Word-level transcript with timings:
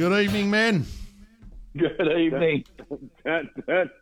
Well, 0.00 0.08
good 0.08 0.24
evening, 0.24 0.48
men. 0.48 0.86
Good 1.76 2.18
evening. 2.18 2.64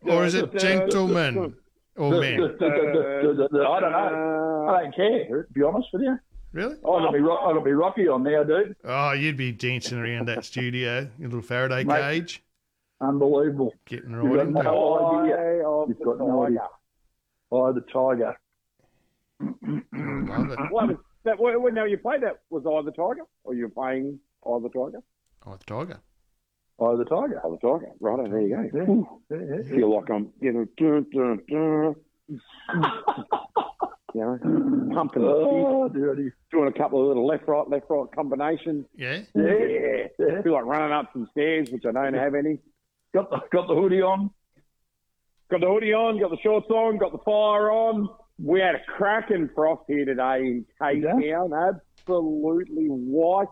Or 0.05 0.25
is 0.25 0.35
it 0.35 0.57
gentlemen 0.57 1.55
or 1.97 2.21
men? 2.21 2.41
I 2.41 3.81
don't 3.81 3.93
know. 3.93 4.67
I 4.69 4.83
don't 4.83 4.95
care, 4.95 5.43
to 5.43 5.53
be 5.53 5.63
honest 5.65 5.89
with 5.93 6.03
you. 6.03 6.17
Really? 6.53 6.77
I 6.77 6.87
got 6.87 7.13
be, 7.13 7.19
ro- 7.19 7.39
I 7.39 7.53
got 7.53 7.65
be 7.65 7.73
Rocky 7.73 8.07
on 8.07 8.23
now, 8.23 8.45
dude. 8.45 8.77
Oh, 8.85 9.11
you'd 9.11 9.37
be 9.37 9.51
dancing 9.51 9.99
around 9.99 10.29
that 10.29 10.45
studio, 10.45 11.11
your 11.19 11.31
little 11.31 11.43
Faraday 11.43 11.83
Mate. 11.83 12.01
cage, 12.01 12.45
Unbelievable. 13.01 13.75
getting 13.85 14.13
You've 14.13 14.35
got 14.35 14.51
no 14.51 15.21
idea. 15.21 15.63
You've 15.89 15.99
the 15.99 16.05
got 16.05 16.19
no 16.21 16.45
idea. 16.47 16.61
tiger. 17.51 17.67
Eye 17.67 17.73
the 17.73 17.81
tiger. 17.93 18.39
Oh, 19.43 19.49
love 20.33 20.51
it. 20.51 20.59
What 20.71 20.89
was 20.89 20.97
that? 21.25 21.41
Well, 21.41 21.59
well, 21.61 21.73
now 21.73 21.87
you 21.87 21.99
played 21.99 22.23
that 22.23 22.39
was 22.51 22.65
Eye 22.67 22.79
of 22.79 22.85
the 22.85 22.93
Tiger, 22.93 23.23
or 23.43 23.55
you're 23.55 23.69
playing 23.69 24.21
Eye 24.47 24.59
the 24.63 24.69
Tiger? 24.69 25.03
Oh, 25.49 25.57
the 25.57 25.65
tiger. 25.65 26.01
Eye 26.81 26.85
of 26.93 26.99
the 26.99 27.05
tiger. 27.05 27.41
Eye 27.43 27.47
of 27.49 27.53
the 27.53 27.59
Tiger. 27.69 27.91
Right, 28.01 28.31
there 28.31 28.41
you 28.41 28.57
go. 28.57 29.09
Yeah. 29.31 29.37
Yeah, 29.39 29.57
yeah, 29.69 29.77
Feel 29.77 29.95
like 29.97 30.11
I'm, 30.11 30.29
you 30.41 30.53
know, 30.53 30.67
dun, 30.77 31.07
dun, 31.13 31.41
dun. 31.49 31.95
you 34.15 34.21
know, 34.21 34.39
pumping 34.95 35.23
the 35.23 35.29
feet, 35.29 35.67
Oh, 35.67 35.89
dirty. 35.89 36.31
doing 36.53 36.69
a 36.69 36.73
couple 36.79 37.01
of 37.01 37.09
little 37.09 37.27
left, 37.27 37.49
right, 37.49 37.69
left, 37.69 37.87
right 37.89 38.07
combinations. 38.15 38.87
Yeah? 38.97 39.21
Yeah. 39.35 39.43
Yeah. 39.43 40.07
yeah. 40.19 40.43
Feel 40.43 40.53
like 40.53 40.65
running 40.67 40.93
up 40.93 41.11
some 41.13 41.29
stairs, 41.33 41.71
which 41.71 41.85
I 41.87 41.93
don't 41.93 42.15
have 42.15 42.35
any. 42.35 42.59
Got 43.15 43.31
the 43.31 43.39
got 43.51 43.67
the 43.69 43.75
hoodie 43.75 44.03
on. 44.03 44.31
Got 45.51 45.61
the 45.63 45.67
hoodie 45.67 45.95
on, 45.95 46.21
got 46.21 46.31
the 46.31 46.37
shorts 46.43 46.69
on, 46.71 46.99
got 46.99 47.13
the 47.13 47.19
fire 47.25 47.71
on. 47.71 48.09
We 48.39 48.61
had 48.61 48.75
a 48.77 48.81
cracking 48.87 49.49
frost 49.55 49.83
here 49.89 50.05
today 50.05 50.41
in 50.41 50.67
Cape 50.81 51.03
Yeah. 51.03 51.39
Town. 51.39 51.53
Absolutely 52.07 52.87
white 52.87 53.49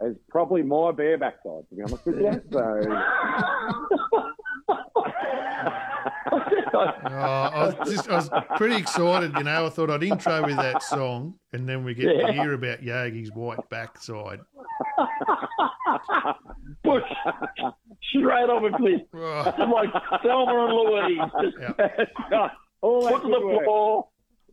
as 0.00 0.14
probably 0.28 0.62
my 0.62 0.92
bare 0.92 1.18
backside, 1.18 1.68
to 1.68 1.74
be 1.74 1.82
honest 1.82 2.06
with 2.06 2.20
you. 2.20 2.40
So, 2.52 2.62
Oh, 6.74 6.80
I 7.10 7.66
was 7.66 7.74
just, 7.88 8.10
I 8.10 8.16
was 8.16 8.28
pretty 8.56 8.74
excited, 8.76 9.32
you 9.36 9.44
know. 9.44 9.66
I 9.66 9.68
thought 9.68 9.90
I'd 9.90 10.02
intro 10.02 10.42
with 10.44 10.56
that 10.56 10.82
song, 10.82 11.34
and 11.52 11.68
then 11.68 11.84
we 11.84 11.94
get 11.94 12.12
to 12.12 12.32
hear 12.32 12.54
about 12.54 12.82
Yogi's 12.82 13.30
white 13.32 13.60
backside. 13.70 14.40
Push. 16.84 17.02
Straight 18.10 18.50
off 18.50 18.64
a 18.64 18.70
cliff. 18.76 19.02
Oh, 19.14 19.54
Like 19.72 19.90
Thelma 20.22 20.66
and 20.66 20.74
Louise. 20.74 21.30
Just 21.42 21.56
yeah. 22.30 22.48
all 22.80 23.02
that 23.02 23.12
foot 23.12 23.22
to 23.22 23.28
the 23.28 23.38
good 23.40 23.64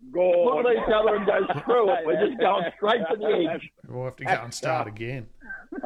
work. 0.03 0.13
floor. 0.13 0.63
Look 0.63 0.65
at 0.65 0.83
each 0.83 0.93
other 0.93 1.15
and 1.15 1.25
go, 1.25 1.59
screw 1.59 1.91
it. 1.91 2.05
We're 2.05 2.27
just 2.27 2.39
going 2.39 2.63
straight 2.75 3.01
to 3.11 3.17
the 3.17 3.49
edge. 3.53 3.69
We'll 3.87 4.05
have 4.05 4.15
to 4.17 4.25
go 4.25 4.31
and 4.31 4.53
start 4.53 4.87
again. 4.87 5.27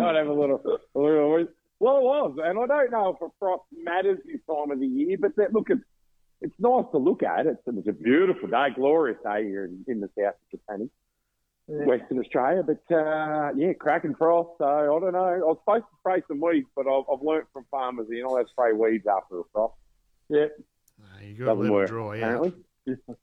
I'd 0.00 0.16
have 0.16 0.26
a 0.28 0.32
little, 0.32 0.62
a 0.94 0.98
little. 0.98 1.46
Well, 1.80 1.96
it 1.98 2.02
was, 2.02 2.38
and 2.42 2.58
I 2.58 2.66
don't 2.66 2.90
know 2.90 3.14
if 3.14 3.22
a 3.22 3.30
frost 3.38 3.64
matters 3.72 4.18
this 4.26 4.40
time 4.48 4.70
of 4.70 4.80
the 4.80 4.86
year, 4.86 5.16
but 5.20 5.36
that, 5.36 5.52
look, 5.52 5.70
it's 5.70 5.84
it's 6.40 6.54
nice 6.58 6.84
to 6.92 6.98
look 6.98 7.22
at. 7.22 7.46
It's, 7.46 7.60
it's 7.66 7.88
a 7.88 7.92
beautiful 7.92 8.48
day, 8.48 8.68
glorious 8.74 9.18
day 9.24 9.44
here 9.44 9.64
in, 9.64 9.84
in 9.88 10.00
the 10.00 10.08
south 10.18 10.34
of 10.34 10.50
Japan, 10.50 10.90
Western 11.66 12.20
Australia. 12.20 12.62
But 12.62 12.94
uh, 12.94 13.50
yeah, 13.56 13.72
cracking 13.72 14.14
frost. 14.14 14.50
So 14.58 14.64
I 14.64 15.00
don't 15.00 15.12
know. 15.12 15.24
I 15.24 15.38
was 15.38 15.58
supposed 15.64 15.84
to 15.84 15.96
spray 15.98 16.22
some 16.28 16.40
weeds, 16.40 16.68
but 16.76 16.86
I've, 16.86 17.04
I've 17.12 17.22
learnt 17.22 17.46
from 17.52 17.66
farmers 17.70 18.06
that 18.08 18.14
you're 18.14 18.24
not 18.24 18.34
allowed 18.34 18.48
spray 18.50 18.72
weeds 18.72 19.06
after 19.06 19.40
a 19.40 19.42
frost. 19.52 19.74
Yeah. 20.28 20.46
You 21.24 21.34
got 21.34 21.54
to 21.54 21.58
Doesn't 21.58 21.62
let 21.62 21.68
it 21.68 21.72
work, 21.72 21.88
dry 21.88 22.22
out. 22.22 22.46
apparently. 22.46 22.52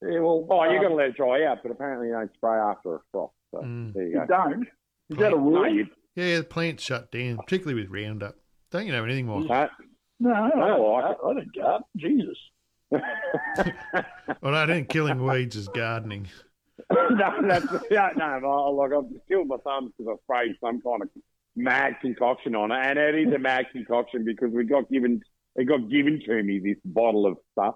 Yeah, 0.00 0.20
well, 0.20 0.46
Oh, 0.48 0.62
you're 0.62 0.78
going 0.78 0.90
to 0.90 0.94
let 0.94 1.06
it 1.08 1.16
dry 1.16 1.44
out, 1.44 1.58
but 1.62 1.72
apparently 1.72 2.06
you 2.06 2.12
don't 2.12 2.32
spray 2.34 2.56
after 2.56 2.94
a 2.96 3.00
frost. 3.10 3.34
So 3.50 3.58
Mm. 3.62 3.92
there 3.94 4.06
you 4.06 4.12
go. 4.14 4.20
You 4.22 4.26
don't. 4.28 4.62
Is 5.10 5.16
that 5.16 5.32
a 5.32 5.36
No, 5.36 5.36
rule? 5.38 5.66
you 5.74 5.86
Yeah, 6.14 6.38
the 6.38 6.44
plant's 6.44 6.84
shut 6.84 7.10
down, 7.10 7.38
particularly 7.38 7.80
with 7.82 7.90
Roundup. 7.90 8.36
Don't 8.70 8.86
you 8.86 8.92
know 8.92 9.02
anything 9.04 9.26
more? 9.26 9.42
don't. 9.42 9.70
No, 10.20 10.30
I 10.32 10.46
I 10.46 10.50
don't 10.50 10.60
like 10.60 11.04
like 11.04 11.16
I 11.24 11.34
don't 11.34 11.52
garden. 11.54 11.84
Jesus. 11.96 12.38
Well, 14.40 14.54
I 14.54 14.66
think 14.66 14.88
killing 14.88 15.22
weeds 15.24 15.56
is 15.56 15.66
gardening. 15.68 16.28
no, 16.92 17.42
that's 17.42 17.66
yeah, 17.90 18.10
no, 18.16 18.38
no. 18.38 18.70
Like 18.70 18.92
I've 18.92 19.10
just 19.10 19.26
killed 19.26 19.48
my 19.48 19.56
thumbs 19.64 19.92
because 19.98 20.16
I 20.16 20.22
sprayed 20.24 20.56
some 20.60 20.80
kind 20.80 21.02
of 21.02 21.08
mad 21.56 21.96
concoction 22.00 22.54
on 22.54 22.70
it, 22.70 22.78
and 22.78 22.98
it 22.98 23.14
is 23.26 23.34
a 23.34 23.38
mad 23.38 23.66
concoction 23.72 24.24
because 24.24 24.50
we 24.52 24.64
got 24.64 24.88
given 24.90 25.20
it 25.58 25.64
got 25.66 25.90
given 25.90 26.20
to 26.26 26.42
me 26.42 26.58
this 26.58 26.78
bottle 26.84 27.26
of 27.26 27.36
stuff, 27.52 27.74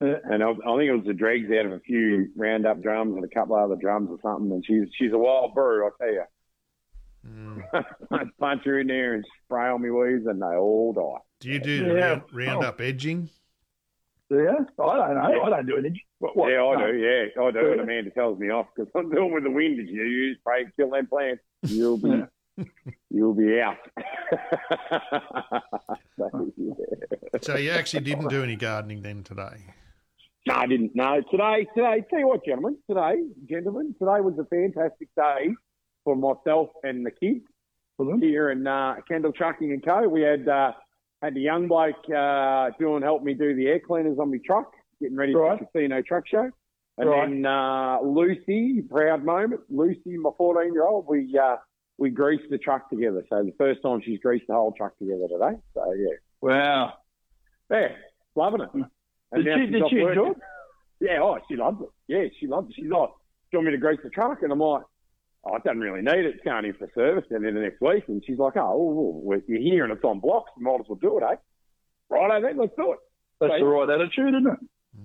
and 0.00 0.42
I, 0.42 0.50
I 0.50 0.54
think 0.76 0.88
it 0.88 0.94
was 0.96 1.04
the 1.06 1.12
dregs 1.12 1.50
out 1.50 1.66
of 1.66 1.72
a 1.72 1.80
few 1.80 2.28
roundup 2.36 2.80
drums 2.82 3.16
and 3.16 3.24
a 3.24 3.28
couple 3.28 3.56
of 3.56 3.62
other 3.64 3.76
drums 3.80 4.08
or 4.10 4.18
something. 4.22 4.50
And 4.52 4.64
she's 4.64 4.88
she's 4.96 5.12
a 5.12 5.18
wild 5.18 5.54
brew, 5.54 5.86
I 5.86 5.90
tell 6.00 6.12
you. 6.14 6.22
Mm. 7.26 7.62
I 8.12 8.22
punch 8.38 8.62
her 8.64 8.78
in 8.80 8.86
there 8.86 9.14
and 9.14 9.24
spray 9.44 9.68
on 9.68 9.82
me 9.82 9.90
weeds, 9.90 10.26
and 10.26 10.40
they 10.40 10.46
all 10.56 10.92
die. 10.92 11.20
Do 11.40 11.48
you 11.50 11.58
do 11.58 11.84
Yeah. 11.86 11.92
round, 11.92 12.22
Roundup 12.32 12.80
edging? 12.80 13.28
Yeah, 14.30 14.52
I 14.78 14.96
don't 14.96 15.14
know. 15.14 15.42
I 15.42 15.50
don't 15.50 15.66
do 15.66 15.78
anything. 15.78 16.00
What, 16.18 16.36
what? 16.36 16.50
yeah, 16.52 16.62
I 16.62 16.74
No. 16.78 16.92
do. 16.92 16.98
Yeah, 16.98 17.42
I 17.42 17.50
do. 17.50 17.72
And 17.72 17.80
Amanda 17.80 18.10
tells 18.10 18.38
me 18.38 18.50
off 18.50 18.66
because 18.76 18.90
I'm 18.94 19.10
doing 19.10 19.32
with 19.32 19.42
the 19.44 19.50
wind. 19.50 19.78
You 19.88 20.04
you 20.04 20.34
spray 20.36 20.66
kill 20.76 20.90
them 20.90 21.06
plants, 21.06 21.42
you'll 21.62 21.96
be 21.98 22.22
you'll 23.10 23.34
be 23.34 23.60
out. 23.60 23.76
so, 26.18 26.52
yeah. 26.56 26.74
So 27.42 27.56
you 27.56 27.70
actually 27.70 28.04
didn't 28.04 28.28
do 28.28 28.42
any 28.42 28.56
gardening 28.56 29.02
then 29.02 29.22
today? 29.22 29.58
No, 30.46 30.54
I 30.54 30.66
didn't. 30.66 30.92
No, 30.94 31.20
today, 31.30 31.66
today, 31.74 32.04
tell 32.08 32.18
you 32.18 32.28
what, 32.28 32.44
gentlemen, 32.44 32.76
today, 32.88 33.16
gentlemen, 33.48 33.94
today 33.98 34.20
was 34.20 34.34
a 34.38 34.44
fantastic 34.46 35.08
day 35.16 35.50
for 36.04 36.16
myself 36.16 36.70
and 36.84 37.04
the 37.04 37.10
kids 37.10 37.44
For 37.96 38.06
them? 38.06 38.20
here 38.22 38.50
in 38.50 38.66
uh, 38.66 38.96
Kendall 39.08 39.32
Trucking 39.32 39.72
and 39.72 39.84
Co. 39.84 40.08
We 40.08 40.22
had 40.22 40.48
uh, 40.48 40.72
had 41.22 41.34
the 41.34 41.40
young 41.40 41.68
bloke 41.68 41.96
uh, 42.14 42.70
doing 42.78 43.02
help 43.02 43.22
me 43.22 43.34
do 43.34 43.54
the 43.54 43.66
air 43.66 43.80
cleaners 43.80 44.18
on 44.18 44.30
my 44.30 44.38
truck, 44.44 44.72
getting 45.00 45.16
ready 45.16 45.34
Right. 45.34 45.58
for 45.58 45.64
the 45.72 45.78
casino 45.80 46.02
truck 46.02 46.26
show. 46.26 46.50
And 46.96 47.08
Right. 47.10 47.28
then 47.28 47.44
uh, 47.46 47.98
Lucy, 48.02 48.82
proud 48.82 49.24
moment, 49.24 49.60
Lucy, 49.68 50.16
my 50.16 50.30
14 50.38 50.72
year 50.72 50.86
old, 50.86 51.06
we 51.08 51.38
uh, 51.40 51.56
we 51.98 52.10
greased 52.10 52.48
the 52.50 52.58
truck 52.58 52.88
together. 52.90 53.24
So 53.28 53.42
the 53.42 53.52
first 53.58 53.82
time 53.82 54.00
she's 54.04 54.20
greased 54.20 54.46
the 54.48 54.54
whole 54.54 54.72
truck 54.72 54.96
together 54.98 55.26
today. 55.28 55.58
So 55.74 55.92
yeah, 55.94 56.14
Wow. 56.40 56.94
yeah, 57.70 57.88
loving 58.36 58.60
it. 58.62 58.70
And 59.32 59.44
Did 59.44 59.58
she, 59.58 59.66
did 59.72 59.82
she 59.90 59.98
enjoy 60.00 60.30
it? 60.30 60.36
Yeah, 61.00 61.20
oh, 61.22 61.38
she 61.48 61.56
loves 61.56 61.80
it. 61.82 61.88
Yeah, 62.08 62.24
she 62.40 62.46
loves 62.46 62.70
it. 62.70 62.74
She's 62.76 62.90
like, 62.90 63.08
do 63.10 63.14
you 63.52 63.58
want 63.58 63.66
me 63.66 63.72
to 63.72 63.78
grease 63.78 64.00
the 64.02 64.10
truck? 64.10 64.42
And 64.42 64.50
I'm 64.52 64.58
like, 64.58 64.82
oh, 65.44 65.56
it 65.56 65.64
doesn't 65.64 65.80
really 65.80 66.02
need 66.02 66.24
it. 66.24 66.34
It's 66.36 66.44
going 66.44 66.64
in 66.64 66.74
for 66.74 66.88
service 66.94 67.24
and 67.30 67.44
then 67.44 67.54
the 67.54 67.60
next 67.60 67.80
week. 67.80 68.04
And 68.08 68.22
she's 68.26 68.38
like, 68.38 68.56
oh, 68.56 69.20
well, 69.22 69.40
you're 69.46 69.60
here 69.60 69.84
and 69.84 69.92
it's 69.92 70.02
on 70.04 70.20
blocks. 70.20 70.50
You 70.56 70.64
might 70.64 70.80
as 70.80 70.86
well 70.88 70.98
do 71.00 71.18
it, 71.18 71.22
eh? 71.24 71.36
Right, 72.10 72.30
I 72.30 72.40
then, 72.40 72.56
let's 72.56 72.72
do 72.76 72.92
it. 72.92 72.98
That's 73.40 73.50
Right. 73.50 73.60
the 73.60 73.66
right 73.66 73.88
attitude, 73.90 74.34
isn't 74.34 74.46
it? 74.46 74.58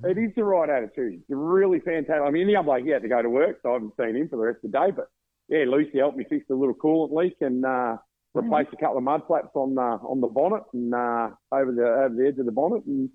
It 0.09 0.17
is 0.17 0.31
the 0.35 0.43
right 0.43 0.69
attitude. 0.69 1.13
It's 1.15 1.25
really 1.29 1.79
fantastic. 1.79 2.23
I 2.25 2.31
mean, 2.31 2.47
the 2.47 2.55
other 2.55 2.65
bloke, 2.65 2.83
he 2.83 2.89
had 2.89 3.03
to 3.03 3.07
go 3.09 3.21
to 3.21 3.29
work, 3.29 3.59
so 3.61 3.69
I 3.71 3.73
haven't 3.73 3.93
seen 3.97 4.15
him 4.15 4.29
for 4.29 4.37
the 4.37 4.43
rest 4.43 4.63
of 4.63 4.71
the 4.71 4.77
day. 4.79 4.91
But 4.91 5.09
yeah, 5.49 5.65
Lucy 5.67 5.99
helped 5.99 6.17
me 6.17 6.25
fix 6.29 6.45
the 6.47 6.55
little 6.55 6.75
coolant 6.75 7.13
leak 7.13 7.35
and 7.41 7.65
uh, 7.65 7.97
replace 8.33 8.67
a 8.71 8.77
couple 8.77 8.97
of 8.97 9.03
mud 9.03 9.21
flaps 9.27 9.51
on 9.55 9.77
uh, 9.77 9.97
on 10.03 10.21
the 10.21 10.27
bonnet 10.27 10.63
and 10.73 10.93
uh, 10.93 11.29
over 11.51 11.71
the 11.71 11.83
over 11.83 12.15
the 12.15 12.27
edge 12.27 12.37
of 12.39 12.45
the 12.45 12.51
bonnet. 12.51 12.85
And 12.85 13.09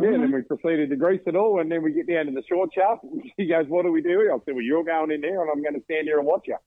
yeah, 0.00 0.10
then 0.10 0.30
we 0.32 0.42
proceeded 0.42 0.90
to 0.90 0.96
grease 0.96 1.22
it 1.26 1.36
all, 1.36 1.60
and 1.60 1.72
then 1.72 1.82
we 1.82 1.92
get 1.92 2.06
down 2.08 2.26
to 2.26 2.32
the 2.32 2.42
short 2.48 2.70
shaft. 2.74 3.02
And 3.04 3.22
she 3.38 3.46
goes, 3.46 3.66
"What 3.68 3.84
do 3.84 3.92
we 3.92 4.02
do?" 4.02 4.08
here?" 4.08 4.32
I 4.32 4.38
said, 4.44 4.54
"Well, 4.54 4.64
you're 4.64 4.84
going 4.84 5.10
in 5.10 5.20
there, 5.20 5.42
and 5.42 5.50
I'm 5.50 5.62
going 5.62 5.74
to 5.74 5.84
stand 5.84 6.06
here 6.06 6.18
and 6.18 6.26
watch 6.26 6.46
you." 6.46 6.56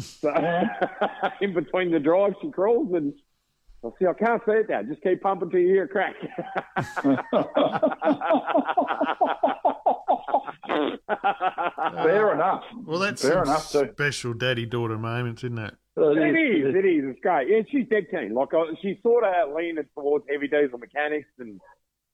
So 0.00 0.34
in 1.40 1.54
between 1.54 1.92
the 1.92 2.00
drives, 2.00 2.34
she 2.42 2.50
crawls, 2.50 2.92
and 2.94 3.12
I 3.84 3.90
see, 3.98 4.06
I 4.06 4.12
can't 4.12 4.42
see 4.44 4.52
it 4.52 4.68
now. 4.68 4.82
Just 4.82 5.02
keep 5.02 5.22
pumping 5.22 5.50
till 5.50 5.60
you 5.60 5.68
hear 5.68 5.84
a 5.84 5.88
crack. 5.88 6.16
Fair 12.02 12.32
enough. 12.34 12.64
Well, 12.84 12.98
that's 12.98 13.22
Fair 13.22 13.32
some 13.32 13.42
enough, 13.44 13.70
too. 13.70 13.88
special 13.92 14.34
daddy-daughter 14.34 14.98
moments, 14.98 15.44
isn't 15.44 15.58
it? 15.58 15.74
It 15.96 16.00
is, 16.02 16.74
it 16.74 16.84
is. 16.84 17.04
It's 17.06 17.20
great. 17.20 17.48
Yeah, 17.48 17.62
she's 17.70 17.88
dead 17.88 18.06
keen. 18.10 18.34
Like, 18.34 18.52
uh, 18.52 18.58
I, 18.60 18.74
she's 18.82 18.96
sort 19.02 19.24
of 19.24 19.54
leaning 19.54 19.84
towards 19.96 20.24
heavy 20.28 20.48
diesel 20.48 20.78
mechanics 20.78 21.28
and, 21.38 21.60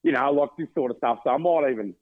you 0.02 0.12
know, 0.12 0.30
like 0.32 0.50
this 0.58 0.68
sort 0.74 0.90
of 0.90 0.98
stuff. 0.98 1.20
So 1.24 1.30
I 1.30 1.38
might 1.38 1.70
even, 1.70 1.94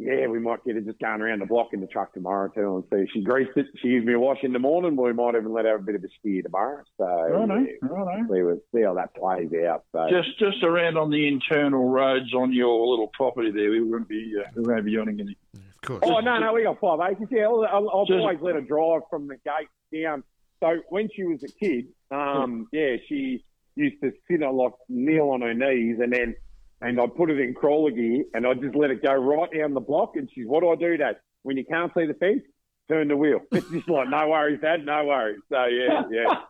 yeah, 0.00 0.26
we 0.28 0.38
might 0.40 0.64
get 0.64 0.76
her 0.76 0.80
just 0.80 0.98
going 0.98 1.20
around 1.20 1.40
the 1.40 1.46
block 1.46 1.68
in 1.72 1.80
the 1.80 1.86
truck 1.86 2.14
tomorrow 2.14 2.48
too 2.48 2.76
and 2.90 3.06
see. 3.06 3.10
She 3.12 3.22
greased 3.22 3.50
it. 3.56 3.66
She 3.82 3.90
gives 3.90 4.06
me 4.06 4.14
a 4.14 4.18
wash 4.18 4.38
in 4.42 4.52
the 4.52 4.58
morning. 4.58 4.96
We 4.96 5.12
might 5.12 5.34
even 5.34 5.52
let 5.52 5.66
her 5.66 5.72
have 5.72 5.80
a 5.80 5.84
bit 5.84 5.94
of 5.96 6.04
a 6.04 6.08
steer 6.18 6.42
tomorrow. 6.42 6.82
So, 6.96 7.04
Righto, 7.04 7.58
yeah, 7.58 7.72
righto. 7.82 8.34
see, 8.34 8.42
what- 8.42 8.58
see 8.74 8.82
how 8.82 8.94
that 8.94 9.14
plays 9.14 9.50
out. 9.68 9.84
So, 9.92 10.06
Just 10.08 10.38
just 10.38 10.62
around 10.64 10.96
on 10.96 11.10
the 11.10 11.28
internal 11.28 11.88
roads 11.90 12.32
on 12.34 12.52
your 12.52 12.86
little 12.86 13.08
property 13.08 13.50
there, 13.50 13.70
we 13.70 13.80
wouldn't 13.82 14.08
be 14.08 14.34
uh, 14.40 14.48
we 14.56 14.62
won't 14.62 14.84
be 14.84 14.92
yawning 14.92 15.20
any. 15.20 15.36
Of 15.54 15.80
course. 15.82 16.00
Oh 16.04 16.20
no, 16.20 16.38
no, 16.38 16.52
we 16.54 16.62
got 16.62 16.80
five 16.80 17.00
acres. 17.12 17.28
Yeah, 17.30 17.44
I'll, 17.48 17.64
I'll, 17.64 17.90
I'll 17.90 18.06
Just- 18.06 18.20
always 18.20 18.38
let 18.40 18.54
her 18.54 18.60
drive 18.62 19.02
from 19.10 19.28
the 19.28 19.36
gate 19.36 19.68
down. 20.02 20.22
So 20.62 20.80
when 20.90 21.08
she 21.14 21.24
was 21.24 21.42
a 21.42 21.48
kid, 21.48 21.86
um, 22.10 22.68
yeah, 22.72 22.96
she 23.08 23.44
used 23.76 24.00
to 24.02 24.12
sit 24.30 24.42
on 24.42 24.56
like 24.56 24.72
kneel 24.90 25.30
on 25.30 25.40
her 25.40 25.54
knees, 25.54 25.98
and 26.00 26.12
then 26.12 26.34
and 26.80 27.00
I'd 27.00 27.14
put 27.14 27.30
it 27.30 27.38
in 27.38 27.54
crawler 27.54 27.90
gear, 27.90 28.24
and 28.34 28.46
I'd 28.46 28.60
just 28.60 28.74
let 28.74 28.90
it 28.90 29.02
go 29.02 29.14
right 29.14 29.50
down 29.52 29.74
the 29.74 29.80
block. 29.80 30.12
And 30.16 30.28
she's, 30.32 30.46
what 30.46 30.60
do 30.60 30.70
I 30.70 30.76
do, 30.76 30.96
Dad? 30.96 31.16
When 31.42 31.56
you 31.56 31.64
can't 31.64 31.92
see 31.96 32.06
the 32.06 32.14
fence, 32.14 32.42
turn 32.88 33.08
the 33.08 33.16
wheel. 33.16 33.40
It's 33.52 33.70
just 33.70 33.88
like, 33.88 34.08
no 34.08 34.28
worries, 34.28 34.60
Dad, 34.60 34.84
no 34.84 35.04
worries. 35.04 35.40
So 35.50 35.64
yeah, 35.66 36.02
yeah. 36.10 36.34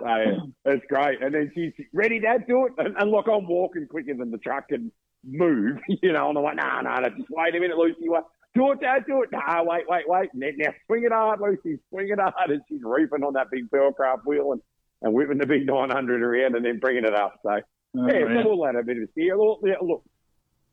So, 0.00 0.06
yeah, 0.06 0.38
it's 0.64 0.84
great. 0.88 1.22
And 1.22 1.32
then 1.32 1.52
she's 1.54 1.72
ready, 1.92 2.18
Dad, 2.18 2.46
do 2.48 2.66
it. 2.66 2.72
And, 2.78 2.96
and 2.98 3.10
look, 3.10 3.26
I'm 3.28 3.46
walking 3.46 3.86
quicker 3.86 4.14
than 4.14 4.32
the 4.32 4.38
truck 4.38 4.68
can 4.68 4.90
move, 5.24 5.78
you 5.88 6.12
know. 6.12 6.30
And 6.30 6.38
I'm 6.38 6.42
like, 6.42 6.56
no, 6.56 6.80
no, 6.80 6.96
no, 6.96 7.08
just 7.10 7.28
wait 7.30 7.54
a 7.54 7.60
minute, 7.60 7.76
Lucy. 7.76 8.08
Wait. 8.08 8.22
Do 8.54 8.72
it, 8.72 8.80
Dad, 8.80 9.04
do 9.06 9.22
it. 9.22 9.30
No, 9.30 9.40
wait, 9.62 9.84
wait, 9.88 10.08
wait. 10.08 10.30
Now, 10.34 10.48
now 10.56 10.72
swing 10.86 11.04
it 11.04 11.12
hard, 11.12 11.40
Lucy. 11.40 11.78
Swing 11.90 12.08
it 12.08 12.18
hard. 12.18 12.50
And 12.50 12.62
she's 12.68 12.82
reefing 12.82 13.22
on 13.22 13.34
that 13.34 13.50
big 13.52 13.70
Pearlcraft 13.70 14.24
wheel 14.26 14.52
and, 14.52 14.60
and 15.02 15.14
whipping 15.14 15.38
the 15.38 15.46
big 15.46 15.66
900 15.66 16.22
around 16.22 16.56
and 16.56 16.64
then 16.64 16.80
bringing 16.80 17.04
it 17.04 17.14
up. 17.14 17.38
So, 17.44 17.60
Oh, 17.96 18.06
yeah, 18.06 18.24
man. 18.24 18.36
it's 18.38 18.46
all 18.46 18.64
that 18.64 18.76
a 18.76 18.82
bit 18.84 18.98
of 19.02 19.08
steer. 19.12 19.36
Look, 19.36 19.60
yeah, 19.64 19.74
look, 19.82 20.04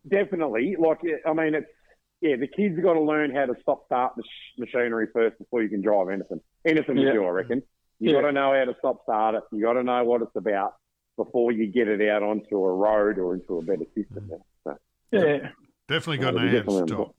definitely. 0.07 0.75
Like, 0.77 0.99
I 1.25 1.33
mean, 1.33 1.55
it's 1.55 1.67
yeah, 2.21 2.35
the 2.35 2.47
kids 2.47 2.75
have 2.75 2.83
got 2.83 2.93
to 2.93 3.01
learn 3.01 3.33
how 3.33 3.45
to 3.45 3.53
stop 3.61 3.85
start 3.85 4.13
the 4.17 4.23
sh- 4.23 4.59
machinery 4.59 5.07
first 5.13 5.37
before 5.37 5.61
you 5.61 5.69
can 5.69 5.81
drive 5.81 6.09
anything. 6.09 6.39
Anything 6.65 6.97
Yeah. 6.97 7.05
to 7.05 7.13
do, 7.13 7.25
I 7.25 7.29
reckon. 7.29 7.61
You 7.99 8.11
Yeah. 8.11 8.21
got 8.21 8.27
to 8.27 8.31
know 8.33 8.53
how 8.53 8.65
to 8.65 8.75
stop 8.79 9.03
start 9.03 9.35
it. 9.35 9.43
You 9.51 9.61
got 9.63 9.73
to 9.73 9.83
know 9.83 10.03
what 10.03 10.21
it's 10.21 10.35
about 10.35 10.73
before 11.15 11.51
you 11.51 11.67
get 11.71 11.87
it 11.87 12.07
out 12.09 12.23
onto 12.23 12.57
a 12.63 12.73
road 12.75 13.17
or 13.19 13.35
into 13.35 13.57
a 13.57 13.61
better 13.63 13.85
system. 13.95 14.29
Mm-hmm. 14.31 14.35
So, 14.63 14.77
Yeah, 15.11 15.49
Definitely 15.87 16.17
got 16.17 16.31
to 16.31 16.37
know 16.45 16.47
how 16.47 16.81
to 16.81 16.87
stop. 16.87 17.15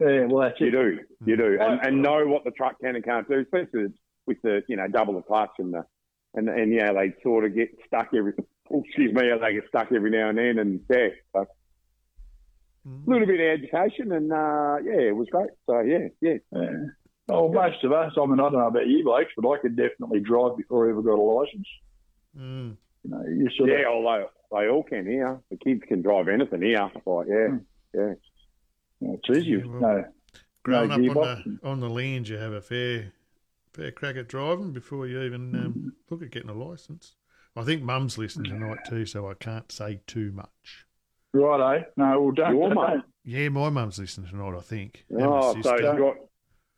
yeah. 0.00 0.24
Well, 0.26 0.48
that's 0.48 0.60
you 0.60 0.68
it. 0.68 0.70
do, 0.70 0.98
you 1.24 1.36
do, 1.36 1.58
and, 1.60 1.80
and 1.86 2.02
know 2.02 2.26
what 2.26 2.44
the 2.44 2.50
truck 2.52 2.78
can 2.80 2.94
and 2.96 3.04
can't 3.04 3.28
do, 3.28 3.40
especially 3.40 3.86
with 4.26 4.40
the 4.42 4.62
you 4.68 4.76
know 4.76 4.86
double 4.88 5.14
the 5.14 5.22
clutch 5.22 5.50
and 5.58 5.74
the 5.74 5.84
and 6.34 6.48
and 6.48 6.72
yeah, 6.72 6.92
they 6.92 7.14
sort 7.22 7.44
of 7.44 7.54
get 7.54 7.68
stuck 7.86 8.08
every. 8.16 8.32
Excuse 8.82 9.12
me, 9.12 9.22
they 9.40 9.52
get 9.54 9.68
stuck 9.68 9.92
every 9.92 10.10
now 10.10 10.28
and 10.30 10.38
then, 10.38 10.58
and 10.58 10.80
yeah, 10.90 11.08
so 11.32 11.40
a 11.42 11.46
Mm. 12.86 13.06
little 13.06 13.26
bit 13.26 13.40
of 13.40 13.60
education, 13.60 14.12
and 14.12 14.30
uh, 14.30 14.76
yeah, 14.84 15.08
it 15.08 15.16
was 15.16 15.26
great. 15.30 15.48
So 15.66 15.80
yeah, 15.80 16.08
yeah, 16.20 16.34
Yeah. 16.52 16.70
Oh, 17.30 17.50
most 17.50 17.82
of 17.82 17.92
us. 17.92 18.12
I 18.20 18.26
mean, 18.26 18.38
I 18.38 18.42
don't 18.42 18.52
know 18.52 18.66
about 18.66 18.86
you 18.86 19.02
blokes, 19.02 19.32
but 19.38 19.48
I 19.50 19.56
could 19.58 19.74
definitely 19.74 20.20
drive 20.20 20.58
before 20.58 20.86
I 20.86 20.90
ever 20.90 21.00
got 21.00 21.14
a 21.18 21.22
license. 21.22 21.66
Mm. 22.38 22.76
You 23.04 23.10
know, 23.10 23.22
you 23.26 23.48
sort 23.56 23.70
yeah. 23.70 23.88
of. 23.88 23.94
Although 23.94 24.28
they 24.52 24.68
all 24.68 24.82
can 24.82 25.06
here, 25.06 25.40
the 25.50 25.56
kids 25.56 25.80
can 25.88 26.02
drive 26.02 26.28
anything 26.28 26.60
here. 26.60 26.90
Like 27.06 27.26
yeah, 27.26 27.48
Hmm. 27.48 27.56
yeah. 27.94 28.14
It's 29.00 29.30
easy. 29.30 29.50
Yeah, 29.52 29.64
well- 29.64 29.80
no, 29.80 30.04
Growing 30.62 30.88
no 30.88 30.94
up 31.12 31.16
on 31.16 31.58
the 31.62 31.68
on 31.68 31.80
the 31.80 31.88
land, 31.90 32.28
you 32.28 32.36
have 32.36 32.52
a 32.52 32.60
fair 32.60 33.12
fair 33.72 33.92
crack 33.92 34.16
at 34.16 34.28
driving 34.28 34.72
before 34.72 35.06
you 35.06 35.22
even 35.22 35.54
um, 35.54 35.92
look 36.10 36.22
at 36.22 36.30
getting 36.30 36.50
a 36.50 36.54
license. 36.54 37.16
I 37.56 37.62
think 37.62 37.82
Mum's 37.82 38.18
listening 38.18 38.50
tonight 38.50 38.78
too, 38.88 39.06
so 39.06 39.28
I 39.30 39.34
can't 39.34 39.70
say 39.70 40.00
too 40.06 40.32
much. 40.32 40.84
Right, 41.32 41.78
eh? 41.80 41.84
No, 41.96 42.20
well, 42.20 42.30
don't. 42.32 42.56
Your 42.56 42.74
mum? 42.74 43.02
Yeah, 43.24 43.48
my 43.48 43.70
mum's 43.70 43.98
listening 43.98 44.28
tonight. 44.30 44.56
I 44.56 44.60
think. 44.60 45.04
And 45.10 45.18
my 45.20 45.26
Oh, 45.26 45.40
so 45.54 45.62
sister. 45.62 45.76
you 45.76 45.82
got. 45.98 46.14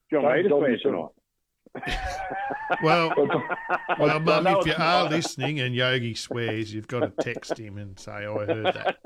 Do 0.08 0.16
you 0.16 0.22
want 0.22 0.48
Don't 0.48 0.58
swear 0.60 0.76
dog 0.76 0.80
tonight? 0.82 1.98
well, 2.82 3.08
don't- 3.14 3.42
well, 3.98 4.20
Mum, 4.20 4.46
if 4.46 4.66
you 4.66 4.72
are 4.74 5.02
not. 5.04 5.10
listening 5.10 5.60
and 5.60 5.74
Yogi 5.74 6.14
swears, 6.14 6.72
you've 6.72 6.88
got 6.88 7.00
to 7.00 7.12
text 7.22 7.58
him 7.58 7.76
and 7.78 7.98
say 7.98 8.12
I 8.12 8.24
heard 8.24 8.64
that. 8.66 8.96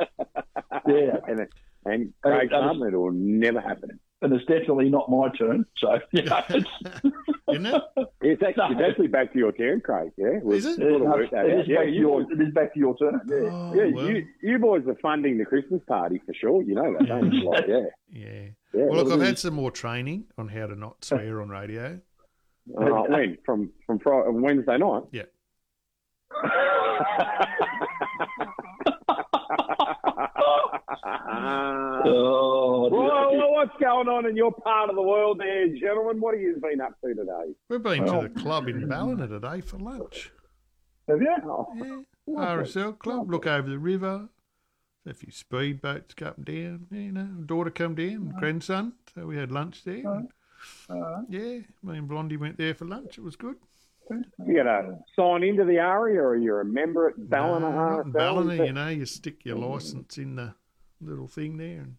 yeah, 0.87 1.17
And 1.27 1.47
and 1.87 2.13
Craig 2.23 2.53
Uh, 2.53 2.57
uh, 2.59 2.85
it 2.85 2.95
will 2.97 3.11
never 3.13 3.61
happen. 3.61 3.99
And 4.23 4.33
it's 4.33 4.45
definitely 4.47 4.91
not 4.91 5.11
my 5.11 5.29
turn. 5.31 5.65
So, 5.79 5.99
you 6.13 6.23
know, 6.23 6.43
it's, 6.51 6.69
Isn't 7.51 7.67
it? 7.67 7.83
It's 8.23 8.43
actually, 8.43 8.77
it's 8.77 8.83
actually 8.91 9.07
back 9.09 9.33
to 9.33 9.39
your 9.39 9.51
turn, 9.53 9.81
Craig. 9.81 10.11
Yeah, 10.19 10.41
We've 10.43 10.59
Is 10.59 10.67
it? 10.67 10.77
sort 10.77 11.03
no, 11.03 11.11
worked 11.11 11.33
that 11.33 11.47
it 11.47 11.55
out. 11.55 11.61
is 11.61 11.69
Yeah, 11.69 11.77
back 11.79 11.85
to 11.87 11.91
you, 11.93 12.01
your, 12.01 12.23
it 12.23 12.41
is 12.41 12.55
back 12.55 12.75
to 12.75 12.79
your 12.79 12.97
turn. 12.99 13.21
Yeah. 13.27 13.37
Oh, 13.51 13.73
yeah, 13.75 13.91
well, 13.95 14.11
you, 14.11 14.27
you 14.43 14.59
boys 14.59 14.83
are 14.87 14.95
funding 15.01 15.39
the 15.39 15.47
Christmas 15.47 15.81
party 15.89 16.21
for 16.27 16.35
sure. 16.35 16.63
You 16.63 16.75
know 16.75 16.93
that, 16.99 17.09
don't 17.09 17.33
you? 17.33 17.49
Like, 17.51 17.67
yeah, 17.67 17.87
yeah. 18.13 18.27
yeah. 18.75 18.85
Well, 18.85 19.05
look, 19.05 19.13
I've 19.13 19.27
had 19.27 19.39
some 19.39 19.55
more 19.55 19.71
training 19.71 20.25
on 20.37 20.49
how 20.49 20.67
to 20.67 20.77
not 20.77 21.03
swear 21.05 21.41
on 21.41 21.49
radio. 21.49 21.99
uh, 22.79 22.85
when 23.09 23.39
from 23.45 23.71
from 23.87 23.99
Friday, 24.01 24.29
Wednesday 24.33 24.77
night. 24.77 25.05
Yeah. 25.13 25.23
Oh, 31.05 32.89
Well, 32.91 33.37
well, 33.37 33.53
what's 33.53 33.77
going 33.81 34.09
on 34.09 34.27
in 34.27 34.37
your 34.37 34.53
part 34.53 34.91
of 34.91 34.97
the 34.97 35.03
world 35.03 35.39
there, 35.41 35.69
gentlemen? 35.77 36.21
What 36.21 36.35
have 36.35 36.41
you 36.43 36.57
been 36.61 36.81
up 36.81 37.01
to 37.03 37.15
today? 37.15 37.55
We've 37.69 37.83
been 37.83 38.05
Well- 38.05 38.23
to 38.23 38.29
the 38.29 38.41
club 38.41 38.69
in 38.69 38.89
Ballina 38.89 39.27
today 39.29 39.61
for 39.61 39.79
lunch. 39.79 40.33
have 41.09 41.21
you? 41.21 41.37
Oh, 41.45 41.67
Yeah. 41.77 42.03
RSL 42.63 42.93
club. 42.93 43.31
Look 43.31 43.47
over 43.47 43.69
the 43.69 43.79
river. 43.79 44.29
A 45.07 45.15
few 45.15 45.33
speedboats 45.33 46.15
come 46.15 46.29
up 46.29 46.37
and 46.37 46.47
down. 46.47 46.87
You 46.91 47.13
know, 47.13 47.25
daughter 47.47 47.71
come 47.71 47.95
down, 47.95 48.35
grandson. 48.39 48.93
So 49.15 49.27
we 49.27 49.37
had 49.37 49.51
lunch 49.51 49.83
there. 49.85 50.07
and, 50.07 50.29
Uh, 50.91 51.23
yeah, 51.31 51.61
me 51.83 51.97
and 51.97 52.07
Blondie 52.07 52.37
went 52.37 52.59
there 52.59 52.75
for 52.75 52.85
lunch. 52.85 53.17
It 53.17 53.23
was 53.25 53.35
good. 53.35 53.57
You 54.11 54.55
got 54.57 54.65
to 54.83 54.99
sign 55.17 55.43
into 55.43 55.65
the 55.65 55.79
ARIA 55.79 56.21
or 56.21 56.37
you're 56.37 56.61
a 56.61 56.65
member 56.65 57.09
at 57.09 57.17
Ballina 57.31 57.71
No, 57.71 57.77
RSL? 57.77 58.13
Ballina, 58.13 58.65
you 58.67 58.73
know, 58.73 58.89
you 58.89 59.07
stick 59.07 59.45
your 59.47 59.57
license 59.57 60.19
in 60.19 60.37
the 60.37 60.55
little 61.01 61.27
thing 61.29 61.57
there, 61.57 61.81
and 61.81 61.97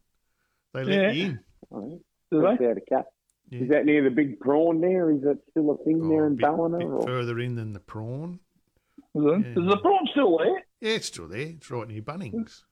they 0.74 0.84
let 0.84 1.02
Yeah. 1.02 1.12
you 1.12 1.26
in. 1.26 1.40
Oh, 1.72 2.02
do 2.32 2.42
they? 2.42 2.48
out 2.68 2.78
of 2.78 2.86
cap. 2.88 3.06
Yeah. 3.50 3.60
Is 3.62 3.70
that 3.70 3.86
near 3.86 4.04
the 4.04 4.10
big 4.10 4.40
prawn 4.40 4.80
there? 4.82 5.12
Is 5.12 5.22
that 5.24 5.40
still 5.50 5.72
a 5.72 5.78
thing 5.84 6.08
there 6.10 6.24
Oh, 6.24 6.28
a 6.28 6.28
in 6.28 6.36
bit, 6.36 6.42
Ballina? 6.46 6.78
bit 6.78 6.88
or? 6.88 7.02
further 7.08 7.40
in 7.40 7.56
than 7.56 7.74
the 7.74 7.80
prawn. 7.80 8.40
Is. 9.14 9.24
Yeah. 9.26 9.38
is 9.40 9.56
the 9.56 9.78
prawn 9.82 10.08
still 10.12 10.38
there? 10.38 10.64
Yeah, 10.80 10.96
it's 10.96 11.08
still 11.08 11.28
there. 11.28 11.42
It's 11.48 11.70
right 11.70 11.88
near 11.88 12.02
Bunnings. 12.02 12.64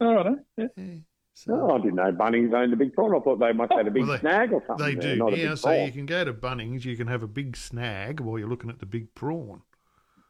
All 0.00 0.14
right. 0.14 0.26
eh? 0.26 0.34
Yeah. 0.56 0.66
Yeah. 0.76 0.94
So 1.34 1.56
No, 1.56 1.70
I 1.70 1.78
didn't 1.78 1.94
know 1.96 2.12
Bunnings 2.12 2.52
owned 2.52 2.72
the 2.72 2.76
big 2.76 2.92
prawn. 2.92 3.14
I 3.16 3.20
thought 3.20 3.38
they 3.40 3.52
must 3.52 3.72
have 3.72 3.86
a 3.86 3.90
big 3.90 4.02
Well, 4.02 4.12
they- 4.12 4.18
snag 4.20 4.52
or 4.52 4.62
something. 4.66 4.84
they 4.86 4.94
do 4.94 5.16
not 5.16 5.32
a 5.32 5.36
now. 5.36 5.48
big 5.50 5.58
So 5.58 5.68
prawn. 5.70 5.86
you 5.86 5.92
can 5.92 6.06
go 6.06 6.24
to 6.24 6.32
Bunnings. 6.34 6.84
You 6.84 6.96
can 6.96 7.06
have 7.08 7.22
a 7.22 7.26
big 7.28 7.56
snag 7.56 8.20
while 8.20 8.38
you're 8.38 8.48
looking 8.48 8.70
at 8.70 8.78
the 8.80 8.86
big 8.86 9.12
prawn. 9.14 9.62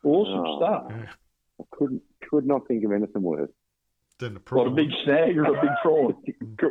Awesome 0.05 0.45
Oh. 0.47 0.59
stuff. 0.59 0.87
Yeah. 0.91 1.13
I 1.61 1.65
couldn't 1.73 2.03
could 2.31 2.47
not 2.47 2.67
think 2.67 2.83
of 2.85 2.93
anything 2.93 3.23
worse. 3.23 3.51
Then 4.23 4.35
the 4.35 4.39
What 4.41 4.47
prawn. 4.47 4.67
a 4.69 4.71
big 4.71 4.91
snag 5.05 5.37
or 5.37 5.45
a 5.45 5.61
big 5.61 5.71
prawn? 5.83 6.15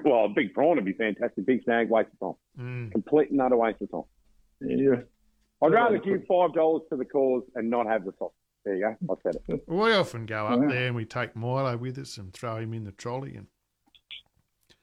Well, 0.06 0.26
a 0.26 0.30
big 0.30 0.54
prawn 0.54 0.78
would 0.78 0.86
be 0.86 0.94
fantastic. 0.94 1.46
Big 1.46 1.64
snag, 1.64 1.90
waste 1.90 2.10
of 2.22 2.36
time. 2.58 2.66
Mm. 2.66 2.92
Complete 2.94 3.30
and 3.32 3.42
utter 3.42 3.58
waste 3.58 3.82
of 3.82 3.92
time. 3.92 4.04
Yeah. 4.62 5.02
I'd 5.62 5.74
rather 5.74 5.98
give 6.00 6.22
five 6.28 6.54
dollars 6.54 6.84
to 6.90 6.96
the 6.98 7.06
cause 7.06 7.44
and 7.56 7.70
not 7.70 7.86
have 7.88 8.06
the 8.06 8.14
sauce. 8.18 8.32
There 8.64 8.76
you 8.76 8.96
go. 9.08 9.14
I 9.14 9.16
said 9.24 9.36
it. 9.50 9.64
We 9.68 9.92
often 9.94 10.26
go 10.26 10.48
up 10.48 10.60
Yeah. 10.62 10.68
there 10.70 10.88
and 10.88 10.96
we 10.96 11.04
take 11.06 11.36
Milo 11.36 11.76
with 11.78 11.98
us 12.00 12.18
and 12.18 12.32
throw 12.34 12.58
him 12.58 12.74
in 12.74 12.84
the 12.86 12.92
trolley. 12.94 13.36
And 13.36 13.48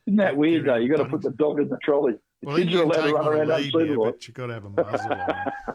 Isn't 0.07 0.17
that 0.19 0.37
weird 0.37 0.67
though? 0.67 0.77
You 0.77 0.89
got 0.95 1.03
to 1.03 1.09
put 1.09 1.23
the 1.23 1.31
dog 1.31 1.61
in 1.61 1.69
the 1.69 1.79
trolley. 1.83 2.15
The 2.41 2.47
well, 2.47 2.57
kids 2.57 2.71
you 2.71 2.83
are 2.83 2.83
can 2.83 2.91
allowed 2.93 3.03
to 3.03 3.07
take 3.09 3.15
run 3.17 3.27
around 3.27 3.51
a 3.51 3.57
lead, 3.57 3.75
yeah, 3.75 3.97
but 3.97 4.29
you 4.29 4.35
got 4.35 4.47
to 4.47 4.53
have 4.55 4.65
a 4.65 4.71
muzzle 4.71 5.13
on. 5.13 5.19
him. 5.19 5.37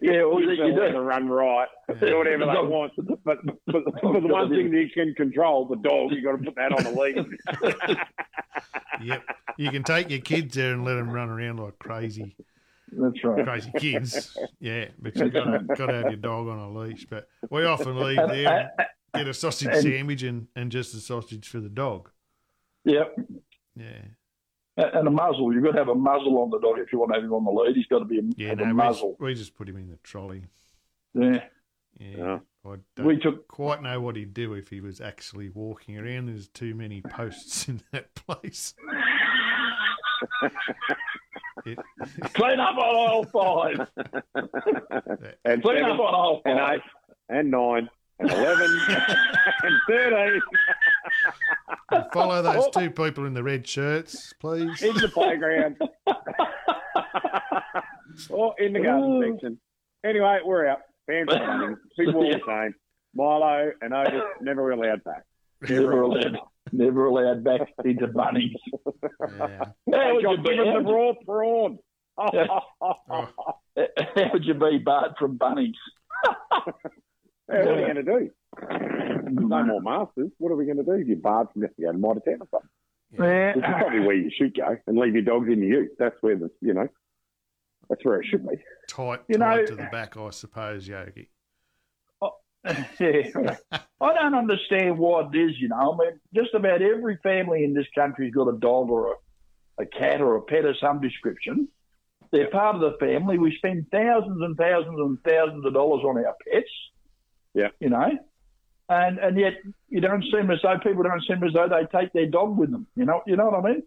Yeah, 0.00 0.22
well, 0.24 0.40
you, 0.40 0.50
You 0.52 0.66
you 0.66 0.74
to 0.76 0.92
do. 0.92 0.98
run 0.98 1.28
right, 1.28 1.66
do 1.98 2.16
whatever 2.18 2.46
they 2.46 2.62
want. 2.62 2.92
But, 2.96 3.24
but, 3.24 3.38
but 3.66 3.82
the 3.84 4.20
one 4.20 4.48
thing 4.48 4.70
that 4.70 4.76
you 4.78 4.88
can 4.94 5.14
control, 5.14 5.66
the 5.66 5.74
dog, 5.76 6.12
you've 6.12 6.22
got 6.22 6.32
to 6.38 6.44
put 6.44 6.54
that 6.54 6.72
on 6.72 6.84
the 6.84 6.90
lead. 7.00 7.26
Yep. 9.02 9.22
You 9.56 9.70
can 9.72 9.82
take 9.82 10.10
your 10.10 10.20
kids 10.20 10.54
there 10.54 10.72
and 10.72 10.84
let 10.84 10.94
them 10.94 11.10
run 11.10 11.28
around 11.28 11.58
like 11.58 11.76
crazy, 11.80 12.36
That's 12.92 13.24
right. 13.24 13.44
crazy 13.44 13.72
kids. 13.78 14.36
Yeah, 14.60 14.86
but 15.00 15.16
you 15.16 15.28
got 15.30 15.44
to 15.44 15.58
got 15.76 15.86
to 15.86 15.92
have 15.94 16.04
your 16.04 16.16
dog 16.16 16.46
on 16.46 16.58
a 16.58 16.70
leash. 16.70 17.06
But 17.10 17.26
we 17.50 17.64
often 17.64 17.98
leave 17.98 18.16
there, 18.28 18.70
and 18.78 18.86
get 19.14 19.26
a 19.26 19.34
sausage 19.34 19.68
and- 19.72 19.82
sandwich 19.82 20.22
and, 20.22 20.46
and 20.54 20.70
just 20.70 20.94
a 20.94 20.98
sausage 20.98 21.48
for 21.48 21.58
the 21.58 21.68
dog. 21.68 22.10
Yep. 22.84 23.16
Yeah. 23.76 24.02
And 24.76 25.06
a 25.06 25.10
muzzle. 25.10 25.52
You've 25.54 25.62
got 25.62 25.72
to 25.72 25.78
have 25.78 25.88
a 25.88 25.94
muzzle 25.94 26.38
on 26.38 26.50
the 26.50 26.58
dog 26.58 26.78
if 26.80 26.92
you 26.92 26.98
want 26.98 27.12
to 27.12 27.14
have 27.16 27.24
him 27.24 27.32
on 27.32 27.44
the 27.44 27.50
lead. 27.50 27.76
He's 27.76 27.86
got 27.86 28.00
to 28.00 28.04
be 28.04 28.18
a, 28.18 28.22
Yeah, 28.36 28.48
have 28.50 28.58
no, 28.58 28.64
a 28.64 28.66
we 28.68 28.72
muzzle. 28.72 29.10
just, 29.12 29.20
we 29.20 29.34
just 29.34 29.54
put 29.54 29.68
him 29.68 29.76
in 29.76 29.88
the 29.88 29.98
trolley. 30.02 30.46
Yeah. 31.14 31.44
Yeah. 32.00 32.38
I 32.66 32.74
don't 32.96 33.06
We 33.06 33.18
took 33.18 33.46
quite 33.46 33.82
know 33.82 34.00
what 34.00 34.16
he'd 34.16 34.34
do 34.34 34.54
if 34.54 34.68
he 34.70 34.80
was 34.80 35.00
actually 35.00 35.48
walking 35.50 35.96
around. 35.96 36.26
There's 36.26 36.48
too 36.48 36.74
many 36.74 37.02
posts 37.02 37.68
in 37.68 37.82
that 37.92 38.14
place. 38.16 38.74
It- 41.66 41.78
clean 42.34 42.60
up 42.60 42.76
on 42.76 42.96
aisle 43.10 43.24
five. 43.24 43.88
and 45.44 45.62
Clean 45.62 45.76
seven, 45.78 45.90
up 45.92 46.00
on 46.00 46.14
aisle 46.14 46.42
and 46.44 46.58
eight, 46.74 46.82
and 47.30 47.50
nine, 47.50 47.88
and 48.18 48.30
eleven, 48.30 48.80
and 49.62 49.74
thirteen. 49.88 50.40
follow 52.12 52.42
those 52.42 52.64
oh. 52.66 52.70
two 52.80 52.90
people 52.90 53.26
in 53.26 53.34
the 53.34 53.42
red 53.42 53.66
shirts, 53.66 54.32
please. 54.40 54.82
in 54.82 54.94
the 54.96 55.08
playground 55.08 55.76
or 58.30 58.54
in 58.58 58.72
the 58.72 58.80
garden 58.80 59.22
Ooh. 59.22 59.32
section. 59.32 59.58
Anyway, 60.04 60.38
we're 60.44 60.68
out. 60.68 60.80
Fans 61.06 61.28
are 61.30 61.40
running. 61.40 61.76
People 61.98 62.16
all 62.16 62.30
the 62.30 62.40
same. 62.46 62.74
Milo 63.14 63.70
and 63.80 63.94
Otis 63.94 64.22
never 64.40 64.70
allowed 64.70 65.02
back. 65.04 65.24
Never 65.68 66.02
allowed. 66.02 66.36
Never 66.72 67.06
allowed 67.06 67.44
back 67.44 67.60
into 67.84 68.06
bunnies. 68.08 68.54
Yeah. 69.20 69.64
How 69.92 70.14
would 70.14 70.22
you 70.22 70.36
be? 70.38 70.56
given 70.56 70.84
the 70.84 70.92
raw 70.92 71.12
prawn. 71.24 71.78
Oh, 73.76 73.86
would 74.32 74.44
you 74.44 74.54
be 74.54 74.78
Bart 74.78 75.18
from 75.18 75.36
Bunnies? 75.36 75.74
Hey, 77.50 77.58
what 77.58 77.68
are 77.68 77.80
you 77.80 77.94
going 77.94 77.96
to 77.96 78.02
do? 78.02 78.30
No 79.46 79.62
more 79.64 79.80
masters. 79.82 80.30
What 80.38 80.52
are 80.52 80.56
we 80.56 80.64
going 80.64 80.78
to 80.78 80.82
do? 80.84 80.98
You're 81.06 81.16
barred 81.18 81.48
from 81.52 81.62
you 81.62 81.68
go 81.86 81.92
to 81.92 81.98
Mitre 81.98 82.20
10 82.24 82.38
or 82.40 82.48
something. 82.50 82.68
yeah. 83.12 83.48
Which 83.54 83.64
is 83.64 83.70
probably 83.70 84.00
where 84.00 84.14
you 84.16 84.30
should 84.36 84.56
go 84.56 84.76
and 84.86 84.96
leave 84.98 85.14
your 85.14 85.22
dogs 85.24 85.48
in 85.50 85.60
the 85.60 85.66
ute. 85.66 85.90
That's 85.98 86.16
where 86.20 86.36
the 86.36 86.50
you 86.60 86.72
know 86.74 86.88
That's 87.88 88.04
where 88.04 88.20
it 88.20 88.26
should 88.30 88.46
be. 88.48 88.56
Tight, 88.88 89.20
You 89.28 89.38
tight 89.38 89.56
know- 89.60 89.66
to 89.66 89.74
the 89.76 89.88
back, 89.90 90.16
I 90.16 90.30
suppose, 90.30 90.86
Yogi. 90.88 91.28
Oh, 92.22 92.32
yeah. 92.64 93.56
I 94.00 94.14
don't 94.14 94.34
understand 94.34 94.98
why 94.98 95.28
it 95.32 95.36
is, 95.36 95.52
you 95.58 95.68
know. 95.68 95.98
I 96.00 96.04
mean, 96.04 96.20
just 96.34 96.54
about 96.54 96.80
every 96.80 97.18
family 97.22 97.64
in 97.64 97.74
this 97.74 97.86
country's 97.94 98.32
got 98.34 98.48
a 98.48 98.56
dog 98.58 98.88
or 98.90 99.16
a, 99.78 99.82
a 99.82 99.86
cat 99.86 100.20
or 100.20 100.36
a 100.36 100.42
pet 100.42 100.64
of 100.64 100.76
some 100.78 101.00
description. 101.00 101.68
They're 102.32 102.50
part 102.50 102.76
of 102.76 102.80
the 102.80 102.96
family. 102.98 103.38
We 103.38 103.54
spend 103.56 103.86
thousands 103.92 104.40
and 104.40 104.56
thousands 104.56 104.98
and 104.98 105.18
thousands 105.26 105.64
of 105.66 105.74
dollars 105.74 106.02
on 106.04 106.16
our 106.18 106.34
pets. 106.52 106.70
Yeah. 107.54 107.68
You 107.80 107.90
know? 107.90 108.10
And 108.88 109.18
and 109.18 109.38
yet 109.38 109.54
you 109.88 110.00
don't 110.00 110.22
seem 110.30 110.50
as 110.50 110.58
though 110.62 110.78
people 110.82 111.02
don't 111.04 111.22
seem 111.26 111.42
as 111.42 111.52
though 111.54 111.68
they 111.68 111.86
take 111.98 112.12
their 112.12 112.26
dog 112.26 112.58
with 112.58 112.70
them. 112.70 112.86
You 112.96 113.04
know 113.06 113.22
you 113.26 113.36
know 113.36 113.46
what 113.46 113.64
I 113.64 113.72
mean? 113.72 113.82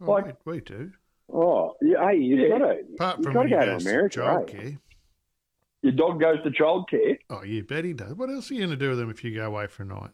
Oh, 0.00 0.12
Like- 0.12 0.46
we, 0.46 0.52
we 0.54 0.60
do. 0.60 0.92
Oh, 1.30 1.74
yeah, 1.82 2.08
hey, 2.10 2.16
you've 2.16 2.38
Yeah. 2.40 2.48
got 2.48 2.58
to 2.58 2.80
Apart 2.94 3.18
you've 3.18 3.24
from 3.24 3.32
got 3.34 3.40
when 3.40 3.48
to 3.50 3.56
go 3.56 3.64
to 3.66 3.76
America. 3.76 4.20
childcare. 4.20 4.78
Your 5.82 5.92
dog 5.92 6.20
goes 6.20 6.38
to 6.42 6.50
childcare. 6.50 7.18
Oh, 7.28 7.42
you 7.42 7.62
bet 7.64 7.84
he 7.84 7.92
does. 7.92 8.14
What 8.14 8.30
else 8.30 8.50
are 8.50 8.54
you 8.54 8.60
going 8.60 8.70
to 8.70 8.76
do 8.76 8.88
with 8.90 8.98
them 8.98 9.10
if 9.10 9.22
you 9.22 9.34
go 9.34 9.46
away 9.46 9.66
for 9.66 9.82
a 9.82 9.86
night? 9.86 10.10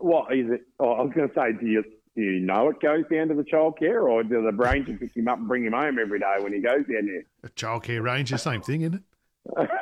What 0.00 0.34
is 0.34 0.50
it? 0.50 0.62
Oh, 0.80 0.92
I 0.92 1.02
was 1.02 1.12
going 1.14 1.28
to 1.28 1.34
say, 1.34 1.52
do 1.60 1.66
you 1.66 1.84
do 2.16 2.22
you 2.22 2.40
know 2.40 2.68
it 2.70 2.80
goes 2.80 3.04
down 3.10 3.28
to 3.28 3.34
the 3.34 3.42
childcare, 3.44 4.02
or 4.02 4.22
do 4.22 4.42
the 4.42 4.52
brains 4.52 4.88
pick 4.98 5.14
him 5.16 5.28
up 5.28 5.38
and 5.38 5.48
bring 5.48 5.64
him 5.64 5.72
home 5.74 5.98
every 5.98 6.18
day 6.18 6.34
when 6.40 6.52
he 6.52 6.60
goes 6.60 6.84
down 6.86 7.06
there? 7.06 7.24
A 7.44 7.48
childcare 7.50 8.02
ranger, 8.02 8.36
same 8.38 8.62
thing, 8.62 8.82
isn't 8.82 8.94
it? 8.94 9.70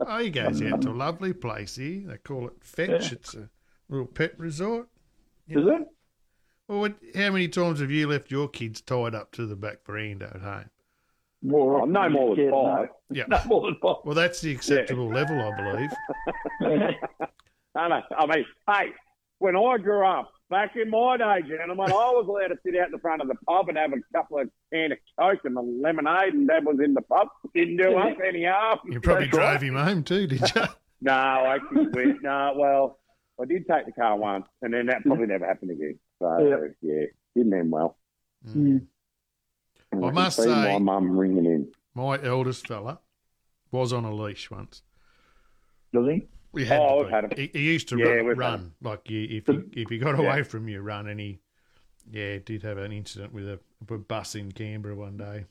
Oh, 0.00 0.18
he 0.18 0.30
goes 0.30 0.60
out 0.62 0.82
to 0.82 0.90
a 0.90 0.92
lovely 0.92 1.32
place 1.32 1.76
here. 1.76 2.02
They 2.06 2.16
call 2.18 2.48
it 2.48 2.54
Fetch. 2.60 3.12
It's 3.12 3.34
a 3.34 3.48
little 3.88 4.06
pet 4.06 4.38
resort. 4.38 4.88
Is 5.48 5.64
it? 5.64 5.86
Well, 6.68 6.80
what, 6.80 6.94
how 7.14 7.30
many 7.30 7.48
times 7.48 7.80
have 7.80 7.90
you 7.90 8.08
left 8.08 8.30
your 8.30 8.48
kids 8.48 8.80
tied 8.80 9.14
up 9.14 9.32
to 9.32 9.46
the 9.46 9.56
back 9.56 9.84
veranda 9.86 10.30
at 10.34 10.40
home? 10.40 10.70
More 11.42 11.82
Oh, 11.82 11.84
no 11.84 12.08
more 12.08 12.36
than 12.36 12.44
Yeah, 12.46 12.50
five. 12.50 12.88
Yeah. 13.10 13.24
No, 13.28 13.38
no 13.38 13.44
more 13.46 13.62
than 13.62 13.76
five. 13.82 13.96
Well, 14.04 14.14
that's 14.14 14.40
the 14.40 14.52
acceptable 14.52 15.08
level, 15.08 15.40
I 15.40 15.56
believe. 15.56 15.90
I 17.74 17.88
know. 17.88 18.02
I 18.16 18.26
mean, 18.26 18.44
hey, 18.68 18.86
when 19.38 19.56
I 19.56 19.78
grew 19.78 20.06
up, 20.06 20.30
back 20.52 20.76
in 20.76 20.90
my 20.90 21.16
day, 21.16 21.40
gentlemen, 21.48 21.90
I 21.90 22.10
was 22.12 22.26
allowed 22.28 22.48
to 22.48 22.58
sit 22.64 22.76
out 22.78 22.86
in 22.86 22.92
the 22.92 22.98
front 22.98 23.22
of 23.22 23.28
the 23.28 23.34
pub 23.48 23.70
and 23.70 23.78
have 23.78 23.92
a 23.92 23.96
couple 24.14 24.38
of 24.38 24.50
can 24.72 24.92
of 24.92 24.98
Coke 25.18 25.40
and 25.44 25.56
a 25.56 25.60
lemonade, 25.60 26.34
and 26.34 26.46
Dad 26.46 26.64
was 26.66 26.76
in 26.84 26.92
the 26.92 27.00
pub. 27.00 27.28
Didn't 27.54 27.78
do 27.78 27.96
us 27.96 28.14
any 28.24 28.44
harm. 28.44 28.78
You 28.84 29.00
probably 29.00 29.24
That's 29.24 29.36
drove 29.36 29.48
right. 29.54 29.62
him 29.62 29.74
home 29.74 30.04
too, 30.04 30.26
did 30.28 30.40
you? 30.54 30.62
No, 31.04 31.12
I 31.14 31.56
actually 31.56 31.88
went. 31.88 32.22
No, 32.22 32.52
well, 32.56 33.00
I 33.40 33.44
did 33.44 33.66
take 33.66 33.86
the 33.86 33.92
car 33.92 34.16
once, 34.16 34.46
and 34.60 34.72
then 34.72 34.86
that 34.86 35.02
probably 35.02 35.26
never 35.26 35.44
happened 35.44 35.72
again. 35.72 35.98
So, 36.20 36.38
Yeah. 36.38 36.68
yeah, 36.92 37.06
didn't 37.34 37.54
end 37.54 37.72
well. 37.72 37.96
Mm. 38.48 38.86
And 39.90 40.04
I 40.06 40.10
must 40.12 40.36
see 40.36 40.44
say- 40.44 40.48
my 40.74 40.78
mum 40.78 41.18
ringing 41.18 41.44
in. 41.46 41.72
My 41.96 42.22
eldest 42.22 42.68
fella 42.68 43.00
was 43.72 43.92
on 43.92 44.04
a 44.04 44.14
leash 44.14 44.48
once. 44.48 44.82
Does 45.92 46.06
he? 46.06 46.28
We 46.52 46.64
had 46.66 46.80
Oh, 46.80 47.06
had 47.08 47.30
be. 47.34 47.50
He, 47.52 47.58
he 47.58 47.72
used 47.72 47.88
to 47.88 47.98
Yeah, 47.98 48.06
run, 48.16 48.36
run. 48.36 48.72
like 48.82 49.08
you, 49.08 49.26
if 49.30 49.46
he, 49.46 49.80
if 49.80 49.88
he 49.88 49.98
got 49.98 50.18
Yeah. 50.18 50.26
away 50.26 50.42
from 50.42 50.68
you, 50.68 50.80
run. 50.80 51.08
And 51.08 51.18
he, 51.18 51.40
yeah, 52.10 52.38
did 52.44 52.62
have 52.62 52.78
an 52.78 52.92
incident 52.92 53.32
with 53.32 53.48
a, 53.48 53.58
a 53.90 53.98
bus 53.98 54.34
in 54.34 54.52
Canberra 54.52 54.94
one 54.94 55.16
day. 55.16 55.46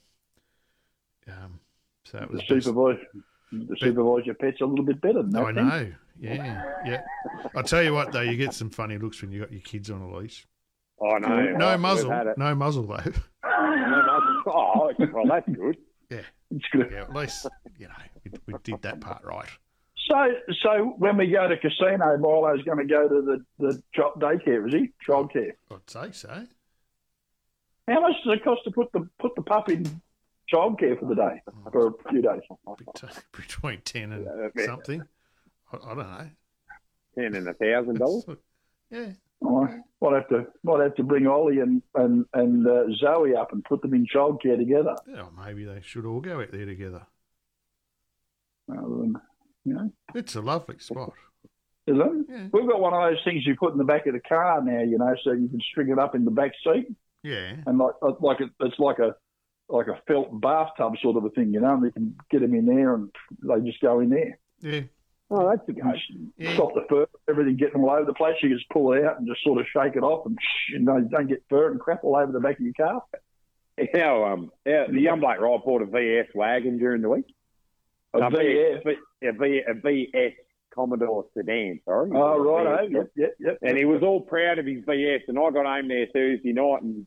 Um, 1.27 1.59
so 2.05 2.19
it 2.19 2.27
The 2.27 2.33
was 2.33 2.41
best- 2.47 2.65
supervise, 2.65 3.03
the 3.51 3.75
supervise 3.79 4.25
your 4.25 4.35
pets 4.35 4.61
a 4.61 4.65
little 4.65 4.85
bit 4.85 5.01
better 5.01 5.21
than 5.23 5.31
that. 5.31 5.43
I 5.43 5.51
know. 5.51 5.91
Yeah, 6.19 6.71
yeah. 6.85 7.01
I 7.55 7.61
tell 7.63 7.81
you 7.81 7.93
what, 7.93 8.11
though, 8.11 8.21
you 8.21 8.37
get 8.37 8.53
some 8.53 8.69
funny 8.69 8.97
looks 8.97 9.21
when 9.21 9.31
you 9.31 9.39
got 9.39 9.51
your 9.51 9.61
kids 9.61 9.89
on 9.89 10.01
a 10.01 10.15
leash. 10.17 10.45
Oh 10.99 11.17
no, 11.17 11.51
No 11.57 11.77
muzzle, 11.79 12.09
we've 12.09 12.17
had 12.17 12.27
it. 12.27 12.37
no 12.37 12.53
muzzle 12.53 12.83
though. 12.83 12.97
No 12.97 13.01
muzzle. 13.43 14.43
Oh, 14.45 14.91
well, 15.13 15.25
that's 15.27 15.49
good. 15.49 15.77
Yeah. 16.11 16.21
It's 16.51 16.65
good. 16.71 16.89
Yeah, 16.91 17.01
at 17.03 17.13
least 17.15 17.47
you 17.79 17.87
know 17.87 17.93
we, 18.23 18.53
we 18.53 18.59
did 18.63 18.81
that 18.83 18.99
part 19.01 19.23
right. 19.23 19.47
So, 20.09 20.33
so 20.63 20.95
when 20.97 21.17
we 21.17 21.27
go 21.27 21.47
to 21.47 21.57
casino, 21.57 22.17
Milo's 22.17 22.63
going 22.63 22.79
to 22.79 22.85
go 22.85 23.07
to 23.07 23.21
the 23.21 23.45
the 23.59 23.81
child 23.93 24.13
daycare, 24.19 24.67
is 24.67 24.73
he? 24.73 24.89
Childcare. 25.07 25.51
I'd 25.69 25.89
say 25.89 26.11
so. 26.11 26.47
How 27.87 28.01
much 28.01 28.15
does 28.25 28.37
it 28.37 28.43
cost 28.43 28.61
to 28.65 28.71
put 28.71 28.91
the 28.93 29.07
put 29.19 29.35
the 29.35 29.41
pup 29.41 29.69
in 29.69 30.01
childcare 30.51 30.99
for 30.99 31.05
the 31.07 31.15
day 31.15 31.41
for 31.71 31.87
a 31.87 32.09
few 32.09 32.21
days? 32.21 32.41
Between 33.31 33.81
ten 33.81 34.11
and 34.13 34.25
Yeah, 34.25 34.47
yeah. 34.55 34.65
something. 34.65 35.03
I, 35.71 35.77
I 35.77 35.87
don't 35.95 35.97
know. 35.97 36.29
Ten 37.15 37.35
and 37.35 37.47
a 37.47 37.53
thousand 37.53 37.99
dollars. 37.99 38.25
Yeah, 38.89 39.11
I 39.45 39.79
might 40.01 40.13
have 40.13 40.29
to 40.29 40.47
might 40.63 40.81
have 40.81 40.95
to 40.95 41.03
bring 41.03 41.27
Ollie 41.27 41.59
and 41.59 41.81
and 41.95 42.25
and 42.33 42.67
uh, 42.67 42.83
Zoe 42.95 43.35
up 43.35 43.51
and 43.53 43.63
put 43.63 43.81
them 43.81 43.93
in 43.93 44.05
childcare 44.07 44.57
together. 44.57 44.95
yeah. 45.07 45.25
Maybe 45.45 45.63
they 45.65 45.81
should 45.81 46.05
all 46.05 46.21
go 46.21 46.41
out 46.41 46.51
there 46.51 46.65
together. 46.65 47.05
Rather 48.67 48.87
than, 48.97 49.15
you 49.65 49.73
know, 49.73 49.91
It's 50.15 50.35
a 50.35 50.41
lovely 50.41 50.79
spot. 50.79 51.13
is 51.87 51.97
it? 51.97 52.25
Yeah, 52.29 52.47
We've 52.53 52.67
got 52.67 52.79
one 52.81 52.93
of 52.93 53.01
those 53.09 53.23
things 53.23 53.45
you 53.45 53.55
put 53.55 53.71
in 53.73 53.77
the 53.77 53.83
back 53.83 54.05
of 54.07 54.13
the 54.13 54.19
car 54.19 54.61
now, 54.63 54.81
you 54.81 54.97
know, 54.97 55.15
so 55.23 55.31
you 55.31 55.47
can 55.49 55.59
string 55.71 55.89
it 55.89 55.99
up 55.99 56.15
in 56.15 56.25
the 56.25 56.31
back 56.31 56.51
seat, 56.63 56.87
yeah. 57.23 57.55
and 57.65 57.77
like 57.77 57.93
like 58.19 58.41
it, 58.41 58.49
it's 58.59 58.79
like 58.79 58.99
a 58.99 59.15
like 59.69 59.87
a 59.87 60.01
felt 60.07 60.39
bathtub 60.41 60.93
sort 61.01 61.15
of 61.17 61.23
a 61.25 61.29
thing, 61.29 61.53
you 61.53 61.59
know, 61.61 61.73
and 61.75 61.83
you 61.85 61.91
can 61.91 62.15
get 62.29 62.41
them 62.41 62.53
in 62.53 62.65
there, 62.65 62.93
and 62.95 63.09
they 63.41 63.59
just 63.69 63.81
go 63.81 63.99
in 64.01 64.09
there. 64.09 64.37
Yeah, 64.61 64.81
Oh, 65.33 65.49
that's 65.49 65.67
a 65.69 65.71
go. 65.71 65.93
yeah. 66.37 66.53
Stop 66.55 66.73
the 66.73 66.85
fur, 66.89 67.05
everything 67.29 67.55
getting 67.55 67.81
all 67.81 67.89
over 67.89 68.03
the 68.03 68.13
place. 68.13 68.35
You 68.43 68.53
just 68.53 68.69
pull 68.69 68.91
it 68.93 69.05
out 69.05 69.17
and 69.17 69.25
just 69.27 69.41
sort 69.45 69.61
of 69.61 69.65
shake 69.73 69.95
it 69.95 70.03
off, 70.03 70.25
and 70.25 70.37
you 70.71 70.79
know, 70.79 70.97
you 70.97 71.07
don't 71.09 71.27
get 71.27 71.43
fur 71.49 71.71
and 71.71 71.79
crap 71.79 72.03
all 72.03 72.17
over 72.17 72.31
the 72.33 72.39
back 72.41 72.59
of 72.59 72.65
your 72.65 72.73
car. 72.73 73.01
How 73.93 74.25
um, 74.25 74.51
how, 74.65 74.85
the 74.91 74.99
young 74.99 75.21
bloke 75.21 75.39
right 75.39 75.59
bought 75.65 75.81
a 75.81 75.85
VS 75.85 76.27
wagon 76.35 76.77
during 76.77 77.01
the 77.01 77.09
week. 77.09 77.25
A 78.13 78.19
VF. 78.19 78.83
V- 78.83 79.27
a, 79.27 79.31
v, 79.31 79.61
a 79.67 79.73
VS 79.73 80.33
Commodore 80.73 81.25
sedan. 81.33 81.79
Sorry. 81.85 82.09
Oh, 82.13 82.37
right, 82.39 82.89
VS, 82.89 82.95
oh, 82.95 82.99
eh? 82.99 82.99
yep, 82.99 83.11
yep, 83.15 83.35
yep. 83.39 83.57
And 83.61 83.77
he 83.77 83.85
was 83.85 84.01
all 84.03 84.21
proud 84.21 84.59
of 84.59 84.65
his 84.65 84.83
VS, 84.85 85.21
and 85.27 85.37
I 85.37 85.49
got 85.51 85.65
home 85.65 85.87
there 85.87 86.07
Thursday 86.13 86.53
night, 86.53 86.81
and 86.81 87.05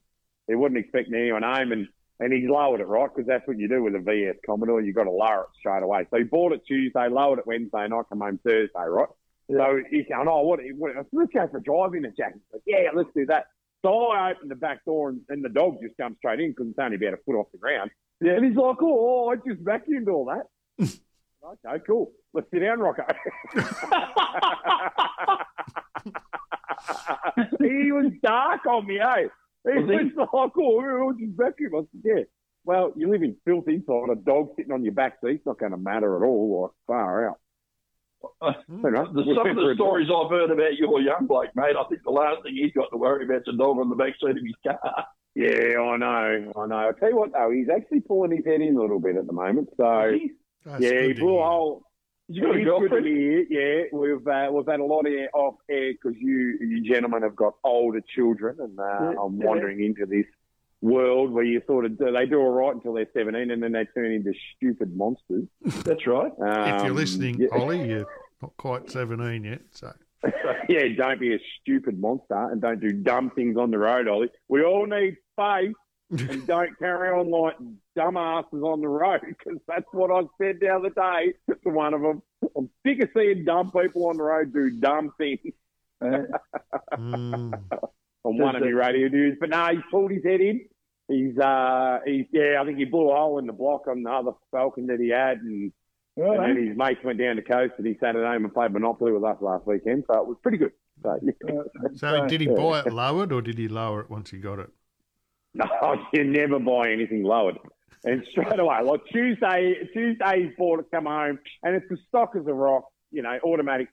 he 0.49 0.55
wasn't 0.55 0.79
expecting 0.79 1.15
anyone 1.15 1.43
home, 1.43 1.73
and 1.73 1.89
and 2.21 2.33
he's 2.33 2.49
lowered 2.49 2.81
it 2.81 2.87
right 2.87 3.11
because 3.13 3.27
that's 3.27 3.47
what 3.47 3.59
you 3.59 3.69
do 3.69 3.83
with 3.83 3.95
a 3.97 3.99
VS 3.99 4.37
Commodore. 4.47 4.81
You've 4.81 4.95
got 4.95 5.05
to 5.05 5.11
lower 5.11 5.43
it 5.43 5.59
straight 5.59 5.83
away. 5.83 6.07
So 6.11 6.19
he 6.19 6.23
bought 6.23 6.53
it 6.53 6.63
Tuesday, 6.67 7.09
lowered 7.09 7.41
it 7.41 7.47
Wednesday 7.47 7.85
and 7.85 7.93
I 7.93 8.03
come 8.09 8.21
home 8.21 8.39
Thursday, 8.45 8.87
right? 8.87 9.09
So 9.51 9.81
he's 9.91 10.07
going, 10.09 10.29
oh, 10.29 10.43
what, 10.43 10.61
what? 10.77 10.93
Let's 11.13 11.33
go 11.35 11.49
for 11.49 11.59
a 11.59 11.63
drive 11.63 11.95
in 11.95 12.05
it, 12.05 12.17
Jack. 12.17 12.35
He's 12.35 12.43
like, 12.53 12.63
yeah, 12.67 12.91
let's 12.95 13.11
do 13.15 13.27
that. 13.27 13.47
So 13.85 14.07
I 14.07 14.31
opened 14.31 14.51
the 14.51 14.55
back 14.55 14.85
door, 14.85 15.11
and, 15.11 15.21
and 15.29 15.45
the 15.45 15.51
dog 15.51 15.77
just 15.83 15.97
jumped 15.99 16.19
straight 16.19 16.41
in 16.41 16.51
because 16.51 16.69
it's 16.69 16.79
only 16.79 16.97
about 16.97 17.15
a 17.15 17.23
foot 17.27 17.37
off 17.37 17.53
the 17.53 17.59
ground. 17.59 17.91
Yeah, 18.23 18.33
and 18.35 18.45
he's 18.45 18.57
like, 18.57 18.79
oh, 18.81 19.29
I 19.29 19.37
just 19.37 19.63
vacuumed 19.63 20.09
all 20.09 20.25
that. 20.27 20.47
Okay, 20.81 21.85
cool. 21.87 22.13
Let's 22.33 22.51
sit 22.53 22.61
down, 22.61 22.81
Rocco. 22.81 23.05
he 27.61 27.93
was 27.93 28.13
dark 28.23 28.67
on 28.67 28.87
me, 28.87 28.99
eh? 28.99 29.29
He 29.65 29.79
Was 29.79 29.87
was 29.87 30.13
like, 30.17 30.29
oh, 30.59 31.13
just 31.19 31.33
vacuum. 31.37 31.75
I 31.75 31.81
said, 31.81 32.03
yeah. 32.05 32.25
Well, 32.65 32.93
you 32.97 33.11
live 33.11 33.23
in 33.23 33.37
filth 33.45 33.69
inside. 33.69 34.11
A 34.11 34.15
dog 34.17 34.51
sitting 34.57 34.73
on 34.73 34.85
your 34.85 34.95
back 34.95 35.19
seat's 35.23 35.47
not 35.47 35.59
going 35.59 35.73
to 35.73 35.79
matter 35.79 36.17
at 36.17 36.27
all, 36.27 36.63
like 36.63 36.73
far 36.87 37.29
out. 37.29 37.39
Hmm. 38.41 38.81
You 38.85 38.91
know, 38.91 39.13
The, 39.13 39.35
some 39.37 39.51
of 39.51 39.57
the 39.57 39.75
stories 39.75 40.09
I've 40.09 40.31
heard 40.31 40.51
about 40.51 40.77
your 40.77 41.01
young 41.01 41.27
bloke, 41.27 41.51
mate, 41.55 41.77
I 41.79 41.85
think 41.89 42.03
the 42.05 42.11
last 42.11 42.43
thing 42.43 42.57
he's 42.57 42.73
got 42.73 42.89
to 42.91 42.97
worry 42.97 43.25
about 43.25 43.43
is 43.43 43.55
a 43.55 43.57
dog 43.57 43.79
on 43.79 43.91
the 43.91 43.97
back 43.97 44.15
seat 44.21 44.31
of 44.31 44.37
his 44.37 44.55
car. 44.67 45.07
Yeah, 45.35 45.81
I 45.81 45.97
know, 45.97 46.53
I 46.57 46.67
know. 46.67 46.77
I'll 46.77 46.95
tell 46.95 47.11
you 47.11 47.17
what, 47.17 47.33
though, 47.33 47.51
he's 47.51 47.69
actually 47.69 48.01
pulling 48.01 48.31
his 48.31 48.47
head 48.47 48.61
in 48.61 48.77
a 48.77 48.81
little 48.81 49.01
bit 49.01 49.17
at 49.17 49.27
the 49.27 49.33
moment. 49.33 49.69
So? 49.77 50.17
That's 50.65 50.83
yeah, 50.83 51.01
he 51.03 51.09
good 51.09 51.17
to 51.17 51.21
blew 51.23 51.31
a 51.31 51.39
hear. 51.39 51.45
hole. 51.47 51.83
Has 52.29 52.39
got 52.39 52.51
a 52.51 52.53
good 52.53 52.59
to 52.59 52.65
girlfriend? 52.65 53.07
hear. 53.07 53.43
Yeah, 53.51 53.83
we've 53.93 54.27
uh, 54.27 54.49
we've 54.53 54.67
had 54.67 54.81
a 54.81 54.85
lot 54.85 55.07
of 55.07 55.13
air 55.13 55.29
off 55.35 55.57
air 55.71 55.93
because 55.93 56.17
you 56.19 56.59
you 56.61 56.83
gentlemen 56.83 57.23
have 57.23 57.37
got 57.37 57.55
older 57.65 58.01
children, 58.15 58.57
and 58.61 58.79
uh, 58.79 58.83
Yeah, 58.83 59.21
I'm 59.23 59.37
yeah. 59.39 59.47
wandering 59.47 59.85
into 59.85 60.07
this 60.07 60.25
world 60.81 61.31
where 61.33 61.45
you 61.45 61.63
sort 61.67 61.85
of 61.87 61.97
they 61.99 62.27
do 62.27 62.39
all 62.39 62.51
right 62.51 62.75
until 62.75 62.95
they're 62.95 63.07
17, 63.15 63.51
and 63.51 63.63
then 63.63 63.73
they 63.73 63.87
turn 63.95 64.11
into 64.13 64.33
stupid 64.57 64.97
monsters. 64.97 65.45
That's 65.85 66.07
right. 66.07 66.33
If 66.33 66.83
you're 66.83 66.91
Um, 66.91 66.97
listening, 66.97 67.39
yeah, 67.41 67.49
Ollie, 67.53 67.89
you're 67.89 68.07
not 68.43 68.57
quite 68.59 68.91
17 68.91 69.45
yet. 69.45 69.63
So, 69.71 69.93
yeah, 70.69 70.89
don't 70.97 71.21
be 71.21 71.35
a 71.35 71.39
stupid 71.61 71.99
monster 72.01 72.51
and 72.51 72.61
don't 72.61 72.81
do 72.81 72.93
dumb 72.93 73.31
things 73.35 73.57
on 73.57 73.71
the 73.71 73.79
road, 73.79 74.09
Ollie. 74.09 74.31
We 74.49 74.63
all 74.63 74.87
need 74.87 75.17
faith. 75.37 75.75
And 76.21 76.47
don't 76.47 76.79
carry 76.79 77.11
on 77.11 77.31
like 77.31 77.57
dumbasses 77.97 78.63
on 78.63 78.81
the 78.81 78.89
road 78.89 79.21
because 79.27 79.61
that's 79.67 79.87
what 79.93 80.11
I 80.11 80.27
said 80.41 80.59
the 80.61 80.69
other 80.69 80.91
day 80.91 81.35
to 81.49 81.71
one 81.71 81.95
of 81.95 82.03
them. 82.03 82.23
I'm 82.57 82.71
sick 82.87 83.03
of 83.03 83.11
seeing 83.17 83.45
dumb 83.45 83.71
people 83.71 84.07
on 84.09 84.17
the 84.17 84.23
road 84.23 84.53
do 84.53 84.71
dumb 84.71 85.13
things 85.19 85.53
Uh, 86.01 86.23
mm, 86.97 87.53
on 88.25 88.39
one 88.39 88.57
of 88.57 88.63
the 88.63 88.73
radio 88.73 89.09
news. 89.09 89.37
But 89.41 89.51
no, 89.51 89.69
he's 89.71 89.83
pulled 89.91 90.11
his 90.11 90.25
head 90.25 90.41
in. 90.41 90.67
He's 91.09 91.39
uh 91.39 91.99
he's 92.07 92.27
yeah, 92.33 92.61
I 92.61 92.65
think 92.65 92.79
he 92.79 92.85
blew 92.85 93.11
a 93.11 93.17
hole 93.17 93.39
in 93.39 93.47
the 93.47 93.53
block 93.53 93.87
on 93.89 94.03
the 94.03 94.11
other 94.11 94.33
Falcon 94.51 94.87
that 94.87 95.01
he 95.01 95.11
had 95.11 95.39
and, 95.39 95.73
well, 96.17 96.41
and 96.41 96.57
then 96.57 96.69
his 96.69 96.77
mates 96.77 97.01
went 97.05 97.19
down 97.19 97.37
the 97.37 97.43
coast 97.43 97.75
and 97.77 97.87
he 97.87 97.97
sat 98.01 98.17
at 98.17 98.25
home 98.25 98.45
and 98.45 98.55
played 98.55 98.73
Monopoly 98.73 99.13
with 99.13 99.25
us 99.25 99.37
last 99.41 99.67
weekend. 99.67 100.05
So 100.07 100.21
it 100.21 100.27
was 100.27 100.37
pretty 100.43 100.59
good. 100.59 100.73
So 101.03 101.19
yeah. 101.23 101.55
uh, 101.55 101.89
so, 101.95 102.27
did 102.27 102.41
he 102.41 102.47
buy 102.47 102.81
it 102.81 102.93
lowered 102.93 103.33
or 103.33 103.43
did 103.43 103.59
he 103.59 103.69
lower 103.69 104.01
it 104.01 104.11
once 104.11 104.31
he 104.31 104.39
got 104.39 104.59
it? 104.61 104.71
No, 105.83 105.97
you 106.13 106.25
never 106.25 106.59
buy 106.59 106.91
anything 106.91 107.23
lowered. 107.23 107.59
And 108.05 108.27
straight 108.31 108.59
away, 108.59 108.83
like 108.83 109.01
Tuesday, 109.11 109.75
Tuesday's 109.93 110.53
bought 110.59 110.81
it, 110.81 110.87
come 110.93 111.07
home, 111.07 111.39
and 111.63 111.77
it's 111.77 111.87
the 111.89 111.97
stock 112.09 112.33
as 112.37 112.47
a 112.47 112.53
rock, 112.53 112.85
you 113.13 113.23
know, 113.23 113.39
automatic 113.45 113.89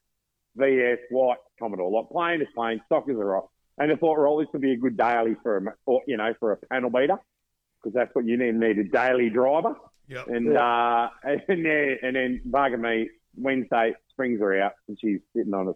VS 0.58 0.98
white 1.12 1.38
Commodore, 1.60 1.92
like 1.92 2.10
plain 2.10 2.42
as 2.42 2.48
plain, 2.56 2.82
stock 2.88 3.06
as 3.10 3.16
a 3.16 3.20
rock. 3.24 3.50
And 3.78 3.92
I 3.92 3.96
thought, 3.96 4.20
well, 4.20 4.38
this 4.38 4.48
would 4.54 4.62
be 4.62 4.74
a 4.74 4.78
good 4.78 4.98
daily 4.98 5.36
for 5.44 5.58
a, 5.58 5.62
or, 5.86 6.02
you 6.08 6.18
know, 6.18 6.34
for 6.40 6.52
a 6.52 6.58
panel 6.58 6.90
beater, 6.90 7.18
because 7.82 7.94
that's 7.94 8.14
what 8.14 8.26
you 8.26 8.38
need, 8.38 8.56
need 8.56 8.78
a 8.80 8.84
daily 8.84 9.30
driver. 9.30 9.76
Yep. 10.08 10.28
And 10.28 10.58
uh, 10.58 11.10
and 11.24 11.66
then 11.66 11.98
and 12.02 12.16
then 12.16 12.42
bugger 12.50 12.80
me 12.80 13.10
Wednesday 13.38 13.94
springs 14.10 14.42
are 14.42 14.62
out 14.62 14.74
and 14.88 14.98
she's 15.00 15.20
sitting 15.36 15.54
on 15.54 15.70
a 15.70 15.74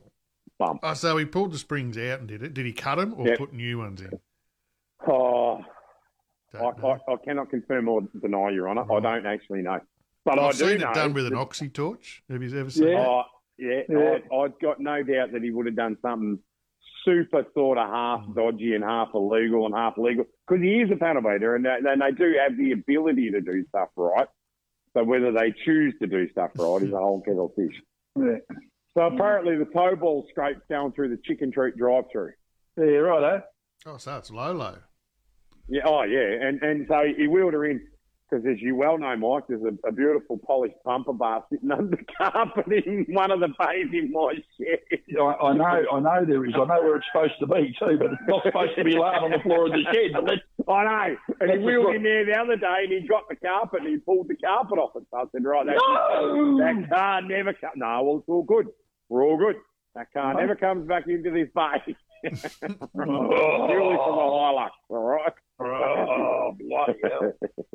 bump. 0.60 0.82
Oh, 0.84 0.94
so 0.94 1.16
he 1.18 1.26
pulled 1.26 1.54
the 1.54 1.58
springs 1.58 1.98
out 1.98 2.20
and 2.20 2.28
did 2.28 2.44
it. 2.44 2.54
Did 2.54 2.66
he 2.66 2.74
cut 2.74 2.96
them 2.96 3.14
or 3.18 3.28
Yeah. 3.28 3.38
put 3.38 3.54
new 3.54 3.78
ones 3.78 4.02
in? 4.02 4.12
Oh, 5.08 5.62
I, 6.62 6.88
I, 6.88 7.14
I 7.14 7.16
cannot 7.24 7.50
confirm 7.50 7.88
or 7.90 8.02
deny, 8.22 8.50
Your 8.52 8.70
Honour. 8.70 8.92
I 8.92 9.00
don't 9.00 9.26
actually 9.26 9.62
know, 9.62 9.80
but 10.24 10.40
I 10.40 10.48
I've 10.48 10.58
do 10.58 10.68
seen 10.70 10.80
know. 10.80 10.92
it 10.92 10.96
done 10.96 11.14
with 11.14 11.28
an 11.28 11.36
oxy 11.36 11.70
torch. 11.70 12.24
Have 12.30 12.42
you 12.42 12.60
ever 12.60 12.70
seen 12.70 12.88
Yeah. 12.90 13.00
that? 13.00 13.08
Oh, 13.08 13.24
yeah, 13.58 13.82
Yeah. 13.90 14.18
I, 14.32 14.36
I've 14.36 14.60
got 14.60 14.80
no 14.80 15.02
doubt 15.04 15.32
that 15.34 15.42
he 15.44 15.52
would 15.52 15.66
have 15.66 15.76
done 15.76 15.98
something 16.02 16.40
super 17.04 17.46
sort 17.54 17.78
of 17.78 17.88
half 17.90 18.22
Mm. 18.26 18.36
dodgy 18.36 18.74
and 18.74 18.84
half 18.84 19.10
illegal 19.14 19.66
and 19.68 19.76
half 19.76 19.98
legal 19.98 20.26
because 20.48 20.64
he 20.64 20.82
is 20.82 20.90
a 20.92 20.96
panel 20.96 21.22
beater 21.22 21.56
and 21.56 21.64
they, 21.64 21.78
and 21.88 22.02
they 22.02 22.12
do 22.12 22.34
have 22.42 22.58
the 22.58 22.72
ability 22.72 23.30
to 23.32 23.42
do 23.42 23.64
stuff 23.68 23.90
right. 23.96 24.28
So 24.94 25.04
whether 25.04 25.32
they 25.32 25.54
choose 25.66 25.94
to 26.02 26.08
do 26.08 26.30
stuff 26.32 26.52
right 26.56 26.82
is 26.82 26.92
a 26.94 26.98
whole 26.98 27.22
kettle 27.22 27.46
of 27.48 27.56
fish. 27.56 27.80
Yeah, 28.18 28.38
So 28.96 29.02
apparently 29.02 29.58
the 29.58 29.66
toe 29.66 29.96
ball 29.96 30.26
scrape's 30.32 30.62
down 30.70 30.94
through 30.94 31.10
the 31.10 31.20
chicken 31.26 31.52
treat 31.52 31.76
drive-through. 31.78 32.32
yeah 32.78 32.84
right, 32.86 33.36
eh? 33.36 33.40
Oh, 33.86 33.98
so 33.98 34.18
it's 34.18 34.32
low, 34.32 34.52
low. 34.54 34.76
Yeah, 35.68 35.82
oh 35.86 36.04
yeah, 36.04 36.48
and 36.48 36.62
and 36.62 36.86
so 36.88 37.04
he 37.18 37.28
wheeled 37.28 37.54
her 37.54 37.66
in 37.66 37.82
because, 38.30 38.44
as 38.48 38.60
you 38.60 38.76
well 38.76 38.98
know, 38.98 39.16
Mike, 39.16 39.44
there's 39.48 39.62
a, 39.62 39.88
a 39.88 39.92
beautiful 39.92 40.40
polished 40.40 40.74
bumper 40.84 41.14
bar 41.14 41.44
sitting 41.52 41.72
under 41.72 41.96
the 41.96 42.04
carpet 42.18 42.66
in 42.86 43.06
one 43.10 43.30
of 43.30 43.40
the 43.40 43.50
bays 43.50 43.88
in 43.94 44.12
my 44.12 44.34
shed. 44.58 44.80
I, 45.20 45.22
I 45.22 45.54
know, 45.54 45.86
I 45.94 46.00
know 46.00 46.26
there 46.26 46.44
is. 46.46 46.54
I 46.56 46.66
know 46.66 46.82
where 46.82 46.96
it's 46.98 47.06
supposed 47.12 47.34
to 47.40 47.46
be 47.48 47.76
too, 47.80 47.98
but 48.00 48.14
it's 48.14 48.22
not 48.28 48.42
supposed 48.44 48.76
to 48.78 48.84
be 48.84 48.92
laying 48.94 49.22
on 49.26 49.32
the 49.32 49.40
floor 49.44 49.68
of 49.68 49.74
the 49.74 49.84
shed. 49.94 50.12
But 50.14 50.24
let's, 50.28 50.42
I 50.68 50.84
know, 50.86 51.16
and 51.40 51.52
he 51.52 51.58
wheeled 51.60 51.96
in 51.96 52.04
there 52.04 52.26
the 52.26 52.34
other 52.34 52.56
day, 52.58 52.86
and 52.86 52.92
he 52.94 53.08
dropped 53.08 53.30
the 53.30 53.36
carpet 53.36 53.82
and 53.82 53.90
he 53.90 53.98
pulled 53.98 54.28
the 54.28 54.36
carpet 54.36 54.80
off 54.80 54.96
it. 54.96 55.04
So 55.12 55.18
I 55.18 55.24
said, 55.32 55.44
right, 55.44 55.66
that, 55.68 55.76
no, 55.78 56.58
that 56.58 56.90
car 56.90 57.22
never 57.22 57.54
comes. 57.54 57.74
No, 57.76 58.02
well, 58.04 58.18
it's 58.18 58.30
all 58.30 58.44
good. 58.44 58.68
We're 59.10 59.24
all 59.24 59.38
good. 59.38 59.56
That 59.94 60.12
car 60.12 60.34
No. 60.34 60.40
never 60.40 60.56
comes 60.56 60.88
back 60.88 61.08
into 61.08 61.30
this 61.32 61.48
bay. 61.56 61.96
Oh. 62.26 63.68
Purely 63.68 63.96
for 63.96 64.12
the 64.12 64.22
Hilux, 64.22 64.70
all 64.90 65.04
right? 65.04 65.34
oh, 65.60 66.56
bloody 66.60 67.00
hell. 67.04 67.34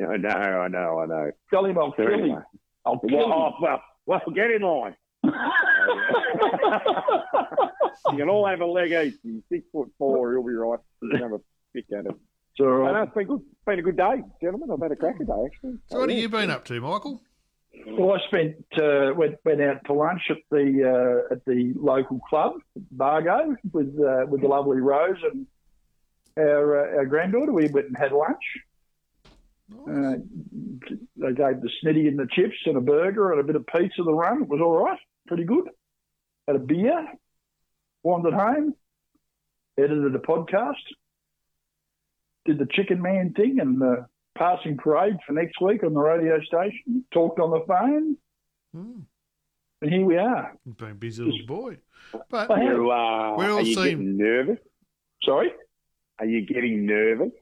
I 0.12 0.16
know, 0.16 0.28
I 0.30 0.69
know, 0.69 0.99
I 1.00 1.07
know. 1.07 1.30
Tell 1.50 1.64
him 1.64 1.78
I'll 1.78 1.92
So 1.97 2.04
kill 2.04 2.12
anyway. 2.12 2.28
him. 2.30 2.42
I'll 2.87 2.99
kill 2.99 3.16
Well, 3.19 3.26
him. 3.26 3.33
oh, 3.33 3.52
well, 3.61 3.82
well, 4.06 4.21
get 4.34 4.50
in 4.50 4.63
line. 4.63 4.97
You 8.13 8.17
can 8.19 8.28
all 8.30 8.47
have 8.47 8.60
a 8.60 8.67
leg 8.67 8.91
each. 8.93 9.15
He's 9.23 9.43
six 9.50 9.65
foot 9.73 9.89
four. 9.99 10.32
He'll 10.32 10.43
be 10.47 10.52
right. 10.54 10.78
You 11.02 11.10
can 11.10 11.21
have 11.21 11.32
a 11.32 11.41
pick 11.75 11.84
at 11.93 12.06
it. 12.06 12.13
It's 12.52 12.60
all 12.60 12.86
I 12.86 12.93
know 12.93 13.02
it's 13.02 13.15
been 13.15 13.26
good. 13.26 13.41
It's 13.41 13.65
been 13.67 13.78
a 13.78 13.82
good 13.82 13.97
day, 13.97 14.23
gentlemen. 14.43 14.71
I've 14.73 14.80
had 14.82 14.93
a 14.93 14.97
cracker 14.97 15.25
day 15.25 15.32
actually. 15.47 15.75
So 15.86 15.99
what 16.00 16.08
have 16.10 16.19
you 16.19 16.28
been 16.28 16.50
up 16.50 16.65
to, 16.67 16.80
Michael? 16.80 17.21
Well, 17.86 18.12
I 18.12 18.26
spent 18.26 18.56
uh, 18.80 19.12
went 19.14 19.36
went 19.45 19.60
out 19.60 19.84
to 19.86 19.93
lunch 19.93 20.23
at 20.30 20.38
the 20.50 21.25
uh, 21.30 21.34
at 21.34 21.45
the 21.45 21.73
local 21.76 22.19
club, 22.28 22.54
Bargo, 22.90 23.56
with 23.73 23.99
uh, 23.99 24.26
with 24.26 24.43
the 24.43 24.49
lovely 24.49 24.80
Rose 24.80 25.19
and 25.30 25.47
our 26.36 26.95
uh, 26.95 26.99
our 26.99 27.06
granddaughter. 27.06 27.52
We 27.52 27.69
went 27.69 27.86
and 27.86 27.97
had 27.97 28.12
lunch. 28.12 28.43
Uh, 29.73 30.19
they 31.16 31.32
gave 31.32 31.60
the 31.60 31.71
snitty 31.82 32.08
and 32.08 32.19
the 32.19 32.28
chips 32.32 32.56
and 32.66 32.76
a 32.76 32.80
burger 32.80 33.30
and 33.32 33.40
a 33.40 33.45
bit 33.45 33.56
of 33.56 33.66
pizza. 33.66 34.02
The 34.02 34.12
run 34.12 34.43
it 34.43 34.49
was 34.49 34.60
all 34.60 34.84
right, 34.84 34.99
pretty 35.28 35.45
good. 35.45 35.69
Had 36.47 36.56
a 36.56 36.60
beer, 36.60 37.06
wandered 38.02 38.34
home, 38.34 38.75
edited 39.78 40.14
a 40.14 40.19
podcast, 40.19 40.75
did 42.45 42.58
the 42.58 42.66
Chicken 42.66 43.00
Man 43.00 43.32
thing 43.32 43.58
and 43.60 43.80
passing 44.36 44.76
parade 44.76 45.16
for 45.26 45.32
next 45.32 45.60
week 45.60 45.82
on 45.84 45.95
the 45.95 46.00
radio 46.00 46.40
station. 46.43 47.04
Talked 47.12 47.40
on 47.40 47.50
the 47.50 47.64
phone, 47.66 48.16
Hmm. 48.75 49.00
and 49.82 49.93
here 49.93 50.04
we 50.04 50.16
are. 50.16 50.56
You've 50.64 50.76
been 50.76 50.90
a 50.93 50.95
busy 50.95 51.23
little 51.25 51.47
boy. 51.47 51.78
But 52.30 52.50
I 52.50 52.60
have. 52.60 52.73
You, 52.76 52.90
uh, 52.90 53.36
We 53.38 53.45
all 53.47 53.58
are 53.58 53.60
you 53.62 53.75
seem- 53.75 53.84
getting 53.84 54.16
nervous? 54.16 54.58
Sorry, 55.25 55.52
Are 56.19 56.26
you 56.26 56.47
getting 56.47 56.86
nervous? 56.86 57.32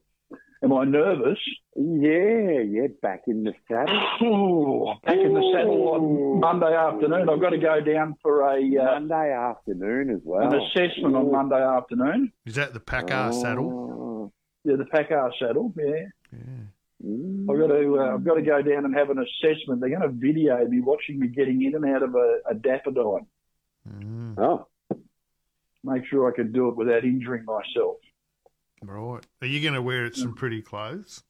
am 0.62 0.72
I 0.72 0.84
nervous? 0.84 1.38
Yeah, 1.76 2.60
yeah. 2.66 2.88
Back 3.00 3.22
in 3.28 3.44
the 3.44 3.54
saddle. 3.68 4.00
Oh, 4.22 4.94
back 5.04 5.16
in 5.16 5.32
the 5.32 5.52
saddle 5.54 5.88
on 5.94 6.40
Monday 6.40 6.74
afternoon. 6.74 7.28
I've 7.28 7.40
got 7.40 7.50
to 7.50 7.58
go 7.58 7.80
down 7.80 8.16
for 8.22 8.42
a 8.42 8.56
uh, 8.56 8.84
Monday 9.00 9.32
afternoon 9.32 10.10
as 10.10 10.20
well. 10.24 10.42
an 10.52 10.54
assessment 10.60 11.14
on 11.14 11.30
Monday 11.30 11.62
afternoon. 11.62 12.32
is 12.46 12.56
that 12.56 12.72
the 12.74 12.80
Packard 12.80 13.34
saddle? 13.34 13.70
Oh. 13.70 14.32
Yeah, 14.64 14.74
the 14.76 14.86
Packard 14.86 15.32
saddle. 15.38 15.72
Yeah, 15.76 16.06
Yeah. 16.32 16.38
Mm. 17.04 17.46
I've 17.50 17.58
got 17.60 17.74
to. 17.74 17.98
Uh, 18.00 18.14
I've 18.14 18.24
got 18.24 18.34
to 18.34 18.42
go 18.42 18.60
down 18.62 18.84
and 18.84 18.94
have 18.94 19.10
an 19.10 19.18
assessment. 19.18 19.80
They're 19.80 19.90
going 19.90 20.02
to 20.02 20.08
video 20.08 20.66
me 20.66 20.80
watching 20.80 21.18
me 21.20 21.28
getting 21.28 21.62
in 21.62 21.74
and 21.76 21.84
out 21.84 22.02
of 22.02 22.14
a, 22.14 22.38
a 22.50 22.54
daffodil. 22.54 23.20
Mm. 23.88 24.38
Oh, 24.38 24.66
Make 25.84 26.04
sure 26.06 26.30
I 26.30 26.34
can 26.34 26.50
do 26.52 26.68
it 26.68 26.76
without 26.76 27.04
injuring 27.04 27.44
myself. 27.44 27.96
Right. 28.82 29.24
Are 29.40 29.46
you 29.46 29.60
going 29.60 29.74
to 29.74 29.82
wear 29.82 30.12
some 30.12 30.34
pretty 30.34 30.60
clothes 30.60 31.22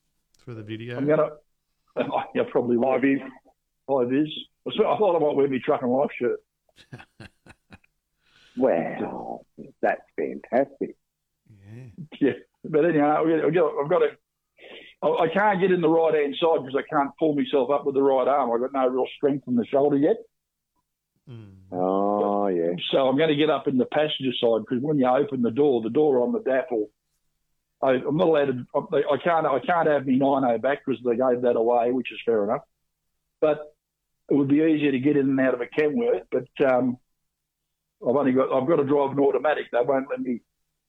for 0.45 0.55
the 0.55 0.63
video? 0.63 0.97
I'm 0.97 1.07
going 1.07 1.19
to. 1.99 2.09
Yeah, 2.35 2.43
probably 2.51 2.77
will. 2.79 2.85
five 2.93 3.05
is. 3.05 3.21
Five 3.87 4.13
is. 4.13 4.29
I 4.67 4.71
thought 4.99 5.17
I 5.17 5.19
might 5.19 5.37
wear 5.37 5.49
my 5.49 5.59
truck 5.65 5.83
and 5.83 5.93
life 5.93 6.11
shirt. 6.19 6.41
Wow, 8.57 9.43
that's 9.81 10.03
fantastic. 10.17 10.97
Yeah. 11.49 11.85
Yeah, 12.21 12.33
but 12.65 12.85
anyhow, 12.87 13.25
I've 13.25 13.55
got 13.55 13.99
to. 14.01 14.09
I 15.03 15.07
I 15.07 15.29
can't 15.29 15.61
get 15.61 15.73
in 15.73 15.81
the 15.81 15.89
right 15.89 16.15
hand 16.15 16.37
side 16.41 16.65
because 16.65 16.77
I 16.77 16.89
can't 16.89 17.11
pull 17.19 17.35
myself 17.35 17.71
up 17.71 17.87
with 17.87 17.95
the 17.95 18.03
right 18.03 18.29
arm. 18.29 18.51
I've 18.53 18.61
got 18.61 18.73
no 18.73 18.89
real 18.89 19.07
strength 19.17 19.47
in 19.49 19.57
the 19.57 19.67
shoulder 19.67 19.97
yet. 19.97 20.17
Mm. 21.29 21.55
Oh 21.73 22.47
yeah. 22.49 22.73
So 22.91 23.07
I'm 23.07 23.17
going 23.17 23.29
to 23.29 23.37
get 23.37 23.51
up 23.51 23.69
in 23.69 23.79
the 23.79 23.85
passenger 23.87 24.33
side 24.41 24.63
because 24.69 24.83
when 24.83 24.99
you 24.99 25.07
open 25.07 25.43
the 25.43 25.51
door, 25.51 25.83
the 25.83 25.91
door 25.91 26.23
on 26.23 26.33
the 26.33 26.41
daffle, 26.41 26.91
I, 27.83 27.91
I'm 27.91 28.17
not 28.17 28.29
allowed 28.29 28.47
to. 28.47 29.07
I 29.11 29.17
can't. 29.23 29.47
I 29.47 29.59
can't 29.61 29.89
have 29.89 30.07
me 30.07 30.17
90 30.17 30.59
back 30.59 30.85
because 30.85 31.01
they 31.05 31.17
gave 31.17 31.43
that 31.43 31.57
away, 31.57 31.93
which 31.93 32.11
is 32.13 32.19
fair 32.25 32.45
enough. 32.45 32.63
But 33.41 33.61
it 34.31 34.35
would 34.35 34.49
be 34.49 34.57
easier 34.57 34.93
to 34.93 34.99
get 34.99 35.17
in 35.17 35.29
and 35.31 35.41
out 35.41 35.55
of 35.55 35.61
a 35.61 35.67
Kenworth. 35.67 36.25
But 36.31 36.49
um, 36.67 36.99
I've 38.03 38.17
only 38.17 38.33
got. 38.33 38.53
I've 38.53 38.69
got 38.69 38.77
to 38.77 38.85
drive 38.85 39.13
an 39.13 39.21
automatic. 39.21 39.67
They 39.71 39.81
won't 39.83 40.09
let 40.11 40.21
me 40.21 40.41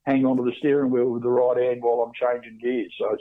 hang 0.05 0.25
onto 0.25 0.45
the 0.45 0.55
steering 0.59 0.89
wheel 0.89 1.09
with 1.09 1.23
the 1.23 1.29
right 1.29 1.57
hand 1.57 1.81
while 1.83 2.01
I'm 2.01 2.13
changing 2.13 2.59
gears. 2.59 2.93
So 2.97 3.17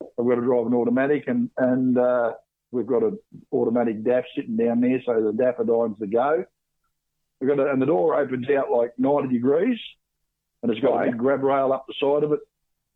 I've 0.00 0.26
got 0.26 0.36
to 0.36 0.40
drive 0.42 0.66
an 0.66 0.74
automatic, 0.74 1.24
and 1.26 1.50
and 1.56 1.98
uh, 1.98 2.32
we've 2.70 2.86
got 2.86 3.02
an 3.02 3.18
automatic 3.52 4.02
DAF 4.02 4.24
sitting 4.34 4.56
down 4.56 4.80
there, 4.80 5.00
so 5.04 5.20
the 5.20 5.32
daffodines 5.32 5.98
to 5.98 6.06
go. 6.06 6.44
We've 7.40 7.50
got 7.50 7.60
a, 7.60 7.70
and 7.70 7.80
the 7.80 7.86
door 7.86 8.18
opens 8.18 8.46
out 8.50 8.70
like 8.70 8.98
90 8.98 9.32
degrees, 9.32 9.78
and 10.62 10.72
it's 10.72 10.80
got 10.80 11.02
a 11.02 11.10
big 11.10 11.18
grab 11.18 11.42
rail 11.42 11.72
up 11.72 11.86
the 11.86 11.94
side 12.00 12.24
of 12.24 12.32
it. 12.32 12.40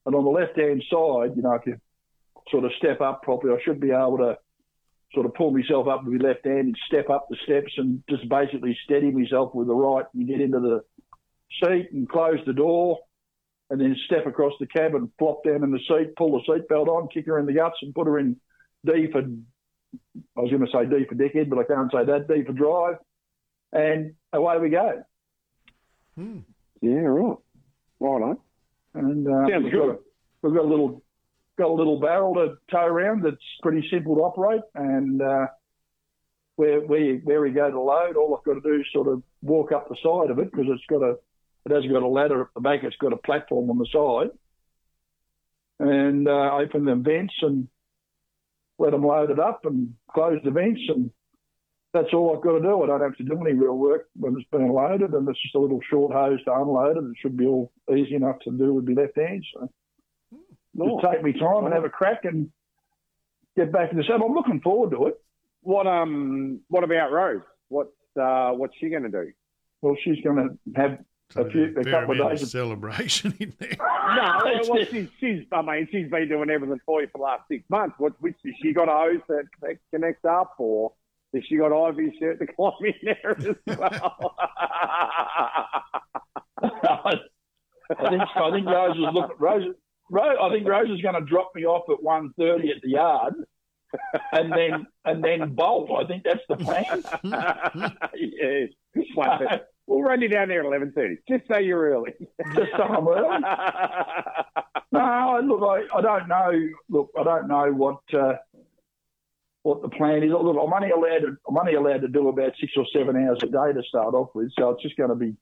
And 0.07 0.15
on 0.15 0.25
the 0.25 0.31
left 0.31 0.59
hand 0.59 0.83
side, 0.91 1.37
you 1.37 1.43
know, 1.43 1.55
if 1.55 1.67
you 1.67 1.79
sort 2.51 2.65
of 2.65 2.73
step 2.79 3.01
up 3.01 3.23
properly, 3.23 3.55
I 3.55 3.63
should 3.63 3.81
be 3.81 3.91
able 3.91 4.19
to 4.19 4.39
sort 5.13 5.27
of 5.27 5.35
pull 5.35 5.51
myself 5.51 5.89
up 5.89 6.05
with 6.05 6.15
my 6.15 6.29
left 6.29 6.47
hand 6.47 6.59
and 6.59 6.77
step 6.87 7.11
up 7.11 7.27
the 7.29 7.37
steps 7.45 7.73
and 7.77 8.03
just 8.09 8.29
basically 8.29 8.77
steady 8.85 9.11
myself 9.11 9.55
with 9.55 9.67
the 9.67 9.75
right 9.75 10.07
and 10.15 10.27
get 10.27 10.41
into 10.41 10.61
the 10.61 10.85
seat 11.63 11.91
and 11.93 12.09
close 12.09 12.39
the 12.47 12.53
door 12.53 12.99
and 13.71 13.81
then 13.81 13.97
step 14.07 14.27
across 14.27 14.53
the 14.59 14.67
cab 14.67 14.95
and 14.95 15.09
flop 15.19 15.45
down 15.45 15.63
in 15.63 15.71
the 15.71 15.79
seat, 15.89 16.17
pull 16.17 16.33
the 16.33 16.53
seatbelt 16.53 16.89
on, 16.89 17.09
kick 17.09 17.27
her 17.27 17.39
in 17.39 17.47
the 17.47 17.53
guts 17.53 17.77
and 17.83 17.95
put 17.95 18.07
her 18.07 18.19
in 18.19 18.37
D 18.85 19.07
for, 19.11 19.21
I 19.21 20.41
was 20.41 20.51
going 20.51 20.67
to 20.67 20.73
say 20.73 20.87
D 20.87 21.07
for 21.09 21.15
dickhead, 21.15 21.49
but 21.49 21.61
I 21.61 21.65
can't 21.65 21.91
say 21.93 22.05
that, 22.05 22.27
D 22.29 22.45
for 22.45 22.53
drive. 22.53 22.97
And 23.73 24.15
away 24.33 24.59
we 24.59 24.71
go. 24.71 25.05
Hmm. 26.17 26.39
Yeah, 26.81 26.93
right. 26.93 27.37
Right 28.01 28.23
on. 28.23 28.39
And 28.95 29.29
uh, 29.29 29.49
Sounds 29.49 29.65
we've, 29.65 29.73
good. 29.73 29.79
got 29.79 29.89
a, 29.91 29.99
we've 30.43 30.55
got 30.55 30.65
a 30.65 30.69
little 30.69 31.03
got 31.57 31.71
a 31.71 31.73
little 31.73 32.01
barrel 32.01 32.35
to 32.35 32.57
tow 32.71 32.87
around 32.87 33.23
that's 33.23 33.37
pretty 33.63 33.87
simple 33.91 34.17
to 34.17 34.23
operate. 34.23 34.63
And 34.75 35.23
uh, 35.23 35.47
where 36.57 36.81
where 36.81 37.17
where 37.19 37.41
we 37.41 37.51
go 37.51 37.71
to 37.71 37.81
load, 37.81 38.17
all 38.17 38.37
I've 38.37 38.45
got 38.45 38.61
to 38.61 38.69
do 38.69 38.81
is 38.81 38.87
sort 38.93 39.07
of 39.07 39.23
walk 39.43 39.71
up 39.71 39.89
the 39.89 39.97
side 40.03 40.31
of 40.31 40.39
it 40.41 40.51
because 40.51 40.67
it's 40.69 40.87
got 40.89 41.03
a 41.03 41.17
it 41.67 41.73
hasn't 41.73 41.93
got 41.93 42.03
a 42.03 42.09
ladder 42.09 42.43
at 42.43 42.49
the 42.55 42.61
back. 42.61 42.81
It's 42.83 42.97
got 42.97 43.13
a 43.13 43.17
platform 43.17 43.71
on 43.71 43.79
the 43.79 43.87
side, 43.93 44.31
and 45.79 46.29
uh, 46.29 46.51
open 46.55 46.85
the 46.85 46.95
vents 46.95 47.35
and 47.43 47.69
let 48.79 48.93
them 48.93 49.05
load 49.05 49.31
it 49.31 49.39
up 49.39 49.65
and 49.65 49.95
close 50.13 50.39
the 50.45 50.51
vents 50.51 50.83
and. 50.89 51.11
That's 51.93 52.15
all 52.15 52.33
I've 52.37 52.43
got 52.45 52.53
to 52.53 52.61
do. 52.61 52.85
I 52.85 52.87
don't 52.87 53.01
have 53.01 53.17
to 53.17 53.25
do 53.25 53.37
any 53.45 53.53
real 53.53 53.77
work 53.77 54.07
when 54.15 54.37
it's 54.39 54.49
being 54.53 54.73
loaded, 54.73 55.11
and 55.11 55.29
it's 55.29 55.43
just 55.43 55.57
a 55.57 55.59
little 55.59 55.81
short 55.91 56.13
hose 56.13 56.39
to 56.45 56.55
unload 56.55 56.97
it. 56.99 57.03
It 57.03 57.17
should 57.21 57.37
be 57.37 57.47
all 57.47 57.73
easy 57.93 58.15
enough 58.15 58.39
to 58.45 58.53
do 58.53 58.75
with 58.75 58.87
my 58.87 59.03
left 59.03 59.17
hand. 59.17 59.45
So 59.53 59.69
just 60.79 61.13
take 61.13 61.25
me 61.25 61.33
time 61.33 61.65
and 61.65 61.75
have 61.75 61.83
a 61.83 61.89
crack 61.89 62.25
and 62.27 62.49
get 63.57 63.73
back 63.73 63.91
in 63.91 63.99
the 63.99 64.05
saddle. 64.05 64.27
I'm 64.29 64.35
looking 64.35 64.61
forward 64.61 64.93
to 64.93 65.07
it. 65.07 65.21
What 65.63 65.89
um 65.89 66.61
what 66.69 66.85
about 66.85 67.11
Rose? 67.11 67.43
What's 67.69 67.91
uh 68.17 68.51
what's 68.51 68.75
she 68.81 68.89
going 68.89 69.03
to 69.03 69.09
do? 69.09 69.33
Well, 69.83 69.97
she's 70.05 70.23
going 70.23 70.37
to 70.37 70.81
have 70.81 70.99
So 71.33 71.43
A 71.43 71.51
few- 71.51 71.75
a 71.79 71.85
couple 71.85 72.21
of 72.21 72.31
days 72.31 72.43
of- 72.43 72.49
celebration 72.49 73.35
in 73.41 73.53
there. 73.59 73.77
No, 73.79 74.41
well, 74.69 74.85
she's, 74.91 75.09
she's 75.21 75.45
I 75.53 75.63
mean 75.63 75.87
she's 75.93 76.09
been 76.11 76.29
doing 76.29 76.51
everything 76.51 76.81
for 76.85 77.01
you 77.03 77.09
for 77.13 77.19
the 77.19 77.23
last 77.25 77.43
six 77.49 77.63
months. 77.71 77.95
What 77.99 78.15
which 78.21 78.37
has 78.45 78.55
she 78.63 78.73
got 78.73 78.89
a 78.89 78.93
hose 78.93 79.21
that 79.29 79.45
connects, 79.61 79.85
connects 79.95 80.25
up, 80.25 80.55
or 80.59 80.93
has 81.33 81.45
she 81.49 81.57
got 81.57 81.73
Ivy's 81.73 82.13
shirt 82.19 82.41
to 82.41 82.47
climb 82.55 82.73
in 82.83 82.95
there 83.05 83.37
as 83.39 83.79
well? 83.79 84.35
I 86.63 87.15
think 88.09 88.23
I 88.37 88.51
think 88.53 88.67
Rose 88.67 88.97
is 88.97 89.03
looking. 89.13 89.37
Rose, 89.39 89.65
Rose, 90.11 90.37
I 90.43 90.49
think 90.51 90.67
Rose 90.69 90.91
is 90.91 91.01
going 91.01 91.15
to 91.15 91.21
drop 91.21 91.53
me 91.55 91.65
off 91.65 91.85
at 91.91 92.03
one 92.03 92.33
thirty 92.39 92.71
at 92.71 92.83
the 92.83 92.91
yard, 92.91 93.35
and 94.33 94.53
then 94.53 94.87
and 95.05 95.23
then 95.23 95.55
bolt. 95.55 95.91
I 95.97 96.05
think 96.07 96.25
that's 96.25 96.41
the 96.49 96.57
plan. 96.57 97.03
yeah, 98.15 98.67
One 99.15 99.39
thirty. 99.39 99.63
We'll 99.91 100.03
run 100.03 100.23
you 100.23 100.29
down 100.29 100.49
there 100.49 100.61
at 100.61 100.67
eleven 100.67 100.93
thirty. 100.93 101.19
Just 101.29 101.47
say 101.49 101.65
you're 101.65 101.91
early. 101.91 102.13
Just 102.55 102.71
so 102.77 102.85
I'm 102.85 103.07
early. 103.09 103.43
No, 104.93 105.41
look, 105.45 105.63
I, 105.63 105.99
I 105.99 106.01
don't 106.01 106.27
know. 106.27 106.51
Look, 106.89 107.11
I 107.17 107.23
don't 107.23 107.47
know 107.47 107.71
what 107.71 108.01
uh, 108.13 108.33
what 109.63 109.83
the 109.83 109.89
plan 109.89 110.25
is. 110.25 110.31
Look, 110.33 110.57
I'm 110.61 110.73
only 110.73 110.91
allowed 110.91 111.21
to 111.21 111.37
I'm 111.49 111.57
only 111.57 111.75
allowed 111.75 112.01
to 112.01 112.09
do 112.09 112.29
about 112.29 112.55
six 112.61 112.73
or 112.77 112.85
seven 112.93 113.15
hours 113.17 113.39
a 113.45 113.47
day 113.47 113.73
to 113.73 113.83
start 113.89 114.15
off 114.15 114.31
with, 114.35 114.51
so 114.59 114.71
it's 114.71 114.83
just 114.83 114.97
going 114.97 115.11
to 115.11 115.15
be 115.15 115.37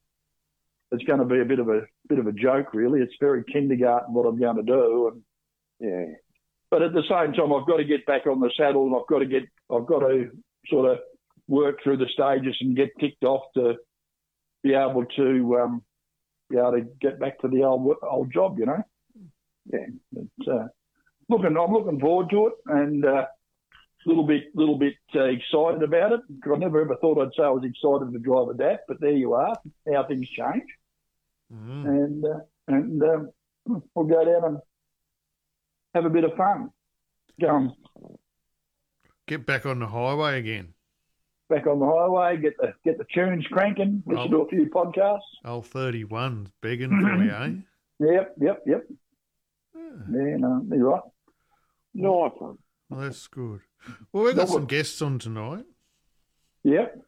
it's 0.92 1.04
going 1.04 1.20
to 1.20 1.24
be 1.24 1.40
a 1.40 1.46
bit 1.46 1.60
of 1.60 1.70
a 1.70 1.80
bit 2.10 2.18
of 2.18 2.26
a 2.26 2.32
joke, 2.32 2.74
really. 2.74 3.00
It's 3.00 3.14
very 3.18 3.42
kindergarten 3.50 4.12
what 4.12 4.26
I'm 4.26 4.38
going 4.38 4.56
to 4.56 4.62
do, 4.62 5.12
and 5.12 5.22
yeah. 5.80 6.14
but 6.70 6.82
at 6.82 6.92
the 6.92 7.04
same 7.08 7.32
time, 7.32 7.54
I've 7.54 7.66
got 7.66 7.78
to 7.78 7.84
get 7.84 8.04
back 8.04 8.26
on 8.26 8.40
the 8.40 8.50
saddle, 8.54 8.86
and 8.86 8.96
I've 8.96 9.08
got 9.08 9.20
to 9.20 9.26
get 9.26 9.44
I've 9.74 9.86
got 9.86 10.00
to 10.00 10.30
sort 10.66 10.90
of 10.90 10.98
work 11.46 11.82
through 11.82 11.96
the 11.96 12.08
stages 12.12 12.56
and 12.60 12.76
get 12.76 12.90
ticked 13.00 13.24
off 13.24 13.44
to 13.54 13.76
be 14.62 14.74
able 14.74 15.04
to 15.16 15.58
um, 15.60 15.82
be 16.50 16.56
able 16.56 16.72
to 16.72 16.86
get 17.00 17.20
back 17.20 17.38
to 17.40 17.48
the 17.48 17.64
old 17.64 17.96
old 18.02 18.32
job, 18.32 18.58
you 18.58 18.66
know. 18.66 18.82
Yeah, 19.72 19.86
but, 20.12 20.52
uh, 20.52 20.68
looking 21.28 21.56
I'm 21.56 21.72
looking 21.72 22.00
forward 22.00 22.30
to 22.30 22.46
it, 22.48 22.52
and 22.66 23.04
a 23.04 23.14
uh, 23.14 23.26
little 24.06 24.26
bit 24.26 24.44
little 24.54 24.78
bit 24.78 24.94
uh, 25.14 25.24
excited 25.24 25.82
about 25.82 26.12
it. 26.12 26.20
I 26.44 26.56
never 26.56 26.80
ever 26.80 26.96
thought 26.96 27.20
I'd 27.20 27.34
say 27.36 27.42
I 27.44 27.50
was 27.50 27.64
excited 27.64 28.12
to 28.12 28.18
drive 28.18 28.48
a 28.48 28.54
DAF, 28.54 28.78
but 28.88 29.00
there 29.00 29.10
you 29.10 29.34
are. 29.34 29.56
How 29.92 30.04
things 30.04 30.28
change, 30.28 30.64
Mm. 31.52 31.84
and 31.86 32.24
uh, 32.24 32.40
and 32.66 33.02
um, 33.02 33.30
we'll 33.94 34.06
go 34.06 34.24
down 34.24 34.44
and 34.44 34.58
have 35.94 36.04
a 36.04 36.10
bit 36.10 36.24
of 36.24 36.34
fun. 36.36 36.70
Go 37.40 37.56
and 37.56 37.70
Get 39.26 39.44
back 39.46 39.66
on 39.66 39.78
the 39.78 39.86
highway 39.86 40.38
again. 40.38 40.74
Back 41.48 41.66
on 41.66 41.78
the 41.80 41.86
highway, 41.86 42.36
get 42.40 42.56
the 42.58 42.74
get 42.84 42.98
the 42.98 43.06
tunes 43.12 43.46
cranking, 43.50 44.02
listen 44.06 44.30
to 44.30 44.38
a 44.42 44.48
few 44.48 44.66
podcasts. 44.66 45.20
Old 45.44 45.64
31's 45.64 46.50
begging 46.60 46.90
for 47.00 47.22
you, 47.24 47.30
eh? 47.30 47.50
Yep, 48.00 48.34
yep, 48.40 48.62
yep. 48.66 48.84
Yeah. 49.74 49.82
Yeah, 50.12 50.36
no, 50.38 50.62
you're 50.70 50.88
right. 50.90 51.02
Nice 51.94 52.32
one. 52.38 52.58
Well, 52.90 53.00
that's 53.00 53.26
good. 53.26 53.60
Well, 54.12 54.24
we've 54.24 54.36
got 54.36 54.48
some 54.48 54.66
guests 54.66 55.00
on 55.02 55.18
tonight, 55.18 55.64
Yep. 56.64 57.00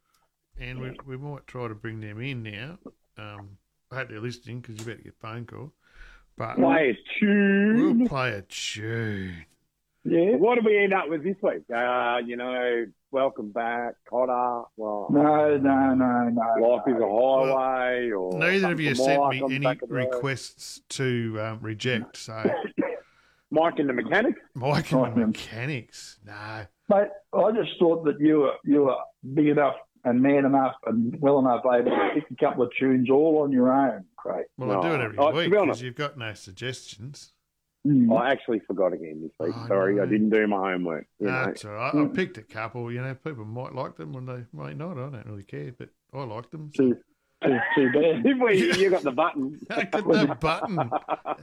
and 0.59 0.81
we, 0.81 0.97
we 1.07 1.17
might 1.17 1.47
try 1.47 1.69
to 1.69 1.75
bring 1.75 2.01
them 2.01 2.21
in 2.21 2.43
now. 2.43 2.79
Um, 3.19 3.59
I 3.91 3.97
hope 3.97 4.09
they're 4.09 4.21
listening 4.21 4.61
because 4.61 4.79
you 4.79 4.85
better 4.85 5.03
get 5.03 5.15
a 5.15 5.27
phone 5.27 5.47
call. 5.47 5.73
But 6.37 6.57
Play 6.57 6.91
a 6.97 7.19
tune. 7.21 7.99
we'll 8.01 8.09
play 8.09 8.33
a 8.33 8.43
tune. 8.43 9.45
Yeah. 10.05 10.37
What 10.37 10.57
do 10.59 10.63
we 10.65 10.79
end 10.79 10.95
up 10.95 11.09
with 11.09 11.23
this 11.23 11.37
week? 11.43 11.63
Uh, 11.75 12.19
you 12.25 12.37
know, 12.37 12.87
welcome 13.11 13.51
back, 13.53 13.95
Kotter. 14.11 14.65
Well, 14.77 15.09
No, 15.11 15.57
no, 15.59 15.95
no, 15.95 16.29
no. 16.31 16.69
life 16.69 16.83
is 16.87 16.95
a 16.95 17.07
highway, 17.07 18.11
or 18.11 18.39
Neither 18.39 18.73
of 18.73 18.81
you 18.81 18.95
something 18.95 19.15
sent 19.15 19.29
me 19.29 19.43
on 19.43 19.49
the 19.51 19.57
any 19.57 19.65
back 19.65 19.83
of 19.83 19.89
the 19.91 19.95
road. 19.97 20.09
requests 20.15 20.81
to 20.91 21.39
um, 21.41 21.59
reject. 21.61 22.17
So, 22.17 22.43
Mike 23.51 23.79
and 23.79 23.89
the 23.89 23.93
mechanic. 23.93 24.37
Mike 24.55 24.91
and 24.93 25.03
Right, 25.03 25.15
the 25.15 25.27
mechanics. 25.27 26.19
No. 26.27 26.65
Mate, 26.89 27.09
I 27.35 27.51
just 27.53 27.79
thought 27.79 28.05
that 28.07 28.19
you 28.21 28.39
were 28.41 28.55
you 28.65 28.85
were 28.85 28.97
big 29.35 29.49
enough 29.49 29.77
and 30.05 30.23
man 30.23 30.47
enough 30.47 30.75
and 30.87 31.15
well 31.21 31.39
enough 31.41 31.61
able 31.67 31.91
to 31.91 32.11
pick 32.15 32.25
a 32.31 32.35
couple 32.43 32.63
of 32.65 32.71
tunes 32.79 33.11
all 33.11 33.43
on 33.43 33.53
your 33.53 33.71
own, 33.71 34.05
Craig. 34.17 34.47
Well, 34.57 34.81
I 34.83 34.89
do 34.89 34.95
it 34.95 35.01
every 35.05 35.19
Oh, 35.19 35.31
week 35.33 35.51
because 35.51 35.83
you've 35.83 35.95
got 35.95 36.17
no 36.17 36.33
suggestions. 36.33 37.33
Mm. 37.87 38.15
I 38.19 38.31
actually 38.31 38.61
forgot 38.67 38.93
again 38.93 39.23
this 39.23 39.33
week. 39.39 39.55
Oh, 39.57 39.67
Sorry, 39.69 39.95
no. 39.97 40.03
I 40.03 40.07
didn't 40.07 40.31
do 40.31 40.47
my 40.47 40.73
homework. 40.73 41.07
You 41.19 41.29
know. 41.29 41.47
That's 41.47 41.65
all 41.65 41.73
right. 41.73 41.95
I 41.95 42.05
picked 42.07 42.37
a 42.37 42.43
couple. 42.43 42.93
You 42.93 43.01
know, 43.01 43.15
people 43.15 43.45
might 43.47 43.75
like 43.75 43.97
them 43.97 44.13
when 44.13 44.27
they 44.27 44.45
might 44.53 44.77
not. 44.77 44.93
I 44.99 45.09
don't 45.09 45.27
really 45.27 45.45
care, 45.45 45.73
but 45.79 45.89
I 46.13 46.25
like 46.25 46.51
them. 46.51 46.71
So. 46.75 46.83
Too, 46.85 46.97
too, 47.43 47.59
too 47.75 47.91
bad. 47.93 48.25
We, 48.41 48.77
you 48.79 48.91
got 48.91 49.03
the 49.03 49.13
button. 49.13 49.59
I 49.71 49.85
got 49.85 50.07
the 50.07 50.37
button. 50.39 50.79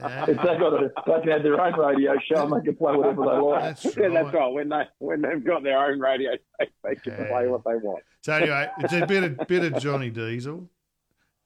If 0.00 0.26
they've 0.36 0.36
got 0.60 0.74
a, 0.80 0.92
they 1.06 1.20
can 1.22 1.28
have 1.32 1.42
their 1.42 1.60
own 1.60 1.72
radio 1.76 2.14
show 2.24 2.44
and 2.44 2.52
they 2.52 2.64
can 2.64 2.76
play 2.76 2.94
whatever 2.94 3.22
they 3.22 3.30
like. 3.40 3.62
That's 3.82 3.96
Yeah, 3.96 4.04
right. 4.06 4.14
that's 4.22 4.32
right. 4.34 4.52
When 4.52 4.68
they 4.68 4.82
when 4.98 5.22
they've 5.22 5.44
got 5.44 5.64
their 5.64 5.76
own 5.78 5.98
radio, 5.98 6.30
they, 6.60 6.68
they 6.84 6.94
can 6.94 7.14
Yeah. 7.18 7.28
play 7.28 7.48
what 7.48 7.64
they 7.64 7.74
want. 7.74 8.04
So 8.22 8.34
anyway, 8.34 8.68
it's 8.78 8.92
a 8.92 9.04
bit 9.06 9.24
of 9.24 9.38
bit 9.48 9.64
of 9.64 9.82
Johnny 9.82 10.10
Diesel 10.10 10.70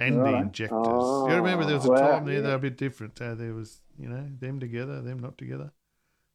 and 0.00 0.16
the 0.16 0.22
Right. 0.22 0.42
injectors. 0.42 0.78
Oh, 0.84 1.28
you 1.28 1.36
remember 1.36 1.64
there 1.64 1.76
was 1.76 1.86
a 1.86 1.90
wow. 1.90 1.96
time 1.96 2.24
there 2.24 2.40
they 2.42 2.48
were 2.48 2.54
a 2.54 2.58
bit 2.58 2.76
different. 2.76 3.18
So 3.18 3.34
there 3.34 3.54
was, 3.54 3.80
you 3.98 4.08
know, 4.08 4.26
them 4.40 4.60
together, 4.60 5.00
them 5.02 5.18
not 5.20 5.38
together. 5.38 5.72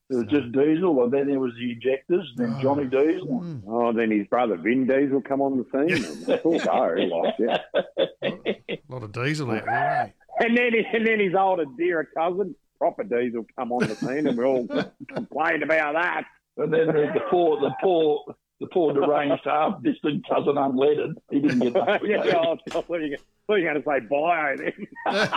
It 0.09 0.15
was 0.15 0.25
just 0.27 0.53
Diesel, 0.53 1.03
and 1.03 1.11
then 1.11 1.27
there 1.27 1.39
was 1.39 1.51
the 1.59 1.73
injectors, 1.73 2.31
and 2.37 2.53
then 2.53 2.61
Johnny 2.61 2.85
Diesel. 2.85 3.41
Mm. 3.41 3.63
Oh, 3.67 3.91
then 3.91 4.09
his 4.09 4.25
brother 4.27 4.55
Vin 4.55 4.87
Diesel 4.87 5.21
come 5.21 5.41
on 5.41 5.57
the 5.57 5.65
scene. 5.65 6.05
and 6.05 6.29
it's 6.29 6.45
all 6.45 6.59
go, 6.59 7.23
like, 7.23 7.35
yeah. 7.37 7.57
A 8.69 8.79
lot 8.87 9.03
of 9.03 9.11
diesel 9.11 9.51
out 9.51 9.65
there, 9.65 10.13
eh? 10.39 10.45
And 10.45 10.55
then 10.57 10.71
and 10.93 11.05
then 11.05 11.19
his 11.19 11.33
older 11.35 11.65
dearer 11.77 12.07
cousin, 12.15 12.55
proper 12.77 13.03
Diesel, 13.03 13.45
come 13.57 13.73
on 13.73 13.85
the 13.87 13.95
scene, 13.95 14.27
and 14.27 14.37
we 14.37 14.45
all 14.45 14.65
complained 15.13 15.63
about 15.63 15.93
that. 15.95 16.23
And 16.55 16.73
then 16.73 16.87
there's 16.87 17.13
the 17.13 17.21
poor, 17.29 17.59
the 17.59 17.71
poor, 17.81 18.23
the 18.59 18.67
poor 18.67 18.93
deranged 18.93 19.43
half 19.45 19.81
distant 19.83 20.25
cousin 20.27 20.55
unleaded. 20.55 21.15
He 21.29 21.39
didn't 21.39 21.59
get 21.59 21.73
that. 21.85 22.01
yeah, 22.07 22.21
I 22.21 22.23
are 23.51 23.57
you 23.59 23.67
were 23.67 23.73
going 23.73 23.75
to 23.75 23.83
say 23.87 23.99
bio 24.09 24.55
then. 24.57 24.87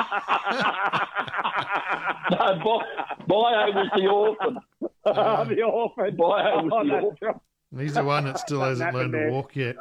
No, 2.31 2.37
Bio, 2.37 2.81
Bio 3.27 3.73
was 3.73 3.89
the 3.97 4.07
orphan. 4.07 4.59
Oh, 5.05 5.45
the 5.49 5.63
orphan. 5.63 6.17
Bio 6.17 6.63
was 6.63 6.73
Oh, 6.73 6.85
the 6.87 7.01
orphan. 7.01 7.29
right. 7.73 7.83
He's 7.83 7.95
the 7.95 8.05
one 8.05 8.25
that 8.25 8.39
still 8.39 8.61
hasn't 8.61 8.95
learned 8.95 9.13
to 9.13 9.19
Happened 9.19 9.35
walk 9.35 9.57
yet. 9.57 9.77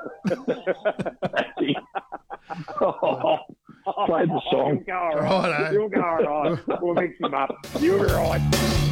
oh, 2.82 3.38
Play 4.06 4.26
the 4.26 4.42
song. 4.52 4.76
You'll 4.76 4.84
go 4.86 4.94
all 4.94 5.16
right. 5.16 5.50
Righto. 5.52 5.72
You'll 5.74 5.90
go 5.90 6.02
all 6.02 6.24
right. 6.54 6.82
We'll 6.82 6.94
mix 6.96 7.20
him 7.20 7.34
up. 7.34 7.56
You'll 7.80 8.00
be 8.00 8.12
right. 8.14 8.86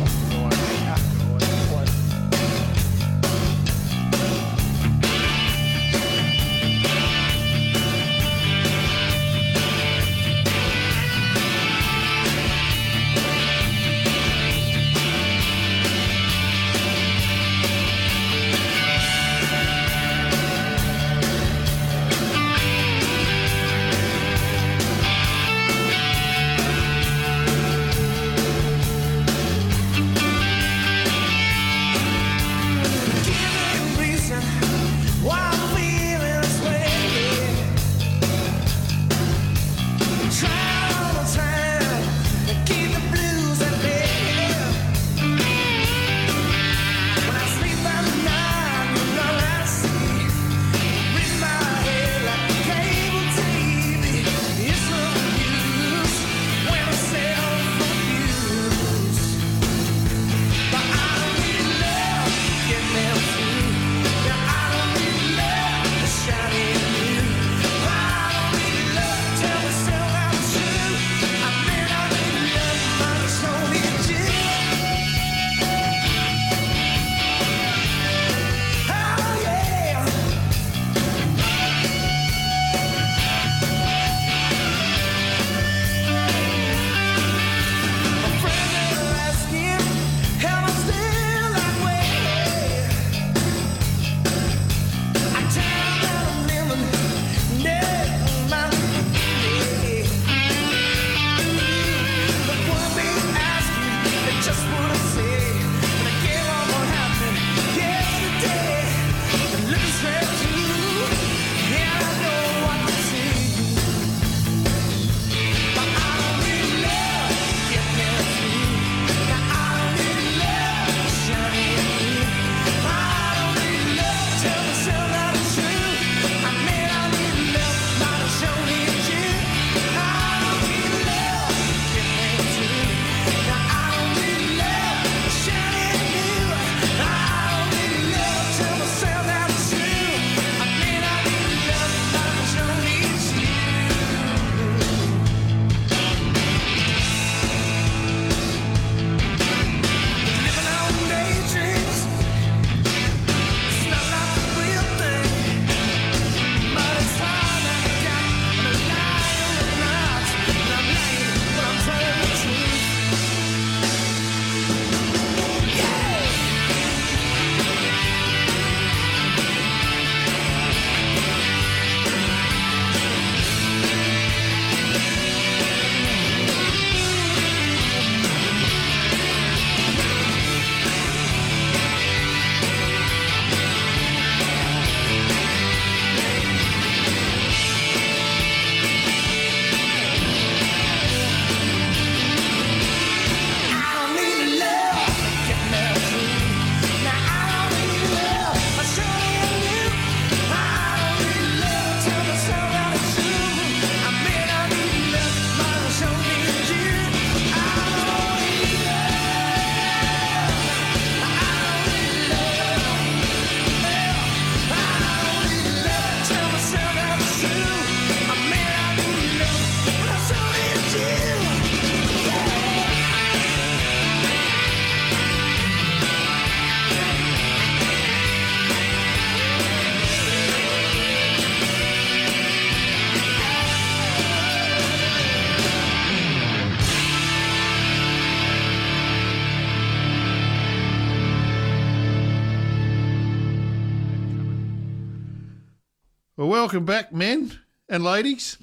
Well, 246.38 246.50
welcome 246.50 246.86
back, 246.86 247.12
men 247.12 247.52
and 247.90 248.04
ladies. 248.04 248.60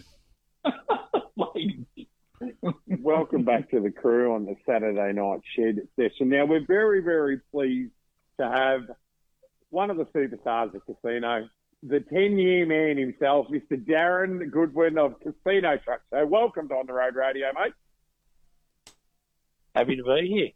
Welcome 3.00 3.42
back 3.42 3.68
to 3.72 3.80
the 3.80 3.90
crew 3.90 4.32
on 4.32 4.44
the 4.44 4.54
Saturday 4.64 5.12
night 5.12 5.40
shed 5.56 5.80
session. 5.96 6.28
Now, 6.28 6.44
we're 6.46 6.64
very, 6.64 7.00
very 7.02 7.40
pleased 7.50 7.90
to 8.38 8.48
have 8.48 8.82
one 9.70 9.90
of 9.90 9.96
the 9.96 10.04
superstars 10.06 10.72
of 10.72 10.86
casino, 10.86 11.48
the 11.82 11.98
10 11.98 12.38
year 12.38 12.64
man 12.64 12.96
himself, 12.96 13.48
Mr. 13.48 13.76
Darren 13.76 14.52
Goodwin 14.52 14.96
of 14.96 15.18
Casino 15.18 15.76
Truck 15.78 16.02
So, 16.10 16.24
welcome 16.26 16.68
to 16.68 16.74
On 16.74 16.86
the 16.86 16.92
Road 16.92 17.16
Radio, 17.16 17.48
mate. 17.60 17.74
Happy 19.74 19.96
to 19.96 20.04
be 20.04 20.28
here. 20.28 20.50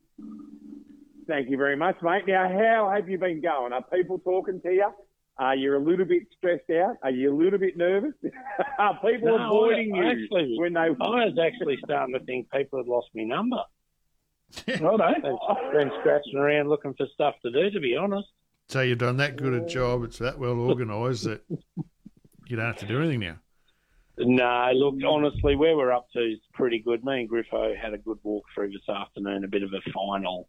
Thank 1.26 1.50
you 1.50 1.56
very 1.56 1.74
much, 1.74 1.96
mate. 2.00 2.28
Now, 2.28 2.48
how 2.48 2.92
have 2.94 3.08
you 3.08 3.18
been 3.18 3.40
going? 3.40 3.72
Are 3.72 3.82
people 3.82 4.20
talking 4.20 4.60
to 4.60 4.70
you? 4.70 4.92
Are 5.38 5.54
you 5.54 5.76
a 5.76 5.78
little 5.78 6.04
bit 6.04 6.24
stressed 6.36 6.68
out? 6.70 6.96
Are 7.02 7.10
you 7.10 7.32
a 7.32 7.36
little 7.36 7.58
bit 7.58 7.76
nervous? 7.76 8.14
Are 8.78 8.94
people 9.00 9.36
No, 9.38 9.46
avoiding 9.46 9.94
I- 9.94 9.96
you 9.98 10.02
I 10.04 10.10
actually- 10.12 10.58
when 10.58 10.72
they? 10.72 10.80
I 10.80 10.90
was 10.90 11.38
actually 11.40 11.78
starting 11.84 12.14
to 12.18 12.20
think 12.24 12.50
people 12.50 12.78
had 12.80 12.88
lost 12.88 13.08
my 13.14 13.22
number. 13.24 13.62
Righto. 14.68 14.98
They've 15.22 15.72
been 15.72 15.90
scratching 16.00 16.36
around 16.36 16.68
looking 16.70 16.94
for 16.94 17.06
stuff 17.12 17.34
to 17.42 17.50
do, 17.50 17.70
to 17.70 17.80
be 17.80 17.96
honest. 17.96 18.28
So 18.68 18.80
you've 18.80 18.98
done 18.98 19.18
that 19.18 19.36
good 19.36 19.54
a 19.54 19.64
job. 19.66 20.04
It's 20.04 20.18
that 20.18 20.38
well 20.38 20.58
organised 20.58 21.24
that 21.24 21.42
you 21.48 22.56
don't 22.56 22.66
have 22.66 22.76
to 22.78 22.86
do 22.86 22.98
anything 23.00 23.20
now. 23.20 23.36
No, 24.18 24.70
look, 24.74 24.96
honestly, 25.06 25.54
where 25.54 25.76
we're 25.76 25.92
up 25.92 26.08
to 26.14 26.18
is 26.20 26.40
pretty 26.52 26.80
good. 26.80 27.04
Me 27.04 27.20
and 27.20 27.30
Griffo 27.30 27.76
had 27.76 27.94
a 27.94 27.98
good 27.98 28.18
walk 28.24 28.44
through 28.54 28.70
this 28.70 28.88
afternoon, 28.88 29.44
a 29.44 29.48
bit 29.48 29.62
of 29.62 29.72
a 29.72 29.90
final, 29.92 30.48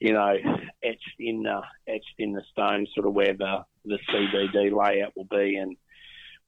you 0.00 0.12
know, 0.12 0.34
etched 0.82 1.14
in 1.20 1.46
uh, 1.46 1.60
etched 1.86 2.14
in 2.18 2.32
the 2.32 2.42
stone, 2.50 2.86
sort 2.94 3.06
of 3.06 3.12
where 3.14 3.34
the 3.34 3.64
the 3.84 3.98
CBD 4.10 4.72
layout 4.72 5.12
will 5.16 5.28
be, 5.30 5.56
and 5.56 5.76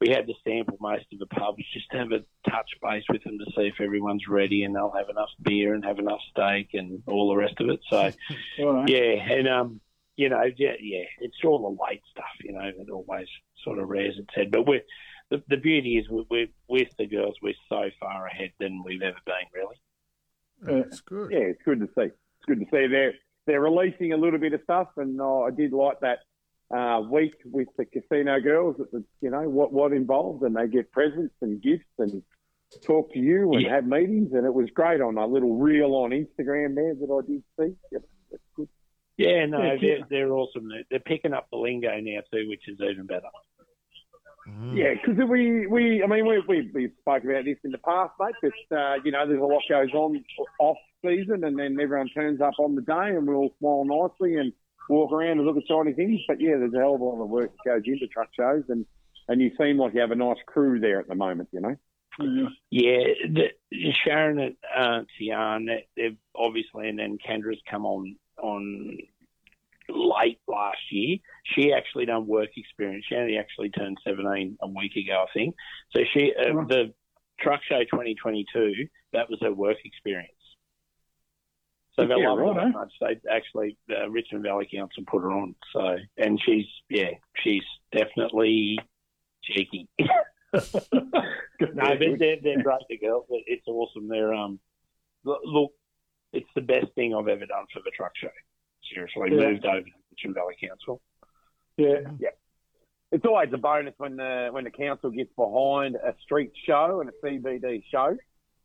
we 0.01 0.11
had 0.11 0.27
to 0.27 0.35
sample 0.45 0.77
most 0.81 1.07
of 1.13 1.19
the 1.19 1.27
pubs 1.27 1.65
just 1.73 1.91
to 1.91 1.99
have 1.99 2.13
a 2.13 2.51
touch 2.51 2.71
base 2.83 3.05
with 3.11 3.25
them 3.25 3.39
to 3.39 3.47
see 3.57 3.67
if 3.67 3.81
everyone's 3.81 4.29
ready 4.29 4.65
and 4.65 4.75
they'll 4.75 4.93
have 4.97 5.09
enough 5.09 5.31
beer 5.43 5.75
and 5.75 5.85
have 5.85 5.99
enough 5.99 6.21
steak 6.31 6.71
and 6.75 7.03
all 7.07 7.31
the 7.31 7.37
rest 7.37 7.55
of 7.61 7.69
it. 7.71 7.81
So. 7.89 7.97
Righto. 8.59 8.85
Yeah, 8.89 9.33
and 9.33 9.49
um, 9.49 9.81
you 10.17 10.29
know, 10.29 10.43
yeah, 10.57 10.75
yeah, 10.81 11.05
it's 11.21 11.37
all 11.45 11.63
the 11.63 11.85
late 11.85 12.03
stuff, 12.11 12.25
you 12.43 12.53
know, 12.53 12.71
that 12.77 12.91
always 12.91 13.29
sort 13.63 13.79
of 13.79 13.89
rears 13.89 14.17
its 14.19 14.35
head. 14.35 14.51
But 14.51 14.67
we're 14.67 14.83
the, 15.31 15.43
the 15.49 15.57
beauty 15.57 15.99
is 15.99 16.09
we're, 16.09 16.25
we're 16.31 16.49
with 16.69 16.89
the 16.99 17.07
girls, 17.07 17.37
we're 17.43 17.55
so 17.69 17.91
far 18.01 18.27
ahead 18.27 18.53
than 18.59 18.83
we've 18.85 19.03
ever 19.03 19.19
been, 19.25 19.35
really. 19.55 19.77
That's 20.63 21.01
good. 21.01 21.31
Yeah, 21.31 21.39
it's 21.39 21.63
good 21.65 21.81
to 21.81 21.87
see. 21.87 22.07
It's 22.07 22.47
good 22.47 22.61
to 22.61 22.67
see 22.67 22.87
they're 22.87 23.15
they're 23.47 23.61
releasing 23.61 24.13
a 24.13 24.17
little 24.17 24.39
bit 24.39 24.55
of 24.55 24.61
stuff, 24.65 24.89
and 24.97 25.21
uh, 25.21 25.43
I 25.43 25.51
did 25.51 25.73
like 25.73 26.01
that 26.01 26.21
uh, 26.75 27.01
week 27.11 27.35
with 27.45 27.69
the 27.77 27.85
casino 27.85 28.41
girls. 28.41 28.77
That 28.79 28.91
the, 28.93 29.05
you 29.21 29.31
know 29.31 29.49
what 29.49 29.73
what 29.73 29.93
involved, 29.93 30.43
and 30.43 30.57
they 30.57 30.67
get 30.69 30.91
presents 30.93 31.35
and 31.41 31.61
gifts 31.63 31.85
and 31.99 32.23
talk 32.83 33.13
to 33.13 33.19
you 33.19 33.53
and 33.53 33.63
Yeah. 33.63 33.75
have 33.77 33.87
meetings, 33.87 34.33
and 34.33 34.45
it 34.45 34.53
was 34.53 34.69
great 34.75 35.01
on 35.01 35.17
a 35.19 35.27
little 35.27 35.57
reel 35.57 35.95
on 35.95 36.11
Instagram 36.11 36.75
there 36.75 36.95
that 36.95 37.11
I 37.11 37.27
did 37.31 37.43
see. 37.59 37.77
Yep, 37.93 38.03
that's 38.31 38.43
good. 38.57 38.69
Yeah, 39.17 39.47
no, 39.47 39.63
Yeah, 39.63 39.77
they're, 39.81 40.07
they're 40.11 40.33
awesome. 40.33 40.69
They're, 40.69 40.85
they're 40.91 41.01
picking 41.01 41.33
up 41.33 41.49
the 41.51 41.57
lingo 41.57 41.89
now 42.01 42.21
too, 42.33 42.49
which 42.49 42.69
is 42.69 42.79
even 42.81 43.07
better. 43.07 43.29
Mm. 44.49 44.77
Yeah, 44.77 44.95
because 44.95 45.25
we, 45.29 45.67
we, 45.67 46.03
I 46.03 46.07
mean, 46.07 46.27
we, 46.27 46.43
we, 46.47 46.71
we 46.73 46.91
spoke 47.01 47.25
about 47.25 47.45
this 47.45 47.57
in 47.65 47.73
the 47.73 47.79
past, 47.79 48.13
mate, 48.21 48.35
but, 48.43 48.77
uh, 48.77 48.95
you 49.05 49.11
know, 49.11 49.27
there's 49.27 49.41
a 49.41 49.45
lot 49.45 49.63
goes 49.69 49.93
on 49.93 50.23
off 50.61 50.77
season 51.05 51.45
and 51.45 51.59
then 51.59 51.79
everyone 51.81 52.09
turns 52.11 52.41
up 52.41 52.55
on 52.59 52.75
the 52.75 52.83
day 52.83 53.17
and 53.17 53.27
we 53.27 53.35
all 53.35 53.55
smile 53.59 53.85
nicely 53.85 54.37
and 54.37 54.53
walk 54.89 55.13
around 55.13 55.39
and 55.39 55.47
look 55.47 55.57
at 55.57 55.67
shiny 55.69 55.93
things. 55.93 56.21
But 56.29 56.41
yeah, 56.41 56.57
there's 56.59 56.75
a 56.75 56.79
hell 56.79 56.95
of 56.95 57.01
a 57.01 57.05
lot 57.05 57.23
of 57.23 57.29
work 57.29 57.53
that 57.65 57.71
goes 57.71 57.83
into 57.87 58.07
truck 58.07 58.29
shows 58.37 58.65
and, 58.69 58.85
and 59.29 59.41
you 59.41 59.51
seem 59.59 59.79
like 59.79 59.95
you 59.95 60.01
have 60.01 60.11
a 60.13 60.17
nice 60.17 60.39
crew 60.47 60.79
there 60.81 61.01
at 61.01 61.09
the 61.09 61.15
moment, 61.15 61.49
you 61.53 61.61
know? 61.61 61.77
Yeah. 62.19 62.49
Yeah, 62.71 63.05
the, 63.71 63.93
Sharon 64.05 64.39
and 64.39 64.57
uh, 64.77 65.03
Tian, 65.19 65.67
they- 65.67 65.87
they've 65.97 66.17
obviously, 66.35 66.89
and 66.89 66.99
then 66.99 67.19
Kendra's 67.19 67.61
come 67.71 67.85
on 67.85 68.17
on 68.43 68.99
late 69.89 70.41
last 70.49 70.79
year. 70.91 71.19
She 71.45 71.73
actually 71.73 72.07
done 72.07 72.27
work 72.27 72.51
experience. 72.57 73.05
She 73.09 73.17
only 73.17 73.37
actually 73.39 73.71
turned 73.71 73.99
17 74.07 74.57
a 74.61 74.69
week 74.69 74.97
ago, 74.97 75.25
I 75.29 75.33
think. 75.33 75.55
So 75.95 76.03
she, 76.13 76.33
uh, 76.39 76.65
the 76.69 76.93
Truck 77.39 77.61
Show 77.69 77.81
2022, 77.85 78.89
that 79.13 79.29
was 79.31 79.39
her 79.43 79.53
work 79.53 79.77
experience. 79.85 80.33
So 81.99 82.03
Yeah, 82.03 82.35
right, 82.35 82.67
eh? 82.75 82.85
They 83.01 83.31
actually, 83.31 83.77
uh, 83.91 84.09
Richmond 84.11 84.45
Valley 84.45 84.69
Council 84.73 85.03
put 85.07 85.23
her 85.23 85.33
on. 85.33 85.55
So, 85.73 85.97
and 86.19 86.41
she's, 86.45 86.67
yeah, 86.91 87.11
she's 87.43 87.63
definitely 87.93 88.79
cheeky. 89.43 89.89
No, 90.53 91.97
but 91.99 92.19
they're, 92.19 92.37
they're 92.43 92.63
great, 92.63 92.81
the 92.89 92.99
girls. 92.99 93.25
It- 93.31 93.45
It's 93.47 93.67
awesome. 93.67 94.09
They're 94.09 94.33
um, 94.35 94.59
look, 95.25 95.41
look, 95.45 95.73
it's 96.33 96.49
the 96.55 96.61
best 96.61 96.87
thing 96.95 97.15
I've 97.15 97.29
ever 97.29 97.47
done 97.47 97.65
for 97.73 97.81
the 97.85 97.91
truck 97.97 98.13
show. 98.17 98.29
Seriously, 98.93 99.29
Yeah. 99.31 99.51
moved 99.51 99.65
over 99.65 99.81
to 99.81 99.91
Richmond 100.13 100.35
Valley 100.35 100.55
Council. 100.63 101.01
Yeah, 101.77 102.01
Yeah. 102.19 102.31
It's 103.13 103.25
always 103.25 103.49
a 103.53 103.59
bonus 103.59 103.95
when 103.99 104.17
the, 104.17 104.49
when 104.51 104.65
the 104.65 104.71
council 104.71 105.11
gets 105.11 105.33
behind 105.37 105.95
a 105.97 106.15
street 106.23 106.53
show 106.67 107.01
and 107.01 107.09
a 107.11 107.13
CBD 107.27 107.83
show. 107.91 108.17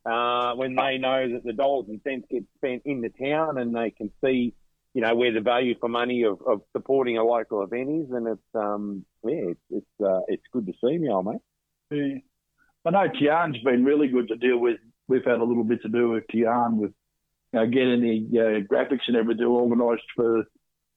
Uh, 0.06 0.54
when 0.56 0.76
they 0.76 0.98
know 0.98 1.32
that 1.34 1.44
the 1.44 1.54
dollars 1.54 1.86
and 1.90 2.02
cents 2.04 2.28
get 2.30 2.44
spent 2.58 2.84
in 2.86 3.02
the 3.02 3.10
town 3.10 3.58
and 3.58 3.76
they 3.76 3.92
can 3.92 4.12
see, 4.24 4.54
you 4.94 5.02
know, 5.02 5.16
where 5.16 5.32
the 5.32 5.42
value 5.42 5.76
for 5.80 5.90
money 5.90 6.24
of, 6.24 6.40
of 6.46 6.62
supporting 6.72 7.18
a 7.18 7.24
local 7.24 7.64
event 7.64 7.90
is. 7.90 8.12
And 8.12 8.28
it's, 8.28 8.56
um, 8.56 9.06
yeah, 9.24 9.52
it's, 9.52 9.60
it's, 9.70 10.04
uh, 10.04 10.22
it's 10.28 10.44
good 10.52 10.66
to 10.66 10.74
see 10.84 10.98
me, 10.98 11.10
old 11.10 11.26
mate. 11.26 11.42
Yeah. 11.92 12.20
I 12.86 12.90
know 12.90 13.12
Tian's 13.12 13.60
been 13.64 13.86
really 13.86 14.08
good 14.08 14.28
to 14.30 14.36
deal 14.36 14.58
with. 14.58 14.78
We've 15.08 15.24
had 15.24 15.40
a 15.40 15.44
little 15.44 15.64
bit 15.64 15.82
to 15.84 15.90
do 15.90 16.10
with 16.10 16.24
Tian 16.32 16.78
with 16.78 16.94
you 17.54 17.60
know, 17.60 17.68
getting 17.68 18.02
the 18.02 18.40
uh, 18.40 18.74
graphics 18.74 19.08
and 19.08 19.18
everything 19.18 19.46
organised 19.46 20.06
for 20.16 20.46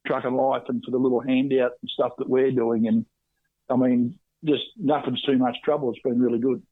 Truck 0.06 0.24
and 0.24 0.36
Life 0.36 0.62
and 0.68 0.82
for 0.84 0.90
the 0.90 0.98
little 0.98 1.20
handout 1.20 1.72
and 1.82 1.90
stuff 1.90 2.12
that 2.18 2.28
we're 2.28 2.52
doing. 2.52 2.86
And 2.86 3.06
I 3.68 3.76
mean, 3.76 4.18
just 4.44 4.62
nothing's 4.76 5.22
too 5.22 5.38
much 5.38 5.56
trouble. 5.64 5.90
It's 5.90 6.02
been 6.02 6.20
really 6.20 6.38
good. 6.38 6.62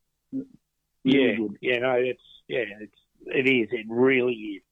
Really 1.05 1.19
Yeah, 1.31 1.37
good. 1.37 1.59
yeah, 1.61 1.79
no, 1.79 1.93
it's 1.95 2.23
yeah, 2.49 2.65
it's 2.81 2.99
it 3.27 3.47
is, 3.49 3.69
it 3.73 3.87
really 3.89 4.33
is. 4.35 4.63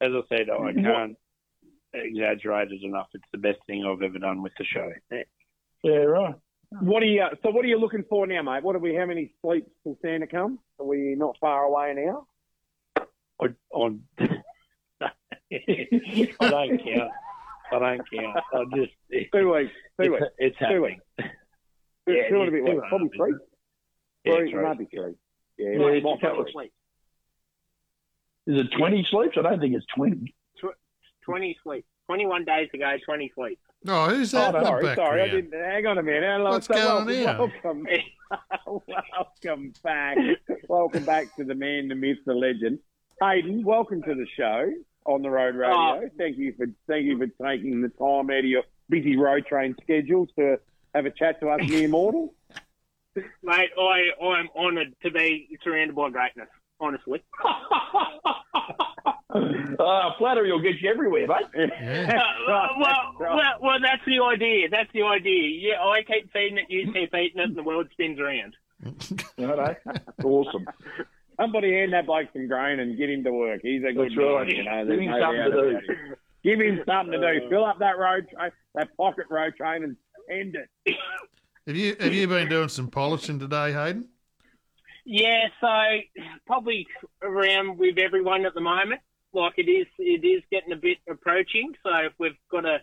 As 0.00 0.10
I 0.12 0.20
said, 0.28 0.48
I 0.50 0.72
can't 0.72 1.16
exaggerate 1.92 2.70
it 2.72 2.82
enough. 2.82 3.08
It's 3.14 3.24
the 3.32 3.38
best 3.38 3.58
thing 3.66 3.84
I've 3.84 4.02
ever 4.02 4.18
done 4.18 4.42
with 4.42 4.52
the 4.58 4.64
show. 4.64 4.92
Yeah, 5.82 5.92
right. 5.92 6.34
What 6.80 7.02
are 7.02 7.06
you, 7.06 7.24
so 7.42 7.50
what 7.50 7.64
are 7.64 7.68
you 7.68 7.78
looking 7.78 8.04
for 8.10 8.26
now, 8.26 8.42
mate? 8.42 8.62
What 8.62 8.76
are 8.76 8.80
we, 8.80 8.94
how 8.94 9.06
many 9.06 9.32
sleeps 9.40 9.70
till 9.82 9.96
Santa 10.02 10.26
come? 10.26 10.58
Are 10.78 10.84
we 10.84 11.14
not 11.16 11.36
far 11.40 11.64
away 11.64 11.94
now? 11.96 12.26
I, 13.40 13.46
on, 13.72 14.02
I 14.20 14.30
don't 16.40 16.78
count. 16.84 17.10
I 17.72 17.78
don't 17.78 18.10
count. 18.10 18.36
I 18.52 18.64
just 18.76 18.92
Two 19.32 19.54
weeks, 19.54 19.72
two 20.00 20.14
it's, 20.14 20.20
weeks. 20.20 20.32
it's 20.38 20.58
Two 20.58 20.82
weeks. 20.82 21.02
Yeah, 22.06 22.28
two 22.28 22.40
and 22.40 22.48
a 22.48 22.52
bit 22.52 22.64
weeks. 22.64 22.82
Probably 22.88 23.08
half, 23.18 23.40
three. 24.24 24.32
Yeah, 24.32 24.38
Three, 24.38 24.50
three. 24.52 24.62
maybe 24.64 24.84
three. 24.86 25.14
Yeah, 25.58 25.70
Yeah, 25.72 25.78
might- 25.78 25.94
it's 25.96 26.04
might 26.04 26.12
a 26.12 26.16
be 26.16 26.20
couple 26.20 26.40
of 26.40 26.46
three. 26.46 26.52
sleeps. 26.52 26.74
Is 28.46 28.60
it 28.60 28.72
20 28.76 29.04
sleeps? 29.10 29.36
I 29.38 29.42
don't 29.42 29.60
think 29.60 29.74
it's 29.74 29.86
20. 29.94 30.34
20 31.24 31.58
sleeps. 31.62 31.86
21 32.06 32.44
days 32.46 32.70
ago, 32.72 32.96
20 33.04 33.30
sleep. 33.34 33.58
Oh, 33.86 34.08
who's 34.08 34.32
Oh, 34.34 34.38
that 34.38 34.54
in 34.54 34.60
the 34.62 34.66
sorry, 34.66 34.94
sorry. 34.94 35.22
I 35.22 35.28
didn't. 35.28 35.52
Hang 35.52 35.86
on 35.86 35.98
a 35.98 36.02
minute. 36.02 36.22
Hello, 36.24 36.50
What's 36.52 36.66
so 36.66 36.74
going 36.74 36.86
on 36.86 37.06
welcome, 37.06 37.84
here? 37.86 38.06
Welcome, 38.66 38.82
welcome 39.46 39.72
back. 39.84 40.16
welcome 40.68 41.04
back 41.04 41.34
to 41.36 41.44
the 41.44 41.54
man, 41.54 41.88
the 41.88 41.94
myth, 41.94 42.18
the 42.26 42.34
legend, 42.34 42.78
Hayden. 43.22 43.62
Welcome 43.62 44.02
to 44.02 44.14
the 44.14 44.26
show 44.36 44.70
on 45.06 45.22
the 45.22 45.30
road 45.30 45.54
radio. 45.54 45.74
Oh. 45.76 46.08
Thank 46.18 46.36
you 46.38 46.54
for 46.56 46.66
thank 46.86 47.04
you 47.04 47.16
for 47.18 47.26
taking 47.46 47.80
the 47.82 47.88
time 47.88 48.30
out 48.30 48.38
of 48.38 48.44
your 48.44 48.62
busy 48.88 49.16
road 49.16 49.46
train 49.46 49.74
schedule 49.82 50.26
to 50.38 50.58
have 50.94 51.04
a 51.06 51.10
chat 51.10 51.40
to 51.40 51.48
us 51.50 51.60
mere 51.68 51.88
mortals. 51.88 52.30
Mate, 53.42 53.70
I, 53.78 54.24
I'm 54.24 54.48
honoured 54.56 54.94
to 55.02 55.10
be 55.10 55.58
surrounded 55.62 55.94
by 55.94 56.10
greatness, 56.10 56.48
honestly. 56.80 57.22
Uh, 59.30 60.10
flattery 60.18 60.50
will 60.50 60.60
get 60.60 60.80
you 60.80 60.90
everywhere, 60.90 61.26
mate. 61.26 61.46
Yeah. 61.80 62.18
Uh, 62.18 62.48
well, 62.48 62.68
well, 62.80 63.14
well, 63.20 63.54
well, 63.60 63.78
that's 63.80 64.02
the 64.06 64.20
idea. 64.24 64.68
That's 64.70 64.90
the 64.92 65.02
idea. 65.02 65.48
Yeah, 65.60 65.82
I 65.82 66.02
keep 66.02 66.32
feeding 66.32 66.58
it, 66.58 66.64
you 66.68 66.90
keep 66.92 67.14
eating 67.14 67.38
it, 67.40 67.48
and 67.48 67.54
the 67.56 67.62
world 67.62 67.88
spins 67.92 68.18
around. 68.18 68.56
Righto. 69.38 69.76
awesome. 70.24 70.66
Somebody 71.38 71.72
hand 71.74 71.92
that 71.92 72.06
bloke 72.06 72.28
some 72.32 72.48
grain 72.48 72.80
and 72.80 72.96
get 72.96 73.10
him 73.10 73.22
to 73.24 73.32
work. 73.32 73.60
He's 73.62 73.82
a 73.84 73.92
good 73.92 74.10
That's 74.10 74.16
right. 74.16 74.46
man, 74.46 74.56
you 74.56 74.64
know. 74.64 74.86
Give 74.86 74.98
him 74.98 75.10
no 75.10 75.20
something 75.20 75.50
to 75.52 75.80
do. 75.80 76.16
Give 76.42 76.60
him 76.60 76.80
something 76.86 77.20
to 77.20 77.40
do. 77.40 77.48
Fill 77.50 77.64
up 77.64 77.78
that 77.80 77.98
road 77.98 78.28
train, 78.30 78.50
that 78.74 78.96
pocket 78.96 79.26
road 79.30 79.54
train, 79.56 79.84
and 79.84 79.96
end 80.30 80.56
it. 80.56 80.96
Have 81.68 81.76
you 81.76 81.96
have 82.00 82.14
you 82.14 82.26
been 82.26 82.48
doing 82.48 82.70
some 82.70 82.88
polishing 82.88 83.38
today, 83.38 83.74
Hayden? 83.74 84.08
Yeah, 85.04 85.48
so 85.60 85.68
probably 86.46 86.86
around 87.20 87.76
with 87.76 87.98
everyone 87.98 88.46
at 88.46 88.54
the 88.54 88.62
moment. 88.62 89.02
Like 89.34 89.52
it 89.58 89.68
is, 89.70 89.86
it 89.98 90.24
is 90.24 90.42
getting 90.50 90.72
a 90.72 90.76
bit 90.76 90.96
approaching. 91.06 91.74
So 91.82 91.90
if 92.06 92.14
we've 92.18 92.32
got 92.50 92.62
to, 92.62 92.78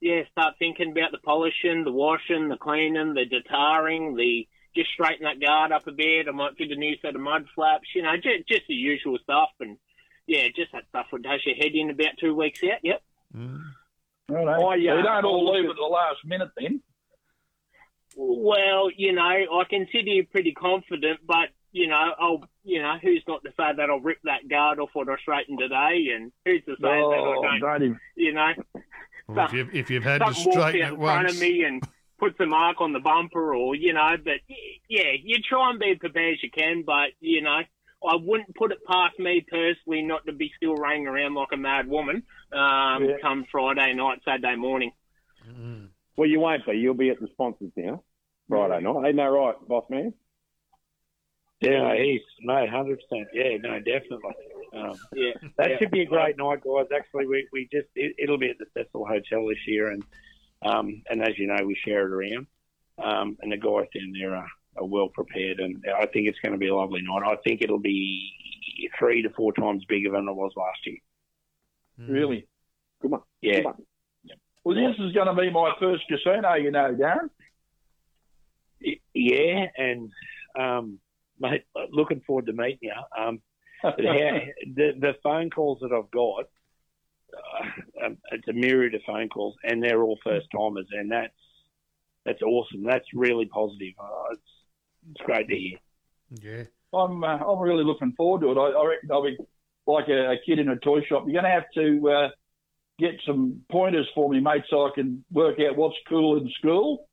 yeah, 0.00 0.22
start 0.32 0.54
thinking 0.58 0.92
about 0.92 1.12
the 1.12 1.18
polishing, 1.18 1.84
the 1.84 1.92
washing, 1.92 2.48
the 2.48 2.56
cleaning, 2.56 3.12
the 3.12 3.26
detarring, 3.26 4.16
the 4.16 4.48
just 4.74 4.88
straighten 4.94 5.24
that 5.24 5.46
guard 5.46 5.70
up 5.70 5.86
a 5.86 5.92
bit. 5.92 6.26
I 6.26 6.30
might 6.30 6.56
fit 6.56 6.70
a 6.70 6.76
new 6.76 6.96
set 7.02 7.14
of 7.14 7.20
mud 7.20 7.44
flaps, 7.54 7.88
you 7.94 8.00
know, 8.00 8.16
just, 8.16 8.48
just 8.48 8.62
the 8.68 8.74
usual 8.74 9.18
stuff. 9.22 9.50
And 9.60 9.76
yeah, 10.26 10.46
just 10.56 10.72
that 10.72 10.88
stuff 10.88 11.08
would 11.12 11.24
does 11.24 11.44
your 11.44 11.56
head 11.56 11.72
in 11.74 11.90
about 11.90 12.16
two 12.18 12.34
weeks 12.34 12.60
out. 12.64 12.80
Yep. 12.82 13.02
Mm. 13.36 13.60
Right, 14.30 14.80
yeah. 14.80 14.92
So 14.92 14.96
you 14.96 15.02
don't 15.02 15.26
all 15.26 15.52
leave 15.52 15.68
at 15.68 15.76
the 15.76 15.82
last 15.82 16.24
minute 16.24 16.48
then. 16.56 16.80
Well, 18.16 18.90
you 18.96 19.12
know, 19.12 19.22
I 19.22 19.64
consider 19.68 20.08
you 20.08 20.26
pretty 20.26 20.52
confident, 20.52 21.20
but 21.26 21.48
you 21.72 21.88
know, 21.88 22.12
I'll, 22.20 22.44
you 22.62 22.80
know, 22.80 22.94
who's 23.02 23.24
not 23.26 23.42
to 23.42 23.50
say 23.50 23.72
that 23.76 23.90
I'll 23.90 24.00
rip 24.00 24.18
that 24.24 24.48
guard 24.48 24.78
off 24.78 24.90
what 24.92 25.08
I 25.08 25.16
straighten 25.16 25.58
today, 25.58 26.08
and 26.14 26.30
who's 26.44 26.64
to 26.66 26.76
say 26.80 26.86
Oh, 26.86 27.10
that 27.10 27.48
I 27.48 27.58
don't, 27.58 27.60
don't 27.60 27.82
even. 27.82 28.00
you 28.14 28.32
know, 28.32 28.52
Well, 29.26 29.46
if, 29.46 29.52
you've, 29.52 29.74
if 29.74 29.90
you've 29.90 30.04
had 30.04 30.20
to 30.24 30.32
straighten 30.34 30.82
out 30.82 30.92
it 30.92 30.94
in 30.94 31.00
front 31.00 31.28
of 31.28 31.36
me 31.36 31.64
and 31.64 31.82
puts 32.18 32.38
a 32.38 32.46
mark 32.46 32.80
on 32.80 32.92
the 32.92 33.00
bumper, 33.00 33.54
or 33.54 33.74
you 33.74 33.92
know, 33.92 34.16
but 34.22 34.34
yeah, 34.88 35.10
you 35.20 35.38
try 35.48 35.70
and 35.70 35.80
be 35.80 35.96
prepared 35.96 36.34
as 36.34 36.42
you 36.42 36.50
can, 36.50 36.82
but 36.86 37.10
you 37.20 37.42
know. 37.42 37.60
I 38.06 38.16
wouldn't 38.16 38.54
put 38.54 38.70
it 38.70 38.84
past 38.86 39.18
me 39.18 39.46
personally 39.50 40.02
not 40.02 40.26
to 40.26 40.32
be 40.34 40.52
still 40.58 40.74
running 40.74 41.06
around 41.06 41.32
like 41.32 41.48
a 41.54 41.56
mad 41.56 41.88
woman 41.88 42.22
um, 42.52 43.02
Yeah. 43.02 43.16
come 43.22 43.46
Friday 43.50 43.94
night, 43.94 44.20
Saturday 44.26 44.56
morning. 44.56 44.92
Mm. 45.48 45.88
Well, 46.16 46.28
you 46.28 46.40
won't 46.40 46.66
be. 46.66 46.76
You'll 46.76 46.94
be 46.94 47.10
at 47.10 47.20
the 47.20 47.28
sponsors 47.32 47.72
now. 47.76 48.02
Friday 48.48 48.84
night. 48.84 49.06
Ain't 49.06 49.16
that 49.16 49.22
right, 49.24 49.54
boss 49.66 49.84
man? 49.88 50.12
Yeah, 51.60 51.94
he's 51.96 52.20
no, 52.40 52.66
hundred 52.66 53.00
percent. 53.00 53.28
Yeah, 53.32 53.56
no, 53.62 53.78
definitely. 53.78 54.34
Um, 54.76 54.98
Yeah, 55.14 55.32
that 55.56 55.70
yeah. 55.70 55.78
should 55.78 55.90
be 55.90 56.02
a 56.02 56.06
great 56.06 56.36
night, 56.36 56.60
guys. 56.62 56.86
Actually, 56.94 57.26
we, 57.26 57.48
we 57.52 57.68
just 57.72 57.88
it, 57.94 58.16
it'll 58.18 58.38
be 58.38 58.50
at 58.50 58.58
the 58.58 58.66
Cecil 58.76 59.06
Hotel 59.06 59.46
this 59.48 59.66
year, 59.66 59.90
and 59.90 60.02
um, 60.62 61.02
and 61.08 61.22
as 61.22 61.38
you 61.38 61.46
know, 61.46 61.64
we 61.64 61.76
share 61.84 62.06
it 62.06 62.12
around. 62.12 62.46
Um, 63.02 63.36
and 63.40 63.50
the 63.50 63.56
guys 63.56 63.88
down 63.94 64.12
there 64.18 64.34
are, 64.34 64.46
are 64.76 64.84
well 64.84 65.08
prepared, 65.08 65.58
and 65.60 65.82
I 65.98 66.06
think 66.06 66.28
it's 66.28 66.38
going 66.40 66.52
to 66.52 66.58
be 66.58 66.68
a 66.68 66.74
lovely 66.76 67.02
night. 67.02 67.22
I 67.26 67.36
think 67.36 67.62
it'll 67.62 67.78
be 67.78 68.32
three 68.98 69.22
to 69.22 69.30
four 69.30 69.52
times 69.52 69.84
bigger 69.88 70.10
than 70.10 70.28
it 70.28 70.34
was 70.34 70.52
last 70.56 70.78
year. 70.86 70.98
Mm. 72.00 72.12
Really? 72.12 72.46
Good 73.00 73.10
one. 73.10 73.20
Yeah, 73.40 73.62
Come 73.62 73.66
on. 73.66 73.86
Well, 74.64 74.74
this 74.74 74.96
is 74.98 75.12
going 75.12 75.26
to 75.26 75.34
be 75.34 75.50
my 75.50 75.72
first 75.78 76.04
casino, 76.08 76.54
you 76.54 76.70
know, 76.70 76.94
Darren. 76.94 77.30
Yeah, 79.12 79.66
and 79.76 80.10
um, 80.58 80.98
mate, 81.38 81.64
looking 81.90 82.22
forward 82.26 82.46
to 82.46 82.52
meeting 82.52 82.78
you. 82.82 82.92
Um, 83.16 83.40
how, 83.82 83.92
the 83.92 84.92
the 84.98 85.14
phone 85.22 85.50
calls 85.50 85.78
that 85.80 85.92
I've 85.92 86.10
got, 86.10 86.44
uh, 87.34 88.06
um, 88.06 88.18
it's 88.32 88.48
a 88.48 88.52
myriad 88.52 88.94
of 88.94 89.02
phone 89.06 89.28
calls, 89.28 89.54
and 89.64 89.82
they're 89.82 90.02
all 90.02 90.18
first 90.24 90.46
timers, 90.50 90.86
and 90.92 91.10
that's 91.10 91.32
that's 92.24 92.42
awesome. 92.42 92.84
That's 92.84 93.06
really 93.14 93.46
positive. 93.46 93.94
Uh, 93.98 94.32
it's 94.32 94.42
it's 95.10 95.24
great 95.24 95.48
to 95.48 95.56
hear. 95.56 95.78
Yeah. 96.30 96.64
I'm 96.98 97.22
uh, 97.22 97.36
I'm 97.36 97.58
really 97.58 97.84
looking 97.84 98.12
forward 98.16 98.42
to 98.42 98.52
it. 98.52 98.58
I, 98.58 98.78
I 98.78 98.86
reckon 98.86 99.10
I'll 99.12 99.22
be 99.22 99.36
like 99.86 100.08
a, 100.08 100.32
a 100.32 100.36
kid 100.46 100.58
in 100.58 100.70
a 100.70 100.76
toy 100.76 101.02
shop. 101.02 101.24
You're 101.26 101.40
going 101.40 101.44
to 101.44 101.50
have 101.50 101.70
to 101.74 102.10
uh, 102.10 102.28
get 102.98 103.14
some 103.26 103.62
pointers 103.70 104.08
for 104.14 104.28
me, 104.28 104.40
mate, 104.40 104.62
so 104.70 104.86
I 104.86 104.90
can 104.94 105.24
work 105.32 105.58
out 105.60 105.76
what's 105.76 105.96
cool 106.08 106.36
in 106.38 106.48
school. 106.58 107.08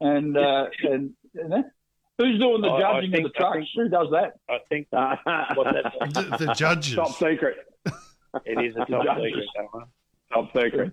And 0.00 0.36
uh, 0.36 0.66
and 0.82 1.12
you 1.34 1.48
know, 1.48 1.64
who's 2.18 2.38
doing 2.40 2.62
the 2.62 2.68
I- 2.68 2.76
I 2.76 2.80
judging 2.94 3.12
think- 3.12 3.26
of 3.26 3.32
the 3.32 3.38
I 3.38 3.40
trucks? 3.40 3.56
think- 3.58 3.68
Who 3.76 3.88
does 3.88 4.08
that? 4.12 4.32
I 4.48 4.58
think 4.68 4.88
what 4.90 5.66
that 5.74 5.92
The, 6.38 6.46
the 6.46 6.54
judges. 6.54 6.94
Top 6.94 7.12
secret. 7.18 7.56
it 8.44 8.64
is 8.64 8.74
a 8.76 8.84
top 8.90 9.16
secret. 9.18 9.46
that 9.56 9.66
one. 9.72 9.84
Top 10.32 10.46
secret. 10.54 10.92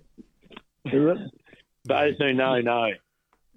Those 1.84 2.14
who 2.18 2.34
know 2.34 2.60
know, 2.60 2.90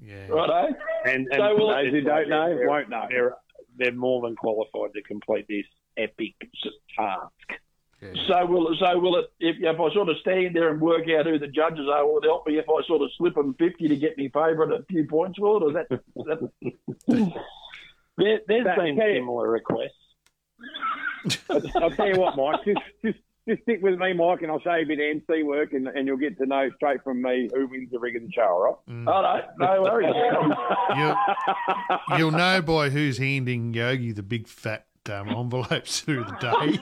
Yeah. 0.02 0.28
Right, 0.28 0.50
eh? 0.70 0.74
and, 1.12 1.28
and 1.32 1.40
So 1.40 1.56
will- 1.56 1.70
Those 1.70 1.92
who 1.92 2.02
don't 2.02 2.30
know 2.30 2.50
they're- 2.56 2.68
won't 2.68 2.90
know. 2.90 3.06
They're 3.10 3.36
they're 3.78 3.92
more 3.94 4.22
than 4.22 4.36
qualified 4.36 4.94
to 4.96 5.02
complete 5.04 5.46
this 5.48 5.66
epic 5.98 6.36
task. 6.98 7.61
Yeah. 8.02 8.10
So 8.28 8.46
will 8.46 8.76
so 8.80 9.00
will 9.00 9.18
it 9.20 9.26
if, 9.40 9.58
if 9.60 9.80
I 9.80 9.94
sort 9.94 10.10
of 10.10 10.18
stand 10.22 10.56
there 10.56 10.70
and 10.70 10.82
work 10.82 11.04
out 11.10 11.26
who 11.26 11.38
the 11.40 11.48
judges 11.48 11.88
are? 11.92 12.06
Will 12.06 12.18
it 12.20 12.24
help 12.26 12.48
me 12.48 12.58
if 12.58 12.66
I 12.70 12.82
sort 12.88 13.02
of 13.02 13.10
slip 13.18 13.36
them 13.36 13.56
fifty 13.60 13.88
to 13.88 13.96
get 13.96 14.18
me 14.18 14.30
favourite 14.30 14.72
a 14.72 14.84
few 14.90 15.06
points? 15.08 15.40
Will 15.40 15.58
it? 15.58 15.64
Or 15.64 15.70
is 15.70 15.88
that, 15.90 16.02
is 16.16 16.26
that 17.08 17.32
There, 18.18 18.40
there's 18.48 18.66
That- 18.66 18.78
been 18.78 19.00
okay. 19.00 19.16
similar 19.18 19.50
requests. 19.50 19.94
I'll 21.76 21.92
tell 21.92 22.08
you 22.08 22.20
what, 22.20 22.36
Mike. 22.36 22.60
Just, 22.66 22.80
just, 23.04 23.18
just 23.48 23.62
stick 23.64 23.80
with 23.82 23.98
me, 23.98 24.14
Mike, 24.14 24.42
and 24.42 24.52
I'll 24.52 24.60
show 24.60 24.76
you 24.76 24.84
a 24.84 24.86
bit 24.86 25.00
of 25.00 25.24
MC 25.30 25.44
work, 25.44 25.74
and, 25.74 25.88
and 25.88 26.06
you'll 26.08 26.18
get 26.18 26.38
to 26.40 26.46
know 26.46 26.70
straight 26.76 27.04
from 27.04 27.22
me 27.22 27.50
who 27.54 27.68
wins 27.68 27.90
the 27.92 28.00
rig 28.00 28.16
of 28.18 28.24
the 28.24 28.32
show, 28.32 28.42
all 28.44 28.62
right? 28.64 28.76
Mm. 28.90 29.08
oh 29.08 29.22
no, 29.58 29.66
no 29.66 29.82
worries. 29.82 30.14
You'll, 32.10 32.18
you'll 32.20 32.32
know 32.38 32.62
by 32.62 32.90
who's 32.90 33.18
handing 33.18 33.74
Yogi 33.74 34.12
the 34.12 34.24
big 34.24 34.48
fat 34.48 34.86
um, 35.10 35.30
envelopes 35.30 36.02
through 36.02 36.24
the 36.26 36.38
day. 36.40 36.80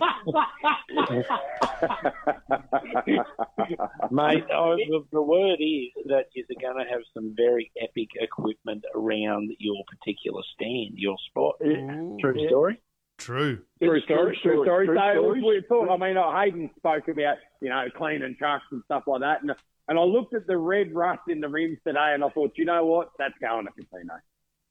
Mate, 4.12 4.44
I, 4.52 4.76
the, 4.90 5.06
the 5.12 5.22
word 5.22 5.58
is 5.60 5.90
that 6.08 6.26
you're 6.34 6.46
going 6.60 6.84
to 6.84 6.90
have 6.92 7.02
some 7.14 7.34
very 7.36 7.72
epic 7.82 8.10
equipment 8.16 8.84
around 8.96 9.52
your 9.60 9.84
particular 9.88 10.42
stand, 10.56 10.96
your 10.98 11.16
spot. 11.30 11.56
Ooh, 11.66 12.18
True 12.20 12.48
story. 12.48 12.82
True. 13.18 13.60
True 13.82 14.02
story, 14.02 14.40
true 14.42 14.64
story. 14.64 14.86
True 14.88 14.96
So 14.96 15.12
stories. 15.14 15.44
we 15.44 15.64
thought, 15.68 15.90
I 15.90 15.98
mean, 15.98 16.18
uh, 16.18 16.32
Hayden 16.40 16.70
spoke 16.78 17.08
about, 17.10 17.38
you 17.62 17.70
know, 17.70 17.86
cleaning 17.96 18.36
trucks 18.38 18.66
and 18.72 18.82
stuff 18.86 19.04
like 19.08 19.22
that. 19.22 19.42
And, 19.42 19.52
and 19.90 20.00
I 20.00 20.04
looked 20.04 20.34
at 20.34 20.48
the 20.48 20.58
red 20.58 20.94
rust 20.94 21.24
in 21.28 21.42
the 21.42 21.50
rims 21.50 21.80
today 21.86 22.14
and 22.14 22.24
I 22.24 22.30
thought, 22.30 22.54
you 22.56 22.64
know 22.66 22.86
what? 22.86 23.12
That's 23.20 23.34
going 23.42 23.66
to 23.66 23.72
casino. 23.74 24.14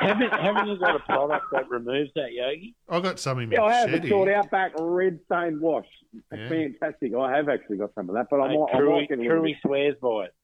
haven't, 0.00 0.30
haven't 0.32 0.66
you 0.68 0.78
got 0.78 0.96
a 0.96 1.00
product 1.00 1.44
that 1.52 1.68
removes 1.68 2.10
that, 2.14 2.32
Yogi? 2.32 2.74
I've 2.88 3.02
got 3.02 3.18
some 3.20 3.38
in 3.40 3.50
my 3.50 3.56
Yeah, 3.56 3.62
I 3.64 3.72
have 3.74 3.90
shed 3.90 4.04
a 4.04 4.08
short 4.08 4.28
here. 4.28 4.38
outback 4.38 4.72
red 4.78 5.18
stained 5.26 5.60
wash. 5.60 5.86
It's 6.12 6.24
Yeah. 6.32 6.48
fantastic. 6.48 7.12
I 7.14 7.36
have 7.36 7.48
actually 7.48 7.78
got 7.78 7.94
some 7.94 8.08
of 8.08 8.14
that, 8.14 8.28
but 8.30 8.40
I 8.40 8.48
Mate, 8.48 8.58
might, 8.58 8.74
I 8.74 8.78
Truey, 8.78 8.90
might 9.00 9.08
get 9.08 9.18
Truey 9.18 9.56
swears 9.60 9.96
by 10.00 10.24
it. 10.26 10.34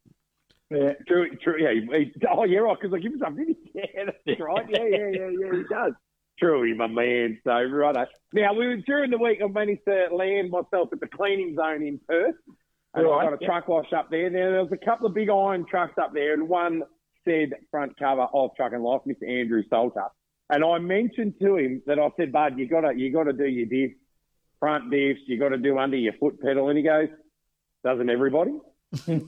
Yeah, 0.70 0.92
true, 1.06 1.34
true. 1.36 1.56
Yeah, 1.58 1.72
he, 1.72 1.80
he- 1.98 2.26
oh, 2.30 2.44
yeah, 2.44 2.58
right. 2.58 2.76
Because 2.78 2.94
I 2.94 2.98
give 2.98 3.12
him 3.12 3.20
something. 3.20 3.54
Yeah, 3.74 4.10
that's 4.26 4.40
right. 4.40 4.66
Yeah, 4.68 4.84
yeah, 4.84 5.08
yeah, 5.12 5.28
yeah. 5.30 5.52
He 5.52 5.62
does. 5.70 5.92
Truly, 6.38 6.74
my 6.74 6.88
man. 6.88 7.38
So 7.44 7.62
right. 7.62 8.08
Now 8.32 8.52
we 8.52 8.66
were 8.66 8.76
during 8.78 9.10
the 9.10 9.18
week. 9.18 9.38
I 9.42 9.46
managed 9.46 9.84
to 9.86 10.08
land 10.12 10.50
myself 10.50 10.88
at 10.92 10.98
the 11.00 11.06
cleaning 11.06 11.54
zone 11.56 11.82
in 11.82 12.00
Perth, 12.08 12.34
and 12.94 13.06
I 13.06 13.24
got 13.24 13.32
a 13.34 13.38
yeah. 13.40 13.46
truck 13.46 13.68
wash 13.68 13.92
up 13.92 14.10
there. 14.10 14.28
Now 14.30 14.50
there 14.50 14.62
was 14.62 14.72
a 14.72 14.84
couple 14.84 15.06
of 15.06 15.14
big 15.14 15.30
iron 15.30 15.64
trucks 15.64 15.94
up 15.96 16.12
there, 16.12 16.34
and 16.34 16.48
one 16.48 16.82
said 17.24 17.54
front 17.70 17.98
cover 17.98 18.26
of 18.32 18.50
Truck 18.56 18.72
and 18.72 18.82
Life, 18.82 19.02
Mr. 19.06 19.28
Andrew 19.28 19.62
Salter. 19.68 20.06
And 20.50 20.64
I 20.64 20.78
mentioned 20.78 21.34
to 21.40 21.56
him 21.56 21.82
that 21.86 21.98
I 21.98 22.08
said, 22.16 22.32
Bud, 22.32 22.58
you 22.58 22.66
gotta 22.66 22.94
you 22.96 23.12
gotta 23.12 23.32
do 23.32 23.46
your 23.46 23.66
diff, 23.66 23.96
front 24.58 24.90
diffs. 24.90 25.18
You 25.26 25.38
got 25.38 25.50
to 25.50 25.58
do 25.58 25.78
under 25.78 25.96
your 25.96 26.14
foot 26.14 26.40
pedal. 26.40 26.68
And 26.68 26.78
he 26.78 26.84
goes, 26.84 27.08
doesn't 27.84 28.10
everybody? 28.10 28.52
oh, 29.08 29.26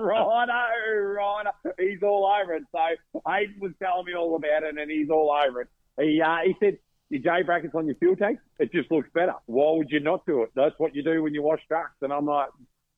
righto. 0.00 1.50
He's 1.78 2.02
all 2.02 2.26
over 2.26 2.54
it. 2.54 2.62
So 2.72 3.20
Hayden 3.28 3.56
was 3.60 3.72
telling 3.82 4.06
me 4.06 4.14
all 4.14 4.34
about 4.36 4.62
it, 4.62 4.78
and 4.78 4.90
he's 4.90 5.10
all 5.10 5.30
over 5.30 5.60
it. 5.62 5.68
He 6.00 6.22
uh, 6.22 6.38
he 6.46 6.56
said, 6.60 6.78
"Your 7.10 7.20
J 7.20 7.42
brackets 7.42 7.74
on 7.74 7.84
your 7.86 7.96
fuel 7.96 8.16
tank, 8.16 8.38
it 8.58 8.72
just 8.72 8.90
looks 8.90 9.10
better. 9.12 9.34
Why 9.44 9.76
would 9.76 9.90
you 9.90 10.00
not 10.00 10.24
do 10.24 10.44
it? 10.44 10.50
That's 10.54 10.74
what 10.78 10.94
you 10.94 11.02
do 11.02 11.22
when 11.22 11.34
you 11.34 11.42
wash 11.42 11.60
trucks." 11.68 11.96
And 12.00 12.10
I'm 12.10 12.24
like, 12.24 12.48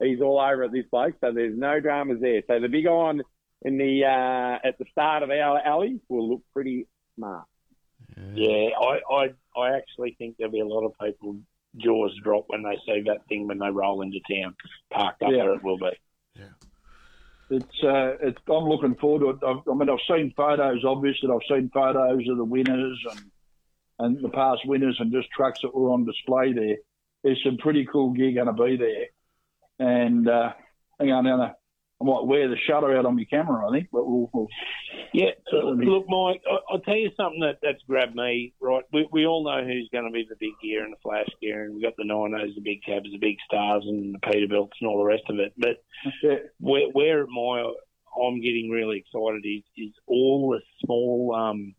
he's 0.00 0.20
all 0.20 0.40
over 0.40 0.64
it, 0.64 0.72
this 0.72 0.86
bloke. 0.90 1.14
So 1.20 1.32
there's 1.32 1.56
no 1.56 1.80
dramas 1.80 2.18
there. 2.20 2.42
So 2.46 2.60
the 2.60 2.68
big 2.68 2.86
iron 2.86 3.22
in 3.62 3.78
the 3.78 4.04
uh, 4.04 4.66
at 4.66 4.78
the 4.78 4.84
start 4.90 5.22
of 5.22 5.30
our 5.30 5.58
alley 5.60 6.00
will 6.08 6.28
look 6.30 6.42
pretty 6.52 6.86
smart. 7.16 7.44
Yeah, 8.34 8.68
I, 8.80 9.00
I, 9.10 9.28
I 9.60 9.76
actually 9.76 10.14
think 10.18 10.36
there'll 10.36 10.52
be 10.52 10.60
a 10.60 10.66
lot 10.66 10.84
of 10.84 10.92
people 11.02 11.36
jaws 11.76 12.14
drop 12.22 12.44
when 12.48 12.62
they 12.62 12.76
see 12.86 13.02
that 13.06 13.26
thing 13.28 13.48
when 13.48 13.58
they 13.58 13.70
roll 13.70 14.02
into 14.02 14.20
town, 14.30 14.54
parked 14.92 15.22
up 15.22 15.30
Yeah. 15.32 15.44
where 15.44 15.54
it 15.54 15.64
will 15.64 15.78
be. 15.78 15.90
Yeah. 16.36 16.44
It's 17.50 17.82
uh, 17.84 18.16
it's. 18.22 18.38
I'm 18.48 18.64
looking 18.68 18.94
forward 18.94 19.20
to 19.40 19.46
it. 19.46 19.50
I've, 19.50 19.68
I 19.70 19.74
mean, 19.74 19.90
I've 19.90 19.98
seen 20.08 20.32
photos, 20.36 20.84
obviously. 20.84 21.28
I've 21.30 21.46
seen 21.48 21.70
photos 21.72 22.26
of 22.28 22.36
the 22.36 22.44
winners 22.44 22.98
and 23.10 23.20
and 23.98 24.24
the 24.24 24.30
past 24.30 24.62
winners 24.66 24.96
and 24.98 25.12
just 25.12 25.30
trucks 25.30 25.60
that 25.62 25.74
were 25.74 25.90
on 25.90 26.04
display 26.04 26.52
there. 26.52 26.76
There's 27.22 27.42
some 27.44 27.58
pretty 27.58 27.86
cool 27.90 28.10
gear 28.10 28.32
going 28.32 28.54
to 28.54 28.64
be 28.64 28.76
there. 28.76 29.06
And 29.78 30.28
uh, 30.28 30.52
hang 30.98 31.10
on, 31.10 31.24
now 31.24 31.56
I 32.00 32.04
might 32.04 32.26
wear 32.26 32.48
the 32.48 32.56
shutter 32.66 32.96
out 32.96 33.06
on 33.06 33.16
my 33.16 33.24
camera. 33.24 33.68
I 33.68 33.72
think, 33.72 33.88
but 33.92 34.06
we'll. 34.06 34.30
we'll 34.32 34.48
Yeah, 35.12 35.30
Certainly. 35.50 35.86
look, 35.86 36.06
Mike, 36.08 36.42
I- 36.50 36.72
I'll 36.72 36.80
tell 36.80 36.96
you 36.96 37.10
something 37.16 37.40
that, 37.40 37.58
that's 37.62 37.82
grabbed 37.88 38.14
me. 38.14 38.52
Right, 38.60 38.84
we, 38.92 39.08
we 39.12 39.26
all 39.26 39.44
know 39.44 39.64
who's 39.64 39.88
going 39.92 40.04
to 40.04 40.10
be 40.10 40.26
the 40.28 40.36
big 40.38 40.52
gear 40.62 40.84
and 40.84 40.92
the 40.92 40.98
flash 41.02 41.28
gear, 41.40 41.64
and 41.64 41.74
we've 41.74 41.82
got 41.82 41.96
the 41.96 42.04
Ninos, 42.04 42.54
the 42.54 42.60
big 42.60 42.82
cabs, 42.84 43.10
the 43.10 43.18
big 43.18 43.36
stars, 43.46 43.84
and 43.86 44.14
the 44.14 44.18
Peterbilts, 44.18 44.76
and 44.80 44.88
all 44.88 44.98
the 44.98 45.04
rest 45.04 45.24
of 45.28 45.38
it. 45.38 45.52
But 45.56 45.82
yeah, 46.22 46.36
where, 46.58 46.88
where 46.92 47.26
my 47.26 47.72
I'm 48.16 48.40
getting 48.40 48.70
really 48.70 48.98
excited 48.98 49.44
is 49.44 49.62
is 49.76 49.92
all 50.06 50.50
the 50.50 50.60
small 50.84 51.34
um, 51.34 51.74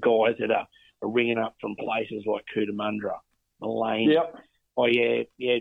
guys 0.00 0.36
that 0.40 0.50
are, 0.50 0.66
are 1.02 1.08
ringing 1.10 1.38
up 1.38 1.54
from 1.60 1.76
places 1.76 2.24
like 2.26 2.44
Cootamundra, 2.56 3.18
Malane. 3.62 4.12
yep. 4.12 4.34
Oh 4.80 4.86
yeah, 4.86 5.22
yeah, 5.38 5.58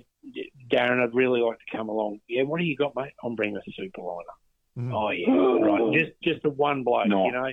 Darren, 0.72 1.02
I'd 1.04 1.14
really 1.16 1.42
like 1.42 1.58
to 1.60 1.78
come 1.78 1.90
along. 1.90 2.20
Yeah, 2.28 2.44
what 2.44 2.60
do 2.60 2.66
you 2.66 2.76
got, 2.76 2.96
mate? 2.96 3.14
I'm 3.24 3.36
bringing 3.36 3.58
a 3.58 3.82
superliner. 3.82 4.36
Mm. 4.78 4.94
Oh 4.94 5.10
yeah, 5.12 5.66
right. 5.68 5.94
Just 5.94 6.12
just 6.24 6.46
a 6.46 6.50
one 6.50 6.84
bloke, 6.84 7.08
No. 7.08 7.26
you 7.26 7.32
know, 7.32 7.52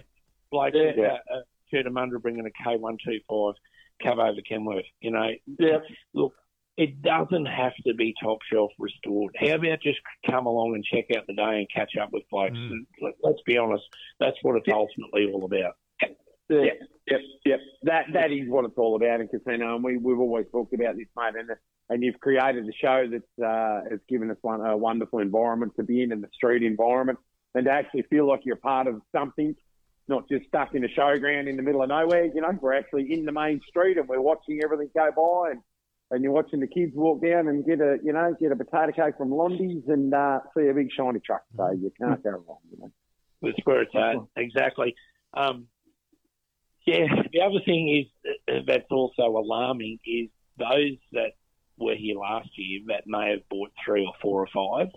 bloke 0.51 0.75
Yeah. 0.75 1.19
uh, 1.33 1.37
uh, 1.37 1.41
Cootamundra 1.73 2.21
bringing 2.23 2.47
a 2.47 2.51
K 2.51 2.77
one 2.77 2.97
two 3.05 3.19
five, 3.29 3.55
cab 4.01 4.19
over 4.19 4.41
Kenworth. 4.49 4.85
You 5.01 5.11
know, 5.12 5.31
Yeah. 5.59 5.79
look, 6.12 6.35
it 6.77 7.03
doesn't 7.03 7.47
have 7.47 7.73
to 7.87 7.95
be 7.95 8.14
top 8.23 8.39
shelf 8.53 8.71
restored. 8.79 9.35
How 9.41 9.55
about 9.55 9.81
just 9.81 9.99
come 10.27 10.47
along 10.47 10.75
and 10.75 10.85
check 10.85 11.07
out 11.17 11.27
the 11.27 11.35
day 11.35 11.59
and 11.59 11.67
catch 11.75 11.97
up 11.97 12.12
with 12.12 12.23
blokes? 12.31 12.57
Mm. 12.57 12.87
Let- 13.01 13.14
Let's 13.23 13.43
be 13.47 13.57
honest, 13.59 13.85
that's 14.21 14.37
what 14.43 14.57
it's 14.57 14.69
ultimately 14.73 15.31
all 15.33 15.45
about. 15.45 15.75
Yeah, 16.49 16.73
yep, 17.09 17.21
yep. 17.45 17.61
That 17.83 18.05
that 18.13 18.31
is 18.31 18.49
what 18.49 18.65
it's 18.65 18.79
all 18.79 18.95
about 18.97 19.21
in 19.21 19.29
casino, 19.29 19.75
and 19.75 19.85
we 19.85 19.97
we've 19.97 20.19
always 20.19 20.47
talked 20.53 20.75
about 20.75 20.97
this, 20.97 21.09
mate. 21.17 21.35
And 21.39 21.51
and 21.89 22.03
you've 22.03 22.21
created 22.21 22.69
a 22.69 22.73
show 22.73 23.07
that 23.09 23.45
uh, 23.45 23.91
has 23.91 24.01
given 24.09 24.31
us 24.31 24.37
one 24.43 24.61
a 24.61 24.77
wonderful 24.77 25.19
environment 25.19 25.73
to 25.77 25.83
be 25.83 26.03
in, 26.03 26.13
in 26.13 26.21
the 26.21 26.29
street 26.33 26.63
environment, 26.63 27.19
and 27.55 27.65
to 27.65 27.71
actually 27.71 28.03
feel 28.03 28.29
like 28.29 28.41
you're 28.45 28.57
part 28.57 28.87
of 28.87 29.01
something, 29.13 29.57
not 30.09 30.29
just 30.29 30.47
stuck 30.47 30.75
in 30.75 30.85
a 30.85 30.89
showground 30.89 31.49
in 31.49 31.57
the 31.57 31.63
middle 31.63 31.83
of 31.83 31.89
nowhere. 31.89 32.27
You 32.27 32.41
know, 32.41 32.57
we're 32.61 32.75
actually 32.75 33.13
in 33.13 33.25
the 33.25 33.33
main 33.33 33.61
street 33.69 33.99
and 33.99 34.09
we're 34.09 34.21
watching 34.21 34.61
everything 34.63 34.91
go 34.95 35.11
by, 35.17 35.53
and 35.53 35.61
and 36.13 36.23
you're 36.23 36.33
watching 36.33 36.61
the 36.61 36.69
kids 36.69 36.93
walk 36.95 37.23
down 37.23 37.49
and 37.49 37.65
get 37.65 37.81
a 37.81 37.99
you 38.05 38.13
know 38.13 38.35
get 38.39 38.53
a 38.53 38.57
potato 38.57 38.93
cake 38.93 39.15
from 39.19 39.33
Londy's 39.33 39.83
and 39.89 40.15
uh, 40.15 40.41
see 40.57 40.69
a 40.69 40.75
big 40.75 40.91
shiny 40.97 41.19
truck. 41.19 41.43
So 41.57 41.73
you 41.73 41.93
can't 42.01 42.23
go 42.23 42.31
wrong. 42.31 42.59
You 42.71 42.79
know. 42.79 42.93
That's 43.43 43.59
where 43.65 43.83
it's 43.83 43.95
at. 43.95 44.17
Exactly. 44.37 44.95
Um, 45.35 45.67
yeah, 46.87 47.07
the 47.32 47.41
other 47.41 47.61
thing 47.64 47.89
is 47.89 48.32
uh, 48.49 48.61
that's 48.66 48.91
also 48.91 49.22
alarming 49.22 49.99
is 50.07 50.28
those 50.59 50.97
that 51.12 51.32
were 51.78 51.95
here 51.95 52.16
last 52.16 52.49
year 52.57 52.80
that 52.89 53.03
may 53.07 53.30
have 53.30 53.49
bought 53.51 53.70
three 53.84 54.07
or 54.07 54.14
four 54.22 54.47
or 54.47 54.49
five 54.55 54.89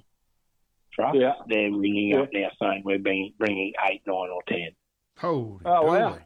trucks. 0.94 1.18
Yeah. 1.20 1.34
They're 1.48 1.72
ringing 1.72 2.16
up 2.16 2.30
now 2.32 2.50
saying 2.62 2.84
we're 2.86 3.00
being 3.00 3.34
bringing 3.38 3.74
eight, 3.90 4.02
nine, 4.06 4.30
or 4.30 4.42
ten. 4.48 4.70
Holy 5.18 5.60
Oh, 5.66 5.84
wow. 5.84 6.20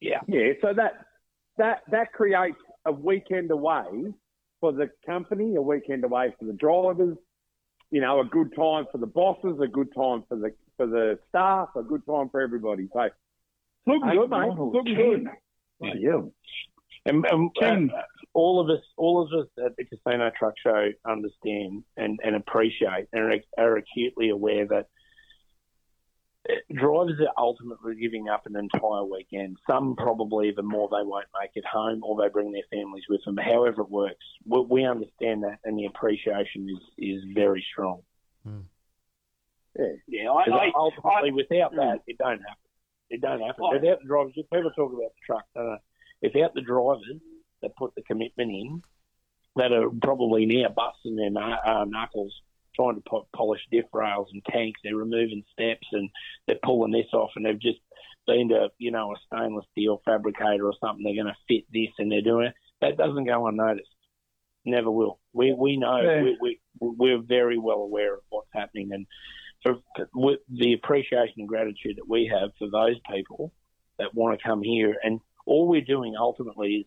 Yeah, 0.00 0.20
Yeah, 0.28 0.52
so 0.62 0.72
that 0.74 1.06
that 1.56 1.82
that 1.90 2.12
creates 2.12 2.58
a 2.84 2.92
weekend 2.92 3.50
away 3.50 4.12
for 4.60 4.72
the 4.72 4.90
company, 5.04 5.56
a 5.56 5.62
weekend 5.62 6.04
away 6.04 6.34
for 6.38 6.44
the 6.44 6.52
drivers. 6.52 7.16
You 7.90 8.00
know, 8.00 8.20
a 8.20 8.24
good 8.24 8.54
time 8.54 8.86
for 8.92 8.98
the 8.98 9.06
bosses, 9.06 9.58
a 9.60 9.66
good 9.66 9.92
time 9.94 10.22
for 10.28 10.36
the 10.36 10.54
for 10.76 10.86
the 10.86 11.18
staff, 11.30 11.70
a 11.74 11.82
good 11.82 12.06
time 12.06 12.28
for 12.30 12.40
everybody. 12.40 12.88
So 12.92 13.08
looking 13.88 14.10
good, 14.10 14.30
mate. 14.30 14.58
Looking 14.58 14.94
good. 14.94 15.26
Yeah. 15.80 16.20
and, 17.06 17.24
and 17.24 17.50
Ten. 17.58 17.90
uh, 17.94 18.02
all 18.34 18.60
of 18.60 18.68
us, 18.70 18.84
all 18.96 19.22
of 19.22 19.32
us 19.38 19.48
at 19.64 19.76
the 19.76 19.84
Casino 19.84 20.30
Truck 20.38 20.54
Show 20.62 20.88
understand 21.08 21.84
and, 21.96 22.18
and 22.22 22.36
appreciate 22.36 23.08
and 23.12 23.22
are, 23.24 23.40
are 23.58 23.76
acutely 23.76 24.30
aware 24.30 24.66
that 24.66 24.86
drivers 26.72 27.20
are 27.20 27.32
ultimately 27.36 27.94
giving 28.00 28.28
up 28.28 28.46
an 28.46 28.56
entire 28.56 29.04
weekend. 29.04 29.56
Some 29.68 29.96
probably 29.96 30.48
even 30.48 30.66
more 30.66 30.88
they 30.88 31.04
won't 31.04 31.26
make 31.40 31.50
it 31.54 31.64
home 31.64 32.00
or 32.02 32.20
they 32.20 32.28
bring 32.28 32.52
their 32.52 32.62
families 32.70 33.04
with 33.08 33.20
them. 33.24 33.36
However 33.36 33.82
it 33.82 33.90
works, 33.90 34.24
we, 34.46 34.60
we 34.68 34.84
understand 34.84 35.42
that 35.42 35.58
and 35.64 35.78
the 35.78 35.86
appreciation 35.86 36.68
is, 36.68 36.82
is 36.96 37.22
very 37.34 37.64
strong. 37.72 38.00
Yeah. 38.46 38.52
Yeah, 40.08 40.30
I, 40.30 40.50
I, 40.50 40.72
ultimately 40.74 41.32
without 41.32 41.72
that, 41.76 42.00
it 42.06 42.18
don't 42.18 42.40
happen. 42.40 42.67
It 43.10 43.20
don't 43.20 43.40
happen. 43.40 43.64
I- 43.64 43.74
without 43.74 44.00
the 44.00 44.06
drivers, 44.06 44.32
if 44.36 44.48
people 44.50 44.70
talk 44.72 44.92
about 44.92 45.12
the 45.14 45.24
truck, 45.26 45.44
uh, 45.56 45.76
without 46.22 46.54
the 46.54 46.60
drivers 46.60 47.20
that 47.62 47.76
put 47.76 47.94
the 47.94 48.02
commitment 48.02 48.50
in, 48.50 48.82
that 49.56 49.72
are 49.72 49.90
probably 50.02 50.46
now 50.46 50.68
busting 50.68 51.16
their 51.16 51.30
kn- 51.32 51.58
uh, 51.64 51.84
knuckles 51.88 52.42
trying 52.76 52.94
to 52.94 53.00
po- 53.08 53.26
polish 53.34 53.60
diff 53.72 53.86
rails 53.92 54.28
and 54.32 54.44
tanks. 54.44 54.80
They're 54.84 54.94
removing 54.94 55.42
steps 55.52 55.86
and 55.92 56.08
they're 56.46 56.58
pulling 56.62 56.92
this 56.92 57.12
off, 57.12 57.30
and 57.34 57.44
they've 57.44 57.58
just 57.58 57.80
been 58.26 58.50
to 58.50 58.70
you 58.78 58.90
know 58.90 59.12
a 59.12 59.16
stainless 59.26 59.64
steel 59.72 60.00
fabricator 60.04 60.66
or 60.66 60.74
something. 60.80 61.02
They're 61.02 61.14
going 61.22 61.34
to 61.34 61.36
fit 61.48 61.64
this, 61.72 61.92
and 61.98 62.12
they're 62.12 62.20
doing 62.22 62.48
it. 62.48 62.54
That 62.80 62.96
doesn't 62.96 63.24
go 63.24 63.46
unnoticed. 63.48 63.88
Never 64.64 64.90
will. 64.90 65.18
We 65.32 65.52
we 65.54 65.76
know 65.76 66.00
Yeah. 66.00 66.22
we, 66.22 66.36
we 66.40 66.60
we're 66.80 67.18
very 67.22 67.58
well 67.58 67.78
aware 67.78 68.14
of 68.14 68.20
what's 68.28 68.50
happening, 68.52 68.90
and 68.92 69.06
for, 69.62 69.76
with 70.14 70.40
the 70.48 70.72
appreciation 70.74 71.34
and 71.38 71.48
gratitude 71.48 71.96
that 71.96 72.08
we 72.08 72.30
have 72.32 72.50
for 72.58 72.68
those 72.70 72.96
people 73.12 73.52
that 73.98 74.14
want 74.14 74.38
to 74.38 74.46
come 74.46 74.62
here, 74.62 74.96
and 75.02 75.20
all 75.46 75.66
we're 75.66 75.80
doing 75.80 76.14
ultimately 76.18 76.86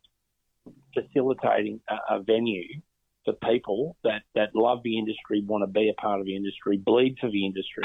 is 0.65 0.73
facilitating 0.93 1.81
a, 1.89 2.15
a 2.15 2.21
venue 2.21 2.81
for 3.25 3.33
people 3.33 3.97
that, 4.03 4.23
that 4.35 4.55
love 4.55 4.81
the 4.83 4.97
industry, 4.97 5.43
want 5.45 5.63
to 5.63 5.67
be 5.67 5.89
a 5.89 6.01
part 6.01 6.19
of 6.19 6.25
the 6.25 6.35
industry, 6.35 6.77
bleed 6.77 7.17
for 7.19 7.29
the 7.29 7.45
industry. 7.45 7.83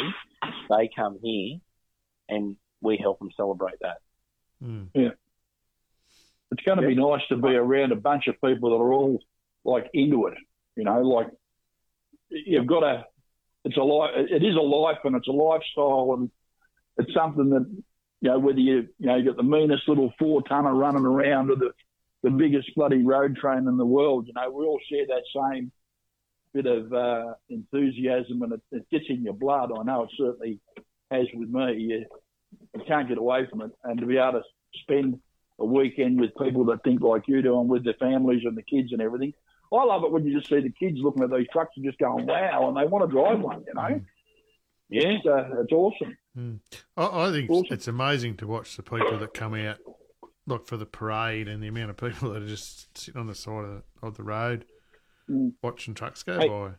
They 0.71 0.89
come 0.95 1.19
here, 1.23 1.59
and 2.29 2.57
we 2.81 2.97
help 2.97 3.19
them 3.19 3.31
celebrate 3.37 3.79
that. 3.81 3.99
Mm. 4.63 4.89
It's 6.53 6.63
going 6.65 6.81
to 6.81 6.87
be 6.87 6.95
nice 6.95 7.23
to 7.29 7.37
be 7.37 7.55
around 7.55 7.93
a 7.93 7.97
bunch 7.97 8.29
of 8.29 8.41
people 8.41 8.71
that 8.71 8.77
are 8.77 8.93
all 8.93 9.21
like 9.65 9.91
into 9.93 10.29
it. 10.29 10.35
You 10.77 10.85
know, 10.85 11.01
like 11.03 11.29
you've 12.31 12.67
got 12.67 12.81
to. 12.81 13.05
It's 13.67 13.77
a 13.77 13.83
life. 13.83 14.13
It 14.17 14.45
is 14.45 14.55
a 14.55 14.61
life, 14.61 14.99
and 15.03 15.17
it's 15.17 15.27
a 15.27 15.33
lifestyle, 15.33 16.15
and 16.17 16.31
it's 16.99 17.13
something 17.13 17.51
that 17.51 17.67
you 18.21 18.31
know 18.31 18.39
whether 18.39 18.61
you 18.61 18.87
you 18.99 19.07
know 19.07 19.17
you 19.17 19.25
got 19.25 19.37
the 19.37 19.43
meanest 19.43 19.89
little 19.89 20.13
four 20.21 20.41
tonner 20.43 20.73
running 20.73 21.05
around 21.05 21.51
or 21.51 21.57
the 21.57 21.73
the 22.23 22.31
biggest 22.31 22.73
bloody 22.77 23.03
road 23.03 23.37
train 23.37 23.67
in 23.67 23.77
the 23.77 23.85
world. 23.85 24.29
You 24.29 24.35
know, 24.35 24.51
we 24.51 24.65
all 24.65 24.79
share 24.89 25.07
that 25.07 25.23
same 25.35 25.73
bit 26.55 26.67
of 26.67 26.93
uh, 26.93 27.35
enthusiasm, 27.49 28.43
and 28.43 28.53
it, 28.53 28.61
it 28.71 28.91
gets 28.91 29.07
in 29.09 29.25
your 29.25 29.35
blood. 29.35 29.71
I 29.77 29.83
know 29.83 30.05
it 30.05 30.11
certainly 30.17 30.61
has 31.11 31.27
with 31.35 31.51
me. 31.51 31.75
You, 31.75 32.07
you 32.73 32.83
can't 32.87 33.09
get 33.09 33.19
away 33.19 33.49
from 33.51 33.63
it, 33.63 33.73
and 33.83 33.99
to 33.99 34.07
be 34.07 34.17
able 34.17 34.41
to 34.41 34.43
spend 34.83 35.19
a 35.59 35.65
weekend 35.65 36.21
with 36.21 36.31
people 36.41 36.65
that 36.67 36.85
think 36.85 37.01
like 37.01 37.25
you 37.27 37.43
do 37.43 37.59
and 37.59 37.69
with 37.69 37.85
their 37.85 37.95
families 37.95 38.43
and 38.45 38.57
the 38.57 38.63
kids 38.63 38.93
and 38.93 39.03
everything. 39.03 39.33
I 39.73 39.85
love 39.85 40.05
it 40.05 40.13
when 40.13 40.25
you 40.25 40.37
just 40.39 40.49
see 40.49 40.61
the 40.61 40.71
kids 40.71 40.99
looking 41.01 41.23
at 41.23 41.31
these 41.31 41.47
trucks 41.53 41.73
and 41.77 41.85
just 41.85 41.99
going, 41.99 42.27
wow, 42.27 42.69
and 42.69 42.77
they 42.77 42.87
want 42.89 43.09
to 43.09 43.15
drive 43.15 43.41
one, 43.41 43.65
you 43.67 43.75
know? 43.75 44.01
Yeah, 44.89 45.09
It's, 45.09 45.27
uh, 45.27 45.63
it's 45.63 45.73
awesome. 45.73 46.17
Mm. 46.39 46.61
I, 46.97 47.27
I 47.29 47.33
think 47.33 47.51
Awesome. 47.51 47.67
it's 47.75 47.89
amazing 47.89 48.37
to 48.37 48.47
watch 48.47 48.77
the 48.77 48.83
people 48.83 49.19
that 49.19 49.35
come 49.35 49.55
out, 49.55 49.79
look 50.47 50.67
for 50.69 50.77
the 50.77 50.87
parade 50.87 51.49
and 51.49 51.63
the 51.63 51.67
amount 51.69 51.91
of 51.91 51.97
people 51.97 52.31
that 52.33 52.43
are 52.43 52.47
just 52.47 52.97
sitting 52.97 53.21
on 53.21 53.27
the 53.27 53.35
side 53.35 53.65
of, 53.65 53.83
of 54.03 54.17
the 54.17 54.23
road 54.23 54.65
Mm. 55.29 55.55
watching 55.61 55.93
trucks 55.93 56.23
go 56.23 56.39
Hey. 56.39 56.47
by. 56.49 56.71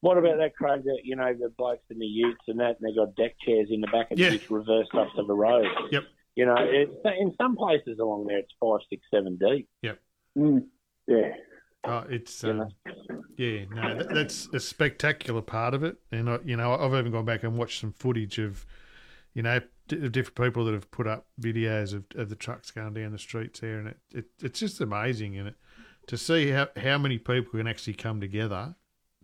What 0.00 0.16
about 0.16 0.38
that, 0.38 0.56
Craig? 0.56 0.84
That 0.84 1.00
you 1.04 1.16
know 1.16 1.34
the 1.34 1.50
blokes 1.58 1.84
in 1.90 1.98
the 1.98 2.06
Utes 2.06 2.40
and 2.48 2.58
that, 2.58 2.78
and 2.80 2.88
they 2.90 2.94
got 2.96 3.14
deck 3.14 3.32
chairs 3.46 3.68
in 3.70 3.82
the 3.82 3.88
back 3.88 4.10
of 4.10 4.16
the 4.16 4.24
Yeah. 4.24 4.30
Utes 4.30 4.50
reversed 4.50 4.94
up 4.94 5.08
to 5.16 5.22
the 5.24 5.34
road. 5.34 5.66
Yep. 5.90 6.04
You 6.34 6.46
know, 6.46 6.54
it's, 6.58 6.90
in 7.20 7.34
some 7.36 7.56
places 7.56 7.98
along 7.98 8.26
there, 8.28 8.38
it's 8.38 8.54
five, 8.58 8.78
six, 8.88 9.02
seven 9.12 9.36
deep. 9.36 9.68
Mm. 10.38 10.64
Yeah. 11.06 11.34
Oh, 11.84 12.04
it's 12.08 12.42
You 12.42 12.50
um, 12.50 12.68
yeah, 13.36 13.64
no, 13.70 13.96
that, 13.98 14.12
that's 14.12 14.48
a 14.52 14.60
spectacular 14.60 15.40
part 15.40 15.72
of 15.74 15.82
it. 15.82 15.96
And 16.12 16.28
I, 16.28 16.38
you 16.44 16.56
know, 16.56 16.74
I've 16.74 16.92
even 16.94 17.10
gone 17.12 17.24
back 17.24 17.42
and 17.42 17.56
watched 17.56 17.80
some 17.80 17.92
footage 17.92 18.38
of, 18.38 18.66
you 19.32 19.42
know, 19.42 19.60
d- 19.88 20.08
different 20.10 20.34
people 20.34 20.64
that 20.66 20.74
have 20.74 20.90
put 20.90 21.06
up 21.06 21.26
videos 21.40 21.94
of, 21.94 22.04
of 22.16 22.28
the 22.28 22.36
trucks 22.36 22.70
going 22.70 22.92
down 22.92 23.12
the 23.12 23.18
streets 23.18 23.60
there, 23.60 23.78
and 23.78 23.88
it, 23.88 23.96
it 24.12 24.24
it's 24.42 24.60
just 24.60 24.80
amazing, 24.80 25.38
and 25.38 25.48
it 25.48 25.54
to 26.08 26.18
see 26.18 26.50
how 26.50 26.68
how 26.76 26.98
many 26.98 27.16
people 27.18 27.58
can 27.58 27.66
actually 27.66 27.94
come 27.94 28.20
together 28.20 28.74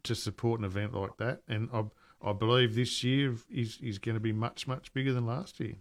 to 0.05 0.15
support 0.15 0.59
an 0.61 0.65
event 0.65 0.95
like 0.95 1.17
that. 1.19 1.43
And 1.49 1.69
I 1.75 1.85
I 2.23 2.33
believe 2.33 2.75
this 2.75 3.05
year 3.05 3.35
is 3.51 3.79
is 3.83 3.99
going 3.99 4.15
to 4.17 4.21
be 4.21 4.33
much 4.33 4.67
much 4.67 4.95
bigger 4.95 5.13
than 5.13 5.27
last 5.27 5.61
year. 5.61 5.75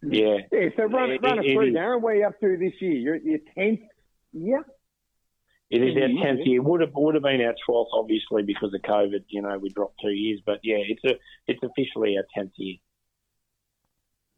Yeah. 0.00 0.36
Yeah, 0.52 0.68
so 0.76 0.84
run, 0.84 1.10
It- 1.10 1.22
run 1.22 1.40
us 1.40 1.44
it- 1.44 1.50
it 1.50 1.54
through, 1.54 1.68
is. 1.70 1.74
Darren. 1.74 2.00
Where 2.00 2.14
are 2.14 2.18
you 2.18 2.26
up 2.26 2.38
to 2.38 2.56
this 2.56 2.74
year? 2.80 2.92
You're 2.92 3.14
at 3.16 3.24
your 3.24 3.38
10th 3.56 3.82
year? 4.32 4.64
It 5.70 5.82
is 5.82 5.96
our 5.96 6.24
tenth 6.24 6.40
year. 6.46 6.62
Would 6.62 6.80
have 6.80 6.90
would 6.94 7.14
have 7.14 7.22
been 7.24 7.42
our 7.42 7.54
twelfth, 7.66 7.90
obviously, 7.92 8.42
because 8.42 8.72
of 8.72 8.80
COVID. 8.82 9.24
You 9.28 9.42
know, 9.42 9.58
we 9.58 9.68
dropped 9.68 10.00
two 10.00 10.10
years, 10.10 10.40
but 10.46 10.60
yeah, 10.62 10.78
it's 10.78 11.04
a 11.04 11.18
it's 11.46 11.62
officially 11.62 12.16
our 12.16 12.24
tenth 12.34 12.52
year. 12.56 12.76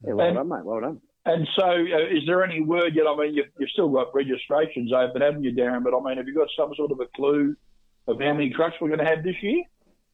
Yeah, 0.05 0.15
well 0.15 0.27
And- 0.27 0.37
done, 0.37 0.49
mate. 0.49 0.65
Well 0.65 0.81
done. 0.81 1.01
And 1.27 1.47
so, 1.55 1.63
uh, 1.65 2.07
is 2.17 2.25
there 2.27 2.43
any 2.43 2.63
word 2.63 2.95
yet? 2.97 3.05
I 3.07 3.15
mean, 3.15 3.35
you've, 3.35 3.49
you've 3.59 3.69
still 3.71 3.91
got 3.91 4.15
registrations 4.15 4.91
open, 4.91 5.21
haven't 5.21 5.45
you, 5.45 5.53
Darren? 5.53 5.85
But 5.85 5.95
I 5.95 6.01
mean, 6.03 6.17
have 6.17 6.27
you 6.27 6.35
got 6.35 6.49
some 6.57 6.73
sort 6.75 6.91
of 6.93 6.99
a 7.01 7.07
clue 7.15 7.55
of 8.09 8.19
how 8.19 8.33
many 8.33 8.49
trucks 8.51 8.77
we're 8.81 8.89
going 8.89 9.01
to 9.01 9.05
have 9.05 9.23
this 9.23 9.37
year? 9.43 9.63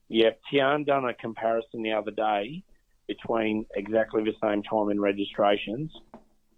Yeah, 0.09 0.31
Tian 0.51 0.83
done 0.83 1.05
a 1.05 1.15
comparison 1.15 1.83
the 1.85 1.93
other 1.93 2.11
day 2.11 2.65
between 3.07 3.67
exactly 3.77 4.25
the 4.25 4.35
same 4.43 4.65
time 4.65 4.91
in 4.91 5.01
registrations, 5.01 5.93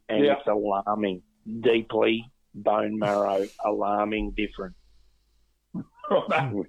and 0.08 0.24
Yeah. 0.24 0.36
it's 0.38 0.46
alarming, 0.48 1.22
deeply 1.60 2.24
bone 2.62 2.98
marrow, 2.98 3.46
alarming 3.64 4.32
different. 4.36 4.74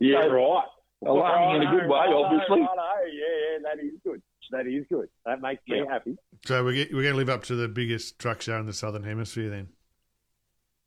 Yeah, 0.02 0.24
So, 0.24 0.30
right. 0.34 0.64
Alarming 1.06 1.62
in 1.62 1.68
a 1.70 1.72
good 1.72 1.84
way, 1.90 1.98
Righto, 1.98 2.24
obviously. 2.26 2.60
righto. 2.60 2.74
Yeah, 3.14 3.52
yeah, 3.54 3.58
that 3.64 3.80
is 3.84 3.94
good. 4.04 4.22
That 4.52 4.68
is 4.68 4.86
good. 4.92 5.08
That 5.26 5.40
makes 5.42 5.62
me 5.68 5.78
Yeah. 5.78 5.86
happy. 5.90 6.18
So 6.46 6.64
we're 6.66 6.74
get, 6.74 6.94
we're 6.94 7.04
going 7.04 7.14
to 7.14 7.18
live 7.18 7.30
up 7.30 7.44
to 7.46 7.56
the 7.56 7.70
biggest 7.70 8.20
truck 8.20 8.42
show 8.42 8.58
in 8.60 8.66
the 8.66 8.74
southern 8.74 9.04
hemisphere 9.04 9.50
then. 9.50 9.70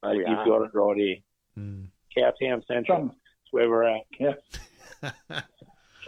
Mate, 0.02 0.18
We 0.18 0.26
you've 0.28 0.38
are. 0.38 0.44
got 0.44 0.62
it 0.64 0.70
right 0.74 0.96
here. 0.98 1.16
Mm. 1.58 1.86
Cowtown 2.14 2.66
Central. 2.66 2.98
Some, 2.98 3.06
That's 3.08 3.52
where 3.52 3.70
we're 3.70 3.84
at. 3.84 4.02
yeah. 4.20 4.32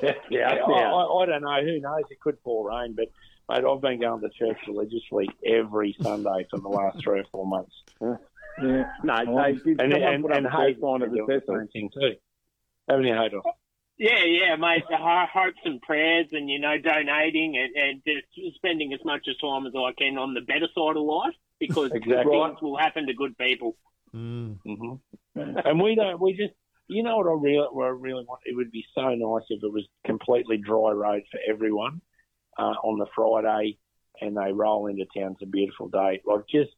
yeah, 0.03 0.13
Yeah, 0.31 0.51
I. 0.51 0.57
I, 0.59 1.23
I 1.23 1.27
don't 1.27 1.43
know. 1.43 1.63
Who 1.65 1.81
knows? 1.81 2.03
It 2.11 2.21
could 2.21 2.43
pour 2.43 2.69
rain, 2.69 2.95
but 2.95 3.07
mate, 3.49 3.65
I've 3.67 3.81
been 3.81 4.01
going 4.01 4.21
to 4.21 4.29
church 4.39 4.59
religiously 4.69 5.31
every 5.47 5.97
Sunday 6.03 6.47
for 6.51 6.59
the 6.59 6.69
last 6.69 6.99
three 7.03 7.21
or 7.21 7.25
four 7.33 7.47
months. 7.47 7.73
Yeah. 8.63 8.91
No, 9.03 9.15
Oh. 9.29 9.43
they 9.43 9.53
did 9.53 9.81
And 9.81 9.93
someone 9.93 10.03
and, 10.15 10.23
put 10.23 10.31
up 10.33 10.37
and 10.39 10.47
a 10.47 10.51
first 10.51 10.61
Hayden 10.63 10.81
line 10.83 11.03
of 11.03 11.11
the 11.11 11.17
doing 11.17 11.41
same 11.49 11.69
thing 11.69 11.91
too. 11.93 12.15
Haven't 12.89 13.07
you, 13.07 13.15
Hayden? 13.15 13.43
Yeah, 13.97 14.25
yeah, 14.25 14.57
mate. 14.57 14.83
The 14.91 14.97
hopes 14.97 15.61
and 15.65 15.81
prayers, 15.83 16.27
and 16.33 16.51
you 16.51 16.59
know, 16.59 16.77
donating 16.79 17.57
and, 17.57 17.77
and 17.77 18.03
just 18.05 18.57
spending 18.57 18.93
as 18.93 19.01
much 19.05 19.27
as 19.29 19.37
time 19.39 19.67
as 19.67 19.73
I 19.77 19.93
can 19.97 20.19
on 20.19 20.35
the 20.35 20.41
better 20.41 20.67
side 20.75 20.97
of 20.97 21.03
life, 21.05 21.35
because 21.61 21.91
Exactly. 21.95 22.33
things 22.33 22.61
will 22.61 22.77
happen 22.77 23.07
to 23.07 23.15
good 23.15 23.39
people. 23.39 23.77
Mm. 24.15 24.59
hmm 24.65 24.95
And 25.37 25.81
we 25.81 25.95
don't. 25.95 26.21
We 26.21 26.33
just. 26.35 26.53
You 26.87 27.03
know 27.03 27.17
what 27.17 27.27
I 27.27 27.33
really, 27.41 27.67
what 27.73 27.87
I 27.87 27.89
really 27.89 28.25
want? 28.29 28.41
It 28.45 28.55
would 28.55 28.71
be 28.71 28.85
so 28.95 29.03
nice 29.15 29.45
if 29.49 29.63
it 29.65 29.73
was 29.73 29.89
completely 30.05 30.59
dry 30.59 30.91
road 30.91 31.23
for 31.31 31.41
everyone 31.49 32.03
uh, 32.59 32.75
on 32.85 32.99
the 32.99 33.07
Friday, 33.17 33.79
and 34.21 34.37
they 34.37 34.53
roll 34.53 34.87
into 34.89 35.07
town. 35.17 35.33
It's 35.33 35.43
a 35.43 35.47
beautiful 35.47 35.89
day. 35.89 36.21
Like 36.27 36.43
just, 36.51 36.73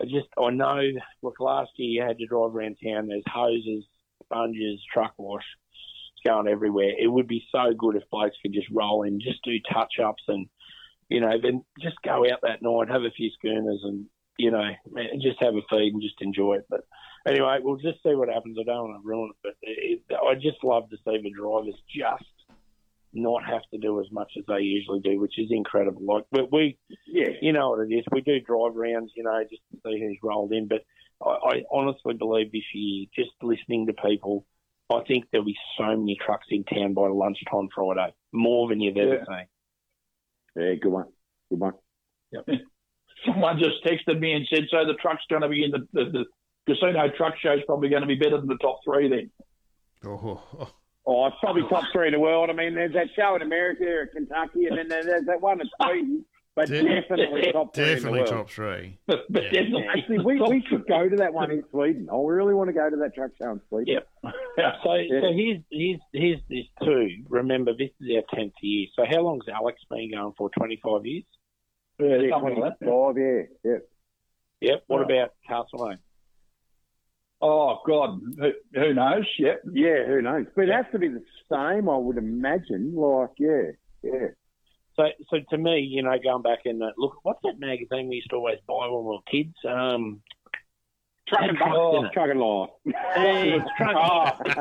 I 0.00 0.04
just, 0.04 0.28
I 0.38 0.50
know. 0.50 0.80
Look, 1.22 1.40
last 1.40 1.70
year 1.76 2.02
you 2.02 2.06
had 2.06 2.18
to 2.18 2.26
drive 2.26 2.54
around 2.54 2.76
town. 2.84 3.08
There's 3.08 3.22
hoses, 3.32 3.84
sponges, 4.24 4.80
truck 4.92 5.14
wash. 5.18 5.44
Going 6.26 6.48
everywhere. 6.48 6.92
It 6.98 7.08
would 7.08 7.28
be 7.28 7.44
so 7.52 7.74
good 7.76 7.96
if 7.96 8.08
blokes 8.10 8.36
could 8.40 8.54
just 8.54 8.70
roll 8.72 9.02
in, 9.02 9.20
just 9.20 9.44
do 9.44 9.58
touch 9.70 10.00
ups, 10.02 10.22
and 10.26 10.48
you 11.10 11.20
know, 11.20 11.32
then 11.42 11.62
just 11.82 11.96
go 12.02 12.24
out 12.24 12.40
that 12.44 12.62
night, 12.62 12.88
have 12.88 13.02
a 13.02 13.10
few 13.10 13.28
schooners, 13.32 13.80
and 13.84 14.06
you 14.38 14.50
know, 14.50 14.64
and 14.94 15.20
just 15.20 15.42
have 15.42 15.54
a 15.54 15.60
feed 15.68 15.92
and 15.92 16.00
just 16.00 16.22
enjoy 16.22 16.54
it. 16.54 16.66
But 16.70 16.80
anyway, 17.28 17.58
we'll 17.60 17.76
just 17.76 18.02
see 18.02 18.14
what 18.14 18.30
happens. 18.30 18.56
I 18.58 18.64
don't 18.64 18.88
want 18.88 19.02
to 19.02 19.06
ruin 19.06 19.32
it, 19.32 19.36
but 19.42 19.52
it, 19.60 20.00
I 20.10 20.34
just 20.34 20.64
love 20.64 20.88
to 20.88 20.96
see 20.96 21.20
the 21.22 21.30
drivers 21.30 21.74
just 21.94 22.24
not 23.14 23.44
have 23.44 23.62
to 23.72 23.78
do 23.78 24.00
as 24.00 24.06
much 24.10 24.32
as 24.38 24.44
they 24.46 24.60
usually 24.60 25.00
do, 25.00 25.20
which 25.20 25.38
is 25.38 25.48
incredible. 25.50 26.02
Like, 26.04 26.24
but 26.30 26.52
we, 26.52 26.78
Yeah. 27.06 27.28
you 27.40 27.52
know 27.52 27.70
what 27.70 27.80
it 27.90 27.94
is. 27.94 28.04
We 28.12 28.20
do 28.20 28.40
drive 28.40 28.74
rounds, 28.74 29.12
you 29.16 29.22
know, 29.22 29.40
just 29.48 29.62
to 29.72 29.78
see 29.84 30.00
who's 30.00 30.18
rolled 30.22 30.52
in. 30.52 30.68
But 30.68 30.82
I, 31.24 31.30
I 31.56 31.62
honestly 31.72 32.14
believe 32.14 32.52
this 32.52 32.62
year, 32.74 33.06
just 33.14 33.30
listening 33.42 33.86
to 33.86 33.92
people, 33.92 34.46
I 34.92 35.00
think 35.06 35.24
there'll 35.30 35.46
be 35.46 35.56
so 35.78 35.96
many 35.96 36.16
trucks 36.24 36.46
in 36.50 36.64
town 36.64 36.94
by 36.94 37.08
lunchtime 37.08 37.68
Friday, 37.74 38.12
more 38.32 38.68
than 38.68 38.80
you've 38.80 38.96
ever 38.96 39.24
seen. 39.26 39.46
Yeah, 40.56 40.74
good 40.74 40.92
one. 40.92 41.06
Good 41.50 41.60
one. 41.60 41.72
Someone 43.26 43.58
just 43.58 43.82
texted 43.84 44.18
me 44.20 44.32
and 44.32 44.46
said, 44.52 44.64
so 44.70 44.84
the 44.84 44.94
truck's 44.94 45.24
going 45.30 45.42
to 45.42 45.48
be 45.48 45.64
in 45.64 45.70
the, 45.70 45.88
the, 45.92 46.10
the 46.10 46.24
casino 46.66 47.08
truck 47.16 47.34
show 47.38 47.52
is 47.54 47.60
probably 47.66 47.88
going 47.88 48.02
to 48.02 48.08
be 48.08 48.16
better 48.16 48.38
than 48.38 48.48
the 48.48 48.58
top 48.58 48.80
three 48.84 49.08
then. 49.08 49.30
Oh, 50.06 50.42
oh, 51.06 51.24
Oh, 51.24 51.26
it's 51.26 51.36
probably 51.40 51.62
top 51.68 51.84
three 51.92 52.08
in 52.08 52.12
the 52.14 52.20
world. 52.20 52.50
I 52.50 52.52
mean, 52.54 52.74
there's 52.74 52.92
that 52.94 53.08
show 53.16 53.34
in 53.36 53.42
America 53.42 53.84
or 53.86 54.06
Kentucky, 54.06 54.66
and 54.66 54.78
then 54.78 54.88
there's 54.88 55.26
that 55.26 55.40
one 55.40 55.60
in 55.60 55.68
Sweden. 55.82 56.24
But 56.56 56.68
De- 56.68 56.82
definitely 56.84 57.50
top 57.52 57.74
three 57.74 57.82
in 57.84 57.88
the 57.90 57.94
definitely 57.96 58.18
world. 58.20 58.30
top 58.30 58.50
three. 58.50 58.98
But, 59.08 59.20
but 59.28 59.42
Yeah. 59.52 59.62
Actually, 59.92 60.18
we, 60.20 60.40
we 60.40 60.64
should 60.68 60.86
go 60.86 61.08
to 61.08 61.16
that 61.16 61.34
one 61.34 61.50
in 61.50 61.64
Sweden. 61.72 62.06
Oh, 62.10 62.28
I 62.28 62.32
really 62.32 62.54
want 62.54 62.68
to 62.68 62.74
go 62.74 62.88
to 62.88 62.94
that 62.96 63.12
truck 63.14 63.32
show 63.42 63.50
in 63.50 63.60
Sweden. 63.68 63.98
Yeah. 64.24 64.30
Yeah. 64.56 64.72
So, 64.84 64.90
so 65.20 65.32
here's, 65.34 65.60
here's, 65.70 66.00
here's 66.12 66.40
this 66.48 66.66
too. 66.84 67.08
Remember, 67.28 67.72
this 67.76 67.90
is 68.00 68.08
our 68.16 68.38
10th 68.38 68.52
year. 68.62 68.86
So 68.94 69.02
how 69.10 69.22
long's 69.22 69.46
Alex 69.52 69.80
been 69.90 70.12
going 70.12 70.32
for? 70.38 70.48
25 70.56 71.04
years? 71.04 71.24
Yeah, 71.98 72.06
Yeah, 72.18 72.30
something 72.36 72.60
like 72.60 72.78
that. 72.78 72.86
25, 72.86 73.16
yeah. 73.64 73.70
yeah. 73.72 73.78
Yep. 74.60 74.84
What 74.86 74.98
Yeah. 75.10 75.16
about 75.16 75.30
Castlemaine? 75.48 75.98
Oh, 77.46 77.78
God. 77.86 78.20
Who, 78.38 78.52
who 78.74 78.94
knows? 78.94 79.26
Yep. 79.38 79.64
Yeah, 79.74 80.06
who 80.06 80.22
knows? 80.22 80.46
But 80.56 80.70
it 80.70 80.72
has 80.72 80.86
to 80.92 80.98
be 80.98 81.08
the 81.08 81.22
same, 81.52 81.90
I 81.90 81.96
would 81.98 82.16
imagine. 82.16 82.94
Like, 82.96 83.32
yeah, 83.38 83.72
yeah. 84.02 84.28
So, 84.96 85.04
so 85.28 85.36
to 85.50 85.58
me, 85.58 85.80
you 85.80 86.02
know, 86.02 86.16
going 86.22 86.40
back 86.40 86.60
and 86.64 86.82
uh, 86.82 86.92
look, 86.96 87.18
what's 87.22 87.40
that 87.42 87.58
magazine 87.58 88.08
we 88.08 88.16
used 88.16 88.30
to 88.30 88.36
always 88.36 88.60
buy 88.66 88.86
when 88.88 89.04
we 89.04 89.10
were 89.10 89.18
kids? 89.30 89.54
Um, 89.68 90.22
Truck 91.28 91.42
and 91.42 91.58
Truck, 91.58 91.70
bus. 91.70 91.96
isn't? 91.98 92.12
Truck 92.14 92.30
and 92.30 92.40
life. 92.40 92.70
Hey, 93.14 93.58
truck. 93.76 94.46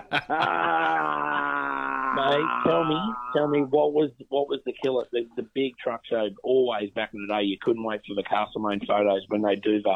Mate, 2.16 2.50
tell 2.66 2.84
me, 2.84 3.00
tell 3.34 3.48
me 3.48 3.62
what 3.62 3.94
was 3.94 4.12
what 4.28 4.50
was 4.50 4.60
the 4.66 4.74
killer? 4.84 5.06
The, 5.14 5.26
the 5.38 5.48
big 5.54 5.78
truck 5.82 6.02
show 6.06 6.30
always 6.44 6.90
back 6.92 7.12
in 7.14 7.26
the 7.28 7.34
day. 7.34 7.44
You 7.44 7.58
couldn't 7.62 7.84
wait 7.84 8.02
for 8.08 8.14
the 8.16 8.24
Castlemaine 8.24 8.82
photos 8.86 9.24
when 9.30 9.42
they 9.42 9.56
do 9.56 9.82
the, 9.82 9.96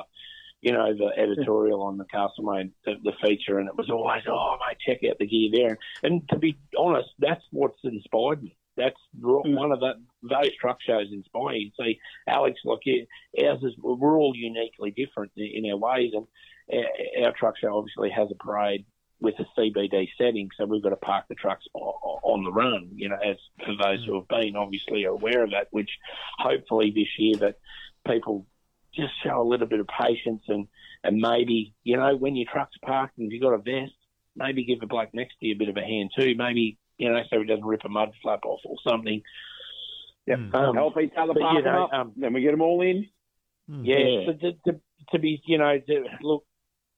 you 0.61 0.71
know, 0.71 0.93
the 0.93 1.11
editorial 1.17 1.83
on 1.83 1.97
the 1.97 2.05
Castlemaine, 2.05 2.71
the, 2.85 2.95
the 3.03 3.13
feature, 3.21 3.59
and 3.59 3.67
it 3.69 3.75
was 3.77 3.89
always, 3.89 4.23
oh 4.27 4.57
mate, 4.67 4.77
check 4.85 5.07
out 5.09 5.17
the 5.19 5.27
gear 5.27 5.49
there. 5.53 5.77
And 6.03 6.27
to 6.29 6.37
be 6.37 6.57
honest, 6.77 7.09
that's 7.19 7.43
what's 7.51 7.79
inspired 7.83 8.43
me. 8.43 8.55
That's 8.75 8.95
Mm. 9.19 9.55
one 9.57 9.71
of 9.71 9.79
the 9.79 9.93
those 10.21 10.55
truck 10.61 10.77
shows 10.85 11.07
inspire 11.11 11.55
you. 11.55 11.71
See, 11.79 11.99
Alex, 12.27 12.59
like 12.63 12.81
you, 12.85 13.07
ours 13.43 13.63
is 13.63 13.73
we're 13.79 14.19
all 14.19 14.33
uniquely 14.35 14.91
different 14.91 15.31
in, 15.35 15.65
in 15.65 15.71
our 15.71 15.77
ways, 15.77 16.11
and 16.13 16.27
our, 16.71 17.25
our 17.25 17.31
truck 17.33 17.57
show 17.57 17.75
obviously 17.75 18.11
has 18.11 18.29
a 18.31 18.35
parade 18.35 18.85
with 19.19 19.33
a 19.39 19.45
CBD 19.59 20.07
setting, 20.15 20.49
so 20.55 20.65
we've 20.65 20.83
got 20.83 20.89
to 20.89 20.95
park 20.95 21.25
the 21.27 21.33
trucks 21.33 21.65
on 21.73 22.43
the 22.43 22.51
run. 22.51 22.89
You 22.93 23.09
know, 23.09 23.17
as 23.17 23.37
for 23.65 23.73
those 23.83 24.05
who 24.05 24.13
have 24.15 24.27
been, 24.27 24.55
obviously 24.55 25.05
aware 25.05 25.43
of 25.43 25.51
that. 25.51 25.67
Which 25.71 25.89
hopefully 26.37 26.91
this 26.91 27.07
year 27.17 27.35
that 27.37 27.57
people 28.07 28.45
just 28.97 29.13
show 29.23 29.41
a 29.41 29.47
little 29.47 29.67
bit 29.67 29.79
of 29.79 29.87
patience 29.87 30.43
and 30.47 30.67
and 31.03 31.17
maybe 31.17 31.73
you 31.83 31.97
know 31.97 32.15
when 32.15 32.35
your 32.35 32.47
truck's 32.51 32.77
parked 32.83 33.17
and 33.17 33.27
if 33.27 33.33
you've 33.33 33.41
got 33.41 33.53
a 33.53 33.57
vest, 33.57 33.93
maybe 34.35 34.65
give 34.65 34.79
the 34.79 34.87
bloke 34.87 35.13
next 35.13 35.35
to 35.39 35.47
you 35.47 35.55
a 35.55 35.57
bit 35.57 35.69
of 35.69 35.77
a 35.77 35.81
hand 35.81 36.11
too. 36.17 36.33
Maybe 36.35 36.77
you 36.97 37.09
know 37.09 37.21
so 37.29 37.39
he 37.39 37.45
doesn't 37.45 37.65
rip 37.65 37.85
a 37.85 37.89
mud 37.89 38.11
flap 38.21 38.43
off 38.45 38.61
or 38.65 38.75
something. 38.87 39.21
Yep. 40.27 40.39
Mm. 40.39 40.55
Um, 40.55 40.75
Help 40.75 40.97
each 40.99 41.13
other 41.17 41.33
park 41.39 41.57
you 41.57 41.63
know, 41.63 41.85
up. 41.85 41.93
um, 41.93 42.11
then 42.17 42.33
we 42.33 42.41
get 42.41 42.51
them 42.51 42.61
all 42.61 42.81
in. 42.81 43.07
Mm. 43.69 43.81
yeah, 43.85 43.97
Yeah. 43.97 44.25
to, 44.33 44.71
to, 44.73 44.81
to 45.11 45.19
be, 45.19 45.41
you 45.45 45.57
know, 45.57 45.79
to, 45.79 46.03
look, 46.21 46.43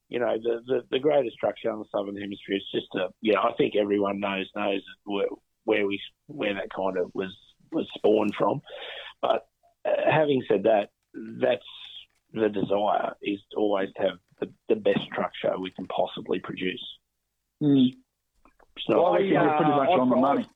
you 0.07 0.19
know, 0.19 0.35
the, 0.41 0.61
the, 0.65 0.81
the 0.89 0.99
greatest 0.99 1.37
truck 1.37 1.55
show 1.61 1.73
in 1.73 1.79
the 1.79 1.85
Southern 1.91 2.17
Hemisphere 2.17 2.55
is 2.55 2.63
just 2.73 2.87
a, 2.95 3.09
you 3.21 3.33
know, 3.33 3.41
I 3.41 3.53
think 3.55 3.75
everyone 3.75 4.19
knows 4.19 4.49
knows 4.55 4.81
where, 5.03 5.27
where 5.65 5.85
we 5.85 6.01
where 6.25 6.55
that 6.55 6.73
kind 6.75 6.97
of 6.97 7.11
was 7.13 7.35
was 7.71 7.87
spawned 7.95 8.33
from. 8.35 8.61
But 9.21 9.47
uh, 9.85 10.11
having 10.11 10.43
said 10.49 10.63
that, 10.63 10.89
that's 11.13 11.61
the 12.33 12.49
desire 12.49 13.13
is 13.21 13.39
always 13.57 13.89
to 13.95 14.01
have 14.03 14.17
the, 14.39 14.51
the 14.69 14.75
best 14.75 14.99
truck 15.13 15.31
show 15.41 15.57
we 15.59 15.71
can 15.71 15.87
possibly 15.87 16.39
produce. 16.39 16.83
Mm. 17.61 17.93
It's 18.77 18.85
Well, 18.87 19.03
not, 19.03 19.15
I 19.15 19.17
think 19.19 19.31
you're 19.33 19.57
pretty 19.57 19.71
much 19.71 19.89
I- 19.89 19.99
on 19.99 20.09
the 20.09 20.15
I- 20.15 20.19
money. 20.19 20.49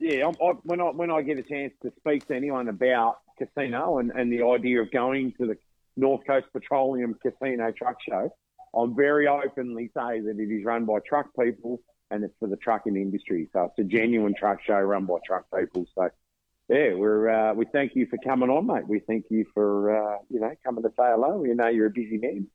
Yeah, 0.00 0.26
I'm, 0.26 0.34
I, 0.42 0.52
when 0.64 0.80
I 0.80 0.84
when 0.90 1.10
I 1.10 1.22
get 1.22 1.38
a 1.38 1.42
chance 1.42 1.72
to 1.82 1.92
speak 1.98 2.26
to 2.26 2.34
anyone 2.34 2.68
about 2.68 3.18
casino 3.38 3.98
and, 3.98 4.10
and 4.10 4.30
the 4.30 4.44
idea 4.44 4.82
of 4.82 4.90
going 4.90 5.32
to 5.38 5.46
the 5.46 5.56
North 5.96 6.26
Coast 6.26 6.46
Petroleum 6.52 7.14
Casino 7.22 7.70
Truck 7.70 7.96
Show, 8.06 8.28
I'm 8.76 8.94
very 8.96 9.28
openly 9.28 9.86
say 9.96 10.20
that 10.20 10.34
it 10.38 10.50
is 10.52 10.64
run 10.64 10.84
by 10.84 10.98
truck 11.08 11.26
people 11.40 11.80
and 12.10 12.24
it's 12.24 12.34
for 12.40 12.48
the 12.48 12.56
trucking 12.56 12.96
industry. 12.96 13.48
So 13.52 13.64
it's 13.64 13.78
a 13.78 13.84
genuine 13.84 14.34
truck 14.38 14.58
show 14.66 14.78
run 14.80 15.06
by 15.06 15.18
truck 15.24 15.46
people. 15.56 15.86
So 15.94 16.10
yeah, 16.68 16.94
we're 16.94 17.28
uh, 17.30 17.54
we 17.54 17.66
thank 17.72 17.92
you 17.94 18.06
for 18.08 18.18
coming 18.24 18.50
on, 18.50 18.66
mate. 18.66 18.88
We 18.88 19.00
thank 19.00 19.26
you 19.30 19.44
for 19.54 19.94
uh, 20.14 20.18
you 20.30 20.40
know 20.40 20.50
coming 20.64 20.82
to 20.82 20.88
say 20.90 21.04
hello. 21.14 21.36
We 21.38 21.52
know 21.54 21.68
you're 21.68 21.86
a 21.86 21.90
busy 21.90 22.18
man. 22.18 22.46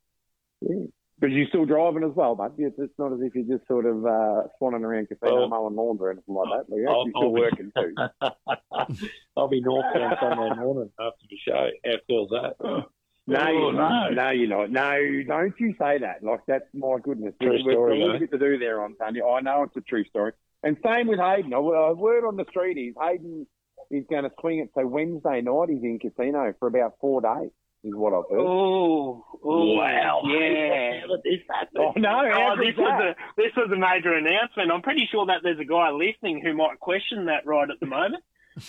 Yeah. 0.61 0.85
But 1.21 1.31
you're 1.31 1.47
still 1.49 1.65
driving 1.65 2.05
as 2.05 2.15
well, 2.15 2.35
mate. 2.35 2.51
It's 2.57 2.79
it's 2.79 2.97
not 2.97 3.11
as 3.11 3.19
if 3.21 3.35
you're 3.35 3.57
just 3.57 3.67
sort 3.67 3.85
of 3.85 4.05
uh, 4.05 4.43
swanning 4.61 4.81
around 4.83 5.07
casino 5.09 5.35
Well, 5.35 5.49
mowing 5.49 5.75
lawns 5.75 5.99
or 6.01 6.11
anything 6.11 6.33
like 6.33 6.47
that. 6.67 6.75
You're 6.75 6.89
I'll- 6.89 7.01
actually 7.07 7.13
I'll 7.15 7.21
still 7.21 7.33
be- 7.33 7.41
working 7.41 7.71
too. 7.75 8.95
I'll 9.37 9.47
be 9.49 9.61
northbound 9.61 10.15
Sunday 10.21 10.55
morning 10.61 10.91
after 10.99 11.25
the 11.29 11.37
show. 11.45 11.67
How 11.85 11.91
cool's 12.07 12.29
that? 12.31 12.85
No, 13.27 13.37
Oh, 13.45 13.51
you're 13.51 13.73
not. 13.73 14.09
no. 14.09 14.23
No, 14.23 14.29
you're 14.31 14.47
not. 14.47 14.71
No, 14.71 15.23
don't 15.27 15.53
you 15.59 15.75
say 15.79 15.99
that. 15.99 16.23
Like, 16.23 16.39
that's 16.47 16.65
my 16.73 16.97
goodness. 17.03 17.35
True 17.39 17.57
got 17.63 17.71
story, 17.73 18.01
a 18.01 18.03
little 18.03 18.19
bit 18.19 18.31
to 18.31 18.39
do 18.39 18.57
there 18.57 18.81
on 18.81 18.95
Sunday. 18.97 19.21
I 19.21 19.41
know 19.41 19.61
it's 19.61 19.77
a 19.77 19.81
true 19.81 20.03
story. 20.05 20.31
And 20.63 20.77
same 20.83 21.05
with 21.05 21.19
Hayden. 21.19 21.53
A 21.53 21.57
a 21.59 21.93
word 21.93 22.25
on 22.27 22.37
the 22.37 22.45
street 22.49 22.79
is 22.79 22.95
Hayden 22.99 23.45
is 23.91 24.05
going 24.09 24.23
to 24.23 24.31
swing 24.39 24.59
it. 24.59 24.69
So 24.75 24.85
Wednesday 24.85 25.41
night 25.41 25.69
he's 25.69 25.83
in 25.83 25.99
casino 25.99 26.53
for 26.59 26.67
about 26.67 26.95
four 27.01 27.21
days, 27.21 27.49
is 27.83 27.95
what 27.95 28.13
I've 28.13 28.29
heard. 28.29 28.39
Oh, 28.39 29.23
Wow. 29.41 30.21
yeah. 30.25 31.01
Is 31.25 31.39
that 31.47 31.69
Oh, 31.77 31.93
no, 31.95 32.19
Oh, 32.33 32.55
this 32.57 32.75
was 32.77 33.01
a 33.01 33.15
this 33.37 33.51
was 33.55 33.69
a 33.71 33.77
major 33.77 34.13
announcement. 34.13 34.71
I'm 34.71 34.81
pretty 34.81 35.07
sure 35.11 35.25
that 35.27 35.41
there's 35.43 35.59
a 35.59 35.65
guy 35.65 35.89
listening 35.91 36.41
who 36.43 36.53
might 36.53 36.79
question 36.79 37.25
that 37.25 37.45
right 37.45 37.69
at 37.69 37.79
the 37.79 37.85
moment. 37.85 38.23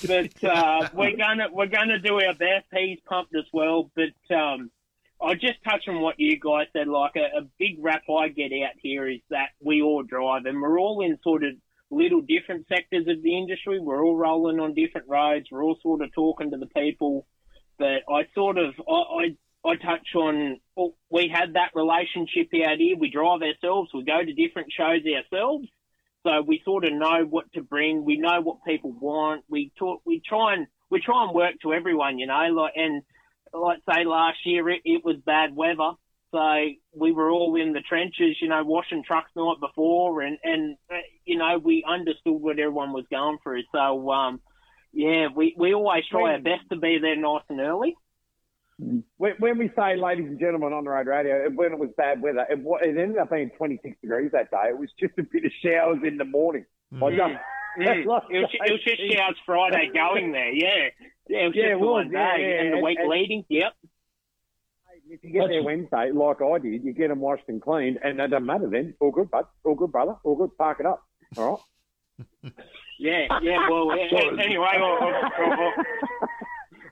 But 0.06 0.44
uh, 0.48 0.88
we're 0.94 1.16
gonna 1.16 1.48
we're 1.52 1.66
gonna 1.66 1.98
do 1.98 2.14
our 2.20 2.34
best. 2.34 2.66
He's 2.72 2.98
pumped 3.08 3.34
as 3.34 3.44
well. 3.52 3.90
But 3.96 4.34
um, 4.34 4.70
I'll 5.20 5.34
just 5.34 5.62
touch 5.64 5.88
on 5.88 6.00
what 6.00 6.18
you 6.20 6.38
guys 6.38 6.68
said. 6.72 6.86
Like 6.86 7.16
a, 7.16 7.38
a 7.38 7.42
big 7.58 7.76
rap 7.80 8.02
I 8.08 8.28
get 8.28 8.52
out 8.52 8.74
here 8.80 9.08
is 9.08 9.20
that 9.30 9.48
we 9.60 9.82
all 9.82 10.02
drive, 10.02 10.46
and 10.46 10.62
we're 10.62 10.78
all 10.78 11.00
in 11.04 11.18
sort 11.22 11.42
of 11.44 11.54
little 11.90 12.20
different 12.20 12.66
sectors 12.68 13.06
of 13.08 13.22
the 13.22 13.36
industry. 13.36 13.80
We're 13.80 14.04
all 14.04 14.16
rolling 14.16 14.60
on 14.60 14.74
different 14.74 15.08
roads. 15.08 15.46
We're 15.50 15.64
all 15.64 15.78
sort 15.82 16.02
of 16.02 16.12
talking 16.12 16.50
to 16.52 16.56
the 16.56 16.66
people. 16.66 17.26
But 17.78 18.02
I 18.08 18.28
sort 18.34 18.58
of 18.58 18.74
I, 18.88 18.92
I 18.92 19.36
I 19.64 19.76
touch 19.76 20.06
on 20.14 20.60
well, 20.76 20.94
we 21.10 21.28
had 21.28 21.54
that 21.54 21.72
relationship 21.74 22.48
out 22.66 22.78
here. 22.78 22.96
We 22.96 23.10
drive 23.10 23.42
ourselves. 23.42 23.90
We 23.92 24.04
go 24.04 24.22
to 24.24 24.32
different 24.32 24.72
shows 24.72 25.02
ourselves, 25.04 25.68
so 26.22 26.42
we 26.42 26.62
sort 26.64 26.84
of 26.84 26.92
know 26.92 27.24
what 27.28 27.52
to 27.54 27.62
bring. 27.62 28.04
We 28.04 28.18
know 28.18 28.40
what 28.40 28.64
people 28.66 28.92
want. 28.92 29.44
We 29.48 29.72
talk. 29.78 30.02
We 30.04 30.20
try 30.26 30.54
and 30.54 30.66
we 30.90 31.00
try 31.00 31.24
and 31.24 31.34
work 31.34 31.54
to 31.62 31.72
everyone, 31.72 32.18
you 32.18 32.26
know. 32.26 32.46
Like 32.52 32.74
and 32.76 33.02
like 33.52 33.80
say 33.90 34.04
last 34.04 34.38
year 34.44 34.68
it, 34.68 34.82
it 34.84 35.04
was 35.04 35.16
bad 35.24 35.54
weather, 35.54 35.92
so 36.32 36.64
we 36.94 37.12
were 37.12 37.30
all 37.30 37.56
in 37.56 37.72
the 37.72 37.80
trenches, 37.80 38.36
you 38.40 38.48
know, 38.48 38.62
washing 38.64 39.02
trucks 39.04 39.30
the 39.34 39.42
night 39.44 39.60
before, 39.60 40.22
and 40.22 40.38
and 40.44 40.76
uh, 40.90 40.96
you 41.24 41.36
know 41.38 41.58
we 41.58 41.84
understood 41.88 42.34
what 42.40 42.58
everyone 42.58 42.92
was 42.92 43.04
going 43.10 43.38
through. 43.42 43.62
So 43.72 44.10
um, 44.10 44.40
yeah, 44.92 45.28
we 45.34 45.54
we 45.58 45.74
always 45.74 46.04
try 46.10 46.32
our 46.32 46.40
best 46.40 46.68
to 46.70 46.76
be 46.76 46.98
there 46.98 47.16
nice 47.16 47.42
and 47.48 47.60
early. 47.60 47.96
When, 49.18 49.34
when 49.38 49.58
we 49.58 49.70
say, 49.76 49.96
ladies 49.96 50.26
and 50.26 50.40
gentlemen, 50.40 50.72
on 50.72 50.84
the 50.84 50.90
road 50.90 51.06
radio, 51.06 51.50
when 51.50 51.72
it 51.72 51.78
was 51.78 51.90
bad 51.98 52.22
weather, 52.22 52.46
it, 52.48 52.60
wa- 52.60 52.78
it 52.80 52.96
ended 52.96 53.18
up 53.18 53.30
being 53.30 53.50
26 53.58 53.98
degrees 54.00 54.30
that 54.32 54.50
day. 54.50 54.70
It 54.70 54.78
was 54.78 54.88
just 54.98 55.12
a 55.18 55.22
bit 55.22 55.44
of 55.44 55.52
showers 55.62 55.98
in 56.02 56.16
the 56.16 56.24
morning. 56.24 56.64
Mm. 56.94 57.06
I 57.06 57.16
just, 57.16 57.40
Mm. 57.78 57.98
It 58.00 58.04
was, 58.04 58.22
it 58.30 58.72
was 58.72 58.82
just 58.82 59.00
showers 59.14 59.36
Friday 59.46 59.90
going 59.94 60.32
there, 60.32 60.50
yeah. 60.50 60.88
Yeah, 61.28 61.38
it 61.44 61.46
was 61.48 61.54
Yeah, 61.54 61.62
just 61.62 61.72
it 61.72 61.78
the 61.78 61.86
was, 61.86 62.04
one 62.06 62.10
yeah, 62.10 62.36
day. 62.36 62.42
yeah, 62.42 62.60
And 62.62 62.72
the 62.72 62.84
week 62.84 62.98
and- 62.98 63.08
leading, 63.08 63.44
yep. 63.48 63.74
If 65.12 65.24
you 65.24 65.30
get 65.30 65.48
there 65.48 65.62
Wednesday, 65.62 66.10
like 66.12 66.40
I 66.40 66.58
did, 66.58 66.84
you 66.84 66.92
get 66.92 67.08
them 67.08 67.18
washed 67.20 67.42
and 67.48 67.60
cleaned, 67.60 67.98
and 68.04 68.20
it 68.20 68.28
doesn't 68.28 68.46
matter 68.46 68.68
then. 68.70 68.94
All 69.00 69.10
good, 69.10 69.30
bud. 69.30 69.46
All 69.64 69.74
good, 69.74 69.90
brother. 69.90 70.14
All 70.22 70.36
good. 70.36 70.56
Park 70.56 70.78
it 70.80 70.86
up. 70.86 71.02
All 71.36 71.60
right. 72.42 72.52
Yeah, 73.02 73.38
yeah, 73.40 73.66
well, 73.70 73.90
a- 73.92 73.94
a- 73.94 74.38
anyway, 74.42 74.66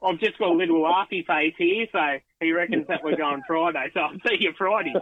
I've 0.02 0.18
just 0.20 0.38
got 0.38 0.48
a 0.48 0.52
little 0.54 0.80
laughy 0.80 1.26
face 1.26 1.52
here, 1.58 1.86
so 1.92 2.00
he 2.40 2.50
reckons 2.52 2.86
that 2.88 3.04
we're 3.04 3.14
going 3.16 3.42
Friday, 3.46 3.90
so 3.92 4.00
I'll 4.00 4.12
see 4.26 4.36
you 4.40 4.52
Friday. 4.56 4.94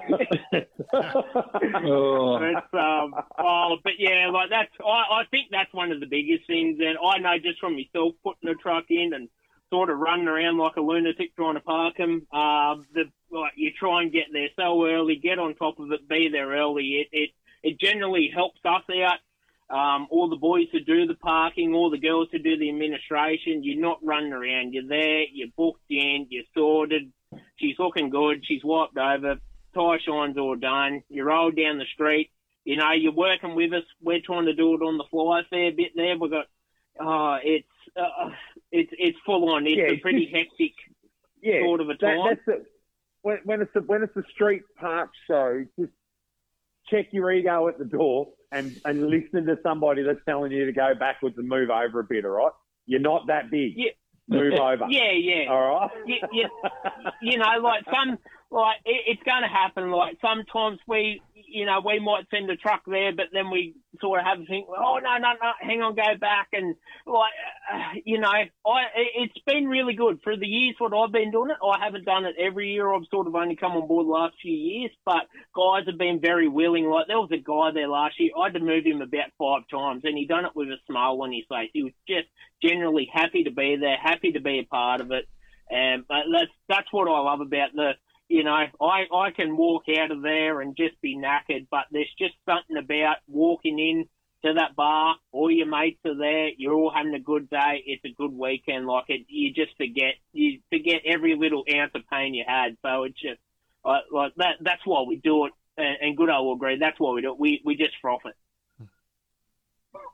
Oh. 0.92 2.38
But, 2.72 2.78
um, 2.78 3.14
oh, 3.38 3.76
but 3.84 3.92
yeah, 3.98 4.30
like 4.32 4.50
that's, 4.50 4.70
I, 4.84 5.20
I 5.20 5.22
think 5.30 5.48
that's 5.52 5.72
one 5.72 5.92
of 5.92 6.00
the 6.00 6.06
biggest 6.06 6.46
things. 6.48 6.80
And 6.80 6.96
I 6.98 7.18
know 7.18 7.38
just 7.38 7.60
from 7.60 7.74
myself 7.76 8.14
putting 8.24 8.48
the 8.48 8.54
truck 8.54 8.84
in 8.90 9.12
and 9.14 9.28
sort 9.70 9.90
of 9.90 9.98
running 9.98 10.28
around 10.28 10.58
like 10.58 10.76
a 10.76 10.80
lunatic 10.80 11.34
trying 11.34 11.54
to 11.54 11.60
park 11.60 11.96
them, 11.96 12.26
uh, 12.32 12.76
the, 12.94 13.04
like 13.30 13.52
you 13.56 13.72
try 13.72 14.02
and 14.02 14.12
get 14.12 14.26
there 14.32 14.48
so 14.56 14.86
early, 14.86 15.16
get 15.16 15.38
on 15.38 15.54
top 15.54 15.78
of 15.78 15.90
it, 15.92 16.08
be 16.08 16.28
there 16.30 16.48
early. 16.50 17.06
It, 17.06 17.08
it, 17.12 17.30
it 17.62 17.80
generally 17.80 18.30
helps 18.32 18.60
us 18.64 18.82
out. 19.02 19.18
Um, 19.68 20.06
all 20.10 20.28
the 20.28 20.36
boys 20.36 20.68
who 20.70 20.78
do 20.78 21.06
the 21.06 21.14
parking, 21.14 21.74
all 21.74 21.90
the 21.90 21.98
girls 21.98 22.28
who 22.30 22.38
do 22.38 22.56
the 22.56 22.68
administration, 22.68 23.64
you're 23.64 23.80
not 23.80 23.98
running 24.04 24.32
around. 24.32 24.72
You're 24.72 24.86
there, 24.86 25.24
you're 25.32 25.48
booked 25.56 25.90
in, 25.90 26.26
you're 26.30 26.44
sorted. 26.54 27.10
She's 27.56 27.78
looking 27.78 28.10
good. 28.10 28.44
She's 28.46 28.62
wiped 28.62 28.96
over 28.96 29.40
tie 29.76 29.98
shines 30.04 30.38
all 30.38 30.56
done. 30.56 31.02
You 31.08 31.24
roll 31.24 31.50
down 31.50 31.78
the 31.78 31.84
street. 31.92 32.30
You 32.64 32.76
know, 32.76 32.92
you're 32.92 33.12
working 33.12 33.54
with 33.54 33.72
us. 33.72 33.84
We're 34.02 34.20
trying 34.24 34.46
to 34.46 34.54
do 34.54 34.74
it 34.74 34.82
on 34.82 34.98
the 34.98 35.04
fly 35.10 35.40
a 35.40 35.44
fair 35.44 35.70
bit 35.70 35.92
there. 35.94 36.18
We've 36.18 36.30
got, 36.30 36.46
oh, 36.98 37.38
it's, 37.42 37.68
uh, 37.96 38.30
it's, 38.72 38.90
it's 38.98 39.18
full 39.24 39.50
on. 39.50 39.66
It's 39.66 39.76
Yeah, 39.76 39.92
a 39.92 39.96
pretty 39.98 40.30
hectic 40.32 40.72
yeah. 41.42 41.60
sort 41.64 41.80
of 41.80 41.88
a 41.90 41.94
That, 41.94 42.00
time. 42.00 42.26
that's 42.28 42.40
the, 42.46 42.64
when, 43.22 43.38
when 43.44 43.60
it's 43.62 43.74
a, 43.74 43.80
when 43.80 44.02
it's 44.02 44.16
a 44.16 44.22
street 44.34 44.62
park 44.78 45.10
show, 45.26 45.64
just 45.78 45.92
check 46.88 47.06
your 47.12 47.30
ego 47.32 47.68
at 47.68 47.78
the 47.78 47.84
door 47.84 48.28
and, 48.52 48.80
and 48.84 49.08
listen 49.08 49.46
to 49.46 49.58
somebody 49.62 50.02
that's 50.02 50.20
telling 50.26 50.52
you 50.52 50.66
to 50.66 50.72
go 50.72 50.94
backwards 50.98 51.36
and 51.38 51.48
move 51.48 51.70
over 51.70 52.00
a 52.00 52.04
bit, 52.04 52.24
all 52.24 52.30
right? 52.32 52.52
You're 52.86 53.00
not 53.00 53.26
that 53.26 53.50
big. 53.50 53.72
Yeah. 53.76 53.90
Move 54.28 54.54
over. 54.54 54.86
yeah, 54.88 55.12
yeah. 55.12 55.50
All 55.50 55.80
right? 55.80 55.90
you, 56.06 56.16
you, 56.32 56.48
you 57.22 57.38
know, 57.38 57.58
like 57.62 57.84
some, 57.92 58.18
like 58.50 58.76
it, 58.84 59.02
it's 59.06 59.22
going 59.24 59.42
to 59.42 59.48
happen. 59.48 59.90
Like 59.90 60.18
sometimes 60.20 60.78
we, 60.86 61.20
you 61.34 61.66
know, 61.66 61.80
we 61.84 61.98
might 62.00 62.26
send 62.30 62.50
a 62.50 62.56
truck 62.56 62.82
there, 62.86 63.12
but 63.14 63.26
then 63.32 63.50
we 63.50 63.74
sort 64.00 64.20
of 64.20 64.26
have 64.26 64.38
to 64.38 64.46
think, 64.46 64.66
oh 64.68 64.98
no, 65.02 65.16
no, 65.18 65.32
no, 65.42 65.50
hang 65.60 65.82
on, 65.82 65.94
go 65.94 66.16
back, 66.20 66.48
and 66.52 66.74
like, 67.06 67.32
uh, 67.72 67.98
you 68.04 68.18
know, 68.18 68.28
I 68.28 68.42
it- 68.94 69.12
it's 69.16 69.44
been 69.46 69.68
really 69.68 69.94
good 69.94 70.20
for 70.22 70.36
the 70.36 70.46
years 70.46 70.76
what 70.78 70.94
I've 70.94 71.12
been 71.12 71.30
doing 71.30 71.50
it. 71.50 71.56
I 71.64 71.82
haven't 71.84 72.04
done 72.04 72.24
it 72.24 72.36
every 72.38 72.72
year. 72.72 72.92
I've 72.92 73.06
sort 73.10 73.26
of 73.26 73.34
only 73.34 73.56
come 73.56 73.72
on 73.72 73.88
board 73.88 74.06
the 74.06 74.10
last 74.10 74.34
few 74.40 74.54
years, 74.54 74.90
but 75.04 75.26
guys 75.54 75.86
have 75.86 75.98
been 75.98 76.20
very 76.20 76.48
willing. 76.48 76.86
Like 76.88 77.06
there 77.08 77.18
was 77.20 77.30
a 77.32 77.38
guy 77.38 77.72
there 77.72 77.88
last 77.88 78.18
year. 78.20 78.30
I 78.38 78.44
had 78.46 78.54
to 78.54 78.60
move 78.60 78.84
him 78.84 79.00
about 79.02 79.32
five 79.38 79.62
times, 79.68 80.02
and 80.04 80.16
he 80.16 80.26
done 80.26 80.44
it 80.44 80.54
with 80.54 80.68
a 80.68 80.78
smile 80.86 81.20
on 81.22 81.32
his 81.32 81.44
face. 81.48 81.70
He 81.72 81.82
was 81.82 81.92
just 82.08 82.28
generally 82.62 83.08
happy 83.12 83.44
to 83.44 83.50
be 83.50 83.76
there, 83.76 83.96
happy 83.96 84.32
to 84.32 84.40
be 84.40 84.60
a 84.60 84.64
part 84.64 85.00
of 85.00 85.10
it. 85.10 85.26
And 85.68 86.04
but 86.06 86.24
that's 86.30 86.52
that's 86.68 86.92
what 86.92 87.08
I 87.08 87.18
love 87.18 87.40
about 87.40 87.70
the 87.74 87.94
you 88.28 88.44
know, 88.44 88.52
I, 88.80 89.06
I 89.12 89.30
can 89.30 89.56
walk 89.56 89.84
out 89.98 90.10
of 90.10 90.22
there 90.22 90.60
and 90.60 90.76
just 90.76 91.00
be 91.00 91.16
knackered, 91.16 91.66
but 91.70 91.84
there's 91.90 92.12
just 92.18 92.34
something 92.44 92.76
about 92.76 93.16
walking 93.28 93.78
in 93.78 94.08
to 94.44 94.54
that 94.54 94.76
bar, 94.76 95.16
all 95.32 95.50
your 95.50 95.66
mates 95.66 96.00
are 96.04 96.16
there, 96.16 96.50
you're 96.56 96.74
all 96.74 96.92
having 96.94 97.14
a 97.14 97.20
good 97.20 97.48
day, 97.48 97.82
it's 97.86 98.04
a 98.04 98.14
good 98.16 98.32
weekend, 98.32 98.86
like 98.86 99.04
it, 99.08 99.26
you 99.28 99.52
just 99.52 99.76
forget, 99.76 100.14
you 100.32 100.60
forget 100.70 101.02
every 101.06 101.34
little 101.36 101.64
ounce 101.74 101.92
of 101.94 102.02
pain 102.12 102.34
you 102.34 102.44
had, 102.46 102.76
so 102.82 103.04
it's 103.04 103.20
just, 103.20 103.40
like, 103.84 104.02
like 104.12 104.34
that, 104.36 104.56
that's 104.60 104.84
why 104.84 105.02
we 105.02 105.16
do 105.16 105.46
it, 105.46 105.52
and, 105.78 105.96
and 106.00 106.16
good 106.16 106.28
old 106.28 106.46
will 106.46 106.54
agree, 106.54 106.78
that's 106.78 107.00
why 107.00 107.12
we 107.12 107.22
do 107.22 107.32
it, 107.32 107.38
we, 107.38 107.62
we 107.64 107.76
just 107.76 107.94
froth 108.00 108.26
it. 108.26 108.34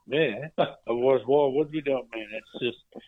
Yeah, 0.07 0.49
otherwise, 0.87 1.23
why 1.27 1.49
would 1.53 1.73
we 1.73 1.81
do 1.81 1.99
it, 1.99 2.05
man? 2.15 2.27
It's 2.33 2.65
just 2.65 3.05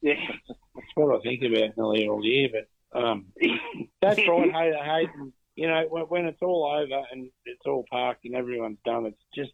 Yeah. 0.00 0.14
that's 0.48 0.86
what 0.94 1.16
I 1.16 1.20
think 1.22 1.42
about 1.42 1.76
nearly 1.76 2.08
all 2.08 2.24
year. 2.24 2.48
But 2.52 2.68
um, 2.94 3.26
that's 4.02 4.18
right, 4.28 4.52
Hayden. 4.52 4.84
Hayden. 4.84 5.32
You 5.54 5.68
know, 5.68 5.84
when, 5.88 6.02
when 6.04 6.24
it's 6.26 6.42
all 6.42 6.66
over 6.66 7.02
and 7.10 7.30
it's 7.46 7.66
all 7.66 7.84
parked 7.90 8.24
and 8.24 8.34
everyone's 8.34 8.78
done, 8.84 9.06
it's 9.06 9.22
just 9.34 9.52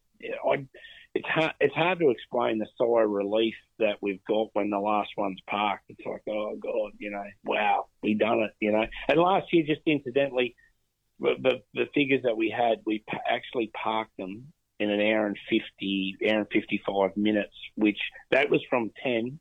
I. 0.48 0.66
It's 1.14 1.28
hard. 1.28 1.52
It's 1.60 1.74
hard 1.74 1.98
to 1.98 2.08
explain 2.08 2.58
the 2.58 2.66
sigh 2.78 3.02
of 3.02 3.10
relief 3.10 3.54
that 3.78 3.96
we've 4.00 4.24
got 4.24 4.48
when 4.54 4.70
the 4.70 4.78
last 4.78 5.10
one's 5.18 5.40
parked. 5.46 5.84
It's 5.90 6.00
like, 6.06 6.22
oh 6.26 6.56
god, 6.56 6.92
you 6.96 7.10
know, 7.10 7.24
wow, 7.44 7.84
we 8.02 8.14
done 8.14 8.40
it, 8.40 8.52
you 8.60 8.72
know. 8.72 8.86
And 9.08 9.20
last 9.20 9.52
year, 9.52 9.62
just 9.66 9.82
incidentally, 9.84 10.56
the 11.22 11.60
the, 11.74 11.86
figures 11.94 12.22
that 12.24 12.36
we 12.36 12.50
had, 12.50 12.78
we 12.86 13.04
actually 13.28 13.70
parked 13.74 14.16
them 14.16 14.52
in 14.78 14.90
an 14.90 15.00
hour 15.00 15.26
and 15.26 15.36
fifty, 15.48 16.16
hour 16.28 16.38
and 16.38 16.46
fifty-five 16.50 17.16
minutes, 17.16 17.54
which 17.76 17.98
that 18.30 18.50
was 18.50 18.62
from 18.68 18.90
ten. 19.02 19.38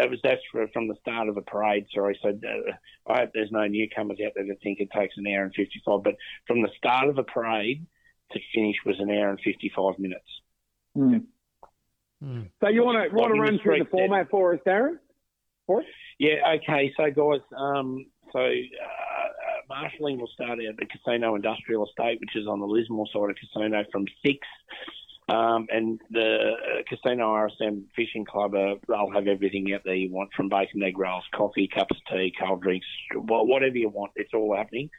That 0.00 0.08
was 0.08 0.18
that's 0.22 0.40
for, 0.50 0.66
from 0.68 0.88
the 0.88 0.94
start 1.02 1.28
of 1.28 1.34
the 1.34 1.42
parade. 1.42 1.84
Sorry, 1.94 2.18
so 2.22 2.30
uh, 2.30 3.12
I 3.12 3.18
hope 3.18 3.30
there's 3.34 3.52
no 3.52 3.66
newcomers 3.66 4.16
out 4.24 4.32
there 4.34 4.46
that 4.46 4.62
think 4.62 4.80
it 4.80 4.88
takes 4.96 5.14
an 5.18 5.26
hour 5.26 5.42
and 5.42 5.52
fifty-five. 5.54 6.02
But 6.02 6.14
from 6.46 6.62
the 6.62 6.70
start 6.78 7.10
of 7.10 7.16
the 7.16 7.22
parade 7.22 7.86
to 8.32 8.40
finish 8.54 8.76
was 8.86 8.98
an 8.98 9.10
hour 9.10 9.28
and 9.28 9.38
fifty-five 9.44 9.98
minutes. 9.98 10.24
Mm. 10.96 11.26
So 12.62 12.68
you 12.70 12.82
want 12.82 13.10
to 13.10 13.14
want 13.14 13.34
to 13.34 13.40
run 13.40 13.58
the 13.58 13.62
through 13.62 13.80
the 13.80 13.84
street, 13.84 13.90
format 13.90 14.30
for 14.30 14.54
us, 14.54 14.60
Darren? 14.66 14.96
For 15.66 15.80
us? 15.80 15.86
Yeah, 16.18 16.54
okay. 16.56 16.94
So, 16.96 17.10
guys, 17.10 17.42
um, 17.54 18.06
so 18.32 18.38
uh, 18.38 18.42
uh, 18.42 19.60
marshalling 19.68 20.18
will 20.18 20.30
start 20.32 20.52
out 20.52 20.64
at 20.64 20.76
the 20.78 20.86
Casino 20.86 21.34
Industrial 21.34 21.86
Estate, 21.86 22.20
which 22.20 22.36
is 22.36 22.46
on 22.46 22.60
the 22.60 22.66
Lismore 22.66 23.06
side 23.12 23.28
of 23.28 23.36
Casino, 23.36 23.84
from 23.92 24.06
6. 24.24 24.38
Um, 25.30 25.68
and 25.70 26.00
the 26.10 26.82
Casino 26.88 27.32
RSM 27.32 27.84
Fishing 27.94 28.24
Club, 28.24 28.52
uh, 28.52 28.74
they'll 28.88 29.12
have 29.12 29.28
everything 29.28 29.72
out 29.72 29.82
there 29.84 29.94
you 29.94 30.10
want 30.10 30.30
from 30.36 30.48
bacon, 30.48 30.82
egg 30.82 30.98
rolls, 30.98 31.22
coffee, 31.32 31.68
cups 31.72 31.96
of 31.96 32.16
tea, 32.16 32.32
cold 32.36 32.62
drinks, 32.62 32.86
whatever 33.14 33.76
you 33.76 33.90
want. 33.90 34.10
It's 34.16 34.34
all 34.34 34.56
happening. 34.56 34.90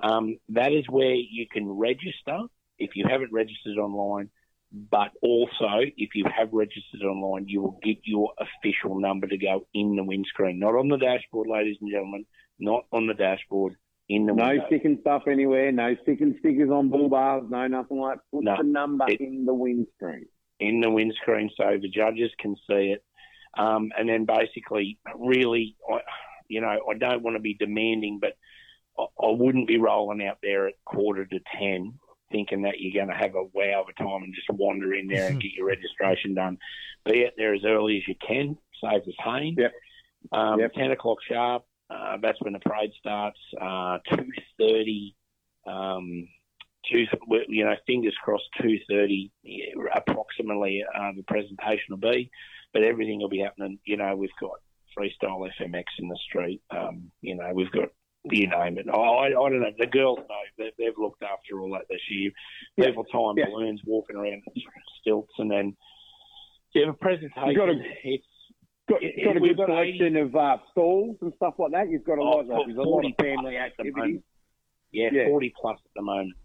Um, 0.00 0.38
that 0.48 0.72
is 0.72 0.84
where 0.88 1.14
you 1.14 1.46
can 1.52 1.68
register 1.68 2.40
if 2.78 2.96
you 2.96 3.04
haven't 3.08 3.32
registered 3.32 3.78
online. 3.78 4.30
But 4.72 5.12
also, 5.22 5.80
if 5.96 6.10
you 6.14 6.24
have 6.24 6.52
registered 6.52 7.02
online, 7.02 7.46
you 7.46 7.62
will 7.62 7.78
get 7.82 7.98
your 8.02 8.32
official 8.38 8.98
number 8.98 9.28
to 9.28 9.38
go 9.38 9.66
in 9.72 9.94
the 9.94 10.02
windscreen, 10.02 10.58
not 10.58 10.74
on 10.74 10.88
the 10.88 10.98
dashboard, 10.98 11.46
ladies 11.48 11.76
and 11.80 11.90
gentlemen, 11.90 12.26
not 12.58 12.84
on 12.92 13.06
the 13.06 13.14
dashboard, 13.14 13.76
in 14.08 14.26
the 14.26 14.32
No 14.34 14.46
window. 14.48 14.66
sticking 14.66 14.98
stuff 15.00 15.24
anywhere. 15.26 15.70
No 15.72 15.94
sticking 16.02 16.36
stickers 16.40 16.70
on 16.70 16.88
bull 16.88 17.08
bars. 17.08 17.44
No 17.50 17.66
nothing 17.66 17.98
like. 17.98 18.18
Put 18.32 18.44
No. 18.44 18.56
the 18.56 18.62
number 18.64 19.06
It- 19.08 19.20
in 19.20 19.44
the 19.44 19.54
windscreen. 19.54 20.26
in 20.60 20.80
the 20.80 20.90
windscreen 20.90 21.50
so 21.56 21.78
the 21.80 21.88
judges 21.88 22.32
can 22.40 22.56
see 22.68 22.90
it. 22.92 23.04
Um, 23.56 23.92
and 23.96 24.08
then 24.08 24.24
basically, 24.24 24.98
really, 25.16 25.76
I, 25.88 26.00
you 26.48 26.60
know, 26.60 26.68
I 26.90 26.94
don't 26.98 27.22
want 27.22 27.36
to 27.36 27.40
be 27.40 27.54
demanding, 27.54 28.18
but 28.20 28.34
I, 28.98 29.04
I 29.24 29.30
wouldn't 29.30 29.68
be 29.68 29.78
rolling 29.78 30.26
out 30.26 30.38
there 30.42 30.66
at 30.66 30.74
quarter 30.84 31.24
to 31.26 31.38
10 31.58 31.94
thinking 32.32 32.62
that 32.62 32.80
you're 32.80 32.92
going 32.92 33.08
to 33.14 33.18
have 33.18 33.34
a 33.36 33.44
wow 33.54 33.82
of 33.82 33.88
a 33.88 33.92
time 33.92 34.22
and 34.24 34.34
just 34.34 34.50
wander 34.50 34.92
in 34.94 35.06
there 35.06 35.28
and 35.28 35.40
get 35.40 35.52
your 35.52 35.66
registration 35.74 36.34
done. 36.34 36.58
Be 37.04 37.24
out 37.24 37.32
there 37.36 37.54
as 37.54 37.64
early 37.64 37.98
as 37.98 38.08
you 38.08 38.16
can, 38.16 38.58
save 38.82 39.02
us 39.02 39.14
pain. 39.24 39.54
Yep. 39.56 39.72
Um, 40.32 40.58
Yep. 40.60 40.72
10 40.74 40.90
o'clock 40.90 41.18
sharp, 41.26 41.64
uh, 41.90 42.16
that's 42.20 42.40
when 42.42 42.52
the 42.52 42.58
parade 42.60 42.92
starts. 42.98 43.38
Uh, 43.60 43.98
2.30, 44.60 45.14
um, 45.66 46.28
two, 46.90 47.04
you 47.48 47.64
know, 47.64 47.74
fingers 47.86 48.14
crossed, 48.22 48.44
two 48.60 48.78
thirty 48.88 49.30
approximately. 49.94 50.84
Uh, 50.94 51.12
the 51.16 51.22
presentation 51.24 51.84
will 51.90 51.96
be, 51.98 52.30
but 52.72 52.82
everything 52.82 53.20
will 53.20 53.28
be 53.28 53.40
happening. 53.40 53.78
You 53.84 53.96
know, 53.96 54.16
we've 54.16 54.30
got 54.40 54.60
freestyle 54.96 55.48
FMX 55.60 55.84
in 55.98 56.08
the 56.08 56.18
street. 56.28 56.62
Um, 56.70 57.10
you 57.20 57.34
know, 57.36 57.50
we've 57.54 57.70
got 57.72 57.88
you 58.24 58.48
name 58.48 58.78
it. 58.78 58.86
I, 58.92 58.96
I, 58.96 59.26
I 59.26 59.30
don't 59.30 59.60
know. 59.60 59.70
The 59.78 59.86
girls 59.86 60.18
know 60.18 60.36
they, 60.58 60.72
they've 60.78 60.98
looked 60.98 61.22
after 61.22 61.60
all 61.60 61.70
that 61.72 61.86
this 61.88 62.00
year. 62.10 62.30
Yeah. 62.76 62.86
People 62.86 63.04
tying 63.04 63.36
Yeah. 63.36 63.46
balloons, 63.46 63.80
walking 63.86 64.16
around 64.16 64.42
stilts, 65.00 65.32
and 65.38 65.50
then 65.50 65.76
yeah, 66.74 66.86
the 66.86 66.92
presentation. 66.94 67.48
You've 67.48 67.56
got 67.56 67.70
a- 67.70 67.82
it's 68.04 68.26
Got, 68.88 69.02
It- 69.02 69.22
got 69.24 69.36
a 69.36 69.40
good 69.40 69.56
got 69.56 69.66
selection 69.66 70.16
of 70.16 70.34
uh, 70.36 70.56
stalls 70.70 71.16
and 71.20 71.32
stuff 71.36 71.54
like 71.58 71.72
that. 71.72 71.90
You've 71.90 72.04
got 72.04 72.18
a 72.18 72.22
Oh, 72.22 72.24
lot, 72.24 72.46
like, 72.46 72.66
there's 72.66 72.78
a 72.78 72.82
lot 72.82 73.04
of 73.04 73.12
family 73.20 73.56
at 73.56 73.72
the 73.76 73.82
activities. 73.82 73.94
moment. 73.96 74.24
yeah, 74.92 75.08
Yeah. 75.12 75.28
forty 75.28 75.52
plus 75.60 75.78
at 75.84 75.90
the 75.94 76.02
moment. 76.02 76.36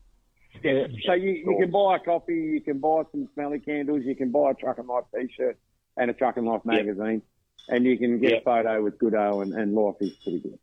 Yeah. 0.63 0.87
So 1.05 1.13
you, 1.13 1.31
you 1.31 1.57
can 1.59 1.71
buy 1.71 1.95
a 1.95 1.99
coffee, 1.99 2.35
you 2.35 2.61
can 2.61 2.79
buy 2.79 3.03
some 3.11 3.27
smelly 3.33 3.59
candles, 3.59 4.03
you 4.05 4.15
can 4.15 4.29
buy 4.31 4.51
a 4.51 4.53
Truck 4.53 4.77
and 4.77 4.87
Life 4.87 5.05
t-shirt 5.15 5.57
and 5.97 6.11
a 6.11 6.13
Truck 6.13 6.37
and 6.37 6.45
Life 6.45 6.61
Yep. 6.65 6.75
magazine, 6.85 7.21
and 7.69 7.85
you 7.85 7.97
can 7.97 8.19
get 8.19 8.31
Yep. 8.31 8.41
a 8.41 8.45
photo 8.45 8.83
with 8.83 8.97
Goodo 8.99 9.41
and, 9.41 9.53
and 9.53 9.73
life 9.73 9.95
is 10.01 10.11
pretty 10.23 10.39
good. 10.41 10.59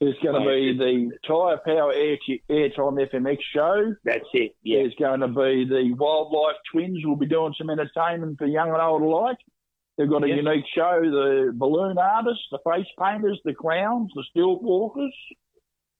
There's 0.00 0.18
going 0.22 0.40
to 0.40 0.48
be 0.48 0.76
the 0.78 1.18
Tyre 1.26 1.58
Power 1.64 1.92
Air 1.92 2.18
Airtime 2.48 3.00
FMX 3.10 3.38
show. 3.52 3.94
That's 4.04 4.24
it. 4.32 4.54
Yeah, 4.62 4.82
There's 4.82 4.94
going 4.94 5.20
to 5.20 5.26
be 5.28 5.64
the 5.64 5.92
Wildlife 5.98 6.56
Twins 6.70 7.04
will 7.04 7.16
be 7.16 7.26
doing 7.26 7.52
some 7.58 7.68
entertainment 7.68 8.38
for 8.38 8.46
young 8.46 8.68
and 8.70 8.80
old 8.80 9.02
alike. 9.02 9.38
They've 9.98 10.08
got 10.08 10.22
a 10.24 10.28
Yes. 10.28 10.36
unique 10.38 10.64
show, 10.74 11.00
the 11.02 11.52
balloon 11.54 11.98
artists, 11.98 12.44
the 12.52 12.60
face 12.64 12.86
painters, 12.98 13.40
the 13.44 13.52
clowns, 13.52 14.10
the 14.14 14.22
stilt 14.30 14.62
walkers. 14.62 15.14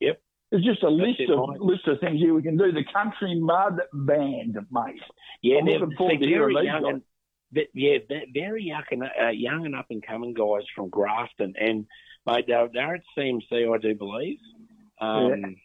Yep. 0.00 0.22
There's 0.50 0.64
just 0.64 0.82
a 0.84 0.88
list 0.88 1.20
it, 1.20 1.28
of 1.30 1.48
mate. 1.50 1.60
list 1.60 1.86
of 1.88 1.98
things 2.00 2.20
here 2.20 2.32
we 2.32 2.42
can 2.42 2.56
do. 2.56 2.70
The 2.72 2.84
Country 2.92 3.38
Mud 3.38 3.80
Band, 3.92 4.56
mate. 4.70 5.02
yeah. 5.42 5.58
I'm 5.58 5.66
they're- 5.66 5.80
looking 5.80 6.20
they're 6.20 6.38
very 6.48 6.64
young 6.64 6.82
guys. 6.84 6.92
and- 6.94 7.02
But 7.50 7.66
yeah, 7.74 7.98
very 8.32 8.62
young 8.64 8.84
and, 8.92 9.02
uh, 9.20 9.28
young 9.28 9.66
and 9.66 9.74
up 9.74 9.86
and 9.90 10.02
coming 10.02 10.32
guys 10.34 10.64
from 10.74 10.90
Grafton, 10.90 11.54
and 11.58 11.86
mate, 12.26 12.44
they're, 12.46 12.68
they're 12.72 12.94
at 12.96 13.02
CMC, 13.16 13.68
I 13.74 13.78
do 13.78 13.94
believe. 13.94 14.38
Um, 15.00 15.56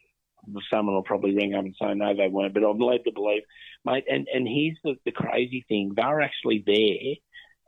Someone 0.70 0.94
will 0.94 1.02
probably 1.02 1.34
ring 1.34 1.54
up 1.54 1.64
and 1.64 1.74
say 1.80 1.94
no, 1.94 2.14
they 2.14 2.28
weren't, 2.28 2.52
but 2.52 2.64
I'm 2.64 2.78
led 2.78 3.02
to 3.04 3.12
believe, 3.12 3.42
mate. 3.86 4.04
And 4.10 4.28
and 4.28 4.46
here's 4.46 4.76
the, 4.84 4.94
the 5.06 5.10
crazy 5.12 5.64
thing: 5.68 5.92
they're 5.96 6.20
actually 6.20 6.62
there 6.66 7.14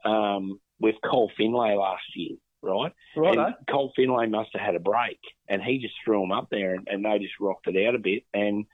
um, 0.07 0.59
with 0.79 0.95
Cole 1.03 1.31
Finlay 1.37 1.75
last 1.75 2.03
year, 2.15 2.35
right? 2.61 2.93
Right, 3.15 3.37
And 3.37 3.55
Cole 3.69 3.91
Finlay 3.95 4.27
must 4.27 4.49
have 4.53 4.61
had 4.61 4.75
a 4.75 4.79
break, 4.79 5.19
and 5.47 5.61
he 5.61 5.79
just 5.79 5.95
threw 6.03 6.21
them 6.21 6.31
up 6.31 6.47
there, 6.51 6.75
and, 6.75 6.87
and 6.89 7.03
they 7.05 7.19
just 7.19 7.39
rocked 7.39 7.67
it 7.67 7.87
out 7.87 7.95
a 7.95 7.99
bit. 7.99 8.23
And 8.33 8.65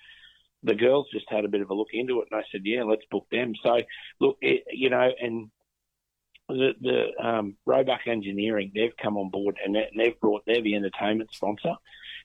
the 0.63 0.75
girls 0.75 1.07
just 1.11 1.25
had 1.29 1.45
a 1.45 1.49
bit 1.49 1.61
of 1.61 1.69
a 1.69 1.73
look 1.73 1.89
into 1.93 2.19
it, 2.21 2.27
and 2.31 2.39
they 2.39 2.45
said, 2.51 2.61
"Yeah, 2.65 2.83
let's 2.83 3.05
book 3.11 3.27
them." 3.31 3.53
So, 3.63 3.79
look, 4.19 4.37
it, 4.41 4.63
you 4.71 4.89
know, 4.89 5.09
and 5.21 5.49
the 6.49 6.73
the 6.81 7.25
um, 7.27 7.55
Roebuck 7.65 8.01
Engineering, 8.07 8.71
they've 8.75 8.95
come 9.01 9.17
on 9.17 9.29
board, 9.29 9.57
and 9.63 9.75
they- 9.75 9.91
they've 9.97 10.19
brought 10.19 10.43
they're 10.45 10.61
the 10.61 10.75
entertainment 10.75 11.33
sponsor, 11.33 11.73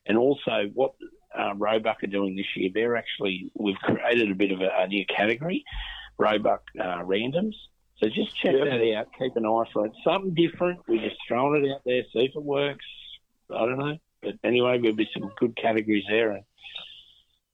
and 0.06 0.18
also 0.18 0.70
what 0.74 0.92
uh, 1.38 1.54
Roebuck 1.54 2.02
are 2.02 2.09
doing 2.09 2.34
this 2.36 2.46
year, 2.56 2.70
they're 2.74 2.96
actually 2.96 3.50
we've 3.54 3.78
created 3.78 4.30
a 4.30 4.34
bit 4.34 4.50
of 4.52 4.61
a, 4.61 4.70
a 4.78 4.88
new 4.88 5.04
category, 5.06 5.64
Roebuck 6.18 6.62
uh, 6.80 7.02
Randoms. 7.02 7.54
So 8.01 8.09
just 8.09 8.36
check 8.36 8.55
Yep. 8.55 8.64
that 8.64 8.94
out. 8.96 9.09
Keep 9.18 9.36
an 9.36 9.46
eye 9.46 9.64
for 9.72 9.86
it. 9.86 9.92
Something 10.05 10.34
different. 10.34 10.80
We're 10.86 11.03
just 11.09 11.16
throwing 11.26 11.64
it 11.64 11.70
out 11.72 11.80
there, 11.84 12.03
see 12.12 12.20
if 12.26 12.36
it 12.36 12.42
works. 12.42 12.84
I 13.51 13.66
don't 13.66 13.78
know. 13.78 13.99
But 14.22 14.34
anyway, 14.44 14.78
there'll 14.78 14.96
be 14.96 15.09
some 15.12 15.30
good 15.38 15.57
categories 15.57 16.05
there. 16.09 16.32
And 16.32 16.44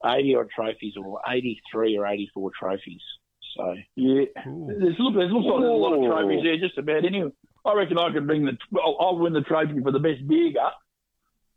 80 0.04 0.36
odd 0.36 0.50
trophies, 0.54 0.94
or 0.96 1.20
83 1.26 1.96
or 1.96 2.06
84 2.06 2.50
trophies. 2.58 3.00
So, 3.56 3.74
Yeah. 3.96 4.24
Ooh. 4.46 4.66
There's, 4.78 4.96
look, 4.98 5.14
there's 5.14 5.30
looks 5.32 5.46
like 5.46 5.60
there's 5.60 5.70
a 5.70 5.74
lot 5.74 5.94
of 5.94 6.04
trophies 6.04 6.42
there, 6.42 6.58
just 6.58 6.76
about 6.76 7.04
anyway. 7.04 7.30
I 7.64 7.72
reckon 7.74 7.96
I 7.98 8.12
could 8.12 8.26
bring 8.26 8.44
the. 8.44 8.58
I'll, 8.78 8.96
I'll 9.00 9.18
win 9.18 9.32
the 9.32 9.40
trophy 9.40 9.80
for 9.80 9.92
the 9.92 9.98
best 9.98 10.26
beer 10.28 10.52
gut. 10.52 10.74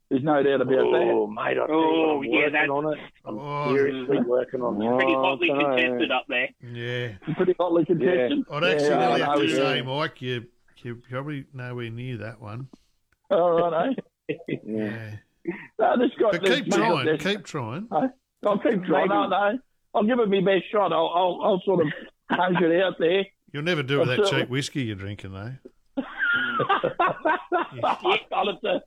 There's 0.09 0.23
no 0.23 0.41
doubt 0.41 0.61
about 0.61 0.69
that. 0.69 0.77
oh, 1.11 1.27
mate, 1.27 1.41
I 1.41 1.53
think 1.53 1.69
oh, 1.69 2.17
I'm 2.17 2.23
yeah, 2.23 2.31
working 2.31 2.51
that's- 2.53 2.69
on 2.69 2.93
it. 2.93 2.99
I'm 3.25 3.39
Oh, 3.39 3.75
seriously 3.75 4.17
working 4.25 4.61
on 4.61 4.81
it. 4.81 4.95
Pretty 4.97 5.13
Oh, 5.13 5.21
hotly 5.21 5.51
I 5.51 5.57
contested 5.63 6.11
up 6.11 6.25
there. 6.29 6.49
Yeah. 6.61 7.33
Pretty 7.35 7.55
hotly 7.59 7.83
contested. 7.85 8.43
I'd 8.49 8.63
actually 8.63 8.87
Yeah, 8.87 9.07
really 9.09 9.21
I 9.21 9.25
have 9.29 9.39
to 9.39 9.49
say, 9.49 9.75
yeah. 9.77 9.81
Mike, 9.83 10.21
you, 10.21 10.45
you're 10.83 10.95
probably 10.95 11.45
nowhere 11.53 11.89
near 11.89 12.17
that 12.17 12.39
one. 12.41 12.67
All 13.29 13.69
right, 13.71 13.97
eh? 14.29 14.33
Yeah. 14.63 15.15
No, 15.79 15.97
this 15.97 16.11
guy. 16.19 16.31
But 16.31 16.41
this 16.41 16.55
keep 16.59 16.67
mate, 16.67 16.75
trying. 16.77 17.05
this- 17.05 17.23
Keep 17.23 17.43
trying. 17.45 17.87
I'll 17.91 18.59
keep 18.59 18.83
trying. 18.85 18.89
Maybe- 18.89 19.09
No, 19.09 19.27
no. 19.27 19.59
I'll 19.93 20.03
give 20.03 20.19
it 20.19 20.29
my 20.29 20.41
best 20.41 20.71
shot. 20.71 20.93
I'll, 20.93 21.11
I'll, 21.13 21.39
I'll 21.43 21.61
sort 21.65 21.85
of 21.85 21.91
punch 22.29 22.57
it 22.61 22.81
out 22.81 22.93
there. 22.99 23.25
You'll 23.51 23.63
never 23.63 23.83
do 23.83 23.99
with 23.99 24.07
that 24.09 24.25
cheap 24.29 24.47
whiskey 24.49 24.83
you're 24.83 24.95
drinking, 24.95 25.33
though. 25.33 25.53
I'll 25.97 26.67
have 28.51 28.81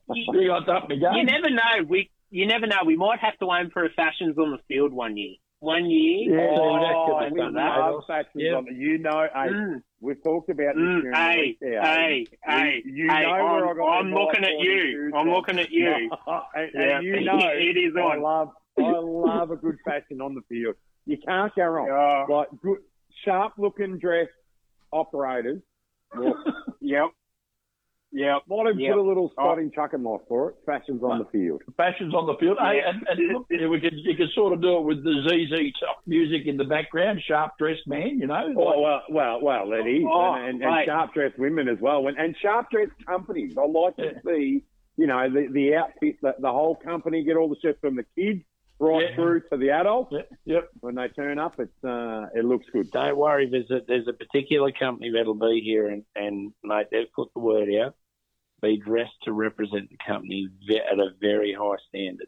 on 0.51 0.65
top 0.65 0.89
my 0.89 0.95
You 0.95 1.01
game. 1.01 1.25
never 1.25 1.49
know. 1.49 1.83
We 1.87 2.09
you 2.29 2.45
never 2.47 2.67
know. 2.67 2.77
We 2.85 2.95
might 2.95 3.19
have 3.19 3.37
to 3.39 3.51
aim 3.53 3.69
for 3.71 3.85
a 3.85 3.89
fashions 3.89 4.37
on 4.37 4.51
the 4.51 4.57
field 4.67 4.93
one 4.93 5.17
year. 5.17 5.35
One 5.59 5.89
year. 5.89 6.39
Yeah. 6.39 6.55
oh, 6.57 7.29
we 7.31 7.41
I 7.41 7.43
don't 7.43 7.53
love 7.53 8.03
fashions 8.07 8.31
Yeah. 8.35 8.53
on 8.55 8.67
it. 8.67 8.75
You 8.75 8.97
know, 8.97 9.27
hey, 9.33 9.49
Mm, 9.49 9.83
we've 9.99 10.23
talked 10.23 10.49
about 10.49 10.75
this 10.75 10.83
mm, 10.83 11.01
during 11.01 11.15
hey, 11.15 11.57
hey, 11.61 12.25
hey, 12.43 12.81
you 12.85 13.07
hey, 13.09 13.23
know 13.23 13.31
where 13.31 13.67
I 13.67 13.69
I'm, 13.69 13.77
got 13.77 13.99
I'm 13.99 14.13
looking 14.13 14.43
at 14.45 14.59
you. 14.59 15.05
I'm 15.13 15.25
from. 15.25 15.29
looking 15.29 15.59
at 15.59 15.71
you. 15.71 16.09
and, 16.55 16.71
Yeah, 16.73 16.97
and 16.97 17.05
you 17.05 17.19
know, 17.21 17.39
it 17.53 17.77
is 17.77 17.93
I 17.95 17.99
on. 17.99 18.21
love, 18.21 18.49
I 18.79 18.91
love 18.99 19.51
a 19.51 19.55
good 19.57 19.77
fashion 19.85 20.21
on 20.21 20.33
the 20.35 20.41
field. 20.49 20.75
You 21.05 21.17
can't 21.17 21.53
go 21.55 21.65
wrong. 21.65 21.89
Oh, 21.89 22.25
Like 22.33 22.47
good, 22.61 22.79
sharp 23.25 23.53
looking 23.57 23.97
dress 23.99 24.27
operators. 24.91 25.61
Well, 26.15 26.35
yep. 26.81 27.05
Yep. 28.13 28.41
might 28.49 28.67
have 28.67 28.77
Yep. 28.79 28.93
put 28.93 28.99
a 28.99 29.07
little 29.07 29.29
spot 29.31 29.57
Oh. 29.57 29.61
in 29.61 29.71
Truck 29.71 29.93
and 29.93 30.03
Life 30.03 30.21
for 30.27 30.49
it. 30.49 30.55
Fashions 30.65 31.01
on 31.01 31.19
the 31.19 31.25
field. 31.25 31.61
Fashions 31.77 32.13
on 32.13 32.25
the 32.27 32.35
field. 32.35 32.57
Hey, 32.59 32.81
and, 32.85 33.01
and 33.07 33.27
look, 33.33 33.45
yeah, 33.49 33.67
we 33.67 33.79
could 33.79 33.93
you 33.95 34.15
could 34.17 34.29
sort 34.35 34.51
of 34.51 34.61
do 34.61 34.77
it 34.79 34.81
with 34.83 35.03
the 35.03 35.13
ZZ 35.29 35.71
Top 35.79 36.01
music 36.05 36.45
in 36.45 36.57
the 36.57 36.65
background, 36.65 37.21
sharp 37.25 37.53
dressed 37.57 37.87
man, 37.87 38.19
you 38.19 38.27
know. 38.27 38.53
Oh, 38.57 38.81
well, 38.81 39.01
well, 39.09 39.41
well, 39.41 39.71
it 39.73 39.87
is, 39.87 40.03
Oh, 40.05 40.33
and, 40.33 40.61
and, 40.61 40.63
and 40.63 40.85
sharp 40.85 41.13
dressed 41.13 41.39
women 41.39 41.69
as 41.69 41.79
well, 41.79 42.07
and, 42.07 42.17
and 42.17 42.35
sharp 42.41 42.69
dressed 42.69 42.91
companies. 43.07 43.57
I 43.57 43.65
like 43.65 43.95
to 43.95 44.19
see, 44.25 44.63
you 44.97 45.07
know, 45.07 45.29
the 45.29 45.47
the 45.49 45.75
outfit, 45.75 46.17
the, 46.21 46.35
the 46.37 46.51
whole 46.51 46.75
company 46.75 47.23
get 47.23 47.37
all 47.37 47.47
the 47.47 47.55
shit 47.61 47.79
from 47.79 47.95
the 47.95 48.03
kids 48.17 48.43
right 48.81 49.09
Yeah. 49.09 49.15
through 49.15 49.41
to 49.51 49.57
the 49.57 49.69
adults. 49.69 50.11
Yep, 50.11 50.29
yep. 50.45 50.69
When 50.79 50.95
they 50.95 51.07
turn 51.09 51.39
up, 51.39 51.59
it's 51.59 51.83
uh, 51.83 52.25
it 52.35 52.43
looks 52.43 52.65
good. 52.73 52.89
Don't 52.91 53.17
worry, 53.17 53.47
there's 53.49 53.69
a, 53.69 53.81
there's 53.87 54.07
a 54.07 54.13
particular 54.13 54.71
company 54.71 55.11
that'll 55.11 55.35
be 55.35 55.61
here, 55.63 55.87
and, 55.87 56.03
and 56.15 56.51
mate, 56.63 56.87
they've 56.91 57.11
put 57.15 57.29
the 57.33 57.39
word 57.41 57.69
out. 57.81 57.95
Be 58.61 58.77
dressed 58.77 59.15
to 59.23 59.31
represent 59.33 59.89
the 59.89 59.97
company 60.05 60.47
at 60.91 60.99
a 60.99 61.11
very 61.19 61.53
high 61.53 61.77
standard. 61.89 62.27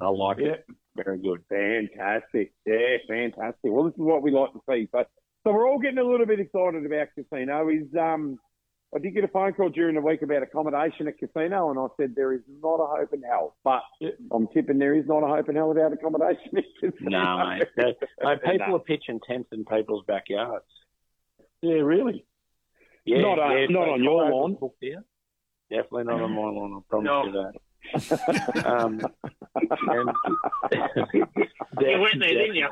I 0.00 0.08
like 0.08 0.38
Yeah. 0.38 0.48
it. 0.48 0.66
Very 0.96 1.18
good. 1.18 1.42
Fantastic, 1.50 2.52
yeah, 2.64 2.96
fantastic. 3.06 3.70
Well, 3.70 3.84
this 3.84 3.94
is 3.94 4.00
what 4.00 4.22
we 4.22 4.30
like 4.30 4.52
to 4.52 4.60
see. 4.68 4.88
So, 4.92 5.04
so 5.44 5.52
we're 5.52 5.68
all 5.68 5.78
getting 5.78 5.98
a 5.98 6.04
little 6.04 6.26
bit 6.26 6.40
excited 6.40 6.84
about 6.86 7.08
casino. 7.14 7.68
Is 7.68 7.94
um, 7.98 8.38
I 8.94 8.98
did 8.98 9.14
get 9.14 9.24
a 9.24 9.28
phone 9.28 9.52
call 9.52 9.68
during 9.68 9.94
the 9.96 10.00
week 10.00 10.22
about 10.22 10.42
accommodation 10.42 11.08
at 11.08 11.18
casino, 11.18 11.70
and 11.70 11.78
I 11.78 11.86
said 11.96 12.14
there 12.14 12.32
is 12.32 12.40
not 12.62 12.76
a 12.76 12.86
hope 12.86 13.12
in 13.12 13.22
hell. 13.22 13.56
But 13.64 13.82
I'm 14.32 14.46
tipping 14.54 14.78
there 14.78 14.94
is 14.94 15.06
not 15.06 15.22
a 15.22 15.26
hope 15.26 15.48
in 15.48 15.56
hell 15.56 15.68
without 15.68 15.92
accommodation 15.92 16.56
at 16.56 16.64
casino. 16.80 17.10
No, 17.10 17.46
mate. 17.48 17.68
No, 18.22 18.30
no, 18.30 18.36
people 18.38 18.66
No. 18.68 18.76
are 18.76 18.80
pitching 18.80 19.20
tents 19.28 19.48
in 19.52 19.64
people's 19.64 20.04
backyards. 20.06 20.64
Yeah, 21.62 21.74
really. 21.80 22.24
Yeah, 23.04 23.20
Not, 23.22 23.38
uh, 23.38 23.54
yeah, 23.54 23.66
not 23.70 23.88
on 23.88 24.02
your 24.02 24.22
Kyle 24.24 24.30
lawn. 24.36 24.50
was 24.52 24.60
booked 24.60 24.78
here. 24.80 25.04
Definitely 25.70 26.04
not 26.04 26.20
on 26.22 26.32
my 26.32 26.42
lawn. 26.42 26.74
I 26.76 26.80
promise 26.88 27.06
No. 27.06 27.24
you 27.24 27.32
that. 27.32 28.66
um, 28.66 29.00
and 29.54 30.10
You 31.80 32.00
went 32.00 32.18
there, 32.20 32.34
didn't 32.34 32.54
you? 32.56 32.68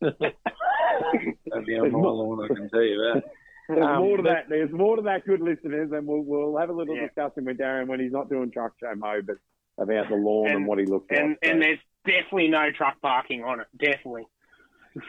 That'd 0.00 1.66
be 1.66 1.78
on 1.78 1.92
my 1.92 1.98
lawn. 1.98 2.44
I 2.44 2.54
can 2.54 2.68
tell 2.70 2.82
you 2.82 2.96
that. 3.14 3.22
There's 3.68 3.82
Um, 3.84 3.98
more 4.02 4.16
to 4.16 4.22
but- 4.22 4.28
that. 4.32 4.48
There's 4.48 4.70
more 4.72 4.96
to 4.96 5.02
that, 5.02 5.24
good 5.26 5.40
listeners, 5.40 5.90
and 5.92 6.06
we'll 6.06 6.22
we'll 6.22 6.56
have 6.56 6.70
a 6.70 6.72
little 6.72 6.94
Yeah. 6.96 7.06
discussion 7.06 7.44
with 7.44 7.58
Darren 7.58 7.86
when 7.88 8.00
he's 8.00 8.12
not 8.12 8.28
doing 8.28 8.50
truck 8.50 8.72
show 8.80 8.94
mode, 8.94 9.26
but 9.26 9.36
about 9.78 10.08
the 10.08 10.14
lawn 10.16 10.46
and, 10.48 10.56
And- 10.58 10.66
what 10.66 10.78
he 10.78 10.86
looks 10.86 11.06
And 11.10 11.30
like. 11.30 11.38
and 11.42 11.62
So 11.62 11.66
there's 11.66 11.78
definitely 12.06 12.48
no 12.48 12.70
truck 12.72 13.00
parking 13.00 13.42
on 13.44 13.60
it. 13.60 13.66
Definitely. 13.76 14.26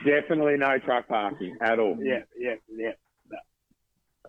definitely 0.05 0.57
no 0.57 0.77
truck 0.79 1.07
parking 1.07 1.55
at 1.61 1.79
all. 1.79 1.97
Yeah, 2.01 2.23
yeah, 2.37 2.55
yeah. 2.69 2.91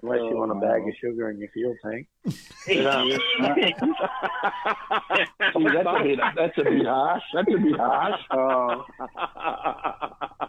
Unless 0.01 0.18
you 0.31 0.37
want 0.37 0.53
a 0.53 0.55
bag 0.55 0.87
of 0.87 0.95
sugar 1.01 1.29
in 1.31 1.39
your 1.41 1.49
fuel 1.49 1.74
tank. 1.85 2.07
But, 2.24 2.87
um, 2.87 3.09
Gee, 3.09 3.74
that's 5.39 5.57
a 5.57 5.59
bit 6.05 6.18
that's 6.37 6.59
a 6.59 6.62
bit 6.62 6.87
harsh. 6.87 7.22
That's 7.35 7.49
a 7.53 7.59
bit 7.59 7.76
harsh. 7.76 8.20
Oh. 8.31 8.85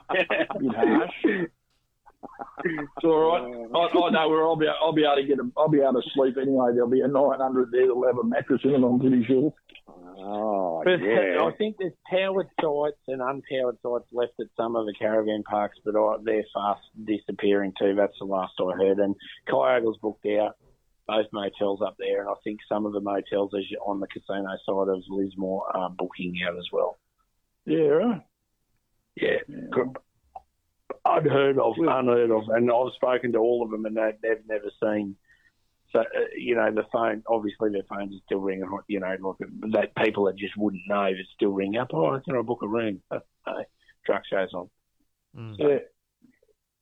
A 0.10 0.14
bit 0.60 0.76
harsh. 0.76 1.26
It's 2.66 3.04
all 3.06 3.32
right. 3.32 3.92
I, 3.94 3.98
I 3.98 4.10
know 4.12 4.30
where 4.30 4.44
I'll 4.44 4.56
be. 4.56 4.68
I'll 4.68 4.94
be 4.94 5.04
able 5.04 5.16
to 5.16 5.24
get. 5.28 5.40
A, 5.40 5.50
I'll 5.58 5.70
be 5.70 5.80
able 5.80 6.02
to 6.02 6.10
sleep 6.14 6.36
anyway. 6.42 6.72
There'll 6.74 6.90
be 6.90 7.02
a 7.02 7.08
nine 7.08 7.40
hundred 7.40 7.72
there. 7.72 7.88
They'll 7.88 8.06
have 8.06 8.18
a 8.18 8.24
mattress 8.24 8.62
in 8.64 8.72
it. 8.72 8.84
I'm 8.84 9.00
pretty 9.00 9.24
sure. 9.26 9.54
oh 9.88 10.82
But 10.84 11.00
yeah. 11.02 11.40
I 11.42 11.52
think 11.58 11.78
there's 11.80 11.94
powered 12.10 12.48
sites 12.62 13.02
and 13.08 13.22
unpowered 13.22 13.78
sites 13.82 14.10
left 14.12 14.34
at 14.40 14.48
some 14.58 14.76
of 14.76 14.86
the 14.86 14.94
caravan 15.00 15.44
parks, 15.44 15.78
but 15.86 15.96
I, 15.96 16.18
they're 16.24 16.44
fast 16.54 16.82
disappearing 17.06 17.74
too. 17.80 17.96
That's 17.96 18.18
the 18.20 18.26
last 18.26 18.54
I 18.60 18.76
heard. 18.78 19.00
And 19.00 19.16
Kyogle's 19.48 19.98
booked 20.02 20.26
out. 20.26 20.58
both 21.08 21.28
motels 21.34 21.82
up 21.82 21.96
there, 21.98 22.22
and 22.22 22.30
I 22.30 22.34
think 22.44 22.60
some 22.70 22.86
of 22.86 22.94
the 22.94 23.00
motels 23.02 23.52
as 23.58 23.64
you're 23.70 23.82
on 23.86 24.00
the 24.00 24.08
casino 24.08 24.50
side 24.66 24.94
of 24.94 25.04
Lismore 25.10 25.66
are 25.76 25.90
booking 25.90 26.36
out 26.48 26.58
as 26.58 26.68
well. 26.72 27.00
Yeah, 27.66 27.88
right. 27.88 28.22
Yeah, 29.16 29.38
unheard 31.06 31.58
of, 31.58 31.74
unheard 31.78 32.32
of, 32.32 32.44
and 32.50 32.72
I've 32.72 32.94
spoken 32.96 33.34
to 33.34 33.40
all 33.40 33.64
of 33.64 33.72
them, 33.72 33.86
and 33.86 33.96
they, 33.96 34.12
they've 34.22 34.48
never 34.48 34.72
seen. 34.82 35.16
So 35.92 36.00
uh, 36.02 36.04
you 36.38 36.56
know, 36.56 36.72
the 36.72 36.86
phone 36.92 37.24
obviously 37.28 37.72
their 37.72 37.84
phones 37.90 38.14
are 38.14 38.24
still 38.26 38.40
ringing. 38.40 38.70
You 38.88 39.00
know, 39.00 39.16
like 39.20 39.50
that 39.72 39.96
people 39.96 40.26
that 40.26 40.38
just 40.38 40.56
wouldn't 40.58 40.84
know 40.88 41.06
it's 41.06 41.30
still 41.36 41.52
ring 41.52 41.78
up. 41.78 41.90
Oh, 41.94 42.20
can 42.24 42.38
I 42.38 42.42
book 42.42 42.60
a 42.62 42.68
room? 42.68 43.02
Uh, 43.10 43.20
no, 43.48 43.64
truck 44.06 44.24
shows 44.30 44.54
on. 44.54 44.70
Mm. 45.36 45.56
Yeah. 45.58 45.78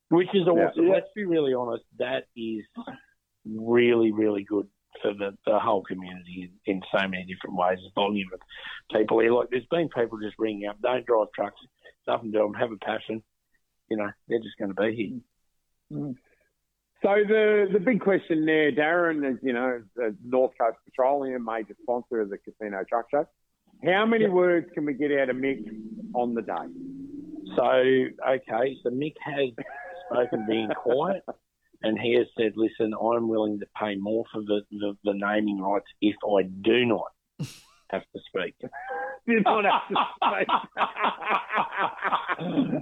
Which 0.09 0.29
is 0.33 0.47
awesome. 0.47 0.87
Yeah. 0.87 0.93
Let's 0.93 1.07
be 1.15 1.25
really 1.25 1.53
honest. 1.53 1.83
That 1.99 2.27
is 2.35 2.63
really, 3.45 4.11
really 4.11 4.43
good 4.43 4.67
for 5.01 5.13
the, 5.13 5.37
the 5.45 5.59
whole 5.59 5.83
community 5.83 6.51
in, 6.65 6.75
in 6.75 6.81
so 6.91 7.07
many 7.07 7.25
different 7.25 7.57
ways. 7.57 7.79
The 7.83 7.91
volume 7.95 8.29
of 8.33 8.39
people 8.91 9.19
here. 9.19 9.33
Like, 9.33 9.49
there's 9.51 9.65
been 9.69 9.89
people 9.89 10.19
just 10.19 10.35
ringing 10.39 10.67
up, 10.67 10.81
don't 10.81 11.05
drive 11.05 11.27
trucks, 11.35 11.59
nothing 12.07 12.31
to 12.33 12.39
them, 12.39 12.53
have 12.53 12.71
a 12.71 12.77
passion. 12.77 13.23
You 13.89 13.97
know, 13.97 14.09
they're 14.27 14.39
just 14.39 14.57
going 14.57 14.73
to 14.73 14.81
be 14.81 14.95
here. 14.95 15.99
Mm. 15.99 16.15
So 17.03 17.09
the 17.27 17.67
the 17.71 17.79
big 17.79 18.01
question 18.01 18.45
there, 18.45 18.71
Darren, 18.71 19.29
is 19.31 19.37
you 19.43 19.53
know 19.53 19.81
the 19.95 20.15
North 20.25 20.53
Coast 20.59 20.77
Petroleum, 20.85 21.45
major 21.45 21.75
sponsor 21.83 22.21
of 22.21 22.29
the 22.29 22.37
Casino 22.37 22.83
Truck 22.89 23.05
Show. 23.11 23.27
How 23.85 24.05
many 24.05 24.27
words 24.27 24.67
can 24.73 24.85
we 24.85 24.93
get 24.93 25.11
out 25.11 25.29
of 25.29 25.35
Mick 25.35 25.63
on 26.15 26.33
the 26.33 26.41
day? 26.41 26.53
So, 27.55 27.63
okay, 27.63 28.77
so 28.83 28.89
Mick 28.89 29.13
has 29.21 29.49
spoken 30.09 30.45
being 30.47 30.69
quiet, 30.69 31.23
and 31.83 31.99
he 31.99 32.15
has 32.15 32.27
said, 32.37 32.53
listen, 32.55 32.93
I'm 32.93 33.27
willing 33.27 33.59
to 33.59 33.67
pay 33.79 33.95
more 33.95 34.25
for 34.31 34.41
the, 34.41 34.61
the, 34.71 34.97
the 35.03 35.13
naming 35.13 35.61
rights 35.61 35.85
if 36.01 36.15
I 36.25 36.43
do 36.43 36.85
not 36.85 37.11
have 37.89 38.01
to 38.01 38.19
speak. 38.27 38.55
You 39.27 39.41
don't 39.43 39.65
have 39.65 39.87
to 39.89 39.95
speak. 40.15 40.47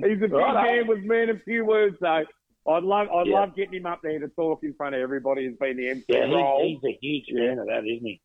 He's 0.10 0.18
a 0.22 0.28
big 0.28 0.32
man 0.32 0.88
with 0.88 1.00
man 1.04 1.30
of 1.30 1.42
few 1.44 1.66
words, 1.66 1.98
though. 2.00 2.24
I'd 2.68 2.84
love 2.84 3.08
I'd 3.10 3.28
Yeah. 3.28 3.40
love 3.40 3.56
getting 3.56 3.74
him 3.76 3.86
up 3.88 4.02
there 4.04 4.20
to 4.20 4.28
talk 4.30 4.64
in 4.64 4.74
front 4.76 4.96
of 4.96 5.02
everybody 5.02 5.46
who's 5.46 5.58
been 5.58 5.78
the 5.78 5.90
MC 5.90 6.06
Yeah, 6.08 6.26
role. 6.32 6.60
he's, 6.62 6.80
he's 6.82 6.96
a 6.96 6.98
huge 7.02 7.26
fan 7.36 7.60
of 7.60 7.68
that, 7.68 7.80
isn't 7.86 8.06
he? 8.06 8.22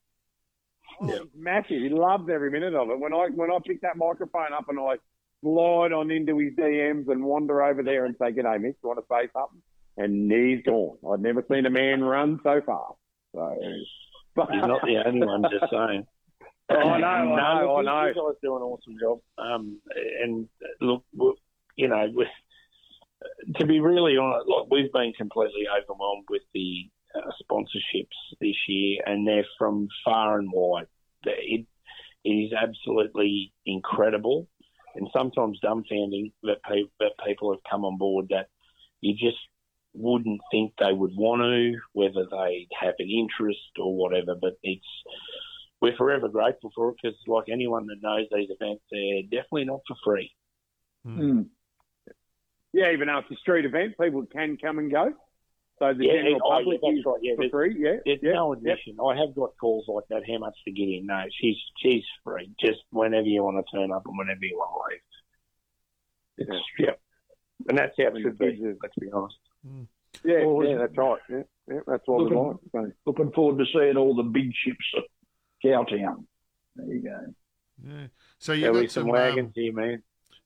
Oh, 1.00 1.06
he's 1.06 1.18
massive. 1.34 1.80
He 1.82 1.88
loves 1.88 2.28
every 2.30 2.50
minute 2.50 2.74
of 2.74 2.90
it. 2.90 2.98
When 2.98 3.12
I 3.14 3.28
when 3.34 3.50
I 3.50 3.58
pick 3.66 3.80
that 3.82 3.96
microphone 3.96 4.52
up 4.52 4.68
and 4.68 4.78
I 4.78 4.96
slide 5.42 5.92
on 5.92 6.10
into 6.10 6.36
his 6.38 6.52
DMs 6.54 7.08
and 7.08 7.24
wander 7.24 7.62
over 7.62 7.82
there 7.82 8.04
and 8.04 8.14
say, 8.18 8.32
"G'day, 8.32 8.58
Mick, 8.58 8.74
you 8.82 8.88
want 8.88 8.98
to 8.98 9.06
say 9.10 9.28
something?" 9.32 9.62
And 9.96 10.30
he's 10.30 10.62
gone. 10.62 10.98
I've 11.10 11.20
never 11.20 11.42
seen 11.50 11.64
a 11.66 11.70
man 11.70 12.02
run 12.04 12.38
so 12.42 12.60
fast. 12.60 12.94
So, 13.34 13.56
but, 14.34 14.50
He's 14.50 14.60
not 14.62 14.82
the 14.82 15.02
only 15.06 15.26
one, 15.26 15.42
just 15.50 15.70
saying. 15.70 16.06
I 16.70 16.74
know, 16.98 17.06
I 17.06 17.24
know, 17.24 17.76
I 17.76 17.82
know. 17.82 18.06
You 18.06 18.14
guys 18.14 18.40
do 18.42 18.56
an 18.56 18.62
awesome 18.62 18.96
job. 19.00 19.20
Um, 19.38 19.80
and 20.22 20.48
uh, 20.62 20.84
look, 20.84 21.36
you 21.76 21.88
know, 21.88 22.06
with, 22.12 22.28
to 23.56 23.66
be 23.66 23.80
really 23.80 24.16
honest, 24.16 24.48
like 24.48 24.70
we've 24.70 24.92
been 24.92 25.12
completely 25.16 25.64
overwhelmed 25.68 26.26
with 26.28 26.42
the 26.54 26.90
uh, 27.14 27.30
sponsorships 27.42 28.38
this 28.40 28.56
year, 28.68 28.98
and 29.04 29.26
they're 29.26 29.46
from 29.58 29.88
far 30.04 30.38
and 30.38 30.50
wide. 30.52 30.86
It, 31.24 31.66
it 32.24 32.28
is 32.28 32.52
absolutely 32.52 33.52
incredible, 33.66 34.48
and 34.94 35.08
sometimes 35.12 35.58
dumbfounding 35.64 36.32
that, 36.42 36.62
pe- 36.62 36.90
that 37.00 37.12
people 37.26 37.52
have 37.52 37.62
come 37.70 37.84
on 37.84 37.98
board 37.98 38.26
that 38.30 38.48
you 39.00 39.14
just 39.14 39.38
wouldn't 39.92 40.40
think 40.52 40.72
they 40.78 40.92
would 40.92 41.16
want 41.16 41.42
to, 41.42 41.78
whether 41.92 42.26
they 42.30 42.68
have 42.78 42.94
an 42.98 43.10
interest 43.10 43.58
or 43.78 43.96
whatever. 43.96 44.34
But 44.40 44.58
it's 44.62 44.86
we're 45.80 45.96
forever 45.96 46.28
grateful 46.28 46.70
for 46.74 46.90
it 46.90 46.96
because, 47.02 47.16
like 47.26 47.44
anyone 47.50 47.86
that 47.86 48.02
knows 48.02 48.26
these 48.32 48.48
events, 48.50 48.82
they're 48.90 49.22
definitely 49.22 49.64
not 49.64 49.80
for 49.86 49.96
free. 50.04 50.30
Mm. 51.06 51.46
yeah, 52.72 52.92
even 52.92 53.08
though 53.08 53.18
it's 53.18 53.30
a 53.30 53.36
street 53.36 53.64
event, 53.64 53.94
people 54.00 54.24
can 54.26 54.56
come 54.58 54.78
and 54.78 54.90
go. 54.90 55.12
So 55.78 55.94
the 55.94 56.04
Yeah, 56.04 56.12
general 56.16 56.40
oh, 56.44 56.50
yeah, 56.50 56.58
public 56.58 56.80
that's 56.82 56.98
is 56.98 57.04
right, 57.06 57.18
yeah, 57.22 57.34
for 57.36 57.48
free. 57.48 57.76
Yeah, 57.78 57.96
There's 58.04 58.18
yeah, 58.22 58.32
no 58.34 58.52
yeah. 58.52 58.58
admission. 58.58 58.98
I 59.02 59.16
have 59.16 59.34
got 59.34 59.56
calls 59.58 59.86
like 59.88 60.04
that. 60.10 60.22
How 60.30 60.36
much 60.38 60.54
to 60.66 60.72
get 60.72 60.88
in? 60.90 61.06
No, 61.06 61.24
she's 61.40 61.56
she's 61.78 62.04
free. 62.22 62.50
Just 62.60 62.80
whenever 62.90 63.26
you 63.26 63.42
want 63.42 63.64
to 63.64 63.76
turn 63.76 63.90
up 63.90 64.02
and 64.04 64.18
whenever 64.18 64.40
you 64.42 64.58
want 64.58 64.70
to 66.36 66.44
leave. 66.46 66.48
It's, 66.58 66.66
yeah. 66.78 66.90
And 67.68 67.78
that's 67.78 67.94
how 67.96 68.04
it 68.08 68.16
And 68.16 68.22
should 68.22 68.38
be. 68.38 68.60
Let's 68.82 68.94
be 69.00 69.10
honest. 69.10 69.36
Yeah, 70.22 70.44
Well, 70.44 70.66
yeah, 70.66 70.76
that's 70.76 70.96
right. 70.98 71.18
Yeah, 71.30 71.42
yeah 71.70 71.80
that's 71.86 72.02
what 72.06 72.28
we 72.30 72.36
like. 72.36 72.56
Looking- 72.56 72.58
So, 72.72 72.92
Looking 73.06 73.32
forward 73.32 73.58
to 73.58 73.64
seeing 73.72 73.96
all 73.96 74.14
the 74.14 74.22
big 74.22 74.50
ships 74.54 74.84
at 75.64 75.68
Cowtown. 75.68 76.24
There 76.76 76.86
you 76.94 77.02
go. 77.02 77.34
Yeah. 77.82 78.06
So 78.38 78.52
you 78.52 78.62
There'll 78.62 78.80
got 78.82 78.90
some 78.90 79.02
some. 79.04 79.10
wagons 79.10 79.46
Um, 79.48 79.52
here, 79.54 79.72
man. 79.72 80.02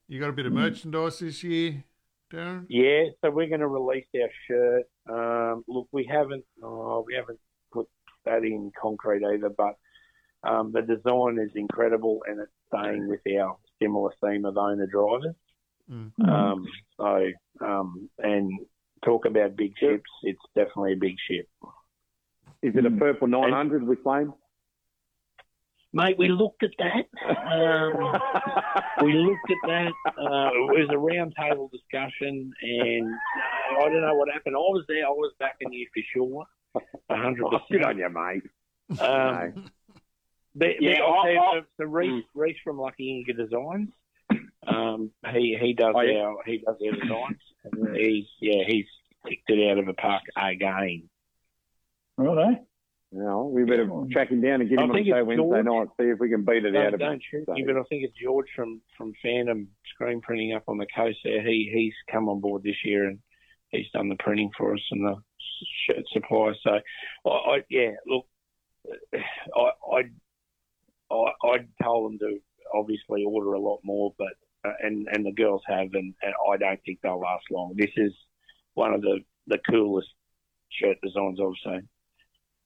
you 0.09 0.21
got 0.21 0.31
a 0.31 0.33
bit 0.33 0.47
of 0.47 0.53
merchandise 0.53 1.19
this 1.19 1.43
year, 1.43 1.85
Darren. 2.33 2.67
Yeah, 2.69 3.05
so 3.21 3.31
we're 3.31 3.49
going 3.49 3.61
to 3.61 3.69
release 3.69 4.07
our 4.21 4.29
shirt. 4.49 4.85
Um, 5.09 5.65
look, 5.69 5.89
we 5.93 6.05
haven't 6.11 6.45
oh, 6.63 7.05
we 7.07 7.15
haven't 7.15 7.39
put 7.73 7.89
that 8.25 8.43
in 8.45 8.71
concrete 8.81 9.25
either, 9.25 9.51
but 9.51 9.75
um, 10.49 10.73
the 10.73 10.83
design 10.83 11.39
is 11.39 11.51
incredible 11.55 12.23
and 12.27 12.41
it's 12.41 12.53
staying 12.69 13.09
with 13.09 13.21
our 13.39 13.57
similar 13.83 14.13
theme 14.23 14.45
of 14.45 14.57
owner 14.57 14.87
drivers. 14.87 15.35
Mm. 15.91 16.29
Um, 16.29 16.67
so 16.97 17.31
um, 17.61 18.09
and 18.19 18.51
talk 19.05 19.27
about 19.27 19.57
big 19.57 19.73
ships, 19.79 20.11
it's 20.23 20.41
definitely 20.55 20.95
a 20.95 20.97
big 20.97 21.17
ship, 21.29 21.47
is 22.63 22.75
it 22.75 22.87
a 22.87 22.91
purple 22.91 23.27
900 23.27 23.87
we 23.87 23.97
claim? 23.97 24.33
Mate. 25.95 26.19
We 26.19 26.29
looked 26.29 26.63
at 26.63 26.71
that. 26.79 27.07
Um, 27.27 28.21
we 29.07 29.13
looked 29.15 29.51
at 29.51 29.69
that. 29.69 29.93
Uh, 30.19 30.51
it 30.53 30.79
was 30.81 30.89
a 30.91 30.95
roundtable 30.95 31.71
discussion, 31.71 32.53
and 32.63 33.13
uh, 33.13 33.81
I 33.81 33.89
don't 33.89 34.03
know 34.03 34.15
what 34.15 34.29
happened. 34.33 34.57
I 34.57 34.59
was 34.59 34.85
there. 34.89 35.07
I 35.07 35.11
was 35.11 35.33
backing 35.39 35.73
you 35.73 35.87
for 35.95 36.03
sure, 36.13 36.45
a 37.09 37.17
hundred 37.17 37.45
Oh, 37.47 37.51
good 37.51 37.61
percent. 37.81 37.85
on 37.85 37.99
you, 37.99 38.09
mate. 38.11 39.01
Um, 39.01 39.71
but, 40.55 40.81
Yeah, 40.83 40.99
but 40.99 41.05
I'll 41.05 41.23
tell 41.25 41.33
you, 41.33 41.39
I- 41.41 41.43
I- 41.43 41.61
so, 41.61 41.67
so 41.79 41.85
Reese, 41.87 42.25
Reese 42.35 42.59
from 42.63 42.79
Lucky 42.79 43.11
Inga 43.11 43.33
Designs, 43.43 43.91
um, 44.67 45.11
he 45.33 45.57
he 45.61 45.73
does 45.73 45.95
Oh, 45.97 46.01
yeah. 46.03 46.21
our 46.21 46.37
he 46.45 46.59
does 46.59 46.77
our 46.85 46.93
designs. 47.01 47.41
And 47.65 47.97
he's 47.97 48.27
yeah 48.41 48.63
he's 48.67 48.87
kicked 49.27 49.49
it 49.49 49.71
out 49.71 49.79
of 49.79 49.87
the 49.87 49.95
park 49.95 50.23
again. 50.37 51.09
Right, 52.17 52.59
eh? 53.15 53.19
No, 53.23 53.45
we 53.47 53.65
better 53.65 53.89
track 54.11 54.31
him 54.31 54.41
down 54.41 54.61
and 54.61 54.69
get 54.71 54.79
I 54.79 54.85
him 54.85 54.91
on 54.91 54.97
think 54.97 55.09
show 55.09 55.25
Wednesday 55.25 55.63
George. 55.63 55.65
night. 55.65 55.89
See 56.01 56.09
if 56.11 56.19
we 56.19 56.29
can 56.29 56.45
beat 56.45 56.65
it 56.65 56.73
No, 56.73 56.81
out 56.87 56.95
of 56.95 57.01
him. 57.01 57.21
So- 57.31 57.45
but 57.47 57.77
I 57.77 57.83
think 57.85 58.05
it's 58.05 58.15
George 58.21 58.47
from 58.57 58.81
from 58.97 59.13
Phantom 59.23 59.69
Screen 59.95 60.21
Printing 60.21 60.53
up 60.55 60.65
on 60.69 60.79
the 60.79 60.87
coast 60.95 61.19
there. 61.25 61.43
He 61.43 61.71
he's 61.73 61.95
come 62.13 62.29
on 62.29 62.41
board 62.41 62.63
this 62.63 62.85
year 62.85 63.07
and 63.07 63.19
he's 63.71 63.91
done 63.93 64.09
the 64.09 64.17
printing 64.17 64.51
for 64.57 64.75
us 64.75 64.81
and 64.91 65.05
the 65.07 65.17
shirt 65.87 66.05
supply. 66.13 66.53
So, 66.63 66.81
I, 67.27 67.29
I 67.31 67.65
yeah, 67.71 67.93
look, 68.07 68.27
I 69.13 69.71
I 69.93 70.03
I 71.11 71.33
I 71.43 71.57
told 71.83 72.11
them 72.13 72.19
to 72.21 72.39
obviously 72.75 73.25
order 73.25 73.53
a 73.53 73.61
lot 73.61 73.81
more, 73.85 74.15
but 74.19 74.33
uh, 74.65 74.73
and 74.83 75.07
and 75.13 75.25
the 75.25 75.33
girls 75.33 75.63
have, 75.69 75.89
and, 75.93 76.15
and 76.23 76.35
I 76.51 76.57
don't 76.57 76.81
think 76.85 77.01
they'll 77.03 77.21
last 77.21 77.45
long. 77.51 77.75
This 77.77 77.91
is 77.97 78.13
one 78.75 78.93
of 78.95 79.03
the 79.03 79.21
the 79.47 79.59
coolest 79.71 80.09
shirt 80.71 80.97
designs 81.03 81.39
I've 81.41 81.53
seen. 81.73 81.89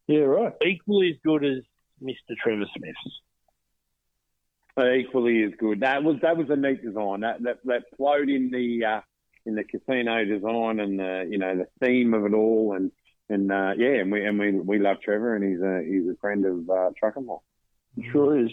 Yeah, 0.09 0.21
right. 0.21 0.53
Equally 0.67 1.11
as 1.11 1.17
good 1.25 1.45
as 1.45 1.63
Mr. 2.03 2.35
Trevor 2.43 2.65
Smith's. 2.77 3.21
Uh, 4.77 4.93
equally 4.93 5.43
as 5.43 5.53
good. 5.59 5.81
That 5.81 6.03
was 6.03 6.17
that 6.23 6.37
was 6.37 6.49
a 6.51 6.57
neat 6.57 6.83
design. 6.83 7.21
That 7.21 7.43
that 7.43 7.59
that 7.65 7.83
flowed 7.97 8.29
in 8.29 8.51
the 8.51 8.85
uh, 8.85 9.01
in 9.45 9.55
the 9.55 9.65
casino 9.65 10.25
design 10.25 10.81
and 10.81 10.99
the 10.99 11.27
you 11.29 11.39
know 11.39 11.57
the 11.57 11.67
theme 11.85 12.15
of 12.15 12.25
it 12.25 12.33
all 12.33 12.75
and 12.75 12.93
and 13.29 13.53
uh, 13.53 13.73
yeah, 13.77 14.01
and 14.01 14.11
we 14.13 14.25
and 14.25 14.39
we 14.39 14.53
we 14.53 14.79
love 14.79 14.99
Trevor 15.03 15.35
and 15.35 15.45
he's 15.45 15.61
a 15.61 15.83
he's 15.85 16.09
a 16.09 16.17
friend 16.21 16.47
of 16.47 16.71
uh, 16.71 16.91
Truck 16.99 17.17
and 17.17 17.27
Life. 17.27 17.41
Sure 18.13 18.39
is. 18.39 18.51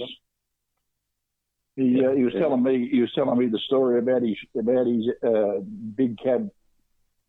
He 1.76 2.03
uh, 2.03 2.12
he 2.14 2.24
was 2.24 2.34
telling 2.34 2.64
me 2.64 2.89
he 2.91 3.01
was 3.01 3.12
telling 3.14 3.38
me 3.38 3.47
the 3.47 3.60
story 3.60 3.99
about 3.99 4.22
his 4.22 4.38
about 4.58 4.88
his 4.88 5.06
uh, 5.24 5.60
big 5.95 6.18
cab 6.18 6.49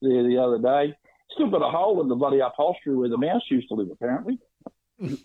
there 0.01 0.23
the 0.23 0.39
other 0.39 0.59
day. 0.59 0.97
Still 1.33 1.51
got 1.51 1.63
a 1.63 1.71
hole 1.71 2.01
in 2.03 2.09
the 2.09 2.15
bloody 2.15 2.41
upholstery 2.41 2.97
where 2.97 3.09
the 3.09 3.19
mouse 3.19 3.43
used 3.51 3.69
to 3.69 3.75
live. 3.75 3.89
Apparently, 3.93 4.39
I'm 5.01 5.19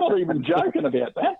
not 0.00 0.18
even 0.18 0.44
joking 0.44 0.84
about 0.84 1.14
that. 1.14 1.36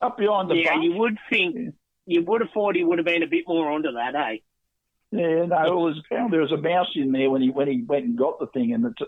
Up 0.00 0.16
behind 0.16 0.48
the 0.50 0.56
yeah, 0.56 0.74
bunk. 0.74 0.84
you 0.84 0.92
would 0.92 1.18
think 1.28 1.74
you 2.06 2.22
would 2.22 2.40
have 2.40 2.50
thought 2.54 2.76
he 2.76 2.84
would 2.84 2.98
have 2.98 3.06
been 3.06 3.22
a 3.22 3.26
bit 3.26 3.44
more 3.46 3.70
onto 3.70 3.92
that, 3.92 4.14
eh? 4.14 4.36
Yeah, 5.10 5.46
no, 5.46 5.76
well, 5.76 5.84
there's, 5.86 5.98
apparently 5.98 6.36
there 6.36 6.42
was 6.42 6.52
a 6.52 6.56
mouse 6.56 6.92
in 6.94 7.12
there 7.12 7.30
when 7.30 7.42
he 7.42 7.50
when 7.50 7.68
he 7.68 7.82
went 7.82 8.04
and 8.04 8.16
got 8.16 8.38
the 8.38 8.46
thing, 8.46 8.72
and 8.72 8.84
it's 8.86 9.02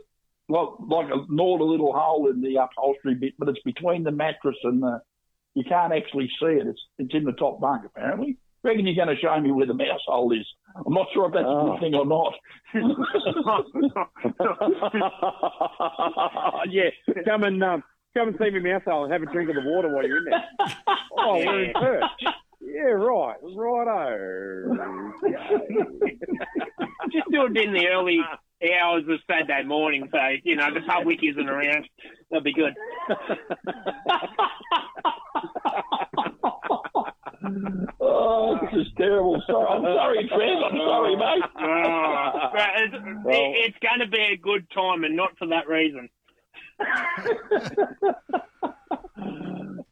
like 0.48 0.68
like 0.80 1.10
a 1.10 1.24
gnawed 1.28 1.60
a 1.60 1.64
little 1.64 1.92
hole 1.92 2.28
in 2.28 2.40
the 2.40 2.56
upholstery 2.56 3.14
bit, 3.14 3.34
but 3.38 3.48
it's 3.48 3.62
between 3.64 4.02
the 4.04 4.10
mattress 4.10 4.56
and 4.64 4.82
the. 4.82 5.00
You 5.54 5.64
can't 5.64 5.92
actually 5.92 6.28
see 6.40 6.46
it. 6.46 6.66
It's 6.66 6.80
it's 6.98 7.14
in 7.14 7.24
the 7.24 7.32
top 7.32 7.60
bunk 7.60 7.84
apparently. 7.84 8.38
Reckon 8.62 8.86
you're 8.86 8.94
going 9.04 9.14
to 9.16 9.20
show 9.20 9.40
me 9.40 9.50
where 9.52 9.66
the 9.66 9.74
mouse 9.74 10.00
hole 10.06 10.32
is. 10.32 10.46
I'm 10.86 10.92
not 10.92 11.06
sure 11.14 11.26
if 11.26 11.32
that's 11.32 11.44
a 11.44 11.48
Oh. 11.48 11.72
good 11.72 11.80
thing 11.80 11.94
or 11.94 12.04
not. 12.06 12.34
yeah, 16.68 16.90
come 17.24 17.42
and 17.44 17.62
um, 17.64 17.82
come 18.14 18.28
and 18.28 18.36
see 18.38 18.50
me 18.50 18.60
mouse 18.60 18.82
hole 18.86 19.04
and 19.04 19.12
have 19.12 19.22
a 19.22 19.26
drink 19.26 19.48
of 19.50 19.56
the 19.56 19.62
water 19.70 19.92
while 19.94 20.06
you're 20.06 20.18
in 20.18 20.24
there. 20.26 20.44
Oh, 21.18 21.36
we're 21.44 21.64
in 21.64 21.72
Perth. 21.72 22.04
Yeah, 22.60 22.82
right, 22.82 23.36
righto. 23.42 24.76
Just 27.10 27.30
do 27.32 27.46
it 27.46 27.56
in 27.56 27.72
the 27.72 27.88
early 27.88 28.20
hours 28.80 29.04
of 29.08 29.18
Saturday 29.28 29.64
morning, 29.66 30.08
so 30.12 30.18
you 30.44 30.54
know 30.56 30.72
the 30.72 30.82
public 30.82 31.18
isn't 31.22 31.48
around. 31.48 31.88
That'd 32.30 32.44
be 32.44 32.52
good. 32.52 32.74
Oh, 38.00 38.58
this 38.60 38.70
is 38.86 38.92
terrible. 38.96 39.42
Sorry, 39.46 39.66
I'm 39.68 39.82
sorry, 39.82 40.28
Trev. 40.28 40.62
I'm 40.70 40.78
sorry, 40.78 41.16
mate. 41.16 41.42
Oh, 41.58 42.50
it's, 42.76 42.94
it, 42.94 43.56
it's 43.66 43.78
going 43.80 44.00
to 44.00 44.06
be 44.08 44.22
a 44.32 44.36
good 44.36 44.68
time, 44.70 45.04
and 45.04 45.16
not 45.16 45.36
for 45.38 45.46
that 45.48 45.68
reason. 45.68 46.08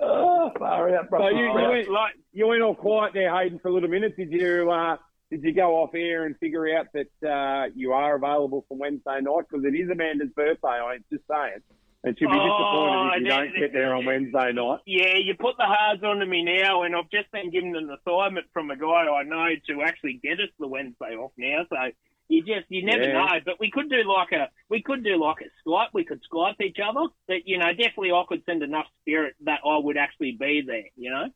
Oh, 0.01 0.51
far 0.59 0.95
out, 0.97 1.05
So 1.07 1.11
brother. 1.11 1.31
you, 1.33 1.45
you 1.47 1.53
went 1.71 1.91
like 1.91 2.15
you 2.33 2.47
went 2.47 2.63
all 2.63 2.75
quiet 2.75 3.13
there, 3.15 3.35
Hayden, 3.37 3.59
for 3.59 3.69
a 3.69 3.73
little 3.75 3.89
minute. 3.91 4.17
Did 4.17 4.33
you 4.33 4.71
uh, 4.71 4.97
did 5.31 5.43
you 5.43 5.53
go 5.53 5.77
off 5.83 5.91
air 5.95 6.25
and 6.25 6.35
figure 6.39 6.67
out 6.79 6.87
that 6.95 7.29
uh, 7.29 7.67
you 7.75 7.93
are 7.93 8.15
available 8.17 8.65
for 8.69 8.77
Wednesday 8.79 9.21
night 9.21 9.45
because 9.51 9.65
it 9.67 9.75
is 9.77 9.91
Amanda's 9.91 10.31
birthday? 10.35 10.69
I'm 10.69 11.05
just 11.13 11.25
saying, 11.31 11.59
and 12.05 12.17
she'll 12.19 12.31
be 12.31 12.37
Oh, 12.39 12.45
disappointed 12.47 13.17
if 13.17 13.23
you 13.23 13.29
that- 13.29 13.37
don't 13.39 13.61
get 13.61 13.73
there 13.73 13.95
on 13.95 14.05
Wednesday 14.05 14.53
night. 14.53 14.81
Yeah, 14.87 15.17
you 15.17 15.35
put 15.35 15.57
the 15.57 15.65
hards 15.65 16.03
onto 16.05 16.25
me 16.27 16.43
now, 16.45 16.83
and 16.83 16.95
I've 16.95 17.11
just 17.11 17.31
been 17.33 17.51
given 17.51 17.75
an 17.77 17.91
assignment 17.91 18.47
from 18.53 18.71
a 18.71 18.77
guy 18.77 18.87
I 19.09 19.23
know 19.25 19.49
to 19.69 19.83
actually 19.83 20.15
get 20.23 20.41
us 20.41 20.49
the 20.59 20.69
Wednesday 20.69 21.17
off 21.17 21.33
now. 21.37 21.65
So 21.69 21.77
you 22.29 22.43
just 22.45 22.67
you 22.69 22.85
never 22.85 23.03
Yeah. 23.05 23.13
know. 23.25 23.41
But 23.45 23.59
we 23.59 23.71
could 23.71 23.89
do 23.91 24.03
like 24.05 24.33
a 24.33 24.49
we 24.69 24.83
could 24.83 25.03
do 25.03 25.17
like 25.17 25.39
a 25.41 25.69
Skype. 25.69 25.89
We 25.93 26.05
could 26.05 26.21
Skype 26.31 26.61
each 26.61 26.79
other. 26.79 27.07
But 27.27 27.47
you 27.49 27.59
know, 27.59 27.69
definitely 27.73 28.13
I 28.13 28.23
could 28.29 28.45
send 28.45 28.63
enough 28.63 28.87
spirit 29.01 29.35
that 29.45 29.61
I 29.65 29.79
would 29.79 29.97
actually 29.97 30.33
be 30.39 30.61
there. 30.67 30.85
You 30.97 31.11
know. 31.11 31.31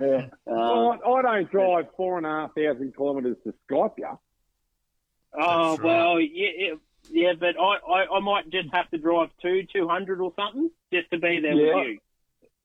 Yeah. 0.00 0.26
Um, 0.46 0.98
I, 1.06 1.10
I 1.10 1.22
don't 1.22 1.50
drive 1.50 1.86
four 1.96 2.16
and 2.16 2.26
a 2.26 2.30
half 2.30 2.54
thousand 2.54 2.96
kilometres 2.96 3.36
to 3.44 3.54
Skype 3.70 3.92
you. 3.98 4.18
oh 5.34 5.76
right. 5.76 5.82
well, 5.84 6.18
yeah, 6.20 6.48
yeah, 6.56 6.74
yeah, 7.12 7.32
but 7.38 7.54
I, 7.60 7.76
I 7.92 8.16
I 8.16 8.20
might 8.20 8.50
just 8.50 8.68
have 8.72 8.90
to 8.90 8.98
drive 8.98 9.28
two 9.40 9.62
two 9.72 9.86
hundred 9.88 10.20
or 10.20 10.32
something 10.36 10.70
just 10.92 11.10
to 11.10 11.18
be 11.18 11.40
there 11.40 11.54
Yeah. 11.54 11.74
with 11.76 11.86
you. 11.86 11.98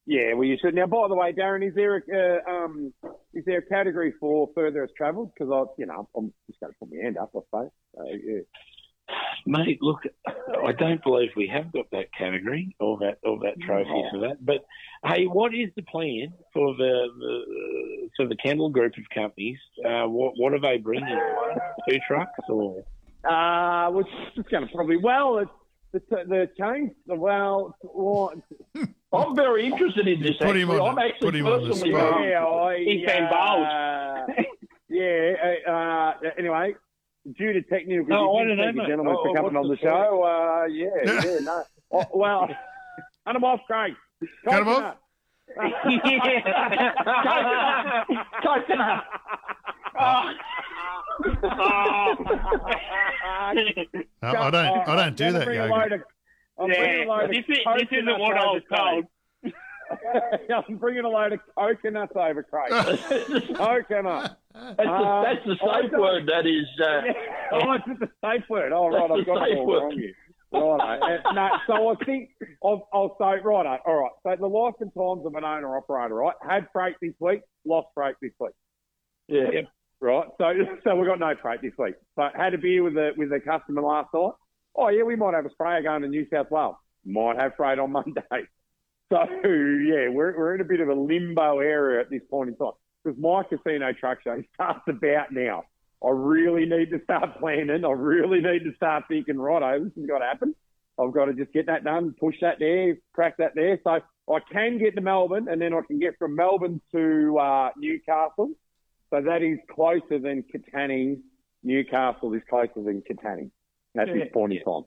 Yeah, 0.10 0.34
well, 0.36 0.46
you 0.46 0.58
should. 0.62 0.74
Now, 0.74 0.86
by 0.88 1.10
the 1.10 1.16
way, 1.16 1.34
Darren, 1.34 1.68
is 1.68 1.76
there 1.76 1.98
a 1.98 2.02
uh, 2.48 2.50
um, 2.50 2.94
is 3.34 3.44
there 3.46 3.60
a 3.60 3.66
category 3.66 4.14
for 4.20 4.50
furthest 4.56 4.94
travelled? 4.96 5.32
Because 5.34 5.52
I, 5.54 5.82
you 5.82 5.86
know, 5.86 6.08
I'm 6.16 6.34
just 6.48 6.62
going 6.62 6.72
to 6.72 6.80
put 6.80 6.90
my 6.90 7.04
hand 7.04 7.18
up, 7.18 7.32
I 7.36 7.40
suppose. 7.46 7.72
Uh, 8.00 8.04
yeah. 8.06 8.40
Mate, 9.46 9.80
look, 9.82 10.00
I 10.26 10.72
don't 10.72 11.04
believe 11.04 11.30
we 11.36 11.48
have 11.48 11.72
got 11.72 11.90
that 11.92 12.08
category 12.18 12.76
or 12.80 12.98
that 13.00 13.20
or 13.24 13.40
that 13.40 13.60
trophy 13.66 14.04
for 14.12 14.20
that. 14.20 14.46
But 14.46 14.66
hey, 15.06 15.26
what 15.26 15.54
is 15.54 15.70
the 15.76 15.82
plan 15.84 16.34
for 16.54 16.74
the, 16.76 17.08
the 17.20 18.10
for 18.16 18.28
the 18.28 18.36
Kendall 18.38 18.70
group 18.70 18.94
of 18.98 19.04
companies? 19.14 19.58
Uh, 19.86 20.08
what 20.08 20.34
what 20.38 20.54
are 20.54 20.62
they 20.62 20.78
bringing? 20.78 21.20
Two 21.90 21.98
trucks 22.08 22.40
or? 22.50 22.84
Uh, 23.28 23.90
which 23.92 24.08
is 24.36 24.46
going 24.50 24.66
to 24.68 24.74
probably 24.74 24.98
well, 24.98 25.40
it's 25.40 25.52
the 26.10 26.24
the 26.28 26.50
change. 26.60 26.92
Well, 27.08 27.76
well 27.84 28.34
I'm 29.14 29.36
very 29.36 29.66
interested 29.66 30.08
in 30.08 30.22
this. 30.22 30.38
Put 30.40 30.56
him 30.56 30.70
actually. 30.70 30.80
on 30.80 30.90
I'm 30.90 30.96
the- 30.96 31.02
actually 31.02 31.28
put 31.28 31.36
him 31.36 31.48
on 31.48 31.62
the 31.64 31.68
personally 31.70 31.92
spot. 31.92 32.24
yeah, 32.24 32.46
I, 32.46 32.78
He's 32.78 33.06
been 33.06 33.24
uh, 33.24 34.26
yeah. 34.90 35.34
Uh, 35.68 35.72
uh, 35.72 36.14
anyway, 36.38 36.76
due 37.38 37.54
to 37.54 37.62
technical 37.64 38.06
No, 38.08 38.36
I 38.38 38.44
don't 38.46 38.58
know, 38.58 38.64
thank 38.64 38.76
you, 38.78 38.88
gentlemen, 38.88 39.16
Oh, 39.18 39.24
for 39.24 39.36
coming 39.36 39.56
on 39.56 39.68
the 39.68 39.76
the 39.76 39.82
show. 39.82 40.24
Uh, 40.24 40.66
yeah, 40.66 40.90
yeah, 41.26 41.40
no. 41.42 41.64
Oh, 41.92 42.06
well, 42.14 42.48
cut 43.26 43.36
him 43.36 43.44
off, 43.44 43.60
Craig. 43.68 43.94
Cut 44.46 44.62
him 44.62 44.68
off? 44.70 44.96
Coconut. 48.44 49.04
Oh. 50.00 50.04
Oh. 50.30 50.32
No, 51.26 51.30
I 54.24 54.50
don't. 54.52 54.88
I 54.90 54.96
don't 54.96 55.16
do 55.16 55.32
that, 55.32 55.48
Yogi. 55.48 55.58
Yogi. 55.58 56.04
I'm 56.60 56.68
bringing 56.70 57.04
a 57.04 57.12
load 57.12 57.20
Yeah, 57.20 57.26
of 57.26 57.30
this, 57.32 57.38
is, 57.38 57.46
this 57.48 57.88
isn't 57.92 58.06
coconuts 58.08 58.20
what 58.20 58.38
I 58.38 58.46
was 58.46 58.62
over 58.72 58.78
told. 58.78 59.06
Craig. 59.44 59.54
I'm 60.70 60.76
bringing 60.78 61.06
a 61.06 61.10
load 61.10 61.34
of 61.34 61.40
coconuts 61.58 62.14
over, 62.16 62.44
Craig. 62.44 62.72
Coconut. 63.56 64.38
That's, 64.54 64.76
the, 64.78 64.84
Uh, 64.84 65.24
that's 65.24 65.46
the 65.46 65.56
safe 65.56 65.92
don't- 65.92 66.02
word. 66.02 66.28
That 66.28 66.46
is. 66.48 66.66
Uh, 66.82 67.02
oh, 67.54 67.72
it's 67.74 67.86
just 67.86 68.02
a 68.02 68.10
safe 68.26 68.44
word. 68.50 68.72
Oh, 68.74 68.88
right, 68.90 69.12
I've 69.12 69.26
got 69.26 69.48
it 69.50 69.58
all 69.58 69.66
word. 69.68 69.80
wrong 69.84 69.92
here. 69.92 70.14
Right, 70.52 71.20
uh, 71.26 71.32
no, 71.34 71.50
so 71.68 71.90
I 71.90 71.96
think 72.06 72.30
I'll, 72.64 72.88
I'll 72.94 73.16
say, 73.20 73.40
right, 73.44 73.80
all 73.86 73.96
right. 74.02 74.12
So 74.24 74.36
the 74.40 74.48
life 74.48 74.76
and 74.80 74.92
times 74.94 75.26
of 75.26 75.36
an 75.36 75.44
owner 75.44 75.76
operator, 75.78 76.16
right? 76.16 76.36
Had 76.48 76.68
freight 76.72 76.96
this 77.02 77.14
week, 77.20 77.42
lost 77.66 77.88
freight 77.94 78.16
this 78.22 78.32
week. 78.40 78.52
yeah. 79.28 79.62
Right? 80.00 80.28
So, 80.38 80.54
so 80.84 80.96
we 80.96 81.06
got 81.08 81.20
no 81.20 81.34
freight 81.42 81.62
this 81.62 81.74
week. 81.78 81.96
But 82.16 82.36
had 82.36 82.54
a 82.54 82.58
beer 82.58 82.84
with 82.84 82.96
a 82.98 83.12
with 83.18 83.32
a 83.32 83.40
customer 83.40 83.82
last 83.82 84.10
night. 84.14 84.34
Oh 84.76 84.90
yeah, 84.90 85.04
we 85.04 85.16
might 85.16 85.34
have 85.34 85.46
a 85.46 85.52
sprayer 85.52 85.82
going 85.82 86.02
to 86.04 86.08
New 86.08 86.28
South 86.32 86.52
Wales. 86.52 86.76
Might 87.06 87.38
have 87.38 87.56
freight 87.56 87.80
on 87.80 87.92
Monday. 87.94 88.22
So 89.10 89.18
yeah, 89.20 90.10
we're 90.10 90.38
we're 90.38 90.56
in 90.56 90.62
a 90.62 90.66
bit 90.66 90.80
of 90.80 90.90
a 90.90 90.94
limbo 90.94 91.60
area 91.60 92.02
at 92.02 92.10
this 92.10 92.22
point 92.30 92.50
in 92.50 92.58
time 92.58 92.74
because 93.04 93.20
my 93.20 93.44
casino 93.44 93.94
truck 93.94 94.20
show 94.24 94.42
starts 94.54 94.84
about 94.88 95.32
now. 95.32 95.64
I 96.04 96.10
really 96.12 96.66
need 96.66 96.92
to 96.92 97.02
start 97.04 97.40
planning. 97.40 97.84
I 97.84 97.92
really 97.92 98.40
need 98.40 98.64
to 98.66 98.76
start 98.76 99.06
thinking, 99.08 99.40
righto, 99.40 99.84
this 99.84 99.94
has 99.96 100.06
got 100.06 100.20
to 100.20 100.26
happen. 100.26 100.54
I've 101.00 101.14
got 101.14 101.26
to 101.26 101.34
just 101.34 101.54
get 101.54 101.68
that 101.68 101.84
done, 101.84 102.16
push 102.20 102.36
that 102.42 102.58
there, 102.60 102.98
crack 103.14 103.38
that 103.38 103.54
there. 103.56 103.80
So 103.84 104.00
I 104.30 104.40
can 104.52 104.78
get 104.78 104.96
to 104.96 105.02
Melbourne, 105.02 105.48
and 105.50 105.62
then 105.62 105.74
I 105.74 105.82
can 105.88 106.00
get 106.00 106.18
from 106.20 106.36
Melbourne 106.36 106.82
to 106.92 107.38
uh, 107.40 107.70
Newcastle. 107.78 108.52
So 109.10 109.22
that 109.22 109.42
is 109.42 109.60
closer 109.74 110.20
than 110.20 110.44
Katanning. 110.44 111.22
Newcastle 111.64 112.34
is 112.34 112.42
closer 112.50 112.72
than 112.84 113.02
Katanning 113.10 113.52
at 113.98 114.08
Yeah. 114.08 114.14
this 114.14 114.30
point 114.34 114.54
in 114.54 114.60
time. 114.64 114.84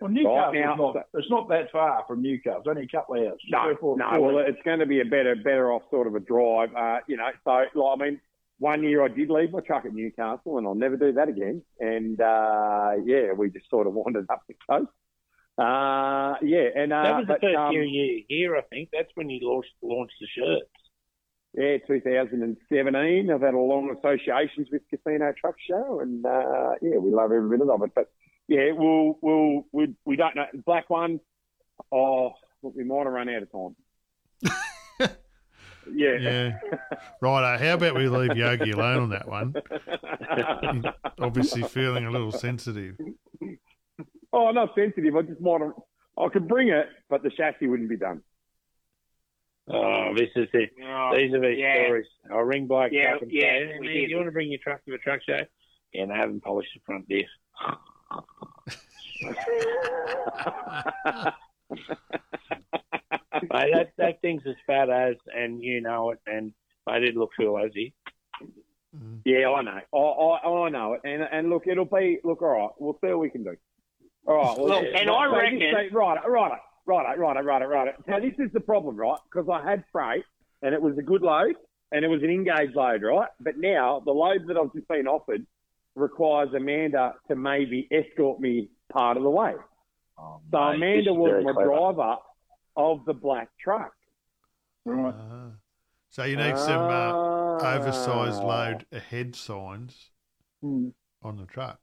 Well, 0.00 0.10
Newcastle's 0.10 0.54
now, 0.54 0.74
not, 0.76 0.94
so- 0.94 1.18
it's 1.18 1.30
not 1.30 1.48
that 1.50 1.70
far 1.70 2.04
from 2.06 2.22
Newcastle. 2.22 2.60
It's 2.60 2.68
only 2.68 2.84
a 2.84 2.88
couple 2.88 3.16
of 3.16 3.26
hours. 3.32 3.40
No, 3.50 3.76
four- 3.76 3.98
no. 3.98 4.08
four 4.10 4.20
Well, 4.20 4.38
hours. 4.38 4.54
it's 4.54 4.62
going 4.62 4.78
to 4.78 4.86
be 4.86 5.00
a 5.00 5.04
better, 5.04 5.34
better 5.36 5.70
off 5.72 5.82
sort 5.90 6.06
of 6.06 6.14
a 6.14 6.20
drive. 6.20 6.74
Uh, 6.74 7.00
you 7.06 7.16
know, 7.18 7.28
so 7.44 7.50
like, 7.50 7.68
I 7.74 7.96
mean, 8.02 8.20
one 8.58 8.82
year 8.82 9.02
I 9.04 9.08
did 9.08 9.28
leave 9.28 9.52
my 9.52 9.60
truck 9.60 9.84
at 9.84 9.92
Newcastle, 9.92 10.56
and 10.58 10.66
I'll 10.66 10.74
never 10.74 10.96
do 10.96 11.12
that 11.12 11.28
again. 11.28 11.62
And 11.80 12.18
uh, 12.20 12.92
yeah, 13.04 13.32
we 13.32 13.50
just 13.50 13.68
sort 13.68 13.86
of 13.86 13.92
wandered 13.92 14.26
up 14.30 14.42
the 14.48 14.54
coast. 14.68 14.90
Uh, 15.58 16.36
yeah, 16.42 16.68
and 16.74 16.92
uh, 16.92 17.02
That 17.02 17.16
was 17.16 17.26
the 17.26 17.32
but, 17.34 17.40
first 17.42 17.56
um, 17.58 17.72
year 17.72 17.82
you 17.82 18.24
here, 18.28 18.56
I 18.56 18.62
think. 18.62 18.88
That's 18.94 19.10
when 19.14 19.28
you 19.28 19.40
launched 19.46 19.68
launched 19.82 20.14
the 20.18 20.26
shirts. 20.28 20.70
Yeah, 21.54 21.78
2017. 21.86 23.30
I've 23.30 23.40
had 23.40 23.54
a 23.54 23.58
long 23.58 23.94
associations 23.98 24.68
with 24.70 24.82
Casino 24.88 25.32
Truck 25.38 25.56
Show, 25.68 26.00
and 26.00 26.24
uh, 26.24 26.74
yeah, 26.80 26.98
we 26.98 27.10
love 27.10 27.32
every 27.32 27.58
bit 27.58 27.68
of 27.68 27.82
it. 27.82 27.90
But 27.94 28.08
yeah, 28.46 28.70
we'll 28.72 29.18
we'll 29.20 29.66
we, 29.72 29.94
we 30.04 30.16
don't 30.16 30.36
know 30.36 30.46
black 30.64 30.88
one. 30.88 31.18
Oh, 31.90 32.32
look, 32.62 32.74
we 32.76 32.84
might 32.84 33.04
have 33.04 33.12
run 33.12 33.28
out 33.28 33.42
of 33.42 33.50
time. 33.50 33.76
yeah. 35.92 36.16
Yeah. 36.20 36.58
Right. 37.20 37.58
How 37.60 37.74
about 37.74 37.96
we 37.96 38.08
leave 38.08 38.36
Yogi 38.36 38.70
alone 38.70 39.02
on 39.02 39.10
that 39.10 39.28
one? 39.28 39.54
Obviously 41.20 41.62
feeling 41.62 42.06
a 42.06 42.10
little 42.10 42.32
sensitive. 42.32 42.96
oh, 44.32 44.46
I'm 44.46 44.54
not 44.54 44.74
sensitive. 44.76 45.16
I 45.16 45.22
just 45.22 45.40
might 45.40 45.60
have. 45.62 45.72
I 46.16 46.28
could 46.28 46.46
bring 46.46 46.68
it, 46.68 46.86
but 47.08 47.22
the 47.22 47.30
chassis 47.30 47.66
wouldn't 47.66 47.88
be 47.88 47.96
done. 47.96 48.22
Oh, 49.72 50.12
this 50.16 50.28
is 50.36 50.48
it. 50.52 50.70
Oh, 50.84 51.12
These 51.16 51.32
are 51.34 51.40
these 51.40 51.58
yeah. 51.58 51.84
stories. 51.84 52.06
I'll 52.32 52.40
ring 52.40 52.66
Blake 52.66 52.92
Yeah, 52.92 53.14
up 53.14 53.22
and 53.22 53.30
yeah, 53.30 53.42
say, 53.42 53.66
hey, 53.74 53.78
man, 53.78 54.10
you 54.10 54.16
want 54.16 54.26
to 54.28 54.32
bring 54.32 54.50
your 54.50 54.58
truck 54.62 54.84
to 54.84 54.94
a 54.94 54.98
truck 54.98 55.20
show? 55.28 55.40
Yeah, 55.92 56.02
and 56.02 56.12
I 56.12 56.16
haven't 56.18 56.42
polished 56.42 56.70
the 56.74 56.80
front 56.84 57.08
diff. 57.08 57.26
Mate, 63.42 63.72
that, 63.74 63.92
that 63.96 64.20
thing's 64.20 64.42
as 64.46 64.54
fat 64.66 64.90
as, 64.90 65.16
and 65.34 65.62
you 65.62 65.80
know 65.80 66.10
it, 66.10 66.18
and 66.26 66.52
mate, 66.86 67.04
it 67.04 67.16
looks 67.16 67.36
real 67.38 67.54
Aussie. 67.54 67.92
Mm. 68.96 69.20
Yeah, 69.24 69.48
I 69.50 69.62
know. 69.62 69.80
I, 69.94 69.98
I, 69.98 70.66
I 70.66 70.68
know 70.68 70.92
it. 70.94 71.00
And 71.04 71.22
and 71.22 71.48
look, 71.48 71.66
it'll 71.66 71.84
be 71.84 72.18
look. 72.24 72.42
All 72.42 72.48
right, 72.48 72.70
we'll 72.78 72.98
see 73.02 73.08
what 73.08 73.20
we 73.20 73.30
can 73.30 73.44
do. 73.44 73.56
All 74.26 74.36
right. 74.36 74.58
Well, 74.58 74.68
Look, 74.68 74.84
yeah, 74.92 74.98
and 74.98 75.08
right, 75.08 75.16
I 75.16 75.26
so 75.26 75.30
this- 75.34 75.42
reckon- 75.42 75.90
so- 75.92 75.98
right, 75.98 76.28
right, 76.28 76.58
right, 76.90 77.18
right, 77.18 77.44
right, 77.44 77.68
right. 77.68 77.94
Now 78.08 78.20
this 78.20 78.34
is 78.38 78.52
the 78.52 78.60
problem, 78.60 78.96
right? 78.96 79.18
Because 79.30 79.48
I 79.52 79.68
had 79.68 79.84
freight, 79.92 80.24
and 80.62 80.74
it 80.74 80.80
was 80.82 80.96
a 80.98 81.02
good 81.02 81.22
load, 81.22 81.54
and 81.92 82.04
it 82.04 82.08
was 82.08 82.22
an 82.22 82.30
engaged 82.30 82.74
load, 82.76 83.02
right? 83.02 83.28
But 83.40 83.58
now 83.58 84.00
the 84.04 84.12
load 84.12 84.46
that 84.48 84.56
I've 84.56 84.72
just 84.74 84.88
been 84.88 85.06
offered 85.06 85.46
requires 85.96 86.50
Amanda 86.54 87.14
to 87.28 87.36
maybe 87.36 87.88
escort 87.90 88.40
me 88.40 88.68
part 88.92 89.16
of 89.16 89.22
the 89.22 89.30
way. 89.30 89.54
Oh, 90.18 90.40
So 90.50 90.58
mate, 90.76 91.06
Amanda 91.06 91.14
was 91.14 91.30
very 91.30 91.44
my 91.44 91.64
driver 91.64 92.16
of 92.76 93.04
the 93.06 93.14
black 93.14 93.48
truck. 93.62 93.92
Right. 94.84 95.14
Ah. 95.16 95.50
So 96.10 96.24
you 96.24 96.36
need 96.36 96.56
some 96.58 96.80
uh, 96.90 97.12
Ah. 97.14 97.76
oversized 97.76 98.42
load 98.42 98.86
ahead 98.92 99.34
signs 99.36 100.10
Hmm. 100.62 100.88
on 101.22 101.36
the 101.36 101.46
truck. 101.46 101.78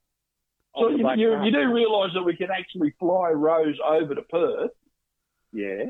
So 0.77 0.89
you, 0.89 1.09
you, 1.15 1.43
you 1.43 1.51
do 1.51 1.73
realise 1.73 2.11
that 2.13 2.21
we 2.23 2.35
can 2.35 2.49
actually 2.51 2.93
fly 2.99 3.29
Rose 3.31 3.77
over 3.83 4.13
to 4.13 4.21
Perth, 4.23 4.71
Yeah. 5.53 5.85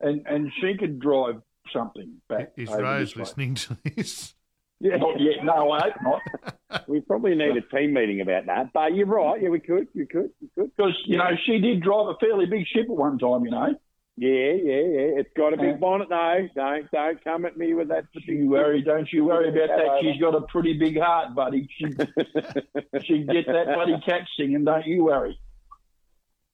and, 0.00 0.26
and 0.26 0.50
she 0.60 0.76
could 0.76 0.98
drive 1.00 1.36
something 1.72 2.16
back. 2.28 2.52
Is 2.56 2.68
over 2.68 2.82
Rose 2.82 3.08
this 3.08 3.16
way. 3.16 3.22
listening 3.22 3.54
to 3.54 3.76
this? 3.84 4.34
Yeah. 4.80 4.96
Oh, 4.96 5.12
not 5.12 5.20
yet. 5.20 5.44
No, 5.44 5.70
I 5.70 5.80
hope 5.80 5.94
not. 6.02 6.54
We 6.88 7.00
probably 7.02 7.34
need 7.34 7.54
a 7.56 7.60
team 7.76 7.92
meeting 7.92 8.22
about 8.22 8.46
that. 8.46 8.72
But 8.72 8.94
you're 8.94 9.06
right. 9.06 9.40
Yeah, 9.40 9.50
we 9.50 9.60
could. 9.60 9.88
You 9.92 10.06
could. 10.06 10.30
You 10.40 10.48
could. 10.56 10.70
Because 10.74 10.96
you 11.04 11.18
know 11.18 11.30
she 11.44 11.58
did 11.58 11.82
drive 11.82 12.08
a 12.08 12.14
fairly 12.18 12.46
big 12.46 12.66
ship 12.66 12.84
at 12.84 12.96
one 12.96 13.18
time. 13.18 13.44
You 13.44 13.50
know. 13.50 13.74
Yeah, 14.16 14.30
yeah, 14.30 14.84
yeah. 14.96 15.20
It's 15.20 15.30
got 15.36 15.52
a 15.52 15.56
big 15.58 15.78
bonnet 15.80 16.08
though. 16.08 16.48
Don't 16.54 16.90
don't 16.90 17.22
come 17.22 17.44
at 17.44 17.56
me 17.56 17.74
with 17.74 17.88
that. 17.88 18.06
You 18.26 18.48
worry, 18.48 18.82
don't 18.82 19.06
you 19.12 19.24
worry 19.24 19.50
about 19.50 19.68
that. 19.76 19.98
She's 20.00 20.20
got 20.20 20.34
a 20.34 20.42
pretty 20.42 20.78
big 20.78 20.98
heart, 20.98 21.34
buddy. 21.34 21.68
She 21.78 21.84
she 23.04 23.24
get 23.24 23.46
that 23.46 23.74
bloody 23.74 24.00
cat 24.04 24.22
singing. 24.38 24.64
Don't 24.64 24.86
you 24.86 25.04
worry. 25.04 25.38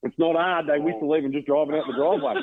It's 0.02 0.18
not 0.18 0.36
hard. 0.36 0.66
They 0.66 0.78
whistle 0.78 1.16
even 1.16 1.32
just 1.32 1.46
driving 1.46 1.74
out 1.76 1.84
the 1.86 1.94
driveway. 1.94 2.42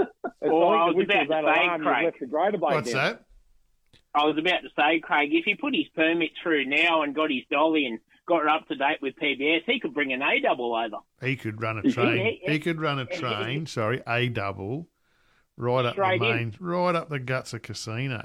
It's 0.46 0.52
Oh, 0.52 0.68
I 0.68 0.84
was 0.90 0.96
about 1.02 1.22
of 1.22 1.28
that 1.28 1.40
to 1.40 1.46
say, 1.46 1.64
alarm, 1.64 1.82
you've 1.82 1.86
Craig. 1.90 2.04
left 2.04 2.20
the 2.20 2.26
grater 2.26 2.58
blade 2.58 2.74
What's 2.74 2.92
down. 2.92 3.12
that? 3.12 3.24
I 4.14 4.24
was 4.26 4.36
about 4.38 4.60
to 4.60 4.68
say, 4.76 5.00
Craig, 5.00 5.30
if 5.32 5.46
he 5.46 5.54
put 5.54 5.74
his 5.74 5.86
permit 5.96 6.30
through 6.42 6.66
now 6.66 7.00
and 7.02 7.14
got 7.14 7.30
his 7.30 7.44
dolly 7.50 7.86
and 7.86 7.98
got 8.28 8.42
her 8.42 8.48
up 8.50 8.68
to 8.68 8.74
date 8.74 8.98
with 9.00 9.14
PBS, 9.16 9.60
he 9.64 9.80
could 9.80 9.94
bring 9.94 10.12
an 10.12 10.20
A 10.20 10.40
double 10.40 10.74
over. 10.76 10.98
He 11.22 11.36
could 11.36 11.62
run 11.62 11.78
a 11.78 11.90
train. 11.90 12.38
He 12.42 12.58
could 12.58 12.78
run 12.78 12.98
a 12.98 13.06
train. 13.06 13.64
Sorry, 13.64 14.02
a 14.06 14.28
double, 14.28 14.88
right 15.56 15.86
up 15.86 15.94
Straight 15.94 16.20
the 16.20 16.28
in. 16.28 16.36
main, 16.36 16.54
right 16.60 16.94
up 16.94 17.08
the 17.08 17.18
guts 17.20 17.54
of 17.54 17.62
casino. 17.62 18.22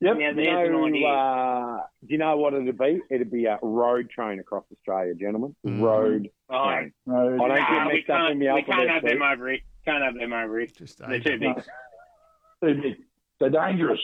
Yep. 0.00 0.16
Now 0.18 0.28
Do 0.30 0.34
there's 0.36 0.46
you 0.46 0.66
an 0.66 0.72
know, 0.72 0.86
idea. 0.86 1.08
uh, 1.08 1.82
do 2.06 2.12
you 2.12 2.18
know 2.18 2.36
what 2.36 2.52
it'd 2.54 2.78
be? 2.78 3.00
It'd 3.10 3.30
be 3.30 3.46
a 3.46 3.58
road 3.62 4.10
train 4.10 4.38
across 4.40 4.64
Australia, 4.72 5.14
gentlemen. 5.14 5.56
Mm. 5.66 5.80
Road 5.80 6.28
oh, 6.50 6.64
train. 6.70 6.92
No, 7.06 7.14
I 7.16 7.28
don't 7.28 7.38
nah, 7.48 7.54
get 7.56 7.86
we 7.86 7.92
mixed 7.94 8.10
up 8.10 8.16
can't, 8.18 8.32
in 8.32 8.38
the 8.38 8.44
we 8.44 8.50
alphabet. 8.50 8.76
can't 8.76 8.90
have 8.90 9.02
them 9.04 9.22
over 9.22 9.48
here. 9.48 9.58
Can't 9.86 10.04
have 10.04 10.14
them 10.14 10.32
over 10.32 10.58
here. 10.58 10.68
Just 10.76 10.98
They're 10.98 11.20
too 11.20 11.38
double. 11.38 11.54
big. 11.54 12.74
too 12.76 12.82
big. 12.82 12.96
They're 13.40 13.50
dangerous. 13.50 14.00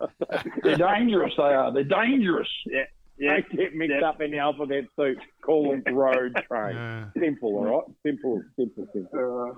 They're 0.64 0.76
dangerous. 0.76 1.32
They 1.36 1.42
are. 1.42 1.72
They're 1.72 1.84
dangerous. 1.84 2.48
Yeah. 2.66 2.84
Don't 3.18 3.48
get 3.56 3.74
mixed 3.74 3.94
Yeah. 4.00 4.08
up 4.08 4.20
in 4.20 4.30
the 4.32 4.38
alphabet 4.38 4.84
soup. 4.96 5.18
Call 5.42 5.70
them 5.70 5.94
road 5.94 6.34
train. 6.48 6.76
Yeah. 6.76 7.04
Simple, 7.18 7.48
all 7.56 7.64
right? 7.64 7.84
Simple, 8.04 8.42
simple, 8.56 8.86
simple. 8.92 9.56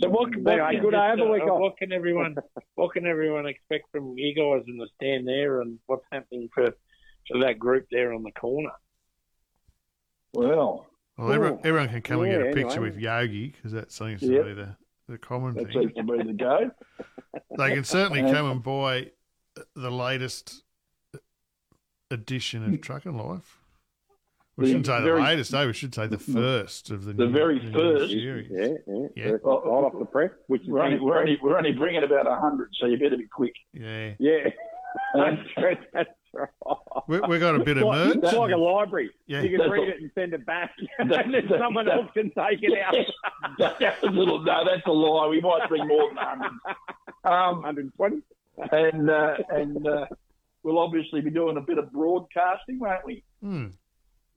So 0.00 0.08
what, 0.10 0.28
what, 0.36 0.52
Anyway, 0.52 0.72
can, 0.74 0.82
good 0.82 0.90
day, 0.90 0.96
have 0.98 1.18
a 1.18 1.22
uh, 1.22 1.26
off. 1.46 1.60
what 1.60 1.76
can 1.78 1.92
everyone 1.92 2.36
what 2.74 2.92
can 2.92 3.06
everyone 3.06 3.46
expect 3.46 3.90
from 3.90 4.14
you 4.18 4.34
guys 4.34 4.64
in 4.68 4.76
the 4.76 4.86
stand 4.96 5.26
there, 5.26 5.62
and 5.62 5.78
what's 5.86 6.04
happening 6.12 6.48
for 6.54 6.70
for 7.26 7.40
that 7.40 7.58
group 7.58 7.86
there 7.90 8.12
on 8.12 8.22
the 8.22 8.32
corner? 8.32 8.70
Well, 10.34 10.86
Well, 11.16 11.32
everyone, 11.32 11.60
everyone 11.64 11.88
can 11.88 12.02
come 12.02 12.20
and 12.22 12.30
get 12.30 12.40
a 12.42 12.44
picture 12.54 12.70
anyway. 12.72 12.90
with 12.90 12.98
Yogi 12.98 13.48
because 13.48 13.72
that 13.72 13.90
seems 13.92 14.20
to 14.20 14.26
Yep. 14.32 14.44
be 14.44 14.52
the, 14.54 14.76
the 15.08 15.18
common 15.18 15.54
that 15.54 15.72
thing. 15.72 15.82
seems 15.82 15.94
to 15.94 16.02
be 16.02 16.22
the 16.22 16.32
go. 16.34 16.70
They 17.56 17.74
can 17.74 17.84
certainly 17.84 18.22
Uh, 18.22 18.32
come 18.32 18.50
and 18.50 18.62
buy 18.62 19.10
the 19.74 19.90
latest 19.90 20.62
edition 22.10 22.62
of 22.74 22.80
Truck 22.80 23.04
and 23.06 23.16
Life. 23.16 23.57
We 24.58 24.64
The 24.64 24.70
shouldn't 24.70 24.86
say 24.86 24.98
the 24.98 25.04
very- 25.04 25.22
latest, 25.22 25.50
though. 25.52 25.66
We 25.68 25.72
should 25.72 25.94
say 25.94 26.08
the 26.08 26.18
first 26.18 26.90
of 26.90 27.04
the, 27.04 27.12
The 27.12 27.26
new, 27.26 27.32
very 27.32 27.60
new 27.60 27.72
first. 27.72 28.10
series. 28.10 28.48
Yeah, 28.50 28.66
yeah. 28.88 29.06
Yeah. 29.14 29.30
First 29.30 29.44
Right 29.44 29.54
off 29.54 29.98
the 29.98 30.04
press, 30.04 30.30
which 30.48 30.62
We're 30.66 30.82
only, 30.82 30.98
we're 30.98 31.16
only, 31.20 31.38
we're 31.40 31.56
only 31.56 31.72
bringing 31.72 32.02
about 32.02 32.26
a 32.26 32.34
hundred, 32.34 32.70
so 32.80 32.86
you 32.86 32.98
better 32.98 33.16
be 33.16 33.28
quick. 33.28 33.52
Yeah. 33.72 34.14
Yeah. 34.18 34.48
Um, 35.14 35.44
That's, 35.56 35.80
that's 35.92 36.08
right. 36.32 36.48
We, 37.06 37.20
we 37.20 37.38
got 37.38 37.54
a 37.54 37.58
bit 37.60 37.76
It's 37.76 37.82
of 37.84 37.88
like, 37.88 38.06
merch. 38.08 38.16
it's 38.24 38.32
like 38.32 38.52
a 38.52 38.56
library. 38.56 39.10
Yeah. 39.26 39.42
You 39.42 39.50
can 39.50 39.58
That's 39.58 39.70
read 39.70 39.80
all- 39.80 39.88
it 39.90 40.00
and 40.00 40.10
send 40.14 40.34
it 40.34 40.44
back, 40.44 40.72
and 40.98 41.08
then 41.10 41.30
that- 41.30 41.44
someone 41.58 41.86
that- 41.86 41.94
else 41.94 42.10
can 42.14 42.30
take 42.30 42.58
it 42.62 42.76
out. 42.80 42.94
that's 43.78 44.02
a 44.02 44.06
little. 44.06 44.42
No, 44.42 44.64
that's 44.64 44.84
a 44.86 44.90
lie. 44.90 45.28
We 45.28 45.40
might 45.40 45.68
bring 45.68 45.86
more 45.86 46.08
than 46.08 46.18
a 46.18 46.26
hundred. 46.26 46.50
Um, 47.24 47.62
120. 47.62 48.22
and 48.72 49.08
uh, 49.10 49.34
and 49.50 49.86
uh, 49.86 50.06
we'll 50.64 50.78
obviously 50.80 51.20
be 51.20 51.30
doing 51.30 51.56
a 51.58 51.60
bit 51.60 51.78
of 51.78 51.92
broadcasting, 51.92 52.80
won't 52.80 53.04
we? 53.06 53.22
Hmm. 53.40 53.66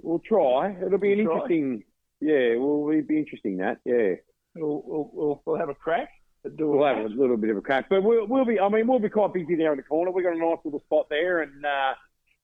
We'll 0.02 0.20
try. 0.20 0.76
It'll 0.86 0.98
be 0.98 1.14
an 1.14 1.20
We'll 1.20 1.28
try. 1.28 1.44
interesting. 1.44 1.84
Yeah, 2.20 2.56
We'll 2.58 2.88
be 2.90 3.02
be 3.02 3.18
interesting. 3.18 3.58
That 3.58 3.80
yeah. 3.86 4.16
We'll 4.56 4.84
we'll, 4.86 5.10
we'll, 5.14 5.42
we'll 5.46 5.58
have 5.60 5.70
a 5.70 5.76
crack. 5.76 6.10
We'll 6.44 6.86
have 6.86 6.98
a 6.98 7.08
little 7.08 7.38
bit 7.38 7.52
of 7.52 7.58
a 7.58 7.62
crack, 7.62 7.86
but 7.88 8.02
we'll, 8.04 8.26
we'll 8.26 8.46
be. 8.46 8.60
I 8.60 8.68
mean, 8.70 8.88
we'll 8.88 9.00
be 9.00 9.10
quite 9.10 9.34
busy 9.34 9.56
there 9.56 9.72
in 9.74 9.78
the 9.78 9.84
corner. 9.84 10.10
We've 10.12 10.26
got 10.26 10.34
a 10.36 10.40
nice 10.40 10.58
little 10.66 10.80
spot 10.82 11.08
there, 11.10 11.44
and 11.44 11.64
uh, 11.64 11.94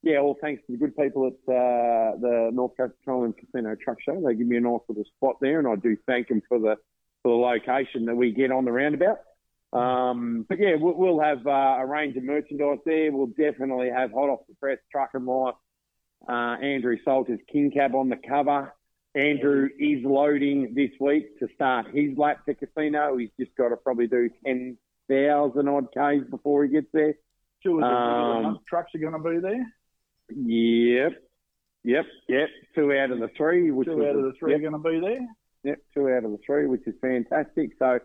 yeah, 0.04 0.20
all 0.20 0.38
thanks 0.40 0.62
to 0.68 0.74
the 0.74 0.78
good 0.78 0.96
people 0.96 1.26
at 1.26 1.34
uh, 1.52 2.16
the 2.22 2.52
North 2.54 2.78
Coast 2.78 2.94
Petroleum 3.00 3.34
Casino 3.34 3.76
Truck 3.76 3.98
Show. 4.02 4.22
They 4.22 4.36
give 4.36 4.46
me 4.48 4.58
a 4.58 4.62
nice 4.62 4.82
little 4.88 5.04
spot 5.18 5.38
there, 5.42 5.58
and 5.58 5.68
I 5.68 5.76
do 5.76 5.98
thank 6.06 6.28
them 6.28 6.42
for 6.48 6.60
the 6.60 6.76
for 7.24 7.30
the 7.30 7.36
location 7.36 8.06
that 8.06 8.16
we 8.16 8.32
get 8.32 8.52
on 8.52 8.66
the 8.66 8.72
roundabout. 8.72 9.18
Um, 9.74 10.46
but 10.48 10.60
yeah, 10.60 10.76
we'll, 10.80 10.94
we'll 10.94 11.20
have 11.20 11.46
uh, 11.48 11.78
a 11.80 11.86
range 11.86 12.16
of 12.18 12.24
merchandise 12.24 12.78
there. 12.86 13.12
We'll 13.12 13.28
definitely 13.28 13.90
have 13.90 14.12
hot 14.12 14.30
off 14.30 14.42
the 14.48 14.56
press 14.56 14.78
truck 14.92 15.10
and 15.14 15.26
life. 15.26 15.56
Uh, 16.28 16.58
Andrew 16.62 16.98
Salter's 17.04 17.40
King 17.52 17.72
Cab 17.72 17.96
on 17.96 18.10
the 18.10 18.18
cover. 18.18 18.74
Andrew 19.16 19.70
is 19.80 20.04
loading 20.04 20.74
this 20.76 20.92
week 21.00 21.40
to 21.40 21.48
start 21.56 21.88
his 21.94 22.18
lap 22.18 22.46
to 22.46 22.54
casino. 22.54 23.18
He's 23.18 23.30
just 23.40 23.56
got 23.56 23.70
to 23.70 23.78
probably 23.78 24.08
do 24.08 24.30
10,000 24.46 25.68
odd 25.68 25.88
Ks 25.92 26.30
before 26.30 26.66
he 26.66 26.70
gets 26.72 26.88
there. 26.94 27.16
Two 27.64 27.76
of 27.80 27.82
the 27.82 27.88
Um, 27.88 28.60
trucks 28.68 28.94
are 28.94 29.00
going 29.00 29.14
to 29.14 29.30
be 29.30 29.40
there. 29.40 29.74
Yep. 30.36 31.14
Yep. 31.84 32.06
Yep. 32.28 32.50
Two 32.76 32.94
out 32.94 33.12
of 33.12 33.20
the 33.20 33.30
three. 33.38 33.72
Which 33.72 33.88
Two 33.88 33.98
was 33.98 34.08
out 34.08 34.16
of 34.18 34.24
the 34.24 34.34
three 34.38 34.52
Yep, 34.52 34.60
are 34.60 34.70
going 34.70 34.84
to 34.84 34.90
be 34.90 35.00
there. 35.00 35.28
yep, 35.64 35.80
two 35.94 36.10
out 36.10 36.26
of 36.26 36.32
the 36.32 36.40
three, 36.46 36.68
which 36.68 36.86
is 36.86 36.94
fantastic. 37.02 37.72
So 37.80 38.00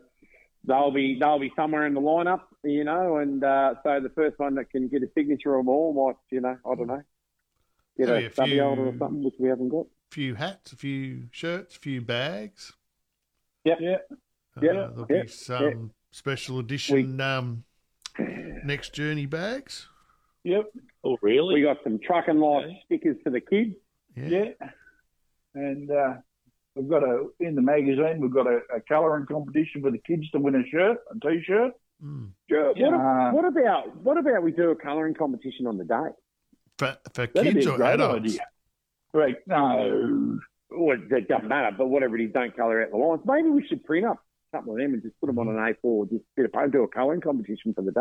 they'll 0.64 0.92
be 0.92 1.18
they'll 1.18 1.40
be 1.40 1.52
somewhere 1.56 1.86
in 1.86 1.94
the 1.94 2.00
lineup, 2.00 2.42
you 2.62 2.84
know, 2.84 3.16
and 3.16 3.42
uh, 3.42 3.74
so 3.82 3.98
the 4.00 4.10
first 4.10 4.38
one 4.38 4.54
that 4.54 4.70
can 4.70 4.86
get 4.88 5.02
a 5.02 5.08
signature 5.18 5.54
or 5.56 5.64
more 5.64 5.92
might, 5.92 6.16
you 6.30 6.40
know, 6.40 6.56
I 6.64 6.74
don't 6.76 6.86
know, 6.86 7.02
get 7.98 8.08
a, 8.08 8.26
a 8.26 8.30
stubby 8.32 8.50
few- 8.52 8.62
holder 8.62 8.86
or 8.88 8.94
something, 8.98 9.24
which 9.24 9.34
we 9.38 9.48
haven't 9.48 9.68
got. 9.68 9.86
few 10.10 10.34
hats, 10.34 10.72
a 10.72 10.76
few 10.76 11.28
shirts, 11.30 11.76
a 11.76 11.78
few 11.78 12.00
bags. 12.00 12.72
Yep. 13.64 13.78
Yeah. 13.80 13.96
Uh, 14.56 14.60
Yeah, 14.60 14.72
there'll 14.72 15.06
yeah, 15.08 15.22
be 15.22 15.28
some 15.28 15.90
special 16.10 16.58
edition 16.58 17.20
um, 17.20 17.64
next 18.64 18.92
journey 18.94 19.26
bags. 19.26 19.88
Yep. 20.44 20.64
Oh, 21.04 21.16
really? 21.22 21.54
We 21.56 21.62
got 21.62 21.78
some 21.84 21.98
truck 22.04 22.26
and 22.28 22.40
life 22.40 22.64
Okay. 22.66 22.80
stickers 22.86 23.16
for 23.22 23.30
the 23.30 23.40
kids. 23.40 23.74
Yeah. 24.16 24.26
Yeah. 24.28 24.68
And 25.54 25.90
uh, 25.90 26.14
we've 26.74 26.88
got 26.88 27.02
a 27.02 27.28
in 27.40 27.54
the 27.54 27.62
magazine. 27.62 28.18
We've 28.20 28.32
got 28.32 28.46
a, 28.46 28.60
a 28.74 28.80
colouring 28.88 29.26
competition 29.26 29.82
for 29.82 29.90
the 29.90 29.98
kids 29.98 30.28
to 30.32 30.38
win 30.38 30.54
a 30.56 30.66
shirt, 30.68 30.98
a 31.10 31.20
t-shirt. 31.20 31.72
Mm. 32.04 32.30
Sure. 32.50 32.72
Yeah. 32.76 32.88
What, 33.32 33.34
what 33.34 33.44
about 33.44 33.96
what 33.98 34.18
about 34.18 34.42
we 34.42 34.50
do 34.52 34.70
a 34.70 34.76
colouring 34.76 35.14
competition 35.14 35.66
on 35.66 35.78
the 35.78 35.84
day? 35.84 36.10
For, 36.82 36.96
for 37.14 37.26
That'd 37.28 37.54
kids 37.54 37.66
a 37.66 37.72
or 37.72 37.76
great 37.76 37.94
adults? 37.94 38.16
idea. 38.24 38.40
Right? 39.14 39.36
No. 39.46 40.38
Well, 40.70 40.96
it 41.10 41.28
doesn't 41.28 41.48
matter, 41.48 41.76
but 41.76 41.86
whatever 41.88 42.16
it 42.16 42.24
is, 42.24 42.32
don't 42.32 42.56
colour 42.56 42.82
out 42.82 42.90
the 42.90 42.96
lines. 42.96 43.20
Maybe 43.26 43.50
we 43.50 43.66
should 43.68 43.84
print 43.84 44.06
up 44.06 44.18
a 44.52 44.56
couple 44.56 44.72
of 44.72 44.78
them 44.78 44.94
and 44.94 45.02
just 45.02 45.14
put 45.20 45.26
them 45.26 45.38
on 45.38 45.48
an 45.48 45.56
A4, 45.56 46.10
just 46.10 46.24
bit 46.34 46.46
of 46.46 46.52
paper, 46.52 46.68
do 46.68 46.82
a 46.82 46.88
colouring 46.88 47.20
competition 47.20 47.74
for 47.74 47.82
the 47.82 47.92
day. 47.92 48.00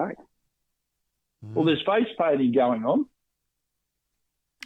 Mm. 1.46 1.54
Well, 1.54 1.66
there's 1.66 1.84
face 1.86 2.08
painting 2.20 2.54
going 2.54 2.86
on. 2.86 3.06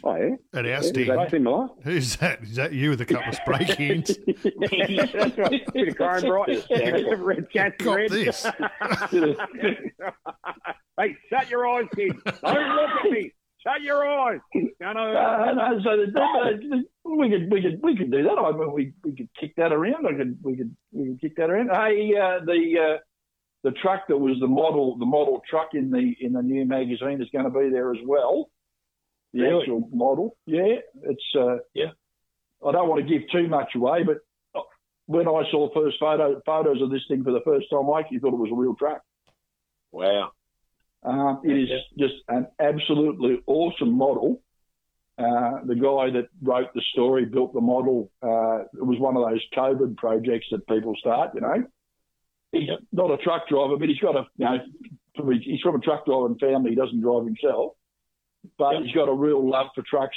Oh, 0.04 0.14
yeah? 0.14 0.36
At 0.52 0.66
our 0.66 0.70
yeah 0.70 0.80
stand. 0.82 1.08
that 1.08 1.30
similar? 1.30 1.68
Who's 1.82 2.16
that? 2.16 2.42
Is 2.42 2.56
that 2.56 2.72
you 2.72 2.90
with 2.90 3.00
a 3.00 3.06
couple 3.06 3.28
of 3.30 3.34
spray 3.34 3.64
cans? 3.64 4.08
That's 4.26 5.38
right. 5.38 5.72
Bit 5.72 5.88
of 5.88 5.96
chrome 5.96 6.20
bright. 6.22 6.66
Bit 6.68 7.12
of 7.12 7.20
red 7.20 7.50
cats 7.50 7.76
Cop 7.80 7.96
red. 7.96 8.10
this. 8.10 8.44
hey, 10.98 11.16
shut 11.30 11.50
your 11.50 11.66
eyes, 11.66 11.86
kid. 11.94 12.12
Don't 12.24 12.76
look 12.76 12.90
at 13.04 13.10
me. 13.10 13.32
Shut 13.66 13.82
your 13.82 14.06
eyes. 14.06 14.40
No, 14.80 14.92
no, 14.92 15.16
Uh, 15.16 15.52
no, 15.54 15.80
so 15.82 15.96
the, 15.96 16.12
the, 16.12 16.84
we 17.10 17.30
could 17.30 17.50
we 17.50 17.62
could 17.62 17.80
we 17.82 17.96
could 17.96 18.10
do 18.12 18.22
that. 18.22 18.38
I 18.38 18.52
mean, 18.52 18.72
we 18.72 18.92
we 19.02 19.16
could 19.16 19.28
kick 19.40 19.54
that 19.56 19.72
around. 19.72 20.06
I 20.06 20.12
could 20.16 20.38
we 20.42 20.56
could 20.56 20.76
we 20.92 21.06
could 21.08 21.20
kick 21.20 21.36
that 21.36 21.50
around. 21.50 21.70
Hey, 21.70 22.12
uh, 22.14 22.44
the 22.44 22.74
uh, 22.78 22.98
the 23.64 23.72
truck 23.82 24.02
that 24.08 24.16
was 24.18 24.36
the 24.40 24.46
model 24.46 24.96
the 24.98 25.06
model 25.06 25.42
truck 25.50 25.70
in 25.74 25.90
the 25.90 26.14
in 26.20 26.32
the 26.34 26.42
new 26.42 26.64
magazine 26.64 27.20
is 27.20 27.28
going 27.32 27.44
to 27.44 27.50
be 27.50 27.70
there 27.70 27.90
as 27.92 27.98
well. 28.06 28.50
The 29.32 29.40
Really? 29.42 29.62
actual 29.62 29.88
model, 29.92 30.36
yeah. 30.46 30.76
It's 31.02 31.24
uh, 31.36 31.56
Yeah. 31.74 31.90
I 32.66 32.72
don't 32.72 32.88
want 32.88 33.06
to 33.06 33.12
give 33.12 33.28
too 33.30 33.48
much 33.48 33.74
away, 33.74 34.02
but 34.04 34.18
uh, 34.54 34.62
when 35.06 35.26
I 35.26 35.42
saw 35.50 35.68
the 35.68 35.74
first 35.74 35.96
photo 35.98 36.40
photos 36.46 36.80
of 36.80 36.90
this 36.90 37.02
thing 37.08 37.24
for 37.24 37.32
the 37.32 37.42
first 37.44 37.66
time, 37.70 37.90
I 37.90 38.00
actually 38.00 38.20
thought 38.20 38.32
it 38.32 38.38
was 38.38 38.50
a 38.52 38.54
real 38.56 38.74
truck. 38.76 39.02
Wow. 39.92 40.30
Um, 41.02 41.40
it 41.44 41.52
is 41.52 41.68
just 41.98 42.14
an 42.28 42.46
absolutely 42.60 43.38
awesome 43.46 43.92
model. 43.96 44.42
Uh, 45.18 45.64
the 45.64 45.74
guy 45.74 46.10
that 46.10 46.28
wrote 46.42 46.68
the 46.74 46.82
story 46.92 47.24
built 47.24 47.54
the 47.54 47.60
model. 47.60 48.10
Uh, 48.22 48.64
it 48.74 48.84
was 48.84 48.98
one 48.98 49.16
of 49.16 49.28
those 49.28 49.42
COVID 49.56 49.96
projects 49.96 50.46
that 50.50 50.66
people 50.66 50.94
start, 50.98 51.30
you 51.34 51.40
know. 51.40 51.64
He's 52.52 52.68
not 52.92 53.10
a 53.10 53.16
truck 53.18 53.48
driver, 53.48 53.76
but 53.78 53.88
he's 53.88 53.98
got 53.98 54.16
a 54.16 54.24
you 54.36 54.44
know 54.44 54.58
he's 55.42 55.60
from 55.60 55.76
a 55.76 55.80
truck 55.80 56.04
driving 56.06 56.38
family. 56.38 56.70
He 56.70 56.76
doesn't 56.76 57.00
drive 57.00 57.24
himself, 57.24 57.72
but 58.58 58.72
Yep. 58.74 58.82
he's 58.84 58.94
got 58.94 59.08
a 59.08 59.14
real 59.14 59.48
love 59.48 59.68
for 59.74 59.82
trucks. 59.88 60.16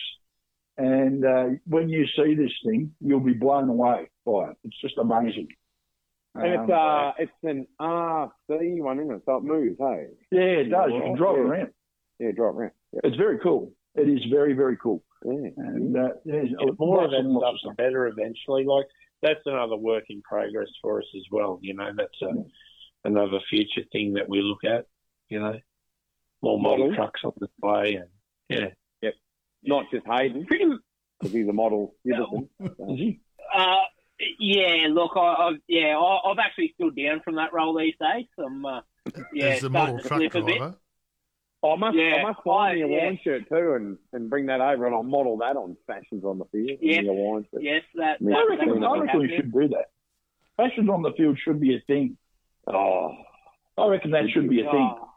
And 0.77 1.25
uh, 1.25 1.45
when 1.65 1.89
you 1.89 2.05
see 2.15 2.35
this 2.35 2.51
thing, 2.65 2.93
you'll 3.01 3.19
be 3.19 3.33
blown 3.33 3.67
away 3.69 4.09
by 4.25 4.51
it. 4.51 4.57
It's 4.63 4.79
just 4.81 4.97
amazing. 4.97 5.47
And 6.35 6.55
Um, 6.55 6.63
it's 6.63 6.71
uh, 6.71 7.11
it's 7.17 7.31
an 7.43 7.67
RC 7.81 8.81
one, 8.81 8.99
isn't 8.99 9.15
it? 9.15 9.21
So 9.25 9.37
it 9.37 9.43
moves, 9.43 9.77
hey? 9.79 10.05
yeah, 10.31 10.41
it 10.41 10.69
does. 10.69 10.91
You 10.93 11.01
can 11.01 11.15
drive 11.15 11.35
it 11.35 11.39
Yeah. 11.39 11.43
around. 11.49 11.69
Yeah, 12.19 12.31
drive 12.31 12.55
around. 12.55 12.71
Yeah. 12.93 12.99
It's 13.03 13.17
very 13.17 13.39
cool. 13.39 13.71
It 13.95 14.07
is 14.07 14.23
very, 14.31 14.53
very 14.53 14.77
cool. 14.77 15.03
yeah. 15.25 15.49
And 15.57 15.97
uh, 15.97 16.09
there's 16.25 16.49
more 16.77 17.03
of 17.05 17.11
lots 17.11 17.13
that 17.13 17.19
and 17.19 17.33
lots 17.33 17.53
of 17.55 17.59
stuff's 17.59 17.75
better 17.77 18.07
eventually. 18.07 18.63
Like 18.65 18.85
that's 19.21 19.41
another 19.45 19.75
work 19.75 20.03
in 20.09 20.21
progress 20.21 20.67
for 20.81 20.99
us 20.99 21.07
as 21.15 21.23
well. 21.31 21.59
You 21.61 21.73
know, 21.73 21.89
that's 21.97 22.21
a, 22.21 23.07
another 23.07 23.39
future 23.49 23.81
thing 23.91 24.13
that 24.13 24.29
we 24.29 24.41
look 24.41 24.63
at. 24.63 24.85
You 25.29 25.39
know, 25.39 25.55
more 26.41 26.59
model 26.59 26.77
Models. 26.89 26.95
trucks 26.95 27.21
on 27.23 27.33
display 27.39 27.95
and 27.95 28.09
yeah, 28.49 28.69
Yep. 29.01 29.13
Not 29.63 29.85
just 29.91 30.05
Hayden, 30.07 30.45
because 31.19 31.33
he's 31.33 31.47
a 31.47 31.53
model 31.53 31.95
citizen. 32.05 32.49
Is 32.61 32.69
he? 32.99 33.19
uh, 33.53 33.75
yeah, 34.39 34.87
look, 34.89 35.11
I, 35.15 35.19
I, 35.19 35.51
yeah, 35.67 35.97
I, 35.97 36.31
I've 36.31 36.39
actually 36.39 36.73
stood 36.75 36.95
down 36.95 37.21
from 37.23 37.35
that 37.35 37.53
role 37.53 37.77
these 37.77 37.95
days. 37.99 38.25
I'm, 38.37 38.65
uh, 38.65 38.81
yeah, 39.33 39.45
As 39.47 39.61
the 39.61 39.69
model 39.69 39.97
to 39.99 40.07
truck 40.07 40.19
slip 40.19 40.35
a 40.35 40.41
bit. 40.41 40.57
driver. 40.57 40.75
I 41.61 41.75
must, 41.75 41.97
Yeah, 41.97 42.15
I 42.15 42.23
must 42.23 42.39
find 42.43 42.75
me 42.79 42.83
a 42.83 42.87
yeah. 42.87 43.05
wine 43.05 43.19
shirt 43.23 43.49
too, 43.49 43.73
and, 43.73 43.97
and 44.13 44.29
bring 44.29 44.45
that 44.45 44.61
over, 44.61 44.85
and 44.85 44.95
I'll 44.95 45.03
model 45.03 45.37
that 45.39 45.57
on 45.57 45.75
fashions 45.87 46.23
on 46.23 46.37
the 46.37 46.45
field. 46.45 46.79
Yeah. 46.81 47.01
Me 47.01 47.09
a 47.09 47.13
wine 47.13 47.45
shirt. 47.51 47.61
Yes, 47.63 47.81
that, 47.95 48.17
Yeah. 48.21 48.29
that, 48.29 48.35
I 48.37 48.39
that 48.41 48.49
reckon, 48.65 48.79
will 48.81 48.87
I 48.87 48.99
reckon 48.99 49.19
we 49.19 49.35
should 49.35 49.51
do 49.51 49.67
that. 49.69 49.85
Fashions 50.55 50.89
on 50.89 51.01
the 51.01 51.11
field 51.17 51.37
should 51.43 51.59
be 51.59 51.75
a 51.75 51.81
thing. 51.81 52.17
Oh, 52.67 53.13
I 53.77 53.87
reckon 53.87 54.11
that 54.11 54.29
should 54.33 54.49
be 54.49 54.61
a 54.61 54.65
thing. 54.71 54.95
Oh, 54.99 55.09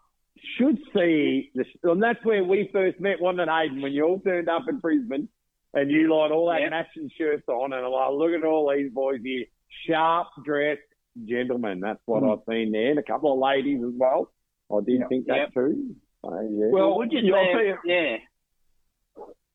should 0.58 0.78
see 0.94 1.50
the, 1.54 1.64
and 1.84 2.02
that's 2.02 2.24
where 2.24 2.42
we 2.42 2.68
first 2.72 2.98
met, 2.98 3.20
wasn't 3.20 3.42
it, 3.42 3.48
Hayden? 3.48 3.80
When 3.82 3.92
you 3.92 4.04
all 4.04 4.18
turned 4.20 4.48
up 4.48 4.62
in 4.68 4.78
Brisbane, 4.78 5.28
and 5.74 5.90
you 5.90 6.12
like 6.14 6.30
all 6.30 6.46
that 6.50 6.60
Yep. 6.60 6.70
matching 6.70 7.10
shirts 7.16 7.48
on, 7.48 7.72
and 7.72 7.84
I'm 7.84 7.90
like, 7.92 8.10
look 8.12 8.32
at 8.32 8.44
all 8.44 8.70
these 8.74 8.90
boys 8.92 9.20
here, 9.24 9.44
sharp 9.86 10.28
dressed 10.44 10.80
gentlemen. 11.26 11.80
That's 11.80 12.00
what 12.06 12.22
Mm. 12.22 12.32
I've 12.32 12.44
seen 12.48 12.72
there, 12.72 12.90
and 12.90 12.98
a 12.98 13.02
couple 13.02 13.32
of 13.32 13.38
ladies 13.38 13.82
as 13.84 13.92
well. 13.94 14.32
I 14.70 14.80
did 14.84 15.00
Yep. 15.00 15.08
think 15.08 15.26
that 15.26 15.36
Yep. 15.36 15.54
too. 15.54 15.96
So, 16.24 16.40
yeah. 16.50 16.66
Well, 16.70 16.96
would 16.98 17.12
you 17.12 17.20
yeah, 17.20 17.34
I'll 17.36 17.44
say, 17.46 17.52
tell 17.52 17.64
you, 17.64 17.76
yeah, 17.84 18.16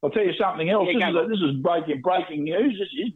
I'll 0.03 0.09
tell 0.11 0.23
you 0.25 0.33
something 0.33 0.69
else. 0.69 0.87
Yeah, 0.91 1.11
this, 1.11 1.21
is 1.21 1.25
a, 1.25 1.27
this 1.29 1.39
is 1.55 1.55
breaking 1.61 2.01
breaking 2.01 2.43
news. 2.43 2.77
This 2.77 2.89
is 3.07 3.13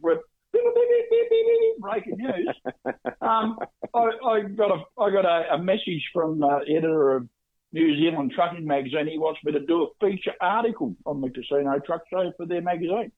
breaking 1.80 2.16
news. 2.16 2.54
Um, 3.20 3.56
I, 3.94 4.10
I 4.26 4.40
got 4.42 4.72
a 4.72 4.82
I 5.00 5.10
got 5.12 5.24
a, 5.24 5.54
a 5.54 5.58
message 5.62 6.02
from 6.12 6.40
the 6.40 6.60
editor 6.68 7.12
of 7.16 7.28
New 7.72 7.96
Zealand 7.96 8.32
Trucking 8.34 8.66
Magazine. 8.66 9.08
He 9.08 9.18
wants 9.18 9.40
me 9.44 9.52
to 9.52 9.60
do 9.60 9.84
a 9.84 10.06
feature 10.06 10.34
article 10.40 10.94
on 11.06 11.20
the 11.20 11.30
Casino 11.30 11.78
Truck 11.84 12.02
Show 12.10 12.32
for 12.36 12.46
their 12.46 12.60
magazine. 12.60 13.12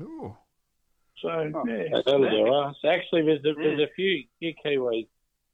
Ooh. 0.00 0.36
So 1.20 1.28
yeah, 1.66 2.00
that'll 2.04 2.30
do 2.30 2.52
us. 2.54 2.76
Actually, 2.84 3.22
there's 3.22 3.40
a, 3.40 3.54
there's 3.54 3.80
a 3.80 3.92
few 3.94 4.24
few 4.38 4.54
Kiwis 4.64 5.06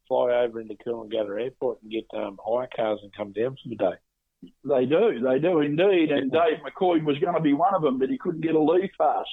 fly 0.07 0.33
over 0.45 0.61
into 0.61 0.75
Coolangatta 0.75 1.43
Airport 1.43 1.83
and 1.83 1.91
get 1.91 2.07
um, 2.15 2.39
hire 2.45 2.69
cars 2.75 3.01
and 3.03 3.13
come 3.17 3.33
down 3.33 3.57
for 3.61 3.69
the 3.69 3.75
day. 3.75 4.51
they 4.65 4.87
do, 4.87 5.21
they 5.21 5.41
do 5.41 5.61
indeed. 5.61 6.13
And 6.13 6.31
Dave 6.31 6.59
McCoy 6.65 7.03
was 7.05 7.19
going 7.19 7.35
to 7.35 7.41
be 7.41 7.53
one 7.53 7.75
of 7.75 7.83
them, 7.83 7.99
but 7.99 8.09
he 8.09 8.19
couldn't 8.19 8.43
get 8.43 8.55
a 8.55 8.61
leave 8.61 8.91
pass. 9.01 9.25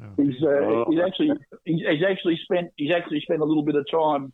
Oh, 0.00 0.04
He's 0.16 0.42
uh, 0.42 0.84
he's 0.88 1.00
actually 1.04 1.30
he's, 1.64 1.80
he's 1.88 2.04
actually 2.08 2.38
spent 2.44 2.70
he's 2.76 2.92
actually 2.92 3.20
spent 3.20 3.40
a 3.40 3.44
little 3.44 3.64
bit 3.64 3.76
of 3.76 3.86
time. 3.90 4.32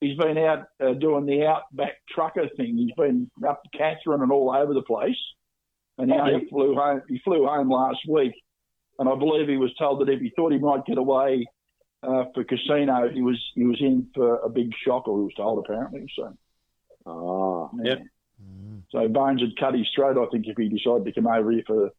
He's 0.00 0.16
been 0.16 0.38
out 0.38 0.66
uh, 0.80 0.92
doing 0.94 1.26
the 1.26 1.44
outback 1.46 1.94
trucker 2.08 2.48
thing. 2.56 2.76
He's 2.76 2.94
been 2.96 3.30
up 3.46 3.62
to 3.64 3.78
Katherine 3.78 4.22
and 4.22 4.30
all 4.30 4.54
over 4.54 4.72
the 4.72 4.82
place. 4.82 5.16
And 5.98 6.10
he 6.10 6.16
Oh, 6.16 6.20
only 6.20 6.46
flew 6.48 6.74
home. 6.76 7.02
He 7.08 7.18
flew 7.24 7.44
home 7.46 7.68
last 7.68 7.98
week, 8.08 8.32
and 9.00 9.08
I 9.08 9.16
believe 9.16 9.48
he 9.48 9.56
was 9.56 9.74
told 9.76 10.00
that 10.00 10.08
if 10.12 10.20
he 10.20 10.30
thought 10.36 10.52
he 10.52 10.58
might 10.58 10.86
get 10.86 10.98
away 10.98 11.44
uh, 12.04 12.24
for 12.32 12.44
casino, 12.44 13.08
he 13.12 13.20
was 13.22 13.42
he 13.56 13.64
was 13.64 13.78
in 13.80 14.06
for 14.14 14.36
a 14.38 14.48
big 14.48 14.70
shock. 14.84 15.08
Or 15.08 15.18
he 15.18 15.24
was 15.24 15.34
told 15.36 15.64
apparently. 15.64 16.06
So 16.14 16.32
ah, 17.06 17.68
yeah. 17.82 17.90
Yep. 17.90 17.98
Mm. 18.40 18.82
So 18.90 19.08
Bones 19.08 19.40
would 19.40 19.58
cut 19.58 19.74
his 19.74 19.88
throat, 19.94 20.16
I 20.16 20.30
think, 20.30 20.46
if 20.46 20.56
he 20.56 20.68
decided 20.68 21.04
to 21.06 21.12
come 21.12 21.26
over 21.26 21.50
here 21.50 21.64
for 21.66 21.74
the 21.76 21.90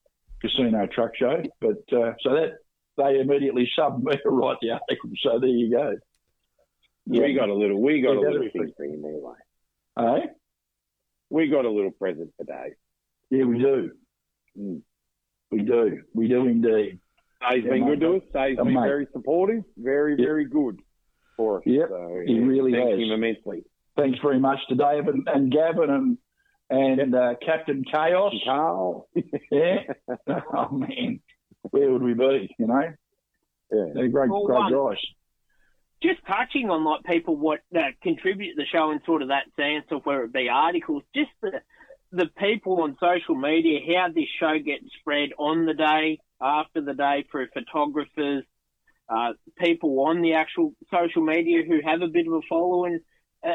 casino 0.41 0.87
truck 0.87 1.11
show. 1.17 1.43
But 1.59 1.83
uh, 1.91 2.13
so 2.21 2.33
that 2.35 2.53
they 2.95 3.19
immediately 3.19 3.69
subbed 3.77 4.01
me 4.03 4.13
to 4.23 4.29
write 4.29 4.57
the 4.61 4.71
article. 4.71 5.09
So 5.21 5.39
there 5.39 5.49
you 5.49 5.69
go. 5.71 5.95
We 7.09 7.33
got 7.33 7.49
a 7.49 7.53
little, 7.53 7.81
we 7.81 8.01
got 8.01 8.13
Yeah, 8.13 8.19
a 8.19 8.31
little 8.31 8.49
thing 8.53 8.71
for 8.77 8.85
you 8.85 8.93
anyway. 9.97 10.21
Eh? 10.23 10.27
We 11.29 11.47
got 11.49 11.65
a 11.65 11.69
little 11.69 11.91
present 11.91 12.31
today. 12.39 12.73
Yeah, 13.29 13.43
we 13.45 13.57
do. 13.59 13.91
Mm. 14.57 14.81
We 15.51 15.59
do. 15.61 16.01
We 16.13 16.27
do 16.27 16.45
indeed. 16.47 16.99
Dave's 17.49 17.65
Yeah, 17.65 17.71
been 17.71 17.85
mate. 17.85 17.89
good 17.89 17.99
to 18.01 18.15
us. 18.17 18.23
Dave's 18.33 18.57
Yeah, 18.57 18.63
been 18.63 18.73
mate. 18.73 18.87
very 18.87 19.07
supportive, 19.13 19.63
very, 19.77 20.11
Yep. 20.17 20.27
very 20.27 20.45
good 20.45 20.79
for 21.37 21.57
us. 21.59 21.63
Yep, 21.65 21.89
So, 21.89 22.21
he 22.25 22.33
yeah, 22.33 22.45
really 22.45 22.71
thank 22.73 22.89
has. 22.91 22.99
him 22.99 23.11
immensely. 23.11 23.63
Thanks 23.95 24.19
very 24.21 24.39
much 24.39 24.59
to 24.69 24.75
Dave 24.75 25.07
and, 25.07 25.27
and 25.27 25.51
Gavin 25.51 25.89
and 25.89 26.17
and 26.71 27.15
uh, 27.15 27.33
Captain 27.43 27.83
Chaos. 27.83 28.31
And 28.31 28.41
Carl. 28.45 29.09
Yeah. 29.51 29.77
oh 30.53 30.69
man, 30.71 31.19
where 31.71 31.91
would 31.91 32.03
we 32.03 32.13
be? 32.13 32.53
You 32.59 32.67
know, 32.67 32.93
Yeah. 33.71 33.85
they're 33.95 34.07
great, 34.07 34.29
Well, 34.29 34.45
great 34.45 34.59
one- 34.59 34.71
guys. 34.73 34.97
Just 36.01 36.19
touching 36.25 36.69
on 36.69 36.83
like 36.83 37.03
people 37.03 37.35
what 37.35 37.59
uh, 37.75 37.81
contribute 38.01 38.55
to 38.55 38.61
the 38.61 38.65
show 38.65 38.91
and 38.91 39.01
sort 39.05 39.21
of 39.21 39.29
that 39.29 39.45
sense 39.55 39.85
of 39.91 40.05
where 40.05 40.23
it 40.23 40.33
be 40.33 40.49
articles, 40.49 41.03
just 41.13 41.31
the 41.41 41.61
the 42.11 42.29
people 42.39 42.81
on 42.81 42.97
social 42.99 43.35
media, 43.35 43.79
how 43.95 44.07
this 44.11 44.25
show 44.39 44.57
gets 44.57 44.85
spread 44.99 45.29
on 45.37 45.65
the 45.65 45.75
day, 45.75 46.19
after 46.41 46.81
the 46.81 46.95
day, 46.95 47.23
through 47.29 47.47
photographers, 47.53 48.43
uh, 49.09 49.33
people 49.59 49.99
on 50.07 50.21
the 50.21 50.33
actual 50.33 50.73
social 50.91 51.23
media 51.23 51.63
who 51.67 51.79
have 51.85 52.01
a 52.01 52.07
bit 52.07 52.25
of 52.25 52.33
a 52.33 52.41
following, 52.49 52.99
uh, 53.45 53.51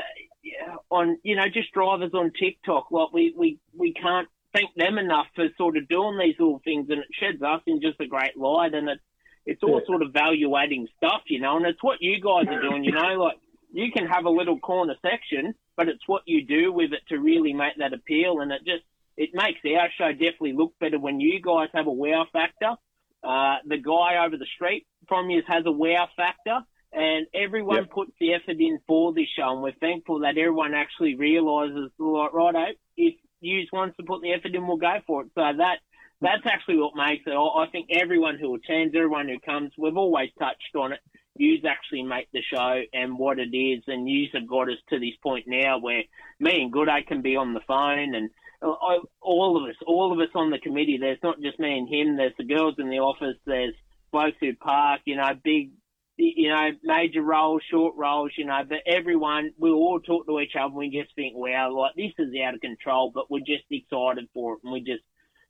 on 0.90 1.18
you 1.22 1.36
know 1.36 1.48
just 1.52 1.72
drivers 1.72 2.12
on 2.14 2.32
TikTok. 2.38 2.90
Like 2.90 3.12
we 3.12 3.34
we 3.36 3.58
we 3.76 3.92
can't 3.92 4.28
thank 4.52 4.70
them 4.76 4.98
enough 4.98 5.26
for 5.34 5.46
sort 5.56 5.76
of 5.76 5.88
doing 5.88 6.18
these 6.18 6.36
little 6.38 6.60
things, 6.64 6.88
and 6.90 7.00
it 7.00 7.08
sheds 7.12 7.42
us 7.42 7.62
in 7.66 7.80
just 7.80 8.00
a 8.00 8.06
great 8.06 8.36
light, 8.36 8.74
and 8.74 8.88
it's 8.88 9.02
it's 9.46 9.62
all 9.62 9.82
sort 9.86 10.02
of 10.02 10.12
value 10.12 10.56
adding 10.56 10.88
stuff, 10.96 11.22
you 11.26 11.40
know, 11.40 11.56
and 11.56 11.66
it's 11.66 11.82
what 11.82 11.98
you 12.00 12.20
guys 12.20 12.46
are 12.48 12.60
doing, 12.62 12.84
you 12.84 12.92
know, 12.92 13.14
like 13.22 13.36
you 13.72 13.90
can 13.92 14.06
have 14.06 14.24
a 14.24 14.30
little 14.30 14.58
corner 14.58 14.94
section, 15.02 15.54
but 15.76 15.88
it's 15.88 16.06
what 16.06 16.22
you 16.26 16.44
do 16.46 16.72
with 16.72 16.92
it 16.92 17.00
to 17.08 17.18
really 17.18 17.52
make 17.52 17.76
that 17.78 17.92
appeal, 17.92 18.40
and 18.40 18.52
it 18.52 18.60
just 18.64 18.84
it 19.16 19.30
makes 19.32 19.60
our 19.64 19.88
show 19.96 20.12
definitely 20.12 20.52
look 20.54 20.74
better 20.80 20.98
when 20.98 21.20
you 21.20 21.40
guys 21.40 21.68
have 21.74 21.86
a 21.86 21.92
wow 21.92 22.26
factor. 22.32 22.74
Uh, 23.22 23.56
the 23.66 23.78
guy 23.78 24.24
over 24.24 24.36
the 24.36 24.46
street 24.54 24.86
from 25.08 25.30
you 25.30 25.42
has 25.46 25.64
a 25.66 25.72
wow 25.72 26.08
factor, 26.16 26.60
and 26.92 27.26
everyone 27.34 27.84
Yep. 27.84 27.90
puts 27.90 28.12
the 28.20 28.34
effort 28.34 28.56
in 28.60 28.78
for 28.86 29.12
this 29.12 29.28
show, 29.36 29.52
and 29.52 29.62
we're 29.62 29.72
thankful 29.80 30.20
that 30.20 30.36
everyone 30.38 30.74
actually 30.74 31.14
realises, 31.16 31.90
like, 31.98 32.32
righto, 32.32 32.72
if 32.96 33.14
you 33.40 33.66
wants 33.72 33.96
to 33.96 34.02
put 34.04 34.22
the 34.22 34.32
effort 34.32 34.54
in, 34.54 34.66
we'll 34.66 34.76
go 34.76 35.00
for 35.06 35.22
it. 35.22 35.28
So 35.34 35.40
that 35.40 35.78
that's 36.24 36.46
actually 36.46 36.78
what 36.78 36.96
makes 36.96 37.24
it. 37.26 37.32
I 37.32 37.66
think 37.70 37.88
everyone 37.90 38.38
who 38.38 38.54
attends, 38.54 38.94
everyone 38.96 39.28
who 39.28 39.38
comes, 39.40 39.72
we've 39.76 39.96
always 39.96 40.30
touched 40.38 40.74
on 40.74 40.92
it. 40.92 41.00
Yous 41.36 41.64
actually 41.68 42.02
make 42.02 42.28
the 42.32 42.42
show 42.42 42.80
and 42.92 43.18
what 43.18 43.38
it 43.38 43.54
is, 43.54 43.82
and 43.88 44.08
yous 44.08 44.30
have 44.32 44.46
got 44.46 44.70
us 44.70 44.78
to 44.88 45.00
this 45.00 45.16
point 45.22 45.46
now 45.48 45.78
where 45.78 46.04
me 46.38 46.62
and 46.62 46.72
Gooday 46.72 47.06
can 47.06 47.22
be 47.22 47.36
on 47.36 47.54
the 47.54 47.60
phone, 47.66 48.14
and 48.14 48.30
uh, 48.62 48.70
I, 48.70 48.98
all 49.20 49.56
of 49.56 49.68
us, 49.68 49.76
all 49.86 50.12
of 50.12 50.20
us 50.20 50.32
on 50.34 50.50
the 50.50 50.58
committee. 50.58 50.96
There's 50.98 51.18
not 51.22 51.40
just 51.40 51.58
me 51.58 51.76
and 51.76 51.88
him. 51.88 52.16
There's 52.16 52.36
the 52.38 52.44
girls 52.44 52.76
in 52.78 52.88
the 52.88 53.00
office. 53.00 53.36
There's 53.44 53.74
blokes 54.12 54.36
who 54.40 54.54
park. 54.54 55.00
You 55.04 55.16
know, 55.16 55.30
big, 55.42 55.72
you 56.16 56.48
know, 56.50 56.70
major 56.84 57.22
roles, 57.22 57.62
short 57.68 57.96
roles. 57.96 58.30
You 58.38 58.46
know, 58.46 58.62
but 58.66 58.78
everyone, 58.86 59.52
we 59.58 59.70
all 59.70 59.98
talk 60.00 60.26
to 60.26 60.38
each 60.40 60.54
other. 60.54 60.66
and 60.66 60.76
We 60.76 60.90
just 60.90 61.14
think, 61.16 61.34
wow, 61.36 61.74
like 61.76 61.96
this 61.96 62.12
is 62.18 62.32
out 62.46 62.54
of 62.54 62.60
control, 62.60 63.10
but 63.12 63.28
we're 63.28 63.40
just 63.40 63.64
excited 63.70 64.28
for 64.32 64.54
it, 64.54 64.60
and 64.62 64.72
we 64.72 64.80
just 64.80 65.02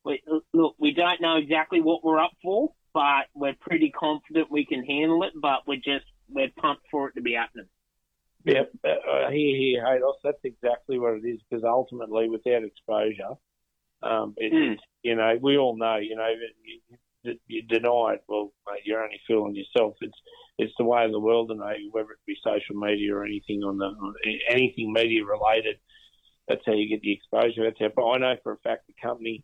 we, 0.04 0.22
look, 0.52 0.74
we 0.78 0.92
don't 0.92 1.20
know 1.20 1.36
exactly 1.36 1.80
what 1.80 2.04
we're 2.04 2.20
up 2.20 2.32
for, 2.42 2.72
but 2.92 3.26
we're 3.34 3.56
pretty 3.60 3.90
confident 3.90 4.50
we 4.50 4.66
can 4.66 4.84
handle 4.84 5.22
it. 5.24 5.32
But 5.40 5.66
we're 5.66 5.76
just 5.76 6.06
we're 6.28 6.50
pumped 6.56 6.84
for 6.90 7.08
it 7.08 7.14
to 7.14 7.22
be 7.22 7.34
happening. 7.34 7.66
Yep, 8.44 8.72
uh, 8.84 9.30
here, 9.30 9.56
here, 9.56 9.84
Haydos. 9.84 10.20
That's 10.22 10.44
exactly 10.44 10.98
what 10.98 11.14
it 11.14 11.26
is. 11.26 11.40
Because 11.48 11.64
ultimately, 11.64 12.28
without 12.28 12.62
exposure, 12.62 13.34
um, 14.02 14.34
it, 14.36 14.52
Mm. 14.52 14.76
you 15.02 15.16
know, 15.16 15.38
we 15.40 15.56
all 15.56 15.76
know, 15.76 15.96
you 15.96 16.14
know, 16.14 16.28
you, 16.62 16.98
you, 17.22 17.38
you 17.46 17.62
deny 17.62 18.14
it. 18.14 18.24
Well, 18.28 18.52
mate, 18.68 18.82
you're 18.84 19.02
only 19.02 19.20
fooling 19.26 19.54
yourself. 19.56 19.96
It's 20.02 20.18
it's 20.58 20.74
the 20.78 20.84
way 20.84 21.04
of 21.04 21.10
the 21.10 21.18
world, 21.18 21.50
and 21.50 21.60
whether 21.90 22.10
it 22.10 22.18
be 22.26 22.36
social 22.44 22.76
media 22.76 23.14
or 23.16 23.24
anything 23.24 23.62
on 23.64 23.78
the 23.78 23.86
on 23.86 24.14
anything 24.48 24.92
media 24.92 25.24
related. 25.24 25.76
That's 26.46 26.60
how 26.66 26.74
you 26.74 26.86
get 26.86 27.00
the 27.00 27.12
exposure. 27.12 27.64
That's 27.64 27.80
how. 27.80 27.88
But 27.96 28.06
I 28.06 28.18
know 28.18 28.36
for 28.42 28.52
a 28.52 28.58
fact 28.58 28.86
the 28.86 28.94
company 29.02 29.42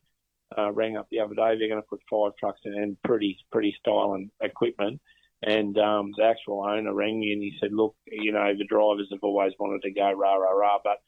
uh, 0.57 0.73
rang 0.73 0.97
up 0.97 1.09
the 1.11 1.21
other 1.21 1.35
day. 1.35 1.57
They're 1.59 1.69
going 1.69 1.83
to 1.83 1.89
put 1.89 2.01
five 2.11 2.33
trucks 2.39 2.61
in 2.65 2.75
and 2.75 3.03
pretty 3.03 3.39
pretty 3.53 3.75
styling 3.81 4.31
equipment. 4.41 5.01
And 5.43 5.79
um, 5.79 6.13
the 6.17 6.25
actual 6.25 6.65
owner 6.69 6.93
rang 6.93 7.19
me 7.19 7.33
and 7.33 7.43
he 7.43 7.57
said, 7.61 7.73
"Look, 7.73 7.97
you 8.07 8.33
know, 8.33 8.53
the 8.57 8.65
drivers 8.65 9.09
have 9.11 9.21
always 9.23 9.53
wanted 9.59 9.83
to 9.83 9.91
go 9.91 10.13
rah 10.13 10.35
rah 10.35 10.51
rah, 10.51 10.79
but 10.85 10.99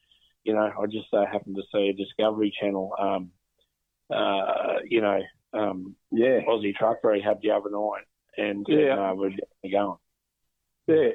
you 0.44 0.55
know, 0.55 0.73
I 0.81 0.86
just 0.86 1.10
so 1.10 1.24
happened 1.24 1.56
to 1.56 1.62
see 1.73 1.89
a 1.89 1.93
Discovery 1.93 2.52
Channel, 2.60 2.93
um, 2.98 3.31
uh, 4.10 4.78
you 4.89 5.01
know, 5.01 5.20
um, 5.52 5.94
Yeah, 6.10 6.40
Aussie 6.48 6.74
truck 6.74 7.05
rehab 7.05 7.40
the 7.43 7.51
other 7.52 7.70
night, 7.70 8.05
and 8.36 8.66
Yeah. 8.69 9.10
uh, 9.10 9.14
we're 9.14 9.31
definitely 9.31 9.70
going. 9.70 9.98
yeah. 10.89 11.10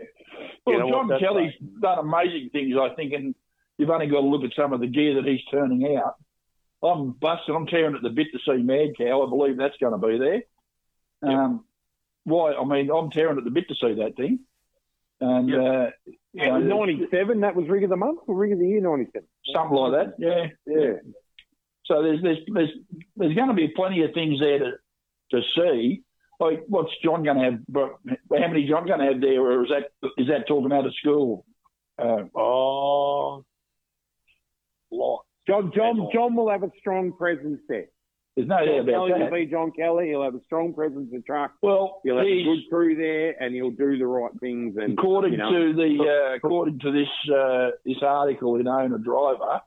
Well, 0.65 0.79
know 0.79 0.89
John 0.89 1.19
Kelly's 1.19 1.53
done 1.81 1.99
amazing 1.99 2.49
things, 2.51 2.75
I 2.79 2.89
think, 2.95 3.13
and 3.13 3.35
you've 3.77 3.89
only 3.89 4.07
got 4.07 4.21
to 4.21 4.27
look 4.27 4.43
at 4.43 4.55
some 4.55 4.73
of 4.73 4.79
the 4.79 4.87
gear 4.87 5.15
that 5.15 5.25
he's 5.25 5.43
turning 5.51 5.97
out. 5.97 6.15
I'm 6.83 7.11
busting. 7.11 7.55
I'm 7.55 7.67
tearing 7.67 7.95
at 7.95 8.01
the 8.01 8.09
bit 8.09 8.27
to 8.33 8.39
see 8.45 8.61
Mad 8.61 8.89
Cow. 8.97 9.25
I 9.25 9.29
believe 9.29 9.57
that's 9.57 9.77
going 9.81 9.99
to 9.99 10.07
be 10.07 10.17
there. 10.19 11.31
Um, 11.31 11.65
why? 12.23 12.53
I 12.53 12.63
mean, 12.65 12.89
I'm 12.91 13.09
tearing 13.09 13.37
at 13.37 13.43
the 13.43 13.49
bit 13.49 13.67
to 13.69 13.75
see 13.75 13.95
that 13.95 14.15
thing. 14.15 14.39
And 15.19 15.53
uh, 15.53 15.89
That 16.35 16.53
was 16.53 16.63
know, 16.65 16.85
97. 16.85 17.39
That 17.41 17.55
was 17.55 17.67
Rig 17.67 17.83
of 17.83 17.89
the 17.89 17.97
Month 17.97 18.19
or 18.27 18.35
Rig 18.35 18.51
of 18.51 18.59
the 18.59 18.67
Year 18.67 18.81
97? 18.81 19.27
something 19.53 19.75
like 19.77 19.91
that. 19.93 20.15
Yeah, 20.19 20.47
Yeah. 20.67 20.93
So 21.85 22.03
there's 22.03 22.21
there's 22.21 22.37
there's 22.53 22.69
there's 23.15 23.35
going 23.35 23.47
to 23.47 23.53
be 23.53 23.69
plenty 23.69 24.03
of 24.03 24.13
things 24.13 24.39
there 24.39 24.59
to 24.59 24.71
to 25.31 25.41
see. 25.55 26.03
Like, 26.39 26.63
what's 26.67 26.91
John 27.03 27.23
going 27.23 27.37
to 27.37 27.43
have? 27.43 27.59
How 27.73 28.47
many 28.47 28.67
John 28.67 28.85
going 28.85 28.99
to 28.99 29.05
have 29.05 29.21
there, 29.21 29.41
or 29.41 29.63
is 29.63 29.71
that 29.71 30.09
is 30.17 30.27
that 30.27 30.47
talking 30.47 30.71
out 30.71 30.85
of 30.85 30.93
school? 30.95 31.45
Uh, 31.97 32.25
Oh, 32.35 33.45
lot. 34.91 35.25
John, 35.47 35.71
John, 35.75 36.09
John 36.13 36.35
will 36.35 36.49
have 36.49 36.63
a 36.63 36.71
strong 36.79 37.13
presence 37.13 37.61
there. 37.69 37.85
there's 38.35 38.47
no 38.47 38.57
doubt 38.57 38.65
John 38.65 38.79
about 38.89 39.07
Kelly 39.07 39.23
will 39.23 39.31
be 39.31 39.45
John 39.45 39.71
Kelly. 39.71 40.07
He'll 40.09 40.23
have 40.23 40.35
a 40.35 40.43
strong 40.45 40.73
presence 40.73 41.09
in 41.13 41.23
truck. 41.23 41.53
Well, 41.61 42.01
He'll 42.03 42.17
have 42.17 42.25
a 42.25 42.43
good 42.43 42.63
crew 42.69 42.95
there, 42.95 43.41
and 43.41 43.55
he'll 43.55 43.71
do 43.71 43.97
the 43.97 44.05
right 44.05 44.31
things. 44.41 44.75
And 44.77 44.97
according 44.99 45.33
you 45.33 45.37
know, 45.37 45.51
to 45.51 45.73
the 45.73 46.31
uh, 46.31 46.35
according 46.35 46.79
to 46.79 46.91
this 46.91 47.33
uh, 47.33 47.69
this 47.85 47.97
article 48.01 48.55
in 48.57 48.67
Owner 48.67 48.97
Driver, 48.97 49.61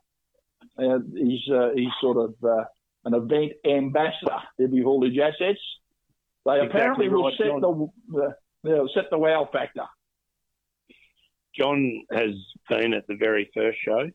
uh, 0.77 0.99
he's 1.15 1.49
uh, 1.51 1.69
he's 1.75 1.89
sort 1.99 2.17
of 2.17 2.35
uh, 2.43 2.63
an 3.05 3.15
event 3.15 3.53
ambassador. 3.65 4.37
Heavy 4.59 4.81
haulage 4.83 5.17
assets. 5.17 5.59
They 6.45 6.53
Exactly 6.53 6.67
apparently 6.67 7.09
will 7.09 7.25
right, 7.25 7.33
set 7.37 7.47
John. 7.47 7.61
the, 7.61 7.87
the 8.09 8.35
they'll 8.63 8.89
set 8.93 9.05
the 9.09 9.17
wow 9.17 9.49
factor. 9.51 9.85
John 11.55 12.05
has 12.11 12.31
been 12.69 12.93
at 12.93 13.07
the 13.07 13.15
very 13.15 13.49
first 13.53 13.77
show, 13.83 14.09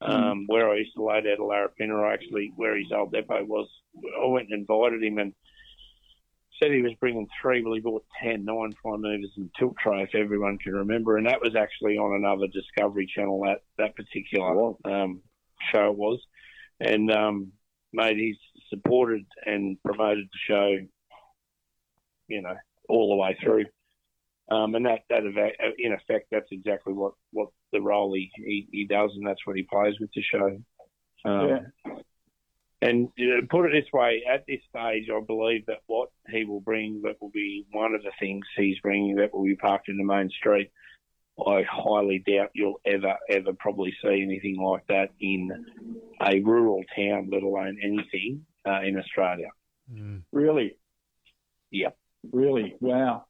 um, 0.00 0.44
where 0.46 0.70
I 0.70 0.76
used 0.76 0.94
to 0.94 1.02
load 1.02 1.26
out 1.26 1.40
of 1.40 1.40
Larapinta, 1.40 2.12
actually, 2.12 2.52
where 2.56 2.76
his 2.76 2.92
old 2.94 3.12
depot 3.12 3.44
was. 3.44 3.68
I 4.22 4.26
went 4.26 4.48
and 4.50 4.60
invited 4.60 5.02
him 5.02 5.18
and 5.18 5.32
said 6.58 6.72
he 6.72 6.82
was 6.82 6.94
bringing 7.00 7.28
three. 7.40 7.62
Well, 7.62 7.74
he 7.74 7.80
bought 7.80 8.04
10 8.22 8.44
nine 8.44 8.72
prime 8.72 9.02
movers 9.02 9.32
and 9.36 9.50
tilt 9.58 9.76
tray, 9.82 10.02
if 10.02 10.14
everyone 10.14 10.58
can 10.58 10.72
remember. 10.72 11.16
And 11.16 11.26
that 11.26 11.40
was 11.40 11.56
actually 11.56 11.96
on 11.96 12.14
another 12.16 12.46
Discovery 12.48 13.10
channel, 13.14 13.42
that, 13.44 13.62
that 13.78 13.96
particular 13.96 14.72
um, 14.84 15.22
show 15.72 15.92
was. 15.92 16.20
And, 16.80 17.10
um, 17.10 17.52
mate, 17.92 18.16
he's 18.16 18.36
supported 18.68 19.24
and 19.44 19.82
promoted 19.82 20.26
the 20.26 20.38
show, 20.46 20.76
you 22.28 22.42
know, 22.42 22.54
all 22.88 23.10
the 23.10 23.16
way 23.16 23.36
through. 23.42 23.64
Um, 24.50 24.74
and 24.74 24.86
that, 24.86 25.00
that 25.10 25.24
eva- 25.24 25.72
in 25.78 25.92
effect, 25.92 26.28
that's 26.30 26.48
exactly 26.52 26.92
what, 26.92 27.14
what 27.32 27.48
the 27.72 27.80
role 27.80 28.12
he, 28.14 28.30
he, 28.36 28.68
he 28.70 28.84
does, 28.84 29.10
and 29.14 29.26
that's 29.26 29.44
what 29.46 29.56
he 29.56 29.62
plays 29.62 29.94
with 30.00 30.10
the 30.14 30.22
show. 30.22 30.58
Um, 31.24 31.48
Yeah. 31.48 31.60
And 32.82 33.08
uh, 33.18 33.46
put 33.48 33.64
it 33.66 33.72
this 33.72 33.90
way, 33.92 34.22
at 34.30 34.44
this 34.46 34.60
stage, 34.68 35.08
I 35.10 35.20
believe 35.26 35.64
that 35.66 35.80
what 35.86 36.10
he 36.28 36.44
will 36.44 36.60
bring, 36.60 37.00
that 37.04 37.20
will 37.22 37.30
be 37.30 37.64
one 37.72 37.94
of 37.94 38.02
the 38.02 38.12
things 38.20 38.44
he's 38.54 38.78
bringing 38.80 39.16
that 39.16 39.32
will 39.32 39.44
be 39.44 39.56
parked 39.56 39.88
in 39.88 39.96
the 39.96 40.04
main 40.04 40.28
street. 40.28 40.70
I 41.44 41.64
highly 41.68 42.22
doubt 42.26 42.50
you'll 42.54 42.80
ever, 42.84 43.14
ever 43.30 43.52
probably 43.58 43.94
see 44.02 44.22
anything 44.22 44.58
like 44.60 44.86
that 44.88 45.10
in 45.20 45.50
a 46.20 46.40
rural 46.40 46.82
town, 46.94 47.28
let 47.32 47.42
alone 47.42 47.78
anything 47.82 48.44
uh, 48.66 48.82
in 48.82 48.98
Australia. 48.98 49.48
Mm. 49.92 50.22
Really? 50.32 50.76
Yep. 51.70 51.96
Really? 52.30 52.76
Wow. 52.80 53.24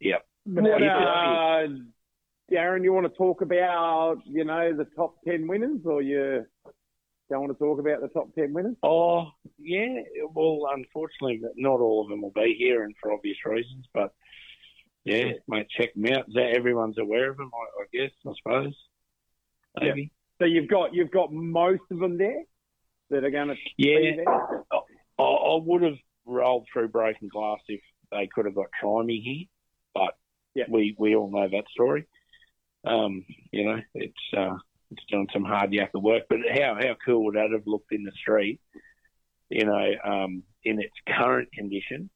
Yep. 0.00 0.26
What, 0.44 0.80
Yeah. 0.82 0.98
uh, 0.98 1.68
Darren, 2.50 2.82
you 2.82 2.92
want 2.92 3.06
to 3.06 3.16
talk 3.16 3.42
about, 3.42 4.18
you 4.24 4.44
know, 4.44 4.74
the 4.74 4.86
top 4.96 5.16
10 5.26 5.46
winners, 5.46 5.80
or 5.84 6.00
you 6.00 6.46
don't 7.30 7.40
want 7.40 7.52
to 7.52 7.58
talk 7.58 7.78
about 7.78 8.00
the 8.00 8.08
top 8.08 8.34
10 8.34 8.54
winners? 8.54 8.76
Oh, 8.82 9.26
yeah. 9.58 10.00
Well, 10.32 10.60
unfortunately, 10.72 11.42
not 11.56 11.80
all 11.80 12.02
of 12.02 12.08
them 12.08 12.22
will 12.22 12.32
be 12.34 12.56
here, 12.58 12.84
and 12.84 12.94
for 13.02 13.12
obvious 13.12 13.36
reasons. 13.44 13.86
But 13.92 14.12
yeah, 15.04 15.32
mate, 15.46 15.66
check 15.76 15.92
them 15.94 16.06
out. 16.12 16.24
That 16.32 16.54
everyone's 16.56 16.98
aware 16.98 17.30
of 17.30 17.36
them, 17.36 17.50
I, 17.54 17.82
I 17.82 17.86
guess. 17.92 18.12
I 18.26 18.32
suppose. 18.42 18.74
Maybe. 19.78 20.10
So 20.38 20.46
you've 20.46 20.68
got 20.68 20.94
you've 20.94 21.10
got 21.10 21.32
most 21.32 21.82
of 21.90 21.98
them 21.98 22.16
there 22.16 22.42
that 23.10 23.24
are 23.24 23.30
going 23.30 23.48
to 23.48 23.54
Yeah. 23.76 24.22
I, 25.18 25.22
I 25.22 25.58
would 25.62 25.82
have 25.82 25.98
rolled 26.24 26.66
through 26.72 26.88
broken 26.88 27.28
glass 27.28 27.58
if 27.68 27.80
they 28.10 28.28
could 28.32 28.46
have 28.46 28.54
got 28.54 28.66
try 28.80 29.02
me 29.02 29.20
here, 29.20 29.46
but 29.94 30.14
Yeah. 30.54 30.64
we 30.70 30.94
we 30.98 31.14
all 31.14 31.30
know 31.30 31.48
that 31.48 31.64
story. 31.70 32.06
Um, 32.86 33.24
you 33.52 33.64
know, 33.64 33.80
it's 33.94 34.14
uh, 34.36 34.56
it's 34.90 35.04
doing 35.10 35.28
some 35.32 35.44
hard 35.44 35.70
yakka 35.72 36.00
work, 36.00 36.24
but 36.28 36.38
how 36.52 36.76
how 36.80 36.96
cool 37.04 37.24
would 37.24 37.34
that 37.34 37.50
have 37.52 37.66
looked 37.66 37.92
in 37.92 38.04
the 38.04 38.12
street? 38.12 38.60
You 39.50 39.64
know, 39.64 39.90
um, 40.04 40.42
in 40.64 40.80
its 40.80 40.94
current 41.08 41.50
condition. 41.52 42.10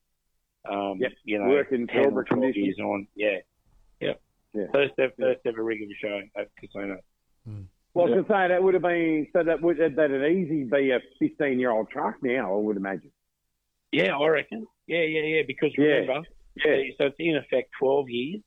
Um, 0.70 0.98
Yep. 1.00 1.12
you 1.24 1.38
know, 1.40 1.48
Working 1.48 1.88
10 1.88 1.96
or 1.96 2.04
Cobra 2.04 2.24
12 2.24 2.26
condition. 2.42 2.64
years 2.64 2.78
on, 2.78 3.08
yeah, 3.16 3.38
yep. 4.00 4.20
Yeah. 4.54 4.66
First 4.72 4.92
ever, 4.98 5.12
first 5.18 5.40
ever 5.44 5.64
rig 5.64 5.82
of 5.82 5.88
a 5.88 5.94
show 6.00 6.20
at 6.36 6.48
Casino. 6.60 6.98
Well, 7.44 7.56
I 7.56 7.56
Yeah. 7.56 7.62
was 7.94 8.10
going 8.10 8.24
to 8.24 8.30
say 8.30 8.48
that 8.48 8.62
would 8.62 8.74
have 8.74 8.82
been 8.84 9.26
so 9.32 9.42
that 9.42 9.60
would 9.60 9.78
that'd 9.78 10.32
easy 10.32 10.62
be 10.64 10.90
a 10.92 11.00
15 11.18 11.58
year 11.58 11.70
old 11.72 11.90
truck 11.90 12.14
now. 12.22 12.54
I 12.54 12.58
would 12.58 12.76
imagine. 12.76 13.10
Yeah, 13.90 14.16
I 14.16 14.28
reckon. 14.28 14.66
Yeah, 14.86 15.02
yeah, 15.02 15.22
yeah. 15.22 15.42
Because 15.46 15.72
Yeah. 15.76 15.84
remember, 15.84 16.28
yeah. 16.64 16.76
so 16.96 17.06
it's 17.06 17.16
in 17.18 17.36
effect 17.36 17.70
twelve 17.78 18.08
years, 18.08 18.40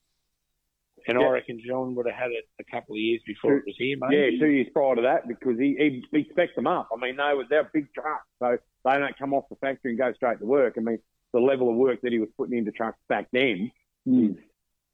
and 1.07 1.19
Yeah. 1.19 1.27
I 1.27 1.30
reckon 1.32 1.61
John 1.65 1.95
would 1.95 2.07
have 2.07 2.15
had 2.15 2.32
it 2.32 2.45
a 2.60 2.64
couple 2.64 2.95
of 2.95 2.99
years 2.99 3.22
before 3.26 3.57
it 3.57 3.64
was 3.65 3.76
here, 3.77 3.98
mate. 3.99 4.34
Yeah, 4.34 4.40
two 4.40 4.52
years 4.52 4.68
prior 4.73 4.95
to 4.95 5.02
that 5.03 5.27
because 5.27 5.57
he 5.60 5.76
he, 5.77 6.03
he 6.11 6.23
specced 6.34 6.56
them 6.56 6.68
up. 6.68 6.90
I 6.95 6.99
mean, 6.99 7.18
they 7.18 7.34
were 7.36 7.45
they're 7.49 7.69
big 7.73 7.94
trucks, 7.94 8.27
so 8.40 8.57
they 8.84 8.98
don't 8.98 9.18
come 9.18 9.34
off 9.34 9.45
the 9.49 9.56
factory 9.57 9.91
and 9.91 9.99
go 9.99 10.14
straight 10.14 10.40
to 10.40 10.45
work. 10.45 10.76
I 10.77 10.82
mean, 10.82 10.99
the 11.34 11.40
level 11.40 11.69
of 11.69 11.76
work 11.76 12.02
that 12.02 12.11
he 12.11 12.19
was 12.19 12.30
putting 12.38 12.57
into 12.57 12.72
trucks 12.72 12.98
back 13.10 13.27
then 13.32 13.72
is, 14.06 14.36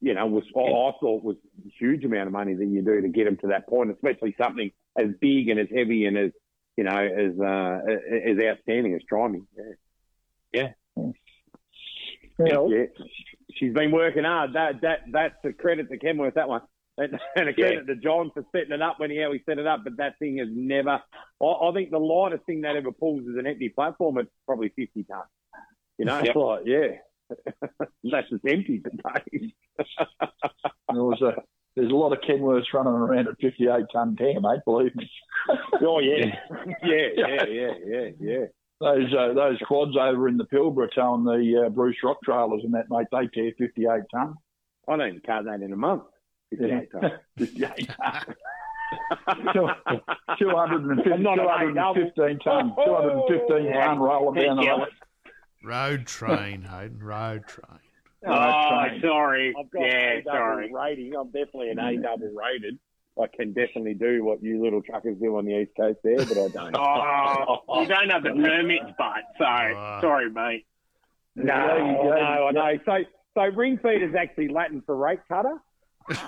you 0.00 0.14
know, 0.14 0.26
was 0.26 0.44
I, 0.56 0.60
I 0.60 0.92
thought 1.00 1.24
was 1.24 1.36
a 1.64 1.70
huge 1.78 2.04
amount 2.04 2.26
of 2.26 2.32
money 2.32 2.54
that 2.54 2.66
you 2.66 2.82
do 2.82 3.00
to 3.00 3.08
get 3.08 3.24
them 3.24 3.36
to 3.38 3.48
that 3.48 3.68
point, 3.68 3.90
especially 3.90 4.34
something 4.36 4.70
as 4.98 5.08
big 5.20 5.48
and 5.48 5.58
as 5.60 5.68
heavy 5.74 6.06
and 6.06 6.18
as 6.18 6.30
you 6.76 6.84
know 6.84 6.90
as 6.90 7.38
uh, 7.40 7.80
as 8.28 8.38
outstanding 8.42 8.94
as 8.94 9.00
Trimey. 9.10 9.44
Yeah. 10.52 10.72
Well, 12.38 12.70
Yeah, 12.70 12.86
she's 13.56 13.72
been 13.74 13.90
working 13.92 14.24
hard. 14.24 14.54
That 14.54 14.80
that 14.82 15.00
that's 15.10 15.34
a 15.44 15.52
credit 15.52 15.88
to 15.90 15.98
Kenworth 15.98 16.34
that 16.34 16.48
one, 16.48 16.62
and, 16.98 17.18
and 17.36 17.48
a 17.48 17.54
credit 17.54 17.86
to 17.86 17.96
John 17.96 18.30
for 18.32 18.44
setting 18.54 18.72
it 18.72 18.82
up 18.82 18.98
when 18.98 19.10
he 19.10 19.18
how 19.20 19.32
he 19.32 19.40
set 19.46 19.58
it 19.58 19.66
up. 19.66 19.84
But 19.84 19.96
that 19.98 20.18
thing 20.18 20.38
has 20.38 20.48
never. 20.50 21.00
I, 21.40 21.44
I 21.44 21.72
think 21.74 21.90
the 21.90 21.98
lightest 21.98 22.44
thing 22.46 22.62
that 22.62 22.76
ever 22.76 22.92
pulls 22.92 23.22
is 23.22 23.36
an 23.38 23.46
empty 23.46 23.68
platform 23.68 24.18
at 24.18 24.26
probably 24.46 24.68
fifty 24.76 25.04
tons. 25.04 25.24
You 25.98 26.06
know, 26.06 26.16
Yep. 26.18 26.26
it's 26.26 26.36
like 26.36 26.62
yeah, 26.66 27.78
that's 28.10 28.30
just 28.30 28.44
empty 28.46 28.80
today. 28.80 29.52
there 30.92 31.02
was 31.02 31.20
a, 31.22 31.34
there's 31.76 31.90
a 31.90 31.94
lot 31.94 32.12
of 32.12 32.20
Kenworths 32.20 32.72
running 32.74 32.92
around 32.92 33.28
at 33.28 33.40
58 33.40 33.84
ton 33.92 34.16
tear, 34.16 34.40
mate. 34.40 34.60
Believe 34.64 34.94
me. 34.96 35.10
oh 35.80 36.00
yeah, 36.00 36.34
yeah, 36.82 37.08
yeah, 37.16 37.44
yeah, 37.46 37.72
yeah, 37.86 38.08
yeah. 38.20 38.44
Those 38.82 39.14
uh, 39.16 39.32
those 39.34 39.58
quads 39.68 39.96
over 39.96 40.26
in 40.28 40.36
the 40.36 40.44
Pilbara 40.46 40.88
towing 40.92 41.22
the 41.24 41.66
uh, 41.66 41.68
Bruce 41.70 41.96
Rock 42.02 42.18
trailers 42.24 42.62
and 42.64 42.74
that, 42.74 42.90
mate, 42.90 43.06
they 43.12 43.28
tear 43.28 43.52
58 43.56 44.02
ton. 44.12 44.34
I 44.88 44.96
don't 44.96 45.06
even 45.08 45.20
cut 45.24 45.44
that 45.44 45.62
in 45.62 45.72
a 45.72 45.76
month. 45.76 46.02
58 46.50 46.90
tons. 46.90 47.12
58 47.38 47.88
ton. 47.88 48.34
250, 50.38 51.22
not 51.22 51.36
215 51.36 52.38
ton. 52.40 52.74
215 52.84 53.72
ton 53.72 53.98
rolling 53.98 54.42
down 54.42 54.56
the 54.56 54.66
road. 54.66 54.88
Road 55.64 56.06
train, 56.06 56.62
Hayden. 56.62 56.98
Road 56.98 57.46
train. 57.46 57.78
Oh, 58.26 58.32
Oh, 58.32 58.86
train. 58.88 59.00
sorry. 59.00 59.54
I've 59.58 59.70
got 59.70 59.80
Yeah, 59.82 60.12
A 60.18 60.22
sorry. 60.24 60.72
rating. 60.72 61.14
I'm 61.16 61.26
definitely 61.28 61.70
an 61.70 61.78
A 61.78 61.96
double 61.98 62.32
rated. 62.34 62.78
I 63.20 63.26
can 63.26 63.52
definitely 63.52 63.92
do 63.94 64.24
what 64.24 64.42
you 64.42 64.62
little 64.62 64.80
truckers 64.82 65.18
do 65.20 65.36
on 65.36 65.44
the 65.44 65.58
east 65.60 65.72
coast 65.78 65.98
there, 66.02 66.24
but 66.24 66.38
I 66.38 66.48
don't. 66.48 66.74
Oh, 67.68 67.82
you 67.82 67.88
don't 67.88 68.08
have 68.10 68.22
the 68.22 68.30
permits, 68.30 68.86
but 68.96 69.22
so 69.38 69.44
Ah. 69.44 70.00
sorry, 70.00 70.30
mate. 70.30 70.64
no, 71.36 71.44
Yeah, 71.44 71.76
no, 71.76 72.16
yeah, 72.16 72.44
I 72.44 72.50
know. 72.52 72.78
So, 72.86 72.98
so 73.34 73.42
ring 73.56 73.78
feed 73.82 74.02
is 74.02 74.14
actually 74.14 74.48
Latin 74.48 74.80
for 74.86 74.96
rake 74.96 75.20
cutter. 75.28 75.60
no. 76.10 76.12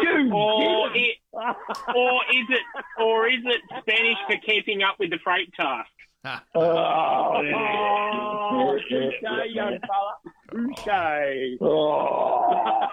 You 0.00 0.32
or 0.32 0.90
it, 0.94 1.16
or 1.32 2.22
is 2.30 2.46
it, 2.50 2.62
or 3.02 3.26
is 3.28 3.40
it 3.44 3.60
Spanish 3.80 4.16
for 4.28 4.36
keeping 4.46 4.82
up 4.82 4.96
with 5.00 5.10
the 5.10 5.18
freight 5.24 5.52
task? 5.54 5.90
Oh, 6.54 6.60
Oh, 6.60 7.42
yeah, 7.42 8.98
okay, 8.98 9.16
yeah, 9.22 9.44
young 9.44 9.72
yeah. 9.72 9.78
fella. 9.86 10.14
Boucher. 10.50 11.56
Oh, 11.60 12.86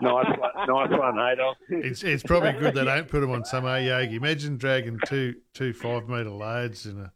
nice 0.00 0.38
one, 0.38 0.50
nice 0.66 0.98
one, 0.98 1.18
Adolf. 1.18 1.58
It's 1.68 2.02
it's 2.02 2.22
probably 2.22 2.52
good 2.52 2.74
they 2.74 2.84
don't 2.84 3.08
put 3.08 3.20
them 3.20 3.30
on 3.30 3.44
some 3.44 3.64
Yogi. 3.64 4.16
Imagine 4.16 4.56
dragging 4.56 4.98
two 5.06 5.34
two 5.52 5.72
five 5.72 6.08
metre 6.08 6.30
loads 6.30 6.86
in 6.86 6.98
a 7.00 7.12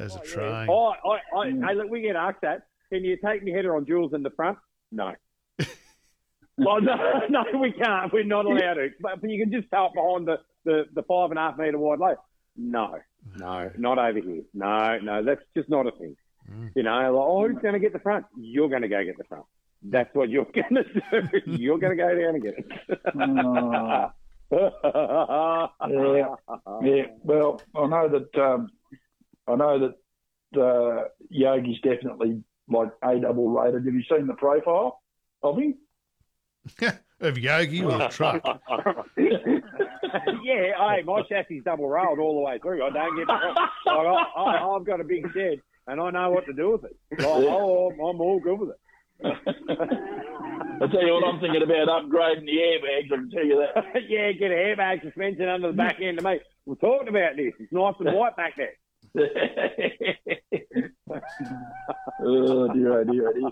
as 0.00 0.16
a 0.16 0.20
oh, 0.20 0.24
train. 0.24 0.68
Oh, 0.70 0.92
I, 1.04 1.38
I, 1.38 1.46
hey, 1.50 1.74
look, 1.74 1.90
we 1.90 2.00
get 2.00 2.16
asked 2.16 2.40
that. 2.42 2.66
Can 2.92 3.04
you 3.04 3.18
take 3.24 3.42
me 3.42 3.52
header 3.52 3.76
on 3.76 3.86
Jules 3.86 4.14
in 4.14 4.22
the 4.22 4.30
front? 4.30 4.58
No. 4.90 5.12
well, 6.56 6.80
no, 6.80 6.96
no, 7.28 7.44
we 7.60 7.72
can't. 7.72 8.12
We're 8.12 8.24
not 8.24 8.46
allowed 8.46 8.74
to. 8.74 8.88
But, 9.00 9.20
but 9.20 9.30
you 9.30 9.42
can 9.44 9.52
just 9.52 9.70
tow 9.70 9.86
it 9.86 9.94
behind 9.94 10.26
the, 10.26 10.38
the, 10.64 10.84
the 10.94 11.02
five 11.02 11.30
and 11.30 11.38
a 11.38 11.42
half 11.42 11.58
metre 11.58 11.78
wide 11.78 11.98
load. 11.98 12.16
No, 12.56 12.98
no, 13.36 13.70
not 13.78 13.98
over 13.98 14.18
here. 14.18 14.42
No, 14.54 14.98
no, 14.98 15.22
that's 15.22 15.42
just 15.56 15.68
not 15.68 15.86
a 15.86 15.92
thing. 15.92 16.16
Mm. 16.52 16.70
You 16.74 16.82
know, 16.82 16.90
like, 16.90 17.26
oh, 17.26 17.48
who's 17.48 17.62
going 17.62 17.74
to 17.74 17.80
get 17.80 17.92
the 17.92 17.98
front? 17.98 18.26
You're 18.38 18.68
going 18.68 18.82
to 18.82 18.88
go 18.88 19.04
get 19.04 19.18
the 19.18 19.24
front. 19.24 19.44
That's 19.82 20.14
what 20.14 20.28
you're 20.28 20.44
going 20.54 20.74
to 20.74 20.84
do. 20.84 21.52
You're 21.52 21.78
going 21.78 21.96
to 21.96 22.02
go 22.02 22.14
down 22.14 22.34
and 22.34 22.42
get 22.42 22.54
it. 22.58 23.00
Oh. 23.14 24.10
Yeah. 24.52 26.34
yeah. 26.82 27.06
Well, 27.22 27.62
I 27.76 27.86
know 27.86 28.08
that 28.08 28.42
um, 28.42 28.68
I 29.46 29.54
know 29.54 29.78
that 29.78 30.60
uh, 30.60 31.04
Yogi's 31.28 31.80
definitely 31.82 32.42
like 32.68 32.90
A 33.04 33.20
double 33.20 33.48
rated. 33.50 33.84
Have 33.84 33.94
you 33.94 34.02
seen 34.10 34.26
the 34.26 34.34
profile 34.34 35.00
of 35.42 35.56
him? 35.56 35.76
of 37.20 37.38
Yogi 37.38 37.84
or 37.84 38.02
a 38.02 38.08
truck. 38.08 38.42
yeah, 39.16 39.52
hey, 40.76 41.02
my 41.04 41.22
chassis 41.28 41.60
double 41.64 41.88
railed 41.88 42.18
all 42.18 42.34
the 42.34 42.40
way 42.40 42.58
through. 42.58 42.84
I 42.84 42.90
don't 42.90 43.16
get 43.16 43.26
the 43.28 43.32
like, 43.32 43.56
I, 43.86 44.24
I, 44.36 44.76
I've 44.76 44.84
got 44.84 45.00
a 45.00 45.04
big 45.04 45.26
shed 45.32 45.60
and 45.90 46.00
I 46.00 46.10
know 46.10 46.30
what 46.30 46.46
to 46.46 46.52
do 46.52 46.72
with 46.72 46.84
it. 46.84 46.96
I'm, 47.20 47.26
I'm 47.26 48.20
all 48.20 48.40
good 48.42 48.58
with 48.60 48.70
it. 48.70 48.78
I 49.24 50.86
tell 50.86 51.04
you 51.04 51.12
what, 51.12 51.24
I'm 51.24 51.40
thinking 51.40 51.62
about 51.62 51.88
upgrading 51.88 52.46
the 52.46 52.56
airbags. 52.56 53.12
I 53.12 53.16
can 53.16 53.30
tell 53.30 53.44
you 53.44 53.56
that. 53.58 53.84
yeah, 54.08 54.32
get 54.32 54.50
an 54.52 54.56
airbag 54.56 55.02
suspension 55.02 55.48
under 55.48 55.68
the 55.68 55.76
back 55.76 55.96
end 56.00 56.18
of 56.18 56.24
me. 56.24 56.40
We're 56.64 56.76
talking 56.76 57.08
about 57.08 57.36
this. 57.36 57.52
It's 57.58 57.72
nice 57.72 57.94
and 57.98 58.14
white 58.16 58.36
back 58.36 58.54
there. 58.56 58.74
oh 62.22 62.72
dear, 62.72 63.00
oh 63.00 63.04
dear, 63.04 63.28
oh 63.28 63.32
dear. 63.32 63.50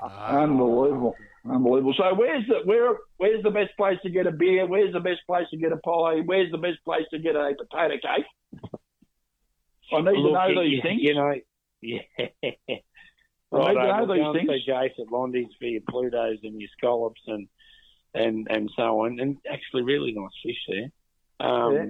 Unbelievable, 0.00 1.14
unbelievable. 1.44 1.94
So 1.98 2.14
where's 2.14 2.46
the 2.46 2.60
where 2.64 2.96
where's 3.18 3.42
the 3.42 3.50
best 3.50 3.76
place 3.76 3.98
to 4.02 4.10
get 4.10 4.26
a 4.26 4.32
beer? 4.32 4.66
Where's 4.66 4.94
the 4.94 5.00
best 5.00 5.20
place 5.26 5.46
to 5.50 5.58
get 5.58 5.72
a 5.72 5.76
pie? 5.76 6.22
Where's 6.24 6.50
the 6.50 6.58
best 6.58 6.78
place 6.86 7.04
to 7.12 7.18
get 7.18 7.36
a 7.36 7.52
potato 7.54 7.96
cake? 8.02 8.24
I 9.94 10.00
need 10.00 10.18
Look, 10.18 10.34
to 10.34 10.54
know 10.54 10.60
you, 10.62 10.70
these 10.70 10.82
things. 10.82 11.00
You 11.02 11.14
know, 11.14 11.34
yeah. 11.80 11.98
right, 13.50 13.76
I 13.76 14.00
need 14.00 14.06
to 14.06 14.16
know 14.16 14.32
these 14.32 14.46
things. 14.46 14.68
at 14.98 15.12
Londy's 15.12 15.46
for 15.58 15.66
your 15.66 15.80
Plutos 15.82 16.38
and 16.42 16.60
your 16.60 16.70
scallops 16.78 17.20
and 17.26 17.48
and 18.14 18.46
and 18.50 18.70
so 18.76 19.00
on. 19.04 19.20
And 19.20 19.36
actually, 19.50 19.82
really 19.82 20.12
nice 20.12 20.30
fish 20.42 20.56
there. 20.68 21.48
Um, 21.48 21.74
Yeah. 21.74 21.84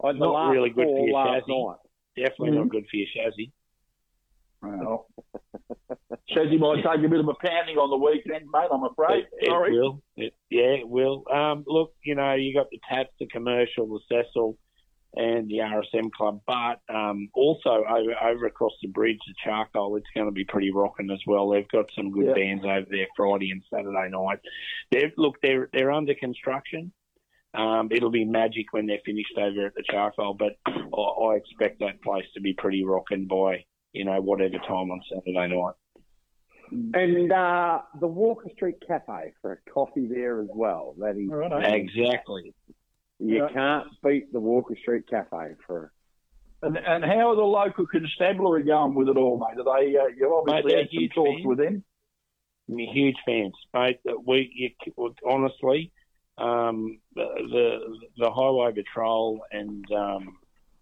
The 0.00 0.12
Not 0.12 0.50
really 0.50 0.70
good 0.70 0.86
for 0.86 1.06
your 1.08 1.24
chassis. 1.24 1.64
night. 1.64 1.76
Definitely 2.16 2.50
Mhm. 2.50 2.60
not 2.60 2.68
good 2.68 2.86
for 2.88 2.96
your 2.96 3.08
chassis. 3.14 3.52
Well, 4.60 5.08
he 6.50 6.56
might 6.58 6.82
take 6.82 7.04
a 7.04 7.08
bit 7.08 7.20
of 7.20 7.28
a 7.28 7.34
pounding 7.34 7.78
on 7.78 7.90
the 7.90 7.96
weekend, 7.96 8.46
mate. 8.52 8.68
I'm 8.72 8.84
afraid. 8.84 9.24
It, 9.24 9.46
it 9.46 9.46
Sorry. 9.48 9.72
will. 9.72 10.02
It, 10.16 10.34
yeah, 10.50 10.74
it 10.82 10.88
will. 10.88 11.24
Um, 11.32 11.64
look, 11.66 11.94
you 12.02 12.14
know, 12.14 12.34
you 12.34 12.54
got 12.54 12.70
the 12.70 12.80
taps, 12.88 13.10
the 13.18 13.26
commercial, 13.26 13.86
the 13.86 14.00
Cecil, 14.08 14.56
and 15.14 15.48
the 15.48 15.58
RSM 15.58 16.12
club, 16.12 16.40
but 16.46 16.80
um, 16.94 17.28
also 17.34 17.70
over, 17.88 18.14
over 18.22 18.46
across 18.46 18.72
the 18.82 18.88
bridge, 18.88 19.18
the 19.26 19.34
Charcoal, 19.42 19.96
it's 19.96 20.06
going 20.14 20.26
to 20.26 20.32
be 20.32 20.44
pretty 20.44 20.70
rocking 20.70 21.10
as 21.10 21.20
well. 21.26 21.48
They've 21.48 21.66
got 21.68 21.86
some 21.96 22.10
good 22.10 22.26
Yeah. 22.26 22.34
bands 22.34 22.64
over 22.64 22.86
there 22.90 23.06
Friday 23.16 23.50
and 23.50 23.62
Saturday 23.72 24.10
night. 24.10 24.38
They're, 24.92 25.12
look, 25.16 25.36
they're 25.42 25.68
they're 25.72 25.90
under 25.90 26.14
construction. 26.14 26.92
Um, 27.54 27.88
it'll 27.90 28.10
be 28.10 28.26
magic 28.26 28.66
when 28.72 28.86
they're 28.86 28.98
finished 29.04 29.32
over 29.38 29.66
at 29.66 29.74
the 29.74 29.82
Charcoal, 29.90 30.34
but 30.34 30.52
I, 30.66 30.70
I 31.00 31.34
expect 31.36 31.80
that 31.80 32.02
place 32.02 32.26
to 32.34 32.40
be 32.42 32.52
pretty 32.52 32.84
rocking 32.84 33.26
by 33.26 33.64
you 33.92 34.04
know 34.04 34.20
whatever 34.20 34.58
time 34.58 34.90
on 34.90 35.00
Saturday 35.10 35.54
night. 35.54 35.74
And 36.70 37.32
uh, 37.32 37.80
the 37.98 38.06
Walker 38.06 38.50
Street 38.54 38.76
Cafe 38.86 39.32
for 39.40 39.52
a 39.52 39.70
coffee 39.70 40.06
there 40.06 40.42
as 40.42 40.48
well. 40.54 40.94
That 40.98 41.16
is, 41.16 41.30
All 41.30 41.36
right? 41.38 41.74
Exactly. 41.74 42.52
You 43.18 43.36
Yeah. 43.44 43.48
can't 43.52 43.88
beat 44.02 44.32
the 44.32 44.40
Walker 44.40 44.76
Street 44.76 45.08
Cafe 45.08 45.54
for. 45.66 45.92
And, 46.62 46.76
and 46.76 47.04
how 47.04 47.30
are 47.30 47.36
the 47.36 47.42
local 47.42 47.86
constabulary 47.86 48.64
going 48.64 48.94
with 48.94 49.08
it 49.08 49.16
all, 49.16 49.38
mate? 49.38 49.60
Are 49.60 49.80
they? 49.80 49.96
Uh, 49.96 50.06
you've 50.16 50.32
obviously 50.32 50.70
they're 50.72 50.80
had 50.80 50.88
some 50.90 50.98
huge 51.00 51.12
talks 51.14 51.30
fans. 51.36 51.46
with 51.46 51.58
them. 51.58 51.84
We're 52.66 52.92
huge 52.92 53.16
fans, 53.24 53.54
mate. 53.72 54.00
We 54.26 54.50
you, 54.54 55.14
honestly, 55.24 55.92
um, 56.36 56.98
the 57.14 57.98
the 58.16 58.30
highway 58.30 58.72
patrol 58.72 59.40
and 59.52 59.84
um, 59.92 60.36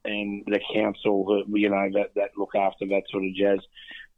and 0.05 0.45
the 0.47 0.61
council, 0.75 1.25
that 1.27 1.59
you 1.59 1.69
know 1.69 1.91
that 1.93 2.15
that 2.17 2.31
look 2.39 2.55
after 2.55 2.87
that 2.87 3.03
sort 3.11 3.25
of 3.25 3.35
jazz, 3.35 3.61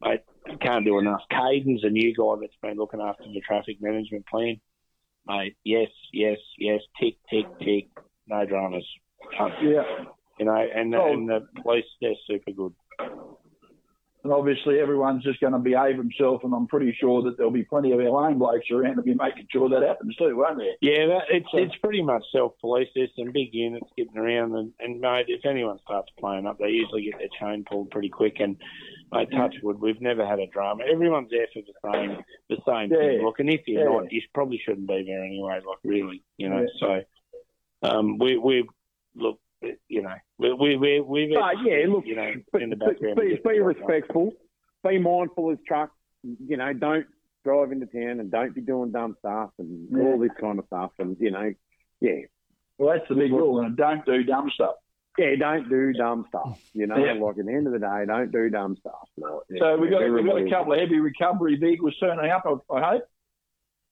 mate. 0.01 0.21
Can't 0.61 0.85
do 0.85 0.99
enough. 0.99 1.21
Caden's 1.31 1.83
a 1.85 1.91
new 1.91 2.15
guy 2.15 2.35
that's 2.41 2.57
been 2.63 2.79
looking 2.79 3.01
after 3.01 3.25
the 3.25 3.41
traffic 3.47 3.83
management 3.83 4.27
plan, 4.29 4.61
mate. 5.27 5.57
Yes, 5.65 5.91
yes, 6.13 6.39
yes. 6.57 6.81
Tick, 7.01 7.17
tick, 7.29 7.47
tick. 7.59 7.89
No 8.29 8.45
dramas. 8.45 8.87
Um, 9.39 9.53
Yeah. 9.63 10.05
You 10.39 10.45
know, 10.45 10.55
and 10.55 10.95
Oh. 10.95 11.13
and 11.13 11.29
the 11.29 11.47
police 11.63 11.85
they're 12.01 12.15
super 12.27 12.53
good. 12.53 12.73
And 14.25 14.33
obviously 14.33 14.81
everyone's 14.81 15.23
just 15.23 15.41
going 15.41 15.53
to 15.53 15.61
behave 15.61 15.97
themselves, 15.97 16.43
and 16.43 16.53
I'm 16.53 16.67
pretty 16.67 16.93
sure 16.93 17.23
that 17.23 17.37
there'll 17.37 17.53
be 17.53 17.63
plenty 17.65 17.93
of 17.93 18.01
our 18.01 18.27
own 18.29 18.37
blokes 18.37 18.69
around 18.71 18.97
to 18.97 19.03
be 19.03 19.15
making 19.15 19.47
sure 19.51 19.69
that 19.69 19.83
happens 19.83 20.17
too, 20.17 20.37
won't 20.37 20.59
there? 20.59 20.75
Yeah, 20.81 21.07
that, 21.07 21.25
it's 21.31 21.47
So- 21.53 21.59
it's 21.59 21.77
pretty 21.77 22.03
much 22.03 22.25
self 22.33 22.59
police. 22.61 22.89
There's 22.95 23.15
some 23.17 23.31
big 23.33 23.55
units 23.55 23.87
getting 23.97 24.19
around, 24.19 24.57
and, 24.57 24.73
and 24.81 25.01
mate, 25.01 25.27
if 25.29 25.47
anyone 25.47 25.79
starts 25.85 26.11
playing 26.19 26.47
up, 26.47 26.59
they 26.59 26.69
usually 26.71 27.05
get 27.05 27.19
their 27.19 27.29
chain 27.41 27.65
pulled 27.65 27.91
pretty 27.91 28.09
quick. 28.11 28.41
And 28.41 28.57
mate, 29.13 29.31
touch 29.31 29.55
wood, 29.63 29.81
we've 29.81 30.01
never 30.01 30.27
had 30.27 30.41
a 30.41 30.49
drama. 30.49 30.85
Everyone's 30.85 31.31
there 31.31 31.47
for 31.55 31.63
the 31.63 31.93
same 31.93 32.19
the 32.49 32.59
same 32.67 32.91
thing. 32.91 33.23
Look, 33.25 33.39
and 33.39 33.49
if 33.51 33.67
you're 33.69 33.85
Yeah. 33.89 34.01
not, 34.01 34.13
you 34.13 34.21
probably 34.35 34.59
shouldn't 34.59 34.89
be 34.89 35.05
there 35.05 35.25
anyway. 35.25 35.61
Like 35.67 35.79
really, 35.85 36.23
you 36.39 36.49
know. 36.49 36.61
Yeah. 36.61 36.67
So, 36.81 37.03
um, 37.83 38.19
we 38.19 38.37
we 38.37 38.69
look, 39.15 39.39
you 39.89 40.03
know, 40.03 40.15
we 40.39 40.53
we 40.53 40.77
we 40.77 41.01
we've 41.01 41.37
Ah, 41.39 41.53
yeah, 41.65 41.87
look, 41.89 42.05
you 42.07 42.17
know, 42.17 42.33
Be, 42.53 42.63
in 42.63 42.71
the 42.71 42.77
background. 42.77 43.19
be, 43.21 43.39
be 43.45 43.61
respectful. 43.61 44.33
Be 44.87 44.99
mindful 44.99 45.51
as 45.53 45.59
truck. 45.67 45.91
You 46.23 46.57
know, 46.57 46.73
don't 46.73 47.07
drive 47.45 47.73
into 47.73 47.87
town 47.87 48.21
and 48.21 48.31
don't 48.31 48.55
be 48.55 48.61
doing 48.61 48.91
dumb 48.93 49.17
stuff 49.21 49.51
and 49.59 49.89
Yeah. 49.91 50.05
all 50.05 50.19
this 50.19 50.31
kind 50.41 50.59
of 50.59 50.67
stuff. 50.67 50.93
And 50.99 51.17
you 51.21 51.31
know, 51.31 51.53
yeah, 52.01 52.21
Well, 52.79 52.95
that's 52.97 53.09
the 53.09 53.15
big 53.15 53.33
rule, 53.33 53.61
and 53.61 53.77
don't 53.77 54.05
do 54.05 54.23
dumb 54.25 54.51
stuff. 54.55 54.75
yeah, 55.17 55.35
don't 55.37 55.69
do 55.69 55.93
dumb 55.93 56.27
stuff. 56.29 56.61
You 56.75 56.87
know, 56.87 56.97
Yeah. 56.97 57.13
like 57.15 57.39
at 57.39 57.47
the 57.47 57.53
end 57.53 57.67
of 57.67 57.73
the 57.73 57.79
day, 57.81 58.05
don't 58.07 58.31
do 58.31 58.51
dumb 58.51 58.77
stuff. 58.77 59.09
No, 59.17 59.43
yeah, 59.51 59.59
So 59.61 59.77
we've 59.79 59.91
got 59.91 60.09
we've 60.11 60.25
got 60.27 60.43
a 60.43 60.51
couple 60.51 60.73
of 60.75 60.81
heavy 60.81 61.01
recovery 61.01 61.57
vehicles 61.57 61.97
turning 61.99 62.31
up. 62.31 62.45
I, 62.47 62.75
I 62.77 62.91
hope. 62.93 63.03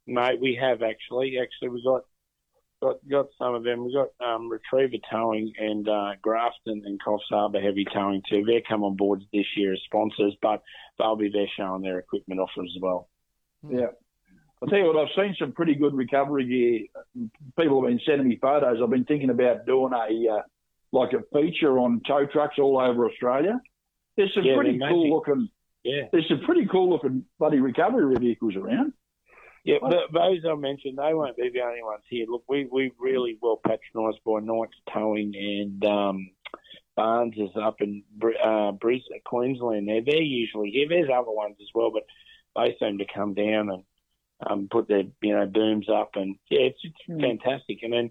Mate, 0.07 0.41
we 0.41 0.55
have 0.61 0.83
actually. 0.83 1.39
Actually, 1.41 1.71
we 1.71 1.83
got 1.83 2.03
got 2.83 2.97
got 3.11 3.27
some 3.39 3.55
of 3.55 3.65
them. 3.65 3.85
We've 3.85 3.95
got 3.95 4.09
um, 4.25 4.49
Retriever 4.49 5.03
Towing 5.11 5.53
and 5.59 5.89
uh, 5.89 6.13
Grafton 6.23 6.83
and 6.85 7.01
Coffs 7.03 7.21
Harbour 7.31 7.61
Heavy 7.61 7.87
Towing 7.93 8.23
too. 8.29 8.45
They 8.47 8.63
come 8.69 8.85
on 8.85 8.97
board 8.97 9.23
this 9.33 9.47
year 9.57 9.73
as 9.73 9.81
sponsors, 9.85 10.35
but 10.43 10.63
they'll 10.99 11.17
be 11.17 11.31
there 11.33 11.49
showing 11.57 11.83
their 11.83 11.99
equipment 11.99 12.41
off 12.41 12.51
as 12.59 12.81
well. 12.81 13.09
Yeah. 13.69 13.87
I'll 14.63 14.69
tell 14.69 14.79
you 14.79 14.87
what, 14.87 14.97
I've 14.97 15.15
seen 15.15 15.37
some 15.39 15.53
pretty 15.53 15.75
good 15.75 15.95
recovery 15.95 16.47
gear. 16.47 17.29
People 17.59 17.83
have 17.83 17.91
been 17.91 18.01
sending 18.07 18.29
me 18.29 18.39
photos. 18.41 18.79
I've 18.83 18.91
been 18.91 19.05
thinking 19.05 19.31
about 19.31 19.67
doing 19.67 19.93
a 19.93 20.33
uh, 20.35 20.43
like 20.93 21.13
a 21.13 21.23
feature 21.33 21.79
on 21.79 22.01
tow 22.07 22.27
trucks 22.27 22.57
all 22.59 22.81
over 22.81 23.07
Australia. 23.07 23.61
There's 24.17 24.33
some 24.35 24.45
Yeah, 24.45 24.55
pretty 24.55 24.79
cool 24.79 25.11
looking. 25.11 25.49
Yeah, 25.85 26.03
There's 26.11 26.27
some 26.29 26.41
pretty 26.41 26.67
cool 26.67 26.91
looking 26.91 27.25
bloody 27.39 27.61
recovery 27.61 28.17
vehicles 28.19 28.57
around. 28.57 28.93
Yeah. 29.67 29.79
But 29.81 30.13
those 30.13 30.45
I 30.49 30.55
mentioned, 30.55 30.99
they 30.99 31.13
won't 31.15 31.37
be 31.37 31.51
the 31.51 31.61
only 31.63 31.83
ones 31.83 32.03
here. 32.09 32.27
Look, 32.29 32.45
we 32.49 32.67
we 32.71 32.93
really 32.99 33.37
well 33.43 33.61
patronised 33.65 34.21
by 34.25 34.41
Knights 34.41 34.77
Towing 34.93 35.35
and 35.35 35.85
um, 35.85 36.31
Barnes 36.97 37.35
is 37.37 37.51
up 37.61 37.81
in 37.81 38.03
uh, 38.43 38.73
Brisbane, 38.73 39.21
Queensland. 39.25 39.89
There, 39.89 40.01
they're 40.05 40.23
usually 40.23 40.71
here. 40.71 40.87
There's 40.89 41.11
other 41.11 41.31
ones 41.33 41.57
as 41.61 41.69
well, 41.75 41.91
but 41.91 42.05
they 42.57 42.77
seem 42.81 42.99
to 42.99 43.05
come 43.13 43.35
down 43.35 43.71
and 43.71 43.83
um, 44.49 44.69
put 44.71 44.89
their 44.89 45.03
you 45.21 45.35
know 45.37 45.47
booms 45.47 45.89
up, 45.89 46.13
and 46.15 46.37
yeah, 46.51 46.61
it's, 46.61 46.79
it's 46.83 46.95
Hmm. 47.07 47.21
fantastic. 47.21 47.83
And 47.83 47.93
then 47.93 48.11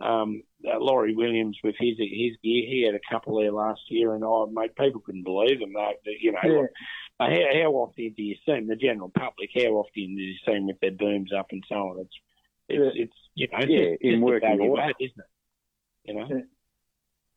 um, 0.00 0.42
uh, 0.66 0.78
Laurie 0.78 1.14
Williams 1.14 1.58
with 1.64 1.74
his 1.78 1.96
his 1.98 2.36
gear, 2.42 2.66
he 2.68 2.84
had 2.86 2.94
a 2.94 3.00
couple 3.12 3.40
there 3.40 3.52
last 3.52 3.80
year, 3.88 4.14
and 4.14 4.24
oh 4.24 4.46
mate, 4.46 4.76
people 4.76 5.00
couldn't 5.00 5.24
believe 5.24 5.60
them. 5.60 5.72
They, 5.72 5.94
they- 6.04 6.18
you 6.20 6.32
know, 6.32 6.38
Yeah. 6.44 6.50
look, 6.60 6.70
uh, 7.18 7.30
how, 7.30 7.60
how 7.62 7.70
often 7.72 8.12
do 8.16 8.22
you 8.22 8.34
see 8.44 8.52
them? 8.52 8.66
The 8.66 8.76
general 8.76 9.10
public, 9.10 9.50
how 9.54 9.70
often 9.72 9.90
do 9.94 10.22
you 10.22 10.34
see 10.44 10.52
them 10.52 10.66
with 10.66 10.80
their 10.80 10.90
booms 10.90 11.32
up 11.32 11.46
and 11.50 11.64
so 11.68 11.74
on? 11.76 12.00
It's 12.00 12.14
it's, 12.68 12.96
it's 12.96 13.16
you 13.34 13.48
know, 13.52 13.58
Yeah, 13.66 13.90
just- 13.92 14.02
in 14.02 14.14
a 14.16 14.24
working 14.24 14.60
order. 14.60 14.82
add, 14.82 14.94
isn't 15.00 15.18
it? 15.18 15.26
You 16.04 16.14
know. 16.14 16.26
Yeah. 16.30 16.40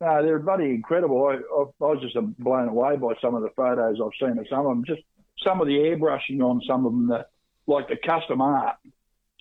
No, 0.01 0.23
they're 0.23 0.39
bloody 0.39 0.65
incredible. 0.69 1.25
I, 1.25 1.33
I, 1.33 1.61
I 1.85 1.91
was 1.93 2.01
just 2.01 2.15
blown 2.39 2.69
away 2.69 2.95
by 2.95 3.13
some 3.21 3.35
of 3.35 3.41
the 3.41 3.49
photos 3.55 3.99
I've 4.01 4.11
seen 4.19 4.37
of 4.37 4.47
some 4.49 4.59
of 4.65 4.71
them. 4.71 4.85
Just 4.85 5.01
some 5.43 5.59
of 5.59 5.67
the 5.67 5.73
airbrushing 5.77 6.39
on 6.41 6.61
some 6.65 6.85
of 6.85 6.91
them, 6.93 7.07
that, 7.09 7.29
like 7.67 7.89
the 7.89 7.97
custom 7.97 8.39
art, 8.41 8.77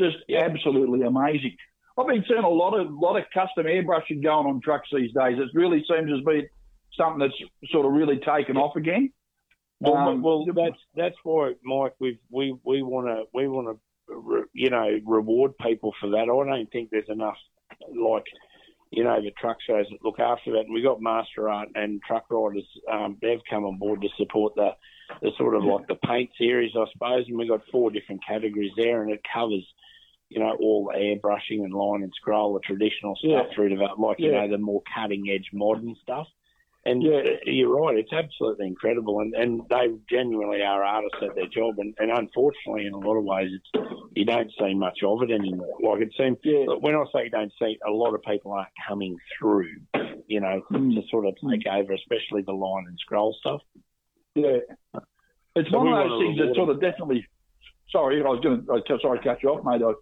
just 0.00 0.16
absolutely 0.36 1.02
amazing. 1.02 1.56
I've 1.98 2.06
been 2.06 2.24
seeing 2.28 2.44
a 2.44 2.48
lot 2.48 2.78
of 2.78 2.90
lot 2.90 3.16
of 3.16 3.24
custom 3.34 3.66
airbrushing 3.66 4.22
going 4.22 4.46
on 4.46 4.60
trucks 4.60 4.88
these 4.92 5.12
days. 5.12 5.38
It 5.38 5.48
really 5.52 5.84
seems 5.88 6.10
to 6.10 6.24
be 6.24 6.48
something 6.96 7.18
that's 7.18 7.70
sort 7.72 7.86
of 7.86 7.92
really 7.92 8.18
taken 8.18 8.56
off 8.56 8.76
again. 8.76 9.12
Well, 9.80 9.96
Um, 9.96 10.22
well, 10.22 10.44
that's 10.54 10.78
that's 10.94 11.16
why, 11.24 11.54
Mike. 11.64 11.94
We 11.98 12.18
we 12.30 12.56
we 12.64 12.82
want 12.82 13.08
to 13.08 13.24
we 13.34 13.48
want 13.48 13.68
to 13.68 14.46
you 14.52 14.70
know 14.70 14.98
reward 15.04 15.56
people 15.58 15.92
for 16.00 16.10
that. 16.10 16.22
I 16.22 16.26
don't 16.26 16.70
think 16.70 16.90
there's 16.90 17.08
enough 17.08 17.36
like 17.94 18.24
you 18.90 19.04
know 19.04 19.20
the 19.20 19.32
truck 19.40 19.58
shows 19.66 19.86
that 19.90 20.04
look 20.04 20.20
after 20.20 20.52
that. 20.52 20.66
And 20.66 20.74
we 20.74 20.82
got 20.82 21.00
Master 21.00 21.48
Art 21.48 21.68
and 21.74 22.00
truck 22.06 22.26
riders. 22.30 22.66
Um, 22.90 23.18
they've 23.20 23.40
come 23.50 23.64
on 23.64 23.78
board 23.78 24.02
to 24.02 24.08
support 24.16 24.54
the 24.54 24.70
the 25.22 25.30
sort 25.38 25.54
of 25.54 25.64
like 25.64 25.88
the 25.88 25.96
paint 26.06 26.30
series, 26.38 26.72
I 26.76 26.84
suppose. 26.92 27.24
And 27.28 27.38
we've 27.38 27.48
got 27.48 27.62
four 27.72 27.90
different 27.90 28.24
categories 28.26 28.72
there, 28.76 29.02
and 29.02 29.10
it 29.10 29.20
covers 29.32 29.66
you 30.30 30.38
know 30.40 30.56
all 30.60 30.84
the 30.92 30.98
airbrushing 30.98 31.64
and 31.64 31.72
line 31.72 32.02
and 32.02 32.12
scroll, 32.14 32.54
the 32.54 32.60
traditional 32.60 33.16
stuff 33.16 33.46
Yeah. 33.48 33.54
through 33.54 33.70
to 33.70 33.94
like 33.98 34.18
you 34.20 34.32
know 34.32 34.48
the 34.48 34.58
more 34.58 34.82
cutting 34.94 35.28
edge 35.30 35.48
modern 35.52 35.94
stuff. 36.02 36.26
And 36.84 37.02
Yeah. 37.02 37.22
you're 37.44 37.74
right, 37.76 37.98
it's 37.98 38.12
absolutely 38.12 38.66
incredible, 38.66 39.20
and, 39.20 39.34
and 39.34 39.62
they 39.68 39.88
genuinely 40.08 40.62
are 40.62 40.82
artists 40.82 41.18
at 41.20 41.34
their 41.34 41.48
job. 41.48 41.74
And, 41.78 41.92
and 41.98 42.10
unfortunately, 42.10 42.86
in 42.86 42.94
a 42.94 42.98
lot 42.98 43.16
of 43.16 43.24
ways, 43.24 43.50
it's 43.52 43.88
you 44.14 44.24
don't 44.24 44.50
see 44.58 44.72
much 44.74 45.00
of 45.04 45.22
it 45.22 45.30
anymore. 45.30 45.76
Like 45.82 46.00
it 46.02 46.14
seems, 46.16 46.38
Yeah. 46.44 46.64
when 46.80 46.94
I 46.94 47.04
say 47.12 47.24
you 47.24 47.30
don't 47.30 47.52
see, 47.60 47.78
a 47.86 47.90
lot 47.90 48.14
of 48.14 48.22
people 48.22 48.52
aren't 48.52 48.68
coming 48.86 49.16
through, 49.38 49.70
you 50.28 50.40
know, 50.40 50.62
Mm. 50.70 50.94
to 50.94 51.06
sort 51.08 51.26
of 51.26 51.34
take 51.50 51.66
over, 51.66 51.92
especially 51.92 52.42
the 52.42 52.52
line 52.54 52.84
and 52.86 52.96
scroll 53.00 53.34
stuff. 53.34 53.60
Yeah. 54.34 54.58
It's 55.56 55.70
So 55.70 55.78
one 55.78 55.88
of 55.92 56.08
those 56.08 56.20
things 56.20 56.38
that 56.38 56.54
sort 56.54 56.70
of 56.70 56.80
definitely. 56.80 57.26
Sorry, 57.90 58.22
I 58.22 58.28
was 58.28 58.40
going 58.40 58.64
to. 58.64 58.98
Sorry, 59.00 59.18
to 59.18 59.24
cut 59.24 59.42
you 59.42 59.50
off, 59.50 59.64
mate. 59.64 59.82
I, 59.84 59.92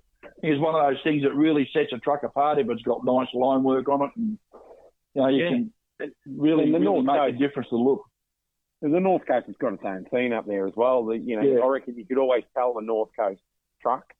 it's 0.42 0.60
one 0.60 0.74
of 0.74 0.86
those 0.90 1.02
things 1.02 1.22
that 1.22 1.34
really 1.34 1.68
sets 1.72 1.92
a 1.92 1.98
truck 1.98 2.22
apart 2.22 2.58
if 2.58 2.68
it's 2.68 2.82
got 2.82 3.04
nice 3.04 3.28
line 3.34 3.62
work 3.62 3.88
on 3.88 4.02
it, 4.02 4.10
and 4.16 4.38
you 5.14 5.22
know 5.22 5.28
you 5.28 5.44
Yeah. 5.44 5.50
can 5.50 5.72
really, 6.26 6.64
And 6.64 6.74
the 6.74 6.78
really 6.80 7.02
North 7.02 7.04
make 7.04 7.34
a 7.34 7.38
difference 7.38 7.68
to 7.70 7.76
look. 7.76 8.04
The 8.82 8.88
North 9.00 9.26
Coast 9.26 9.46
has 9.46 9.56
got 9.56 9.72
its 9.72 9.82
own 9.84 10.06
scene 10.12 10.32
up 10.34 10.46
there 10.46 10.66
as 10.66 10.74
well. 10.76 11.04
The, 11.06 11.16
you 11.16 11.36
know, 11.36 11.42
Yeah. 11.42 11.60
I 11.60 11.66
reckon 11.66 11.96
you 11.96 12.04
could 12.04 12.18
always 12.18 12.44
tell 12.54 12.74
the 12.74 12.82
North 12.82 13.08
Coast 13.18 13.40
truck. 13.80 14.12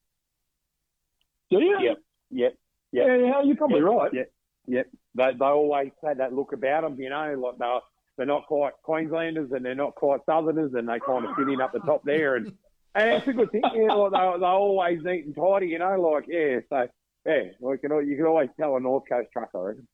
Do 1.50 1.60
you? 1.62 1.78
Yep. 1.80 1.98
Yep. 2.30 2.54
Yeah, 2.92 3.16
yeah, 3.16 3.42
you're 3.42 3.56
probably 3.56 3.82
right. 3.82 4.12
Yep. 4.12 4.30
Yep. 4.68 4.86
They 5.14 5.32
they 5.34 5.44
always 5.44 5.92
had 6.02 6.18
that 6.18 6.32
look 6.32 6.52
about 6.52 6.82
them. 6.82 6.98
You 6.98 7.10
know, 7.10 7.34
like 7.38 7.58
they're 7.58 7.80
they're 8.16 8.26
not 8.26 8.46
quite 8.46 8.72
Queenslanders 8.82 9.52
and 9.52 9.64
they're 9.64 9.74
not 9.74 9.94
quite 9.94 10.20
Southerners, 10.24 10.72
and 10.74 10.88
they 10.88 10.98
kind 11.00 11.26
of 11.26 11.36
fit 11.36 11.48
in 11.48 11.60
up 11.60 11.72
the 11.72 11.80
top 11.80 12.02
there. 12.04 12.36
And 12.36 12.52
and 12.96 13.10
it's 13.10 13.28
a 13.28 13.32
good 13.32 13.50
thing. 13.52 13.62
You 13.74 13.86
know, 13.88 14.10
they're, 14.10 14.38
they're 14.38 14.48
always 14.48 15.00
neat 15.04 15.26
and 15.26 15.34
tidy. 15.36 15.68
You 15.68 15.78
know, 15.78 16.00
like 16.00 16.24
yeah. 16.28 16.60
So 16.68 16.88
yeah, 17.26 17.42
we 17.60 17.78
can 17.78 17.92
al- 17.92 18.02
you 18.02 18.16
can 18.16 18.26
always 18.26 18.48
tell 18.58 18.76
a 18.76 18.80
North 18.80 19.04
Coast 19.08 19.28
truck. 19.32 19.50
I 19.54 19.58
reckon. 19.58 19.88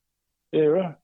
Yeah, 0.53 0.63
right. 0.63 0.95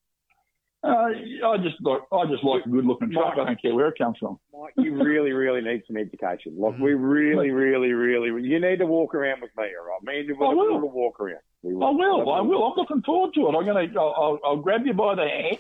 Uh, 0.85 1.09
I 1.45 1.57
just 1.57 1.75
like 1.81 2.03
I 2.12 2.25
just 2.27 2.45
like 2.45 2.65
a 2.65 2.69
good 2.69 2.85
looking 2.85 3.11
truck. 3.11 3.33
I 3.33 3.45
don't 3.45 3.61
care 3.61 3.75
where 3.75 3.89
it 3.89 3.99
comes 3.99 4.16
from. 4.19 4.39
Mike, 4.53 4.75
you 4.77 4.95
really, 4.95 5.33
really 5.33 5.61
need 5.61 5.83
some 5.89 5.97
education. 5.97 6.55
Like 6.57 6.79
we 6.79 6.95
really, 6.95 7.51
really, 7.51 7.93
really, 7.93 8.29
you 8.49 8.61
need 8.61 8.79
to 8.79 8.87
walk 8.87 9.12
around 9.15 9.43
with 9.43 9.51
me, 9.59 9.65
all 9.65 9.87
right? 9.89 10.03
Me 10.05 10.20
and 10.20 10.29
you 10.29 10.37
will 10.39 10.57
will. 10.57 10.75
little 10.75 10.91
walk 10.91 11.19
around. 11.19 11.41
We 11.62 11.73
I 11.73 11.91
will. 11.91 12.31
I 12.33 12.41
will. 12.43 12.65
I'm 12.65 12.75
looking 12.77 13.03
forward 13.03 13.35
to 13.35 13.49
it. 13.49 13.57
I'm 13.57 13.66
gonna. 13.66 13.89
I'll, 13.99 14.15
I'll, 14.16 14.39
I'll 14.45 14.57
grab 14.59 14.83
you 14.87 14.93
by 14.93 15.16
the 15.16 15.27
hand, 15.27 15.59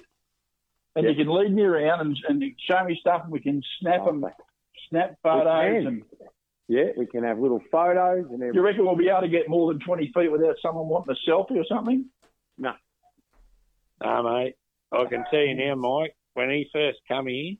and 0.94 1.04
Yep. 1.04 1.16
you 1.16 1.24
can 1.24 1.34
lead 1.34 1.52
me 1.52 1.62
around 1.62 2.00
and, 2.00 2.16
and 2.28 2.44
show 2.68 2.84
me 2.84 2.96
stuff, 3.00 3.22
and 3.24 3.32
we 3.32 3.40
can 3.40 3.60
snap 3.80 4.04
them, 4.04 4.24
snap 4.88 5.16
photos. 5.22 5.86
And 5.86 6.02
Yeah, 6.68 6.90
we 6.96 7.06
can 7.06 7.24
have 7.24 7.38
little 7.38 7.60
photos 7.70 8.26
and 8.26 8.34
everything. 8.34 8.54
you 8.54 8.62
reckon 8.62 8.84
we'll 8.84 8.96
be 8.96 9.08
able 9.08 9.22
to 9.22 9.28
get 9.28 9.48
more 9.48 9.72
than 9.72 9.80
20 9.80 10.12
feet 10.14 10.30
without 10.30 10.56
someone 10.60 10.88
wanting 10.88 11.14
a 11.16 11.30
selfie 11.30 11.58
or 11.58 11.64
something? 11.68 12.06
No, 12.58 12.72
No, 14.02 14.22
mate. 14.22 14.54
I 14.92 15.04
can 15.04 15.24
tell 15.30 15.40
you 15.40 15.54
now, 15.54 15.74
Mike. 15.74 16.14
When 16.34 16.50
he 16.50 16.68
first 16.72 16.98
come 17.08 17.26
here, 17.26 17.54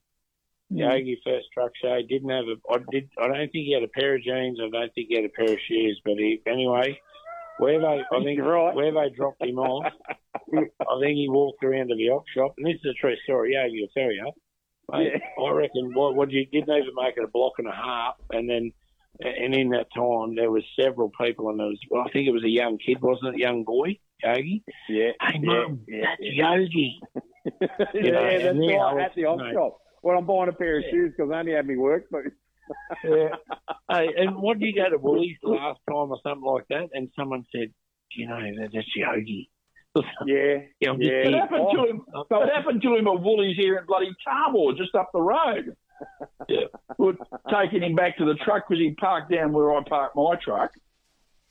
mm. 0.73 0.79
Yogi 0.79 1.21
first 1.25 1.47
truck 1.53 1.73
show 1.83 1.99
didn't 2.09 2.31
have 2.31 2.45
a. 2.45 2.57
I 2.73 2.79
did. 2.91 3.11
I 3.21 3.29
don't 3.29 3.37
think 3.37 3.53
he 3.53 3.73
had 3.73 3.83
a 3.83 3.89
pair 3.89 4.15
of 4.15 4.23
jeans. 4.23 4.59
I 4.63 4.71
don't 4.71 4.95
think 4.95 5.09
he 5.09 5.17
had 5.17 5.25
a 5.25 5.29
pair 5.29 5.53
of 5.53 5.59
shoes. 5.69 6.01
But 6.05 6.15
he 6.15 6.41
anyway. 6.47 6.99
Where 7.59 7.81
they, 7.81 8.05
I 8.13 8.23
think, 8.23 8.41
right. 8.41 8.73
where 8.73 8.93
they 8.93 9.13
dropped 9.17 9.43
him 9.43 9.59
off, 9.59 9.93
I 10.55 11.01
think 11.01 11.17
he 11.17 11.29
walked 11.29 11.65
around 11.65 11.89
to 11.89 11.97
the 11.97 12.09
op 12.11 12.23
shop, 12.33 12.55
and 12.57 12.65
this 12.65 12.77
is 12.77 12.93
a 12.93 13.01
true 13.01 13.17
story. 13.25 13.55
Yogi 13.55 13.81
will 13.81 13.89
tell 14.01 14.13
you. 14.13 14.31
Mate, 14.91 15.21
I 15.39 15.51
reckon 15.51 15.93
what, 15.95 16.15
what 16.15 16.31
you 16.31 16.47
didn't 16.47 16.71
even 16.71 16.95
make 16.95 17.17
it 17.17 17.25
a 17.25 17.29
block 17.29 17.55
and 17.59 17.69
a 17.69 17.73
half, 17.73 18.15
and 18.31 18.49
then 18.49 18.73
and 19.21 19.55
in 19.55 19.71
that 19.71 19.89
time 19.95 20.35
there 20.35 20.51
was 20.51 20.65
several 20.81 21.11
people, 21.21 21.51
and 21.51 21.59
there 21.59 21.67
was 21.67 21.79
well, 21.91 22.05
I 22.07 22.11
think 22.11 22.29
it 22.29 22.33
was 22.33 22.45
a 22.45 22.51
young 22.51 22.79
kid, 22.79 23.01
wasn't 23.01 23.35
it, 23.35 23.39
young 23.39 23.65
boy, 23.65 23.99
Yogi? 24.23 24.65
Yeah. 24.89 25.11
Hey, 25.21 25.41
yeah, 25.41 25.41
mum, 25.43 25.81
yeah, 25.89 26.05
that's 26.05 26.21
yeah. 26.21 26.55
Yogi. 26.55 27.01
yeah, 27.45 28.11
know, 28.11 28.23
that's 28.23 28.45
right, 28.45 29.01
at 29.01 29.15
the 29.15 29.25
op 29.25 29.39
mate. 29.39 29.55
shop. 29.55 29.79
When 30.01 30.17
I'm 30.17 30.27
buying 30.27 30.49
a 30.49 30.53
pair 30.53 30.79
of 30.79 30.85
shoes 30.91 31.13
because 31.17 31.33
I 31.33 31.41
only 31.41 31.53
had 31.53 31.67
me 31.67 31.77
work 31.77 32.09
boots. 32.11 32.31
Yeah. 33.03 33.31
Hey, 33.91 34.09
and 34.19 34.37
what 34.37 34.59
did 34.59 34.67
you 34.67 34.75
go 34.75 34.91
to 34.91 34.99
Woolies 34.99 35.39
last 35.43 35.81
time 35.89 36.11
or 36.11 36.19
something 36.23 36.45
like 36.45 36.69
that? 36.69 36.91
And 36.93 37.09
someone 37.19 37.47
said, 37.51 37.69
"Do 38.13 38.21
you 38.21 38.29
know 38.29 38.39
that 38.39 38.71
that's 38.75 38.95
Yogi?" 38.95 39.51
Yeah. 40.27 40.59
Yeah, 40.81 40.93
Yeah. 40.99 41.09
It 41.09 41.25
just 41.25 41.35
happened 41.37 41.67
to 41.75 41.85
him. 41.85 42.03
here. 42.31 42.43
It 42.43 42.55
happened 42.55 42.83
to 42.83 42.95
him 42.97 43.07
at 43.09 43.21
Woolies 43.21 43.57
here 43.57 43.79
in 43.79 43.87
bloody 43.87 44.11
Tarmore, 44.27 44.77
just 44.77 44.95
up 44.95 45.11
the 45.13 45.21
road. 45.21 45.77
Yeah. 46.49 46.67
We're 46.97 47.15
taking 47.51 47.83
him 47.83 47.97
back 47.97 48.19
to 48.19 48.25
the 48.25 48.35
truck 48.45 48.69
because 48.69 48.81
he 48.81 48.93
parked 48.93 49.33
down 49.33 49.53
where 49.53 49.75
I 49.77 49.83
parked 49.83 50.15
my 50.15 50.37
truck. 50.37 50.71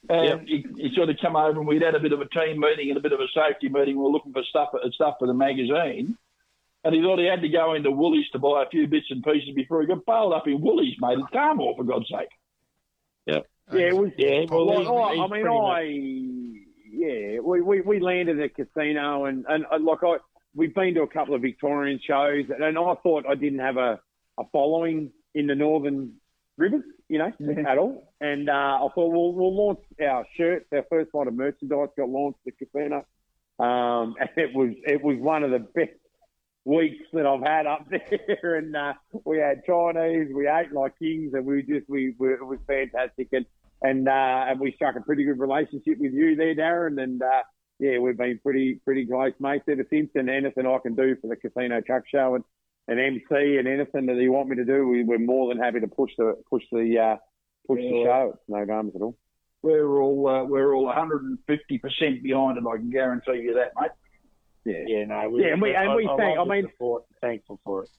And 0.10 0.48
he, 0.48 0.66
he 0.78 0.96
sort 0.96 1.10
of 1.10 1.18
come 1.22 1.36
over 1.36 1.60
and 1.60 1.68
we'd 1.68 1.82
had 1.82 1.96
a 1.96 2.00
bit 2.00 2.14
of 2.14 2.22
a 2.22 2.30
team 2.30 2.62
meeting 2.62 2.88
and 2.88 2.98
a 2.98 3.02
bit 3.02 3.12
of 3.12 3.20
a 3.20 3.28
safety 3.36 3.68
meeting. 3.68 3.98
We 3.98 4.04
were 4.04 4.10
looking 4.10 4.32
for 4.32 4.42
stuff 4.50 4.70
stuff 4.94 5.16
for 5.20 5.28
the 5.28 5.34
magazine. 5.34 6.18
And 6.86 6.96
he 6.96 7.02
thought 7.02 7.20
he 7.20 7.26
had 7.26 7.42
to 7.42 7.50
go 7.50 7.74
into 7.74 7.92
Woolies 7.92 8.30
to 8.32 8.40
buy 8.40 8.64
a 8.64 8.70
few 8.70 8.88
bits 8.88 9.08
and 9.10 9.22
pieces 9.22 9.50
before 9.54 9.82
he 9.82 9.88
got 9.88 10.06
bailed 10.06 10.32
up 10.32 10.48
in 10.48 10.62
Woolies, 10.62 10.96
mate, 11.02 11.18
at 11.20 11.34
Tarmore, 11.34 11.76
for 11.76 11.84
God's 11.84 12.08
sake. 12.08 12.30
Yeah, 13.74 13.88
it 13.88 13.98
was. 13.98 14.12
Yeah, 14.18 14.46
well, 14.50 14.66
Well, 14.68 15.04
I, 15.04 15.26
I 15.26 15.28
mean, 15.28 15.46
I 15.46 15.82
yeah, 16.98 17.40
we, 17.40 17.62
we, 17.62 17.82
we 17.82 18.00
landed 18.00 18.40
at 18.40 18.46
a 18.46 18.50
casino 18.50 19.26
and 19.26 19.46
and 19.48 19.66
uh, 19.72 19.78
like 19.80 20.00
I 20.04 20.18
we've 20.56 20.74
been 20.74 20.96
to 20.96 21.02
a 21.04 21.08
couple 21.08 21.36
of 21.36 21.42
Victorian 21.42 22.00
shows 22.06 22.46
and, 22.50 22.64
and 22.64 22.78
I 22.78 22.96
thought 23.04 23.26
I 23.30 23.36
didn't 23.36 23.60
have 23.60 23.78
a, 23.78 24.00
a 24.40 24.44
following 24.52 25.12
in 25.36 25.46
the 25.48 25.56
northern 25.56 26.14
rivers, 26.58 26.84
you 27.08 27.20
know, 27.20 27.32
Yeah. 27.40 27.70
at 27.72 27.78
all. 27.78 28.12
And 28.20 28.50
uh, 28.50 28.54
I 28.54 28.88
thought 28.96 29.12
we'll 29.12 29.34
we'll 29.34 29.56
launch 29.56 29.80
our 30.02 30.26
shirts. 30.36 30.66
Our 30.74 30.86
first 30.90 31.14
line 31.14 31.28
of 31.28 31.36
merchandise 31.36 31.90
got 31.96 32.10
launched 32.10 32.40
at 32.48 32.58
casino, 32.58 33.06
um, 33.60 34.16
and 34.20 34.30
it 34.36 34.54
was 34.56 34.72
it 34.86 35.04
was 35.04 35.18
one 35.20 35.44
of 35.44 35.52
the 35.52 35.60
best 35.60 35.92
weeks 36.66 37.04
that 37.14 37.26
I've 37.26 37.42
had 37.44 37.68
up 37.68 37.86
there. 37.90 38.56
And 38.56 38.76
uh, 38.76 38.94
we 39.24 39.38
had 39.38 39.64
Chinese, 39.66 40.30
we 40.34 40.48
ate 40.48 40.72
like 40.74 40.98
kings, 40.98 41.34
and 41.34 41.46
we 41.46 41.62
just 41.62 41.88
we, 41.88 42.16
we 42.18 42.34
it 42.34 42.44
was 42.46 42.60
fantastic. 42.66 43.28
And 43.34 43.46
and 43.82 44.08
uh, 44.08 44.46
and 44.50 44.60
we 44.60 44.72
struck 44.74 44.96
a 44.96 45.02
pretty 45.02 45.24
good 45.24 45.40
relationship 45.40 45.98
with 46.00 46.14
you 46.14 46.36
there, 46.36 46.56
Darren. 46.56 47.02
And 47.02 47.22
uh, 47.22 47.44
yeah, 47.80 48.00
we've 48.00 48.18
been 48.18 48.40
pretty 48.42 48.80
pretty 48.84 49.06
close 49.06 49.34
mates 49.40 49.66
ever 49.70 49.86
since. 49.90 50.10
And 50.16 50.30
anything 50.30 50.66
I 50.66 50.78
can 50.80 50.96
do 50.96 51.16
for 51.22 51.28
the 51.28 51.36
Casino 51.36 51.82
Truck 51.82 52.04
Show 52.08 52.36
and 52.36 52.44
an 52.88 53.00
MC 53.00 53.58
and 53.58 53.68
anything 53.68 54.06
that 54.08 54.16
you 54.16 54.32
want 54.32 54.50
me 54.50 54.56
to 54.56 54.66
do, 54.66 54.88
we, 54.88 55.04
we're 55.04 55.20
more 55.20 55.50
than 55.54 55.62
happy 55.62 55.80
to 55.82 55.88
push 55.88 56.12
the 56.18 56.36
push 56.50 56.64
the 56.72 56.98
uh, 56.98 57.16
push 57.68 57.80
the 57.80 58.04
show. 58.06 58.32
It's 58.34 58.44
no 58.48 58.66
dramas 58.66 58.94
at 58.96 59.02
all. 59.02 59.18
We're 59.62 60.02
all 60.02 60.28
uh, 60.28 60.44
we're 60.46 60.74
all 60.74 60.86
150 60.86 61.78
percent 61.80 62.24
behind 62.24 62.58
it. 62.58 62.64
I 62.68 62.78
can 62.78 62.90
guarantee 62.90 63.42
you 63.44 63.54
that, 63.56 63.74
mate. 63.80 63.92
Yeah. 64.66 64.84
Yeah, 64.86 65.06
no, 65.06 65.38
Yeah, 65.38 65.54
and 65.54 65.62
we- 65.62 65.74
and 65.76 65.96
we 65.96 66.06
thank- 66.18 66.38
love 66.38 66.50
I 66.50 66.56
mean- 66.56 66.68
support, 66.70 67.04
thankful 67.22 67.60
for 67.64 67.84
it. 67.84 67.90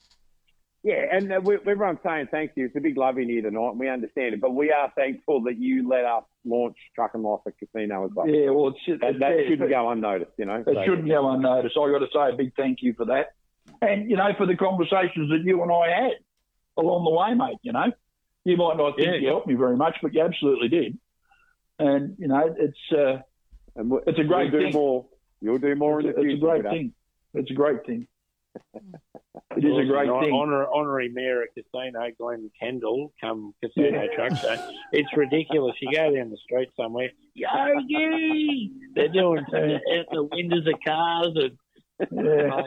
Yeah, 0.81 1.03
and 1.11 1.31
uh, 1.31 1.41
we, 1.43 1.55
everyone's 1.55 1.99
saying 2.05 2.29
thank 2.31 2.51
you. 2.55 2.65
It's 2.67 2.75
a 2.75 2.79
big 2.79 2.95
love 2.97 3.17
in 3.17 3.27
here 3.27 3.41
tonight, 3.41 3.71
and 3.71 3.79
we 3.79 3.89
understand 3.89 4.33
it. 4.35 4.39
But 4.41 4.51
we 4.55 4.71
are 4.71 4.91
thankful 4.95 5.43
that 5.43 5.57
you 5.57 5.87
let 5.89 6.05
us 6.05 6.23
launch 6.45 6.77
Truck 6.95 7.11
and 7.15 7.23
Life 7.23 7.41
at 7.47 7.53
Casino 7.59 8.05
as 8.05 8.11
well. 8.15 8.27
Yeah, 8.29 8.51
well, 8.51 8.69
it's, 8.69 9.01
That, 9.01 9.19
that 9.19 9.31
yeah, 9.39 9.49
shouldn't 9.49 9.69
go 9.69 9.89
unnoticed, 9.89 10.31
you 10.37 10.45
know. 10.45 10.55
It 10.55 10.65
So- 10.65 10.83
shouldn't 10.85 11.07
go 11.07 11.29
unnoticed. 11.31 11.75
I 11.77 11.91
got 11.91 11.99
to 11.99 12.07
say 12.13 12.33
a 12.33 12.35
big 12.37 12.55
thank 12.55 12.81
you 12.81 12.93
for 12.93 13.05
that, 13.05 13.33
and 13.81 14.09
you 14.09 14.15
know 14.15 14.29
for 14.37 14.45
the 14.45 14.55
conversations 14.55 15.29
that 15.31 15.41
you 15.43 15.61
and 15.61 15.69
I 15.71 15.89
had 16.03 16.11
along 16.77 17.03
the 17.03 17.11
way, 17.11 17.33
mate. 17.33 17.57
You 17.61 17.73
know, 17.73 17.91
you 18.45 18.55
might 18.55 18.77
not 18.77 18.95
think 18.95 19.07
Yeah. 19.07 19.15
you 19.15 19.27
helped 19.27 19.47
me 19.47 19.55
very 19.55 19.75
much, 19.75 19.97
but 20.01 20.13
you 20.13 20.21
absolutely 20.21 20.69
did. 20.69 20.97
And 21.77 22.15
you 22.19 22.29
know, 22.29 22.55
it's 22.57 22.77
uh, 22.97 23.21
And 23.75 23.91
it's 24.07 24.17
a 24.17 24.23
great 24.23 24.51
you'll 24.53 24.61
do 24.61 24.65
thing. 24.67 24.73
more. 24.73 25.05
You'll 25.41 25.57
do 25.57 25.75
more 25.75 25.99
it's, 25.99 26.07
in 26.07 26.13
the 26.15 26.19
a, 26.19 26.23
future. 26.23 26.35
it's 26.35 26.43
a 26.43 26.45
great 26.61 26.63
thing. 26.73 26.93
It's 27.33 27.51
a 27.51 27.53
great 27.53 27.85
thing. 27.85 28.07
It 29.55 29.65
is 29.65 29.77
a 29.77 29.85
great 29.85 30.09
thing. 30.21 30.33
Honor, 30.33 30.65
honorary 30.71 31.09
mayor 31.09 31.43
at 31.43 31.49
Casino, 31.53 31.99
Glenn 32.17 32.49
Kendall, 32.59 33.13
come 33.19 33.53
Casino 33.63 34.07
Truck 34.15 34.37
Show. 34.37 34.71
It's 34.91 35.09
ridiculous. 35.17 35.75
You 35.81 35.91
go 35.91 36.15
down 36.15 36.29
the 36.29 36.37
street 36.37 36.69
somewhere, 36.77 37.09
Yogi! 37.33 38.71
They're 38.95 39.09
doing 39.09 39.39
out 39.39 40.05
the 40.11 40.23
windows 40.31 40.65
of 40.67 40.75
cars 40.85 41.33
and 41.35 41.57
Yeah. 42.11 42.61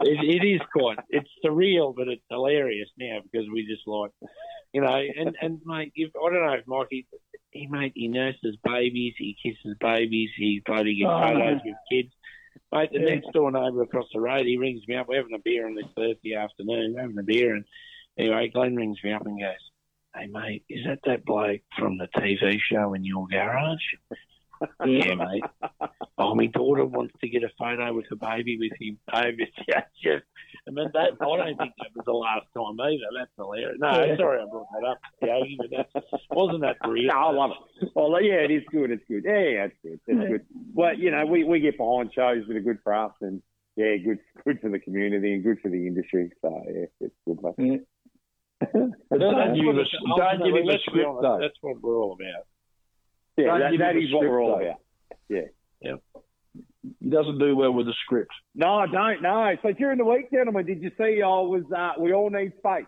It, 0.00 0.42
it 0.42 0.46
is 0.46 0.60
quite. 0.72 0.98
It's 1.10 1.28
surreal, 1.44 1.94
but 1.94 2.08
it's 2.08 2.24
hilarious 2.30 2.88
now 2.98 3.18
because 3.30 3.46
we 3.52 3.66
just 3.66 3.86
like 3.86 4.12
You 4.72 4.80
know, 4.82 4.94
and 4.94 5.36
and 5.42 5.60
mate, 5.66 5.92
if, 5.94 6.10
I 6.16 6.32
don't 6.32 6.44
know 6.46 6.52
if 6.52 6.66
Mikey, 6.66 7.06
he 7.50 7.66
mate, 7.66 7.92
he 7.94 8.08
nurses 8.08 8.56
babies, 8.64 9.14
he 9.18 9.36
kisses 9.42 9.76
babies, 9.80 10.30
he 10.36 10.62
bloody 10.64 10.96
gets 10.98 11.10
Oh, 11.10 11.20
photos 11.20 11.60
with 11.64 11.76
kids. 11.90 12.12
Mate, 12.72 12.90
the 12.92 13.00
Yeah. 13.00 13.14
next 13.14 13.32
door 13.32 13.50
neighbour 13.50 13.82
across 13.82 14.06
the 14.12 14.20
road, 14.20 14.46
he 14.46 14.56
rings 14.56 14.86
me 14.88 14.94
up. 14.94 15.08
We're 15.08 15.16
having 15.16 15.34
a 15.34 15.38
beer 15.38 15.66
on 15.66 15.74
this 15.74 15.86
Thursday 15.96 16.34
afternoon. 16.34 16.94
We're 16.94 17.02
having 17.02 17.18
a 17.18 17.22
beer, 17.22 17.54
and 17.54 17.64
anyway, 18.16 18.48
Glenn 18.48 18.76
rings 18.76 19.02
me 19.02 19.12
up 19.12 19.26
and 19.26 19.40
goes, 19.40 19.70
"Hey 20.14 20.26
mate, 20.26 20.64
is 20.68 20.84
that 20.84 21.00
that 21.04 21.24
bloke 21.24 21.62
from 21.78 21.98
the 21.98 22.08
TV 22.08 22.58
show 22.58 22.94
in 22.94 23.04
your 23.04 23.26
garage?" 23.28 23.94
Yeah, 24.86 25.14
mate. 25.14 25.44
Oh, 26.18 26.34
my 26.34 26.46
daughter 26.46 26.84
wants 26.84 27.14
to 27.20 27.28
get 27.28 27.42
a 27.44 27.48
photo 27.58 27.92
with 27.94 28.06
a 28.12 28.16
baby 28.16 28.58
with 28.58 28.72
him. 28.80 28.98
Oh, 29.12 29.20
it's 29.24 29.52
just, 29.56 29.86
just, 30.02 30.24
I 30.66 30.70
mean, 30.70 30.88
that, 30.92 31.12
I 31.20 31.24
don't 31.24 31.56
think 31.58 31.72
that 31.78 31.90
was 31.94 32.04
the 32.06 32.12
last 32.12 32.46
time 32.56 32.78
either. 32.80 33.04
That's 33.16 33.30
hilarious. 33.36 33.76
No, 33.78 34.04
Yeah. 34.04 34.16
sorry 34.16 34.42
I 34.42 34.46
brought 34.50 34.66
that 34.72 34.88
up, 34.88 34.98
Yogi, 35.22 35.58
but 35.58 35.70
that, 35.92 36.02
wasn't 36.30 36.62
that 36.62 36.76
No. 36.84 37.12
I 37.14 37.30
love 37.32 37.50
it. 37.80 37.88
Oh, 37.96 38.10
well, 38.10 38.22
yeah, 38.22 38.34
it 38.44 38.50
is 38.50 38.62
good. 38.70 38.90
It's 38.90 39.04
good. 39.08 39.22
Yeah, 39.24 39.38
yeah, 39.38 39.64
it's 39.66 39.76
good. 39.82 40.00
It's 40.06 40.28
good. 40.30 40.46
Well, 40.74 40.94
you 40.98 41.10
know, 41.10 41.24
we, 41.26 41.44
we 41.44 41.60
get 41.60 41.76
behind 41.78 42.12
shows 42.14 42.44
that 42.48 42.56
are 42.56 42.60
good 42.60 42.78
for 42.82 42.94
us, 42.94 43.12
and 43.20 43.42
yeah, 43.76 43.96
good 43.96 44.18
good 44.44 44.60
for 44.60 44.70
the 44.70 44.80
community 44.80 45.34
and 45.34 45.44
good 45.44 45.58
for 45.62 45.68
the 45.70 45.86
industry. 45.86 46.30
So 46.42 46.62
yeah, 46.66 46.86
it's 47.00 47.14
good. 47.26 47.38
Mate. 47.58 47.82
But 49.08 49.20
don't 49.20 49.54
give 49.54 49.64
him 49.64 49.76
a, 49.78 49.80
it's- 49.82 50.02
don't 50.16 50.42
give 50.44 50.56
him 50.56 50.68
a 50.68 50.78
script 50.80 51.08
though. 51.22 51.38
That's 51.40 51.54
what 51.60 51.80
we're 51.80 51.96
all 51.96 52.14
about. 52.20 52.44
Yeah, 53.38 53.46
Don't 53.46 53.60
that, 53.60 53.70
give 53.70 53.80
that 53.80 53.90
him 53.92 54.02
a 54.02 54.04
is 54.04 54.12
what 54.12 54.22
we're 54.22 54.42
all 54.42 54.56
script, 54.56 54.70
about. 54.70 55.18
Yeah. 55.28 55.40
Yeah. 55.80 56.22
He 57.00 57.08
doesn't 57.08 57.38
do 57.38 57.54
well 57.54 57.72
with 57.72 57.86
the 57.86 57.94
script. 58.04 58.32
No, 58.54 58.74
I 58.74 58.86
don't. 58.86 59.22
No. 59.22 59.54
So 59.62 59.72
during 59.72 59.98
the 59.98 60.04
week, 60.04 60.30
gentlemen, 60.32 60.66
did 60.66 60.82
you 60.82 60.90
see? 60.98 61.22
I 61.22 61.28
was. 61.28 61.62
Uh, 61.74 61.92
we 62.00 62.12
all 62.12 62.30
need 62.30 62.52
space. 62.58 62.86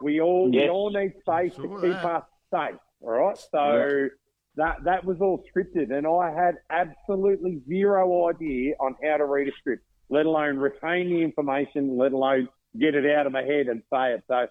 We 0.00 0.20
all 0.20 0.50
we 0.50 0.68
all 0.68 0.90
need 0.90 1.12
space 1.20 1.54
Saw 1.56 1.62
to 1.62 1.80
keep 1.82 1.92
that. 1.92 2.04
us 2.04 2.24
safe. 2.52 2.78
All 3.02 3.10
right. 3.10 3.36
So 3.36 4.08
that 4.56 4.84
that 4.84 5.04
was 5.04 5.18
all 5.20 5.42
scripted, 5.54 5.92
and 5.92 6.06
I 6.06 6.30
had 6.32 6.56
absolutely 6.70 7.60
zero 7.68 8.28
idea 8.30 8.74
on 8.80 8.94
how 9.02 9.18
to 9.18 9.26
read 9.26 9.48
a 9.48 9.52
script, 9.58 9.84
let 10.08 10.24
alone 10.24 10.56
retain 10.56 11.10
the 11.10 11.22
information, 11.22 11.98
let 11.98 12.12
alone 12.12 12.48
get 12.78 12.94
it 12.94 13.04
out 13.10 13.26
of 13.26 13.32
my 13.32 13.42
head 13.42 13.66
and 13.66 13.82
say 13.92 14.14
it. 14.14 14.22
So. 14.28 14.46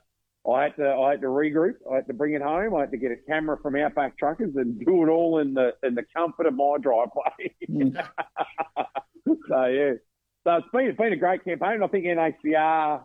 I 0.50 0.64
had 0.64 0.76
to 0.78 0.90
I 0.90 1.12
had 1.12 1.22
to 1.22 1.28
regroup. 1.28 1.76
I 1.92 1.96
had 1.96 2.08
to 2.08 2.14
bring 2.14 2.34
it 2.34 2.42
home. 2.42 2.76
I 2.76 2.82
had 2.82 2.92
to 2.92 2.98
get 2.98 3.12
a 3.12 3.18
camera 3.28 3.58
from 3.62 3.76
Outback 3.76 4.18
Truckers 4.18 4.56
and 4.56 4.80
do 4.80 5.04
it 5.04 5.10
all 5.10 5.40
in 5.40 5.54
the 5.54 5.74
in 5.84 5.96
the 5.96 6.06
comfort 6.16 6.46
of 6.46 6.54
my 6.54 6.78
driveway. 6.82 7.56
Mm. 7.70 7.96
so 9.50 9.66
yeah, 9.66 9.94
so 10.44 10.56
it's 10.56 10.68
been 10.72 10.86
it's 10.88 10.98
been 10.98 11.14
a 11.14 11.18
great 11.18 11.44
campaign. 11.44 11.84
I 11.84 11.88
think 11.88 12.06
NHVR 12.06 13.04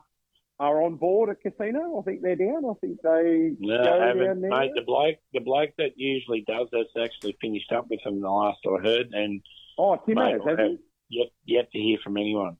are 0.61 0.83
on 0.83 0.95
board 0.95 1.31
at 1.31 1.41
casino. 1.41 1.99
I 1.99 2.03
think 2.05 2.23
they're 2.23 2.37
down. 2.37 2.65
I 2.65 2.75
think 2.81 2.99
they 3.03 3.53
No, 3.59 3.83
go 3.83 4.01
I 4.01 4.13
down 4.25 4.41
there. 4.41 4.51
mate. 4.51 4.71
The 4.77 4.83
bloke, 4.83 5.17
the 5.33 5.41
bloke 5.41 5.71
that 5.79 5.93
usually 5.97 6.45
does 6.47 6.69
that's 6.71 6.97
actually 6.97 7.37
finished 7.41 7.73
up 7.73 7.87
with 7.91 8.01
them. 8.05 8.21
The 8.21 8.31
last 8.31 8.59
I 8.65 8.81
heard, 8.81 9.09
and 9.13 9.43
oh, 9.79 9.97
Tim 10.07 10.15
mate, 10.15 10.35
has, 10.35 10.41
has 10.47 10.59
have 10.59 10.69
he? 10.69 10.79
yet 11.09 11.29
yet 11.45 11.73
to 11.73 11.79
hear 11.79 11.99
from 12.05 12.17
anyone. 12.17 12.57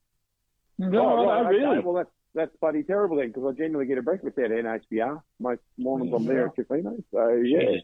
No, 0.79 0.89
oh, 0.89 0.91
no, 1.17 1.27
right, 1.27 1.47
okay. 1.47 1.57
really. 1.59 1.79
Well, 1.79 1.95
that's 1.95 2.11
that's 2.35 2.55
bloody 2.61 2.83
terrible 2.83 3.17
then, 3.17 3.29
because 3.29 3.45
I 3.49 3.57
generally 3.57 3.87
get 3.87 3.99
a 3.99 4.03
breakfast 4.03 4.39
out 4.39 4.47
of 4.47 4.51
NHVR 4.53 5.21
most 5.39 5.61
mornings. 5.79 6.13
I'm 6.15 6.25
there 6.25 6.47
at 6.47 6.55
casino. 6.55 6.97
So 7.13 7.29
yeah, 7.45 7.81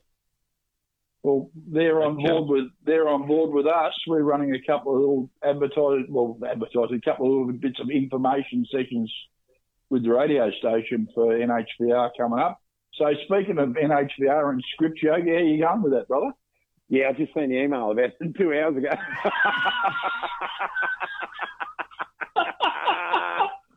Well, 1.22 1.50
they're 1.54 2.02
on 2.02 2.16
board 2.16 2.48
with 2.48 2.64
they're 2.84 3.08
on 3.08 3.26
board 3.26 3.52
with 3.52 3.66
us. 3.66 3.92
We're 4.06 4.22
running 4.22 4.54
a 4.54 4.62
couple 4.66 4.94
of 4.94 5.00
little 5.00 5.30
advertising, 5.42 6.06
well, 6.08 6.38
advertising, 6.48 6.96
a 6.96 7.00
couple 7.10 7.26
of 7.26 7.32
little 7.32 7.52
bits 7.52 7.78
of 7.80 7.90
information 7.90 8.64
sessions 8.72 9.12
with 9.90 10.04
the 10.04 10.12
radio 10.12 10.50
station 10.50 11.08
for 11.14 11.34
NHVR 11.34 12.10
coming 12.16 12.38
up. 12.38 12.60
So 12.94 13.06
speaking 13.24 13.58
of 13.58 13.70
NHVR 13.70 14.50
and 14.50 14.64
script, 14.74 15.02
Yogi, 15.02 15.30
how 15.30 15.38
you 15.38 15.60
going 15.60 15.82
with 15.82 15.92
that, 15.92 16.08
brother? 16.08 16.32
yeah. 16.88 17.08
I 17.08 17.12
just 17.12 17.34
seen 17.34 17.50
the 17.50 17.62
email 17.62 17.90
about 17.90 18.10
two 18.36 18.52
hours 18.52 18.76
ago. 18.76 18.88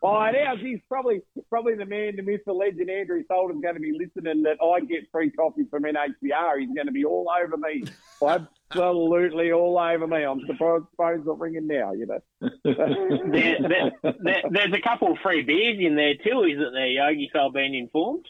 Oh, 0.03 0.19
and 0.19 0.35
ours, 0.35 0.59
he's 0.61 0.79
probably 0.89 1.21
probably 1.49 1.75
the 1.75 1.85
man, 1.85 2.15
the 2.15 2.23
myth, 2.23 2.41
the 2.45 2.53
legend. 2.53 2.89
Andrew 2.89 3.23
Solden's 3.27 3.61
going 3.61 3.75
to 3.75 3.79
be 3.79 3.91
listening. 3.91 4.41
That 4.43 4.57
I 4.59 4.79
get 4.79 5.11
free 5.11 5.29
coffee 5.29 5.65
from 5.69 5.83
NHVR. 5.83 6.59
He's 6.59 6.73
going 6.73 6.87
to 6.87 6.91
be 6.91 7.05
all 7.05 7.27
over 7.29 7.55
me, 7.55 7.83
absolutely 8.21 9.51
all 9.51 9.77
over 9.77 10.07
me. 10.07 10.23
I'm 10.23 10.39
surprised 10.47 10.85
the 10.85 10.97
phone's 10.97 11.25
not 11.27 11.39
ringing 11.39 11.67
now. 11.67 11.93
You 11.93 12.07
know. 12.07 12.19
There, 12.63 13.57
there, 13.61 13.91
there, 14.23 14.43
there's 14.49 14.73
a 14.73 14.81
couple 14.81 15.11
of 15.11 15.19
free 15.19 15.43
beers 15.43 15.77
in 15.79 15.95
there 15.95 16.15
too, 16.15 16.43
isn't 16.43 16.73
there, 16.73 16.87
Yogi? 16.87 17.29
So 17.31 17.47
I've 17.47 17.53
been 17.53 17.75
informed. 17.75 18.25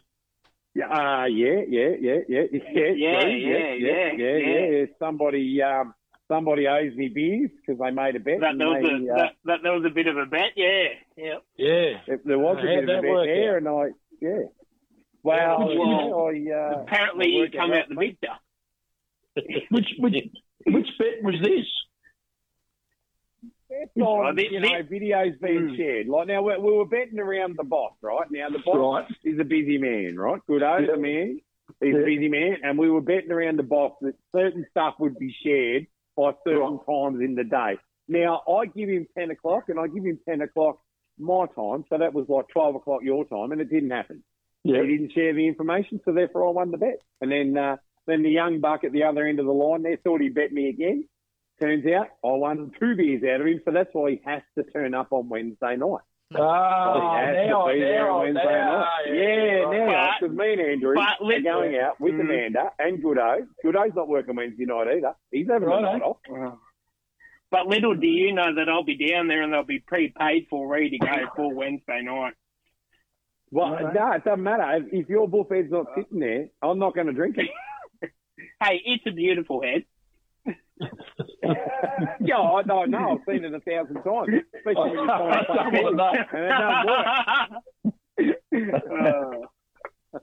Yeah, 0.73 0.88
uh, 0.88 1.26
yeah, 1.26 1.61
yeah, 1.68 1.89
yeah, 1.99 2.18
yeah, 2.27 2.43
yeah, 2.52 2.61
Yeah, 2.72 2.91
yeah, 2.95 3.27
yeah, 3.27 3.73
yeah, 3.73 4.11
yeah, 4.18 4.38
yeah, 4.38 4.69
yeah. 4.69 4.85
Somebody, 4.99 5.61
um, 5.61 5.93
somebody 6.31 6.67
owes 6.67 6.95
me 6.95 7.09
beers 7.09 7.51
because 7.59 7.79
they 7.79 7.91
made 7.91 8.15
a 8.15 8.19
bet. 8.19 8.39
That, 8.39 8.57
there, 8.57 8.67
was 8.67 8.81
they, 8.81 9.07
a, 9.09 9.13
uh, 9.13 9.17
that, 9.17 9.31
that 9.45 9.59
there 9.63 9.73
was 9.73 9.83
a 9.85 9.93
bit 9.93 10.07
of 10.07 10.17
a 10.17 10.25
bet. 10.25 10.51
Yeah, 10.55 10.87
yeah. 11.17 11.37
Yeah, 11.57 11.99
if 12.07 12.23
there 12.23 12.39
was 12.39 12.57
a 12.59 12.65
bit 12.65 12.83
of 12.83 12.89
a 12.89 13.01
bet 13.01 13.09
work 13.11 13.25
there, 13.27 13.57
and 13.57 13.67
I, 13.67 13.83
yeah. 14.21 14.43
Well, 15.23 15.59
Well, 15.77 16.33
yeah, 16.33 16.55
I, 16.55 16.73
uh, 16.73 16.81
Apparently, 16.83 17.25
I 17.25 17.43
you 17.43 17.51
come 17.51 17.71
out 17.71 17.77
out 17.77 17.89
the 17.89 17.95
right, 17.95 18.17
victor. 19.35 19.65
which 19.71 19.87
which 19.99 20.15
which 20.67 20.87
bet 20.97 21.23
was 21.23 21.35
this? 21.43 21.65
It's 23.73 23.91
on, 23.97 24.37
Oh, 24.37 24.41
you 24.41 24.59
know, 24.59 24.67
videos 24.83 25.39
being 25.41 25.69
Mm. 25.69 25.77
shared. 25.77 26.07
Like 26.07 26.27
now, 26.27 26.41
we, 26.41 26.57
we 26.57 26.71
were 26.77 26.85
betting 26.85 27.19
around 27.19 27.55
the 27.57 27.63
boss, 27.63 27.93
right? 28.01 28.29
Now 28.29 28.49
the 28.49 28.59
boss 28.59 29.05
Right. 29.07 29.17
is 29.23 29.39
a 29.39 29.45
busy 29.45 29.77
man, 29.77 30.17
right? 30.17 30.41
Good 30.47 30.61
old 30.63 30.87
Yeah. 30.87 30.95
man. 30.95 31.39
He's 31.79 31.95
a 31.95 31.99
busy 32.03 32.27
man, 32.27 32.57
and 32.63 32.77
we 32.77 32.89
were 32.91 33.01
betting 33.01 33.31
around 33.31 33.57
the 33.57 33.63
boss 33.63 33.93
that 34.01 34.15
certain 34.35 34.65
stuff 34.71 34.95
would 34.99 35.17
be 35.17 35.33
shared 35.43 35.87
by 36.15 36.31
certain 36.45 36.79
times 36.88 37.21
in 37.21 37.35
the 37.35 37.43
day. 37.43 37.77
Now 38.07 38.41
I 38.47 38.65
give 38.65 38.89
him 38.89 39.07
ten 39.17 39.31
o'clock, 39.31 39.69
and 39.69 39.79
I 39.79 39.88
give 39.88 40.03
him 40.03 40.19
ten 40.27 40.41
o'clock 40.41 40.79
my 41.17 41.45
time, 41.55 41.85
so 41.89 41.97
that 41.97 42.13
was 42.13 42.25
like 42.27 42.47
twelve 42.49 42.75
o'clock 42.75 43.01
your 43.03 43.25
time, 43.25 43.51
and 43.51 43.61
it 43.61 43.69
didn't 43.69 43.91
happen. 43.91 44.23
Yeah. 44.63 44.81
He 44.81 44.88
didn't 44.88 45.13
share 45.13 45.33
the 45.33 45.47
information, 45.47 45.99
so 46.05 46.13
therefore 46.13 46.47
I 46.47 46.51
won 46.51 46.71
the 46.71 46.77
bet. 46.77 46.99
And 47.21 47.31
then 47.31 47.57
uh, 47.57 47.77
then 48.07 48.23
the 48.23 48.29
young 48.29 48.59
buck 48.59 48.83
at 48.83 48.91
the 48.91 49.03
other 49.03 49.25
end 49.25 49.39
of 49.39 49.45
the 49.45 49.51
line 49.51 49.83
there 49.83 49.97
thought 49.97 50.21
he 50.21 50.29
bet 50.29 50.51
me 50.51 50.69
again. 50.69 51.07
Turns 51.59 51.85
out 51.85 52.07
I 52.23 52.31
won 52.31 52.71
two 52.79 52.95
beers 52.95 53.23
out 53.23 53.41
of 53.41 53.47
him, 53.47 53.61
so 53.63 53.71
that's 53.71 53.89
why 53.93 54.11
he 54.11 54.21
has 54.25 54.41
to 54.57 54.63
turn 54.63 54.93
up 54.93 55.07
on 55.11 55.29
Wednesday 55.29 55.75
night. 55.77 56.01
Ah, 56.33 56.93
now, 57.33 57.67
there 57.67 58.05
now, 58.05 58.19
Wednesday 58.19 58.43
now, 58.45 58.79
night. 58.79 58.87
yeah, 59.07 59.21
right. 59.63 59.87
now 59.87 60.13
because 60.19 60.35
me 60.37 60.51
and 60.53 60.61
Andrew 60.61 60.97
are 60.97 61.17
going 61.41 61.77
out 61.77 61.99
with 61.99 62.13
Mm. 62.13 62.21
Amanda 62.21 62.71
and 62.79 63.03
Goodo. 63.03 63.47
Goodo's 63.65 63.93
not 63.95 64.07
working 64.07 64.35
Wednesday 64.35 64.65
night 64.65 64.87
either. 64.95 65.13
He's 65.31 65.47
having 65.49 65.67
Right, 65.67 65.79
a 65.79 65.81
night 65.81 66.01
eh? 66.01 66.05
off. 66.05 66.57
But 67.49 67.67
little 67.67 67.95
do 67.95 68.07
you 68.07 68.31
know 68.33 68.55
that 68.55 68.69
I'll 68.69 68.83
be 68.83 68.95
down 68.95 69.27
there 69.27 69.41
and 69.41 69.51
they'll 69.51 69.63
be 69.63 69.79
prepaid 69.79 70.47
for 70.49 70.67
ready 70.67 70.91
to 70.91 70.97
go 70.99 71.27
for 71.35 71.53
Wednesday 71.53 72.01
night. 72.01 72.33
Well, 73.51 73.73
Okay. 73.75 73.83
no, 73.93 74.11
it 74.13 74.23
doesn't 74.23 74.41
matter. 74.43 74.77
If, 74.87 74.93
if 75.03 75.09
your 75.09 75.27
buffet's 75.27 75.69
not 75.69 75.87
sitting 75.97 76.19
there, 76.19 76.47
I'm 76.61 76.79
not 76.79 76.95
going 76.95 77.07
to 77.07 77.13
drink 77.13 77.37
it. 77.37 77.49
Hey, 78.63 78.81
it's 78.85 79.03
a 79.07 79.11
beautiful 79.11 79.61
head. 79.61 79.85
Yeah, 82.22 82.38
I 82.38 82.61
know, 82.63 82.85
no, 82.85 83.11
I've 83.11 83.19
seen 83.27 83.43
it 83.45 83.53
a 83.53 83.59
thousand 83.59 84.01
times, 84.03 84.43
especially 84.55 84.89
when 84.89 84.93
you're 84.93 85.05
trying 85.05 85.39
to 85.39 85.45
play 85.45 85.81
Well, 85.81 85.88
and 85.88 85.99
it 85.99 86.57
doesn't 86.57 87.53
work. 88.18 88.35
Uh, 89.01 89.05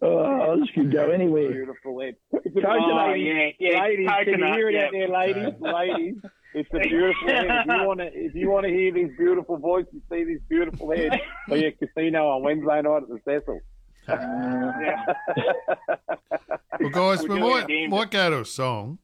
Oh, 0.03 0.61
this 0.61 0.69
could 0.74 0.93
go 0.93 1.11
anywhere. 1.11 1.51
Beautiful 1.51 1.99
head. 2.01 2.16
It's 2.32 2.55
a 2.55 2.61
oh, 2.69 3.07
ladies, 3.09 3.55
yeah, 3.59 3.70
yeah. 3.70 3.81
ladies, 3.82 4.07
can 4.24 4.39
you 4.39 4.45
hear 4.45 4.69
it 4.69 4.74
yeah. 4.74 4.85
out 4.85 4.93
there, 4.93 5.09
ladies? 5.09 5.55
Ladies, 5.61 6.15
it's 6.55 6.69
a 6.74 6.78
beautiful 6.78 7.27
head. 7.28 7.47
If 7.49 7.66
you 7.66 7.85
want 7.86 8.01
to, 8.01 8.07
if 8.12 8.35
you 8.35 8.51
want 8.51 8.66
to 8.66 8.73
hear 8.73 8.93
this 8.93 9.11
beautiful 9.16 9.57
voice 9.57 9.86
and 9.93 10.03
see 10.11 10.24
this 10.24 10.43
beautiful 10.47 10.90
head, 10.95 11.19
for 11.49 11.57
your 11.57 11.73
casino 11.73 12.28
on 12.28 12.43
Wednesday 12.43 12.82
night 12.82 13.03
at 13.03 13.09
the 13.09 13.19
Cecil. 13.24 13.61
Well, 16.81 16.90
guys, 16.90 17.23
We're 17.23 17.28
we 17.35 17.40
doing 17.40 17.53
might, 17.53 17.65
a 17.65 17.66
game. 17.66 17.90
might 17.90 18.11
go 18.12 18.31
to 18.31 18.40
a 18.43 18.45
song. 18.45 18.99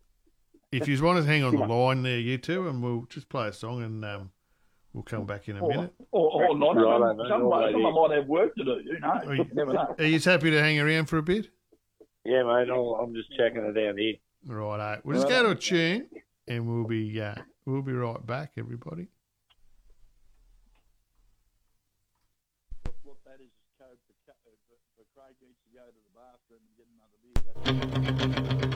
If 0.74 0.88
you 0.88 1.00
want 1.04 1.18
to 1.18 1.24
hang 1.24 1.44
on 1.44 1.54
the 1.54 1.64
line 1.66 2.02
there, 2.02 2.18
you 2.18 2.36
two, 2.36 2.66
and 2.68 2.82
we'll 2.82 3.06
just 3.08 3.28
play 3.28 3.46
a 3.46 3.52
song 3.52 3.82
and 3.84 4.04
um, 4.04 4.30
we'll 4.92 5.04
come 5.04 5.24
back 5.24 5.48
in 5.48 5.56
a 5.56 5.60
Or, 5.64 5.68
minute. 5.68 5.94
or, 6.10 6.48
or 6.50 6.58
not. 6.58 6.72
Right, 6.76 6.84
Some- 6.84 7.16
mate, 7.18 7.26
someone, 7.28 7.62
all 7.62 7.70
someone 7.72 8.08
might 8.10 8.16
have 8.16 8.26
work 8.26 8.54
to 8.56 8.64
do. 8.64 8.82
Who 8.84 8.98
knows? 8.98 9.22
Are 9.26 9.34
you- 9.36 9.46
Never 9.52 9.72
know. 9.72 9.94
Are 9.96 10.04
you 10.04 10.18
happy 10.18 10.50
to 10.50 10.60
hang 10.60 10.80
around 10.80 11.06
for 11.06 11.18
a 11.18 11.22
bit? 11.22 11.48
yeah, 12.24 12.42
mate. 12.42 12.68
I'll, 12.72 12.98
I'm 13.00 13.14
just 13.14 13.30
checking 13.36 13.62
it 13.64 13.78
out 13.88 13.98
here. 13.98 14.14
Right, 14.46 14.98
we'll 15.04 15.16
just 15.16 15.28
go 15.28 15.44
to 15.44 15.50
a 15.50 15.54
tune, 15.54 16.08
and 16.48 16.66
we'll 16.66 16.88
be 16.88 17.20
uh, 17.20 17.36
we'll 17.64 17.82
be 17.82 17.92
right 17.92 18.26
back, 18.26 18.52
everybody. 18.58 19.06
What 23.04 23.16
that 23.24 23.40
is 23.40 23.46
is 23.46 23.52
code 23.78 23.96
for, 24.06 24.50
for, 24.66 24.76
for 24.96 25.04
Craig 25.14 25.36
needs 25.40 25.56
to 25.62 25.70
go 25.72 25.86
to 25.86 26.00
the 26.02 26.12
bathroom 26.18 26.60
and 26.66 26.74
get 26.76 26.88
another 26.92 28.58
beer. 28.64 28.73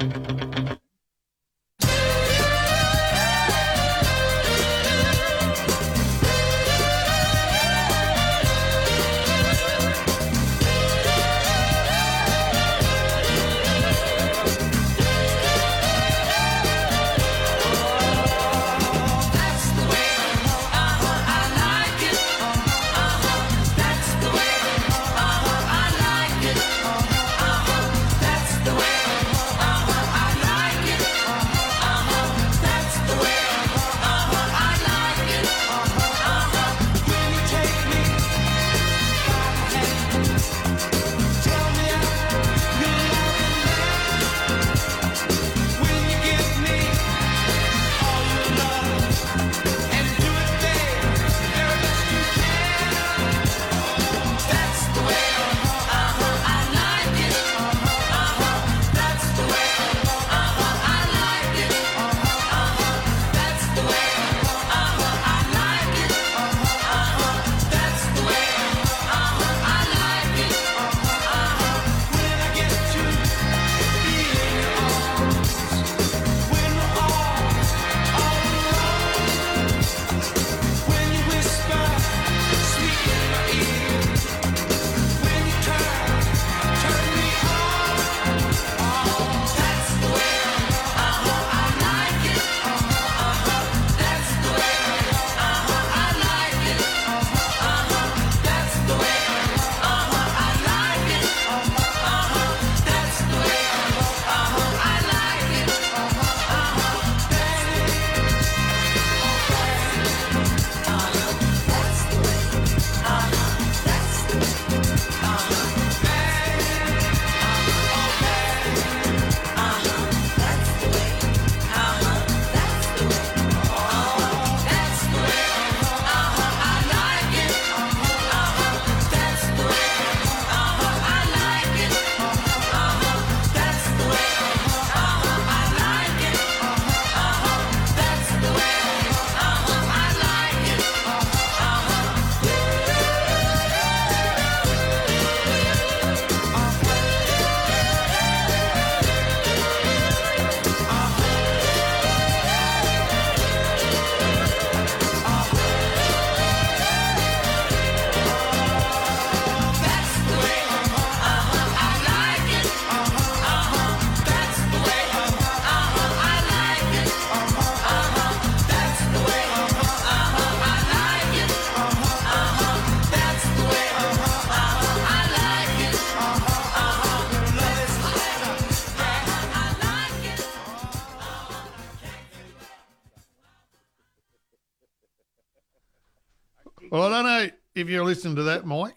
If 187.78 187.88
you're 187.88 188.04
listening 188.04 188.36
to 188.36 188.42
that, 188.44 188.66
Mike. 188.66 188.96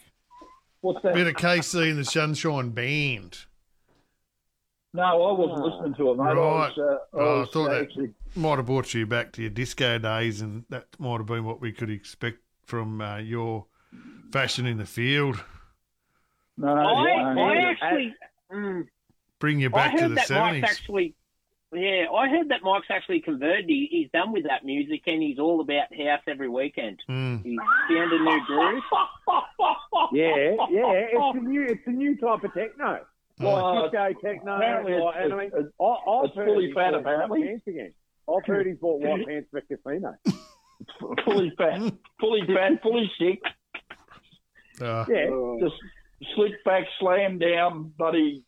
What's 0.82 1.02
that? 1.04 1.14
Bit 1.14 1.28
of 1.28 1.36
KC 1.36 1.92
and 1.92 2.00
the 2.00 2.06
Sunshine 2.06 2.70
Band. 2.72 3.38
No, 4.94 5.04
I 5.04 5.32
wasn't 5.40 5.66
listening 5.66 5.94
to 5.96 6.12
it, 6.12 6.18
mate. 6.18 6.24
I 6.32 6.34
was, 6.34 6.78
uh, 6.78 6.82
I, 6.82 7.22
Oh, 7.22 7.36
I 7.38 7.40
was 7.42 7.50
thought 7.52 7.70
that- 7.70 7.82
actually. 7.84 8.14
Might 8.36 8.58
have 8.58 8.66
brought 8.66 8.94
you 8.94 9.06
back 9.06 9.34
to 9.34 9.42
your 9.42 9.50
disco 9.52 9.98
days, 9.98 10.40
and 10.42 10.64
that 10.70 10.86
might 10.98 11.18
have 11.18 11.26
been 11.26 11.44
what 11.44 11.60
we 11.60 11.72
could 11.74 11.90
expect 11.90 12.40
from 12.66 13.02
uh, 13.02 13.18
your 13.18 13.66
fashion 14.32 14.66
in 14.66 14.78
the 14.78 14.86
field. 14.86 15.44
No, 16.58 16.70
I, 16.70 17.34
no, 17.34 17.42
I 17.42 17.56
actually, 17.72 18.16
mm, 18.54 18.88
Bring 19.40 19.60
you 19.60 19.68
I 19.68 19.72
back 19.72 19.98
to 19.98 20.04
the 20.08 20.16
that 20.16 20.16
Mike's 20.16 20.28
seventies. 20.28 20.64
actually, 20.64 21.16
yeah, 21.74 22.06
I 22.14 22.28
heard 22.30 22.50
that 22.50 22.64
Mike's 22.64 22.88
actually 22.90 23.22
converted. 23.22 23.66
He, 23.68 23.88
he's 23.90 24.10
done 24.12 24.32
with 24.34 24.44
that 24.44 24.66
music, 24.66 25.02
and 25.08 25.22
he's 25.22 25.40
all 25.40 25.62
about 25.62 25.94
house 25.96 26.22
every 26.28 26.50
weekend. 26.50 27.00
Mm. 27.10 27.44
He's 27.44 27.58
found 27.90 28.12
a 28.12 28.20
new 28.24 28.46
groove. 28.46 28.84
Yeah, 30.14 30.56
yeah. 30.70 30.92
It's 31.12 31.38
a 31.38 31.40
new, 31.40 31.64
it's 31.64 31.82
a 31.88 31.92
new 31.92 32.18
type 32.18 32.44
of 32.44 32.54
techno. 32.54 33.00
Oh, 33.40 33.46
Like 33.46 33.92
disco 33.92 34.14
techno. 34.22 34.56
apparently 34.58 34.92
it's- 34.94 35.06
like, 35.06 35.16
and 35.24 35.34
I 35.34 35.38
mean, 35.38 35.48
it's- 35.48 35.66
I, 35.80 35.84
I've 35.84 36.26
it's 36.26 36.36
heard 36.36 36.48
fully 36.48 36.66
he's 36.68 36.74
fat, 36.76 36.94
apparently. 36.94 37.40
white 37.40 37.48
pants 37.50 37.68
again. 37.68 37.94
I've 38.30 38.46
heard 38.46 38.68
he's 38.68 38.78
bought 38.78 39.00
white 39.02 39.26
pants 39.28 39.48
for 39.52 39.62
casino. 39.62 40.16
fully 41.26 41.52
fat, 41.58 41.94
fully 42.20 42.42
fat, 42.48 42.82
fully 42.82 43.10
sick. 43.20 43.40
Uh, 44.82 45.06
Yeah. 45.08 45.28
Just 45.62 45.76
slick 46.36 46.64
back, 46.66 46.84
slam 47.00 47.38
down, 47.40 47.94
buddy. 47.98 48.44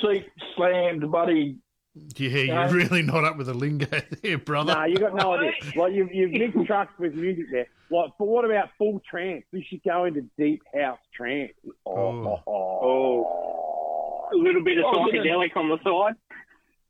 Seat 0.00 0.26
slammed, 0.56 1.10
buddy. 1.10 1.58
Yeah, 1.94 2.28
you're 2.28 2.44
Yeah. 2.46 2.70
really 2.72 3.02
not 3.02 3.24
up 3.24 3.36
with 3.36 3.46
the 3.48 3.54
lingo 3.54 3.86
there, 4.22 4.38
brother. 4.38 4.74
No, 4.74 4.84
you 4.84 4.96
got 4.96 5.14
no 5.14 5.34
idea. 5.34 5.52
Like 5.76 5.92
you've 5.92 6.12
you've 6.12 6.30
mixed 6.32 6.66
trucks 6.66 6.92
with 6.98 7.14
music 7.14 7.46
there. 7.52 7.66
Like, 7.90 8.12
but 8.18 8.26
what 8.26 8.44
about 8.44 8.70
full 8.78 9.00
trance? 9.08 9.44
You 9.52 9.62
should 9.68 9.82
go 9.82 10.04
into 10.06 10.22
deep 10.38 10.62
house 10.74 10.98
trance. 11.14 11.52
Oh, 11.84 11.92
Oh. 11.96 12.42
oh, 12.46 12.48
oh. 12.52 14.28
A 14.32 14.36
little 14.36 14.62
bit 14.64 14.78
of 14.78 14.84
Oh, 14.86 15.06
psychedelic 15.06 15.54
on 15.56 15.68
the 15.68 15.76
side. 15.84 16.16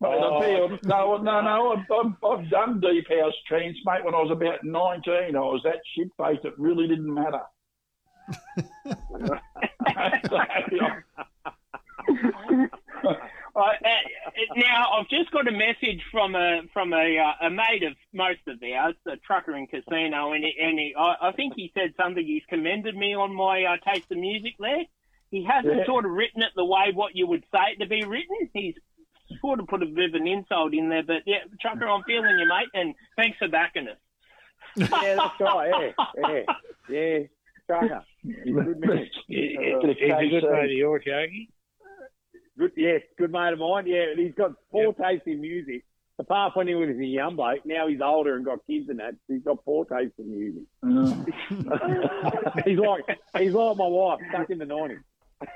Oh. 0.04 0.10
Mate, 0.10 0.18
I 0.18 0.40
tell 0.40 0.50
you, 0.70 0.78
no, 0.84 1.16
no, 1.18 1.40
no. 1.40 1.72
I've, 1.72 1.86
I've, 1.90 2.14
I've 2.24 2.50
done 2.50 2.80
deep 2.80 3.08
house 3.08 3.34
trance, 3.48 3.76
mate. 3.84 4.04
When 4.04 4.14
I 4.14 4.18
was 4.22 4.30
about 4.30 4.62
nineteen, 4.62 5.34
I 5.36 5.40
was 5.40 5.60
that 5.64 5.80
shit 5.96 6.08
faced. 6.16 6.44
It 6.44 6.54
really 6.58 6.86
didn't 6.86 7.12
matter. 7.12 7.42
Uh, 13.54 13.60
uh, 13.60 14.30
now 14.56 14.92
I've 14.98 15.08
just 15.08 15.30
got 15.30 15.46
a 15.46 15.52
message 15.52 16.00
from 16.10 16.34
a 16.34 16.62
from 16.72 16.92
a, 16.94 17.18
uh, 17.18 17.46
a 17.46 17.50
mate 17.50 17.82
of 17.82 17.92
most 18.14 18.40
of 18.46 18.58
ours, 18.62 18.94
a 19.06 19.16
trucker 19.18 19.54
in 19.56 19.66
casino, 19.66 20.32
and, 20.32 20.42
he, 20.44 20.54
and 20.60 20.78
he, 20.78 20.94
I, 20.98 21.28
I 21.28 21.32
think 21.32 21.52
he 21.54 21.70
said 21.74 21.92
something. 21.96 22.24
He's 22.24 22.42
commended 22.48 22.96
me 22.96 23.14
on 23.14 23.34
my 23.34 23.64
uh, 23.64 23.76
taste 23.92 24.10
of 24.10 24.16
music 24.18 24.54
there. 24.58 24.84
He 25.30 25.44
hasn't 25.44 25.76
Yeah. 25.76 25.84
sort 25.86 26.06
of 26.06 26.12
written 26.12 26.42
it 26.42 26.50
the 26.56 26.64
way 26.64 26.92
what 26.94 27.14
you 27.14 27.26
would 27.26 27.44
say 27.52 27.72
it 27.72 27.80
to 27.80 27.86
be 27.86 28.04
written. 28.04 28.48
He's 28.54 28.74
sort 29.40 29.60
of 29.60 29.66
put 29.66 29.82
a 29.82 29.86
bit 29.86 30.10
of 30.10 30.14
an 30.14 30.26
insult 30.26 30.72
in 30.74 30.88
there, 30.88 31.02
but 31.02 31.22
yeah, 31.26 31.38
trucker, 31.60 31.88
I'm 31.88 32.02
feeling 32.04 32.38
you, 32.38 32.46
mate, 32.46 32.68
and 32.74 32.94
thanks 33.16 33.36
for 33.38 33.48
backing 33.48 33.88
us. 33.88 33.96
Yeah, 34.76 35.16
that's 35.16 35.40
right. 35.40 35.94
Yeah, 36.16 36.22
yeah, 36.28 36.42
yeah. 36.88 37.18
Trucker. 37.66 38.04
Good 38.24 38.80
man. 38.80 39.06
He's 39.26 39.56
a 39.58 39.80
good 39.82 39.96
mate 40.00 40.64
of 40.64 40.70
yours, 40.70 41.02
Yogi. 41.04 41.50
Good, 42.58 42.72
yes, 42.76 43.00
good 43.18 43.32
mate 43.32 43.52
of 43.52 43.58
mine. 43.58 43.86
Yeah, 43.86 44.14
he's 44.16 44.34
got 44.34 44.52
poor 44.70 44.92
taste 44.92 45.26
in 45.26 45.40
music. 45.40 45.84
Apart 46.18 46.52
from 46.52 46.60
when 46.60 46.68
he 46.68 46.74
was 46.74 46.90
a 46.90 47.04
young 47.04 47.36
bloke, 47.36 47.64
now 47.64 47.88
he's 47.88 48.00
older 48.02 48.36
and 48.36 48.44
got 48.44 48.58
kids 48.66 48.88
and 48.90 48.98
that. 48.98 49.14
He's 49.26 49.42
got 49.42 49.64
poor 49.64 49.84
taste 49.86 50.12
in 50.18 50.30
music. 50.30 50.62
Uh. 50.82 52.60
he's 52.64 52.78
like 52.78 53.04
he's 53.38 53.52
like 53.52 53.76
my 53.76 53.86
wife, 53.86 54.20
stuck 54.28 54.50
in 54.50 54.58
the 54.58 54.66
nineties. 54.66 54.98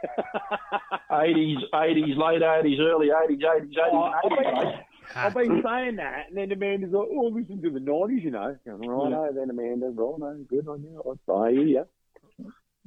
Eighties, 1.12 1.58
eighties, 1.74 2.16
late 2.16 2.42
eighties, 2.42 2.80
early 2.80 3.08
eighties, 3.10 3.38
eighties, 3.56 3.76
Oh, 3.92 4.02
I've 4.02 4.22
been, 4.30 4.46
eighties. 4.46 4.80
I've 5.14 5.34
been 5.34 5.62
saying 5.64 5.96
that, 5.96 6.28
and 6.28 6.36
then 6.36 6.50
Amanda's 6.50 6.90
like, 6.92 7.06
"Oh, 7.08 7.26
listen 7.32 7.62
to 7.62 7.70
the 7.70 7.78
nineties, 7.78 8.24
you 8.24 8.32
know." 8.32 8.56
Right, 8.66 9.10
no, 9.10 9.30
then 9.32 9.50
Amanda, 9.50 9.86
right, 9.86 10.18
no, 10.18 10.44
good 10.48 10.66
on 10.66 10.82
you. 10.82 11.18
I 11.32 11.50
hear 11.52 11.62
you. 11.62 11.86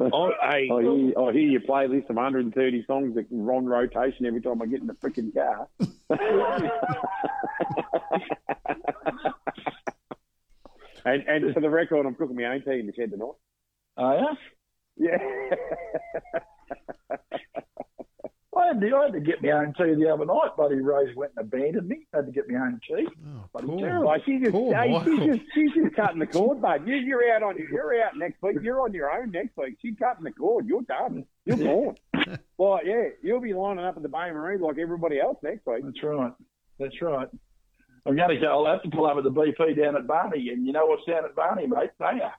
Oh, 0.02 0.32
hey, 0.42 0.70
I 0.72 0.82
hear, 0.82 1.20
I 1.20 1.32
hear 1.34 1.42
your 1.42 1.62
playlist 1.62 2.10
of 2.10 2.16
130 2.16 2.86
songs 2.86 3.16
that 3.16 3.26
are 3.32 3.54
on 3.54 3.66
rotation 3.66 4.26
every 4.26 4.42
time 4.42 4.62
I 4.62 4.66
get 4.66 4.80
in 4.80 4.88
the 4.88 4.94
freaking 4.94 5.34
car. 5.34 5.68
and 11.06 11.24
and 11.28 11.54
for 11.54 11.60
the 11.60 11.70
record, 11.70 12.06
I'm 12.06 12.16
cooking 12.16 12.38
my 12.38 12.46
own 12.46 12.62
tea 12.62 12.80
in 12.80 12.88
the 12.88 12.94
shed 12.94 13.12
tonight. 13.12 13.34
Oh, 13.98 14.36
yeah? 14.98 15.12
Yeah. 15.12 15.18
I 18.60 18.68
had, 18.68 18.82
to, 18.82 18.96
I 18.96 19.04
had 19.04 19.14
to 19.14 19.20
get 19.20 19.42
my 19.42 19.52
own 19.52 19.74
tea 19.78 19.96
the 19.96 20.10
other 20.14 20.26
night. 20.26 20.50
Buddy 20.58 20.76
Rose 20.82 21.16
went 21.16 21.32
and 21.38 21.46
abandoned 21.48 21.88
me. 21.88 22.06
had 22.14 22.26
to 22.26 22.32
get 22.32 22.50
my 22.50 22.60
own 22.60 22.80
tea. 22.88 23.08
Oh, 23.08 23.46
Bloody 23.54 23.68
poor- 23.68 23.80
terrible. 23.80 24.06
Like 24.08 24.22
she's 24.26 24.42
just, 24.42 24.52
Poor 24.52 24.76
hey, 24.76 25.02
she's 25.06 25.20
just 25.26 25.42
she's 25.54 25.72
just 25.74 25.96
cutting 25.96 26.20
the 26.20 26.28
cord, 26.28 26.62
bud. 26.62 26.88
You, 26.88 26.96
you're 26.96 27.32
out 27.34 27.44
on 27.44 27.56
you're 27.58 28.04
out 28.04 28.18
next 28.18 28.42
week. 28.42 28.58
You're 28.62 28.82
on 28.82 28.94
your 28.94 29.12
own 29.12 29.32
next 29.32 29.56
week. 29.58 29.78
She's 29.82 29.96
cutting 29.98 30.24
the 30.24 30.32
cord. 30.32 30.68
You're 30.68 30.82
done. 30.84 31.26
You're 31.46 31.58
gone. 31.58 31.96
well, 32.58 32.80
yeah, 32.86 33.10
you'll 33.24 33.42
be 33.42 33.54
lining 33.54 33.86
up 33.86 33.96
at 33.98 34.04
the 34.04 34.10
bain-marie 34.10 34.58
like 34.58 34.78
everybody 34.78 35.20
else 35.20 35.38
next 35.42 35.66
week. 35.66 35.84
That's 35.84 36.04
right. 36.04 36.34
That's 36.80 37.02
right. 37.02 37.28
I'm 38.06 38.16
going 38.16 38.30
to 38.30 38.38
go. 38.40 38.66
I'll 38.66 38.74
have 38.74 38.84
to 38.84 38.90
pull 38.90 39.06
up 39.06 39.18
at 39.18 39.24
the 39.24 39.32
BP 39.32 39.78
down 39.78 39.96
at 39.96 40.08
Barney, 40.08 40.50
and 40.50 40.66
you 40.66 40.74
know 40.74 40.86
what's 40.86 41.06
down 41.06 41.26
at 41.26 41.36
Barney, 41.36 41.68
mate? 41.68 41.90
They 42.00 42.06
are 42.06 42.34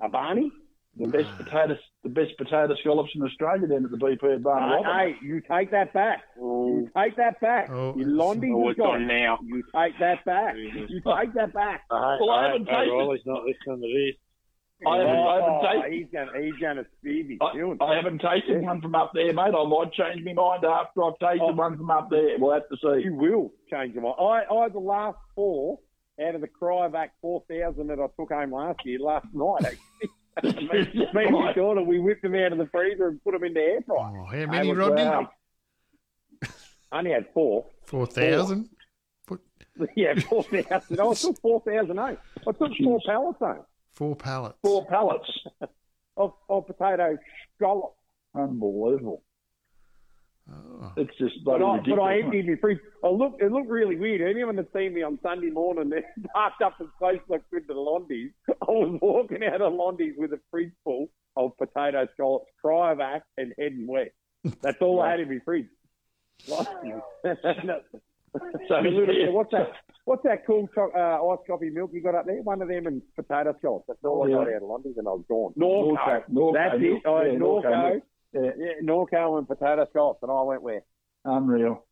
A 0.00 0.08
Barney? 0.08 0.50
The 0.98 1.08
best 1.08 1.28
potato, 1.36 1.76
the 2.04 2.08
best 2.10 2.36
potato 2.38 2.74
scallops 2.80 3.10
in 3.14 3.22
Australia 3.22 3.66
down 3.66 3.84
at 3.84 3.90
the 3.90 3.96
BP 3.98 4.34
at 4.36 4.42
Barney. 4.42 4.82
Hey, 4.84 5.16
hey, 5.20 5.26
you 5.26 5.42
take 5.50 5.70
that 5.72 5.92
back. 5.92 6.22
You 6.36 6.88
oh. 6.94 7.02
take 7.02 7.16
that 7.16 7.40
back. 7.40 7.68
Oh, 7.70 7.94
you 7.96 8.06
Londies 8.06 8.52
Oh, 8.54 8.68
has 8.68 8.76
gone. 8.76 9.06
now. 9.06 9.38
You 9.44 9.62
take 9.74 9.98
that 10.00 10.24
back. 10.24 10.54
You 10.56 11.00
take 11.04 11.34
that 11.34 11.52
back. 11.52 11.82
I, 11.90 12.16
Well, 12.20 12.30
I 12.30 12.44
I, 12.46 12.46
haven't 12.52 12.68
I, 12.68 12.84
tasted- 12.84 12.92
Riley's 12.96 13.20
not 13.26 13.42
listening 13.44 13.82
to 13.82 13.88
this. 13.94 14.16
Oh, 14.84 14.90
I 14.90 14.98
haven't, 14.98 15.16
I 15.16 15.18
Oh, 15.18 15.40
haven't 15.40 15.82
tasted. 15.82 15.92
he's 15.94 16.06
gonna 16.12 16.44
he's 16.44 16.60
gonna 16.60 16.84
speed 16.98 17.30
his 17.30 17.38
I. 17.40 17.84
I 17.84 17.96
haven't 17.96 18.20
tasted 18.20 18.62
one 18.62 18.82
from 18.82 18.94
up 18.94 19.10
there, 19.14 19.32
mate. 19.32 19.54
I 19.56 19.64
might 19.66 19.92
change 19.94 20.22
my 20.24 20.32
mind 20.34 20.64
after 20.66 21.02
I've 21.02 21.18
tasted 21.18 21.40
Oh. 21.48 21.54
one 21.54 21.76
from 21.78 21.90
up 21.90 22.10
there. 22.10 22.36
We'll 22.38 22.52
have 22.52 22.68
to 22.68 22.76
see. 22.76 23.04
You 23.04 23.14
will 23.14 23.52
change 23.70 23.94
your 23.94 24.02
mind. 24.02 24.16
I, 24.20 24.44
I 24.54 24.62
had 24.64 24.74
the 24.74 24.78
last 24.80 25.16
four 25.34 25.78
out 26.22 26.34
of 26.34 26.40
the 26.42 26.48
Cryovac 26.48 27.08
4000 27.22 27.86
that 27.86 27.98
I 28.00 28.06
took 28.20 28.30
home 28.32 28.52
last 28.52 28.78
year, 28.84 28.98
last 28.98 29.26
night, 29.32 29.64
actually. 29.64 29.78
Me, 30.42 30.52
me 31.14 31.24
and 31.24 31.32
my 31.32 31.82
we 31.82 31.98
whipped 31.98 32.22
them 32.22 32.34
out 32.34 32.52
of 32.52 32.58
the 32.58 32.66
freezer 32.66 33.08
and 33.08 33.22
put 33.22 33.32
them 33.32 33.44
in 33.44 33.54
the 33.54 33.60
air 33.60 33.80
fryer. 33.86 33.98
Oh, 34.20 34.24
how 34.24 34.32
many, 34.46 34.68
They 34.68 34.68
were 34.68 34.74
Rodney? 34.78 35.04
great. 35.04 35.26
I 36.92 36.98
only 36.98 37.10
had 37.10 37.26
four. 37.34 37.66
Four 37.84 38.06
thousand. 38.06 38.70
Yeah, 39.94 40.18
4,000. 40.18 40.98
I 41.00 41.12
took 41.14 41.40
4,000 41.42 41.98
I 42.46 42.52
took 42.52 42.72
four 42.82 42.98
pallets 43.04 43.38
home 43.38 43.64
Four 43.92 44.16
pallets. 44.16 44.58
Four 44.62 44.86
pallets. 44.86 45.30
of, 46.16 46.32
of 46.48 46.66
potato 46.66 47.18
scallops. 47.56 47.96
Unbelievable. 48.34 49.22
Oh. 50.48 50.92
It's 50.96 51.10
just 51.18 51.44
But 51.44 51.60
I, 51.62 51.80
but 51.80 52.00
I 52.00 52.16
mate. 52.16 52.24
emptied 52.24 52.46
my 52.48 52.54
fridge. 52.60 52.78
I 53.04 53.08
look, 53.08 53.34
it 53.40 53.50
looked 53.50 53.68
really 53.68 53.96
weird. 53.96 54.20
Anyone 54.20 54.54
that's 54.56 54.72
seen 54.72 54.94
me 54.94 55.02
on 55.02 55.18
Sunday 55.22 55.50
morning, 55.50 55.90
parked 56.34 56.62
up 56.62 56.74
as 56.80 56.86
close 56.98 57.16
as 57.16 57.20
I 57.32 57.38
could 57.52 57.66
to 57.66 57.74
the 57.74 57.80
Londies, 57.80 58.30
I 58.48 58.70
was 58.70 58.98
walking 59.02 59.42
out 59.44 59.60
of 59.60 59.72
Londies 59.72 60.14
with 60.16 60.32
a 60.32 60.40
fridge 60.50 60.70
full 60.84 61.08
of 61.36 61.56
potato 61.58 62.06
scallops, 62.14 62.46
cryovac, 62.64 63.22
and 63.36 63.52
head 63.58 63.72
and 63.72 63.88
west. 63.88 64.10
That's 64.62 64.80
all 64.80 65.00
I 65.02 65.10
had 65.10 65.20
in 65.20 65.28
my 65.30 65.38
fridge. 65.44 65.66
So, 68.68 68.80
Literally, 68.80 69.30
what's 69.30 69.50
that? 69.52 69.72
What's 70.04 70.22
that 70.24 70.46
cool 70.46 70.68
cho- 70.74 70.90
uh, 70.94 71.32
iced 71.32 71.46
coffee 71.46 71.70
milk 71.70 71.90
you 71.94 72.02
got 72.02 72.14
up 72.14 72.26
there? 72.26 72.42
One 72.42 72.60
of 72.60 72.68
them 72.68 72.86
and 72.86 73.00
potato 73.16 73.54
scallops. 73.58 73.86
That's 73.88 73.98
all 74.04 74.24
I 74.26 74.30
got 74.30 74.48
out 74.54 74.62
of 74.62 74.68
Londies, 74.68 74.98
and 74.98 75.08
I 75.08 75.12
was 75.12 75.24
gone. 75.26 75.54
Norco. 75.58 75.96
Norco. 75.96 76.30
Norco 76.30 76.52
That's 76.54 76.78
milk. 76.78 77.00
it. 77.04 77.08
I 77.08 77.24
Yeah, 77.24 77.32
had 77.32 77.40
Norco 77.40 77.64
Norco. 77.64 78.02
Milk. 78.32 78.54
Yeah. 78.58 78.64
Yeah, 78.66 78.72
Norco 78.88 79.38
and 79.38 79.46
potato 79.48 79.86
scallops, 79.90 80.22
and 80.22 80.30
I 80.32 80.42
went 80.42 80.62
where? 80.62 80.82
Unreal. 81.24 81.84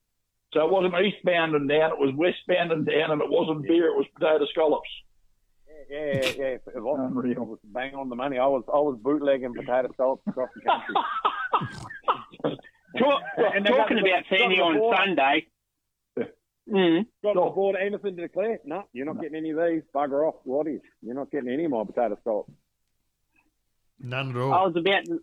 So 0.53 0.65
it 0.65 0.71
wasn't 0.71 0.95
eastbound 0.95 1.55
and 1.55 1.69
down, 1.69 1.93
it 1.93 1.99
was 1.99 2.15
westbound 2.17 2.71
and 2.73 2.87
down, 2.87 3.11
and 3.11 3.21
it 3.23 3.29
wasn't 3.29 3.63
beer, 3.65 3.87
it 3.89 3.97
was 3.97 4.07
potato 4.19 4.47
scallops. 4.53 4.89
Yeah, 5.91 6.05
yeah, 6.15 6.21
yeah. 6.37 6.45
It 6.55 6.63
was, 6.77 6.99
I 7.01 7.07
Unreal. 7.07 7.45
was 7.45 7.59
bang 7.65 7.95
on 7.95 8.09
the 8.09 8.15
money. 8.17 8.39
I 8.39 8.47
was 8.47 8.63
I 8.69 8.79
was 8.79 8.97
bootlegging 9.03 9.53
potato 9.55 9.89
scallops 9.95 10.23
across 10.27 10.49
the 10.55 10.61
country. 10.63 10.95
Talk, 12.99 13.23
And 13.55 13.65
they 13.67 13.71
got 13.71 13.77
talking 13.79 13.99
about 13.99 14.23
got 14.31 14.39
Sandy 14.39 14.61
on 14.61 14.79
border. 14.79 14.97
Sunday. 15.05 15.47
Mm. 16.71 17.07
Got 17.23 17.35
the 17.35 17.41
board 17.55 17.77
anything 17.79 18.17
to 18.17 18.23
declare? 18.23 18.61
No, 18.65 18.85
you're 18.93 19.05
not 19.05 19.21
getting 19.21 19.37
any 19.37 19.51
of 19.51 19.59
these. 19.59 19.83
Bugger 19.95 20.27
off. 20.29 20.37
What 20.45 20.67
is? 20.69 20.81
You're 21.03 21.15
not 21.17 21.31
getting 21.31 21.51
any 21.51 21.65
of 21.65 21.73
my 21.73 21.85
potato 21.85 22.17
scallops. 22.21 22.51
None 24.01 24.31
at 24.31 24.37
all. 24.37 24.53
I 24.55 24.63
was 24.63 24.77
about 24.77 25.05
to, 25.07 25.19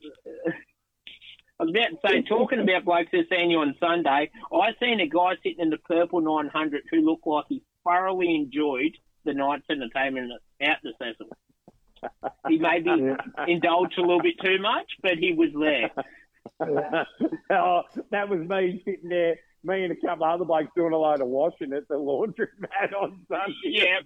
I 1.61 1.65
was 1.65 1.75
about 1.75 1.89
to 1.89 1.97
say, 2.07 2.21
talking 2.23 2.59
about 2.59 2.85
blokes 2.85 3.09
who 3.11 3.21
seen 3.29 3.51
you 3.51 3.59
on 3.59 3.75
Sunday, 3.79 4.31
I 4.51 4.69
seen 4.79 4.99
a 4.99 5.07
guy 5.07 5.35
sitting 5.43 5.59
in 5.59 5.69
the 5.69 5.77
purple 5.77 6.19
900 6.19 6.81
who 6.89 7.01
looked 7.01 7.27
like 7.27 7.45
he 7.49 7.61
thoroughly 7.83 8.33
enjoyed 8.33 8.97
the 9.25 9.35
night's 9.35 9.69
entertainment 9.69 10.31
out 10.63 10.77
the 10.81 10.93
Cecil. 10.99 11.27
He 12.47 12.57
maybe 12.57 12.89
indulged 13.47 13.99
a 13.99 14.01
little 14.01 14.23
bit 14.23 14.39
too 14.43 14.57
much, 14.59 14.89
but 15.03 15.19
he 15.19 15.33
was 15.33 15.49
there. 15.53 15.91
oh, 17.51 17.83
that 18.09 18.27
was 18.27 18.39
me 18.39 18.81
sitting 18.83 19.09
there, 19.09 19.35
me 19.63 19.83
and 19.83 19.91
a 19.91 19.95
couple 19.95 20.25
of 20.25 20.31
other 20.31 20.45
blokes 20.45 20.71
doing 20.75 20.93
a 20.93 20.97
load 20.97 21.21
of 21.21 21.27
washing 21.27 21.73
at 21.73 21.87
the 21.87 21.93
laundromat 21.93 22.91
on 22.99 23.23
Sunday. 23.29 23.53
Yeah. 23.65 23.99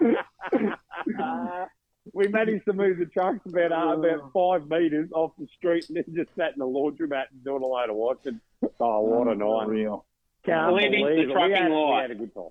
Uh, 1.18 1.66
we 2.12 2.28
managed 2.28 2.64
to 2.66 2.72
move 2.72 2.98
the 2.98 3.06
trucks 3.06 3.40
about 3.46 3.72
uh, 3.72 3.98
about 3.98 4.32
five 4.32 4.68
metres 4.68 5.10
off 5.12 5.32
the 5.38 5.46
street 5.56 5.86
and 5.88 5.96
then 5.96 6.04
just 6.14 6.34
sat 6.36 6.52
in 6.52 6.58
the 6.58 6.66
laundromat 6.66 7.24
and 7.32 7.44
doing 7.44 7.62
a 7.62 7.66
load 7.66 7.90
of 7.90 7.96
washing. 7.96 8.40
Oh, 8.80 9.00
what 9.00 9.28
a 9.28 9.34
night. 9.34 9.68
Real. 9.68 10.04
Can't 10.44 10.72
Living 10.72 10.92
the 10.92 10.98
believe 10.98 11.18
it. 11.18 11.26
We 11.26 11.32
trucking 11.32 11.56
had, 11.56 11.70
we 11.70 11.98
had 12.00 12.10
a 12.10 12.14
good 12.14 12.34
time. 12.34 12.50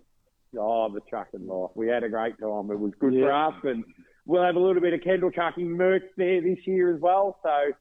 Oh, 0.57 0.90
the 0.90 1.02
trucking 1.02 1.48
life. 1.48 1.72
We 1.76 1.88
had 1.88 2.03
a 2.03 2.10
great 2.10 2.40
time. 2.40 2.72
It 2.72 2.80
was 2.80 2.94
good 2.99 3.14
for 3.14 3.32
us, 3.32 3.56
and 3.64 3.84
we'll 4.26 4.44
have 4.44 4.56
a 4.56 4.60
little 4.60 4.82
bit 4.82 4.94
of 4.94 5.02
Kendall 5.02 5.32
trucking 5.32 5.69
merch 5.69 6.03
there 6.18 6.41
this 6.41 6.60
year 6.65 6.94
as 6.94 7.02
well. 7.02 7.40
So 7.44 7.72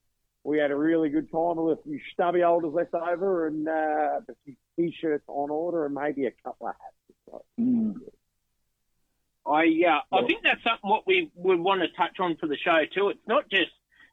we 0.45 0.59
had 0.59 0.71
a 0.71 0.77
really 0.77 1.09
good 1.09 1.31
time. 1.31 1.57
With 1.57 1.79
a 1.79 1.83
few 1.83 2.01
stubby 2.13 2.41
holders 2.41 2.73
left 2.73 2.95
over, 2.95 3.47
and 3.47 3.69
uh, 3.69 4.21
a 4.29 4.35
few 4.45 4.55
t-shirts 4.77 5.25
on 5.29 5.51
order, 5.51 5.87
and 5.87 5.95
maybe 5.95 6.27
a 6.27 6.33
couple 6.45 6.69
of 6.69 6.75
hats. 6.81 7.45
Mm. 7.61 7.95
I 9.47 9.65
uh, 9.87 10.17
I 10.17 10.27
think 10.27 10.43
that's 10.43 10.63
something 10.65 10.89
what 10.91 11.07
we 11.07 11.31
would 11.35 11.61
want 11.61 11.83
to 11.83 11.89
touch 11.89 12.19
on 12.21 12.37
for 12.37 12.47
the 12.47 12.57
show 12.57 12.83
too. 12.95 13.09
It's 13.11 13.27
not 13.27 13.49
just 13.51 13.71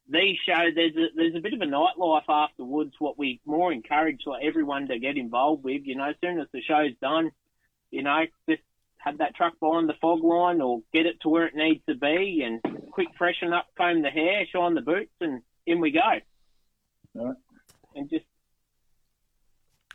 the 0.09 0.33
show. 0.45 0.69
There's 0.75 0.95
a, 0.95 1.07
there's 1.15 1.35
a 1.35 1.39
bit 1.39 1.53
of 1.53 1.61
a 1.61 1.65
nightlife 1.65 2.27
afterwards. 2.27 2.93
What 2.99 3.17
we 3.17 3.39
more 3.45 3.71
encourage 3.71 4.21
like 4.25 4.43
everyone 4.43 4.87
to 4.89 4.99
get 4.99 5.17
involved 5.17 5.63
with. 5.63 5.83
You 5.85 5.95
know, 5.95 6.09
as 6.09 6.15
soon 6.21 6.39
as 6.39 6.47
the 6.53 6.61
show's 6.61 6.91
done, 7.01 7.31
you 7.91 8.03
know, 8.03 8.23
just 8.49 8.61
have 8.97 9.19
that 9.19 9.35
truck 9.35 9.53
behind 9.59 9.87
the 9.87 9.93
fog 10.01 10.23
line 10.23 10.61
or 10.61 10.81
get 10.93 11.05
it 11.05 11.21
to 11.21 11.29
where 11.29 11.45
it 11.47 11.55
needs 11.55 11.81
to 11.87 11.95
be, 11.95 12.43
and 12.45 12.61
quick 12.91 13.07
freshen 13.17 13.53
up, 13.53 13.67
comb 13.77 14.01
the 14.01 14.09
hair, 14.09 14.45
shine 14.51 14.75
the 14.75 14.81
boots, 14.81 15.13
and 15.21 15.41
in 15.65 15.79
we 15.79 15.91
go. 15.91 16.01
Right. 17.15 17.35
And 17.95 18.09
just 18.09 18.25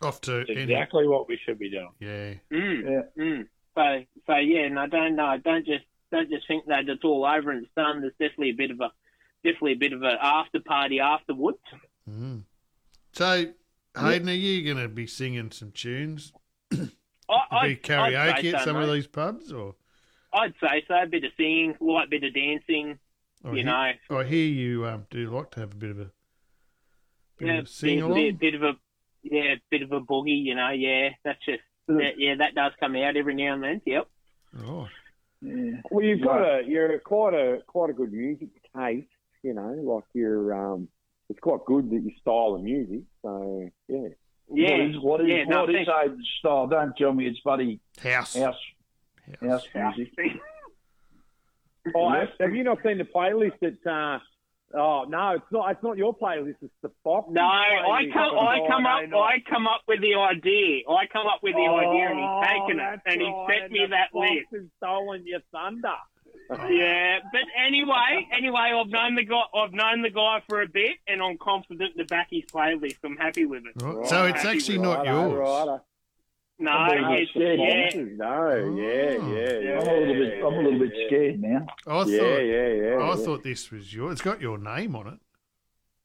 Off 0.03 0.21
to 0.23 0.39
It's 0.41 0.51
any- 0.51 0.63
exactly 0.63 1.07
what 1.09 1.29
we 1.29 1.39
should 1.45 1.59
be 1.59 1.71
doing. 1.71 1.91
yeah. 2.01 2.35
mm, 2.53 2.83
Yeah. 2.85 3.03
Mm. 3.23 3.49
So, 3.77 4.03
so 4.27 4.37
yeah, 4.37 4.63
and 4.63 4.79
I 4.79 4.87
don't 4.87 5.15
know. 5.17 5.37
Don't 5.45 5.67
just 5.67 5.85
don't 6.11 6.31
just 6.31 6.47
think 6.49 6.67
that 6.67 6.89
it's 6.89 7.05
all 7.05 7.25
over 7.25 7.51
and 7.51 7.63
it's 7.65 7.75
done. 7.77 8.01
There's 8.01 8.13
definitely 8.13 8.51
a 8.51 8.55
bit 8.55 8.71
of 8.71 8.81
a 8.81 8.91
definitely 9.45 9.73
a 9.73 9.77
bit 9.77 9.93
of 9.93 10.03
a 10.03 10.17
after 10.21 10.61
party 10.61 10.99
afterwards. 10.99 11.59
Mm. 12.11 12.43
So, 13.13 13.47
Hayden, 13.99 14.29
are 14.29 14.33
you 14.33 14.65
going 14.65 14.83
to 14.83 14.89
be 14.93 15.07
singing 15.07 15.51
some 15.51 15.73
tunes? 15.73 16.33
I, 17.29 17.69
Be 17.69 17.77
karaoke 17.77 18.53
at 18.55 18.61
so, 18.61 18.65
some 18.67 18.77
of 18.77 18.91
these 18.93 19.07
pubs, 19.07 19.53
or? 19.53 19.75
I'd 20.33 20.55
say 20.61 20.85
so. 20.87 20.95
A 20.95 21.07
bit 21.07 21.25
of 21.25 21.33
singing, 21.37 21.75
a 21.81 21.85
light 21.85 22.09
bit 22.11 22.25
of 22.25 22.35
dancing. 22.35 22.99
you 23.45 23.51
he- 23.53 23.63
know, 23.63 23.93
I 24.11 24.25
hear 24.25 24.47
you 24.47 24.87
um, 24.87 25.07
do 25.11 25.29
like 25.31 25.51
to 25.53 25.61
have 25.61 25.73
a 25.73 25.77
bit 25.77 25.91
of 25.91 26.01
a 26.01 26.11
bit 27.39 27.49
yeah, 27.49 27.59
of 27.59 27.65
a 27.65 27.69
sing 27.69 28.03
along. 28.03 28.15
bit, 28.15 28.39
bit 28.39 28.55
of 28.55 28.63
a 28.63 28.73
yeah, 29.23 29.55
bit 29.71 29.83
of 29.83 29.93
a 29.93 30.01
boogie. 30.01 30.45
You 30.45 30.55
know, 30.55 30.71
yeah, 30.71 31.11
that's 31.25 31.45
just 31.45 31.63
that, 31.89 32.19
yeah, 32.19 32.35
that 32.37 32.55
does 32.55 32.73
come 32.81 32.97
out 32.97 33.17
every 33.17 33.35
now 33.35 33.55
and 33.55 33.63
then. 33.63 33.83
Yep. 33.85 34.07
Oh, 34.65 34.89
Yeah. 35.43 35.81
Well, 35.91 36.05
you've 36.05 36.23
got 36.23 36.41
a 36.43 36.63
you're 36.67 36.99
quite 37.01 37.35
a 37.35 37.63
quite 37.67 37.91
a 37.91 37.93
good 37.93 38.13
music 38.13 38.49
taste. 38.77 39.07
You 39.43 39.55
know, 39.55 39.69
like 39.83 40.05
you're 40.15 40.55
um, 40.55 40.89
it's 41.29 41.39
quite 41.41 41.65
good 41.67 41.89
that 41.91 42.03
you 42.03 42.11
style 42.21 42.55
of 42.57 42.63
music. 42.63 43.03
So 43.23 43.69
yeah. 43.89 44.09
Yeah. 44.53 44.71
What 44.71 44.81
is, 44.81 44.97
what 45.01 45.21
is, 45.23 45.27
yeah, 45.29 45.45
no, 45.45 45.61
what 45.63 45.71
is 45.71 45.77
thanks. 45.87 45.91
Hayden's 45.93 46.29
style? 46.39 46.67
Don't 46.69 46.97
tell 46.97 47.13
me 47.13 47.27
it's 47.27 47.41
buddy 47.41 47.81
house. 48.03 48.35
house, 48.37 48.55
House. 49.43 49.67
house 49.75 49.97
music. 49.97 50.41
Oh, 51.95 52.13
Yes. 52.13 52.29
have 52.41 52.55
you 52.55 52.65
not 52.65 52.79
seen 52.85 52.99
the 52.99 53.05
playlist 53.05 53.59
that? 53.61 53.87
Uh, 53.91 54.19
oh 54.75 55.05
no, 55.09 55.31
it's 55.37 55.53
not. 55.53 55.71
It's 55.71 55.83
not 55.83 55.97
your 55.97 56.17
playlist. 56.17 56.57
It's 56.63 56.73
the 56.83 56.91
Fox. 57.05 57.29
No, 57.31 57.43
I 57.43 58.05
come, 58.13 58.39
I 58.39 58.59
come 58.69 58.87
up, 58.87 59.03
I 59.15 59.37
come 59.49 59.67
up 59.67 59.83
with 59.87 60.01
the 60.01 60.15
idea. 60.15 60.83
I 60.89 61.07
come 61.13 61.27
up 61.27 61.41
with 61.43 61.55
the 61.55 61.67
oh, 61.69 61.77
idea, 61.77 62.09
and 62.11 62.19
he's 62.19 62.49
taken 62.49 62.81
it, 62.81 63.01
and 63.07 63.21
he 63.21 63.47
sent 63.49 63.73
me 63.73 63.87
that 63.91 64.15
list. 64.15 64.47
Has 64.53 64.63
stolen 64.79 65.27
your 65.27 65.41
thunder. 65.53 65.89
Yeah, 66.71 67.19
but 67.33 67.43
anyway, 67.67 68.29
anyway, 68.37 68.73
I've 68.73 68.89
known 68.89 69.17
the 69.17 69.25
guy. 69.25 69.43
I've 69.53 69.73
known 69.73 70.03
the 70.03 70.11
guy 70.11 70.43
for 70.49 70.63
a 70.63 70.69
bit, 70.69 70.97
and 71.09 71.21
I'm 71.21 71.39
confident 71.39 71.97
to 71.97 72.05
back 72.05 72.29
his 72.31 72.45
playlist. 72.45 72.99
I'm 73.03 73.17
happy 73.17 73.47
with 73.47 73.65
it. 73.67 73.83
Right. 73.83 74.07
So 74.07 74.27
it's 74.27 74.45
actually 74.45 74.79
not 74.79 74.99
Righto, 74.99 75.29
yours. 75.29 75.39
righto. 75.39 75.83
No, 76.59 76.71
I'm 76.71 77.13
it's 77.13 77.31
yeah. 77.35 78.03
No, 78.17 78.75
yeah, 78.77 79.17
Oh. 79.21 79.35
yeah, 79.35 79.59
yeah. 79.59 79.79
I'm 79.81 79.89
a 79.89 79.93
little 80.01 80.15
bit, 80.15 80.39
I'm 80.39 80.55
a 80.55 80.63
little 80.63 80.79
bit 80.79 80.93
scared 81.07 81.41
now. 81.43 81.67
I 81.87 81.91
thought 81.91 82.07
Yeah, 82.09 82.39
yeah, 82.39 82.67
yeah. 82.69 82.97
I 82.97 83.09
yeah. 83.09 83.17
thought 83.17 83.43
this 83.43 83.71
was 83.71 83.93
yours. 83.95 84.13
It's 84.13 84.23
got 84.23 84.41
your 84.41 84.57
name 84.57 84.97
on 84.97 85.07
it. 85.09 85.19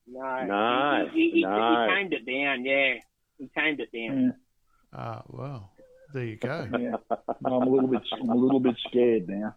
No, 0.08 0.46
No, 0.46 1.08
he, 1.14 1.20
he, 1.20 1.32
he, 1.36 1.42
no. 1.44 1.88
he 1.88 1.96
tamed 1.96 2.14
it 2.14 2.26
down. 2.26 2.66
Yeah, 2.66 2.96
he 3.38 3.50
tamed 3.58 3.80
it 3.80 3.92
down. 3.94 4.24
Yeah, 4.24 4.32
Ah, 4.94 5.22
well, 5.28 5.72
there 6.14 6.26
you 6.26 6.36
go. 6.36 6.68
yeah. 6.78 6.96
I'm 7.46 7.52
a 7.54 7.58
little 7.70 7.88
bit, 7.88 8.02
I'm 8.22 8.30
a 8.30 8.36
little 8.36 8.60
bit 8.60 8.76
scared 8.90 9.30
now. 9.30 9.56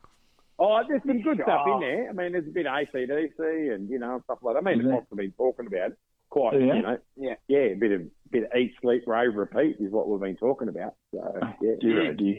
Oh, 0.61 0.81
there's 0.87 1.03
some 1.05 1.21
good 1.23 1.41
stuff 1.43 1.63
Oh. 1.67 1.75
in 1.75 1.81
there. 1.81 2.09
I 2.09 2.13
mean, 2.13 2.31
there's 2.33 2.47
a 2.47 2.51
bit 2.51 2.67
of 2.67 2.73
AC/DC 2.73 3.75
and 3.75 3.91
you 3.91 3.99
know 3.99 4.21
stuff 4.23 4.39
like 4.43 4.55
that. 4.55 4.61
I 4.61 4.63
mean, 4.71 4.79
Is 4.79 4.85
the 4.85 4.89
there? 4.91 4.99
Fox 4.99 5.07
have 5.11 5.19
been 5.19 5.33
talking 5.33 5.67
about 5.67 5.91
it 5.91 5.99
quite. 6.35 6.61
Yeah. 6.61 6.75
You 6.75 6.83
know, 6.83 6.99
Yeah. 7.17 7.35
yeah, 7.49 7.59
a 7.61 7.75
bit 7.75 7.93
of 7.93 8.03
bit 8.31 8.43
of 8.45 8.55
eat, 8.59 8.75
sleep, 8.83 9.05
rave, 9.07 9.35
repeat 9.37 9.77
is 9.79 9.93
what 9.93 10.09
we've 10.09 10.21
been 10.21 10.37
talking 10.37 10.69
about. 10.69 10.95
So 11.13 11.39
yeah, 11.63 11.75
Dear, 11.81 12.11
oh 12.11 12.15
dear. 12.15 12.39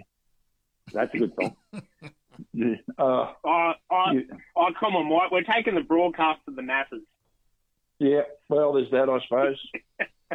that's 0.93 1.13
a 1.13 1.17
good 1.17 1.31
song. 1.41 1.55
Yeah. 2.53 2.75
Uh, 2.97 3.31
Oh, 3.45 3.71
oh, 3.89 4.11
yeah. 4.13 4.21
oh, 4.57 4.67
come 4.77 4.93
on, 4.97 5.07
Mike. 5.09 5.31
We're 5.31 5.43
taking 5.43 5.73
the 5.73 5.79
broadcast 5.81 6.41
to 6.49 6.53
the 6.53 6.61
masses. 6.61 7.01
yeah. 7.97 8.23
Well, 8.49 8.73
there's 8.73 8.91
that, 8.91 9.07
I 9.09 9.19
suppose. 9.21 9.57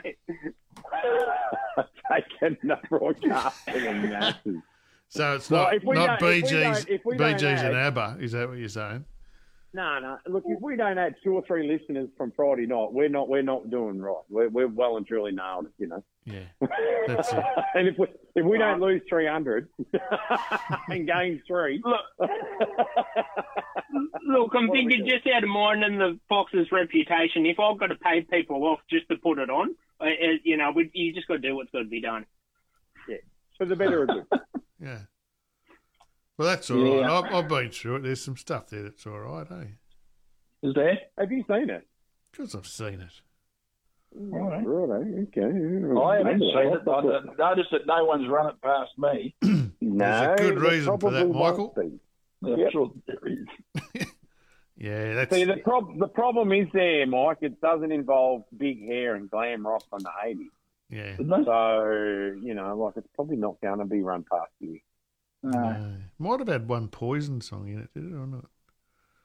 Taking 2.11 2.57
the 2.62 2.78
broadcast 2.89 3.66
to 3.66 3.73
the 3.81 3.93
masses. 3.93 4.57
So 5.12 5.32
it's 5.35 5.51
Well, 5.51 5.69
not 5.82 5.93
not 5.95 6.20
BG's, 6.20 6.20
Bee 6.20 6.49
Gees 6.49 6.49
if 6.49 6.49
Bee 6.49 6.55
we 6.55 6.55
Gees, 6.55 6.61
don't- 6.62 6.91
if 6.95 7.05
we 7.05 7.16
don't 7.16 7.32
Bee 7.32 7.39
Gees 7.39 7.62
and 7.62 7.74
ABBA. 7.77 8.16
Is 8.20 8.31
that 8.32 8.49
what 8.49 8.59
you're 8.59 8.69
saying? 8.69 9.05
No, 9.73 10.01
no. 10.01 10.19
Look, 10.27 10.43
if 10.47 10.61
we 10.61 10.75
don't 10.75 10.97
have 10.97 11.13
two 11.23 11.35
or 11.35 11.45
three 11.47 11.69
listeners 11.69 12.09
from 12.17 12.33
Friday 12.33 12.67
night, 12.67 12.93
we're 12.93 13.09
not 13.09 13.29
we're 13.29 13.43
not 13.43 13.71
doing 13.71 14.01
right. 14.01 14.17
We're 14.29 14.49
we're 14.49 14.67
well 14.67 14.97
and 14.97 15.07
truly 15.07 15.31
nailed 15.31 15.67
it, 15.67 15.73
you 15.79 15.87
know. 15.87 16.03
Yeah, 16.25 16.41
that's 17.07 17.33
it. 17.33 17.45
and 17.75 17.87
if 17.87 17.97
we 17.97 18.09
if 18.35 18.45
we 18.45 18.59
don't 18.59 18.81
lose 18.81 19.01
three 19.09 19.29
hundred 19.29 19.69
and 20.89 21.07
gain 21.07 21.41
three, 21.47 21.81
Look, 21.85 22.01
look, 24.27 24.51
I'm 24.55 24.67
What 24.67 24.79
are 24.79 24.83
we 24.83 24.89
thinking 24.89 25.07
just 25.07 25.27
out 25.29 25.45
of 25.45 25.49
minding 25.51 25.99
the 25.99 26.19
Fox's 26.29 26.73
reputation. 26.73 27.47
If 27.47 27.61
I've 27.61 27.79
got 27.79 27.87
to 27.89 27.97
pay 27.97 28.23
people 28.23 28.65
off 28.65 28.81
just 28.91 29.09
to 29.09 29.17
put 29.17 29.39
it 29.39 29.51
on, 29.51 29.77
uh, 30.01 30.05
uh, 30.05 30.37
you 30.43 30.57
know, 30.57 30.73
we, 30.75 30.91
you 30.95 31.13
just 31.13 31.29
got 31.29 31.35
to 31.35 31.41
do 31.41 31.55
what's 31.55 31.71
got 31.71 31.81
to 31.81 31.85
be 31.85 32.01
done. 32.01 32.27
Yeah, 33.09 33.19
for 33.57 33.67
the 33.67 33.77
better 33.77 34.03
of 34.03 34.09
good. 34.09 34.27
Yeah. 34.83 35.01
Well, 36.41 36.49
that's 36.49 36.71
all 36.71 36.79
right. 36.83 37.01
Yeah. 37.01 37.12
I've, 37.19 37.35
I've 37.35 37.49
been 37.49 37.69
through 37.71 37.97
it. 37.97 38.03
There's 38.05 38.25
some 38.25 38.39
stuff 38.39 38.69
there 38.69 38.83
that's 38.85 39.07
all 39.07 39.19
right, 39.21 39.47
eh? 39.51 39.65
Is 40.62 40.73
there? 40.75 40.99
Have 41.19 41.31
you 41.31 41.45
seen 41.47 41.69
it? 41.69 41.87
Because 42.33 42.55
I've 42.55 42.67
seen 42.67 43.03
it. 43.03 43.21
All 44.33 44.49
right. 44.49 44.62
Right, 44.65 45.29
okay. 45.29 45.43
I 45.43 46.17
haven't 46.17 46.41
seen 46.41 46.73
it. 46.73 46.89
I 46.89 47.49
noticed 47.51 47.71
that 47.73 47.87
no 47.87 48.07
one's 48.07 48.27
run 48.27 48.47
it 48.49 48.55
past 48.62 48.91
me. 48.97 49.35
No, 49.43 49.71
There's 49.83 50.41
a 50.41 50.43
good 50.43 50.61
reason 50.61 50.97
for 50.99 51.11
that, 51.11 51.29
Michael. 51.29 51.75
be. 51.77 52.01
I'm 52.43 52.59
Yep. 52.59 52.73
sure 52.73 52.91
there 53.07 53.19
is. 53.27 54.07
Yeah, 54.79 55.12
that's 55.12 55.35
See, 55.35 55.45
the, 55.45 55.59
prob- 55.59 55.99
the 55.99 56.09
problem 56.09 56.53
is 56.55 56.67
there, 56.73 57.07
Mike. 57.07 57.37
It 57.43 57.61
doesn't 57.61 57.93
involve 57.93 58.45
big 58.57 58.83
hair 58.87 59.15
and 59.15 59.31
glam 59.31 59.67
rock 59.67 59.85
on 59.93 60.01
the 60.03 60.09
80s. 60.27 60.47
yeah. 60.89 61.17
So, 61.45 62.41
you 62.43 62.55
know, 62.55 62.75
like 62.79 62.95
it's 62.97 63.07
probably 63.15 63.37
not 63.37 63.61
going 63.61 63.81
to 63.81 63.85
be 63.85 64.01
run 64.01 64.25
past 64.33 64.53
you. 64.59 64.81
No. 65.43 65.51
No. 65.61 65.97
Might 66.19 66.39
have 66.41 66.49
had 66.49 66.69
one 66.69 66.89
poison 66.89 67.41
song 67.41 67.69
in 67.69 67.79
it, 67.81 67.91
did 67.95 68.05
it 68.05 68.15
or 68.15 68.27
not? 68.27 68.47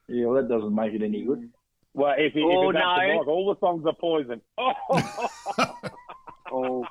Yeah, 0.07 0.27
well, 0.27 0.41
that 0.41 0.47
doesn't 0.49 0.73
make 0.73 0.93
it 0.93 1.01
any 1.03 1.23
good. 1.23 1.49
Well, 1.93 2.13
if, 2.17 2.35
it, 2.35 2.41
Oh, 2.43 2.69
if 2.69 2.75
it's 2.75 2.83
up 2.83 2.97
to 2.99 3.07
no. 3.07 3.17
Mike, 3.17 3.27
all 3.27 3.53
the 3.53 3.59
songs 3.59 3.85
are 3.85 3.93
poison. 3.93 4.41
Oh. 4.57 4.73
Oh, 6.51 6.85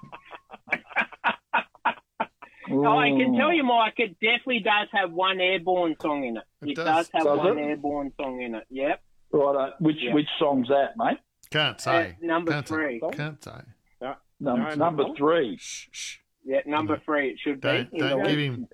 Oh, 2.70 2.98
I 2.98 3.10
can 3.10 3.34
tell 3.36 3.52
you, 3.52 3.62
Mike, 3.62 3.94
it 3.98 4.18
definitely 4.20 4.60
does 4.60 4.88
have 4.92 5.12
one 5.12 5.38
airborne 5.40 5.94
song 6.00 6.24
in 6.24 6.36
it. 6.38 6.42
It 6.62 6.70
It, 6.70 6.76
does. 6.76 6.86
does. 6.86 7.10
have 7.12 7.24
Does 7.24 7.38
one 7.38 7.58
it? 7.58 7.62
airborne 7.62 8.12
song 8.20 8.40
in 8.40 8.54
it. 8.54 8.64
Yep. 8.70 9.02
Right, 9.32 9.56
uh, 9.56 9.70
which 9.80 9.96
Yeah. 10.00 10.14
which 10.14 10.28
song's 10.38 10.68
that, 10.68 10.96
mate? 10.96 11.18
Can't 11.50 11.78
say. 11.80 12.16
Uh, 12.22 12.26
number 12.26 12.52
Can't 12.52 12.66
three. 12.66 13.00
Say. 13.00 13.10
Can't 13.16 13.44
say. 13.44 13.60
Num- 14.00 14.16
No, 14.40 14.56
no, 14.56 14.74
number 14.74 15.04
no. 15.08 15.14
three. 15.14 15.56
Shh, 15.58 15.88
shh. 15.92 16.16
Yeah, 16.44 16.60
number 16.66 17.00
three. 17.04 17.30
It 17.30 17.38
should 17.40 17.60
be. 17.60 17.68
Don't, 17.68 17.92
You 17.92 17.98
know, 18.00 18.08
don't 18.10 18.26
give 18.28 18.38
him 18.38 18.68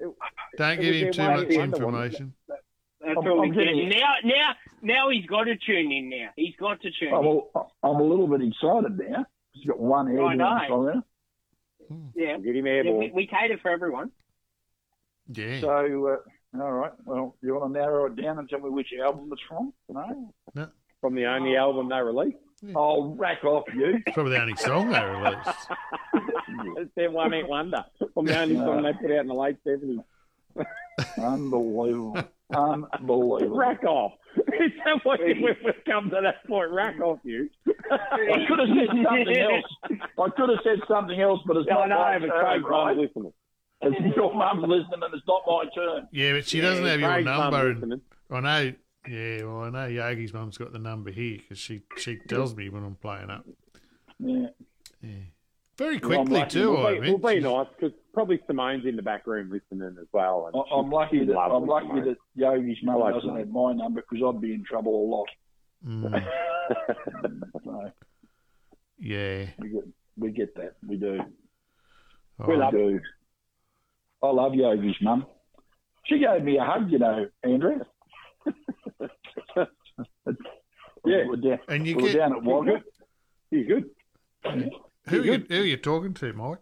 don't 0.56 0.80
give 0.80 0.94
him 0.94 1.12
too 1.12 1.22
much 1.22 1.38
of 1.42 1.56
Wonder 1.56 1.84
Woman. 1.86 2.02
information. 2.02 2.34
That's 2.48 2.62
I'm- 3.16 3.26
all 3.28 3.42
I'm 3.42 3.52
getting. 3.52 3.76
getting- 3.76 3.88
Now, 4.01 4.12
now, 4.24 4.55
now 4.82 5.09
he's 5.10 5.24
got 5.26 5.44
to 5.44 5.56
tune 5.56 5.90
in. 5.92 6.10
Now 6.10 6.30
he's 6.36 6.55
got 6.56 6.80
to 6.82 6.90
tune 6.90 7.14
I'm 7.14 7.24
in. 7.24 7.42
a, 7.55 7.60
I'm 7.82 7.97
a 7.97 8.02
little 8.02 8.26
bit 8.26 8.42
excited 8.42 8.98
now. 8.98 9.24
He's 9.52 9.64
got 9.66 9.78
one 9.78 10.09
I 10.18 10.34
know. 10.34 10.59
song 10.68 10.88
in 10.92 10.98
it. 10.98 11.05
Yeah, 12.14 12.38
Get 12.38 12.55
him 12.56 12.66
yeah 12.66 12.82
we, 12.90 13.10
we 13.12 13.26
cater 13.26 13.59
for 13.62 13.70
everyone. 13.70 14.10
Yeah. 15.32 15.60
So, 15.60 16.06
uh, 16.56 16.60
All 16.62 16.72
right. 16.72 16.92
Well, 17.05 17.36
you 17.42 17.55
want 17.55 17.72
to 17.72 17.78
narrow 17.80 18.06
it 18.06 18.16
down 18.20 18.38
and 18.38 18.48
tell 18.48 18.60
me 18.60 18.70
which 18.70 18.88
album 19.02 19.28
it's 19.32 19.42
from? 19.48 19.72
No. 19.88 20.32
From 21.01 21.14
the 21.14 21.26
only 21.26 21.56
album 21.56 21.88
they 21.88 22.01
released. 22.01 22.36
I'll 22.77 23.15
rack 23.19 23.43
off 23.45 23.65
you. 23.74 23.99
It's 24.07 24.15
probably 24.15 24.32
the 24.32 24.41
only 24.43 24.57
song 24.57 24.91
they 24.91 25.03
released. 25.05 25.49
It's 26.77 26.91
their 26.97 27.11
one 27.11 27.32
hit 27.32 27.49
wonder. 27.49 27.85
From 28.15 28.27
the 28.27 28.39
only 28.39 28.57
song 28.57 28.82
they 28.82 28.93
put 28.93 29.11
out 29.12 29.20
in 29.20 29.27
the 29.28 29.35
late 29.35 29.57
70s. 29.66 30.05
Unbelievable. 31.19 32.19
Unbelievable. 32.55 33.57
Rack 33.57 33.85
off. 33.85 34.12
Is 34.37 34.73
that 34.85 35.01
what 35.05 35.20
you, 35.20 35.37
we've 35.45 35.74
come 35.87 36.11
to 36.11 36.20
that 36.23 36.45
point? 36.47 36.70
Rack 36.73 37.01
off, 37.01 37.19
you. 37.24 37.49
I 37.91 38.45
could 38.49 38.59
have 38.59 38.69
said 38.77 38.89
something 39.05 39.39
else. 39.39 39.65
I 40.19 40.28
could 40.37 40.49
have 40.51 40.59
said 40.65 40.78
something 40.89 41.20
else, 41.20 41.41
but 41.47 41.57
it's 41.57 41.66
Yeah, 41.69 41.74
not 41.87 41.89
my 41.89 42.19
know, 42.19 42.27
but 42.27 42.41
turn, 42.41 42.62
right? 42.65 42.97
listening. 42.97 43.32
It's 43.82 44.16
your 44.16 44.35
mum's 44.35 44.62
listening, 44.62 45.01
and 45.03 45.15
it's 45.15 45.27
not 45.27 45.43
my 45.47 45.65
turn. 45.74 46.09
Yeah, 46.12 46.32
but 46.35 46.47
she 46.47 46.61
doesn't 46.61 46.85
Yeah, 46.85 46.91
have 46.91 47.01
your 47.01 47.20
number. 47.23 47.70
And. 47.70 48.01
I 48.31 48.41
know. 48.41 48.73
Yeah, 49.09 49.44
well, 49.44 49.62
I 49.64 49.70
know 49.70 49.86
Yogi's 49.86 50.32
mum's 50.35 50.59
got 50.59 50.72
the 50.72 50.78
number 50.78 51.10
here 51.10 51.39
because 51.39 51.59
she 51.59 51.82
she 51.97 52.16
tells 52.28 52.55
me 52.55 52.68
when 52.68 52.85
I'm 52.85 52.97
playing 52.97 53.31
up. 53.31 53.47
Yeah. 54.18 54.48
Yeah. 55.02 55.14
Very 55.78 55.98
quickly 55.98 56.40
lucky. 56.40 56.51
too. 56.51 56.72
We'll 56.72 56.86
I 56.86 56.94
be, 56.94 57.01
mean, 57.01 57.18
we'll 57.22 57.35
be 57.35 57.40
nice 57.40 57.66
because 57.78 57.97
probably 58.12 58.39
Simone's 58.47 58.85
in 58.85 58.97
the 58.97 59.02
back 59.02 59.27
room 59.27 59.51
listening 59.51 59.97
as 59.98 60.06
well. 60.12 60.51
And 60.52 60.56
I- 60.62 60.77
I'm 60.77 60.90
lucky 60.90 61.24
that 61.24 61.32
lovely, 61.35 61.56
I'm 61.56 61.66
lucky 61.66 61.86
Simone. 61.89 62.05
that 62.05 62.16
Yogi's 62.36 62.77
mum 62.82 63.01
like 63.01 63.14
doesn't 63.14 63.28
Simone. 63.31 63.39
have 63.39 63.48
my 63.48 63.72
number 63.72 64.02
because 64.09 64.22
I'd 64.28 64.40
be 64.43 64.52
in 64.52 64.62
trouble 64.64 64.94
a 64.94 65.06
lot. 65.09 65.28
Mm, 65.86 66.27
So 67.64 67.90
yeah. 68.98 69.47
we 69.59 69.68
get 69.70 69.85
we 70.18 70.31
get 70.32 70.55
that. 70.56 70.74
We 70.86 70.97
do. 70.97 71.20
Oh, 72.39 72.44
We 72.47 72.55
We 72.55 72.60
love 72.60 72.72
do. 72.72 73.01
I 74.22 74.27
love 74.31 74.52
Yogi's 74.55 74.97
mum. 75.01 75.24
She 76.05 76.18
gave 76.18 76.43
me 76.44 76.59
a 76.59 76.64
hug, 76.64 76.90
you 76.90 76.98
know, 76.98 77.27
Andrew. 77.43 77.78
Yeah. 81.07 81.23
We 81.23 81.28
were 81.28 81.36
down, 81.36 81.59
and 81.69 81.86
you 81.86 81.97
we 81.97 82.02
were 82.02 82.09
get 82.11 82.19
down 82.19 82.36
at 82.36 82.43
Wagga. 82.44 82.82
She's 83.51 83.66
good. 83.66 83.90
who 85.09 85.23
you, 85.23 85.44
who 85.48 85.61
are 85.62 85.65
you 85.65 85.77
talking 85.78 86.12
to, 86.15 86.32
Mike? 86.35 86.59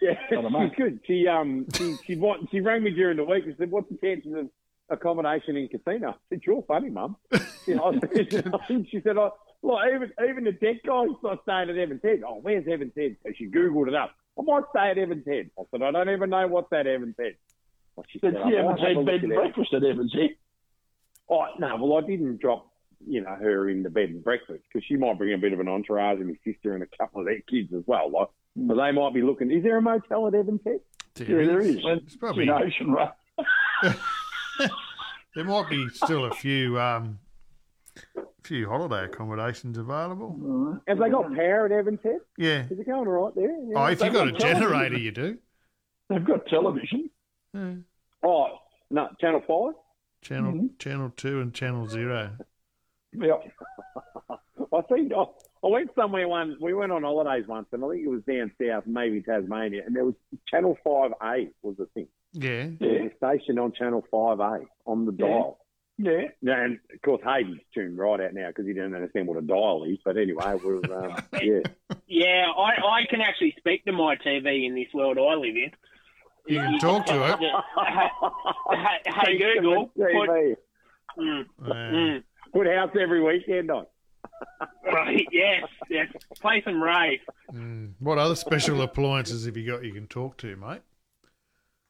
Yeah, 0.00 0.12
I 0.30 0.34
don't 0.34 0.50
know. 0.50 0.66
she's 0.66 0.76
good. 0.78 1.00
She 1.06 1.26
um 1.28 1.66
she 1.74 1.94
she 2.06 2.16
want, 2.16 2.48
she 2.50 2.60
rang 2.62 2.82
me 2.82 2.90
during 2.90 3.18
the 3.18 3.24
week 3.24 3.44
and 3.44 3.54
said, 3.58 3.70
"What's 3.70 3.90
the 3.90 3.98
chances 4.02 4.32
of 4.34 4.48
accommodation 4.88 5.56
in 5.58 5.68
casino?" 5.68 6.10
I 6.12 6.14
said, 6.30 6.40
"You're 6.46 6.62
funny, 6.62 6.88
mum." 6.90 7.16
You 7.66 7.74
know, 7.76 7.92
she 8.90 9.02
said, 9.02 9.18
oh, 9.18 9.34
"Look, 9.62 9.78
even 9.94 10.10
even 10.26 10.44
the 10.44 10.52
tech 10.54 10.82
guys 10.82 11.08
not 11.22 11.42
staying 11.42 11.68
at 11.68 11.76
Evans 11.76 12.00
Head. 12.02 12.22
Oh, 12.26 12.38
where's 12.40 12.66
Evans 12.66 12.94
Head?" 12.96 13.16
So 13.22 13.30
she 13.36 13.46
googled 13.48 13.88
it 13.88 13.94
up. 13.94 14.12
I 14.38 14.42
might 14.42 14.64
stay 14.70 14.90
at 14.90 14.96
Evans 14.98 15.26
Head. 15.26 15.50
I 15.58 15.62
said, 15.70 15.82
"I 15.82 15.90
don't 15.90 16.08
even 16.08 16.30
know 16.30 16.46
what's 16.48 16.70
that 16.70 16.86
Evans 16.86 17.16
Head." 17.20 17.34
Well, 17.94 18.06
she 18.08 18.18
But 18.20 18.32
said, 18.32 18.42
she 18.48 18.56
"I 18.56 18.62
might 18.62 18.78
haven't 18.78 18.78
have 18.78 18.80
a 18.80 18.88
had 18.88 18.96
look 18.96 19.06
bed 19.06 19.14
at 19.16 19.22
and 19.24 19.34
breakfast 19.34 19.74
at 19.74 19.84
Evans 19.84 20.14
Head. 20.14 20.30
Oh 21.30 21.46
no, 21.58 21.76
well 21.76 22.02
I 22.02 22.06
didn't 22.06 22.40
drop 22.40 22.66
you 23.06 23.22
know 23.22 23.34
her 23.34 23.70
in 23.70 23.82
the 23.82 23.90
bed 23.90 24.10
and 24.10 24.22
breakfast 24.22 24.62
because 24.72 24.84
she 24.86 24.96
might 24.96 25.16
bring 25.16 25.32
a 25.32 25.38
bit 25.38 25.52
of 25.52 25.60
an 25.60 25.68
entourage 25.68 26.18
and 26.18 26.28
my 26.28 26.34
sister 26.44 26.74
and 26.74 26.82
a 26.82 26.96
couple 26.98 27.20
of 27.20 27.26
their 27.26 27.40
kids 27.48 27.72
as 27.72 27.82
well. 27.86 28.10
Like, 28.10 28.28
but 28.56 28.74
they 28.74 28.92
might 28.92 29.14
be 29.14 29.22
looking. 29.22 29.50
Is 29.50 29.62
there 29.62 29.78
a 29.78 29.82
motel 29.82 30.26
at 30.26 30.34
Evans 30.34 30.60
Head? 30.64 30.80
Yeah, 31.16 31.26
there 31.26 31.60
is. 31.60 31.78
It's 31.82 32.16
probably 32.16 32.44
an 32.44 32.50
ocean 32.50 32.92
run. 32.92 33.10
there 35.34 35.44
might 35.44 35.68
be 35.70 35.88
still 35.90 36.26
a 36.26 36.34
few 36.34 36.78
um 36.80 37.18
few 38.42 38.68
holiday 38.68 39.04
accommodations 39.04 39.78
available. 39.78 40.80
Have 40.88 40.98
they 40.98 41.10
got 41.10 41.34
power 41.34 41.66
at 41.66 41.72
Evans 41.72 42.00
Head? 42.02 42.18
Yeah. 42.36 42.66
Is 42.70 42.78
it 42.78 42.86
going 42.86 43.06
all 43.06 43.24
right 43.26 43.34
there? 43.34 43.56
Yeah. 43.68 43.74
Oh, 43.76 43.84
if 43.86 43.98
you 43.98 44.04
they've 44.04 44.12
got 44.12 44.28
a 44.28 44.32
got 44.32 44.40
television. 44.40 44.70
generator, 44.70 44.98
you 44.98 45.10
do. 45.10 45.38
They've 46.08 46.24
got 46.24 46.46
television. 46.46 47.10
Yeah. 47.54 47.74
Oh, 48.24 48.48
no, 48.90 49.08
Channel 49.20 49.42
Five. 49.46 49.74
Channel 50.22 50.52
Mhm. 50.52 50.78
Channel 50.78 51.10
Two 51.16 51.40
and 51.40 51.54
Channel 51.54 51.86
Zero. 51.86 52.30
Yeah. 53.12 53.38
I 54.72 54.82
think 54.82 55.12
I, 55.12 55.24
I 55.64 55.66
went 55.66 55.90
somewhere 55.94 56.28
one. 56.28 56.56
We 56.60 56.74
went 56.74 56.92
on 56.92 57.02
holidays 57.02 57.46
once, 57.48 57.66
and 57.72 57.84
I 57.84 57.88
think 57.88 58.04
it 58.04 58.08
was 58.10 58.22
down 58.22 58.52
south, 58.60 58.84
maybe 58.86 59.20
Tasmania, 59.22 59.82
and 59.84 59.96
there 59.96 60.04
was 60.04 60.14
Channel 60.48 60.78
Five 60.84 61.12
A 61.22 61.50
was 61.62 61.76
the 61.76 61.86
thing. 61.86 62.08
Yeah. 62.32 62.68
There 62.78 63.02
was 63.04 63.12
a 63.12 63.16
station 63.16 63.58
on 63.58 63.72
Channel 63.72 64.04
Five 64.10 64.40
A 64.40 64.60
on 64.86 65.06
the 65.06 65.12
Yeah. 65.18 65.26
dial. 65.26 65.58
Yeah. 65.98 66.28
Yeah, 66.40 66.64
and 66.64 66.78
of 66.94 67.02
course 67.02 67.20
Hayden's 67.24 67.60
tuned 67.74 67.98
right 67.98 68.20
out 68.20 68.32
now 68.32 68.48
because 68.48 68.66
he 68.66 68.72
didn't 68.72 68.94
understand 68.94 69.26
what 69.26 69.36
a 69.36 69.42
dial 69.42 69.84
is. 69.84 69.98
But 70.04 70.16
anyway, 70.16 70.54
we're 70.62 70.76
um, 70.94 71.16
yeah. 71.42 71.60
Yeah, 72.06 72.46
I, 72.56 73.00
I 73.02 73.06
can 73.10 73.20
actually 73.20 73.54
speak 73.58 73.84
to 73.84 73.92
my 73.92 74.16
TV 74.16 74.66
in 74.66 74.74
this 74.74 74.88
world 74.94 75.18
I 75.18 75.34
live 75.34 75.56
in. 75.56 75.70
You 76.50 76.58
can 76.60 76.78
talk 76.80 77.06
to 77.06 77.32
it. 77.32 77.38
hey, 78.70 78.98
hey 79.06 79.38
Google, 79.38 79.86
put, 79.96 80.10
TV. 80.12 80.56
mm, 81.18 81.44
mm, 81.62 82.22
Put 82.52 82.66
house 82.66 82.90
every 83.00 83.22
weekend 83.22 83.70
on. 83.70 83.86
right, 84.92 85.26
yes, 85.30 85.64
yes, 85.88 86.08
play 86.40 86.60
some 86.64 86.82
rave. 86.82 87.20
mm. 87.52 87.92
What 88.00 88.18
other 88.18 88.34
special 88.34 88.82
appliances 88.82 89.46
have 89.46 89.56
you 89.56 89.66
got 89.70 89.84
you 89.84 89.92
can 89.92 90.06
talk 90.08 90.36
to, 90.38 90.56
mate? 90.56 90.80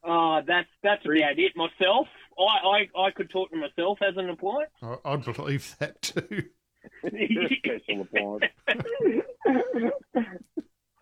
Oh, 0.05 0.41
that's 0.47 0.69
that's 0.83 1.05
about 1.05 1.39
it. 1.39 1.53
Myself, 1.57 2.07
I, 2.39 2.89
I, 2.97 3.01
I 3.07 3.11
could 3.11 3.31
talk 3.31 3.51
to 3.51 3.57
myself 3.57 3.99
as 4.03 4.17
an 4.17 4.31
appliance. 4.31 4.71
I- 4.83 4.97
I'd 5.05 5.25
believe 5.25 5.77
that 5.79 6.03
too. 6.03 6.45
Special 7.07 8.03
appliance. 8.03 8.53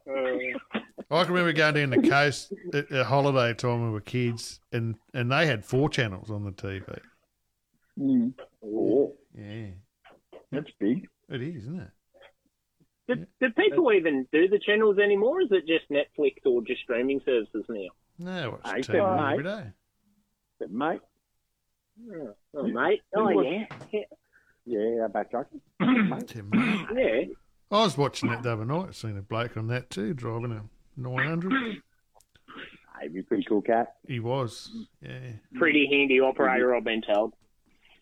I 0.09 1.24
can 1.24 1.32
remember 1.32 1.52
going 1.52 1.74
down 1.74 1.90
the 1.90 2.09
coast 2.09 2.52
at, 2.72 2.90
at 2.90 3.06
holiday 3.06 3.55
time 3.55 3.80
when 3.80 3.86
we 3.89 3.93
were 3.94 4.01
kids, 4.01 4.60
and, 4.72 4.97
and 5.14 5.30
they 5.30 5.47
had 5.47 5.64
four 5.64 5.89
channels 5.89 6.30
on 6.30 6.44
the 6.44 6.51
TV. 6.52 6.98
Mm. 7.98 8.32
Oh. 8.64 9.14
Yeah, 9.35 9.66
That's 10.52 10.70
big. 10.80 11.06
it 11.28 11.43
is, 11.43 11.62
isn't 11.64 11.80
it? 11.80 11.90
Do, 13.09 13.14
do 13.40 13.51
people 13.55 13.93
even 13.93 14.26
do 14.32 14.48
the 14.48 14.59
channels 14.59 14.98
anymore? 14.98 15.40
Is 15.40 15.48
it 15.51 15.66
just 15.66 15.90
Netflix 15.90 16.35
or 16.44 16.62
just 16.62 16.82
streaming 16.82 17.20
services 17.24 17.64
now? 17.68 17.89
No, 18.18 18.30
I 18.32 18.40
Hey, 18.43 18.48
watch 18.48 18.86
TV 18.89 19.16
play. 19.16 19.32
every 19.32 19.44
day. 19.44 19.70
But 20.60 20.70
mate, 20.70 21.01
Oh, 22.12 22.35
oh, 22.55 22.62
mate. 22.64 23.01
Oh, 23.16 23.28
yeah. 23.40 23.64
yeah. 23.93 24.01
yeah, 24.66 25.02
our 25.02 25.09
back 25.09 25.30
truck. 25.30 25.47
Tim, 26.26 26.51
mate. 26.51 26.86
Yeah. 26.94 27.35
I 27.70 27.82
was 27.82 27.99
watching 27.99 28.31
that 28.31 28.43
the 28.43 28.53
other 28.53 28.65
night. 28.65 28.95
Seen 28.95 29.16
a 29.19 29.23
bloke 29.23 29.57
on 29.57 29.66
that 29.69 29.90
too, 29.90 30.15
driving 30.15 30.53
a 30.53 30.62
900. 30.97 31.53
Hey, 33.01 33.09
he's 33.12 33.20
a 33.20 33.24
pretty 33.24 33.45
cool 33.45 33.62
cat. 33.62 33.95
He 34.07 34.20
was, 34.20 34.70
yeah. 35.03 35.19
Pretty 35.57 35.86
handy 35.86 36.20
operator, 36.20 36.74
I've 36.74 36.85
been 36.85 37.03
told. 37.03 37.35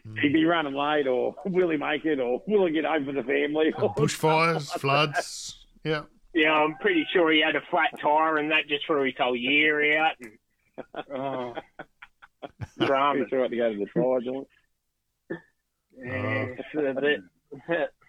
Hmm. 0.07 0.17
He'd 0.17 0.33
be 0.33 0.45
running 0.45 0.75
late, 0.75 1.07
or 1.07 1.35
will 1.45 1.71
he 1.71 1.77
make 1.77 2.05
it, 2.05 2.21
or 2.21 2.43
will 2.47 2.67
he 2.67 2.73
get 2.73 2.85
home 2.85 3.05
for 3.05 3.13
the 3.13 3.23
family? 3.23 3.73
And 3.77 3.91
bushfires, 3.91 4.71
floods. 4.81 5.67
Yeah. 5.85 6.03
Yeah, 6.33 6.53
I'm 6.53 6.77
pretty 6.77 7.07
sure 7.13 7.33
he 7.33 7.41
had 7.41 7.57
a 7.57 7.63
flat 7.71 7.91
tire 8.01 8.37
and 8.37 8.51
that 8.51 8.69
just 8.69 8.87
threw 8.87 9.05
his 9.05 9.15
whole 9.19 9.35
year 9.35 9.99
out. 9.99 10.13
And, 10.21 11.05
oh, 11.15 11.55
drama. 12.87 13.15
Pretty 13.21 13.31
sure 13.31 13.41
I 13.41 13.43
had 13.43 13.51
to 13.51 13.57
go 13.57 13.73
to 13.73 13.79
the 13.79 13.87
tire 13.87 14.21
joint. 14.21 14.49
Yeah, 15.99 16.47
that's 16.75 16.99
it. 17.03 17.91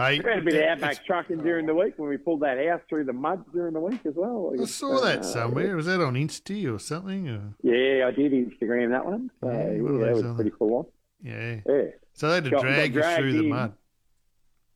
Hey, 0.00 0.20
We 0.20 0.30
had 0.30 0.38
a 0.38 0.42
bit 0.42 0.54
of 0.54 0.62
outback 0.68 1.04
trucking 1.04 1.38
during 1.38 1.66
the 1.66 1.74
week 1.74 1.94
when 1.98 2.08
we 2.08 2.16
pulled 2.16 2.40
that 2.40 2.58
house 2.64 2.80
through 2.88 3.04
the 3.04 3.12
mud 3.12 3.44
during 3.52 3.74
the 3.74 3.80
week 3.80 4.00
as 4.06 4.14
well. 4.14 4.52
I 4.60 4.64
saw 4.64 5.00
that 5.00 5.20
Uh, 5.20 5.22
somewhere. 5.22 5.76
Was 5.76 5.86
that 5.86 6.00
on 6.00 6.14
Insta 6.14 6.74
or 6.74 6.78
something? 6.78 7.28
Or, 7.28 7.54
Yeah, 7.62 8.06
I 8.06 8.10
did 8.10 8.32
Instagram 8.32 8.90
that 8.90 9.04
one. 9.04 9.30
So, 9.40 9.48
Yeah, 9.50 9.70
yeah, 9.70 9.72
that 10.06 10.12
was 10.14 10.24
other- 10.24 10.34
pretty 10.34 10.50
full 10.50 10.74
on. 10.76 10.86
yeah. 11.22 11.60
Yeah. 11.66 11.82
So 12.14 12.28
they 12.28 12.34
had 12.36 12.44
to 12.44 12.50
Got- 12.50 12.62
drag 12.62 12.76
got 12.76 12.84
you 12.84 12.92
dragged 13.00 13.20
through 13.20 13.32
the 13.32 13.48
mud. 13.48 13.72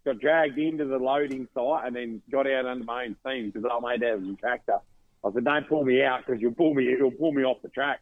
got 0.05 0.19
dragged 0.19 0.59
into 0.59 0.85
the 0.85 0.99
loading 0.99 1.49
site 1.55 1.87
and 1.87 1.97
then 1.97 2.21
got 2.31 2.47
out 2.47 2.67
under 2.67 2.85
my 2.85 3.07
own 3.07 3.17
steam 3.21 3.51
because 3.51 3.65
I 3.71 3.81
made 3.81 4.01
that 4.01 4.19
as 4.19 4.23
a 4.29 4.35
tractor. 4.37 4.79
I 5.25 5.33
said, 5.33 5.45
"Don't 5.45 5.67
pull 5.67 5.85
me 5.85 6.03
out 6.03 6.27
because 6.27 6.43
you'll 6.43 6.53
pull 6.55 6.75
me. 6.75 6.85
You'll 6.85 7.11
pull 7.11 7.33
me 7.33 7.43
off 7.43 7.63
the 7.63 7.71
track." 7.71 8.01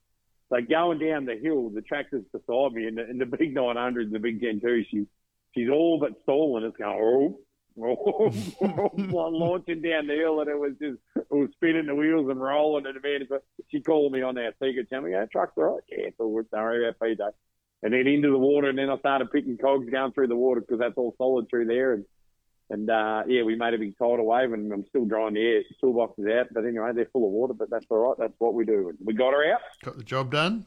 So 0.49 0.61
going 0.61 0.99
down 0.99 1.25
the 1.27 1.37
hill, 1.37 1.71
the 1.71 1.81
tractor's 1.81 2.25
beside 2.33 2.73
me, 2.73 2.87
and 2.89 2.99
the, 2.99 3.05
and 3.05 3.21
the 3.21 3.27
big 3.27 3.55
900 3.55 4.07
and 4.07 4.13
the 4.15 4.19
big 4.19 4.41
Gen 4.41 4.61
2, 4.61 4.83
she, 4.85 5.07
she's 5.55 5.69
all 5.69 5.99
but 5.99 6.21
stalling. 6.23 6.65
It's 6.65 6.77
going, 6.77 6.99
oh, 7.01 7.43
oh, 7.81 8.31
launching 9.29 9.83
down 9.83 10.07
the 10.07 10.15
hill, 10.15 10.41
and 10.41 10.51
it 10.51 10.59
was 10.59 10.73
just, 10.81 10.99
it 11.17 11.27
was 11.31 11.51
spinning 11.53 11.87
the 11.87 11.95
wheels 11.95 12.29
and 12.31 12.41
rolling. 12.41 12.87
And 12.87 13.03
man, 13.03 13.27
so 13.29 13.41
she 13.71 13.81
called 13.81 14.13
me 14.13 14.23
on 14.23 14.39
our 14.39 14.53
secret 14.63 14.91
channel. 14.91 15.09
Yeah, 15.09 15.27
truck's 15.27 15.53
all 15.57 15.65
right. 15.65 15.83
Yeah, 15.89 16.05
right. 16.05 16.11
Don't 16.19 16.49
worry 16.53 16.89
about 16.89 17.01
PJ. 17.01 17.19
And 17.85 17.93
then 17.93 18.07
into 18.07 18.31
the 18.31 18.39
water, 18.39 18.69
and 18.69 18.79
then 18.79 18.91
I 18.91 18.99
started 18.99 19.33
picking 19.33 19.59
cogs 19.59 19.91
going 19.91 20.13
through 20.13 20.29
the 20.29 20.37
water 20.37 20.61
because 20.61 20.79
that's 20.79 20.97
all 20.97 21.15
solid 21.19 21.49
through 21.51 21.67
there. 21.67 21.95
And 21.95 22.05
and 22.71 22.89
uh, 22.89 23.25
yeah, 23.27 23.43
we 23.43 23.55
made 23.55 23.75
a 23.75 23.79
big 23.79 23.99
tidal 23.99 24.25
wave, 24.25 24.53
and 24.53 24.73
I'm 24.73 24.87
still 24.87 25.05
drying 25.05 25.35
the 25.35 25.41
air 25.41 25.63
toolboxes 25.83 26.41
out. 26.41 26.47
But 26.53 26.65
anyway, 26.65 26.93
they're 26.95 27.09
full 27.13 27.27
of 27.27 27.33
water, 27.33 27.55
but 27.55 27.69
that's 27.71 27.85
all 27.91 28.09
right. 28.09 28.17
That's 28.19 28.35
what 28.39 28.55
we 28.55 28.65
do. 28.65 28.89
And 28.89 28.99
we 29.05 29.13
got 29.15 29.33
her 29.33 29.53
out, 29.53 29.61
Got 29.85 29.99
the 29.99 30.05
job 30.05 30.33
done. 30.33 30.67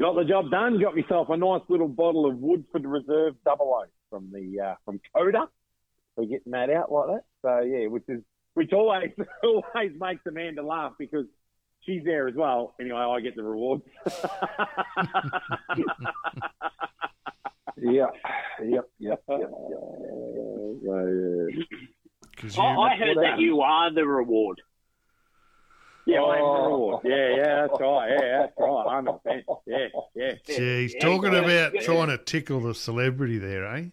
Got 0.00 0.14
the 0.16 0.24
job 0.24 0.50
done, 0.50 0.80
got 0.80 0.96
myself 0.96 1.28
a 1.30 1.36
nice 1.36 1.62
little 1.68 1.88
bottle 1.88 2.26
of 2.26 2.36
Woodford 2.38 2.84
Reserve 2.86 3.34
Double 3.44 3.74
O 3.74 3.84
from 4.10 4.30
the 4.32 4.60
uh, 4.60 4.74
from 4.84 5.00
Coda. 5.14 5.48
We're 6.16 6.26
getting 6.26 6.52
that 6.52 6.70
out 6.70 6.92
like 6.92 7.06
that. 7.08 7.22
So 7.42 7.60
yeah, 7.60 7.86
which 7.88 8.04
is 8.08 8.20
which 8.54 8.72
always 8.72 9.10
always 9.42 9.92
makes 9.98 10.22
Amanda 10.26 10.62
laugh 10.62 10.92
because 10.98 11.26
she's 11.80 12.02
there 12.04 12.28
as 12.28 12.34
well. 12.34 12.74
Anyway, 12.80 12.96
I 12.98 13.20
get 13.20 13.36
the 13.36 13.42
rewards. 13.42 13.82
Yeah, 17.76 18.06
yep, 18.62 18.88
yep, 19.00 19.22
yep. 19.28 19.40
yep. 19.40 19.50
So, 20.84 21.50
yeah. 21.50 21.62
'Cause 22.36 22.58
I, 22.58 22.62
I 22.62 22.96
heard 22.96 23.16
that 23.16 23.38
you 23.38 23.60
are 23.62 23.92
the 23.92 24.06
reward. 24.06 24.60
Yeah, 26.06 26.22
I'm 26.22 26.38
the 26.38 26.44
Oh. 26.44 27.00
Yeah, 27.04 27.36
yeah, 27.36 27.66
that's 27.66 27.80
right. 27.80 28.10
Yeah, 28.10 28.38
that's 28.40 28.52
right. 28.58 28.84
I'm 28.90 29.08
a 29.08 29.18
fan. 29.20 29.42
Yeah, 29.66 29.86
yeah. 30.14 30.32
Gee, 30.46 30.82
he's 30.82 30.94
Yeah, 30.94 31.00
talking 31.00 31.32
yeah, 31.32 31.38
about 31.40 31.74
yeah. 31.74 31.80
trying 31.82 32.08
to 32.08 32.18
tickle 32.18 32.60
the 32.60 32.74
celebrity 32.74 33.38
there, 33.38 33.64
eh? 33.66 33.84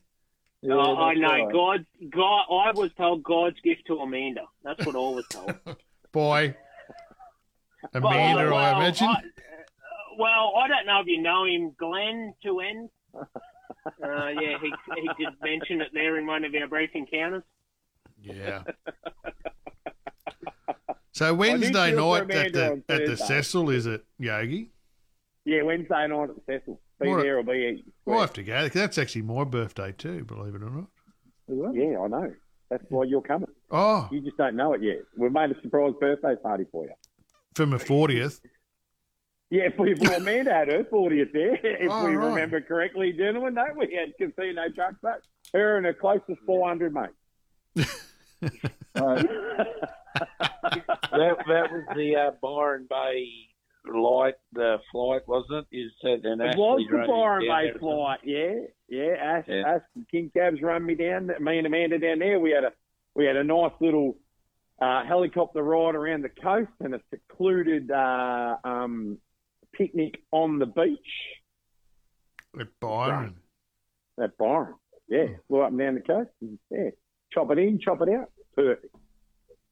Yeah, 0.61 0.73
Oh, 0.75 0.95
I 0.97 1.13
know. 1.15 1.27
right. 1.29 1.51
God, 1.51 1.85
God. 2.09 2.43
I 2.51 2.71
was 2.71 2.91
told 2.97 3.23
God's 3.23 3.59
gift 3.61 3.88
to 3.88 3.97
Amanda. 3.99 4.41
That's 4.63 4.85
what 4.85 4.95
I 4.95 4.99
was 4.99 5.25
told. 5.29 5.55
Boy. 6.11 6.55
Well, 7.93 8.05
Amanda, 8.05 8.43
well, 8.51 8.55
I 8.55 8.71
imagine. 8.77 9.07
I- 9.07 9.13
uh, 9.13 10.15
well, 10.19 10.53
I 10.57 10.67
don't 10.67 10.85
know 10.85 10.99
if 10.99 11.07
you 11.07 11.21
know 11.21 11.45
him, 11.45 11.71
Glenn 11.77 12.33
to 12.43 12.59
end. 12.59 12.89
Uh, 14.03 14.27
yeah, 14.27 14.57
he 14.61 14.71
he 14.95 15.09
did 15.17 15.33
mention 15.41 15.81
it 15.81 15.88
there 15.91 16.17
in 16.19 16.27
one 16.27 16.45
of 16.45 16.53
our 16.53 16.67
brief 16.67 16.91
encounters. 16.93 17.41
Yeah. 18.21 18.61
So 21.13 21.33
Wednesday 21.33 21.91
feel 21.91 22.09
night 22.11 22.31
at 22.31 22.53
the 22.53 22.83
at 22.89 23.05
the 23.05 23.17
Cecil 23.17 23.69
is 23.69 23.85
it 23.85 24.05
Yogi? 24.17 24.71
Yeah, 25.45 25.63
Wednesday 25.63 26.07
night 26.07 26.29
at 26.29 26.35
the 26.35 26.41
Cecil. 26.47 26.79
Be 26.99 27.09
What- 27.09 27.23
there 27.23 27.39
or 27.39 27.43
be 27.43 27.83
We'll 28.05 28.21
have 28.21 28.33
to 28.33 28.43
go. 28.43 28.67
That's 28.69 28.97
actually 28.97 29.23
my 29.23 29.43
birthday 29.43 29.91
too, 29.91 30.23
believe 30.23 30.55
it 30.55 30.61
or 30.63 30.69
not. 30.69 30.88
Yeah, 31.75 31.99
I 31.99 32.07
know. 32.07 32.33
That's 32.69 32.83
why 32.89 33.03
you're 33.03 33.21
coming. 33.21 33.49
Oh, 33.69 34.07
You 34.11 34.21
just 34.21 34.38
don't 34.38 34.55
know 34.55 34.73
it 34.73 34.81
yet. 34.81 34.99
We've 35.17 35.31
made 35.31 35.51
a 35.51 35.61
surprise 35.61 35.93
birthday 35.99 36.35
party 36.41 36.65
for 36.71 36.85
you. 36.85 36.93
for 37.55 37.65
my 37.65 37.77
fortieth. 37.77 38.39
Yeah, 39.49 39.63
if 39.63 39.77
we 39.77 39.93
well, 39.95 40.13
Amanda 40.15 40.53
had 40.53 40.69
her 40.69 40.85
40th 40.85 41.33
there, 41.33 41.55
if 41.63 41.91
Oh, 41.91 42.05
we 42.07 42.15
right. 42.15 42.27
remember 42.27 42.61
correctly, 42.61 43.11
gentlemen, 43.11 43.53
don't 43.55 43.75
we? 43.77 43.93
Had 43.93 44.13
casino 44.17 44.69
trucks 44.73 44.95
back. 45.03 45.19
Her 45.53 45.75
and 45.75 45.85
her 45.85 45.93
closest 45.93 46.39
400 46.45 46.93
mate. 46.93 47.09
Uh, 48.95 49.23
that 50.15 51.38
that 51.47 51.71
was 51.71 51.83
the 51.95 52.15
uh, 52.15 52.31
Byron 52.41 52.88
Bay 52.89 53.27
light 53.91 54.35
the 54.53 54.77
flight, 54.91 55.21
wasn't 55.27 55.67
it? 55.71 55.75
Is 55.77 55.91
that 56.03 56.21
an 56.23 56.41
It 56.41 56.57
was 56.57 56.81
the 56.85 56.89
drove 56.89 57.07
Byron 57.07 57.45
down 57.47 57.73
Bay 57.73 57.79
flight, 57.79 58.19
yeah, 58.23 58.53
yeah. 58.88 59.13
Ash, 59.19 59.45
Yeah. 59.47 59.63
Ash 59.75 59.81
and 59.95 60.07
King 60.09 60.31
Cabs 60.35 60.61
run 60.61 60.85
me 60.85 60.95
down. 60.95 61.31
Me 61.39 61.57
and 61.57 61.67
Amanda 61.67 61.97
down 61.99 62.19
there. 62.19 62.39
We 62.39 62.51
had 62.51 62.63
a 62.63 62.71
we 63.15 63.25
had 63.25 63.35
a 63.35 63.43
nice 63.43 63.73
little 63.79 64.17
uh, 64.81 65.03
helicopter 65.05 65.61
ride 65.63 65.95
around 65.95 66.23
the 66.23 66.29
coast 66.29 66.71
and 66.79 66.95
a 66.95 67.01
secluded 67.09 67.91
uh, 67.91 68.55
um, 68.63 69.17
picnic 69.73 70.21
on 70.31 70.59
the 70.59 70.65
beach 70.65 70.99
At 72.59 72.67
Byron. 72.79 73.35
at 74.21 74.38
Byron. 74.38 74.75
Yeah, 75.07 75.25
flew 75.47 75.61
up 75.61 75.69
and 75.71 75.79
down 75.79 75.95
the 75.95 76.01
coast. 76.01 76.29
And, 76.41 76.57
yeah, 76.69 76.89
chop 77.33 77.51
it 77.51 77.59
in, 77.59 77.79
chop 77.79 78.01
it 78.01 78.09
out. 78.09 78.31
Perfect. 78.55 78.95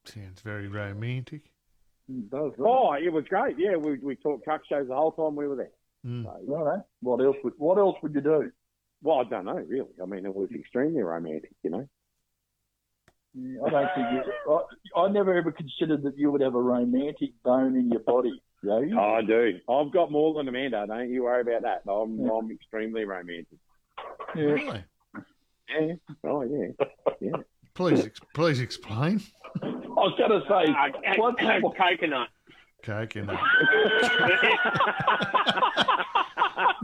Sounds 0.06 0.42
very 0.42 0.68
romantic. 0.68 1.42
does, 2.30 2.52
right? 2.58 2.70
Oh, 2.70 2.94
it 2.94 3.12
was 3.12 3.26
great. 3.30 3.56
Yeah, 3.58 3.76
we 3.76 4.00
we 4.00 4.16
talked 4.16 4.44
truck 4.44 4.62
shows 4.68 4.88
the 4.88 4.96
whole 4.96 5.12
time 5.12 5.36
we 5.36 5.48
were 5.48 5.56
there. 5.56 5.72
Mm. 6.06 6.26
Righto. 6.26 6.86
What 7.02 7.24
else? 7.24 7.38
Would, 7.44 7.54
what 7.58 7.78
else 7.78 7.98
would 8.02 8.16
you 8.16 8.22
do? 8.22 8.52
Well, 9.02 9.20
I 9.20 9.24
don't 9.30 9.46
know 9.46 9.64
really. 9.68 9.90
I 10.02 10.06
mean, 10.06 10.26
it 10.26 10.36
was 10.36 10.50
extremely 10.52 11.02
romantic, 11.02 11.52
you 11.64 11.70
know. 11.70 11.88
Yeah, 13.36 13.62
I 13.66 13.70
don't 13.70 13.90
think 13.96 14.08
you. 14.26 14.54
I, 14.96 15.02
I 15.02 15.10
never 15.10 15.38
ever 15.38 15.52
considered 15.52 16.04
that 16.04 16.18
you 16.18 16.32
would 16.32 16.42
have 16.42 16.56
a 16.56 16.62
romantic 16.62 17.32
bone 17.44 17.76
in 17.76 17.92
your 17.92 18.02
body, 18.02 18.42
Yogi. 18.64 18.94
Oh, 18.98 19.16
I 19.16 19.22
do. 19.22 19.60
I've 19.70 19.94
got 19.94 20.12
more 20.12 20.34
than 20.34 20.48
Amanda. 20.48 20.86
Don't 20.88 21.12
you 21.12 21.24
worry 21.24 21.42
about 21.42 21.62
that. 21.62 21.90
I'm 21.90 22.20
I'm 22.30 22.52
extremely 22.52 23.06
romantic. 23.06 23.60
Yeah. 24.36 24.44
Really? 24.44 24.84
Yeah. 25.70 25.94
Oh 26.24 26.42
yeah. 26.42 26.86
yeah. 27.22 27.32
Please, 27.80 28.04
ex- 28.06 28.20
please 28.34 28.60
explain. 28.60 29.22
I 29.64 29.68
was 29.70 30.14
going 30.18 30.32
to 30.32 30.42
say, 30.50 30.66
Uh, 30.74 31.16
what, 31.16 31.42
uh, 31.42 31.60
what, 31.62 31.78
coconut. 31.78 32.28
Coconut. 32.84 33.40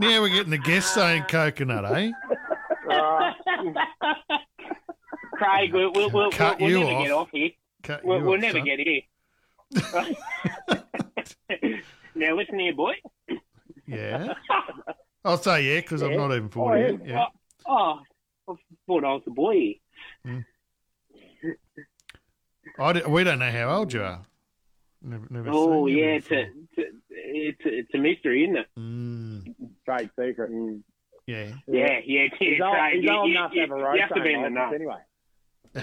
now 0.00 0.22
we're 0.22 0.30
getting 0.30 0.50
the 0.52 0.56
guest 0.64 0.94
saying 0.94 1.24
coconut, 1.24 1.84
eh? 1.94 2.10
Craig, 5.34 5.74
we'll, 5.74 5.92
we'll, 5.92 6.08
we'll, 6.10 6.30
Cut 6.30 6.58
we'll 6.60 6.70
you 6.70 6.78
never 6.80 6.92
off. 6.92 7.02
get 7.04 7.10
off 7.12 7.28
here. 7.30 7.50
Cut 7.82 8.02
We'll, 8.02 8.18
you 8.20 8.24
we'll 8.24 8.34
off, 8.36 8.40
never 8.40 8.58
son. 8.58 8.64
get 8.64 8.80
here. 8.80 9.02
now 12.14 12.34
listen 12.36 12.58
here, 12.58 12.74
boy. 12.74 12.94
Yeah. 13.86 14.32
I'll 15.26 15.36
say 15.36 15.62
yeah 15.74 15.80
because 15.82 16.00
I'm 16.00 16.16
not 16.16 16.32
even 16.34 16.48
40 16.48 16.82
Oh, 16.82 16.86
yet. 16.88 17.00
Yeah. 17.06 17.24
Oh, 17.66 18.00
I 18.48 18.54
thought 18.86 19.04
I 19.04 19.12
was 19.12 19.22
the 19.26 19.30
boy. 19.30 19.74
I 22.78 22.92
d- 22.92 23.02
we 23.08 23.24
don't 23.24 23.38
know 23.38 23.50
how 23.50 23.70
old 23.78 23.92
you 23.92 24.02
are. 24.02 24.22
Never, 25.02 25.26
never 25.30 25.50
Oh 25.52 25.86
seen 25.86 25.98
yeah, 25.98 26.04
it's 26.06 26.30
a, 26.30 26.46
it's 26.76 27.64
a 27.64 27.68
it's 27.68 27.94
a, 27.94 27.98
mystery, 27.98 28.44
isn't 28.44 28.56
it? 28.56 28.66
Mm, 28.78 29.54
Trade 29.84 30.10
secret. 30.18 30.50
yeah. 31.26 31.52
Yeah, 31.66 31.98
yeah. 32.04 32.26
He's 32.38 32.60
old, 32.62 32.74
Craig, 32.74 32.94
he's 32.94 33.04
you, 33.04 33.10
old 33.12 33.28
you, 33.30 33.36
enough 33.36 33.52
to 33.52 33.60
have 33.60 33.70
a 33.70 33.74
road 33.74 33.94
you 33.94 34.00
have 34.00 34.14
to 34.14 34.22
be 34.22 34.32
in 34.32 34.42
the 34.42 34.48
train 34.48 34.54
know. 34.54 34.60
license 34.60 34.74
anyway. 34.74 34.96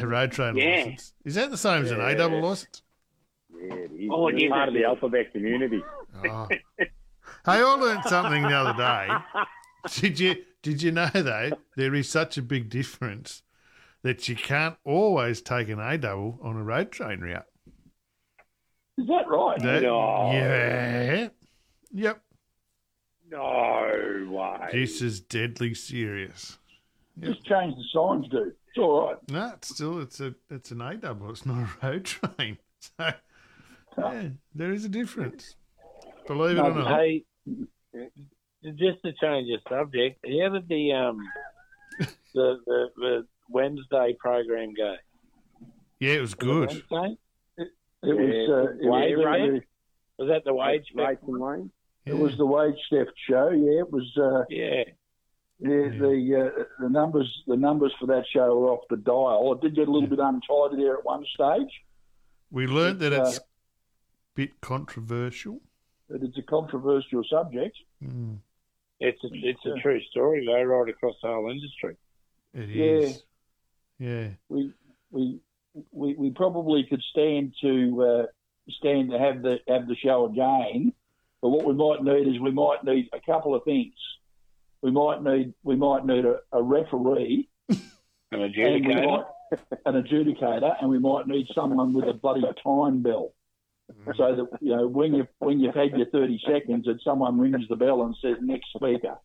A 0.03 0.07
road 0.07 0.31
train 0.31 0.55
Yeah. 0.55 0.75
license. 0.77 1.13
Is 1.25 1.35
that 1.35 1.51
the 1.51 1.57
same 1.57 1.83
as 1.83 1.91
an 1.91 2.01
A 2.01 2.15
double 2.15 2.41
license? 2.41 2.81
Yeah, 3.55 3.73
it 3.75 3.91
is. 3.91 4.09
Oh, 4.11 4.27
It's 4.27 4.41
it 4.41 4.45
is. 4.45 4.49
part 4.51 4.67
of 4.67 4.73
the 4.73 4.83
alphabet 4.83 5.31
community. 5.31 5.81
Oh. 6.25 6.47
hey, 6.49 6.87
I 7.45 7.61
learned 7.61 8.03
something 8.05 8.41
the 8.43 8.53
other 8.55 8.77
day. 8.77 9.41
Did 10.01 10.19
you 10.19 10.35
did 10.61 10.81
you 10.81 10.91
know 10.91 11.09
though 11.13 11.51
there 11.75 11.93
is 11.93 12.07
such 12.09 12.37
a 12.37 12.41
big 12.41 12.69
difference 12.69 13.41
that 14.03 14.27
you 14.27 14.35
can't 14.35 14.75
always 14.85 15.41
take 15.41 15.69
an 15.69 15.80
A 15.80 15.97
double 15.97 16.39
on 16.43 16.55
a 16.55 16.63
road 16.63 16.91
train 16.91 17.19
route. 17.21 17.45
is 18.97 19.07
that 19.07 19.27
right? 19.27 19.59
That- 19.61 19.81
No. 19.84 20.31
Yeah. 20.31 21.30
Yep. 21.93 22.21
No 23.30 24.27
way. 24.30 24.69
This 24.71 25.01
is 25.01 25.19
deadly 25.21 25.73
serious. 25.73 26.57
Just 27.19 27.45
change 27.45 27.75
the 27.75 27.84
signs, 27.93 28.27
dude. 28.30 28.53
It's 28.69 28.77
all 28.77 29.07
right. 29.07 29.17
No, 29.30 29.51
it's 29.55 29.69
still 29.69 29.99
it's 30.01 30.19
a 30.19 30.34
it's 30.49 30.71
an 30.71 30.81
A 30.81 30.95
double. 30.95 31.30
It's 31.30 31.45
not 31.45 31.67
a 31.84 31.85
road 31.88 32.05
train. 32.38 32.57
So 32.97 33.13
yeah, 33.97 34.30
there 34.55 34.71
is 34.73 34.85
a 34.85 34.89
difference. 34.89 35.55
Believe 36.27 36.57
it 36.57 36.61
or 36.61 36.71
not. 36.73 36.99
Hey, 36.99 37.23
just 38.65 39.01
to 39.03 39.13
change 39.21 39.47
the 39.47 39.57
subject, 39.69 40.25
how 40.25 40.49
did 40.49 40.67
the 40.67 40.91
um 40.93 41.19
the 42.34 42.57
the, 42.65 42.88
the 42.97 43.27
Wednesday 43.49 44.15
program 44.19 44.73
go? 44.75 44.95
Yeah, 45.99 46.13
it 46.13 46.21
was 46.21 46.33
good. 46.35 46.69
Wednesday? 46.89 47.17
It 47.57 47.69
Yeah, 48.03 48.13
was. 48.13 48.49
Uh, 48.49 48.71
it, 48.81 48.89
wage 48.89 49.15
was 49.17 49.61
Was 50.19 50.27
that 50.29 50.43
the 50.43 50.53
wage? 50.53 50.85
Race 50.95 51.17
and 51.27 51.39
Wayne. 51.39 51.71
it 52.05 52.17
was 52.17 52.35
the 52.37 52.45
wage 52.45 52.75
theft 52.91 53.11
show. 53.29 53.49
Yeah, 53.49 53.79
it 53.81 53.91
was. 53.91 54.11
Uh, 54.17 54.43
Yeah. 54.49 54.83
yeah, 55.59 55.89
the 55.99 56.51
uh, 56.59 56.63
the 56.79 56.89
numbers 56.89 57.43
the 57.47 57.55
numbers 57.55 57.93
for 57.99 58.07
that 58.07 58.25
show 58.33 58.57
were 58.59 58.71
off 58.71 58.83
the 58.89 58.97
dial. 58.97 59.53
It 59.53 59.61
did 59.61 59.75
get 59.75 59.87
a 59.87 59.91
little 59.91 60.09
bit 60.09 60.19
untidy 60.19 60.83
there 60.83 60.97
at 60.97 61.05
one 61.05 61.25
stage. 61.33 61.71
We 62.51 62.67
learned 62.67 62.99
that 62.99 63.13
It's, 63.13 63.29
it's 63.29 63.37
a 63.39 63.41
bit 64.35 64.59
controversial. 64.61 65.61
But 66.09 66.21
it's 66.21 66.37
a 66.37 66.41
controversial 66.43 67.23
subject. 67.29 67.77
Mm, 68.03 68.37
It's 68.99 69.23
a, 69.23 69.27
it's 69.31 69.65
a 69.65 69.79
true 69.81 70.01
story 70.11 70.45
though, 70.45 70.61
right 70.63 70.89
across 70.89 71.15
the 71.23 71.29
whole 71.29 71.49
industry. 71.49 71.95
it 72.53 72.69
Yeah. 72.69 72.83
is. 73.07 73.23
Yeah. 73.99 74.29
we 74.49 74.73
we 75.11 75.39
we, 75.91 76.13
we 76.15 76.29
probably 76.31 76.83
could 76.89 77.01
stand 77.11 77.53
to 77.61 78.03
uh, 78.03 78.25
stand 78.77 79.11
to 79.11 79.19
have 79.19 79.41
the 79.41 79.57
have 79.67 79.87
the 79.87 79.95
show 79.95 80.25
again. 80.25 80.93
But 81.41 81.49
what 81.49 81.65
we 81.65 81.73
might 81.73 82.03
need 82.03 82.33
is 82.33 82.39
we 82.41 82.51
might 82.51 82.83
need 82.83 83.09
a 83.13 83.19
couple 83.19 83.53
of 83.55 83.63
things. 83.63 83.93
We 84.81 84.91
might 84.91 85.21
need 85.23 85.53
we 85.63 85.75
might 85.75 86.05
need 86.05 86.25
a, 86.25 86.37
a 86.51 86.61
referee 86.61 87.49
An 87.69 87.81
and 88.31 88.53
adjudicator. 88.53 89.05
might 89.05 89.25
an 89.85 90.01
adjudicator, 90.03 90.75
and 90.81 90.89
we 90.89 90.99
might 90.99 91.27
need 91.27 91.47
someone 91.53 91.93
with 91.93 92.05
a 92.05 92.13
bloody 92.13 92.43
time 92.63 93.01
bell. 93.03 93.33
So 94.17 94.35
that 94.35 94.47
you 94.61 94.75
know 94.75 94.87
when 94.87 95.13
you 95.13 95.27
when 95.39 95.59
you've 95.59 95.75
had 95.75 95.91
your 95.95 96.07
thirty 96.07 96.39
seconds, 96.47 96.85
that 96.85 96.99
someone 97.03 97.37
rings 97.39 97.67
the 97.69 97.75
bell 97.75 98.01
and 98.03 98.15
says 98.21 98.37
next 98.41 98.67
speaker, 98.75 99.17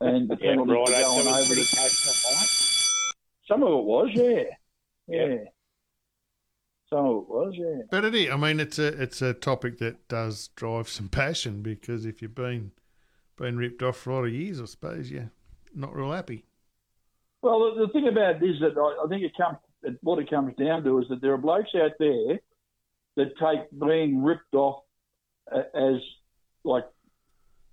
and 0.00 0.28
the 0.28 0.36
Yeah, 0.40 0.50
penalty 0.50 0.72
right. 0.72 0.86
for 0.86 0.92
So 0.92 1.02
going 1.02 1.28
over 1.28 1.54
the 1.54 1.66
passionate, 1.66 2.16
right? 2.34 2.48
Some 3.50 3.64
of 3.64 3.68
it 3.68 3.84
was, 3.84 4.08
yeah. 4.12 4.42
Yeah. 5.08 5.26
Yeah. 5.26 5.44
Some 6.88 7.06
of 7.06 7.16
it 7.16 7.28
was, 7.28 7.54
yeah. 7.56 7.82
But 7.90 8.04
it 8.04 8.14
is. 8.14 8.30
I 8.30 8.36
mean, 8.36 8.60
it's 8.60 8.78
a 8.78 8.86
it's 9.02 9.22
a 9.22 9.34
topic 9.34 9.78
that 9.78 10.06
does 10.06 10.48
drive 10.54 10.88
some 10.88 11.08
passion 11.22 11.62
because 11.62 12.06
if 12.06 12.22
you've 12.22 12.34
been 12.34 12.70
been 13.36 13.56
ripped 13.56 13.82
off 13.82 13.96
for 13.96 14.10
a 14.10 14.14
lot 14.14 14.24
of 14.26 14.32
years, 14.32 14.60
I 14.60 14.66
suppose 14.66 15.10
you're 15.10 15.32
not 15.74 15.94
real 15.96 16.12
happy. 16.12 16.44
Well, 17.42 17.74
the, 17.74 17.86
the 17.86 17.92
thing 17.92 18.06
about 18.06 18.42
it 18.42 18.46
is 18.46 18.60
that 18.60 18.78
I, 18.78 19.04
I 19.04 19.08
think 19.08 19.22
it 19.22 19.32
comes, 19.36 19.56
what 20.02 20.18
it 20.18 20.28
comes 20.28 20.54
down 20.56 20.84
to 20.84 20.98
is 20.98 21.06
that 21.08 21.22
there 21.22 21.32
are 21.32 21.38
blokes 21.38 21.70
out 21.74 21.92
there 21.98 22.38
that 23.16 23.38
take 23.38 23.80
being 23.80 24.22
ripped 24.22 24.54
off 24.54 24.82
uh, 25.50 25.62
as 25.74 26.00
like 26.64 26.84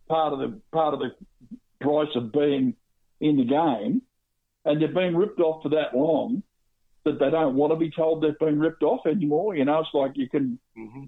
part 0.07 0.33
of 0.33 0.39
the 0.39 0.59
part 0.71 0.93
of 0.93 1.01
the 1.01 1.11
price 1.81 2.09
of 2.15 2.31
being 2.31 2.75
in 3.19 3.37
the 3.37 3.45
game, 3.45 4.01
and 4.67 4.81
they've 4.81 4.93
been 4.93 5.15
ripped 5.15 5.39
off 5.39 5.63
for 5.63 5.69
that 5.69 5.95
long 5.95 6.43
that 7.05 7.19
they 7.19 7.29
don't 7.29 7.55
want 7.55 7.71
to 7.71 7.77
be 7.77 7.89
told 7.89 8.21
they've 8.21 8.37
been 8.39 8.59
ripped 8.59 8.83
off 8.83 9.05
anymore. 9.05 9.55
You 9.55 9.65
know, 9.65 9.79
it's 9.79 9.89
like 9.93 10.11
you 10.15 10.29
can 10.29 10.59
hmm 10.75 11.05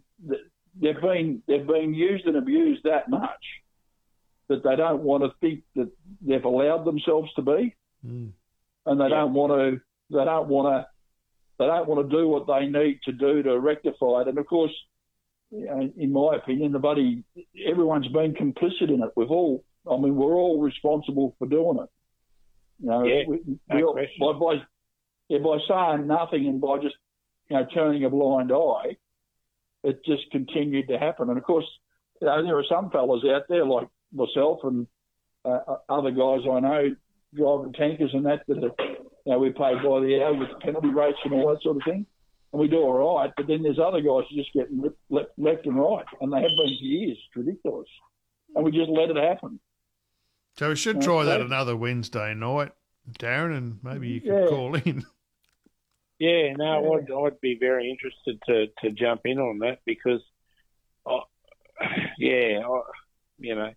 they've 0.81 1.02
been 1.02 1.41
they've 1.48 1.68
been 1.68 1.94
used 1.94 2.26
and 2.26 2.38
abused 2.38 2.84
that 2.84 3.10
much 3.10 3.45
that 4.48 4.64
they 4.64 4.76
don't 4.76 5.03
want 5.03 5.23
to 5.23 5.30
think 5.41 5.64
that 5.76 5.91
they've 6.22 6.44
allowed 6.44 6.86
themselves 6.86 7.31
to 7.36 7.41
be, 7.41 7.76
Mm. 8.06 8.31
and 8.86 8.99
they 8.99 9.06
Yeah. 9.10 9.19
don't 9.19 9.34
want 9.34 9.52
to 9.53 9.81
they 10.15 10.26
don't 10.26 10.48
want 10.48 10.68
to 10.73 10.88
they 11.60 11.68
don't 11.68 11.88
want 11.90 12.10
to 12.10 12.18
do 12.18 12.27
what 12.30 12.48
they 12.48 12.65
need 12.68 12.99
to 13.03 13.11
do 13.11 13.44
to 13.44 13.60
rectify 13.60 14.22
it. 14.22 14.30
And 14.30 14.38
of 14.38 14.48
course, 14.48 14.73
you 15.52 15.65
know, 15.65 15.91
in 15.98 16.14
my 16.14 16.36
opinion, 16.38 16.72
the 16.72 16.80
buddy 16.80 17.23
everyone's 17.65 18.07
been 18.07 18.34
complicit 18.34 18.90
in 18.90 19.03
it. 19.03 19.11
We've 19.18 19.30
all 19.31 19.65
I 19.86 19.98
mean 19.98 20.15
we're 20.15 20.36
all 20.36 20.61
responsible 20.61 21.36
for 21.38 21.48
doing 21.48 21.80
it. 21.84 21.90
You 22.80 22.89
know, 22.89 23.03
Yeah, 23.06 23.23
we, 23.27 23.60
no 23.69 23.88
all, 23.88 24.34
by, 24.34 24.39
by 24.39 24.64
yeah, 25.27 25.39
by 25.39 25.57
saying 25.68 26.07
nothing 26.07 26.47
and 26.47 26.61
by 26.61 26.77
just 26.77 26.95
you 27.49 27.57
know 27.57 27.65
turning 27.73 28.03
a 28.06 28.10
blind 28.10 28.51
eye, 28.51 28.97
it 29.84 30.03
just 30.06 30.31
continued 30.31 30.88
to 30.88 30.97
happen. 30.97 31.30
And 31.30 31.38
of 31.38 31.43
course, 31.43 31.65
you 32.22 32.27
know, 32.27 32.43
there 32.43 32.57
are 32.57 32.64
some 32.69 32.89
fellas 32.89 33.23
out 33.26 33.43
there 33.49 33.65
like 33.65 33.88
myself 34.14 34.60
and 34.64 34.88
uh, 35.45 35.60
other 35.88 36.11
guys 36.11 36.41
I 36.49 36.60
know 36.60 36.95
driving 37.35 37.73
tankers 37.73 38.11
and 38.14 38.26
that 38.26 38.41
that 38.47 38.57
are, 38.57 38.85
you 39.26 39.31
know 39.31 39.39
we 39.39 39.49
pay 39.49 39.76
by 39.76 39.99
the 39.99 40.22
hour 40.23 40.34
with 40.34 40.60
penalty 40.61 40.89
rates 40.89 41.19
and 41.23 41.34
all 41.34 41.49
that 41.49 41.61
sort 41.61 41.77
of 41.77 41.84
thing, 41.85 42.06
and 42.51 42.60
we 42.61 42.68
do 42.68 42.77
all 42.77 43.15
right. 43.18 43.31
But 43.35 43.47
then 43.47 43.64
there's 43.64 43.80
other 43.80 44.01
guys 44.01 44.23
who 44.30 44.35
just 44.35 44.53
getting 44.53 44.84
left, 45.10 45.30
left 45.38 45.65
and 45.65 45.77
right, 45.77 46.06
and 46.22 46.31
they 46.31 46.38
have 46.38 46.49
been 46.57 46.77
for 46.80 46.85
years. 46.85 47.18
It's 47.18 47.35
ridiculous, 47.35 47.88
and 48.56 48.65
we 48.65 48.72
just 48.72 48.89
let 48.89 49.10
it 49.10 49.18
happen. 49.18 49.60
So 50.60 50.68
we 50.68 50.76
should 50.76 50.98
Uh, 50.98 51.02
try 51.02 51.23
that 51.23 51.40
another 51.40 51.73
Wednesday 51.73 52.34
night, 52.34 52.73
Darren, 53.18 53.56
and 53.56 53.80
maybe 53.81 54.10
you 54.10 54.19
could 54.19 54.41
Yeah. 54.41 54.48
call 54.48 54.76
in. 54.76 55.06
Yeah, 56.19 56.52
no, 56.52 56.84
Yeah. 56.84 56.98
I'd, 56.98 57.11
I'd 57.27 57.40
be 57.40 57.57
very 57.57 57.90
interested 57.90 58.41
to, 58.48 58.68
to 58.81 58.91
jump 58.91 59.22
in 59.23 59.40
on 59.40 59.60
that 59.60 59.80
because, 59.86 60.22
I, 61.06 61.22
yeah, 62.18 62.60
I, 62.68 62.81
you 63.38 63.56
know, 63.56 63.72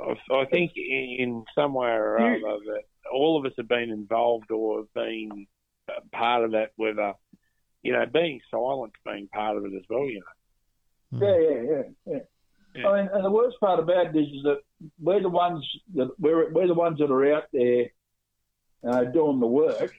I, 0.00 0.14
I 0.34 0.44
think 0.46 0.72
in, 0.74 1.16
in 1.20 1.44
some 1.54 1.74
way 1.74 1.90
or 1.90 2.18
other 2.18 2.40
that 2.40 2.82
all 3.12 3.38
of 3.38 3.46
us 3.46 3.52
have 3.56 3.68
been 3.68 3.90
involved 3.90 4.50
or 4.50 4.78
have 4.78 4.94
been 4.94 5.46
uh, 5.88 6.00
part 6.10 6.42
of 6.42 6.50
that, 6.50 6.72
whether, 6.74 7.14
you 7.84 7.92
know, 7.92 8.04
being 8.06 8.40
silent 8.50 8.94
being 9.04 9.28
part 9.28 9.56
of 9.56 9.64
it 9.64 9.74
as 9.76 9.84
well, 9.88 10.06
you 10.06 10.22
know. 11.12 11.24
Yeah, 11.24 11.38
yeah, 11.38 11.62
yeah, 11.70 11.82
yeah. 12.14 12.18
Yeah. 12.76 12.88
I 12.88 13.02
mean, 13.02 13.10
and 13.12 13.24
the 13.24 13.30
worst 13.30 13.58
part 13.60 13.78
about 13.78 14.12
this 14.12 14.26
is 14.26 14.42
that 14.44 14.60
we're 15.00 15.22
the 15.22 15.28
ones 15.28 15.64
that 15.94 16.10
we're 16.18 16.52
we're 16.52 16.66
the 16.66 16.74
ones 16.74 16.98
that 16.98 17.10
are 17.10 17.34
out 17.34 17.44
there 17.52 17.86
uh, 18.86 19.04
doing 19.04 19.40
the 19.40 19.46
work, 19.46 19.94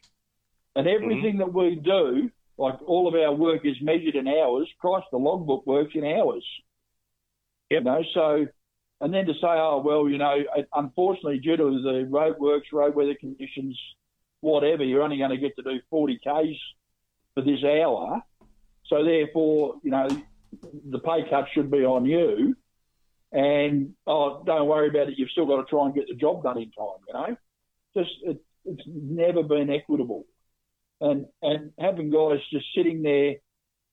and 0.75 0.87
everything 0.87 1.37
that 1.37 1.53
we 1.53 1.75
do, 1.75 2.29
like 2.57 2.79
all 2.85 3.07
of 3.07 3.15
our 3.15 3.33
work, 3.33 3.65
is 3.65 3.75
measured 3.81 4.15
in 4.15 4.27
hours. 4.27 4.67
Christ, 4.79 5.07
the 5.11 5.17
logbook 5.17 5.65
works 5.65 5.93
in 5.95 6.05
hours. 6.05 6.45
Yep. 7.69 7.79
You 7.79 7.83
know, 7.83 8.03
so 8.13 8.47
and 9.01 9.13
then 9.13 9.25
to 9.25 9.33
say, 9.33 9.39
oh 9.43 9.81
well, 9.83 10.09
you 10.09 10.17
know, 10.17 10.37
unfortunately, 10.73 11.39
due 11.39 11.57
to 11.57 11.81
the 11.81 12.07
road 12.09 12.37
works, 12.39 12.67
road 12.73 12.95
weather 12.95 13.15
conditions, 13.19 13.79
whatever, 14.41 14.83
you're 14.83 15.03
only 15.03 15.17
going 15.17 15.29
to 15.31 15.37
get 15.37 15.55
to 15.55 15.63
do 15.63 15.79
40 15.89 16.19
k's 16.23 16.57
for 17.33 17.41
this 17.41 17.63
hour. 17.63 18.21
So 18.87 19.03
therefore, 19.03 19.75
you 19.83 19.91
know, 19.91 20.07
the 20.89 20.99
pay 20.99 21.29
cut 21.29 21.47
should 21.53 21.69
be 21.69 21.85
on 21.85 22.05
you. 22.05 22.55
And 23.31 23.93
oh, 24.05 24.43
don't 24.45 24.67
worry 24.67 24.87
about 24.89 25.09
it. 25.09 25.17
You've 25.17 25.31
still 25.31 25.45
got 25.45 25.57
to 25.57 25.69
try 25.69 25.85
and 25.85 25.95
get 25.95 26.07
the 26.07 26.15
job 26.15 26.43
done 26.43 26.57
in 26.57 26.71
time. 26.71 26.99
You 27.07 27.13
know, 27.13 27.37
just 27.95 28.11
it, 28.23 28.43
it's 28.65 28.83
never 28.87 29.43
been 29.43 29.69
equitable. 29.69 30.25
And 31.01 31.25
and 31.41 31.71
having 31.79 32.09
guys 32.09 32.39
just 32.51 32.65
sitting 32.75 33.01
there 33.03 33.35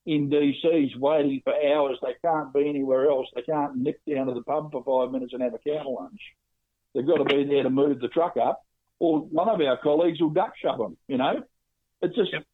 in 0.07 0.31
DCs 0.31 0.97
waiting 0.99 1.41
for 1.45 1.53
hours, 1.53 1.99
they 2.03 2.15
can't 2.25 2.53
be 2.53 2.69
anywhere 2.69 3.09
else. 3.09 3.27
They 3.35 3.43
can't 3.43 3.77
nip 3.77 4.01
down 4.09 4.27
to 4.27 4.35
the 4.35 4.43
pub 4.43 4.71
for 4.71 4.85
five 4.85 5.13
minutes 5.13 5.33
and 5.33 5.43
have 5.43 5.55
a 5.55 5.59
cow 5.59 5.89
lunch. 5.89 6.21
They've 6.95 7.07
got 7.07 7.17
to 7.17 7.25
be 7.25 7.45
there 7.45 7.65
to 7.65 7.71
move 7.71 8.01
the 8.01 8.09
truck 8.09 8.37
up, 8.37 8.65
or 9.01 9.21
one 9.21 9.49
of 9.49 9.61
our 9.61 9.79
colleagues 9.83 10.21
will 10.21 10.31
duck 10.31 10.53
shove 10.63 10.79
them. 10.79 10.97
You 11.09 11.19
know, 11.19 11.43
it's 12.03 12.15
just 12.15 12.33
Yep. 12.33 12.45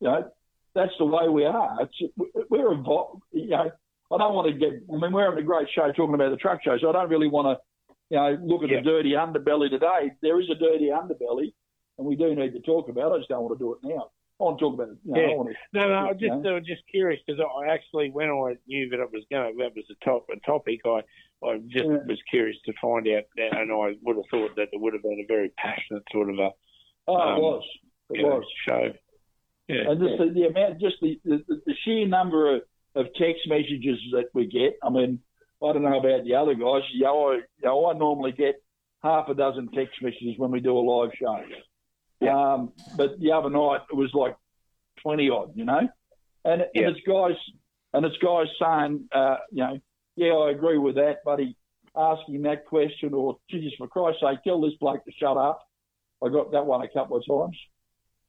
you 0.00 0.08
know 0.08 0.30
that's 0.74 0.92
the 0.98 1.04
way 1.06 1.28
we 1.28 1.44
are. 1.44 1.78
It's, 1.80 2.12
we're 2.48 2.72
involved. 2.72 3.22
You 3.32 3.48
know, 3.48 3.70
I 4.10 4.16
don't 4.18 4.34
want 4.34 4.48
to 4.48 4.54
get. 4.58 4.70
I 4.92 4.96
mean, 4.96 5.12
we're 5.12 5.24
having 5.24 5.38
a 5.44 5.46
great 5.46 5.68
show 5.74 5.90
talking 5.92 6.14
about 6.14 6.30
the 6.30 6.36
truck 6.36 6.62
show, 6.62 6.76
so 6.80 6.88
I 6.88 6.92
don't 6.92 7.10
really 7.10 7.28
want 7.28 7.58
to, 7.58 7.94
you 8.10 8.16
know, 8.16 8.38
look 8.42 8.62
at 8.64 8.70
Yeah. 8.70 8.78
the 8.78 8.82
dirty 8.84 9.10
underbelly 9.12 9.68
today. 9.70 10.12
There 10.22 10.40
is 10.40 10.48
a 10.50 10.54
dirty 10.54 10.86
underbelly, 10.88 11.52
and 11.98 12.06
we 12.06 12.16
do 12.16 12.34
need 12.34 12.52
to 12.54 12.60
talk 12.60 12.88
about 12.88 13.12
it. 13.12 13.14
I 13.16 13.18
just 13.18 13.28
don't 13.28 13.42
want 13.42 13.58
to 13.58 13.64
do 13.64 13.74
it 13.74 13.80
now. 13.82 14.10
I 14.40 14.44
want 14.44 14.58
to 14.58 14.64
talk 14.64 14.74
about 14.74 14.88
it. 14.90 14.98
You 15.04 15.12
know, 15.12 15.20
Yeah. 15.20 15.28
To, 15.28 15.56
No, 15.74 15.88
no, 15.88 15.94
I 15.94 16.08
you 16.12 16.14
just 16.28 16.42
know. 16.42 16.50
I 16.52 16.54
was 16.54 16.64
just 16.66 16.82
curious 16.90 17.20
because 17.26 17.40
I 17.40 17.66
actually, 17.66 18.10
when 18.10 18.30
I 18.30 18.56
knew 18.66 18.88
that 18.90 19.00
it 19.00 19.12
was 19.12 19.24
going, 19.30 19.52
to, 19.52 19.58
that 19.64 19.74
was 19.76 19.84
a 19.90 20.04
top 20.04 20.26
a 20.30 20.36
topic. 20.46 20.80
I 20.86 21.02
I 21.44 21.58
just 21.68 21.84
Yeah. 21.84 21.98
was 22.06 22.18
curious 22.30 22.56
to 22.64 22.72
find 22.80 23.06
out, 23.08 23.24
that, 23.36 23.56
and 23.58 23.70
I 23.70 23.94
would 24.02 24.16
have 24.16 24.24
thought 24.30 24.56
that 24.56 24.68
it 24.72 24.80
would 24.80 24.92
have 24.94 25.02
been 25.02 25.20
a 25.20 25.26
very 25.26 25.50
passionate 25.50 26.02
sort 26.12 26.30
of 26.30 26.38
a 26.38 26.50
Oh, 27.06 27.14
Um, 27.16 27.38
it 27.38 27.40
was. 27.42 27.64
It 28.10 28.16
you 28.16 28.22
know, 28.22 28.36
was. 28.36 28.44
show. 28.66 28.92
Yeah, 29.68 29.90
And 29.90 30.00
just 30.00 30.18
the, 30.18 30.30
the 30.30 30.46
amount, 30.46 30.80
just 30.80 30.96
the, 31.02 31.20
the, 31.24 31.44
the 31.66 31.74
sheer 31.84 32.06
number 32.06 32.54
of, 32.56 32.62
of 32.94 33.06
text 33.14 33.42
messages 33.48 33.98
that 34.12 34.26
we 34.34 34.46
get. 34.46 34.78
I 34.82 34.90
mean, 34.90 35.20
I 35.62 35.72
don't 35.72 35.82
know 35.82 35.98
about 35.98 36.24
the 36.24 36.34
other 36.34 36.54
guys. 36.54 36.82
You 36.92 37.04
know, 37.04 37.30
I, 37.30 37.34
you 37.34 37.42
know, 37.64 37.86
I 37.90 37.92
normally 37.94 38.32
get 38.32 38.62
half 39.02 39.28
a 39.28 39.34
dozen 39.34 39.68
text 39.72 40.02
messages 40.02 40.34
when 40.38 40.50
we 40.50 40.60
do 40.60 40.76
a 40.76 40.80
live 40.80 41.10
show. 41.18 41.40
Um, 42.30 42.72
but 42.94 43.18
the 43.20 43.32
other 43.32 43.50
night 43.50 43.82
it 43.90 43.94
was 43.94 44.10
like 44.12 44.36
twenty 45.02 45.30
odd, 45.30 45.52
you 45.54 45.64
know, 45.64 45.88
and, 46.44 46.62
and 46.62 46.70
Yeah. 46.74 46.88
it's 46.88 47.00
guys 47.06 47.36
and 47.92 48.04
it's 48.04 48.16
guys 48.18 48.46
saying, 48.60 49.08
uh, 49.12 49.36
you 49.52 49.62
know, 49.62 49.78
yeah, 50.16 50.32
I 50.32 50.50
agree 50.50 50.78
with 50.78 50.96
that, 50.96 51.22
buddy. 51.24 51.56
Asking 51.96 52.42
that 52.42 52.66
question, 52.66 53.14
or 53.14 53.38
Jesus, 53.50 53.72
for 53.78 53.88
Christ's 53.88 54.20
sake, 54.20 54.42
tell 54.44 54.60
this 54.60 54.74
bloke 54.80 55.04
to 55.04 55.12
shut 55.12 55.36
up. 55.36 55.60
I 56.24 56.28
got 56.28 56.52
that 56.52 56.66
one 56.66 56.82
a 56.82 56.88
couple 56.88 57.16
of 57.16 57.24
times. 57.26 57.56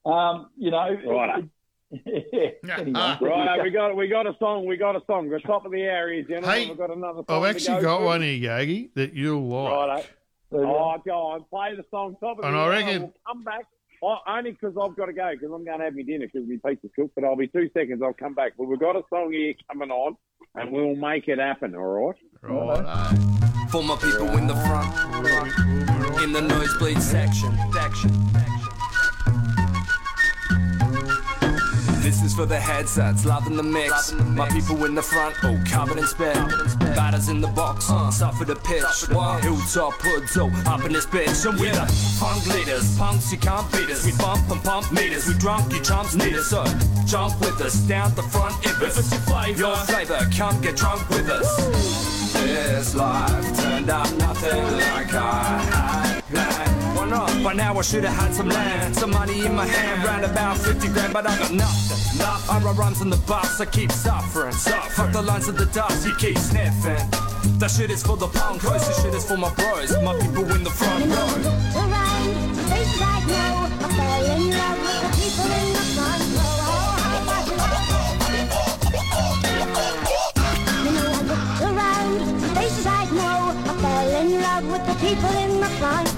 Um, 0.04 0.50
you 0.56 0.70
know, 0.70 0.88
Righto. 1.06 1.48
anyway, 2.06 2.92
ah, 2.94 3.18
Right, 3.20 3.62
we 3.62 3.70
got 3.70 3.96
we 3.96 4.06
got 4.08 4.26
a 4.26 4.36
song. 4.38 4.64
We 4.66 4.76
got 4.76 4.94
a 4.96 5.02
song. 5.06 5.28
We're 5.28 5.40
top 5.40 5.64
of 5.66 5.72
the 5.72 5.88
hour 5.88 6.12
here, 6.12 6.22
gentlemen. 6.22 6.50
Hey, 6.50 6.68
We've 6.68 6.78
got 6.78 6.90
another 6.96 7.22
song. 7.28 7.44
I've 7.44 7.56
actually 7.56 7.76
go 7.76 7.82
got 7.82 7.96
through. 7.98 8.06
one 8.06 8.22
here, 8.22 8.34
Yogi, 8.34 8.90
that 8.94 9.12
you'll 9.14 9.42
like. 9.48 9.72
Righto. 9.88 10.08
There 10.52 10.60
you 10.60 10.66
go. 10.66 10.76
Oh, 10.96 11.02
go 11.04 11.12
on, 11.12 11.44
play 11.50 11.74
the 11.76 11.84
song 11.90 12.16
top 12.20 12.38
of 12.38 12.44
And 12.44 12.54
the 12.54 12.58
I 12.58 12.62
hour. 12.62 12.70
reckon- 12.70 13.00
We'll 13.02 13.14
come 13.26 13.42
back. 13.44 13.64
Oh, 14.02 14.16
only 14.26 14.52
because 14.52 14.74
I've 14.80 14.96
got 14.96 15.06
to 15.06 15.12
go 15.12 15.30
because 15.32 15.50
I'm 15.52 15.62
going 15.64 15.78
to 15.78 15.84
have 15.84 15.94
my 15.94 16.02
dinner 16.02 16.26
because 16.32 16.48
my 16.48 16.70
piece 16.70 16.82
is 16.82 16.90
cooked. 16.96 17.14
But 17.14 17.24
I'll 17.24 17.36
be 17.36 17.48
two 17.48 17.68
seconds. 17.74 18.00
I'll 18.02 18.14
come 18.14 18.34
back. 18.34 18.52
But 18.56 18.64
we've 18.64 18.80
got 18.80 18.96
a 18.96 19.02
song 19.10 19.30
here 19.32 19.52
coming 19.70 19.90
on, 19.90 20.16
and 20.54 20.72
we'll 20.72 20.94
make 20.96 21.28
it 21.28 21.38
happen. 21.38 21.74
All 21.74 21.82
right. 21.82 22.16
Right. 22.42 23.18
For 23.70 23.82
my 23.84 23.96
people 23.96 24.28
in 24.38 24.46
the 24.46 24.54
front, 24.54 26.22
in 26.24 26.32
the 26.32 26.40
nosebleed 26.40 27.00
section. 27.02 27.52
section. 27.74 28.10
This 32.00 32.22
is 32.22 32.34
for 32.34 32.46
the 32.46 32.58
headsets, 32.58 33.26
loving 33.26 33.56
the 33.56 33.62
mix. 33.62 34.12
My 34.12 34.48
people 34.48 34.84
in 34.86 34.94
the 34.94 35.02
front, 35.02 35.36
oh, 35.42 35.62
covered 35.66 35.98
in 35.98 36.06
spit. 36.06 36.34
Batters 36.96 37.28
in 37.28 37.42
the 37.42 37.48
box, 37.48 37.86
suffer 38.16 38.46
the 38.46 38.56
pitch. 38.56 38.82
Hilltop 39.42 39.92
hoods, 40.00 40.36
oh, 40.38 40.50
up 40.66 40.84
in 40.86 40.94
this 40.94 41.04
bitch. 41.04 41.46
And 41.46 41.60
we 41.60 41.68
the 41.68 41.86
punk 42.18 42.46
leaders, 42.46 42.96
punks, 42.96 43.30
you 43.30 43.38
can't 43.38 43.70
beat 43.70 43.90
us. 43.90 44.06
We 44.06 44.12
bump 44.12 44.50
and 44.50 44.62
pump 44.64 44.90
meters, 44.92 45.28
we 45.28 45.34
drunk, 45.34 45.72
you 45.74 45.80
chumps 45.82 46.14
need 46.14 46.34
us. 46.34 46.46
So 46.48 46.64
jump 47.06 47.38
with 47.40 47.60
us, 47.60 47.76
down 47.80 48.14
the 48.14 48.22
front, 48.22 48.56
if 48.64 48.80
it's 48.82 49.10
your 49.12 49.20
flavor. 49.20 49.58
Your 49.58 49.76
flavor, 49.76 50.26
come 50.34 50.58
get 50.62 50.76
drunk 50.76 51.06
with 51.10 51.28
us. 51.28 52.32
This 52.32 52.94
life 52.94 53.56
turned 53.58 53.90
out 53.90 54.10
nothing 54.16 54.62
like 54.62 55.12
I 55.12 56.22
had 56.30 56.69
Why 57.00 57.08
not? 57.08 57.32
By 57.42 57.54
now 57.54 57.78
I 57.78 57.80
should 57.80 58.04
have 58.04 58.14
had 58.14 58.34
some 58.34 58.50
land, 58.50 58.94
some 58.94 59.10
money 59.12 59.46
in 59.46 59.54
my 59.54 59.64
hand, 59.64 60.04
round 60.04 60.22
about 60.22 60.58
50 60.58 60.86
grand, 60.88 61.14
but 61.14 61.26
I 61.26 61.34
got 61.38 61.50
nothing. 61.50 62.18
Nothing. 62.18 62.54
I 62.54 62.60
run 62.62 62.76
runs 62.76 63.00
in 63.00 63.08
the 63.08 63.16
bus, 63.16 63.58
I 63.58 63.64
keep 63.64 63.90
suffering. 63.90 64.52
suffering. 64.52 64.92
Fuck 64.92 65.12
the 65.12 65.22
lines 65.22 65.48
of 65.48 65.56
the 65.56 65.64
dust, 65.64 66.06
you 66.06 66.14
keep 66.16 66.36
sniffing. 66.36 67.00
That 67.58 67.70
shit 67.70 67.90
is 67.90 68.02
for 68.02 68.18
the 68.18 68.26
punkos, 68.26 68.86
this 68.86 69.02
shit 69.02 69.14
is 69.14 69.24
for 69.24 69.38
my 69.38 69.48
bros, 69.54 69.96
my 70.02 70.12
people 70.20 70.44
in 70.52 70.62
the 70.62 70.68
front 70.68 71.06
row. 71.06 71.24
around, 71.80 72.36
I 73.00 73.24
know. 73.32 73.64
I 73.80 73.88
fell 73.96 74.24
in 74.36 74.50
love 74.60 74.78
with 74.84 75.00
the 75.00 75.08
people 75.16 75.48
in 75.56 75.72
the 75.72 75.84
front 75.96 76.22
row. 76.36 76.60
Around, 81.64 82.18
places 82.52 82.86
I 82.86 82.88
know. 83.16 83.56
I 83.56 83.72
fell 83.80 84.10
in 84.20 84.28
love 84.42 84.66
with 84.70 84.84
the 84.84 84.94
people 85.00 85.32
in 85.44 85.60
the 85.62 85.70
front. 85.80 86.09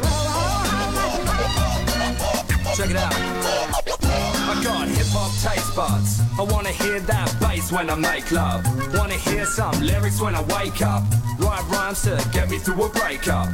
Check 2.76 2.88
it 2.88 2.96
out. 2.96 3.12
I 3.14 4.60
got 4.64 4.88
hip 4.88 5.06
hop 5.10 5.30
taste 5.44 5.76
buds. 5.76 6.20
I 6.38 6.42
wanna 6.42 6.70
hear 6.70 7.00
that 7.00 7.34
bass 7.38 7.70
when 7.70 7.90
I 7.90 7.94
make 7.94 8.32
love. 8.32 8.64
Wanna 8.94 9.14
hear 9.14 9.44
some 9.44 9.78
lyrics 9.80 10.22
when 10.22 10.34
I 10.34 10.40
wake 10.42 10.80
up. 10.80 11.02
Write 11.38 11.64
rhymes 11.68 12.02
to 12.04 12.16
get 12.32 12.48
me 12.50 12.58
through 12.58 12.82
a 12.84 12.88
breakup. 12.88 13.48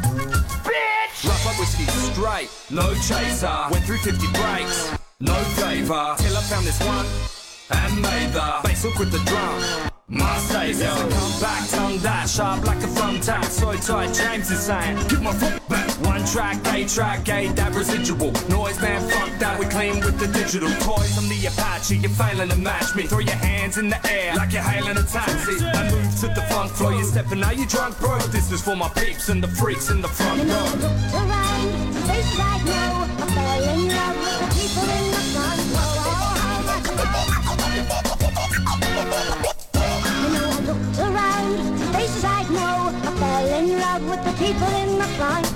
Bitch! 0.62 1.26
Rough 1.26 1.46
up 1.48 1.58
whiskey 1.58 1.84
straight, 2.12 2.48
no 2.70 2.94
chaser. 2.94 3.58
Went 3.72 3.84
through 3.86 3.98
50 3.98 4.24
breaks, 4.38 4.92
no 5.18 5.34
favour. 5.58 6.14
Till 6.18 6.36
I 6.36 6.42
found 6.42 6.64
this 6.64 6.80
one 6.86 7.06
and 7.70 8.00
made 8.00 8.32
the 8.32 8.60
bass 8.62 8.84
hook 8.84 9.00
with 9.00 9.10
the 9.10 9.18
drum. 9.26 9.97
My 10.10 10.38
savior. 10.38 10.88
Come 10.88 11.40
back, 11.40 11.68
tongue 11.68 11.98
that 11.98 12.30
sharp 12.30 12.64
like 12.64 12.78
a 12.78 12.86
thumbtack. 12.86 13.44
So 13.44 13.74
tight, 13.74 14.14
James 14.14 14.50
is 14.50 14.60
saying, 14.60 14.96
give 15.08 15.20
my 15.20 15.34
foot 15.34 15.60
back. 15.68 15.90
One 16.00 16.24
track, 16.24 16.56
A 16.72 16.86
track, 16.86 17.28
A 17.28 17.48
that 17.48 17.74
residual 17.74 18.32
noise, 18.48 18.80
man. 18.80 19.02
Fuck 19.10 19.38
that, 19.38 19.58
we 19.58 19.66
clean 19.66 20.00
with 20.00 20.18
the 20.18 20.26
digital 20.28 20.70
toys. 20.80 21.18
I'm 21.18 21.28
the 21.28 21.46
Apache, 21.48 21.98
you're 21.98 22.10
failing 22.10 22.48
to 22.48 22.56
match 22.56 22.94
me. 22.96 23.02
Throw 23.02 23.18
your 23.18 23.36
hands 23.36 23.76
in 23.76 23.90
the 23.90 24.00
air 24.10 24.34
like 24.34 24.52
you're 24.52 24.62
hailing 24.62 24.96
a 24.96 25.02
taxi. 25.02 25.62
I 25.62 25.90
move 25.90 26.20
to 26.20 26.28
the 26.28 26.42
funk 26.48 26.72
floor, 26.72 26.94
you're 26.94 27.04
stepping 27.04 27.42
out, 27.42 27.58
you 27.58 27.66
drunk, 27.66 27.98
bro. 27.98 28.18
This 28.32 28.50
is 28.50 28.62
for 28.62 28.76
my 28.76 28.88
peeps 28.88 29.28
and 29.28 29.42
the 29.42 29.48
freaks 29.48 29.90
in 29.90 30.00
the 30.00 30.08
front 30.08 30.40
around, 30.40 30.80
places 32.08 32.40
I 32.40 32.56
know. 32.64 33.04
I 33.12 33.26
fell 33.36 33.62
in 33.76 33.88
love 33.92 34.16
with 34.16 34.40
the 34.40 34.48
people 34.56 34.88
in 34.88 35.10
the 35.12 35.20
front 35.36 35.60
row. 35.76 35.92
Oh, 39.10 39.47
fell 43.98 44.06
in 44.06 44.06
love 44.06 44.24
with 44.24 44.24
the 44.24 44.44
people 44.44 44.68
in 44.68 44.98
the 44.98 45.04
front 45.16 45.46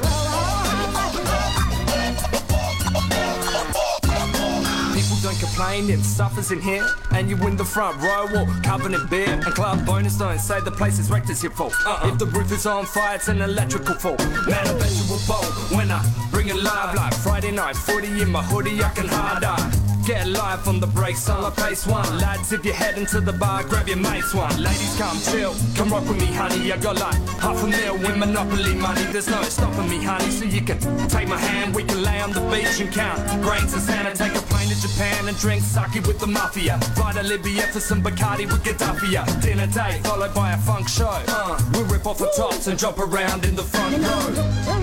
People 4.94 5.16
don't 5.22 5.38
complain, 5.38 5.90
it 5.90 6.02
suffers 6.02 6.52
in 6.52 6.60
here. 6.60 6.86
And 7.12 7.28
you 7.28 7.36
win 7.36 7.56
the 7.56 7.64
front 7.64 8.00
row 8.02 8.28
or 8.36 8.46
covered 8.62 8.92
in 8.92 9.06
beer. 9.08 9.28
And 9.28 9.42
club 9.42 9.84
bonus 9.84 10.16
don't 10.18 10.38
say 10.38 10.60
the 10.60 10.70
place 10.70 10.98
is 10.98 11.10
wrecked, 11.10 11.30
it's 11.30 11.42
your 11.42 11.52
fault. 11.52 11.74
Uh-uh. 11.84 12.10
If 12.10 12.18
the 12.18 12.26
roof 12.26 12.52
is 12.52 12.66
on 12.66 12.86
fire, 12.86 13.16
it's 13.16 13.28
an 13.28 13.40
electrical 13.40 13.94
fault. 13.94 14.18
Man, 14.20 14.66
I 14.66 14.78
bet 14.78 14.90
you 14.90 15.10
will 15.10 15.20
bowl 15.26 15.44
when 15.76 15.90
I 15.90 16.02
bring 16.30 16.48
it 16.48 16.56
live 16.56 16.94
like 16.94 17.14
Friday 17.14 17.50
night. 17.50 17.76
40 17.76 18.22
in 18.22 18.30
my 18.30 18.42
hoodie, 18.42 18.82
I 18.82 18.90
can 18.90 19.08
hard 19.08 19.44
eye. 19.44 19.91
Get 20.06 20.26
live 20.26 20.66
on 20.66 20.80
the 20.80 20.86
brakes 20.88 21.28
on 21.28 21.42
the 21.42 21.50
pace 21.50 21.86
one. 21.86 22.18
Lads, 22.18 22.52
if 22.52 22.64
you're 22.64 22.74
heading 22.74 23.06
to 23.06 23.20
the 23.20 23.32
bar, 23.32 23.62
grab 23.62 23.86
your 23.86 23.98
mates 23.98 24.34
one. 24.34 24.50
Ladies, 24.60 24.96
come 24.98 25.16
chill, 25.20 25.54
come 25.76 25.90
rock 25.90 26.08
with 26.08 26.18
me, 26.18 26.26
honey. 26.26 26.72
I 26.72 26.76
got 26.76 26.98
like 26.98 27.14
half 27.38 27.62
a 27.62 27.66
mil 27.68 27.94
in 28.10 28.18
Monopoly 28.18 28.74
money. 28.74 29.04
There's 29.12 29.28
no 29.28 29.40
stopping 29.42 29.88
me, 29.88 30.02
honey. 30.02 30.30
So 30.30 30.44
you 30.44 30.60
can 30.60 30.80
take 31.08 31.28
my 31.28 31.38
hand, 31.38 31.72
we 31.72 31.84
can 31.84 32.02
lay 32.02 32.20
on 32.20 32.32
the 32.32 32.40
beach 32.50 32.80
and 32.80 32.92
count 32.92 33.20
grains 33.42 33.74
of 33.74 33.80
sand 33.80 34.08
and 34.08 34.18
take 34.18 34.34
a 34.34 34.42
plane 34.50 34.68
to 34.70 34.80
Japan 34.80 35.28
and 35.28 35.38
drink 35.38 35.62
sake 35.62 36.04
with 36.04 36.18
the 36.18 36.26
mafia. 36.26 36.78
Fly 36.96 37.12
to 37.12 37.22
Libya 37.22 37.62
for 37.68 37.78
some 37.78 38.02
Bacardi 38.02 38.46
with 38.46 38.64
Gaddafi. 38.64 39.40
Dinner 39.40 39.68
date 39.68 40.04
followed 40.04 40.34
by 40.34 40.52
a 40.52 40.58
funk 40.58 40.88
show. 40.88 41.22
Uh, 41.28 41.56
we 41.74 41.82
rip 41.84 42.06
off 42.06 42.18
the 42.18 42.30
tops 42.36 42.66
and 42.66 42.76
jump 42.76 42.98
around 42.98 43.44
in 43.44 43.54
the 43.54 43.62
front 43.62 43.96
row. 43.98 44.02
around, 44.02 44.36
I 44.66 44.80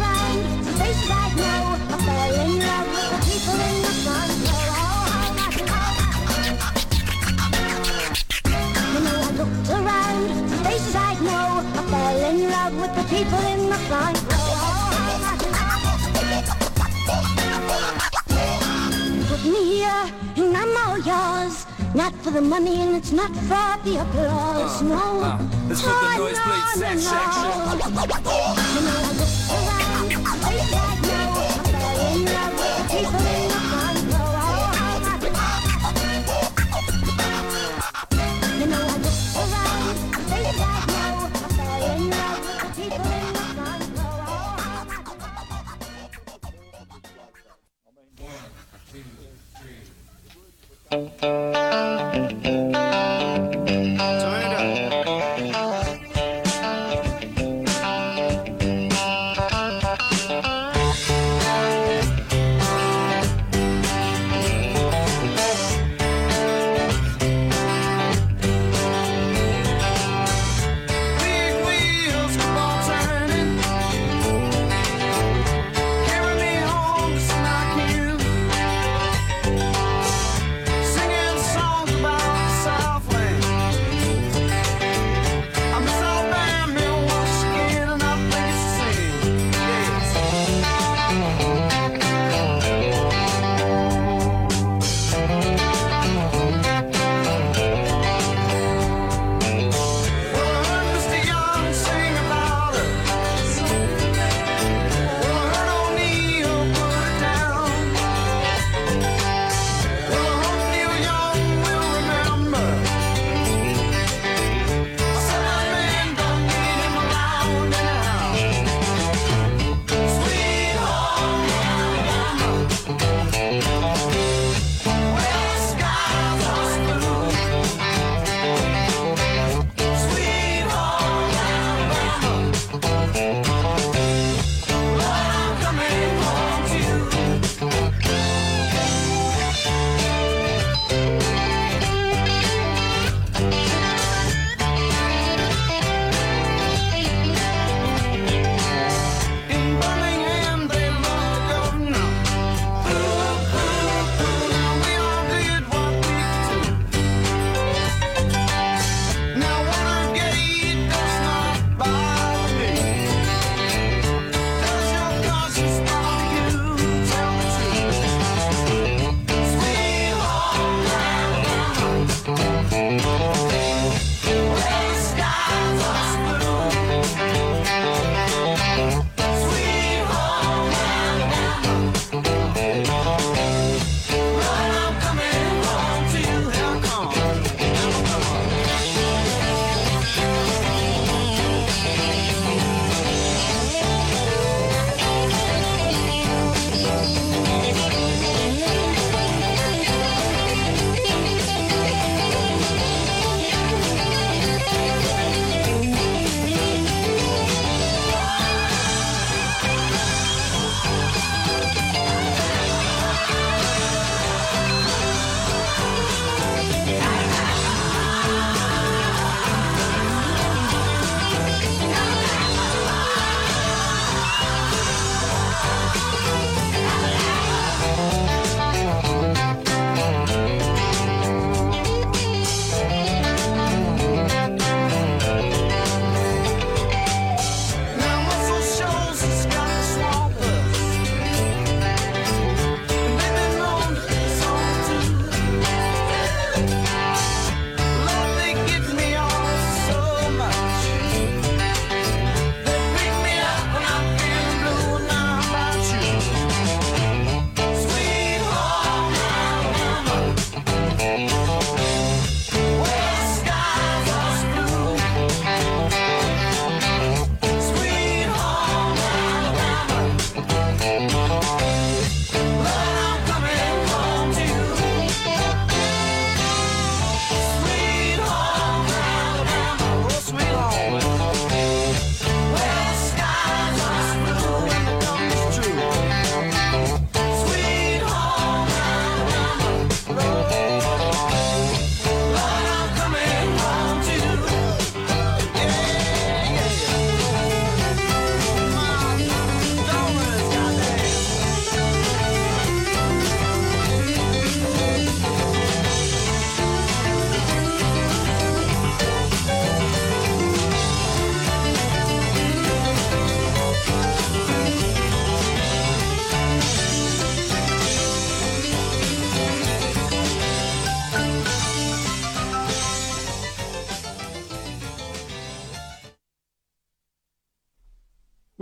know. 1.36 1.78
I 1.92 1.98
fell 2.06 2.46
in 2.46 2.60
love 2.60 2.88
with 2.88 3.28
people 3.28 3.60
in 3.60 3.89
around, 10.20 10.50
places 10.64 10.96
I 10.96 11.14
know. 11.22 11.64
I 11.80 11.82
fell 11.92 12.20
in 12.32 12.38
love 12.50 12.74
with 12.82 12.94
the 12.96 13.04
people 13.16 13.40
in 13.54 13.62
the 13.70 13.78
front 13.88 14.18
row. 14.32 14.48
Put 19.30 19.42
me 19.46 19.62
here, 19.76 20.04
and 20.38 20.58
I'm 20.58 20.74
all 20.84 20.98
yours. 21.00 21.66
Not 21.96 22.14
for 22.24 22.32
the 22.32 22.42
money, 22.42 22.76
and 22.82 22.96
it's 22.96 23.12
not 23.12 23.32
for 23.50 23.78
the 23.84 23.98
applause. 24.02 24.82
No, 24.82 25.22
uh, 25.22 25.38
it's 25.70 25.82
for 25.82 25.90
the 25.90 25.96
Oh, 25.96 26.18
nosebleed 26.18 26.66
no, 26.66 26.72
sex 26.82 26.96
no, 26.96 27.02
section. 27.12 27.50
Big 50.92 51.30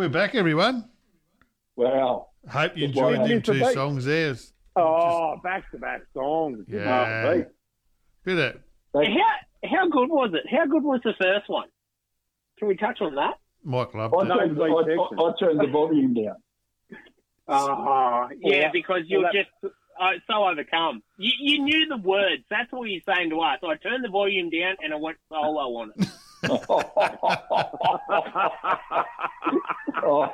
We're 0.07 0.13
back, 0.13 0.35
everyone. 0.35 0.85
Wow. 1.75 2.29
Hope 2.49 2.77
you 2.77 2.85
enjoyed 2.85 3.29
them 3.29 3.41
two 3.41 3.51
Beat. 3.59 3.73
songs 3.73 4.05
there. 4.05 4.29
It's 4.31 4.53
Oh, 4.77 5.35
back 5.43 5.69
to 5.71 5.77
back 5.79 5.99
songs. 6.13 6.59
Good 6.65 6.79
Yeah. 6.79 7.23
enough, 7.25 7.35
Pete. 7.35 7.47
Bit 8.37 8.55
of 8.93 9.03
How 9.05 9.69
how 9.69 9.89
good 9.89 10.09
was 10.09 10.33
it? 10.33 10.43
How 10.49 10.65
good 10.65 10.83
was 10.85 11.01
the 11.03 11.11
first 11.21 11.49
one? 11.49 11.67
Can 12.57 12.69
we 12.69 12.77
touch 12.77 13.01
on 13.01 13.15
that? 13.15 13.33
Mike 13.65 13.93
loved 13.93 14.15
I 14.17 14.21
it. 14.23 14.27
Turned, 14.29 14.61
I, 14.61 14.65
I, 14.65 15.27
I 15.27 15.33
turned 15.37 15.59
the 15.59 15.67
volume 15.67 16.13
down. 16.13 16.35
Oh, 17.49 18.29
yeah, 18.39 18.61
that- 18.61 18.71
because 18.71 19.01
you're 19.07 19.23
well, 19.23 19.33
just 19.33 19.49
uh, 19.99 20.11
so 20.25 20.47
overcome. 20.47 21.03
You, 21.17 21.33
you 21.37 21.63
knew 21.65 21.85
the 21.89 21.97
words. 21.97 22.43
That's 22.49 22.71
what 22.71 22.85
you're 22.89 23.01
saying 23.13 23.31
to 23.31 23.41
us. 23.41 23.59
I 23.61 23.75
turned 23.75 24.05
the 24.05 24.09
volume 24.09 24.49
down 24.51 24.77
and 24.81 24.93
I 24.93 24.95
went 24.95 25.17
solo 25.27 25.63
on 25.81 25.91
it. 25.97 26.07
oh. 30.03 30.27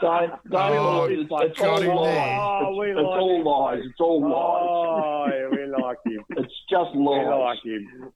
Don't, 0.00 0.30
don't, 0.50 0.72
Oh, 0.76 1.04
it's, 1.04 1.28
got 1.28 1.44
it's 1.46 1.60
all 1.60 1.80
him 1.80 1.94
lies. 1.96 2.38
Oh, 2.40 2.76
we 2.78 2.90
It's, 2.90 2.96
like 2.96 3.04
it's 3.04 3.20
all 3.20 3.36
him. 3.36 3.44
lies. 3.44 3.82
It's 3.84 4.00
all 4.00 4.20
lies. 4.20 4.62
Oh, 4.68 5.48
we 5.52 5.66
like 5.82 5.98
him. 6.04 6.24
It's 6.30 6.54
just 6.70 6.94
lies. 6.94 7.26
We 7.26 7.34
like 7.34 7.64
him. 7.64 8.12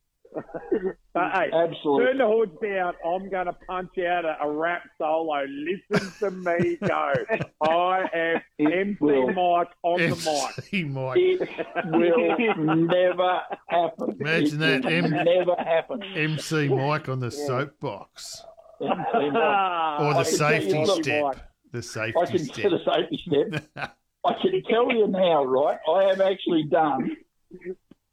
But, 1.14 1.32
hey, 1.32 1.50
Absolutely. 1.52 2.04
turn 2.06 2.18
the 2.18 2.26
hoods 2.26 2.52
down. 2.62 2.94
I'm 3.04 3.28
going 3.30 3.46
to 3.46 3.52
punch 3.66 3.90
out 3.98 4.24
a, 4.24 4.36
a 4.42 4.50
rap 4.50 4.82
solo. 4.98 5.44
Listen 5.48 6.12
to 6.20 6.30
me 6.30 6.76
go. 6.86 7.12
I 7.62 8.00
am 8.14 8.40
It 8.58 8.72
MC 8.72 8.96
will. 9.00 9.26
Mike 9.32 9.68
on 9.82 10.00
the 10.00 10.08
mic. 10.16 10.58
MC 10.58 10.84
Mike. 10.84 11.16
It 11.18 12.56
will 12.56 12.76
never 12.76 13.40
happen. 13.68 14.16
Imagine 14.20 14.62
it 14.62 14.82
that, 14.82 14.92
M- 14.92 15.10
never 15.10 15.54
happen. 15.56 16.02
MC 16.02 16.68
Mike 16.68 17.08
on 17.08 17.20
the 17.20 17.30
soapbox. 17.30 18.42
MC 18.80 18.90
Or 18.92 19.30
the 19.32 19.38
I 19.38 20.12
can 20.12 20.14
tell 20.14 20.24
safety 20.24 20.86
step. 21.02 21.22
Mike. 21.24 21.36
The 21.72 21.78
I 21.78 21.80
safety 21.82 22.26
can 22.38 22.38
step. 22.38 22.62
to 22.64 22.70
the 22.70 22.84
safety 22.84 23.22
step. 23.26 23.96
I 24.24 24.32
can 24.42 24.62
tell 24.68 24.90
you 24.92 25.06
now, 25.06 25.44
right? 25.44 25.78
I 25.88 26.04
have 26.04 26.20
actually 26.20 26.64
done 26.64 27.16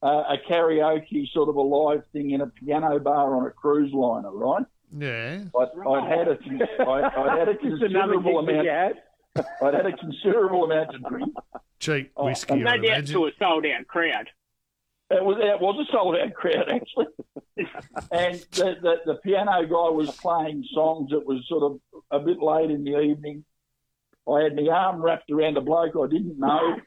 uh, 0.05 0.35
a 0.35 0.37
karaoke 0.49 1.27
sort 1.33 1.49
of 1.49 1.55
a 1.55 1.61
live 1.61 2.03
thing 2.13 2.31
in 2.31 2.41
a 2.41 2.47
piano 2.47 2.99
bar 2.99 3.35
on 3.35 3.47
a 3.47 3.51
cruise 3.51 3.91
liner, 3.93 4.31
right? 4.31 4.65
Yeah. 4.95 5.43
I, 5.57 5.89
I 5.89 6.07
had 6.07 6.27
a, 6.27 6.37
I, 6.79 7.23
I 7.33 7.37
had 7.39 7.49
a 7.49 7.57
considerable 7.57 8.39
amount. 8.39 8.67
had. 8.67 8.93
I'd 9.61 9.73
had 9.73 9.85
a 9.85 9.91
considerable 9.97 10.63
amount 10.65 10.91
to 10.91 10.99
drink. 11.09 11.33
Cheap 11.79 12.11
Oh, 12.15 12.25
whiskey, 12.25 12.55
No 12.55 12.69
I 12.71 12.77
doubt 12.77 12.85
imagine. 12.85 13.15
to 13.15 13.25
a 13.25 13.31
sold 13.37 13.65
out 13.65 13.87
crowd. 13.87 14.29
It 15.11 15.23
was 15.23 15.37
it 15.39 15.59
was 15.61 15.85
a 15.87 15.91
sold 15.91 16.15
out 16.15 16.33
crowd 16.33 16.69
actually, 16.69 17.05
and 18.11 18.35
the, 18.53 18.75
the 18.81 18.95
the 19.05 19.15
piano 19.23 19.61
guy 19.67 19.89
was 19.89 20.09
playing 20.17 20.63
songs. 20.73 21.11
It 21.11 21.25
was 21.25 21.45
sort 21.47 21.63
of 21.63 21.79
a 22.11 22.19
bit 22.25 22.41
late 22.41 22.71
in 22.71 22.83
the 22.83 22.99
evening. 22.99 23.43
I 24.27 24.41
had 24.43 24.55
my 24.55 24.67
arm 24.67 25.01
wrapped 25.01 25.29
around 25.29 25.57
a 25.57 25.61
bloke 25.61 25.93
I 26.01 26.07
didn't 26.07 26.39
know, 26.39 26.77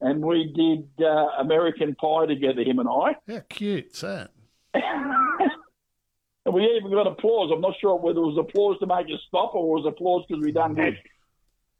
and 0.00 0.22
we 0.22 0.52
did 0.54 0.88
uh, 1.04 1.28
American 1.40 1.94
Pie 1.94 2.26
together, 2.26 2.62
him 2.62 2.78
and 2.78 2.88
I. 2.88 3.16
How 3.32 3.40
cute's 3.48 4.00
that? 4.02 4.30
And 4.74 6.54
we 6.54 6.64
even 6.76 6.90
got 6.90 7.06
applause. 7.06 7.50
I'm 7.52 7.60
not 7.60 7.74
sure 7.80 7.96
whether 7.96 8.20
it 8.20 8.26
was 8.26 8.38
applause 8.38 8.78
to 8.80 8.86
make 8.86 9.06
us 9.06 9.20
stop 9.26 9.54
or 9.54 9.78
it 9.78 9.82
was 9.82 9.92
applause 9.92 10.24
because 10.28 10.42
we 10.42 10.52
done 10.52 10.74
good. 10.74 10.98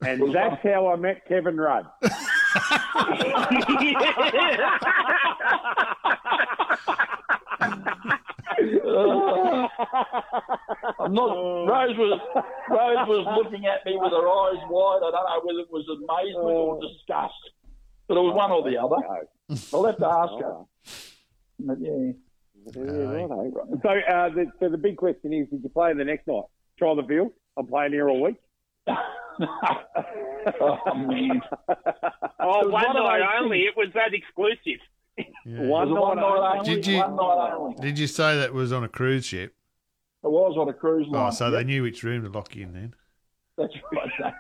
And 0.01 0.33
that's 0.33 0.63
how 0.63 0.93
I 0.93 0.97
met 0.97 1.27
Kevin 1.27 1.57
Rudd. 1.57 1.87
Uh, 8.89 9.69
I'm 11.01 11.15
not. 11.15 11.31
Rose 11.67 11.97
was 11.97 12.21
Rose 12.71 13.09
was 13.09 13.27
looking 13.39 13.67
at 13.67 13.85
me 13.87 13.97
with 13.97 14.13
her 14.13 14.27
eyes 14.27 14.63
wide. 14.69 15.03
I 15.05 15.11
don't 15.11 15.27
know 15.27 15.41
whether 15.45 15.61
it 15.61 15.71
was 15.71 15.87
amazement 15.89 16.45
or 16.45 16.81
disgust, 16.81 17.35
but 18.09 18.17
it 18.17 18.21
was 18.21 18.35
one 18.35 18.51
or 18.51 18.63
the 18.69 18.77
other. 18.79 18.97
I'll 19.73 19.85
have 19.87 19.97
to 19.99 20.07
ask 20.07 20.33
her. 20.43 20.57
But 21.61 21.81
yeah. 21.81 22.13
Yeah. 22.75 23.29
So, 23.83 23.89
uh, 23.89 24.29
the, 24.31 24.47
so 24.61 24.69
the 24.69 24.77
big 24.77 24.97
question 24.97 25.33
is, 25.33 25.49
did 25.49 25.63
you 25.63 25.69
play 25.71 25.95
the 25.95 26.05
next 26.05 26.27
night? 26.27 26.43
Try 26.79 26.95
the 26.95 27.03
field. 27.05 27.31
I'm 27.57 27.67
playing 27.67 27.93
here 27.93 28.09
all 28.11 28.21
week. 28.23 28.37
oh 28.89 30.79
man. 30.95 31.41
Oh, 32.41 32.41
was 32.41 32.65
one 32.65 32.73
one 32.73 32.97
of 32.97 33.05
night 33.05 33.19
those 33.21 33.29
only. 33.43 33.61
It 33.63 33.77
was 33.77 33.89
that 33.95 34.13
exclusive. 34.15 34.81
Yeah. 35.45 35.63
One 35.63 35.89
Was 35.89 35.89
it 35.89 36.01
one 36.01 36.17
night 36.17 36.23
night 36.23 36.59
only. 36.59 36.61
only? 36.61 36.75
Did 36.75 36.87
you- 36.87 36.99
One 36.99 37.17
night 37.17 37.53
only. 37.57 37.75
Did 37.81 37.99
you 37.99 38.07
say 38.07 38.39
that 38.39 38.53
was 38.55 38.73
on 38.73 38.85
a 38.85 38.89
cruise 38.89 39.25
ship? 39.27 39.55
It 40.25 40.31
was 40.31 40.57
on 40.59 40.69
a 40.69 40.73
cruise 40.73 41.07
line. 41.09 41.27
Oh, 41.27 41.31
so 41.31 41.47
Yep, 41.51 41.59
they 41.59 41.65
knew 41.65 41.83
which 41.83 42.03
room 42.03 42.23
to 42.25 42.31
lock 42.31 42.55
you 42.57 42.65
in 42.65 42.73
then. 42.73 42.95
That's 43.57 43.75
right. 43.93 44.33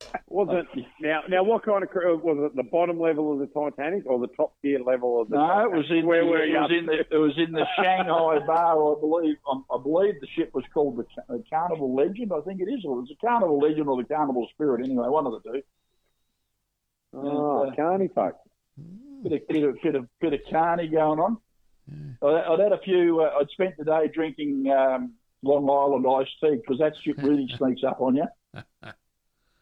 They 0.00 0.06
did. 0.06 0.20
Was 0.28 0.66
it 0.74 0.84
now? 1.00 1.22
Now, 1.28 1.42
what 1.42 1.64
kind 1.64 1.82
of 1.82 1.90
cru- 1.90 2.16
was 2.18 2.50
it? 2.50 2.56
The 2.56 2.62
bottom 2.62 3.00
level 3.00 3.32
of 3.32 3.38
the 3.40 3.46
Titanic 3.46 4.04
or 4.06 4.18
the 4.18 4.28
top 4.28 4.54
tier 4.62 4.78
level 4.80 5.20
of 5.20 5.28
the? 5.28 5.36
No, 5.36 5.64
it 5.64 5.72
was 5.72 5.86
in 5.90 6.06
Where 6.06 6.24
the, 6.24 6.30
were 6.30 6.42
it 6.42 6.50
you? 6.50 6.54
was 6.54 6.70
in 6.70 6.86
the 6.86 7.00
it 7.00 7.18
was 7.18 7.32
in 7.36 7.52
the 7.52 7.66
Shanghai 7.76 8.38
bar, 8.46 8.96
I 8.96 9.00
believe. 9.00 9.36
Um, 9.50 9.64
I 9.72 9.78
believe 9.82 10.14
the 10.20 10.28
ship 10.36 10.50
was 10.54 10.64
called 10.72 10.96
the, 10.98 11.04
the 11.28 11.42
Carnival 11.50 11.94
Legend. 11.94 12.32
I 12.32 12.40
think 12.42 12.60
it 12.60 12.70
is, 12.70 12.84
or 12.84 12.98
it 12.98 13.00
was 13.00 13.08
the 13.08 13.26
Carnival 13.26 13.58
Legend 13.58 13.88
or 13.88 13.96
the 14.00 14.08
Carnival 14.08 14.46
Spirit. 14.54 14.84
Anyway, 14.84 15.08
one 15.08 15.26
of 15.26 15.32
the 15.32 15.40
two. 15.52 15.62
Oh, 17.14 17.72
carny 17.74 18.08
folk. 18.14 18.36
Bit 19.22 19.32
of 19.32 19.48
bit 19.48 19.64
of 19.64 19.76
bit 19.82 19.94
of, 19.96 20.08
bit 20.20 20.32
of 20.34 20.40
carny 20.50 20.88
going 20.88 21.18
on. 21.18 21.38
I'd, 22.22 22.34
I'd 22.52 22.60
had 22.60 22.72
a 22.72 22.78
few. 22.78 23.20
Uh, 23.22 23.38
I'd 23.40 23.50
spent 23.50 23.76
the 23.78 23.84
day 23.84 24.08
drinking 24.12 24.70
um, 24.70 25.14
Long 25.42 25.68
Island 25.68 26.06
iced 26.06 26.38
tea 26.40 26.56
because 26.60 26.78
that 26.78 26.94
shit 27.02 27.18
really 27.18 27.48
sneaks 27.58 27.82
up 27.82 28.00
on 28.00 28.14
you. 28.16 28.26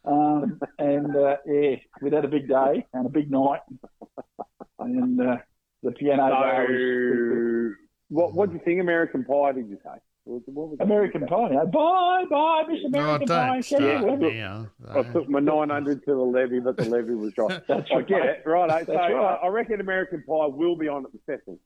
Um, 0.07 0.61
and 0.78 1.16
uh, 1.16 1.37
yeah, 1.47 1.77
we'd 2.01 2.12
had 2.12 2.24
a 2.24 2.28
big 2.28 2.49
day 2.49 2.87
and 2.93 3.07
a 3.07 3.09
big 3.09 3.31
night, 3.31 3.61
and 4.78 5.20
uh, 5.20 5.37
the 5.83 5.91
piano 5.93 6.28
bar 6.28 6.66
was, 6.69 6.69
So, 6.69 7.74
what 8.09 8.35
what 8.35 8.49
do 8.51 8.55
you 8.55 8.62
think? 8.65 8.81
American 8.81 9.24
Pie? 9.24 9.53
Did 9.53 9.69
you 9.69 9.78
say? 9.83 9.99
What, 10.24 10.43
what 10.47 10.69
was 10.70 10.78
it? 10.81 10.83
American 10.85 11.27
Pie. 11.27 11.49
You 11.51 11.55
know, 11.57 11.66
bye, 11.66 12.24
bye, 12.31 12.62
Miss 12.69 12.81
No, 12.89 13.01
American 13.01 13.28
Pie. 13.28 13.47
don't 13.47 13.66
Can 13.66 13.83
you- 13.83 13.99
start 13.99 14.20
now. 14.35 14.66
I 14.95 15.03
took 15.12 15.28
my 15.28 15.41
900 15.41 16.05
to 16.05 16.11
the 16.12 16.16
levy, 16.16 16.61
but 16.61 16.77
the 16.77 16.85
levy 16.85 17.15
was 17.15 17.33
shot. 17.35 17.65
That's 17.69 17.89
I 17.95 18.03
get 18.03 18.24
it, 18.24 18.43
right? 18.47 18.87
So 18.87 18.95
right. 18.95 19.12
uh, 19.12 19.39
I 19.43 19.49
reckon 19.49 19.81
American 19.81 20.23
Pie 20.27 20.47
will 20.47 20.77
be 20.77 20.89
on 20.89 21.05
at 21.05 21.12
the 21.12 21.19
Cecil 21.27 21.59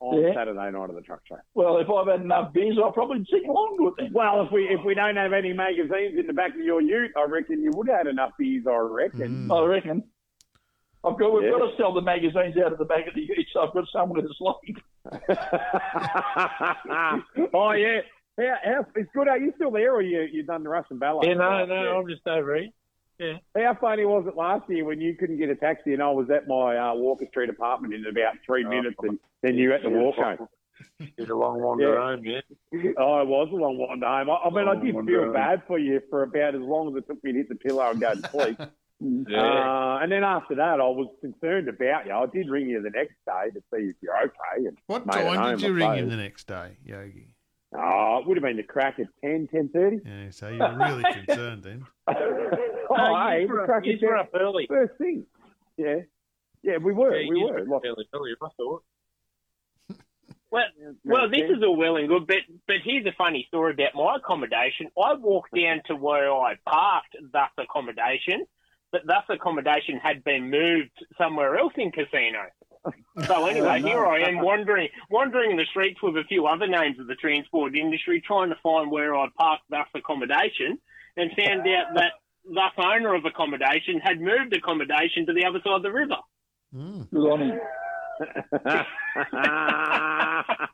on 0.00 0.20
Yeah. 0.22 0.34
Saturday 0.34 0.70
night 0.70 0.74
of 0.90 0.94
the 0.94 1.00
truck 1.02 1.20
show. 1.28 1.38
Well, 1.54 1.78
if 1.78 1.88
I've 1.90 2.06
had 2.06 2.20
enough 2.20 2.52
beers, 2.52 2.78
I'll 2.82 2.92
probably 2.92 3.24
sing 3.30 3.48
along 3.48 3.76
to 3.78 3.94
them. 4.02 4.12
Well, 4.12 4.42
if 4.46 4.52
we 4.52 4.68
if 4.68 4.84
we 4.84 4.94
don't 4.94 5.16
have 5.16 5.32
any 5.32 5.52
magazines 5.52 6.18
in 6.18 6.26
the 6.26 6.32
back 6.32 6.54
of 6.54 6.60
your 6.60 6.80
ute, 6.80 7.10
I 7.16 7.24
reckon 7.24 7.62
you 7.62 7.70
would 7.74 7.88
have 7.88 7.98
had 7.98 8.06
enough 8.06 8.30
beers. 8.38 8.64
I 8.68 8.76
reckon. 8.76 9.48
Mm. 9.48 9.56
I 9.56 9.66
reckon. 9.66 10.04
I've 11.04 11.16
got, 11.18 11.32
we've 11.32 11.44
Yeah. 11.44 11.50
got 11.58 11.70
to 11.70 11.76
sell 11.76 11.92
the 11.94 12.00
magazines 12.02 12.56
out 12.56 12.72
of 12.72 12.78
the 12.78 12.84
back 12.84 13.06
of 13.06 13.14
the 13.14 13.20
ute, 13.20 13.46
so 13.52 13.60
I've 13.60 13.72
got 13.72 13.84
somewhere 13.92 14.22
to 14.22 14.28
sleep. 14.36 14.78
oh 17.54 17.70
yeah. 17.72 18.00
How, 18.38 18.54
how, 18.64 18.86
it's 18.94 19.10
good. 19.14 19.28
Are 19.28 19.38
you 19.38 19.52
still 19.56 19.70
there, 19.72 19.94
or 19.94 20.02
you 20.02 20.22
you 20.30 20.42
done 20.44 20.62
the 20.62 20.68
Russian 20.68 20.98
ballet? 20.98 21.28
Yeah, 21.28 21.34
no, 21.34 21.64
no, 21.66 21.98
I'm 21.98 22.08
just 22.08 22.26
over 22.26 22.56
here. 22.56 22.68
How 23.56 23.76
funny 23.80 24.04
was 24.04 24.26
it 24.26 24.36
last 24.36 24.68
year 24.68 24.84
when 24.84 25.00
you 25.00 25.14
couldn't 25.16 25.38
get 25.38 25.48
a 25.48 25.56
taxi 25.56 25.92
and 25.94 26.02
I 26.02 26.10
was 26.10 26.30
at 26.30 26.46
my 26.48 26.76
uh, 26.76 26.94
Walker 26.94 27.26
Street 27.30 27.50
apartment 27.50 27.94
in 27.94 28.06
about 28.06 28.34
three 28.46 28.64
minutes, 28.64 28.96
and 29.02 29.18
then 29.42 29.54
you 29.56 29.70
had 29.70 29.82
to 29.82 29.90
walk 29.90 30.14
home. 30.16 30.48
It's 31.00 31.28
a 31.30 31.34
long 31.34 31.60
wander 31.60 31.92
Yeah. 31.94 32.00
home, 32.16 32.24
yeah. 32.24 32.40
Oh, 32.98 33.20
it 33.20 33.26
was 33.28 33.48
a 33.52 33.56
long 33.56 33.78
wander 33.78 34.06
home. 34.06 34.30
I, 34.30 34.34
I 34.34 34.50
mean, 34.50 34.68
I 34.68 34.74
did 34.80 34.94
feel 35.06 35.24
home. 35.24 35.32
bad 35.32 35.62
for 35.66 35.78
you 35.78 36.00
for 36.10 36.22
about 36.22 36.54
as 36.54 36.60
long 36.60 36.88
as 36.88 37.02
it 37.02 37.06
took 37.08 37.22
me 37.24 37.32
to 37.32 37.38
hit 37.38 37.48
the 37.48 37.56
pillow 37.56 37.90
and 37.90 38.00
go 38.00 38.14
to 38.14 38.28
sleep. 38.30 38.58
Yeah. 39.00 39.40
Uh, 39.40 39.98
and 40.02 40.10
then 40.10 40.24
after 40.24 40.56
that, 40.56 40.80
I 40.80 40.88
was 40.88 41.06
concerned 41.20 41.68
about 41.68 42.06
you. 42.06 42.12
I 42.12 42.26
did 42.26 42.50
ring 42.50 42.68
you 42.68 42.82
the 42.82 42.90
next 42.90 43.14
day 43.24 43.50
to 43.54 43.60
see 43.72 43.90
if 43.90 43.94
you're 44.02 44.18
okay. 44.24 44.66
And 44.66 44.76
What 44.88 45.08
time 45.08 45.56
did 45.56 45.64
you 45.64 45.72
ring 45.72 45.94
him 45.94 46.08
the 46.08 46.16
next 46.16 46.48
day, 46.48 46.78
Yogi? 46.84 47.36
Oh, 47.76 48.18
it 48.20 48.26
would 48.26 48.36
have 48.38 48.44
been 48.44 48.56
the 48.56 48.62
crack 48.62 48.98
at 48.98 49.06
10, 49.22 49.48
10.30. 49.52 50.00
Yeah, 50.04 50.30
so 50.30 50.48
you 50.48 50.58
were 50.58 50.76
really 50.78 51.02
concerned 51.26 51.62
then. 51.62 51.86
oh, 52.06 52.14
No, 52.90 53.28
hey, 53.28 53.46
the 53.46 53.52
were 53.52 53.60
up- 53.60 53.66
crack 53.66 53.86
at 53.86 54.00
10. 54.00 54.08
up 54.18 54.30
early. 54.34 54.66
First 54.68 54.94
thing. 54.98 55.26
Yeah. 55.76 55.96
Yeah, 56.62 56.78
we 56.78 56.92
were. 56.92 57.14
Yeah, 57.16 57.28
we 57.28 57.42
were. 57.44 57.52
were 57.64 57.66
Like, 57.66 57.82
fairly 57.82 58.08
early, 58.14 58.30
I 58.42 58.48
thought. 58.56 58.82
Well, 60.50 60.64
well, 61.04 61.28
this 61.28 61.42
is 61.42 61.62
all 61.62 61.76
well 61.76 61.96
and 61.96 62.08
good, 62.08 62.26
but 62.26 62.38
but 62.66 62.76
here's 62.82 63.04
a 63.04 63.12
funny 63.18 63.44
story 63.48 63.74
about 63.74 63.94
my 63.94 64.16
accommodation. 64.16 64.86
I 64.98 65.12
walked 65.12 65.54
down 65.54 65.82
to 65.88 65.94
where 65.94 66.32
I 66.32 66.54
parked 66.66 67.16
thus 67.34 67.50
accommodation, 67.58 68.46
but 68.90 69.02
thus 69.06 69.24
accommodation 69.28 69.98
had 69.98 70.24
been 70.24 70.48
moved 70.50 71.04
somewhere 71.18 71.58
else 71.58 71.74
in 71.76 71.92
casino. 71.92 72.46
So 73.26 73.46
anyway, 73.46 73.82
here 73.82 74.06
I 74.06 74.20
am 74.28 74.40
wandering 74.40 74.88
wandering 75.10 75.50
in 75.50 75.56
the 75.56 75.66
streets 75.70 76.00
with 76.02 76.16
a 76.16 76.22
few 76.28 76.46
other 76.46 76.68
names 76.68 77.00
of 77.00 77.08
the 77.08 77.16
transport 77.16 77.76
industry, 77.76 78.22
trying 78.24 78.50
to 78.50 78.56
find 78.62 78.92
where 78.92 79.16
I'd 79.16 79.34
parked 79.34 79.64
thus 79.70 79.88
accommodation, 79.94 80.78
and 81.16 81.30
found 81.36 81.62
out 81.62 81.94
that 81.94 82.12
thus 82.44 82.72
owner 82.78 83.14
of 83.14 83.24
accommodation 83.24 83.98
had 84.00 84.20
moved 84.20 84.54
accommodation 84.54 85.26
to 85.26 85.32
the 85.32 85.44
other 85.44 85.58
side 85.64 85.74
of 85.74 85.82
the 85.82 85.92
river. 85.92 86.16
Mm. 86.74 87.10
Good 87.10 87.30
on 87.30 87.40
him. 87.40 87.60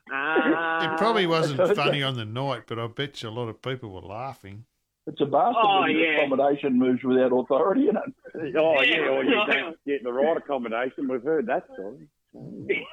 It 0.07 0.99
probably 0.99 1.27
wasn't 1.27 1.77
funny 1.77 2.03
on 2.03 2.17
the 2.17 2.25
night, 2.25 2.63
but 2.67 2.79
I 2.79 2.87
bet 2.87 3.23
you 3.23 3.29
a 3.29 3.31
lot 3.31 3.49
of 3.49 3.61
people 3.63 3.91
were 3.91 4.01
laughing. 4.01 4.65
It's 5.07 5.21
a 5.21 5.27
bastard 5.27 5.63
Oh, 5.63 5.83
when 5.83 5.97
yeah. 5.97 6.25
accommodation 6.25 6.79
moves 6.79 7.03
without 7.05 7.33
authority, 7.33 7.83
isn't 7.85 7.97
it? 7.97 8.57
Oh, 8.57 8.81
Yeah. 8.81 8.97
yeah, 8.97 9.09
or 9.09 9.25
you 9.25 9.31
don't 9.35 9.77
get 9.87 10.03
the 10.03 10.13
right 10.13 10.37
accommodation. 10.37 11.09
We've 11.09 11.23
heard 11.23 11.47
that 11.47 11.65
story. 11.75 12.09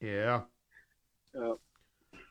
Yeah. 0.00 0.42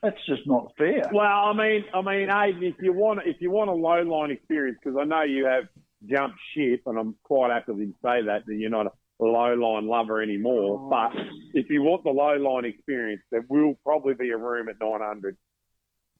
That's 0.02 0.26
just 0.28 0.42
not 0.46 0.72
fair. 0.78 1.10
Well, 1.12 1.26
I 1.26 1.52
mean, 1.54 1.84
I 1.92 2.02
mean, 2.02 2.28
Hayden, 2.28 2.62
if 2.62 2.76
you 2.80 2.92
want, 2.92 3.20
if 3.24 3.36
you 3.40 3.50
want 3.50 3.70
a 3.70 3.72
low 3.72 4.02
line 4.02 4.30
experience, 4.30 4.78
because 4.80 4.96
I 5.00 5.04
know 5.04 5.22
you 5.22 5.46
have 5.46 5.64
jumped 6.08 6.38
ship, 6.54 6.82
and 6.86 6.98
I'm 6.98 7.16
quite 7.24 7.50
happy 7.50 7.72
to 7.72 7.94
say 8.02 8.22
that 8.26 8.44
that 8.46 8.54
you're 8.54 8.70
not 8.70 8.86
a 8.86 8.90
low 9.24 9.54
line 9.54 9.88
lover 9.88 10.22
anymore. 10.22 10.88
But 10.90 11.18
oh. 11.18 11.24
if 11.54 11.70
you 11.70 11.82
want 11.82 12.04
the 12.04 12.10
low 12.10 12.36
line 12.36 12.64
experience, 12.64 13.22
there 13.30 13.44
will 13.48 13.74
probably 13.82 14.14
be 14.14 14.30
a 14.30 14.36
room 14.36 14.68
at 14.68 14.76
900. 14.80 15.36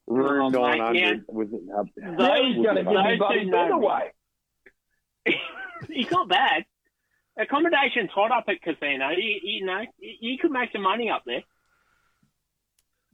Room 0.06 0.54
Oh, 0.54 0.68
mate, 0.68 0.78
900 0.78 1.24
was 1.28 1.48
it? 1.52 1.62
Uh, 1.74 1.84
Now 1.96 2.28
going 2.62 2.76
to 2.76 2.84
give 2.84 2.92
those 2.92 3.04
me 3.04 3.16
bloody 3.16 3.44
two 3.44 3.50
bed 3.50 3.68
know 3.70 3.76
away. 3.76 4.12
it's 5.88 6.10
not 6.10 6.28
bad. 6.28 6.64
Accommodation's 7.38 8.10
hot 8.14 8.30
up 8.30 8.44
at 8.48 8.60
casino. 8.62 9.08
You, 9.16 9.40
you 9.42 9.66
know, 9.66 9.80
you, 9.98 10.14
you 10.20 10.38
could 10.38 10.50
make 10.52 10.70
some 10.72 10.82
money 10.82 11.10
up 11.10 11.22
there. 11.26 11.42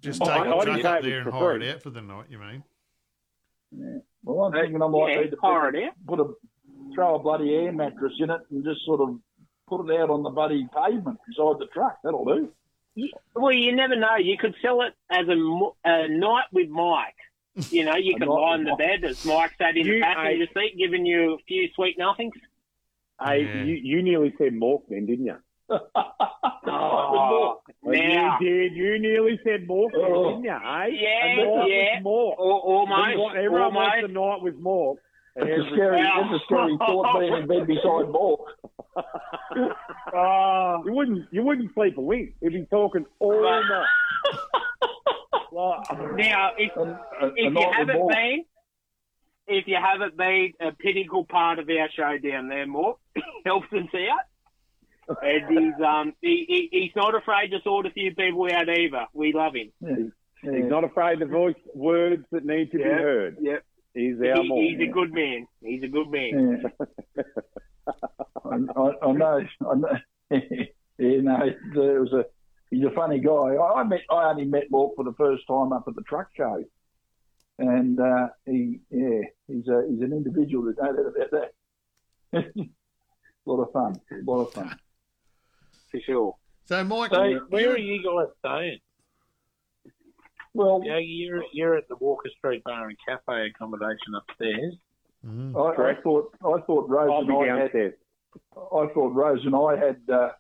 Just 0.01 0.21
Oh, 0.23 0.27
take 0.27 0.35
I- 0.35 0.51
I 0.51 0.57
a 0.57 0.65
didn't 0.65 0.81
truck 0.81 0.97
up 0.97 1.03
there 1.03 1.21
and 1.21 1.31
hire 1.31 1.55
free. 1.59 1.67
it 1.69 1.75
out 1.77 1.83
for 1.83 1.91
the 1.91 2.03
night, 2.03 2.27
you 2.29 2.39
mean? 2.39 2.65
Well, 4.25 4.47
I'm 4.47 4.53
thinking 4.53 4.83
I 4.83 4.89
might 4.89 5.13
yeah, 5.15 5.21
need 5.21 5.31
to 5.31 5.37
put, 5.37 5.75
it 5.75 5.85
out. 5.85 5.93
put 6.07 6.21
a 6.21 6.25
throw 6.95 7.15
a 7.15 7.19
bloody 7.23 7.55
air 7.55 7.73
mattress 7.73 8.13
in 8.19 8.31
it 8.31 8.41
and 8.51 8.65
just 8.65 8.85
sort 8.85 9.01
of 9.01 9.17
put 9.69 9.89
it 9.89 10.01
out 10.01 10.11
on 10.11 10.25
the 10.25 10.31
bloody 10.31 10.67
pavement 10.75 11.19
beside 11.29 11.61
the 11.61 11.69
truck. 11.73 11.99
That'll 12.03 12.25
do. 12.25 12.53
Well, 13.35 13.53
you 13.53 13.75
never 13.75 13.97
know. 13.97 14.17
You 14.17 14.37
could 14.37 14.55
sell 14.63 14.83
it 14.83 14.95
as 15.11 15.27
a, 15.29 15.69
a 15.85 16.09
night 16.09 16.45
with 16.53 16.69
Mike. 16.69 17.15
You 17.71 17.85
know, 17.85 17.97
you 17.97 18.15
could 18.19 18.29
night 18.29 18.35
lie 18.35 18.51
with 18.53 18.61
in 18.61 18.65
the 18.65 18.71
Mike. 18.71 18.79
bed 18.79 19.05
as 19.05 19.25
Mike 19.25 19.53
sat 19.59 19.77
in 19.77 19.87
You- 19.87 19.95
the 19.95 20.01
passenger 20.01 20.47
seat, 20.55 20.77
giving 20.79 21.07
you 21.07 21.35
a 21.35 21.39
few 21.47 21.69
sweet 21.75 21.97
nothings. 21.99 22.35
Hey, 23.23 23.43
Yeah. 23.45 23.65
you, 23.65 23.75
you 23.75 24.03
nearly 24.03 24.33
said 24.39 24.53
Mork 24.55 24.83
then, 24.89 25.07
didn't 25.07 25.27
you? 25.27 25.37
Oh, 26.73 27.61
now, 27.85 28.39
You 28.41 28.47
did. 28.47 28.73
You 28.75 28.99
nearly 28.99 29.39
said 29.45 29.67
Mork 29.67 29.91
Oh. 29.95 30.31
didn't 30.31 30.45
you? 30.45 30.51
Hey, 30.51 30.99
Yeah, 31.01 31.27
a 31.27 31.37
night 31.37 31.69
yeah. 31.69 31.97
with 31.97 32.05
Mork. 32.05 32.35
Almost, 32.39 33.01
Everyone, 33.09 33.37
everyone 33.37 33.75
wants 33.75 33.97
almost. 33.97 34.11
a 34.11 34.13
night 34.13 34.43
with 34.43 34.63
Mork. 34.63 34.97
It's 35.37 35.67
a 35.67 35.71
scary, 35.73 36.01
it's 36.01 36.43
a 36.43 36.45
scary 36.47 36.77
thought 36.79 37.49
bed 37.49 37.67
beside 37.67 38.13
Bork. 38.13 38.41
Oh, 40.13 40.83
you 40.85 40.93
wouldn't 40.93 41.29
you 41.33 41.43
wouldn't 41.43 41.73
sleep 41.75 41.97
a 41.97 42.01
wink. 42.01 42.35
You'd 42.41 42.53
be 42.53 42.67
talking 42.71 43.07
all 43.19 43.43
night. 43.43 43.87
Now, 45.53 46.51
if, 46.57 46.71
And, 46.77 46.91
a, 46.91 47.27
a 47.27 47.33
if 47.35 47.55
you 47.55 47.73
haven't 47.77 47.97
Bork. 47.97 48.13
been, 48.13 48.45
if 49.49 49.67
you 49.67 49.77
haven't 49.83 50.17
been 50.17 50.53
a 50.61 50.73
pinnacle 50.73 51.25
part 51.25 51.59
of 51.59 51.69
our 51.69 51.89
show 51.91 52.17
down 52.19 52.49
there, 52.49 52.67
Mork 52.67 52.97
helps 53.45 53.67
us 53.73 53.89
out. 53.95 55.17
And 55.23 55.59
he's 55.59 55.85
um 55.85 56.13
he, 56.23 56.45
he 56.49 56.69
he's 56.71 56.93
not 56.95 57.17
afraid 57.17 57.49
to 57.49 57.61
sort 57.65 57.87
a 57.87 57.91
few 57.91 58.15
people 58.15 58.49
out 58.53 58.69
either. 58.69 59.07
We 59.13 59.33
love 59.33 59.55
him. 59.57 59.73
Yeah. 59.81 60.53
he's 60.53 60.71
not 60.71 60.85
afraid 60.85 61.19
to 61.19 61.27
voice 61.27 61.57
words 61.75 62.25
that 62.31 62.45
need 62.45 62.71
to 62.71 62.79
be 62.79 62.85
heard. 62.85 63.37
Yep. 63.41 63.65
He's 63.95 64.17
our 64.21 64.43
He, 64.43 64.49
Mork. 64.51 64.69
he's 64.79 64.89
a 64.89 64.93
good 64.93 65.13
man. 65.13 65.47
He's 65.63 65.83
a 65.83 65.89
good 65.89 66.11
man. 66.11 66.63
Yeah. 67.17 67.23
I, 68.45 68.57
I, 68.77 68.93
I 69.09 69.13
know. 69.13 69.41
I 69.69 69.75
know. 69.75 69.99
yeah, 70.31 71.21
no, 71.21 71.39
there 71.75 72.01
was 72.01 72.13
a. 72.13 72.25
He's 72.71 72.85
a 72.85 72.91
funny 72.91 73.19
guy. 73.19 73.31
I, 73.33 73.81
I 73.81 73.83
met. 73.85 74.03
I 74.11 74.31
only 74.31 74.45
met 74.45 74.71
Mork 74.71 74.95
for 74.95 75.05
the 75.05 75.15
first 75.19 75.45
time 75.49 75.73
up 75.73 75.85
at 75.89 75.97
the 75.97 76.03
truck 76.03 76.29
show, 76.37 76.63
and 77.59 77.99
uh, 77.99 78.29
he, 78.47 78.79
yeah, 78.91 79.23
he's 79.49 79.67
a 79.67 79.87
he's 79.91 80.03
an 80.03 80.13
individual. 80.13 80.65
There's 80.65 80.77
no 80.81 80.93
doubt 80.93 81.13
about 81.17 81.31
that. 82.33 82.45
a 82.57 83.51
lot 83.51 83.63
of 83.65 83.73
fun. 83.73 84.01
A 84.13 84.31
lot 84.31 84.43
of 84.43 84.53
fun. 84.53 84.79
For 85.91 86.01
sure. 86.01 86.37
So, 86.67 86.85
Mike, 86.85 87.11
So- 87.11 87.41
Where 87.49 87.73
are 87.73 87.79
you 87.79 88.01
guys 88.05 88.29
staying? 88.39 88.79
Well, 90.55 90.83
Yeah, 90.85 90.99
you're 90.99 91.43
you're 91.53 91.77
at 91.77 91.89
the 91.89 91.97
Walker 91.97 92.29
Street 92.39 92.65
Bar 92.65 92.89
and 92.89 92.97
Cafe 93.07 93.47
accommodation 93.55 94.15
upstairs. 94.17 94.75
Mm. 95.27 95.55
I, 95.55 95.91
I 95.93 95.95
thought 96.03 96.33
I 96.45 96.61
thought 96.63 96.89
Rose 96.89 97.11
I'll 97.13 97.19
and 97.21 97.29
be 97.29 97.35
I 97.35 97.47
had 97.47 97.59
downstairs. 97.73 97.95
I 98.57 98.87
thought 98.95 99.15
Rose 99.15 99.45
and 99.45 99.55
I 99.55 99.77
had 99.77 100.01
uh, 100.13 100.31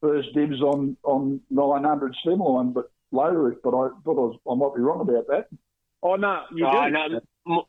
first 0.00 0.28
dibs 0.34 0.60
on 0.60 0.96
on 1.04 1.40
900 1.50 2.16
Slimline, 2.24 2.74
but 2.74 2.90
later, 3.12 3.56
but 3.62 3.70
I 3.70 3.88
thought 4.04 4.06
I, 4.06 4.12
was, 4.12 4.38
I 4.50 4.54
might 4.54 4.74
be 4.76 4.82
wrong 4.82 5.00
about 5.00 5.26
that. 5.28 5.46
Oh 6.02 6.16
no, 6.16 6.44
you 6.54 6.66
Oh, 6.66 6.84
do. 6.86 6.90
no, 6.90 7.20
M- 7.58 7.64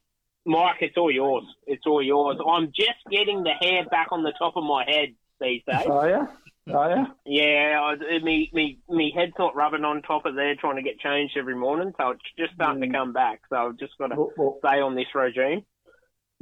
Mike, 0.46 0.78
it's 0.82 0.98
all 0.98 1.12
yours. 1.12 1.44
It's 1.68 1.84
all 1.86 2.02
yours. 2.02 2.38
I'm 2.48 2.68
just 2.68 3.00
getting 3.12 3.44
the 3.44 3.52
hair 3.60 3.86
back 3.86 4.08
on 4.12 4.24
the 4.24 4.34
top 4.40 4.58
of 4.58 4.64
my 4.64 4.84
head 4.88 5.10
these 5.40 5.62
days. 5.68 5.86
Oh 5.88 6.06
yeah, 6.06 6.28
oh 6.70 6.90
yeah. 6.90 7.06
Yeah, 7.26 7.82
I, 7.82 8.20
me, 8.20 8.50
me, 8.54 8.80
me 8.90 9.14
head's 9.16 9.34
not 9.40 9.56
rubbing 9.56 9.84
on 9.86 10.02
top 10.02 10.26
of 10.26 10.36
there 10.36 10.56
trying 10.56 10.76
to 10.78 10.82
get 10.82 11.00
changed 11.00 11.36
every 11.38 11.56
morning, 11.56 11.94
so 11.98 12.10
it's 12.12 12.22
just 12.38 12.54
starting 12.56 12.82
to 12.82 12.90
come 12.90 13.14
back. 13.14 13.42
So 13.50 13.56
I've 13.56 13.78
just 13.78 13.98
got 13.98 14.08
to 14.08 14.16
Well, 14.16 14.32
well, 14.38 14.60
stay 14.66 14.80
on 14.82 14.96
this 14.96 15.08
regime. 15.16 15.64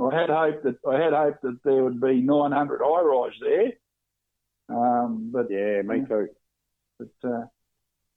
I 0.02 0.16
had 0.20 0.30
hoped 0.30 0.64
that 0.64 0.76
I 0.90 1.00
had 1.02 1.14
hoped 1.14 1.42
that 1.42 1.60
there 1.64 1.84
would 1.84 2.00
be 2.00 2.22
900 2.22 2.80
high 2.84 3.02
rise 3.02 3.32
there, 3.42 3.72
um, 4.70 5.30
but 5.34 5.48
Yeah, 5.50 5.82
me 5.82 6.06
too. 6.08 6.28
but 6.98 7.30
uh, 7.30 7.46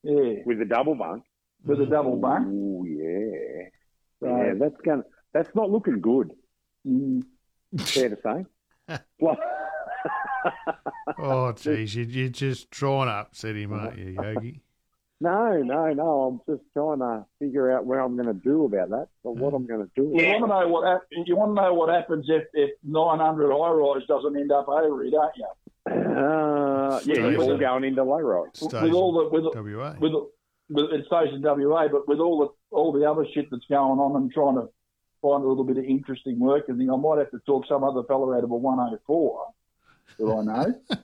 yeah, 0.04 0.42
With 0.46 0.58
the 0.60 0.64
double 0.64 0.94
bunk. 0.94 1.24
with 1.64 1.80
a 1.80 1.86
double 1.86 2.16
bunk. 2.16 2.46
Oh 2.48 2.84
yeah. 2.84 3.68
So, 4.20 4.26
Yeah, 4.28 4.54
that's 4.58 4.80
gonna. 4.84 5.02
That's 5.32 5.48
not 5.54 5.70
looking 5.70 6.00
good. 6.00 6.32
mm, 6.86 7.22
Fair 7.78 8.10
to 8.10 8.18
say. 8.22 8.98
Well, 11.18 11.46
oh, 11.46 11.52
geez, 11.56 11.94
you, 11.94 12.04
you're 12.04 12.28
just 12.28 12.70
trying 12.70 13.06
to 13.06 13.12
upset 13.12 13.56
him, 13.56 13.72
aren't 13.72 13.98
you, 13.98 14.16
Yogi? 14.20 14.60
no, 15.20 15.62
no, 15.62 15.92
no. 15.92 16.22
I'm 16.22 16.40
just 16.52 16.66
trying 16.72 16.98
to 16.98 17.24
figure 17.38 17.70
out 17.70 17.86
what 17.86 17.98
I'm 17.98 18.16
going 18.16 18.26
to 18.26 18.34
do 18.34 18.64
about 18.64 18.90
that, 18.90 19.08
or 19.22 19.34
what 19.34 19.54
I'm 19.54 19.66
going 19.66 19.84
to 19.84 19.90
do. 19.94 20.12
you 20.14 20.26
want 20.26 20.42
to 20.42 20.48
know 20.48 20.68
what 20.68 20.86
hap- 20.86 21.06
you 21.10 21.36
want 21.36 21.56
to 21.56 21.62
know 21.62 21.74
what 21.74 21.88
happens 21.88 22.26
if, 22.28 22.44
if 22.54 22.70
900 22.82 23.52
high 23.52 23.70
rise 23.70 24.06
doesn't 24.08 24.36
end 24.36 24.50
up 24.52 24.68
over, 24.68 25.08
don't 25.10 25.32
you? 25.36 25.46
Uh, 25.86 27.00
yeah, 27.04 27.14
you're 27.14 27.42
all 27.42 27.58
going 27.58 27.84
into 27.84 28.02
low 28.04 28.20
rise. 28.20 28.50
Stays 28.54 28.72
with 28.82 28.92
all 28.92 29.12
the 29.12 29.28
with 29.28 29.54
in 29.54 29.76
WA. 29.76 29.94
with, 29.98 30.12
with 30.68 30.92
it 30.92 31.06
stays 31.06 31.34
in 31.34 31.42
WA, 31.42 31.88
but 31.88 32.06
with 32.06 32.18
all 32.18 32.38
the 32.38 32.76
all 32.76 32.92
the 32.92 33.08
other 33.08 33.26
shit 33.34 33.50
that's 33.50 33.64
going 33.68 33.98
on 33.98 34.16
and 34.16 34.32
trying 34.32 34.54
to 34.54 34.68
find 35.20 35.44
a 35.44 35.46
little 35.48 35.64
bit 35.64 35.78
of 35.78 35.84
interesting 35.84 36.38
work 36.38 36.68
and 36.68 36.78
thing, 36.78 36.90
I 36.90 36.96
might 36.96 37.18
have 37.18 37.30
to 37.30 37.38
talk 37.46 37.66
some 37.68 37.84
other 37.84 38.02
fella 38.04 38.36
out 38.36 38.44
of 38.44 38.50
a 38.50 38.56
104 38.56 39.46
that 40.18 40.26
I 40.26 40.42
know. 40.44 40.74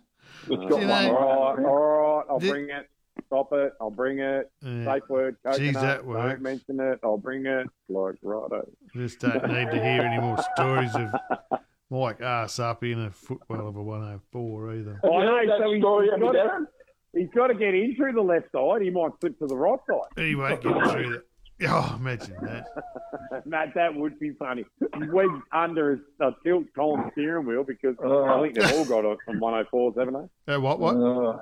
It's 0.51 0.63
uh, 0.63 0.69
got 0.69 0.69
Do 0.69 0.75
one 0.77 0.87
know- 0.87 1.17
All 1.17 1.57
right, 1.57 1.65
all 1.67 2.17
right. 2.17 2.25
I'll 2.31 2.39
Did- 2.39 2.51
bring 2.51 2.65
it. 2.71 2.89
Stop 3.27 3.49
it. 3.53 3.73
I'll 3.81 3.91
bring 3.91 4.21
it. 4.21 4.51
Yeah, 4.63 4.85
Safe 4.85 5.03
word. 5.11 5.37
Coconut. 5.45 5.59
Geez, 5.61 5.75
that 5.75 6.07
works. 6.07 6.29
Don't 6.35 6.43
mention 6.43 6.81
it. 6.81 7.01
I'll 7.03 7.19
bring 7.19 7.45
it. 7.45 7.67
Like 7.89 8.15
righto. 8.23 8.67
just 8.95 9.19
don't 9.19 9.43
need 9.49 9.71
to 9.71 9.83
hear 9.83 10.03
any 10.03 10.21
more 10.21 10.39
stories 10.55 10.95
of 10.95 11.61
Mike 11.91 12.23
arse 12.23 12.59
up 12.61 12.85
in 12.85 13.01
a 13.01 13.11
footwell 13.11 13.67
of 13.69 13.77
a 13.77 13.83
104 13.83 14.75
either. 14.77 15.01
I 15.05 15.09
know. 15.09 15.41
So 15.59 15.73
he's, 15.73 15.83
story, 15.83 16.09
he's 16.15 16.21
got, 16.21 16.35
Darren? 16.35 16.65
he's 17.15 17.29
got 17.35 17.47
to 17.49 17.55
get 17.55 17.75
in 17.75 17.95
through 17.97 18.13
the 18.13 18.23
left 18.23 18.47
side. 18.53 18.81
He 18.83 18.91
might 18.91 19.11
slip 19.21 19.39
to 19.41 19.47
the 19.47 19.57
right 19.57 19.79
side. 19.91 20.25
He 20.25 20.35
won't 20.37 20.63
get 20.63 20.73
through 20.93 21.11
that. 21.11 21.23
Oh, 21.67 21.97
imagine 21.99 22.37
that. 22.43 22.67
Matt, 23.47 23.75
that 23.75 23.93
would 23.95 24.19
be 24.21 24.31
funny. 24.39 24.65
Wedged 24.97 25.43
under 25.53 26.01
a 26.21 26.31
tilt 26.45 26.67
column 26.75 27.11
steering 27.13 27.47
wheel 27.47 27.65
because 27.65 27.97
Oh. 28.03 28.25
I 28.25 28.43
think 28.43 28.55
they've 28.55 28.73
all 28.79 28.85
got 28.85 29.05
it 29.05 29.19
on 29.27 29.41
104s, 29.41 29.99
haven't 29.99 30.31
they? 30.47 30.55
Uh, 30.55 30.61
what? 30.61 30.79
What? 30.79 30.95
Uh, 30.95 31.39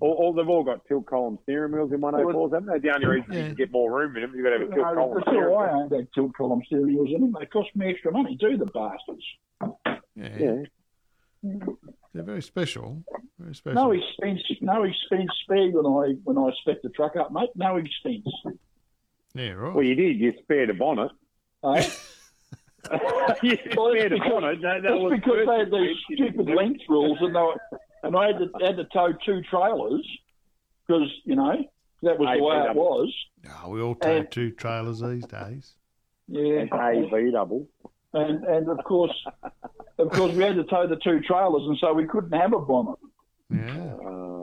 All, 0.00 0.12
all 0.12 0.32
they've 0.34 0.48
all 0.48 0.64
got 0.64 0.84
tilt 0.88 1.06
column 1.06 1.38
steering 1.44 1.72
wheels 1.72 1.92
in 1.92 2.00
104s, 2.00 2.52
haven't 2.54 2.68
they? 2.72 2.78
The 2.80 2.94
only 2.94 3.06
reason 3.06 3.32
you 3.32 3.42
can 3.44 3.54
get 3.54 3.70
more 3.72 3.90
room 3.96 4.16
in 4.16 4.22
them, 4.22 4.32
you've 4.34 4.44
got 4.44 4.50
to 4.50 4.58
have 4.58 4.68
a 4.68 4.74
tilt 4.74 4.86
no, 4.88 4.94
column 4.94 5.14
that's 5.14 5.28
steering 5.28 5.52
all 5.54 5.60
wheel. 5.60 5.68
I 5.68 5.72
owned 5.80 5.90
that 5.90 6.12
tilt 6.12 6.32
column 6.36 6.62
steering 6.66 6.86
wheels 6.88 7.08
in 7.14 7.20
them. 7.20 7.36
They 7.38 7.46
cost 7.46 7.68
me 7.76 7.88
extra 7.90 8.10
money 8.12 8.36
too, 8.40 8.56
the 8.58 8.66
bastards. 8.66 9.96
Yeah, 10.16 10.62
Yeah. 11.42 11.58
they're 12.12 12.24
very 12.24 12.42
special. 12.42 13.04
Very 13.38 13.54
special. 13.54 13.74
No 13.84 13.92
expense, 13.92 14.40
no 14.60 14.82
expense 14.82 15.30
spared 15.44 15.72
when 15.74 15.86
I 15.86 16.14
when 16.24 16.36
I 16.36 16.50
spec 16.62 16.82
the 16.82 16.88
truck 16.90 17.14
up, 17.16 17.30
mate. 17.32 17.50
No 17.54 17.76
expense. 17.76 18.26
Yeah, 19.36 19.50
right. 19.52 19.74
Well, 19.74 19.84
you 19.84 19.94
did. 19.94 20.18
You 20.18 20.32
spared 20.42 20.70
a 20.70 20.74
bonnet. 20.74 21.10
Eh? 21.64 21.88
you 23.42 23.58
Well, 23.76 23.92
spared 23.92 24.12
a 24.12 24.14
because- 24.16 24.30
bonnet. 24.30 24.62
That, 24.62 24.82
that 24.82 24.88
That's 24.90 25.02
was 25.02 25.12
because 25.14 25.46
they 25.46 25.58
had 25.58 25.70
these 25.70 25.96
stupid 26.14 26.54
length 26.54 26.82
rules, 26.88 27.18
and 27.20 27.34
they 27.34 27.40
were, 27.40 27.56
and 28.02 28.16
I 28.16 28.26
had 28.28 28.38
to 28.38 28.50
had 28.64 28.76
to 28.76 28.84
tow 28.84 29.12
two 29.24 29.42
trailers 29.42 30.06
because 30.86 31.08
you 31.24 31.34
know 31.36 31.54
that 32.02 32.18
was 32.18 32.36
the 32.36 32.42
way 32.44 32.56
it 32.70 32.74
was. 32.76 33.12
Oh, 33.64 33.70
we 33.70 33.80
all 33.80 33.94
tow 33.94 34.16
And- 34.16 34.30
two 34.30 34.50
trailers 34.52 35.00
these 35.00 35.26
days. 35.26 35.74
Yeah, 36.28 36.64
AB 36.72 37.30
double. 37.32 37.68
and 38.12 38.44
and 38.44 38.68
of 38.68 38.82
course, 38.84 39.14
of 39.98 40.10
course, 40.10 40.32
we 40.34 40.42
had 40.42 40.56
to 40.56 40.64
tow 40.64 40.86
the 40.86 40.96
two 40.96 41.20
trailers, 41.20 41.62
and 41.66 41.76
so 41.78 41.92
we 41.92 42.06
couldn't 42.06 42.32
have 42.32 42.52
a 42.52 42.58
bonnet. 42.58 42.98
Yeah. 43.48 43.94
Uh, 44.04 44.35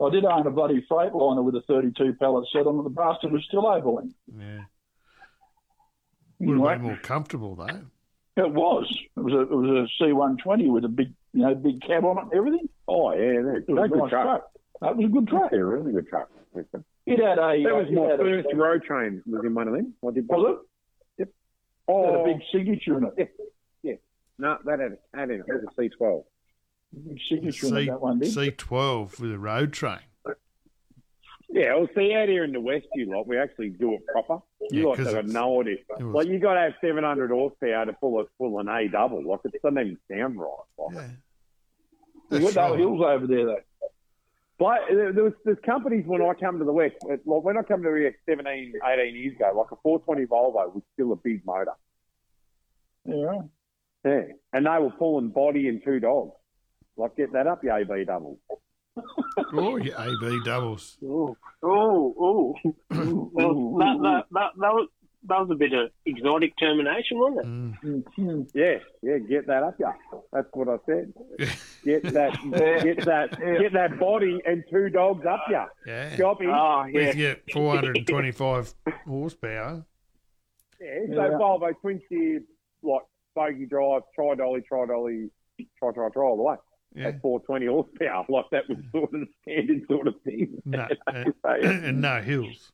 I 0.00 0.10
did 0.10 0.24
own 0.24 0.46
a 0.46 0.50
bloody 0.50 0.86
Freightliner 0.90 1.42
with 1.42 1.56
a 1.56 1.62
32 1.62 2.14
pallet 2.20 2.46
set 2.52 2.66
on 2.66 2.78
it. 2.78 2.82
The 2.84 2.90
bastard 2.90 3.32
was 3.32 3.44
still 3.48 3.66
overland. 3.66 4.14
Yeah. 4.36 4.60
Would 6.40 6.50
Anyway, 6.52 6.68
have 6.70 6.78
been 6.78 6.86
more 6.88 6.96
comfortable 6.98 7.56
though. 7.56 7.66
it 8.44 8.52
was. 8.54 8.86
It 9.16 9.20
was 9.20 9.32
a 9.34 9.40
it 9.40 9.50
was 9.50 9.88
a 10.00 10.04
C120 10.04 10.70
with 10.72 10.84
a 10.84 10.88
big 10.88 11.12
you 11.32 11.42
know 11.42 11.54
big 11.54 11.82
cab 11.82 12.04
on 12.04 12.18
it 12.18 12.22
and 12.24 12.34
everything. 12.34 12.68
Oh 12.86 13.10
yeah, 13.12 13.18
they're, 13.42 13.56
It 13.56 13.68
was 13.68 13.84
a 13.86 13.88
good 13.88 13.98
nice 13.98 14.10
truck. 14.10 14.24
truck. 14.24 14.50
That 14.80 14.96
was 14.96 15.04
a 15.06 15.08
good 15.08 15.26
truck. 15.28 15.50
Yeah, 15.52 15.58
really 15.58 15.92
good 15.92 16.08
truck. 16.08 16.30
It 16.54 17.18
had 17.18 17.38
a. 17.38 17.62
That 17.64 17.74
was 17.74 17.86
uh, 17.88 17.92
my 17.92 18.02
had 18.02 18.20
a- 18.20 18.42
first 18.42 18.48
road 18.54 18.82
train. 18.84 19.22
Was 19.26 19.44
in 19.44 19.54
one 19.54 19.66
of 19.66 19.74
them. 19.74 19.94
I 20.06 20.10
did. 20.12 20.28
Was 20.28 20.58
it? 21.18 21.22
It 21.22 21.28
had 21.88 21.94
Oh, 21.94 22.22
a 22.22 22.24
big 22.24 22.40
signature 22.52 22.98
in 22.98 23.10
it. 23.16 24.00
no, 24.38 24.56
that 24.64 24.78
had 24.78 24.92
a 24.92 25.16
had 25.18 25.30
it. 25.30 25.40
It 25.40 25.46
was 25.48 25.64
a 25.76 25.82
C 25.82 25.88
twelve. 25.88 26.22
Big 26.92 27.18
signature 27.28 27.66
in 27.68 27.76
it, 27.76 27.80
C 27.80 27.86
that 27.86 28.00
one 28.00 28.18
did. 28.18 28.32
C 28.32 28.50
twelve 28.50 29.20
with 29.20 29.32
a 29.32 29.38
road 29.38 29.72
train. 29.72 29.98
Yeah, 31.50 31.74
well, 31.76 31.88
see, 31.96 32.14
out 32.14 32.28
here 32.28 32.44
in 32.44 32.52
the 32.52 32.60
West, 32.60 32.86
you 32.94 33.06
lot, 33.10 33.26
we 33.26 33.38
actually 33.38 33.70
do 33.70 33.94
it 33.94 34.06
proper. 34.06 34.38
You 34.70 34.82
Yeah, 34.82 34.86
lot 34.88 34.96
'cause 34.98 35.06
have 35.06 35.14
got 35.14 35.32
no 35.32 35.60
idea. 35.62 35.76
it 35.98 36.02
was- 36.04 36.14
Like, 36.14 36.26
you 36.26 36.38
got 36.38 36.54
to 36.54 36.60
have 36.60 36.74
700 36.82 37.30
horsepower 37.30 37.86
to 37.86 37.92
pull 37.94 38.20
a 38.20 38.26
full 38.36 38.58
an 38.58 38.68
A 38.68 38.86
double. 38.88 39.22
Like, 39.24 39.40
it 39.46 39.54
doesn't 39.62 39.78
even 39.78 39.98
sound 40.10 40.38
right. 40.38 40.48
Like, 40.78 40.94
Yeah. 40.94 41.08
We've 42.30 42.42
That's 42.42 42.54
got 42.54 42.64
no 42.66 42.70
right. 42.72 42.78
hills 42.80 43.00
over 43.02 43.26
there 43.26 43.46
though. 43.46 43.60
But 44.58 44.80
there, 44.90 45.12
there 45.14 45.24
was 45.24 45.32
there's 45.46 45.58
companies 45.60 46.04
when 46.04 46.20
I 46.20 46.34
come 46.34 46.58
to 46.58 46.64
the 46.66 46.72
West, 46.72 46.96
it- 47.08 47.26
like 47.26 47.42
when 47.42 47.56
I 47.56 47.62
come 47.62 47.82
to 47.82 47.88
the 47.88 48.02
West 48.04 48.16
17, 48.28 48.74
18 48.84 49.14
years 49.16 49.34
ago, 49.36 49.52
like 49.56 49.70
a 49.72 49.76
420 49.76 50.26
Volvo 50.26 50.74
was 50.74 50.82
still 50.92 51.12
a 51.12 51.16
big 51.16 51.46
motor. 51.46 51.72
Yeah. 53.06 53.42
Yeah. 54.04 54.22
And 54.52 54.66
they 54.66 54.78
were 54.78 54.90
pulling 54.90 55.30
body 55.30 55.68
and 55.68 55.82
two 55.82 56.00
dogs. 56.00 56.32
Like, 56.98 57.16
get 57.16 57.32
that 57.32 57.46
up, 57.46 57.62
you 57.62 57.72
AB 57.72 58.04
double. 58.04 58.38
Oh, 59.52 59.76
yeah, 59.76 60.04
AB 60.04 60.40
doubles. 60.44 60.98
Oh, 61.02 61.36
oh, 61.62 62.14
oh. 62.20 62.54
well, 63.32 63.76
that, 63.78 63.98
that, 64.02 64.24
that, 64.32 64.50
that, 64.58 64.72
was, 64.74 64.88
that 65.28 65.38
was 65.38 65.48
a 65.52 65.54
bit 65.54 65.72
of 65.74 65.90
exotic 66.04 66.54
termination, 66.58 67.20
wasn't 67.20 67.76
it? 67.82 68.18
Mm. 68.18 68.48
Yeah, 68.52 68.78
yeah, 69.02 69.18
get 69.18 69.46
that 69.46 69.62
up, 69.62 69.76
yeah. 69.78 69.92
That's 70.32 70.48
what 70.52 70.68
I 70.68 70.76
said. 70.86 71.12
Get 71.84 72.02
that, 72.02 72.32
get 72.82 73.04
that, 73.06 73.38
get 73.38 73.72
that 73.72 73.98
body 74.00 74.42
and 74.44 74.64
two 74.68 74.90
dogs 74.90 75.24
up, 75.24 75.44
yeah. 75.48 75.66
Yeah. 75.86 76.16
Choppy. 76.16 76.46
Oh, 76.48 76.84
yeah. 76.92 77.06
With 77.06 77.16
your 77.16 77.36
425 77.52 78.74
horsepower. 79.06 79.86
Yeah, 80.80 80.88
so 81.08 81.14
Yeah. 81.14 81.28
Volvo 81.38 81.72
twin 81.80 82.02
steer, 82.06 82.42
like 82.82 83.02
bogey 83.34 83.66
drive, 83.66 84.02
tri 84.14 84.34
dolly, 84.34 84.60
tri 84.68 84.86
dolly, 84.86 85.30
tri 85.78 85.92
tri 85.92 86.08
tri 86.12 86.22
all 86.22 86.36
the 86.36 86.42
way. 86.42 86.56
Yeah. 86.94 87.08
At 87.08 87.20
420 87.20 87.66
horsepower, 87.66 88.24
like 88.28 88.46
that 88.50 88.68
was 88.68 88.78
sort 88.92 89.12
of 89.14 89.20
the 89.20 89.26
standard 89.42 89.82
sort 89.88 90.08
of 90.08 90.14
thing. 90.24 90.60
No, 90.64 90.88
uh, 91.06 91.24
and, 91.44 91.84
and 91.84 92.00
no 92.00 92.20
hills. 92.22 92.72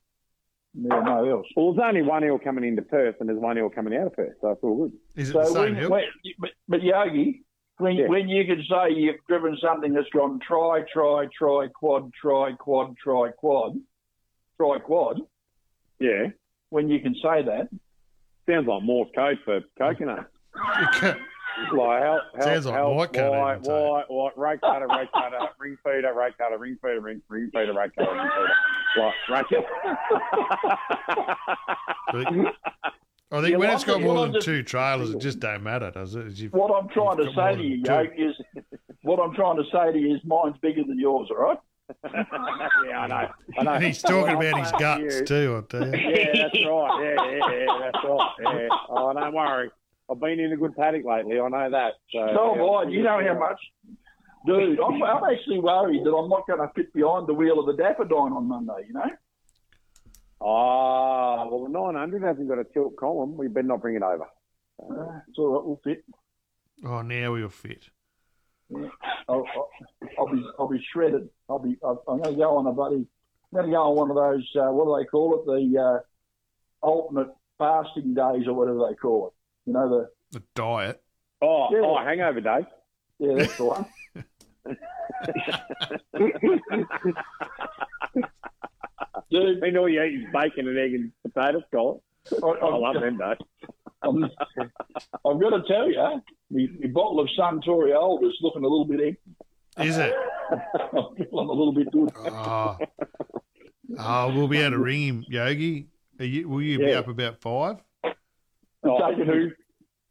Yeah, 0.73 0.99
no 1.01 1.25
hills. 1.25 1.45
Well, 1.55 1.73
there's 1.73 1.85
only 1.87 2.01
one 2.01 2.23
hill 2.23 2.39
coming 2.39 2.63
into 2.63 2.81
Perth, 2.81 3.15
and 3.19 3.27
there's 3.29 3.39
one 3.39 3.57
hill 3.57 3.69
coming 3.69 3.93
out 3.95 4.07
of 4.07 4.13
Perth, 4.13 4.33
so 4.41 4.51
it's 4.51 4.63
all 4.63 4.87
good. 4.87 4.93
Is 5.15 5.29
it 5.29 5.33
So 5.33 5.39
the 5.39 5.45
same 5.47 5.55
when, 5.61 5.75
hill? 5.75 5.89
when, 5.91 6.03
but, 6.39 6.49
but 6.67 6.81
Yogi, 6.83 7.43
when, 7.77 7.95
Yeah. 7.97 8.07
when 8.07 8.27
you 8.29 8.45
can 8.45 8.63
say 8.69 8.93
you've 8.93 9.17
driven 9.27 9.57
something 9.61 9.93
that's 9.93 10.09
gone 10.09 10.39
try, 10.39 10.83
try, 10.91 11.27
try, 11.37 11.67
quad, 11.67 12.11
try, 12.19 12.53
quad, 12.53 12.95
try, 12.97 13.31
quad, 13.31 13.75
try, 14.57 14.79
quad, 14.79 15.19
Yeah, 15.99 16.27
when 16.69 16.87
you 16.89 16.99
can 17.01 17.13
say 17.15 17.43
that, 17.43 17.67
sounds 18.49 18.67
like 18.67 18.81
Morse 18.83 19.09
code 19.13 19.39
for 19.45 19.59
coconut. 19.77 20.27
Like 21.73 22.03
help, 22.03 22.21
help, 22.33 22.43
Sounds 22.43 22.65
like 22.65 22.75
help, 22.75 22.95
white 22.95 23.13
cutter 23.13 23.29
white, 23.31 23.51
even 23.53 23.63
say. 23.65 23.71
white, 23.89 24.09
white, 24.09 24.37
rake 24.37 24.61
cutter, 24.61 24.87
rake 24.87 25.11
cutter, 25.13 25.39
ring 25.59 25.77
feeder, 25.83 26.13
rake 26.13 26.37
cutter, 26.37 26.57
ring 26.57 26.77
feeder, 26.81 27.01
ring, 27.01 27.21
ring 27.29 27.49
feeder, 27.53 27.73
rake 27.73 27.91
cutter, 27.97 28.13
ring 28.13 28.29
feeder. 28.29 28.53
Like, 28.97 29.13
rake 29.29 29.47
cutter. 29.49 29.67
I 33.31 33.41
think 33.41 33.51
Yeah, 33.51 33.57
when 33.57 33.69
it's 33.71 33.83
got 33.83 34.01
more 34.01 34.21
than 34.23 34.33
just- 34.33 34.45
two 34.45 34.61
trailers, 34.63 35.09
it 35.11 35.19
just 35.19 35.39
don't 35.39 35.63
matter, 35.63 35.89
does 35.91 36.15
it? 36.15 36.31
You've- 36.33 36.55
what 36.57 36.71
I'm 36.71 36.87
trying 36.89 37.17
to 37.17 37.31
say 37.33 37.55
to 37.55 37.61
you, 37.63 37.81
than 37.83 38.05
Yogi, 38.05 38.21
is 38.23 38.35
what 39.01 39.19
I'm 39.19 39.33
trying 39.33 39.57
to 39.57 39.63
say 39.71 39.91
to 39.91 39.97
you 39.97 40.15
is 40.15 40.21
mine's 40.25 40.57
bigger 40.61 40.83
than 40.83 40.99
yours, 40.99 41.29
all 41.31 41.37
right? 41.37 41.57
yeah, 42.13 43.01
I 43.01 43.07
know. 43.07 43.29
I 43.59 43.63
know. 43.63 43.71
And 43.73 43.83
he's 43.83 44.01
talking 44.01 44.37
Well, 44.37 44.47
about 44.47 44.59
his 44.59 44.71
guts 44.73 45.19
you. 45.19 45.25
too, 45.25 45.63
I 45.63 45.65
tell 45.71 45.87
you. 45.87 45.93
Yeah, 45.99 46.31
that's 46.33 46.65
right. 46.65 46.99
Yeah, 47.03 47.31
yeah, 47.31 47.51
yeah, 47.51 47.77
that's 47.91 48.03
right. 48.03 48.31
Yeah. 48.41 48.67
Oh, 48.89 49.13
don't 49.13 49.33
worry. 49.33 49.69
I've 50.09 50.19
been 50.19 50.39
in 50.39 50.51
a 50.51 50.57
good 50.57 50.75
paddock 50.75 51.03
lately. 51.05 51.39
I 51.39 51.49
know 51.49 51.69
that. 51.71 51.93
So, 52.11 52.19
So 52.33 52.55
yeah, 52.55 52.61
have 52.61 52.87
I. 52.87 52.91
You 52.91 53.03
know 53.03 53.33
how 53.33 53.39
much, 53.39 53.59
dude. 54.45 54.79
I'm, 54.79 55.01
I'm 55.01 55.23
actually 55.23 55.59
worried 55.59 56.03
that 56.03 56.11
I'm 56.11 56.29
not 56.29 56.47
going 56.47 56.59
to 56.59 56.71
fit 56.75 56.93
behind 56.93 57.27
the 57.27 57.33
wheel 57.33 57.59
of 57.59 57.65
the 57.65 57.81
Dapperdine 57.81 58.35
on 58.35 58.47
Monday. 58.47 58.85
You 58.87 58.93
know? 58.93 59.09
Ah, 60.41 61.47
well, 61.47 61.63
the 61.63 61.69
900 61.69 62.21
hasn't 62.21 62.47
got 62.47 62.59
a 62.59 62.65
tilt 62.65 62.95
column. 62.97 63.35
We 63.35 63.47
better 63.47 63.67
not 63.67 63.81
bring 63.81 63.95
it 63.95 64.03
over. 64.03 64.25
Uh, 64.79 65.19
it's 65.27 65.39
all 65.39 65.53
right. 65.53 65.65
We'll 65.65 65.81
fit. 65.83 66.03
Oh, 66.85 67.01
now 67.01 67.33
we'll 67.33 67.49
fit. 67.49 67.89
I'll, 68.71 68.91
I'll, 69.29 69.69
I'll 70.19 70.27
be 70.31 70.43
I'll 70.59 70.67
be 70.67 70.83
shredded. 70.91 71.29
I'll 71.49 71.59
be 71.59 71.77
I'll, 71.83 72.03
I'm 72.07 72.21
going 72.21 72.35
to 72.35 72.39
go 72.39 72.57
on 72.57 72.67
a 72.67 72.73
buddy. 72.73 72.95
I'm 73.53 73.53
going 73.53 73.65
to 73.67 73.71
go 73.71 73.81
on 73.83 73.95
one 73.95 74.09
of 74.09 74.15
those 74.15 74.47
uh, 74.55 74.71
what 74.71 74.85
do 74.85 75.03
they 75.03 75.07
call 75.07 75.39
it? 75.39 75.45
The 75.45 75.81
uh, 75.81 76.85
ultimate 76.85 77.29
fasting 77.57 78.13
days 78.13 78.47
or 78.47 78.53
whatever 78.53 78.87
they 78.89 78.95
call 78.95 79.27
it. 79.27 79.33
You 79.65 79.73
know 79.73 79.89
the 79.89 80.09
The 80.39 80.43
diet. 80.55 81.01
Oh, 81.41 81.67
Yeah. 81.71 81.81
oh, 81.83 81.97
hangover 81.97 82.41
day. 82.41 82.65
yeah 83.19 83.33
that's 83.37 83.57
the 83.57 83.65
one. 83.65 83.85
Dude, 89.31 89.59
Been 89.61 89.77
all 89.77 89.89
you 89.89 90.01
eat 90.03 90.19
is 90.21 90.25
bacon 90.33 90.67
and 90.67 90.77
egg 90.77 90.93
and 90.93 91.11
potato 91.23 91.61
scallop. 91.67 92.01
I, 92.31 92.47
I 92.47 92.67
I, 92.67 92.77
love 92.77 93.01
them 93.01 93.17
days. 93.17 93.37
I'm, 94.01 94.23
I've 94.23 95.41
got 95.41 95.49
to 95.49 95.63
tell 95.67 95.89
you, 95.89 96.21
my, 96.51 96.67
my 96.79 96.87
bottle 96.91 97.19
of 97.19 97.27
Suntory 97.37 97.95
Old 97.95 98.23
is 98.23 98.33
looking 98.41 98.63
a 98.63 98.67
little 98.67 98.85
bit 98.85 98.99
empty. 98.99 99.89
Is 99.89 99.97
it? 99.97 100.13
I'm 100.51 101.15
feeling 101.17 101.49
a 101.49 101.51
little 101.51 101.73
bit 101.73 101.91
good. 101.91 102.11
Oh. 102.15 102.77
oh, 103.99 104.33
we'll 104.33 104.47
be 104.47 104.59
able 104.59 104.71
to 104.71 104.79
ring 104.79 105.01
him, 105.01 105.25
Yogi. 105.27 105.87
Are 106.19 106.25
you, 106.25 106.47
will 106.47 106.61
you 106.61 106.77
be 106.79 106.93
up 106.93 107.07
about 107.07 107.41
five? 107.41 107.77
Oh, 108.85 109.09
Taking 109.09 109.25
two, 109.25 109.51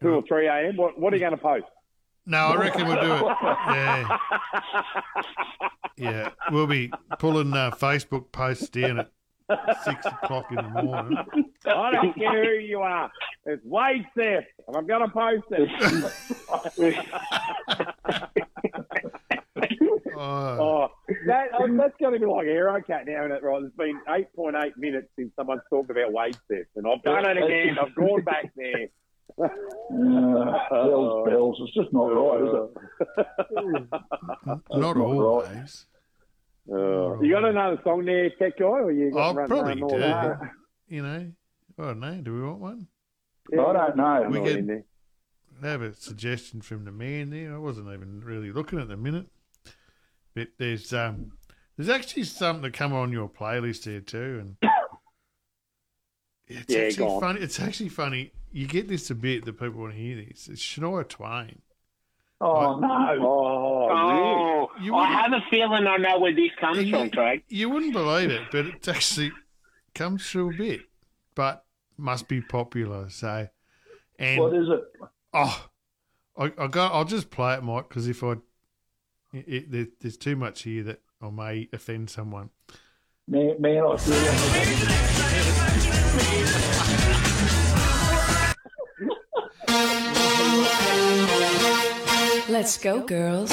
two 0.02 0.08
or 0.14 0.22
three 0.26 0.46
a.m. 0.48 0.76
What, 0.76 0.98
what 0.98 1.12
are 1.12 1.16
you 1.16 1.20
going 1.20 1.32
to 1.36 1.38
post? 1.38 1.64
No, 2.26 2.38
I 2.38 2.56
reckon 2.56 2.86
we'll 2.86 3.00
do 3.00 3.12
it. 3.12 3.36
Yeah, 3.42 4.18
yeah. 5.98 6.28
We'll 6.50 6.66
be 6.66 6.90
pulling 7.18 7.52
uh, 7.52 7.70
Facebook 7.72 8.32
posts 8.32 8.70
down 8.70 9.00
at 9.00 9.10
six 9.84 10.06
o'clock 10.06 10.46
in 10.50 10.56
the 10.56 10.82
morning. 10.82 11.18
I 11.66 11.90
don't 11.92 12.14
care 12.14 12.44
who 12.44 12.64
you 12.64 12.80
are. 12.80 13.12
It's 13.44 13.62
wage 13.64 14.04
theft, 14.16 14.46
and 14.66 14.74
I'm 14.76 14.86
going 14.86 15.02
to 15.02 15.08
post 15.08 15.44
it. 15.50 15.68
Oh, 20.16 20.58
Oh, 20.60 20.88
that, 21.26 21.48
oh, 21.58 21.76
that's 21.76 21.94
going 22.00 22.14
to 22.14 22.18
be 22.20 22.26
like 22.26 22.46
Aerocat 22.46 23.06
now, 23.06 23.24
isn't 23.24 23.32
it? 23.32 23.42
Right? 23.42 23.62
It's 23.62 23.76
been 23.76 24.00
8.8 24.08 24.72
minutes 24.76 25.08
since 25.16 25.30
someone's 25.36 25.62
talked 25.70 25.90
about 25.90 26.12
wage 26.12 26.36
theft, 26.50 26.70
and 26.76 26.86
I've 26.86 27.02
done 27.02 27.24
it 27.28 27.42
again. 27.42 27.76
I've 27.80 27.94
gone 27.94 28.22
back 28.22 28.52
there. 28.56 28.88
Uh, 29.42 29.48
bells, 30.70 31.28
bells. 31.28 31.58
It's 31.64 31.74
just 31.74 31.92
not 31.92 32.06
right, 32.06 32.42
is 32.42 32.54
it? 33.18 33.90
not 34.70 34.96
always. 34.96 35.86
Uh, 36.70 37.20
you 37.20 37.32
got 37.32 37.44
another 37.44 37.78
song 37.84 38.04
there, 38.04 38.30
Tech 38.38 38.58
Guy, 38.58 38.64
or 38.64 38.90
you 38.90 39.10
got 39.12 39.20
I'll 39.20 39.34
run- 39.34 39.48
probably 39.48 39.72
run 39.74 39.82
all 39.82 39.88
do. 39.90 39.98
that? 39.98 40.38
You 40.88 41.02
know, 41.02 41.32
I 41.78 41.82
don't 41.82 42.00
know. 42.00 42.20
Do 42.22 42.34
we 42.34 42.42
want 42.42 42.60
one? 42.60 42.86
Yeah, 43.52 43.64
I 43.66 43.72
don't 43.72 43.96
know. 43.96 44.26
We 44.30 44.40
get- 44.40 44.84
I 45.62 45.66
have 45.68 45.82
a 45.82 45.94
suggestion 45.94 46.60
from 46.62 46.84
the 46.84 46.92
man 46.92 47.30
there. 47.30 47.54
I 47.54 47.58
wasn't 47.58 47.88
even 47.88 48.20
really 48.24 48.50
looking 48.50 48.80
at 48.80 48.88
the 48.88 48.96
minute. 48.96 49.26
But 50.34 50.48
there's 50.58 50.92
um 50.92 51.32
there's 51.76 51.88
actually 51.88 52.24
something 52.24 52.62
to 52.62 52.70
come 52.76 52.92
on 52.92 53.12
your 53.12 53.28
playlist 53.28 53.84
here 53.84 54.00
too, 54.00 54.40
and 54.62 54.70
it's 56.46 56.72
Yeah, 56.74 56.80
actually 56.82 57.20
funny. 57.20 57.40
It's 57.40 57.60
actually 57.60 57.88
funny. 57.88 58.32
You 58.52 58.66
get 58.66 58.88
this 58.88 59.10
a 59.10 59.14
bit 59.14 59.44
that 59.44 59.54
people 59.58 59.80
want 59.80 59.92
to 59.94 59.98
hear 59.98 60.16
this. 60.16 60.48
It's 60.48 60.62
Shania 60.62 61.08
Twain. 61.08 61.60
Oh, 62.40 62.78
no. 62.78 63.16
Oh, 63.20 63.88
Oh, 63.90 64.70
You 64.80 64.94
I 64.94 64.98
wouldn't- 65.00 65.20
have 65.20 65.32
a 65.42 65.50
feeling 65.50 65.86
I 65.86 65.96
know 65.96 66.18
where 66.18 66.34
this 66.34 66.50
comes 66.60 66.78
And 66.78 66.90
from, 66.90 67.10
Craig. 67.10 67.42
you 67.48 67.70
wouldn't 67.70 67.92
believe 67.92 68.30
it, 68.30 68.42
but 68.52 68.66
it 68.66 68.86
actually 68.88 69.32
comes 69.94 70.28
through 70.28 70.50
a 70.50 70.56
bit, 70.56 70.80
but 71.34 71.64
must 71.96 72.28
be 72.28 72.40
popular. 72.42 73.08
So, 73.08 73.48
and 74.18 74.40
What 74.40 74.54
is 74.54 74.68
it? 74.68 74.82
Oh, 75.32 75.68
I, 76.36 76.52
I 76.58 76.66
got. 76.66 76.92
I'll 76.92 77.04
just 77.04 77.30
play 77.30 77.54
it, 77.54 77.62
Mike, 77.62 77.88
because 77.88 78.06
if 78.08 78.22
I, 78.22 78.34
it, 79.34 79.44
it, 79.48 79.70
there, 79.70 79.86
there's 80.00 80.16
too 80.16 80.36
much 80.36 80.62
here 80.62 80.84
that 80.84 81.00
I 81.20 81.28
may 81.30 81.68
offend 81.72 82.08
someone. 82.10 82.50
Man, 83.26 83.60
man 83.60 83.84
I 83.84 83.96
feel 83.96 84.16
like 84.16 85.04
Let's 92.48 92.76
go, 92.78 93.00
girls. 93.00 93.50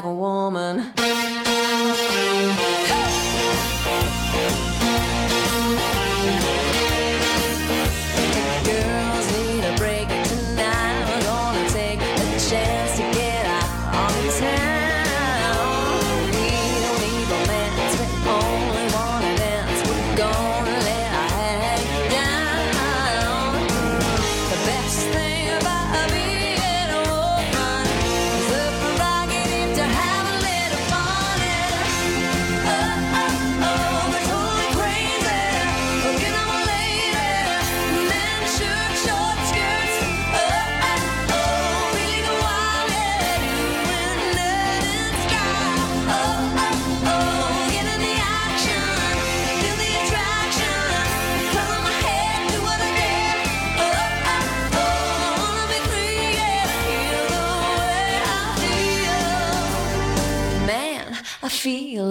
like 0.00 0.06
a 0.06 0.14
woman. 0.14 0.99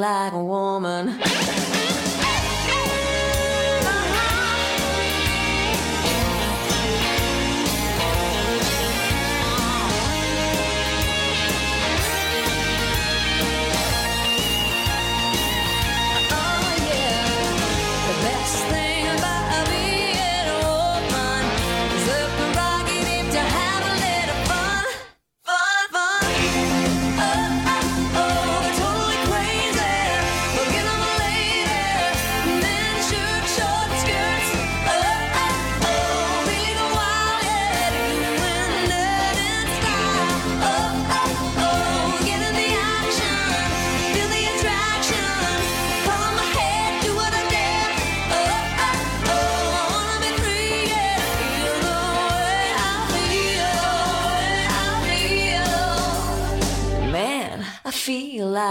like 0.09 0.33
a 0.33 0.43
woman. 0.43 1.19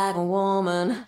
like 0.09 0.17
a 0.17 0.25
woman. 0.25 1.08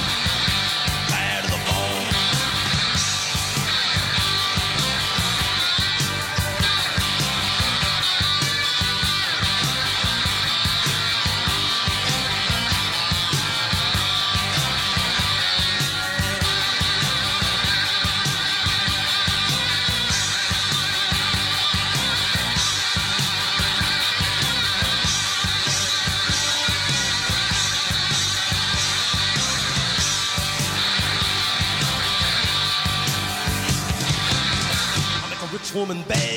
Rich 35.91 36.05
woman 36.07 36.30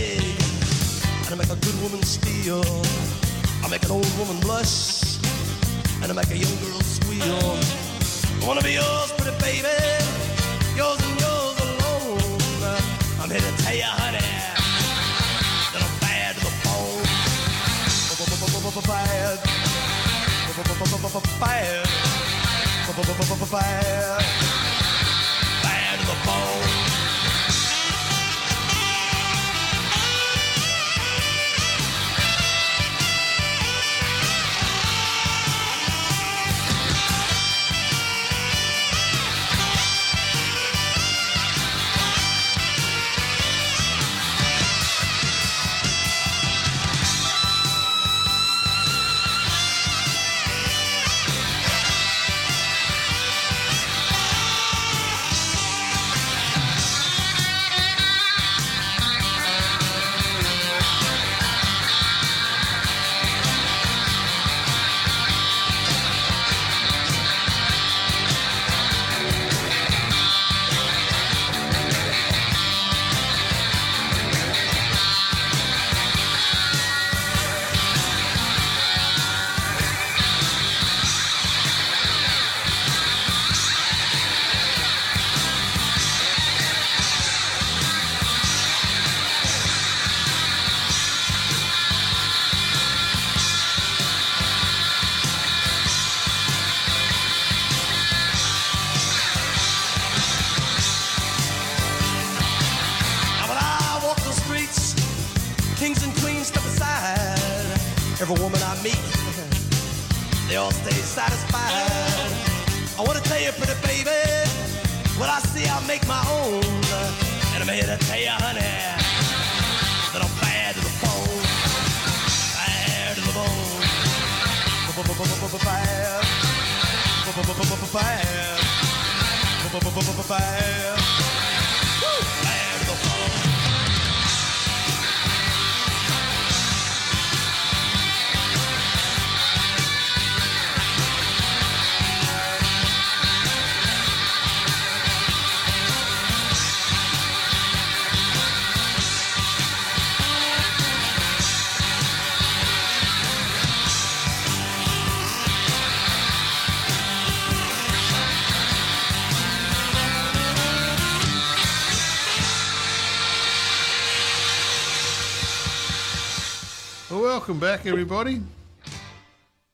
back, 167.77 167.87
everybody. 167.87 168.41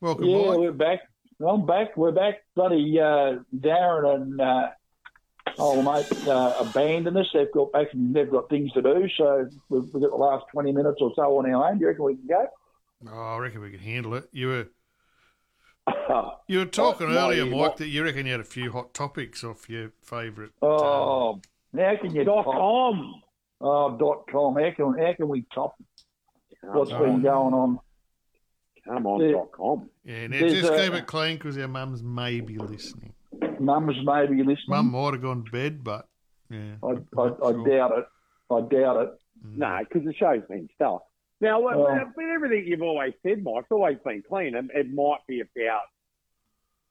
Welcome, 0.01 0.25
Yeah, 0.25 0.37
Mike. 0.47 0.59
we're 0.59 0.73
back. 0.73 1.01
I'm 1.47 1.67
back. 1.67 1.97
We're 1.99 2.13
back. 2.13 2.37
Bloody 2.57 2.99
uh, 2.99 3.41
Darren 3.55 4.15
and 4.15 4.41
uh, 4.41 4.71
old 5.59 5.85
mate 5.85 6.27
uh, 6.27 6.55
abandoned 6.61 7.19
us. 7.19 7.27
They've 7.35 7.53
got 7.53 7.73
back 7.73 7.89
and 7.93 8.15
they've 8.15 8.31
got 8.31 8.49
things 8.49 8.73
to 8.73 8.81
do. 8.81 9.07
So 9.19 9.49
we've, 9.69 9.83
we've 9.93 10.03
got 10.03 10.11
the 10.13 10.17
last 10.17 10.47
20 10.53 10.73
minutes 10.73 10.97
or 11.03 11.13
so 11.15 11.23
on 11.39 11.53
our 11.53 11.69
own. 11.71 11.77
Do 11.77 11.83
you 11.83 11.89
reckon 11.89 12.05
we 12.07 12.15
can 12.17 12.27
go? 12.27 12.47
Oh, 13.13 13.19
I 13.35 13.37
reckon 13.39 13.61
we 13.61 13.71
can 13.71 13.81
handle 13.81 14.15
it. 14.15 14.29
You 14.33 14.49
were 14.49 14.67
you 16.49 16.59
were 16.61 16.65
talking 16.67 17.09
Oh, 17.09 17.17
earlier, 17.19 17.45
my- 17.45 17.69
Mike, 17.69 17.77
that 17.79 17.89
you 17.89 18.03
reckon 18.03 18.25
you 18.25 18.33
had 18.33 18.41
a 18.41 18.45
few 18.45 18.73
hot 18.73 18.95
topics 18.95 19.45
off 19.45 19.69
your 19.69 19.93
favourite. 20.03 20.53
Oh, 20.63 21.39
how 21.77 21.97
can 22.01 22.15
you 22.15 22.25
Dot 22.25 22.47
top? 22.47 22.55
com. 22.55 23.23
Oh, 23.61 23.97
dot 23.99 24.25
com. 24.33 24.55
How 24.55 24.71
can, 24.71 24.97
how 24.99 25.13
can 25.13 25.29
we 25.29 25.45
top 25.55 25.75
what's 26.63 26.93
on. 26.93 27.03
been 27.03 27.23
going 27.23 27.53
on? 27.53 27.79
Come 28.91 29.07
on, 29.07 29.21
Yeah. 29.21 29.33
dot 29.33 29.53
com. 29.53 29.89
Yeah, 30.05 30.27
now 30.27 30.41
There's 30.41 30.53
just 30.61 30.73
a- 30.73 30.77
keep 30.77 30.93
it 30.95 31.07
clean 31.07 31.37
because 31.37 31.57
our 31.59 31.69
mums 31.69 32.03
may 32.03 32.41
be 32.41 32.59
listening. 32.59 33.13
Mums 33.61 33.97
may 34.05 34.27
be 34.27 34.39
listening. 34.43 34.57
Mum 34.69 34.91
might 34.91 35.13
have 35.13 35.23
gone 35.23 35.45
to 35.45 35.51
bed, 35.53 35.85
but 35.85 36.09
yeah, 36.51 36.75
I, 36.83 36.89
I, 36.89 37.23
I 37.25 37.53
doubt 37.69 37.99
it. 37.99 38.05
I 38.51 38.61
doubt 38.63 39.03
it. 39.03 39.11
Mm. 39.47 39.57
No, 39.59 39.79
because 39.81 40.05
the 40.05 40.15
show's 40.15 40.43
been 40.49 40.69
stuff. 40.75 41.03
Now, 41.41 41.61
with, 41.61 41.77
Well- 41.77 42.13
with 42.17 42.27
everything 42.35 42.67
you've 42.67 42.83
always 42.83 43.15
said, 43.23 43.45
Mike, 43.45 43.61
it's 43.63 43.71
always 43.71 43.99
been 44.05 44.23
clean. 44.29 44.55
It, 44.57 44.65
it 44.75 44.93
might 44.93 45.21
be 45.29 45.41
about 45.41 45.83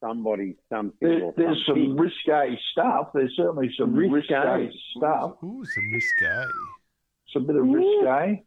somebody, 0.01 0.55
something, 0.69 0.95
There, 1.01 1.23
or 1.23 1.33
there's 1.35 1.57
some 1.67 1.75
something. 1.75 1.97
risque 1.97 2.57
stuff. 2.71 3.09
There's 3.13 3.33
certainly 3.35 3.69
some 3.77 3.93
risque, 3.93 4.33
Risque. 4.33 4.71
stuff. 4.97 5.33
Ooh, 5.43 5.63
some 5.65 5.91
risque. 5.91 6.45
Some 7.33 7.45
bit 7.45 7.57
of 7.57 7.67
risque. 7.67 8.43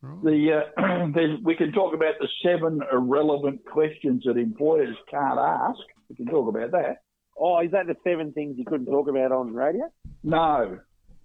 Right. 0.00 0.24
The 0.24 0.52
uh, 0.78 1.36
we 1.44 1.56
can 1.56 1.72
talk 1.72 1.92
about 1.94 2.14
the 2.20 2.28
seven 2.44 2.80
irrelevant 2.92 3.64
questions 3.64 4.22
that 4.26 4.36
employers 4.36 4.96
can't 5.10 5.38
ask. 5.38 5.80
We 6.08 6.16
can 6.16 6.26
talk 6.26 6.48
about 6.48 6.70
that. 6.72 6.98
Oh, 7.38 7.60
is 7.60 7.70
that 7.72 7.86
the 7.86 7.96
seven 8.04 8.32
things 8.32 8.56
you 8.58 8.64
couldn't 8.64 8.86
talk 8.86 9.08
about 9.08 9.32
on 9.32 9.52
radio? 9.54 9.90
No, 10.24 10.78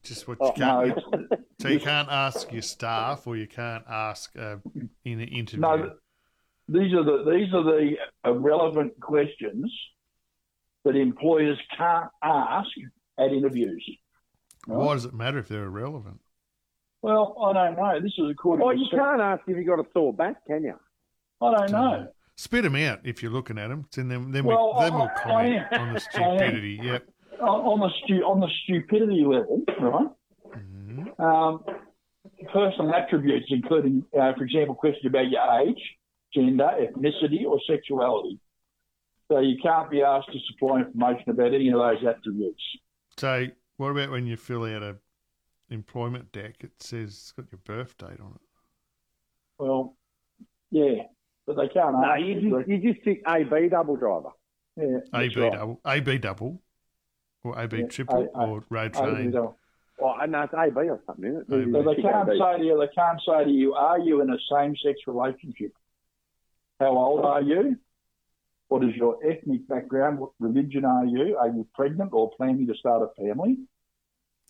Just 0.04 0.28
what 0.28 0.38
you 0.40 0.48
Oh, 0.48 0.52
can't. 0.54 0.98
no, 1.12 1.38
So 1.62 1.68
you 1.70 1.80
can't 1.92 2.10
ask 2.10 2.52
your 2.52 2.62
staff, 2.62 3.26
or 3.28 3.36
you 3.36 3.48
can't 3.48 3.84
ask 3.88 4.36
uh, 4.38 4.58
in 5.06 5.20
an 5.20 5.28
interview. 5.28 5.62
no. 5.62 5.94
These 6.70 6.94
are 6.94 7.04
the 7.04 7.30
these 7.30 7.54
are 7.54 7.64
the 7.64 7.92
irrelevant 8.26 8.98
questions 9.02 9.72
that 10.86 10.96
employers 10.96 11.58
can't 11.78 12.10
ask 12.24 12.70
at 13.20 13.32
interviews. 13.34 13.84
Why 14.66 14.94
does 14.94 15.04
it 15.06 15.14
matter 15.14 15.40
if 15.40 15.48
they're 15.50 15.66
irrelevant? 15.66 16.22
Well, 17.04 17.36
I 17.46 17.52
don't 17.54 17.76
know. 17.76 18.00
This 18.02 18.14
is 18.18 18.32
according 18.32 18.66
Oh, 18.66 18.72
to 18.72 18.78
you 18.78 18.88
can't 18.90 19.20
ask 19.22 19.42
if 19.46 19.58
you 19.58 19.66
got 19.66 19.78
a 19.80 19.84
sore 19.94 20.14
back, 20.14 20.38
can 20.48 20.64
you? 20.64 20.74
I 21.42 21.54
don't 21.54 21.72
know. 21.72 22.08
Spit 22.38 22.64
them 22.64 22.76
out 22.78 23.02
if 23.04 23.22
you're 23.22 23.32
looking 23.32 23.58
at 23.60 23.68
them. 23.68 23.86
Then, 23.94 24.08
then, 24.08 24.32
then, 24.32 24.46
Well, 24.46 24.74
we, 24.76 24.82
then 24.86 24.94
we'll 24.96 25.10
comment 25.22 25.66
I- 25.72 25.78
on 25.78 25.94
the 25.94 26.00
stupidity. 26.00 26.80
Yep. 26.82 27.04
on 27.42 27.48
on 27.50 27.80
the 27.82 27.90
stu- 28.04 28.24
on 28.24 28.40
the 28.40 28.48
stupidity 28.64 29.26
level, 29.26 29.64
right? 29.82 30.08
Mm-hmm. 30.58 31.22
Um, 31.22 31.64
personal 32.54 32.94
attributes, 32.96 33.48
including, 33.50 34.06
uh, 34.18 34.32
for 34.38 34.46
example, 34.46 34.74
questions 34.74 35.06
about 35.06 35.30
your 35.30 35.60
age, 35.60 35.82
gender, 36.34 36.70
ethnicity, 36.80 37.44
or 37.46 37.60
sexuality. 37.70 38.40
So 39.30 39.40
you 39.40 39.58
can't 39.62 39.92
be 39.92 40.02
asked 40.04 40.32
to 40.32 40.40
supply 40.54 40.80
information 40.80 41.32
about 41.32 41.54
any 41.54 41.68
of 41.70 41.80
those 41.80 42.06
attributes. 42.08 42.62
So, 43.18 43.48
what 43.78 43.90
about 43.90 44.10
when 44.12 44.26
you 44.26 44.38
fill 44.38 44.64
out 44.64 44.84
a 44.84 44.96
employment 45.74 46.32
deck? 46.32 46.56
It 46.62 46.72
says 46.82 47.10
it's 47.10 47.32
got 47.32 47.46
your 47.52 47.60
birth 47.66 47.98
date 47.98 48.20
on 48.22 48.34
it. 48.36 48.42
Well, 49.58 49.96
yeah, 50.72 51.04
but 51.46 51.58
they 51.58 51.68
can't 51.70 52.00
No, 52.00 52.14
you 52.16 52.40
you. 52.40 52.58
just, 52.58 52.70
you 52.70 52.94
just 52.94 53.04
tick 53.04 53.22
AB 53.28 53.70
double 53.70 53.96
driver. 53.96 54.30
yeah, 54.78 54.98
AB 55.14 55.36
right. 55.40 55.52
double, 55.54 55.82
AB 55.86 56.18
double, 56.20 56.62
or 57.44 57.60
AB 57.60 57.78
Yeah, 57.80 57.88
triple, 57.88 58.30
I- 58.36 58.40
I- 58.40 58.48
or 58.48 58.64
road 58.70 58.92
oh, 58.96 59.04
I- 59.04 59.10
train. 59.12 59.26
you 59.26 59.32
know, 59.32 59.58
Oh, 60.00 60.16
no, 60.26 60.42
it's 60.42 60.54
AB 60.54 60.76
or 60.90 61.02
something, 61.06 61.24
isn't 61.24 61.42
it? 61.54 61.72
So 61.72 61.84
they 61.84 62.02
can't 62.02 62.28
AB. 62.28 62.38
say 62.40 62.58
to 62.58 62.64
you, 62.66 62.78
they 62.80 62.88
can't 62.94 63.22
say 63.26 63.44
to 63.46 63.50
you, 63.50 63.74
are 63.76 64.00
you 64.00 64.22
in 64.22 64.30
a 64.34 64.38
same-sex 64.52 65.00
relationship? 65.06 65.72
How 66.80 66.98
old 66.98 67.24
are 67.24 67.42
you? 67.44 67.78
What 68.70 68.84
is 68.84 68.96
your 68.96 69.20
ethnic 69.24 69.68
background? 69.68 70.18
What 70.20 70.32
religion 70.40 70.84
are 70.84 71.06
you? 71.06 71.38
Are 71.38 71.48
you 71.48 71.68
pregnant 71.76 72.12
or 72.12 72.32
planning 72.32 72.66
to 72.68 72.74
start 72.76 73.04
a 73.04 73.14
family? 73.22 73.60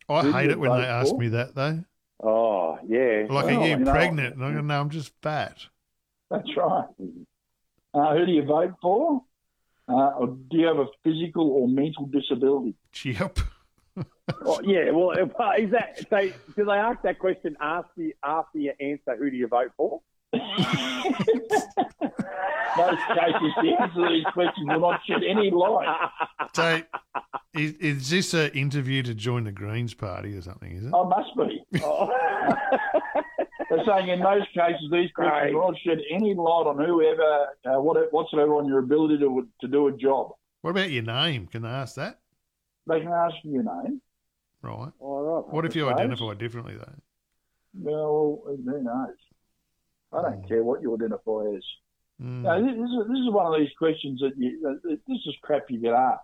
I 0.10 0.22
Who 0.22 0.32
do 0.32 0.38
hate 0.38 0.50
it 0.52 0.60
when 0.60 0.72
they 0.72 0.86
ask 0.86 1.16
me 1.16 1.30
that 1.30 1.56
though. 1.56 1.84
Oh, 2.22 2.78
yeah. 2.88 3.26
Like, 3.30 3.46
Well, 3.46 3.48
are 3.48 3.52
you 3.66 3.70
you 3.72 3.78
know- 3.78 3.92
pregnant? 3.92 4.36
And 4.36 4.46
I 4.46 4.54
go, 4.54 4.62
no, 4.62 4.80
I'm 4.80 4.90
just 4.90 5.12
fat. 5.22 5.58
That's 6.32 6.48
right. 6.56 6.86
Uh, 7.94 8.16
who 8.16 8.26
do 8.26 8.32
you 8.32 8.44
vote 8.46 8.74
for? 8.82 9.22
Uh, 9.88 9.94
or 10.18 10.28
do 10.28 10.58
you 10.58 10.66
have 10.68 10.78
a 10.80 10.86
physical 11.04 11.52
or 11.52 11.68
mental 11.68 12.06
disability? 12.08 12.76
Yep. 13.04 13.40
Oh, 14.46 14.60
yeah, 14.64 14.90
well, 14.92 15.12
uh, 15.12 15.52
is 15.60 15.70
that 15.72 16.00
so? 16.10 16.30
Do 16.56 16.64
they 16.66 16.72
ask 16.72 17.02
that 17.04 17.20
question 17.20 17.58
after 17.60 18.02
you, 18.04 18.14
after 18.24 18.58
you 18.58 18.72
answer 18.80 19.18
who 19.18 19.30
do 19.30 19.36
you 19.36 19.48
vote 19.48 19.72
for? 19.76 20.02
Most 22.76 23.02
cases, 23.08 23.52
the 23.62 23.76
answer 23.80 24.02
to 24.02 24.10
these 24.10 24.26
questions 24.34 24.68
will 24.68 24.80
not 24.80 25.00
shed 25.06 25.22
any 25.24 25.52
light. 25.52 26.10
So, 26.56 26.82
is, 27.54 27.74
is 27.74 28.10
this 28.10 28.34
an 28.34 28.50
interview 28.52 29.04
to 29.04 29.14
join 29.14 29.44
the 29.44 29.52
Greens 29.52 29.94
Party 29.94 30.36
or 30.36 30.42
something? 30.42 30.72
Is 30.72 30.86
it? 30.86 30.92
Oh, 30.94 31.06
must 31.06 31.30
be. 31.38 31.64
They're 33.70 33.86
saying 33.86 34.10
in 34.10 34.20
most 34.22 34.48
cases 34.54 34.90
these 34.92 35.12
questions 35.12 35.32
Right. 35.44 35.54
will 35.54 35.72
not 35.72 35.80
shed 35.86 36.00
any 36.12 36.34
light 36.34 36.66
on 36.68 36.78
whoever, 36.84 37.48
uh, 37.66 37.80
what, 37.82 38.12
whatsoever 38.12 38.56
on 38.56 38.68
your 38.68 38.80
ability 38.80 39.18
to 39.20 39.48
to 39.62 39.68
do 39.68 39.88
a 39.88 39.92
job. 39.92 40.32
What 40.62 40.72
about 40.72 40.90
your 40.92 41.04
name? 41.04 41.48
Can 41.48 41.62
they 41.64 41.70
ask 41.70 41.96
that? 41.96 42.20
They 42.88 43.00
can 43.02 43.12
ask 43.12 43.36
you 43.44 43.54
your 43.54 43.64
name. 43.64 44.02
Right. 44.62 44.92
All 45.00 45.22
right. 45.44 45.54
What 45.54 45.66
if 45.66 45.76
you 45.76 45.84
suppose. 45.84 46.00
identify 46.00 46.34
differently 46.36 46.76
though? 46.76 46.94
Well, 47.80 48.42
who 48.46 48.84
knows? 48.84 49.16
I 50.16 50.22
don't 50.22 50.48
care 50.48 50.64
what 50.64 50.82
you 50.82 50.94
identify 50.96 51.56
as. 51.56 51.64
Mm. 52.22 52.42
No, 52.44 52.62
this, 52.62 52.76
this 52.76 52.90
is, 52.90 53.08
this 53.10 53.20
is 53.20 53.32
one 53.32 53.48
of 53.54 53.60
these 53.60 53.72
questions 53.78 54.20
that 54.22 54.34
you. 54.38 54.60
that- 54.62 55.00
This 55.08 55.18
is 55.26 55.36
crap 55.42 55.64
you 55.70 55.80
get 55.80 55.94
asked. 55.94 56.22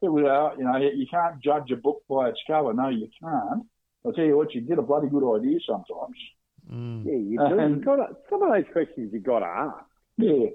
People 0.00 0.20
go, 0.20 0.52
you 0.58 0.64
know, 0.64 0.76
you 0.76 1.06
can't 1.10 1.40
judge 1.40 1.70
a 1.70 1.76
book 1.76 2.02
by 2.08 2.28
its 2.28 2.40
cover. 2.46 2.72
No, 2.74 2.88
you 2.88 3.08
can't. 3.22 3.62
I'll 4.04 4.12
tell 4.12 4.24
you 4.24 4.36
what, 4.36 4.54
you 4.54 4.60
get 4.60 4.78
a 4.78 4.82
bloody 4.82 5.08
good 5.08 5.24
idea 5.36 5.58
sometimes. 5.66 6.16
Mm. 6.70 7.04
Yeah, 7.06 7.12
you 7.16 7.38
do. 7.38 7.58
And- 7.58 7.76
you 7.78 7.84
got 7.84 7.96
to, 7.96 8.16
some 8.30 8.42
of 8.42 8.52
those 8.52 8.70
questions 8.72 9.12
you 9.12 9.20
got 9.20 9.40
to 9.40 9.46
ask. 9.46 9.84
Yeah. 10.18 10.46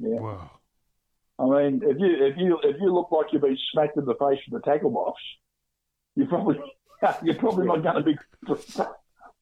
Yeah. 0.00 0.20
Wow. 0.20 0.50
I 1.40 1.44
mean, 1.44 1.82
if 1.84 1.96
you 2.00 2.26
if 2.26 2.36
you 2.36 2.58
if 2.64 2.76
you 2.80 2.92
look 2.92 3.10
like 3.12 3.26
you've 3.32 3.42
been 3.42 3.56
smacked 3.72 3.96
in 3.96 4.04
the 4.04 4.14
face 4.14 4.40
with 4.50 4.60
a 4.62 4.64
tackle 4.64 4.90
box, 4.90 5.20
you're 6.16 6.26
probably 6.26 6.58
you're 7.22 7.36
probably 7.36 7.66
not 7.66 7.82
going 7.82 7.96
to 7.96 8.02
be 8.02 8.16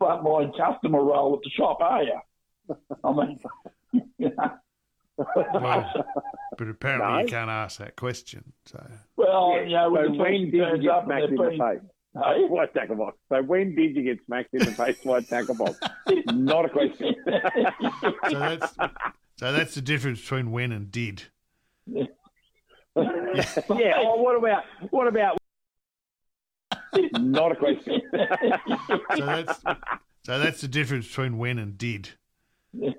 frontline 0.00 0.56
customer 0.56 1.02
role 1.02 1.34
at 1.34 1.40
the 1.42 1.50
shop, 1.50 1.78
are 1.80 2.02
you? 2.02 2.18
I 3.04 3.12
mean, 3.12 3.38
you 4.18 4.30
know, 4.36 4.50
Well, 5.54 6.04
but 6.58 6.68
apparently 6.68 7.12
No. 7.12 7.18
you 7.20 7.26
can't 7.26 7.50
ask 7.50 7.78
that 7.78 7.96
question. 7.96 8.52
So 8.66 8.84
well, 9.16 9.56
you 9.64 9.70
know, 9.70 9.88
so 9.88 9.92
when 9.92 10.12
the 10.12 10.18
when 10.18 10.32
person 10.32 10.44
did 10.44 10.54
you 10.54 10.64
turns 10.64 10.82
get 10.82 10.90
up 10.90 11.02
and 11.02 11.08
smacked 11.08 11.28
in 11.30 11.36
the 11.36 11.50
face? 11.50 11.80
Hey? 12.14 12.48
By 12.48 12.64
a 12.64 12.66
tackle 12.68 12.96
box. 12.96 13.18
So 13.28 13.42
when 13.42 13.74
did 13.74 13.94
you 13.94 14.02
get 14.02 14.24
smacked 14.26 14.54
in 14.54 14.60
the 14.60 14.72
face 14.72 14.98
by 15.04 15.18
a 15.18 15.22
tackle 15.22 15.54
box? 15.54 15.78
Not 16.32 16.64
a 16.64 16.68
question. 16.70 17.14
so 17.26 18.38
that's 18.38 18.74
so 19.38 19.52
that's 19.52 19.74
the 19.74 19.82
difference 19.82 20.20
between 20.22 20.50
when 20.50 20.72
and 20.72 20.90
did. 20.90 21.24
yeah. 21.86 22.06
Oh, 22.96 24.22
what 24.22 24.36
about 24.36 24.64
what 24.90 25.06
about? 25.08 25.36
Not 27.12 27.52
a 27.52 27.56
question. 27.56 28.02
So 28.12 29.26
that's 29.26 29.62
so 30.24 30.38
that's 30.38 30.60
the 30.60 30.68
difference 30.68 31.06
between 31.08 31.38
when 31.38 31.58
and 31.58 31.76
did. 31.78 32.10
yeah. 32.72 32.92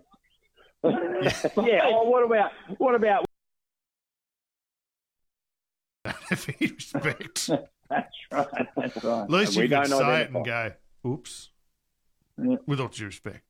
Oh, 0.83 2.09
what 2.09 2.23
about 2.23 2.51
what 2.77 2.95
about? 2.95 3.25
Have 6.05 6.49
any 6.59 6.71
respect. 6.71 7.47
that's 7.89 8.15
right, 8.31 8.47
that's 8.75 9.03
right. 9.03 9.23
At 9.23 9.29
least 9.29 9.57
We 9.57 9.63
you 9.63 9.69
can 9.69 9.85
say 9.87 10.21
it 10.21 10.31
and 10.31 10.45
go, 10.45 10.71
"Oops," 11.05 11.49
Yeah. 12.41 12.55
with 12.65 12.79
all 12.79 12.87
due 12.87 13.05
respect. 13.07 13.43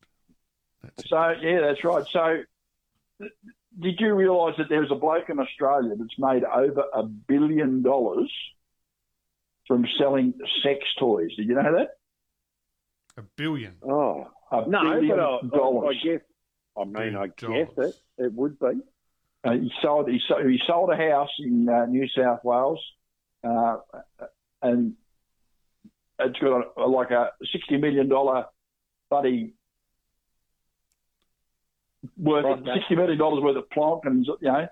That's 0.82 1.04
it. 1.04 1.10
So 1.10 1.30
yeah, 1.42 1.62
that's 1.62 1.84
right. 1.84 2.06
So 2.12 2.42
th- 3.22 3.32
did 3.80 4.00
you 4.00 4.14
realise 4.16 4.56
that 4.58 4.70
there's 4.70 4.90
a 4.92 4.96
bloke 4.96 5.30
in 5.30 5.40
Australia 5.40 5.94
that's 5.96 6.18
made 6.18 6.44
over 6.44 6.86
a 6.94 7.04
billion 7.04 7.84
dollars 7.84 8.32
from 9.68 9.86
selling 10.00 10.34
sex 10.64 10.80
toys? 11.00 11.30
Did 11.36 11.48
you 11.48 11.56
know 11.56 11.76
that? 11.78 11.90
A 13.18 13.24
billion. 13.36 13.76
Oh 13.84 14.28
A 14.52 14.68
no, 14.68 14.84
billion 14.84 15.18
but 15.18 15.20
I, 15.20 15.38
I, 15.38 15.58
dollars. 15.58 15.98
I 16.02 16.08
guess. 16.08 16.22
I 16.78 16.84
mean, 16.86 17.16
I 17.16 17.28
guess 17.28 17.36
dollars. 17.40 17.96
it 18.18 18.24
it 18.26 18.34
would 18.34 18.60
be. 18.60 18.82
Uh, 19.44 19.52
he 19.54 19.72
sold 19.82 20.10
he 20.10 20.20
sold, 20.28 20.46
he 20.46 20.60
sold 20.66 20.90
a 20.92 20.96
house 20.96 21.30
in 21.40 21.68
uh, 21.70 21.86
New 21.86 22.08
South 22.10 22.44
Wales, 22.44 22.80
uh, 23.44 23.78
and 24.62 24.94
it's 26.20 26.40
got 26.40 26.62
a, 26.78 26.82
like 26.86 27.12
a 27.12 27.32
sixty 27.52 27.78
million 27.78 28.10
dollar 28.10 28.46
buddy 29.10 29.54
worth 32.18 32.46
Right, 32.46 32.76
sixty 32.76 32.96
million 32.96 33.18
dollars 33.18 33.44
worth 33.44 33.58
of 33.58 33.70
plonk, 33.70 34.06
and 34.06 34.26
you 34.26 34.38
know 34.42 34.68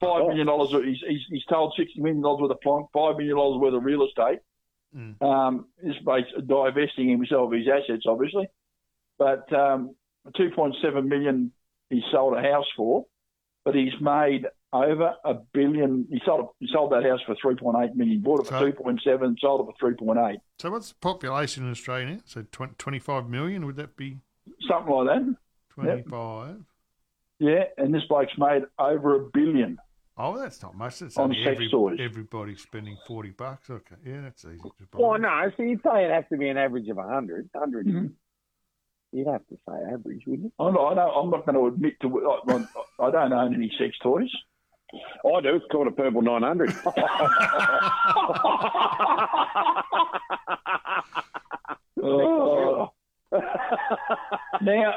five 0.00 0.22
Oh. 0.22 0.28
million 0.28 0.46
dollars. 0.46 0.70
He's, 0.70 0.98
he's 1.06 1.20
he's 1.28 1.44
told 1.44 1.74
sixty 1.76 2.00
million 2.00 2.22
dollars 2.22 2.40
worth 2.42 2.50
of 2.52 2.60
plonk, 2.60 2.88
five 2.92 3.16
million 3.16 3.36
dollars 3.36 3.60
worth 3.60 3.74
of 3.74 3.84
real 3.84 4.04
estate. 4.06 4.38
Mm. 4.96 5.22
Um, 5.22 5.66
this 5.82 5.94
divesting 6.46 7.08
himself 7.08 7.52
of 7.52 7.58
his 7.58 7.68
assets, 7.68 8.04
obviously, 8.06 8.48
but 9.18 9.50
um, 9.52 9.94
two 10.36 10.50
point 10.50 10.74
seven 10.82 11.08
million 11.08 11.52
he 11.90 12.02
sold 12.12 12.34
a 12.36 12.42
house 12.42 12.66
for 12.76 13.06
but 13.64 13.74
he's 13.74 13.92
made 14.00 14.46
over 14.72 15.14
a 15.24 15.34
billion. 15.52 16.06
He 16.10 16.20
sold 16.24 16.48
he 16.60 16.68
sold 16.72 16.92
that 16.92 17.04
house 17.04 17.20
for 17.26 17.36
three 17.40 17.54
point 17.56 17.76
eight 17.84 17.94
million. 17.94 18.20
Bought 18.20 18.40
it 18.40 18.46
for 18.46 18.58
So- 18.58 18.66
two 18.66 18.72
point 18.72 19.00
seven. 19.04 19.36
Sold 19.40 19.60
it 19.60 19.64
for 19.64 19.74
three 19.78 19.94
point 19.96 20.18
eight. 20.18 20.40
So 20.58 20.70
what's 20.70 20.88
the 20.90 20.94
population 21.00 21.64
in 21.64 21.70
Australia 21.70 22.06
now? 22.14 22.20
So 22.24 22.44
20, 22.50 22.74
25 22.78 23.28
million? 23.28 23.66
Would 23.66 23.76
that 23.76 23.96
be 23.96 24.18
Something 24.68 24.92
like 24.94 25.06
that. 25.08 25.36
25? 25.74 26.56
Yeah, 27.38 27.64
and 27.78 27.94
this 27.94 28.02
bloke's 28.08 28.36
made 28.36 28.62
over 28.78 29.14
a 29.16 29.20
billion. 29.30 29.78
Oh, 30.22 30.36
that's 30.38 30.62
not 30.62 30.74
much. 30.76 30.98
That's 30.98 31.16
On 31.16 31.24
only 31.24 31.42
sex 31.42 31.54
every, 31.54 31.70
toys. 31.70 31.98
everybody 31.98 32.54
spending 32.56 32.96
40 33.08 33.30
bucks. 33.30 33.70
Okay. 33.70 33.94
Yeah, 34.04 34.20
that's 34.20 34.44
easy 34.44 34.58
to 34.58 34.70
Well, 34.92 35.12
believe. 35.12 35.22
no. 35.22 35.50
So 35.56 35.62
you'd 35.62 35.82
say 35.82 36.04
it 36.04 36.10
has 36.10 36.24
to 36.30 36.36
be 36.36 36.48
an 36.48 36.58
average 36.58 36.88
of 36.88 36.98
100. 36.98 37.48
100 37.54 37.86
Mhm. 37.86 38.12
You'd 39.12 39.26
have 39.28 39.46
to 39.48 39.56
say 39.66 39.74
average, 39.92 40.22
wouldn't 40.26 40.44
you? 40.44 40.52
I'm 40.64 40.74
not, 40.74 40.92
I 40.92 40.94
don't, 40.94 41.16
I'm 41.24 41.30
not 41.30 41.46
going 41.46 41.56
to 41.56 41.66
admit 41.66 41.94
to. 42.02 42.40
I, 42.48 42.66
I 43.06 43.10
don't 43.10 43.32
own 43.32 43.54
any 43.54 43.70
sex 43.78 43.96
toys. 44.02 44.30
I 44.92 45.40
do. 45.40 45.56
It's 45.56 45.64
called 45.72 45.86
a 45.88 45.90
purple 45.92 46.20
900. 46.22 46.70
Oh. 52.02 52.92
now, 54.62 54.94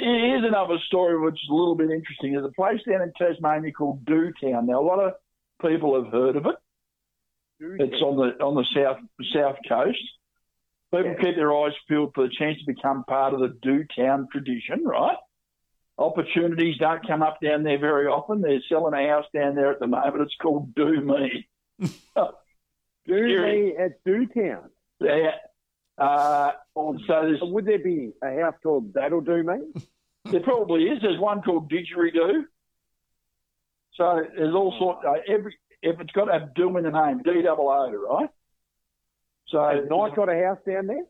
here's 0.00 0.44
another 0.44 0.78
story 0.86 1.18
which 1.20 1.34
is 1.34 1.48
a 1.50 1.54
little 1.54 1.74
bit 1.74 1.90
interesting. 1.90 2.32
There's 2.32 2.44
a 2.44 2.52
place 2.52 2.80
down 2.88 3.02
in 3.02 3.12
Tasmania 3.18 3.72
called 3.72 4.04
Doo 4.06 4.32
Town. 4.42 4.66
Now, 4.66 4.80
a 4.80 4.86
lot 4.86 5.00
of 5.00 5.12
people 5.60 6.02
have 6.02 6.12
heard 6.12 6.36
of 6.36 6.46
it. 6.46 6.54
It's 7.60 8.02
on 8.02 8.16
the 8.16 8.44
on 8.44 8.54
the 8.54 8.64
south 8.74 8.98
south 9.34 9.56
coast. 9.68 9.98
People 10.94 11.16
keep 11.20 11.34
their 11.34 11.52
eyes 11.52 11.72
peeled 11.88 12.12
for 12.14 12.26
the 12.26 12.32
chance 12.38 12.58
to 12.60 12.72
become 12.72 13.04
part 13.04 13.34
of 13.34 13.40
the 13.40 13.56
Doo 13.60 13.84
Town 13.96 14.28
tradition, 14.32 14.84
right? 14.84 15.16
Opportunities 15.98 16.78
don't 16.78 17.06
come 17.06 17.22
up 17.22 17.40
down 17.42 17.64
there 17.64 17.78
very 17.78 18.06
often. 18.06 18.40
They're 18.40 18.60
selling 18.68 18.94
a 18.94 19.08
house 19.08 19.26
down 19.34 19.56
there 19.56 19.72
at 19.72 19.80
the 19.80 19.88
moment. 19.88 20.22
It's 20.22 20.36
called 20.40 20.74
Do 20.74 21.00
Me. 21.00 21.48
Do 23.06 23.42
me 23.42 23.74
at 23.76 24.02
Doo 24.04 24.26
Town. 24.26 24.70
Yeah. 25.00 25.32
Uh, 25.98 26.52
so 26.74 26.94
there's, 27.08 27.40
Would 27.42 27.66
there 27.66 27.78
be 27.78 28.12
a 28.22 28.40
house 28.40 28.54
called 28.62 28.94
That'll 28.94 29.20
Do 29.20 29.42
Me? 29.42 29.82
there 30.30 30.40
probably 30.40 30.84
is. 30.84 31.02
There's 31.02 31.18
one 31.18 31.42
called 31.42 31.70
Didgeridoo. 31.70 32.42
So 33.94 34.22
there's 34.36 34.54
all 34.54 34.74
sorts. 34.78 35.04
Uh, 35.06 35.14
every 35.32 35.56
if 35.82 36.00
it's 36.00 36.12
got 36.12 36.26
to 36.26 36.32
have 36.32 36.54
Do 36.54 36.76
in 36.76 36.84
the 36.84 36.90
name, 36.90 37.20
D 37.24 37.42
double 37.42 37.68
O, 37.68 37.90
right? 37.92 38.28
So 39.48 39.60
Has 39.60 39.88
Nike 39.88 40.14
got 40.16 40.28
a 40.28 40.34
house 40.44 40.58
down 40.68 40.86
there? 40.86 41.04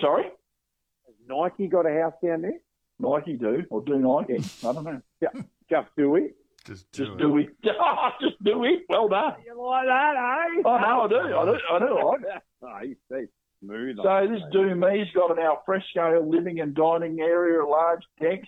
sorry, 0.00 0.24
Has 0.24 1.14
Nike 1.28 1.68
got 1.68 1.86
a 1.86 1.92
house 1.92 2.14
down 2.24 2.42
there? 2.42 2.58
Nike 2.98 3.36
do 3.36 3.62
or 3.70 3.82
do 3.82 3.98
Nike? 3.98 4.42
I 4.66 4.72
don't 4.72 4.84
know. 4.84 5.00
Yeah, 5.20 5.28
Just 5.70 5.88
do 5.96 6.16
it. 6.16 6.34
Just 6.66 6.90
do 6.92 7.04
Just 7.04 7.12
it. 7.12 7.18
do 7.18 7.36
it. 7.38 7.48
just 8.20 8.42
do 8.44 8.64
it. 8.64 8.80
Well 8.88 9.08
done. 9.08 9.34
You 9.46 9.62
like 9.62 9.86
that, 9.86 10.14
eh? 10.16 10.62
Oh 10.64 10.78
no, 10.78 11.02
I 11.02 11.08
do. 11.08 11.16
I 11.16 11.44
do. 11.44 11.58
I 11.72 11.78
do 11.78 12.06
like 12.06 12.20
it. 12.22 12.42
Oh, 12.62 12.78
you 12.82 12.96
see, 13.10 13.26
smooth. 13.60 13.96
So 14.02 14.26
this 14.28 14.42
do 14.52 14.74
me's 14.74 15.06
got 15.14 15.36
an 15.36 15.42
alfresco 15.42 16.24
living 16.26 16.60
and 16.60 16.74
dining 16.74 17.20
area, 17.20 17.62
a 17.62 17.66
large 17.66 18.02
deck, 18.20 18.42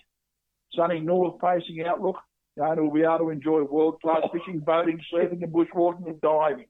sunny 0.75 0.99
north-facing 0.99 1.83
outlook. 1.87 2.17
And 2.57 2.81
we'll 2.81 2.91
be 2.91 3.03
able 3.03 3.19
to 3.19 3.29
enjoy 3.29 3.63
world-class 3.63 4.21
fishing, 4.33 4.59
boating, 4.59 4.99
surfing, 5.13 5.41
and 5.43 5.53
bushwalking 5.53 6.07
and 6.07 6.19
diving. 6.19 6.65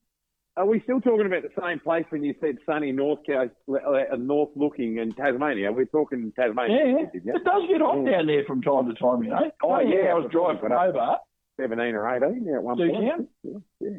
Are 0.55 0.65
we 0.65 0.81
still 0.81 0.99
talking 0.99 1.25
about 1.25 1.43
the 1.43 1.61
same 1.61 1.79
place 1.79 2.05
when 2.09 2.21
you 2.23 2.35
said 2.41 2.57
sunny 2.65 2.91
north 2.91 3.19
coast, 3.25 3.53
uh, 3.69 4.15
north 4.17 4.49
looking 4.55 4.97
in 4.97 5.13
Tasmania? 5.13 5.71
We're 5.71 5.85
talking 5.85 6.33
Tasmania. 6.37 6.77
Yeah, 6.77 7.05
didn't 7.13 7.35
it 7.35 7.43
does 7.45 7.63
get 7.69 7.81
hot 7.81 8.05
down 8.05 8.27
there 8.27 8.43
from 8.45 8.61
time 8.61 8.87
to 8.87 8.93
time, 8.95 9.23
you 9.23 9.29
know. 9.29 9.51
Oh, 9.63 9.79
yeah, 9.79 10.11
I 10.11 10.13
was 10.15 10.29
driving 10.31 10.59
from 10.59 10.71
Hobart. 10.73 11.19
17 11.59 11.95
or 11.95 12.15
18 12.15 12.45
yeah, 12.45 12.55
at 12.55 12.63
one 12.63 12.77
Do 12.77 12.89
point. 12.89 13.03
you? 13.03 13.27
Yeah, 13.43 13.59
yeah. 13.79 13.97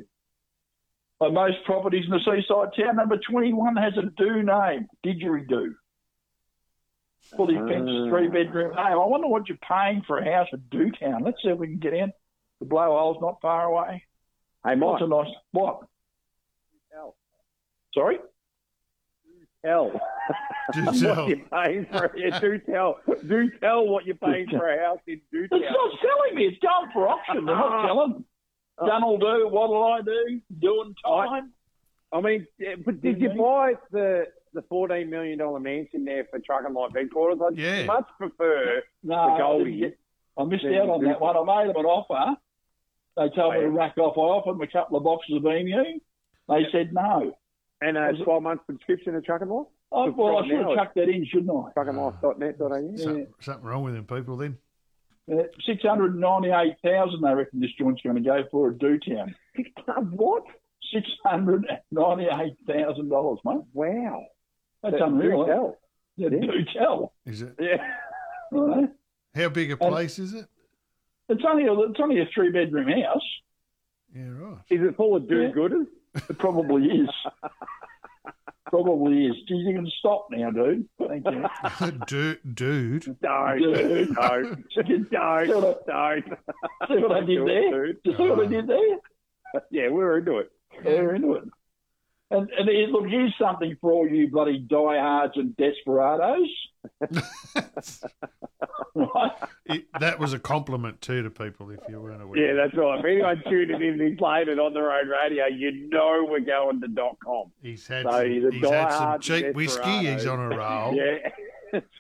But 1.21 1.35
most 1.35 1.63
properties 1.67 2.07
in 2.07 2.11
the 2.11 2.19
seaside 2.21 2.71
town, 2.75 2.97
number 2.97 3.19
21 3.19 3.77
has 3.77 3.93
a 3.99 4.03
do 4.17 4.43
name, 4.43 4.89
didgeridoo. 5.05 5.75
Fully 7.37 7.55
fenced 7.57 7.93
Ah. 7.93 8.09
three 8.09 8.29
bedroom 8.29 8.73
home. 8.75 9.03
I 9.03 9.07
wonder 9.07 9.29
what 9.29 9.47
you're 9.49 9.59
paying 9.59 10.01
for 10.07 10.19
a 10.19 10.25
house 10.33 10.49
in 10.53 10.61
Doo 10.71 10.91
Town. 10.93 11.23
Let's 11.23 11.41
see 11.43 11.51
if 11.51 11.59
we 11.59 11.67
can 11.69 11.79
get 11.79 11.93
in. 11.93 12.11
The 12.61 12.67
blowhole's 12.67 13.21
not 13.21 13.41
far 13.43 13.67
away. 13.67 14.03
Hey, 14.65 14.75
What's 14.77 15.03
Mike, 15.03 15.03
a 15.03 15.07
nice 15.25 15.35
what? 15.53 15.81
tell. 16.91 17.17
Sorry? 17.95 18.19
tell. 19.63 19.91
Do 20.73 20.85
what 20.87 21.29
you're 21.29 21.37
paying 21.53 21.85
for 21.87 22.17
yeah, 22.17 22.41
do 22.41 22.59
tell. 22.61 22.99
Do 23.29 23.51
tell 23.61 23.87
what 23.87 24.07
you're 24.07 24.15
paying 24.17 24.49
for 24.49 24.67
a 24.71 24.79
house 24.87 25.01
in 25.07 25.21
Do 25.31 25.43
It's 25.45 25.51
tell. 25.51 25.61
not 25.61 25.99
selling 26.01 26.35
me. 26.35 26.47
It's 26.47 26.59
going 26.61 26.91
for 26.95 27.09
auction. 27.09 27.45
They're 27.45 27.55
not 27.55 27.87
selling. 27.87 28.25
Uh, 28.81 28.87
Done'll 28.87 29.19
do. 29.19 29.49
What'll 29.49 29.85
I 29.85 30.01
do? 30.01 30.41
Doing 30.61 30.95
time. 31.05 31.53
I 32.13 32.21
mean, 32.21 32.47
yeah, 32.59 32.75
but 32.85 33.01
did 33.01 33.21
you 33.21 33.29
buy 33.31 33.75
the 33.93 34.27
the 34.53 34.63
fourteen 34.63 35.11
million 35.11 35.39
dollar 35.39 35.61
mansion 35.61 36.05
there 36.05 36.25
for 36.31 36.39
Truck 36.41 36.63
and 36.65 36.75
Life 36.75 36.93
headquarters? 36.97 37.39
I 37.45 37.51
Yeah. 37.55 37.85
much 37.85 38.09
prefer 38.19 38.83
No, 39.05 39.15
the 39.15 39.15
I, 39.15 39.27
didn't 39.27 39.39
Goldie. 39.39 39.79
get- 39.81 39.99
I 40.39 40.45
missed 40.45 40.65
out 40.65 40.89
on 40.89 41.05
that 41.05 41.21
one. 41.21 41.37
I 41.37 41.65
made 41.65 41.69
them 41.75 41.85
an 41.85 41.87
offer. 41.87 42.37
They 43.17 43.29
told 43.31 43.55
me 43.55 43.61
to 43.61 43.69
rack 43.71 43.99
off. 43.99 44.17
I 44.17 44.21
offered 44.21 44.55
them 44.55 44.63
a 44.63 44.67
couple 44.67 44.97
of 44.97 45.05
boxes 45.05 45.37
of 45.37 45.45
emu. 45.47 46.01
They 46.49 46.67
said 46.73 46.93
no. 46.95 47.37
and 47.83 47.97
a 47.97 48.09
Was 48.13 48.21
it- 48.21 48.25
twelve 48.25 48.43
month 48.43 48.63
subscription 48.67 49.13
to 49.15 49.21
Truck 49.21 49.43
and 49.43 49.51
Life. 49.51 49.67
Oh, 49.93 50.11
well, 50.13 50.39
I 50.39 50.47
should 50.47 50.59
have 50.59 50.75
chucked 50.77 50.95
that 50.97 51.09
in, 51.09 51.25
shouldn't 51.27 51.51
I? 51.51 51.73
Truckandlife.net.au. 51.75 52.97
Something, 52.97 53.27
something 53.41 53.65
wrong 53.67 53.83
with 53.85 53.95
them 53.95 54.05
people 54.07 54.37
then. 54.37 54.57
Uh, 55.31 55.43
Six 55.67 55.83
hundred 55.83 56.17
ninety-eight 56.19 56.75
thousand. 56.85 57.23
They 57.23 57.35
reckon 57.35 57.61
this 57.61 57.71
joint's 57.79 58.03
going 58.03 58.17
to 58.17 58.23
go 58.23 58.45
for 58.51 58.69
a 58.69 58.79
do 58.79 58.99
town. 58.99 59.35
What? 60.13 60.45
Six 60.93 61.07
hundred 61.25 61.65
ninety-eight 61.91 62.57
thousand 62.67 63.09
dollars, 63.11 63.39
mate. 63.45 63.61
Wow. 63.73 64.25
That's 64.83 64.97
Do 64.97 65.05
unreal. 65.05 65.43
eh? 65.43 65.47
tell. 65.47 65.77
Yeah, 66.17 66.29
Yeah. 66.33 66.41
do 66.41 66.65
tell. 66.77 67.13
Is 67.27 67.43
it? 67.43 67.55
Yeah. 67.59 67.77
Right. 68.53 68.89
How 69.37 69.49
big 69.49 69.71
a 69.71 69.77
place 69.77 70.19
is 70.19 70.35
it? 70.35 70.45
It's 71.29 71.45
only 71.49 71.67
a, 71.67 71.73
it's 71.83 72.01
only 72.03 72.21
a 72.21 72.25
three-bedroom 72.35 72.89
house. 72.89 73.23
Yeah, 74.13 74.31
right. 74.31 74.59
Is 74.69 74.81
it 74.83 74.97
full 74.97 75.15
of 75.15 75.29
do-gooders? 75.29 75.87
It 76.29 76.37
probably 76.37 76.87
is. 76.87 77.09
probably 78.67 79.27
is. 79.27 79.37
Geez, 79.49 79.67
you 79.67 79.75
can 79.75 79.91
stop 79.99 80.29
now, 80.31 80.51
dude. 80.51 80.89
Thank 81.07 81.27
you. 81.27 81.45
dude, 82.07 82.55
dude. 82.55 83.21
Don't. 83.21 83.59
Dude. 83.59 84.15
Don't. 84.15 84.87
Dude. 84.87 85.11
Don't. 85.11 85.87
Don't. 85.87 86.25
See 86.89 86.97
what 86.99 87.13
I 87.13 87.21
did 87.21 87.47
there? 87.47 87.93
Dude. 87.93 88.17
See 88.17 88.23
what 88.23 88.41
I 88.41 88.47
did 88.47 88.67
there? 88.67 89.63
Yeah, 89.71 89.89
we're 89.89 90.19
into 90.19 90.39
it. 90.39 90.51
They're 90.85 91.15
into 91.15 91.35
it. 91.35 91.45
And, 92.33 92.49
and 92.51 92.69
here- 92.69 92.87
look, 92.89 93.07
here's 93.09 93.35
something 93.41 93.77
for 93.81 93.93
all 93.93 94.07
you 94.09 94.29
bloody 94.31 94.59
diehards 94.59 95.33
and 95.37 95.57
desperados. 95.57 96.49
right? 98.95 99.33
It, 99.67 99.85
that 100.01 100.19
was 100.19 100.33
a 100.33 100.39
compliment 100.41 101.01
too 101.01 101.23
to 101.23 101.31
people 101.31 101.71
if 101.71 101.79
you 101.89 102.01
weren't 102.01 102.21
aware. 102.23 102.45
Yeah, 102.45 102.55
that's 102.55 102.77
right. 102.77 102.99
If 102.99 103.05
anyone 103.05 103.41
tuning 103.49 103.81
in 103.81 104.01
and 104.01 104.01
he's 104.01 104.19
playing 104.19 104.49
it 104.49 104.59
on 104.59 104.75
the 104.75 104.83
road 104.83 105.07
radio, 105.09 105.47
you 105.47 105.89
know 105.91 106.27
we're 106.29 106.41
going 106.41 106.81
to 106.81 106.89
dot 106.89 107.17
com. 107.25 107.53
He's 107.63 107.87
had 107.87 108.05
So 108.05 108.11
some, 108.11 108.29
he's 108.31 108.45
a 108.45 108.51
he's 108.51 108.69
had 108.69 108.91
some 108.91 109.21
cheap 109.21 109.55
whiskey. 109.55 110.07
He's 110.13 110.27
on 110.27 110.41
a 110.53 110.57
roll. 110.57 110.95
Yeah, 110.97 111.19
that's 111.23 111.37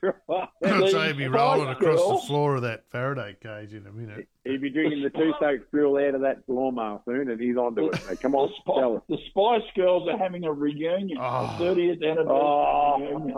right. 0.02 0.48
I'd 0.64 1.06
he'd 1.08 1.16
be 1.18 1.28
rolling 1.28 1.68
across 1.68 2.22
the 2.22 2.26
floor 2.26 2.56
of 2.56 2.62
that 2.62 2.84
Faraday 2.90 3.36
cage 3.42 3.72
in 3.74 3.86
a 3.86 3.92
minute. 3.92 4.28
He'd 4.44 4.60
be 4.62 4.70
drinking 4.70 5.02
the 5.02 5.10
two 5.10 5.32
soak 5.40 5.70
drill 5.70 5.96
out 5.96 6.14
of 6.14 6.20
that 6.22 6.38
lawnmower 6.48 7.00
soon, 7.06 7.30
and 7.30 7.40
he's 7.40 7.56
onto 7.56 7.86
it. 7.88 7.96
So 7.96 8.16
come 8.16 8.34
on, 8.34 8.50
The, 8.66 8.72
tell 8.72 8.96
us. 8.96 9.02
Spice, 9.08 9.18
the 9.18 9.30
Spice 9.30 9.70
Girls 9.76 10.08
are 10.08 10.18
having 10.18 10.44
a 10.44 10.52
reunion, 10.52 11.18
Oh. 11.20 11.22
a 11.22 11.56
30th 11.60 12.02
anniversary 12.02 12.28
Oh. 12.30 12.96
reunion. 13.00 13.36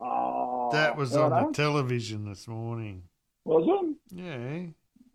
Oh, 0.00 0.68
That 0.72 0.96
was 0.96 1.16
on 1.16 1.30
the 1.30 1.52
television 1.52 2.24
this 2.28 2.46
morning. 2.48 3.04
Was 3.44 3.64
it? 3.66 3.96
Yeah. 4.16 4.66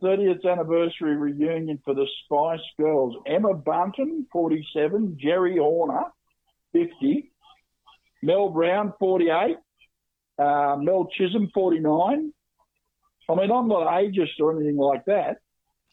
30th 0.01 0.45
anniversary 0.45 1.15
reunion 1.15 1.79
for 1.83 1.93
the 1.95 2.05
Spice 2.25 2.59
Girls. 2.79 3.15
Emma 3.25 3.53
Bunton, 3.53 4.27
47. 4.31 5.17
Geri 5.19 5.57
Horner, 5.57 6.03
50. 6.73 7.31
Mel 8.23 8.49
Brown, 8.49 8.93
48. 8.99 9.57
Uh, 10.37 10.77
Mel 10.79 11.07
Chisholm, 11.17 11.49
49. 11.53 12.31
I 13.29 13.35
mean, 13.35 13.51
I'm 13.51 13.67
not 13.67 13.87
ageist 13.87 14.39
or 14.39 14.55
anything 14.55 14.77
like 14.77 15.05
that. 15.05 15.37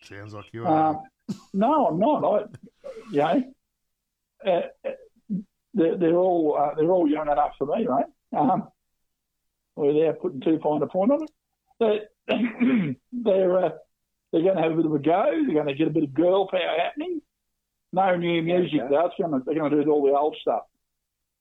Sounds 0.03 0.35
like 0.35 0.47
you 0.53 0.67
are. 0.67 0.91
Um, 0.91 1.03
no, 1.53 1.87
I'm 1.87 1.99
not. 1.99 2.25
I, 2.25 2.45
you 3.11 3.19
know, 3.19 3.55
uh, 4.47 4.51
uh, 4.51 5.37
they're, 5.73 5.97
they're 5.97 6.17
all 6.17 6.57
uh, 6.59 6.75
they're 6.77 6.91
all 6.91 7.09
young 7.09 7.29
enough 7.29 7.53
for 7.59 7.67
me, 7.67 7.87
right? 7.87 8.05
Um, 8.37 8.69
without 9.77 10.21
putting 10.21 10.41
too 10.41 10.61
fine 10.63 10.83
a 10.83 10.87
point 10.87 11.11
on 11.11 11.23
it, 11.23 11.31
but 11.79 12.13
they're 13.13 13.65
uh, 13.65 13.71
they're 14.33 14.43
going 14.43 14.57
to 14.57 14.63
have 14.63 14.73
a 14.73 14.77
bit 14.77 14.87
of 14.87 14.95
a 14.95 14.99
go. 14.99 15.31
They're 15.47 15.55
going 15.55 15.67
to 15.67 15.75
get 15.75 15.89
a 15.89 15.91
bit 15.91 16.05
of 16.05 16.15
girl 16.15 16.49
power 16.49 16.77
happening. 16.79 17.23
No 17.93 18.17
new 18.17 18.43
music 18.43 18.81
though. 18.91 19.07
It's 19.07 19.15
going 19.19 19.33
to, 19.33 19.43
they're 19.47 19.55
going 19.55 19.71
to 19.71 19.85
do 19.85 19.91
all 19.91 20.05
the 20.05 20.13
old 20.13 20.37
stuff. 20.41 20.65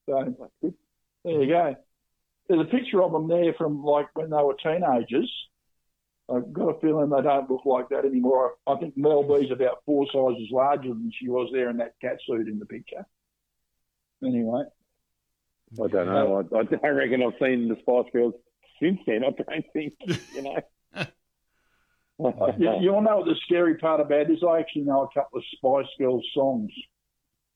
So 0.07 0.49
there 0.61 1.41
you 1.41 1.48
go. 1.48 1.75
There's 2.53 2.67
a 2.67 2.69
picture 2.69 3.01
of 3.01 3.11
them 3.11 3.27
there 3.27 3.51
from 3.57 3.83
like 3.83 4.09
when 4.14 4.30
they 4.30 4.38
were 4.38 4.53
teenagers. 4.53 5.32
I've 6.30 6.53
got 6.53 6.69
a 6.69 6.80
feeling 6.80 7.09
they 7.09 7.23
don't 7.23 7.49
look 7.49 7.65
like 7.65 7.90
that 7.90 8.06
anymore. 8.06 8.53
I 8.67 8.75
think 8.75 8.95
Mel 8.95 9.23
B's 9.23 9.51
about 9.51 9.82
four 9.88 10.06
sizes 10.14 10.49
larger 10.51 10.90
than 10.90 11.11
she 11.19 11.30
was 11.30 11.49
there 11.51 11.72
in 11.72 11.77
that 11.77 11.95
cat 11.99 12.19
suit 12.27 12.48
in 12.48 12.59
the 12.59 12.67
picture. 12.67 13.06
Anyway, 14.23 14.65
I 15.83 15.88
don't 15.88 16.06
know. 16.06 16.48
I, 16.53 16.59
I 16.59 16.64
don't 16.64 16.95
reckon 16.95 17.23
I've 17.23 17.40
seen 17.41 17.69
the 17.69 17.77
Spice 17.82 18.11
Girls 18.14 18.35
since 18.80 18.99
then. 19.07 19.23
I 19.23 19.32
don't 19.32 19.65
think, 19.73 19.93
you 20.35 20.43
know. 20.43 20.59
you, 22.59 22.77
you'll 22.82 23.01
know 23.01 23.17
what 23.17 23.25
the 23.25 23.35
scary 23.45 23.77
part 23.80 23.99
about 23.99 24.30
is. 24.30 24.43
I 24.48 24.59
actually 24.59 24.83
know 24.83 25.01
a 25.01 25.19
couple 25.19 25.40
of 25.40 25.43
Spice 25.56 25.91
Girls 25.98 26.23
songs. 26.35 26.72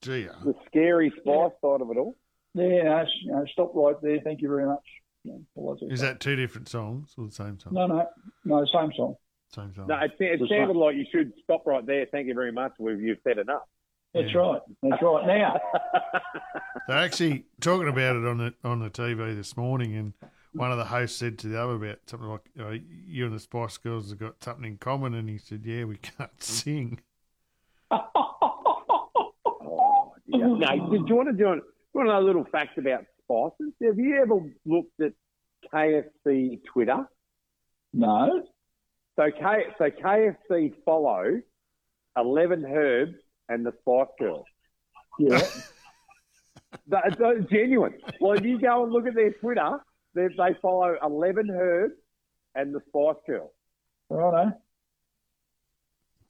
Gee, 0.01 0.27
the 0.43 0.55
scary 0.65 1.13
Spice 1.21 1.51
side 1.61 1.81
of 1.81 1.91
it 1.91 1.97
all. 1.97 2.15
Yeah, 2.57 2.83
no, 2.83 2.97
s- 2.97 3.07
you 3.23 3.31
know, 3.31 3.45
stop 3.51 3.71
right 3.75 3.95
there. 4.01 4.19
Thank 4.23 4.41
you 4.41 4.49
very 4.49 4.65
much. 4.65 4.83
Yeah, 5.23 5.33
well, 5.55 5.75
that's 5.75 5.83
it. 5.89 5.93
is 5.93 6.01
that 6.01 6.19
two 6.19 6.35
different 6.35 6.69
songs 6.69 7.13
or 7.17 7.25
the 7.27 7.31
same 7.31 7.59
song? 7.59 7.73
No, 7.73 7.87
no, 7.87 8.07
no, 8.45 8.65
same 8.73 8.91
song. 8.95 9.15
Same 9.53 9.73
song. 9.75 9.87
No, 9.87 9.95
it, 9.99 10.11
it 10.19 10.39
The 10.39 10.47
sounded 10.47 10.73
same. 10.73 10.77
like 10.77 10.95
you 10.95 11.05
should 11.11 11.31
stop 11.43 11.65
right 11.65 11.85
there. 11.85 12.05
Thank 12.11 12.27
you 12.27 12.33
very 12.33 12.51
much. 12.51 12.73
We've, 12.79 12.99
you've 13.01 13.19
said 13.23 13.37
enough. 13.37 13.61
That's 14.13 14.31
Yeah. 14.33 14.39
right. 14.39 14.61
That's 14.83 15.01
right. 15.01 15.27
Now, 15.27 15.59
They're 16.87 16.97
actually 16.97 17.45
talking 17.61 17.87
about 17.89 18.15
it 18.15 18.25
on 18.25 18.37
the 18.37 18.53
on 18.63 18.79
the 18.79 18.89
TV 18.89 19.35
this 19.35 19.57
morning, 19.57 19.95
and 19.95 20.13
one 20.53 20.71
of 20.71 20.77
the 20.77 20.85
hosts 20.85 21.17
said 21.19 21.37
to 21.39 21.47
the 21.47 21.61
other 21.61 21.73
about 21.75 21.99
something 22.05 22.27
like, 22.29 22.41
you, 22.55 22.63
know, 22.63 22.79
"You 23.05 23.25
and 23.25 23.35
the 23.35 23.39
Spice 23.39 23.77
Girls 23.77 24.09
have 24.09 24.19
got 24.19 24.41
something 24.41 24.63
in 24.65 24.77
common," 24.77 25.13
and 25.13 25.27
he 25.29 25.37
said, 25.37 25.63
"Yeah, 25.65 25.83
we 25.83 25.97
can't 26.17 26.41
sing." 26.41 26.99
Oh, 29.69 30.13
yeah. 30.27 30.37
No, 30.47 30.89
did 30.91 31.07
you 31.07 31.15
want 31.15 31.29
to 31.29 31.33
do 31.33 31.51
an, 31.51 31.57
you 31.57 31.63
want 31.97 32.07
to 32.09 32.13
know 32.13 32.19
a 32.19 32.25
little 32.25 32.45
fact 32.45 32.77
about 32.77 33.05
spices? 33.23 33.73
Have 33.83 33.97
you 33.97 34.21
ever 34.21 34.39
looked 34.65 34.99
at 35.01 35.13
KFC 35.73 36.59
Twitter? 36.71 37.07
no, 37.93 38.43
So, 39.15 39.31
K, 39.31 39.63
so 39.77 39.89
KFC 39.89 40.73
follow 40.85 41.41
11 42.15 42.65
Herbs 42.65 43.15
and 43.49 43.65
the 43.65 43.73
Spice 43.81 44.07
Girl. 44.19 44.45
yeah, 45.19 45.39
That, 46.89 47.17
that's 47.17 47.49
genuine. 47.49 47.95
Well, 48.21 48.33
if 48.37 48.43
you 48.45 48.59
go 48.59 48.83
and 48.83 48.91
look 48.91 49.07
at 49.07 49.15
their 49.15 49.31
Twitter, 49.33 49.79
they, 50.13 50.27
they 50.27 50.55
follow 50.61 50.95
11 51.03 51.49
Herbs 51.49 51.95
and 52.55 52.73
the 52.75 52.81
Spice 52.89 53.15
Girl. 53.25 53.53
righto. 54.09 54.51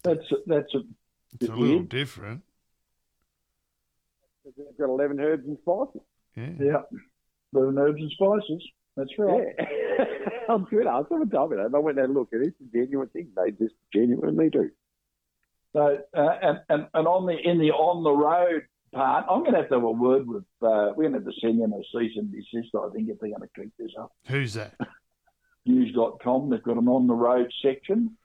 That's 0.04 0.22
that's 0.46 0.74
a 0.76 0.80
It's 1.42 1.50
a 1.50 1.56
little 1.56 1.84
different. 1.84 2.44
They've 4.56 4.78
got 4.78 4.90
11 4.90 5.20
Herbs 5.20 5.44
and 5.46 5.58
Spices. 5.62 6.02
Yeah. 6.36 6.50
yeah, 6.60 6.82
the 7.54 7.60
herbs 7.60 8.00
and 8.00 8.12
spices. 8.12 8.64
That's 8.96 9.10
right. 9.18 9.48
Yeah. 9.60 10.06
on 10.50 10.66
Twitter. 10.68 10.92
Someone 11.10 11.30
told 11.30 11.52
me 11.52 11.58
that. 11.58 11.72
I 11.74 11.80
went 11.80 11.96
there 11.96 12.06
and 12.06 12.14
looked, 12.14 12.34
and 12.34 12.46
it's 12.46 12.56
a 12.62 12.78
genuine 12.78 13.10
thing. 13.10 13.30
They 13.36 13.52
just 13.52 13.76
genuinely 13.94 14.50
do. 14.50 14.70
So, 15.74 16.00
uh, 16.16 16.30
and, 16.42 16.60
and 16.70 16.88
and 16.94 17.08
on 17.08 17.26
the 17.26 17.38
in 17.38 17.58
the 17.60 17.72
on 17.72 18.04
the 18.04 18.12
road 18.12 18.64
part, 18.94 19.26
I'm 19.30 19.40
going 19.42 19.54
to 19.54 19.60
have 19.60 19.70
to 19.70 19.76
have 19.76 19.84
a 19.84 19.92
word 19.92 20.28
with. 20.28 20.44
Uh, 20.62 20.94
we're 20.96 21.10
going 21.10 21.14
to 21.14 21.20
have 21.20 21.26
to 21.26 21.34
send 21.42 21.62
them 21.62 21.74
a 21.74 21.82
cease 21.94 22.14
and 22.16 22.32
desist. 22.32 22.74
I 22.76 22.90
think 22.94 23.10
if 23.10 23.20
they're 23.20 23.30
going 23.30 23.42
to 23.42 23.62
keep 23.62 23.72
this 23.78 23.92
up. 24.00 24.12
Who's 24.28 24.54
that? 24.54 24.74
News.com. 25.66 26.50
They've 26.50 26.64
got 26.64 26.78
an 26.78 26.88
on 26.88 27.08
the 27.08 27.14
road 27.14 27.52
section. 27.64 28.16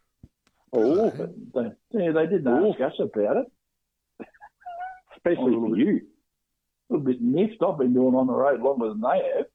Oh, 0.73 1.11
They, 1.11 1.71
yeah, 1.91 2.13
they 2.13 2.27
didn't 2.27 2.47
ask 2.49 2.81
us 2.81 2.95
about 2.99 3.37
it. 3.39 4.27
especially 5.17 5.53
for 5.53 5.77
you. 5.77 6.01
A 6.93 6.97
little 6.97 7.07
bit 7.07 7.23
miffed. 7.23 7.63
I've 7.63 7.79
been 7.79 7.95
doing 7.95 8.15
on 8.15 8.27
the 8.27 8.35
road 8.35 8.61
longer 8.61 8.89
than 8.91 9.01
they 9.01 9.23
have. 9.37 9.47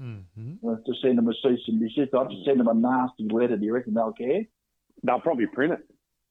Mm-hmm. 0.00 0.66
I 0.66 0.70
have 0.72 0.84
to 0.84 0.92
send 1.00 1.18
them 1.18 1.28
a 1.28 1.32
cease 1.34 1.60
and 1.68 1.80
desist. 1.80 2.12
I 2.14 2.18
have 2.18 2.28
to 2.30 2.42
send 2.44 2.58
them 2.58 2.66
a 2.66 2.74
nasty 2.74 3.28
letter. 3.30 3.56
Do 3.56 3.64
you 3.64 3.72
reckon 3.72 3.94
they'll 3.94 4.12
care? 4.12 4.42
They'll 5.04 5.20
probably 5.20 5.46
print 5.46 5.74
it. 5.74 5.78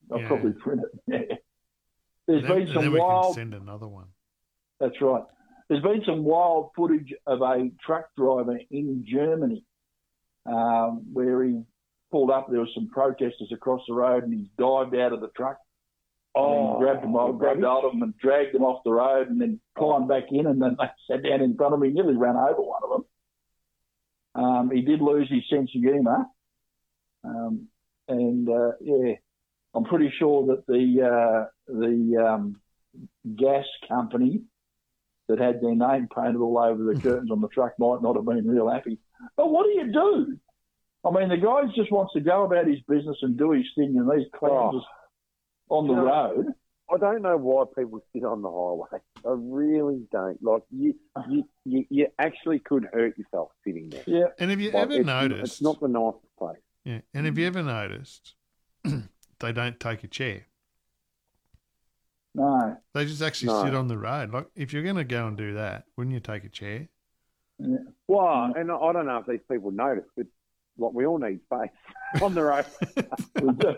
They'll 0.09 0.19
Yeah. 0.19 0.27
probably 0.27 0.51
print 0.51 0.81
it. 0.81 0.99
Yeah. 1.07 1.35
There's 2.27 2.41
And 2.43 2.49
then, 2.51 2.57
been 2.57 2.61
and 2.67 2.73
some 2.73 2.83
then 2.83 2.91
we 2.91 2.99
can 2.99 3.07
wild. 3.07 3.35
send 3.35 3.53
another 3.53 3.88
one. 3.88 4.07
That's 4.81 4.99
right. 5.01 5.23
There's 5.69 5.81
been 5.83 6.03
some 6.05 6.23
wild 6.25 6.72
footage 6.75 7.13
of 7.25 7.41
a 7.41 7.69
truck 7.85 8.07
driver 8.17 8.59
in 8.69 9.05
Germany 9.09 9.63
um, 10.45 11.05
where 11.13 11.41
he 11.43 11.61
pulled 12.11 12.31
up. 12.31 12.47
There 12.49 12.59
were 12.59 12.67
some 12.75 12.89
protesters 12.89 13.51
across 13.53 13.81
the 13.88 13.93
road, 13.93 14.23
and 14.25 14.33
he 14.33 14.49
dived 14.57 14.93
out 14.95 15.13
of 15.13 15.22
the 15.22 15.30
truck. 15.38 15.57
Oh, 16.35 16.71
and 16.71 16.79
grabbed 16.79 17.03
them, 17.03 17.15
off, 17.15 17.37
grabbed 17.37 17.63
hold 17.63 17.85
of 17.85 17.91
them, 17.91 18.01
and 18.01 18.17
dragged 18.17 18.55
them 18.55 18.63
off 18.63 18.83
the 18.83 18.91
road, 18.91 19.29
and 19.29 19.39
then 19.39 19.59
climbed 19.77 20.07
back 20.07 20.23
in, 20.31 20.47
and 20.47 20.59
then 20.59 20.75
they 20.79 20.85
sat 21.07 21.23
down 21.23 21.41
in 21.41 21.55
front 21.55 21.75
of 21.75 21.79
me, 21.79 21.89
nearly 21.89 22.15
ran 22.15 22.35
over 22.35 22.61
one 22.61 22.81
of 22.83 22.89
them. 22.89 24.43
Um, 24.43 24.71
he 24.71 24.81
did 24.81 24.99
lose 24.99 25.29
his 25.29 25.43
sense 25.47 25.69
of 25.75 25.81
humour, 25.81 26.25
um, 27.23 27.67
and 28.07 28.49
uh, 28.49 28.71
yeah, 28.81 29.13
I'm 29.75 29.83
pretty 29.83 30.11
sure 30.17 30.47
that 30.47 30.65
the 30.65 31.03
uh, 31.05 31.45
the 31.67 32.25
um, 32.27 32.59
gas 33.35 33.65
company 33.87 34.41
that 35.29 35.39
had 35.39 35.61
their 35.61 35.75
name 35.75 36.07
painted 36.13 36.37
all 36.37 36.57
over 36.57 36.83
the 36.83 36.99
curtains 37.01 37.29
on 37.31 37.41
the 37.41 37.47
truck 37.49 37.73
might 37.77 38.01
not 38.01 38.15
have 38.15 38.25
been 38.25 38.47
real 38.47 38.69
happy. 38.71 38.97
But 39.37 39.51
what 39.51 39.65
do 39.65 39.69
you 39.71 39.91
do? 39.91 40.37
I 41.05 41.11
mean, 41.11 41.29
the 41.29 41.37
guy 41.37 41.61
just 41.75 41.91
wants 41.91 42.13
to 42.13 42.21
go 42.21 42.43
about 42.43 42.65
his 42.67 42.79
business 42.87 43.17
and 43.21 43.37
do 43.37 43.51
his 43.51 43.65
thing, 43.75 43.95
and 43.97 44.09
these 44.09 44.27
clowns 44.33 44.81
Oh. 44.83 45.02
On 45.74 45.88
the 45.88 45.93
You 45.93 46.00
know- 46.00 46.06
road. 46.35 46.53
I 46.93 46.98
don't 46.98 47.22
know 47.24 47.38
why 47.38 47.64
people 47.76 48.03
sit 48.14 48.24
on 48.24 48.42
the 48.42 48.52
highway. 48.52 49.02
I 49.26 49.30
really 49.35 50.06
don't. 50.11 50.38
Like 50.43 50.61
you, 50.69 50.93
you, 51.30 51.43
you, 51.66 51.85
you 51.90 52.08
actually 52.19 52.60
could 52.60 52.85
hurt 52.93 53.18
yourself 53.18 53.50
sitting 53.66 53.90
there. 53.90 54.03
Yeah. 54.06 54.26
And 54.38 54.52
have 54.52 54.60
you 54.60 54.69
Like, 54.69 54.84
ever 54.84 54.93
it's, 54.95 55.06
noticed? 55.06 55.53
It's 55.53 55.61
not 55.61 55.80
the 55.80 55.88
nicest 55.88 56.35
place. 56.38 56.60
Yeah, 56.84 57.00
and 57.14 57.26
have 57.26 57.38
you 57.38 57.48
ever 57.48 57.64
noticed 57.64 58.35
they 59.40 59.52
don't 59.53 59.80
take 59.80 60.03
a 60.03 60.08
chair? 60.08 60.45
No. 62.35 62.77
They 62.93 63.06
just 63.06 63.22
actually 63.22 63.53
No. 63.53 63.64
sit 63.64 63.74
on 63.76 63.88
the 63.88 63.98
road. 63.98 64.32
Like 64.34 64.48
if 64.56 64.74
you're 64.74 64.84
going 64.84 64.98
to 64.98 65.03
go 65.03 65.27
and 65.27 65.38
do 65.38 65.53
that, 65.56 65.85
wouldn't 65.98 66.14
you 66.14 66.19
take 66.19 66.43
a 66.43 66.50
chair? 66.50 66.90
Yeah. 67.60 67.77
Well, 68.08 68.53
and 68.56 68.72
I 68.72 68.92
don't 68.93 69.06
know 69.06 69.18
if 69.18 69.26
these 69.26 69.40
people 69.50 69.72
notice, 69.72 70.06
but 70.18 70.26
like 70.77 70.93
we 70.93 71.06
all 71.06 71.18
need 71.19 71.40
space 71.45 71.69
on 72.22 72.34
the 72.34 72.43
road. 72.43 72.66
We 73.42 73.52
do. 73.53 73.76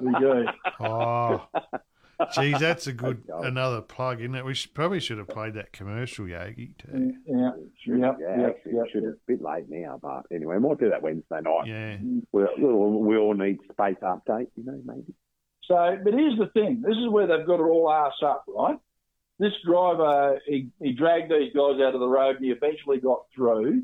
we 0.00 0.12
do. 0.18 0.46
Oh, 0.80 1.46
geez, 2.34 2.58
that's 2.58 2.86
a 2.86 2.92
good 2.92 3.26
go. 3.26 3.40
another 3.40 3.80
plug, 3.80 4.20
isn't 4.20 4.34
it? 4.34 4.44
We 4.44 4.54
should, 4.54 4.74
probably 4.74 5.00
should 5.00 5.18
have 5.18 5.28
played 5.28 5.54
that 5.54 5.72
commercial, 5.72 6.28
Yogi. 6.28 6.74
Too. 6.78 7.14
Yeah. 7.26 7.50
Should, 7.84 7.98
Yep, 8.00 8.16
yeah, 8.20 8.40
yep, 8.40 8.56
actually, 8.56 8.72
yep, 8.74 8.84
should 8.92 9.04
have. 9.04 9.12
A 9.14 9.16
bit 9.26 9.42
late 9.42 9.64
now, 9.68 9.98
but 10.00 10.22
anyway, 10.34 10.58
might 10.58 10.78
do 10.78 10.90
that 10.90 11.02
Wednesday 11.02 11.40
night. 11.40 11.66
Yeah, 11.66 11.96
We, 12.32 12.44
we 12.64 13.16
all 13.16 13.34
need 13.34 13.58
space 13.70 13.96
update, 14.02 14.48
you 14.56 14.64
know, 14.64 14.80
maybe. 14.84 15.14
So, 15.64 15.98
but 16.02 16.12
here's 16.12 16.38
the 16.38 16.46
thing. 16.48 16.82
This 16.82 16.96
is 16.96 17.08
where 17.08 17.26
they've 17.26 17.46
got 17.46 17.60
it 17.60 17.62
all 17.64 17.88
arse 17.88 18.20
up, 18.22 18.44
right? 18.48 18.78
This 19.38 19.52
driver, 19.64 20.38
he, 20.46 20.68
he 20.80 20.92
dragged 20.92 21.30
these 21.30 21.52
guys 21.54 21.80
out 21.80 21.94
of 21.94 22.00
the 22.00 22.08
road 22.08 22.36
and 22.36 22.44
he 22.44 22.50
eventually 22.50 22.98
got 22.98 23.24
through. 23.34 23.82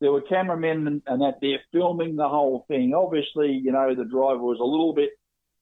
There 0.00 0.12
were 0.12 0.20
cameramen 0.22 0.86
and, 0.86 1.02
and 1.06 1.22
that 1.22 1.38
there 1.40 1.60
filming 1.72 2.16
the 2.16 2.28
whole 2.28 2.64
thing. 2.68 2.92
Obviously, 2.94 3.52
you 3.52 3.72
know, 3.72 3.94
the 3.94 4.04
driver 4.04 4.38
was 4.42 4.58
a 4.60 4.64
little 4.64 4.92
bit, 4.92 5.10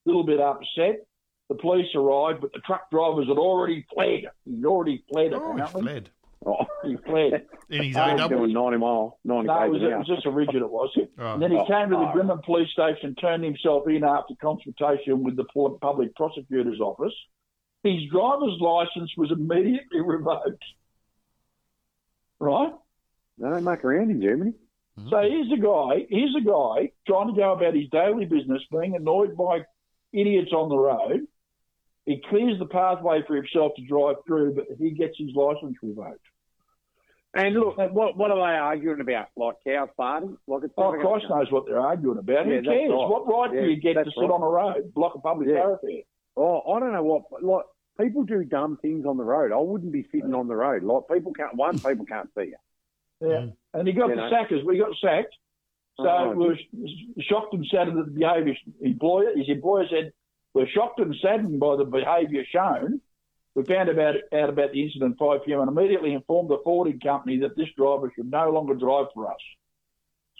little 0.07 0.25
bit 0.25 0.41
upset. 0.41 1.07
The 1.49 1.55
police 1.55 1.95
arrived, 1.95 2.41
but 2.41 2.53
the 2.53 2.61
truck 2.61 2.91
drivers 2.91 3.29
had 3.29 3.39
already 3.39 3.85
fled. 3.95 4.25
He'd 4.45 4.65
already 4.65 5.05
fled, 5.13 5.33
oh, 5.35 5.55
he 5.57 5.63
fled 5.81 6.11
Oh, 6.47 6.67
He 6.85 6.97
fled. 6.97 7.47
in 7.71 7.79
his 7.85 7.87
he's 7.87 7.97
A 7.97 8.17
double. 8.19 8.39
doing 8.39 8.53
90 8.53 8.77
mile, 8.79 9.19
90 9.25 9.47
No, 9.47 9.55
it 9.55 9.67
k's 9.67 9.73
was, 9.73 9.83
it 9.83 9.97
was 9.99 10.07
just 10.07 10.27
a 10.27 10.31
rigid, 10.31 10.57
it 10.57 10.71
was. 10.71 10.91
Oh, 11.19 11.33
And 11.35 11.43
then 11.43 11.51
he 11.53 11.57
Oh, 11.57 11.65
came 11.67 11.89
to 11.91 11.97
the 11.97 12.03
oh. 12.03 12.13
Grimma 12.15 12.43
police 12.45 12.69
station, 12.71 13.15
turned 13.15 13.45
himself 13.45 13.89
in 13.89 14.05
after 14.05 14.35
consultation 14.43 15.23
with 15.23 15.37
the 15.37 15.45
public 15.81 16.15
prosecutor's 16.17 16.81
office. 16.81 17.15
His 17.83 18.03
driver's 18.11 18.59
license 18.61 19.11
was 19.17 19.31
immediately 19.31 20.01
revoked. 20.05 20.65
Right? 22.41 22.73
They 23.39 23.49
don't 23.49 23.65
muck 23.65 23.85
around 23.85 24.11
in 24.11 24.21
Germany. 24.23 24.53
Hmm. 24.99 25.09
So 25.11 25.21
here's 25.23 25.53
a 25.53 25.61
guy, 25.61 26.07
here's 26.09 26.35
a 26.41 26.45
guy 26.45 26.93
trying 27.07 27.29
to 27.29 27.35
go 27.41 27.53
about 27.53 27.75
his 27.75 27.89
daily 27.91 28.25
business, 28.27 28.63
being 28.71 28.95
annoyed 28.95 29.37
by 29.37 29.63
idiots 30.13 30.53
on 30.53 30.69
the 30.69 30.79
road. 30.79 31.27
He 32.07 32.23
clears 32.29 32.59
the 32.59 32.67
pathway 32.67 33.23
for 33.27 33.35
himself 33.35 33.73
to 33.77 33.83
drive 33.87 34.17
through, 34.27 34.55
but 34.55 34.67
he 34.79 34.91
gets 34.91 35.17
his 35.19 35.31
license 35.35 35.77
revoked. 35.83 36.21
And 37.37 37.55
look, 37.57 37.77
what 37.77 38.17
what 38.17 38.31
are 38.31 38.37
they 38.37 38.57
arguing 38.57 39.01
about? 39.01 39.27
Like 39.37 39.57
cows 39.67 39.89
farting? 39.99 40.37
Like 40.47 40.63
it's 40.65 40.75
Oh, 40.77 40.93
Christ 40.93 41.25
knows 41.29 41.51
what 41.51 41.67
they're 41.67 41.81
arguing 41.81 42.19
about. 42.19 42.47
Yeah, 42.47 42.59
Who 42.59 42.63
cares? 42.63 42.91
right. 42.91 43.09
What 43.09 43.27
right 43.27 43.51
do 43.53 43.69
you 43.69 43.81
get 43.81 43.95
to 43.95 44.05
sit 44.05 44.21
right. 44.21 44.31
on 44.31 44.41
a 44.43 44.47
road, 44.49 44.95
block 44.95 45.17
a 45.17 45.19
public 45.19 45.49
Yeah. 45.49 45.63
thoroughfare? 45.63 46.03
Oh, 46.37 46.61
I 46.73 46.79
don't 46.79 46.93
know 46.93 47.03
what. 47.03 47.43
Like 47.43 47.65
people 48.01 48.23
do 48.23 48.45
dumb 48.45 48.79
things 48.81 49.05
on 49.05 49.17
the 49.17 49.25
road. 49.25 49.51
I 49.51 49.57
wouldn't 49.57 49.91
be 49.91 50.07
sitting 50.13 50.33
on 50.35 50.47
the 50.47 50.55
road. 50.55 50.85
Like 50.85 51.09
people 51.13 51.33
can't. 51.33 51.57
One, 51.57 51.77
people 51.81 52.07
can't 52.07 52.29
see 52.39 52.45
you. 52.45 52.57
Yeah. 53.21 53.47
And 53.73 53.87
he 53.89 53.93
got 53.95 54.09
You 54.11 54.17
the 54.17 54.23
know. 54.23 54.31
sackers. 54.31 54.65
We 54.65 54.79
got 54.79 54.95
sacked. 55.01 55.35
So 55.97 56.09
Oh, 56.09 56.31
we 56.33 56.47
were 56.49 56.59
shocked 57.21 57.55
and 57.55 57.65
saddened 57.71 57.99
at 58.01 58.07
the 58.07 58.11
behaviour. 58.11 58.55
Employer, 58.81 59.37
his 59.37 59.49
employer 59.49 59.87
said, 59.89 60.13
"We're 60.53 60.67
shocked 60.67 60.99
and 61.01 61.15
saddened 61.23 61.61
by 61.61 61.77
the 61.77 61.85
behaviour 61.85 62.45
shown. 62.47 63.01
We 63.55 63.63
found 63.65 63.89
about 63.89 64.17
out 64.33 64.49
about 64.49 64.73
the 64.73 64.83
incident 64.83 65.17
5 65.19 65.45
p.m. 65.45 65.61
and 65.61 65.69
immediately 65.71 66.13
informed 66.13 66.51
the 66.51 66.59
forwarding 66.65 66.99
company 66.99 67.39
that 67.39 67.57
this 67.57 67.69
driver 67.77 68.11
should 68.17 68.29
no 68.31 68.51
longer 68.51 68.75
drive 68.75 69.07
for 69.15 69.31
us." 69.31 69.39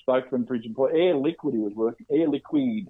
Spokesman 0.01 0.47
for 0.47 0.55
his 0.55 0.67
employer, 0.67 0.91
Air 0.95 1.15
Liquide, 1.15 1.53
he 1.55 1.59
was 1.59 1.73
working. 1.75 2.07
Air 2.11 2.29
Liquide. 2.29 2.89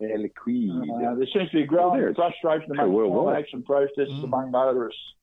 Air 0.00 0.18
Liquide. 0.18 0.70
Uh, 1.12 1.14
there 1.16 1.26
seems 1.32 1.50
to 1.50 1.56
be 1.58 1.64
growing 1.66 2.00
there. 2.00 2.14
frustration 2.14 2.68
True, 2.68 2.84
among 2.84 2.92
worldwide. 2.94 3.24
climate 3.24 3.38
action 3.42 3.62
protesters 3.62 4.08
Mm. 4.10 4.24
among 4.24 4.50
motorists. 4.52 5.14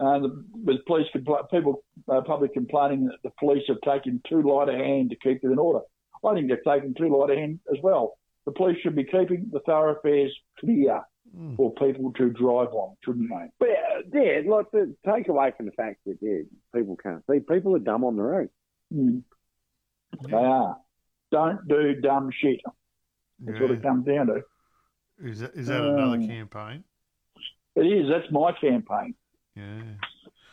And 0.00 0.24
the, 0.24 0.44
with 0.52 0.84
police, 0.86 1.06
compl- 1.14 1.48
people, 1.50 1.84
uh, 2.08 2.20
public 2.22 2.52
complaining 2.52 3.06
that 3.06 3.18
the 3.22 3.30
police 3.38 3.62
have 3.68 3.80
taken 3.82 4.20
too 4.28 4.42
light 4.42 4.68
a 4.68 4.72
hand 4.76 5.10
to 5.10 5.16
keep 5.16 5.44
it 5.44 5.50
in 5.50 5.58
order. 5.58 5.80
I 6.26 6.34
think 6.34 6.48
they've 6.48 6.58
taken 6.74 6.94
too 6.94 7.16
light 7.16 7.30
a 7.30 7.36
hand 7.38 7.60
as 7.72 7.78
well. 7.82 8.18
The 8.46 8.52
police 8.52 8.78
should 8.82 8.96
be 8.96 9.04
keeping 9.04 9.50
the 9.52 9.60
thoroughfares 9.60 10.34
clear 10.58 11.02
Mm. 11.34 11.56
for 11.56 11.72
people 11.74 12.12
to 12.12 12.30
drive 12.30 12.68
on, 12.74 12.94
shouldn't 13.04 13.28
they? 13.28 13.46
But 13.58 13.68
uh, 13.70 14.02
yeah, 14.22 14.42
like 14.48 14.70
to 14.70 14.94
take 15.04 15.26
away 15.26 15.52
from 15.56 15.66
the 15.66 15.72
fact 15.72 15.98
that 16.06 16.18
yeah, 16.20 16.42
people 16.72 16.96
can't 17.02 17.24
see. 17.28 17.40
People 17.40 17.74
are 17.74 17.80
dumb 17.80 18.04
on 18.04 18.14
the 18.14 18.22
road. 18.22 18.50
Mm. 18.94 19.22
They 20.28 20.32
are. 20.36 20.76
Don't 21.32 21.66
do 21.66 21.94
dumb 22.00 22.30
shit. 22.40 22.60
That's 23.40 23.58
what 23.60 23.72
it 23.72 23.82
comes 23.82 24.06
down 24.06 24.28
to. 24.28 24.42
Is 25.24 25.40
that, 25.40 25.54
is 25.54 25.66
that 25.66 25.80
another 25.82 26.18
Um, 26.18 26.28
campaign? 26.28 26.84
It 27.74 27.80
is. 27.80 28.08
That's 28.08 28.30
my 28.30 28.52
campaign. 28.52 29.14
Yeah. 29.56 29.82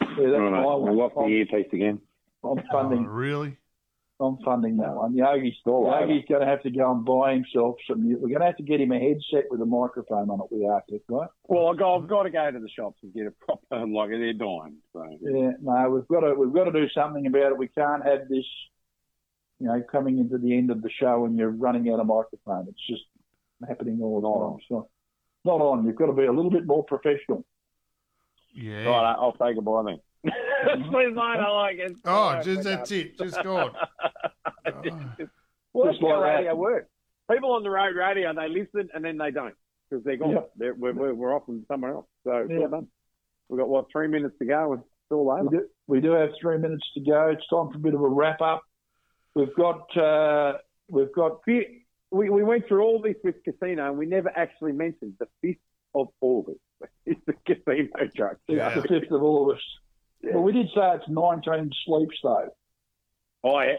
Yeah, 0.02 0.30
that's 0.30 0.40
my 0.40 0.62
one. 0.66 0.90
I've 0.90 0.96
lost 0.96 1.16
the 1.16 1.22
I'm, 1.22 1.30
earpiece 1.32 1.74
again. 1.74 2.00
I'm 2.44 2.50
Oh, 2.52 2.62
funding. 2.72 3.06
really? 3.06 3.58
I'm 4.20 4.38
funding 4.46 4.78
that 4.78 4.94
one. 4.94 5.16
Yogi's, 5.16 5.56
all. 5.66 5.86
Yogi's 5.90 6.26
going 6.30 6.42
to 6.42 6.48
have 6.48 6.62
to 6.62 6.70
go 6.70 6.92
and 6.92 7.04
buy 7.04 7.34
himself 7.34 7.78
some. 7.88 8.08
We're 8.08 8.28
going 8.28 8.42
to 8.42 8.46
have 8.46 8.58
to 8.58 8.64
get 8.64 8.80
him 8.80 8.92
a 8.92 9.00
headset 9.00 9.46
with 9.50 9.62
a 9.62 9.66
microphone 9.66 10.30
on 10.30 10.40
it. 10.42 10.46
We 10.56 10.66
are, 10.68 10.84
right? 11.10 11.30
Well, 11.48 11.68
I've 11.70 11.80
got, 11.80 11.96
I've 11.96 12.08
got 12.08 12.24
to 12.24 12.30
go 12.30 12.52
to 12.52 12.60
the 12.60 12.70
shops 12.70 13.00
and 13.02 13.14
get 13.14 13.26
a 13.26 13.32
proper 13.32 13.88
like 13.88 14.10
they're 14.10 14.34
dying. 14.34 14.78
So 14.94 15.04
Yeah. 15.22 15.52
No, 15.62 15.90
we've 15.90 16.08
got 16.08 16.20
to 16.28 16.36
we've 16.36 16.54
got 16.54 16.66
to 16.66 16.72
do 16.72 16.88
something 16.94 17.26
about 17.26 17.52
it. 17.54 17.58
We 17.58 17.68
can't 17.70 18.06
have 18.06 18.28
this, 18.30 18.46
you 19.60 19.68
know, 19.68 19.82
coming 19.92 20.20
into 20.20 20.38
the 20.38 20.56
end 20.56 20.70
of 20.70 20.84
the 20.84 20.92
show 20.92 21.26
and 21.26 21.36
you're 21.38 21.50
running 21.50 21.90
out 21.92 22.00
of 22.00 22.06
microphone. 22.06 22.68
It's 22.70 22.88
just 22.88 23.04
happening 23.68 24.02
all 24.04 24.22
the 24.22 24.28
time. 24.28 24.78
Oh. 24.78 24.84
So 24.84 24.90
not 25.46 25.62
on. 25.62 25.86
You've 25.88 25.96
got 25.96 26.08
to 26.08 26.14
be 26.14 26.26
a 26.26 26.32
little 26.32 26.52
bit 26.52 26.68
more 26.68 26.84
professional. 26.84 27.44
Yeah. 28.54 28.86
right, 28.86 29.16
I'll 29.18 29.36
say 29.38 29.54
goodbye 29.54 29.84
then. 29.86 30.00
Please, 30.92 31.14
mate. 31.16 31.22
I 31.22 31.50
like 31.50 31.78
it. 31.78 31.94
Oh, 32.06 32.40
just 32.44 32.64
that's 32.64 32.92
it. 32.92 33.18
Just 33.18 33.42
gone. 33.44 33.72
Oh. 34.64 34.82
Well, 35.74 35.88
Just 35.88 36.02
that's 36.02 36.12
how 36.12 36.20
like 36.22 36.30
that. 36.32 36.36
radio 36.38 36.56
works. 36.56 36.88
People 37.32 37.54
on 37.54 37.64
the 37.64 37.70
road 37.70 37.96
radio, 37.96 38.34
they 38.34 38.48
listen 38.48 38.90
and 38.94 39.04
then 39.04 39.18
they 39.18 39.32
don't 39.32 39.56
because 39.90 40.04
they're 40.04 40.18
gone. 40.18 40.32
Yep. 40.32 40.52
They're, 40.58 40.74
we're, 40.76 40.94
we're, 40.94 41.14
we're 41.14 41.36
off 41.36 41.46
from 41.46 41.66
somewhere 41.68 41.94
else. 41.94 42.06
So 42.26 42.46
Yeah. 42.50 42.58
all 42.60 42.68
done. 42.68 42.88
We've 43.50 43.58
got 43.60 43.70
what 43.70 43.86
three 43.92 44.08
minutes 44.08 44.36
to 44.40 44.46
go 44.46 44.74
and 44.74 44.82
it's 44.82 44.90
all 45.12 45.26
We 45.34 45.40
over. 45.42 45.50
do, 45.50 45.68
we 45.88 46.00
do 46.02 46.12
have 46.12 46.30
three 46.40 46.58
minutes 46.58 46.84
to 46.94 47.00
go. 47.02 47.30
It's 47.30 47.48
time 47.50 47.72
for 47.72 47.78
a 47.78 47.80
bit 47.80 47.94
of 47.96 48.02
a 48.02 48.08
wrap 48.08 48.42
up. 48.42 48.62
We've 49.34 49.56
got 49.56 49.98
uh, 49.98 50.58
we've 50.90 51.14
got 51.14 51.40
We, 51.48 51.86
we 52.12 52.44
went 52.44 52.68
through 52.68 52.84
all 52.84 53.02
this 53.02 53.16
with 53.24 53.36
casino 53.44 53.90
and 53.90 53.98
we 53.98 54.06
never 54.06 54.30
actually 54.36 54.74
mentioned 54.74 55.14
the 55.20 55.28
fifth 55.42 55.58
of 55.96 56.10
August. 56.22 56.60
It's 57.06 57.22
the 57.26 57.34
casino 57.46 57.90
truck. 58.16 58.38
Yeah. 58.48 58.76
the 58.76 58.82
fifth 58.84 59.12
of 59.12 59.22
August. 59.24 59.64
Well, 60.24 60.44
we 60.44 60.52
did 60.54 60.68
say 60.68 60.96
it's 60.96 61.08
19 61.10 61.72
sleeps 61.86 62.18
though. 62.24 62.50
Oh 63.44 63.60
yeah. 63.62 63.76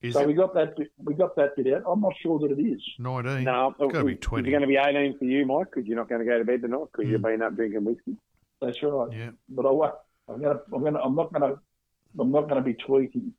Is 0.00 0.14
so 0.14 0.20
it 0.22 0.26
we 0.26 0.34
got 0.34 0.52
that. 0.54 0.76
Bit, 0.76 0.90
we 0.98 1.14
got 1.14 1.36
that 1.36 1.54
bit 1.56 1.72
out. 1.74 1.82
I'm 1.88 2.00
not 2.00 2.14
sure 2.20 2.38
that 2.40 2.50
it 2.50 2.60
is. 2.60 2.82
19? 2.98 3.44
No, 3.44 3.72
Gotta 3.78 4.02
be 4.04 4.16
20. 4.16 4.48
it 4.48 4.50
going 4.50 4.62
to 4.62 4.66
be 4.66 4.76
18 4.76 5.16
for 5.18 5.24
you, 5.26 5.46
Mike? 5.46 5.68
Because 5.72 5.86
you're 5.86 5.96
not 5.96 6.08
going 6.08 6.20
to 6.20 6.24
go 6.24 6.38
to 6.38 6.44
bed 6.44 6.60
tonight 6.62 6.86
because 6.92 7.08
you've 7.08 7.20
Mm. 7.20 7.24
been 7.24 7.42
up 7.42 7.54
drinking 7.54 7.84
whiskey. 7.84 8.16
That's 8.60 8.82
right. 8.82 9.12
Yeah. 9.12 9.30
But 9.48 9.66
I 9.66 9.70
won't. 9.70 9.94
I'm 10.28 10.40
gonna. 10.42 10.60
I'm 10.72 10.82
gonna. 10.84 10.98
I'm 11.00 11.14
not 11.14 11.32
gonna. 11.32 11.54
I'm 12.18 12.32
not 12.32 12.48
gonna 12.48 12.62
be 12.62 12.74
tweeting. 12.74 13.30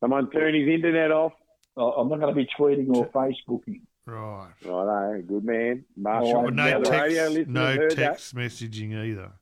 Someone 0.00 0.30
turn 0.30 0.54
his 0.54 0.68
internet 0.68 1.10
off. 1.10 1.32
I- 1.76 1.82
I'm 1.82 2.08
not 2.08 2.20
going 2.20 2.34
to 2.34 2.40
be 2.40 2.48
tweeting 2.58 2.94
or 2.94 3.06
Facebooking. 3.08 3.80
Right. 4.08 4.48
Righto, 4.64 5.22
good 5.28 5.44
man. 5.44 5.84
Marshall, 5.96 6.44
But 6.44 6.54
no 6.54 6.82
text, 6.82 7.46
no 7.48 7.64
heard 7.76 7.90
that. 7.90 7.96
text 7.96 8.34
messaging 8.34 8.94
either. 8.96 9.32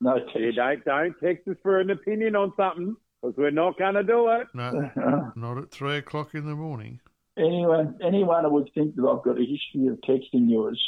No 0.00 0.16
Yeah, 0.16 0.24
text. 0.50 0.56
don't, 0.56 0.84
don't 0.84 1.14
text 1.22 1.46
us 1.48 1.56
for 1.62 1.78
an 1.78 1.90
opinion 1.90 2.34
on 2.34 2.52
something 2.56 2.96
because 3.22 3.36
we're 3.36 3.50
not 3.52 3.78
going 3.78 3.94
to 3.94 4.02
do 4.02 4.28
it. 4.30 4.48
No, 4.52 4.90
not 5.36 5.58
at 5.58 5.70
three 5.70 5.96
o'clock 5.98 6.34
in 6.34 6.44
the 6.46 6.56
morning. 6.56 6.98
anyone, 7.38 7.98
anyone 8.04 8.50
would 8.52 8.68
think 8.74 8.96
that 8.96 9.06
I've 9.06 9.22
got 9.22 9.38
a 9.38 9.44
history 9.44 9.86
of 9.86 9.98
texting 10.08 10.48
you 10.50 10.68
is 10.68 10.82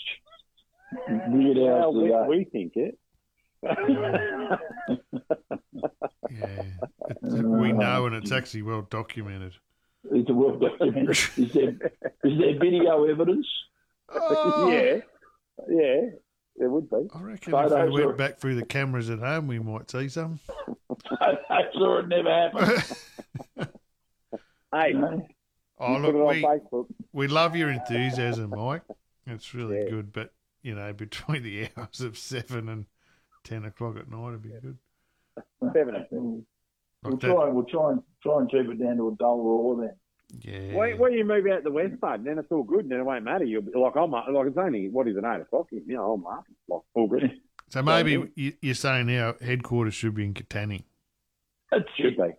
weird 1.29 1.57
Well, 1.59 1.77
hours 1.85 1.95
we, 1.95 2.05
ago. 2.07 2.23
Uh, 2.23 2.27
we 2.27 2.45
think 2.45 2.73
it. 2.75 2.99
Yeah. 3.63 4.57
It- 6.31 7.45
we 7.45 7.73
know, 7.73 8.07
and 8.07 8.15
it's 8.17 8.33
actually 8.39 8.63
well 8.63 8.83
documented. 8.83 9.55
Is, 10.13 10.25
it 10.29 10.33
well 10.33 10.57
documented? 10.59 11.11
is, 11.11 11.53
there, 11.53 11.71
is 12.25 12.39
there 12.39 12.59
video 12.59 13.05
evidence? 13.05 13.47
Oh, 14.11 14.71
yeah, 14.73 15.01
yeah, 15.69 16.01
there 16.57 16.71
would 16.71 16.89
be. 16.89 17.09
I 17.15 17.21
reckon 17.21 17.53
if 17.55 17.61
Photos 17.71 17.93
we 17.93 18.03
are- 18.03 18.07
went 18.07 18.19
back 18.19 18.39
through 18.39 18.55
the 18.57 18.65
cameras 18.65 19.11
at 19.11 19.19
home, 19.19 19.47
we 19.49 19.59
might 19.59 19.91
see 19.91 20.09
some. 20.09 20.39
I 21.21 21.63
saw 21.75 21.99
it 21.99 22.09
never 22.09 22.31
happen. 22.31 22.83
Hey, 23.61 24.39
oh, 24.73 24.87
you 24.87 24.99
know? 24.99 25.27
Oh, 25.81 25.93
you 25.97 25.99
look, 26.03 26.15
we, 26.35 26.43
Facebook. 26.43 26.87
we 27.13 27.29
love 27.29 27.55
your 27.57 27.71
enthusiasm, 27.71 28.51
Mike. 28.51 28.83
It's 29.27 29.55
really 29.55 29.79
Yeah. 29.85 29.91
good, 29.91 30.13
but 30.13 30.33
you 30.63 30.75
know, 30.75 30.93
between 30.93 31.43
the 31.43 31.69
hours 31.77 32.01
of 32.01 32.19
seven 32.19 32.69
and 32.69 32.87
ten 33.45 33.65
o'clock 33.65 33.97
at 33.97 34.11
night, 34.11 34.29
it'd 34.29 34.43
be 34.43 34.49
good. 34.51 34.79
Seven. 35.73 36.47
We'll 37.03 37.13
Like 37.13 37.21
try. 37.21 37.49
We'll 37.49 37.65
try 37.65 37.93
and 37.93 38.03
try 38.23 38.39
and 38.39 38.51
keep 38.51 38.69
it 38.69 38.83
down 38.83 38.97
to 38.97 39.09
a 39.09 39.15
dull 39.17 39.43
roar 39.43 39.77
then. 39.77 39.87
that. 39.87 39.97
Yeah. 40.45 40.77
Wait, 40.77 40.99
when 40.99 41.13
you 41.15 41.25
move 41.25 41.47
out 41.47 41.65
the 41.65 41.71
west 41.71 41.99
part, 42.01 42.23
then 42.25 42.39
it's 42.39 42.51
all 42.51 42.63
good, 42.63 42.81
and 42.81 42.91
then 42.93 43.01
it 43.01 43.05
won't 43.05 43.25
matter. 43.25 43.45
You'll 43.45 43.63
be 43.63 43.73
like 43.75 43.97
I'm 43.97 44.11
like 44.11 44.25
it's 44.47 44.59
only 44.59 44.89
what 44.89 45.09
is 45.09 45.17
it 45.17 45.25
eight 45.25 45.41
o'clock? 45.41 45.69
You 45.71 45.83
know, 45.87 46.13
I'm 46.13 46.27
up 46.27 46.45
like 46.69 46.83
all 46.95 47.07
good. 47.09 47.33
So 47.71 47.83
maybe 47.83 48.31
you- 48.35 48.55
you're 48.63 48.75
saying 48.75 49.09
now 49.09 49.35
headquarters 49.43 49.93
should 49.93 50.15
be 50.15 50.25
in 50.25 50.33
Katanning. 50.33 50.85
It 51.71 51.85
Should 51.99 52.17
be. 52.17 52.31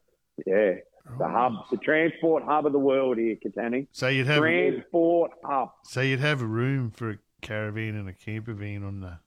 Yeah, 0.48 0.74
the 1.20 1.28
hub, 1.28 1.54
the 1.70 1.78
transport 1.78 2.42
hub 2.44 2.66
of 2.66 2.72
the 2.74 2.80
world 2.80 3.20
here, 3.20 3.36
Katanning. 3.36 3.86
So 3.92 4.08
you'd 4.08 4.26
have 4.26 4.40
Transport 4.40 5.32
hub. 5.44 5.70
so 5.84 6.02
you'd 6.02 6.20
have 6.20 6.42
a 6.42 6.48
room 6.48 6.90
for 6.90 7.12
a 7.12 7.18
caravan 7.44 7.96
and 7.96 8.10
a 8.10 8.14
camper 8.14 8.54
van 8.56 8.84
on 8.84 9.02
the 9.02 9.20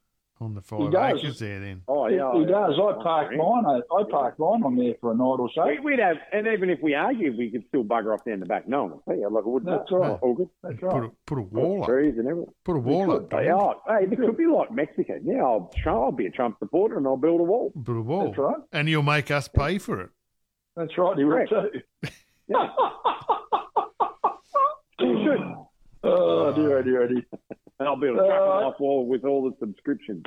on 0.43 0.53
the 0.53 0.61
five 0.61 0.91
does. 0.91 1.19
acres 1.19 1.39
there. 1.39 1.59
Then 1.59 1.81
Oh 1.87 2.07
yeah, 2.07 2.31
he 2.33 2.45
does. 2.45 2.73
I 2.77 2.81
oh, 2.81 2.99
parked 3.01 3.35
mine. 3.35 3.65
I, 3.65 3.95
I 3.95 4.03
parked 4.09 4.39
mine 4.39 4.63
on 4.63 4.75
there 4.75 4.93
for 5.01 5.11
a 5.11 5.15
night 5.15 5.23
or 5.23 5.49
so. 5.55 5.65
We, 5.65 5.79
we'd 5.79 5.99
have, 5.99 6.17
and 6.31 6.47
even 6.47 6.69
if 6.69 6.79
we 6.81 6.93
argued, 6.93 7.37
we 7.37 7.49
could 7.49 7.63
still 7.69 7.83
bugger 7.83 8.13
off 8.13 8.25
down 8.25 8.39
the 8.39 8.45
back. 8.45 8.67
No 8.67 8.83
one 8.83 8.91
will 8.91 9.03
see 9.07 9.19
you. 9.19 9.29
Like 9.29 9.45
it 9.45 9.47
wouldn't. 9.47 9.71
That's 9.71 9.91
right. 9.91 10.19
All 10.21 10.33
good. 10.33 10.49
That's 10.61 10.79
put 10.79 10.85
right. 10.85 11.03
a 11.03 11.11
put 11.25 11.37
a 11.37 11.41
wall 11.41 11.83
up. 11.83 11.89
Trees 11.89 12.15
and 12.17 12.27
everything. 12.27 12.53
Put 12.65 12.75
a 12.75 12.79
wall 12.79 13.11
up. 13.11 13.31
Hey, 13.31 13.45
Dom. 13.45 13.59
oh, 13.59 13.81
hey, 13.87 14.05
it 14.05 14.15
could 14.15 14.37
be 14.37 14.45
like 14.45 14.71
Mexico. 14.71 15.19
Yeah, 15.23 15.43
I'll, 15.43 15.71
I'll 15.85 16.11
be 16.11 16.27
a 16.27 16.31
Trump 16.31 16.57
supporter 16.59 16.97
and 16.97 17.07
I'll 17.07 17.17
build 17.17 17.39
a 17.39 17.43
wall. 17.43 17.71
Put 17.83 17.97
a 17.97 18.01
wall. 18.01 18.27
That's 18.27 18.37
right. 18.37 18.57
And 18.71 18.89
you'll 18.89 19.03
make 19.03 19.31
us 19.31 19.47
pay 19.47 19.77
for 19.77 20.01
it. 20.01 20.09
That's 20.75 20.97
right. 20.97 21.17
He 21.17 21.23
will 21.23 21.45
too. 21.47 21.81
Yeah. 22.47 22.67
you 24.99 25.23
should. 25.23 25.53
Oh 26.05 26.51
dear, 26.53 26.79
oh 26.79 26.83
dear, 26.83 27.03
oh, 27.03 27.07
oh 27.79 27.85
dear. 27.85 27.85
And 27.85 27.89
I'll 27.89 27.95
build 27.95 28.17
a 28.19 28.21
Uh, 28.23 28.67
off 28.67 28.79
wall 28.79 29.07
with 29.07 29.23
all 29.25 29.49
the 29.49 29.55
subscriptions. 29.59 30.25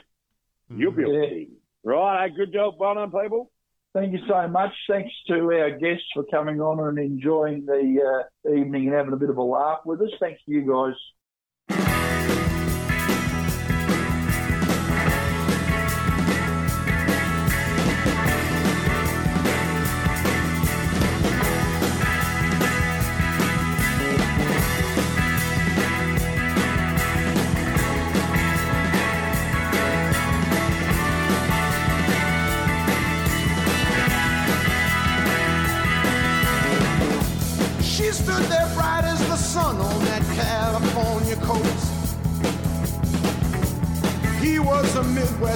You'll 0.68 0.92
be 0.92 1.02
able 1.02 1.12
to 1.12 1.28
see. 1.28 1.50
Right, 1.84 2.28
good 2.34 2.52
job, 2.52 2.75
well 2.78 2.94
done, 2.94 3.10
people. 3.12 3.50
Thank 3.94 4.12
you 4.12 4.18
so 4.28 4.47
much. 4.49 4.73
Thanks 4.89 5.12
to 5.28 5.34
our 5.34 5.70
guests 5.70 6.05
for 6.12 6.25
coming 6.25 6.60
on 6.60 6.86
and 6.86 6.99
enjoying 6.99 7.65
the 7.65 8.26
uh, 8.44 8.50
evening 8.50 8.86
and 8.89 8.94
having 8.94 9.12
a 9.12 9.16
bit 9.16 9.31
of 9.31 9.39
a 9.39 9.42
laugh 9.42 9.81
with 9.86 10.02
us. 10.02 10.10
Thanks 10.20 10.42
to 10.44 10.50
you 10.50 10.62
guys. 10.70 10.94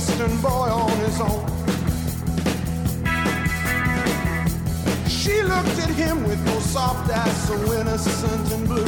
A 0.01 0.13
Midwestern 0.13 0.41
boy 0.41 0.49
on 0.49 0.91
his 0.99 1.21
own. 1.21 1.47
She 5.09 5.43
looked 5.43 5.79
at 5.79 5.91
him 5.91 6.25
with 6.25 6.45
those 6.45 6.65
soft 6.65 7.11
eyes 7.11 7.49
so 7.49 7.55
innocent 7.75 8.53
and 8.53 8.67
blue. 8.67 8.85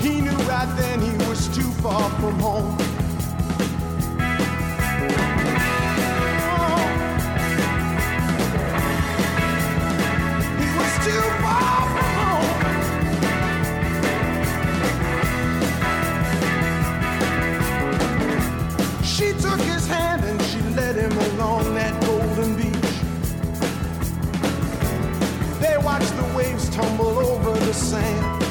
He 0.00 0.20
knew 0.20 0.36
right 0.48 0.72
then 0.76 1.00
he 1.00 1.16
was 1.28 1.48
too 1.56 1.70
far 1.82 2.10
from 2.20 2.38
home. 2.40 2.83
Tumble 26.74 27.16
over 27.20 27.52
the 27.52 27.72
sand. 27.72 28.42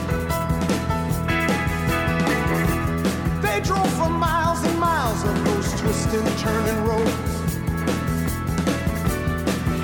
They 3.44 3.60
drove 3.60 3.92
for 3.96 4.10
miles 4.10 4.64
and 4.64 4.80
miles 4.80 5.22
of 5.26 5.44
those 5.44 5.70
twisting, 5.82 6.26
turning 6.38 6.80
roads. 6.86 7.44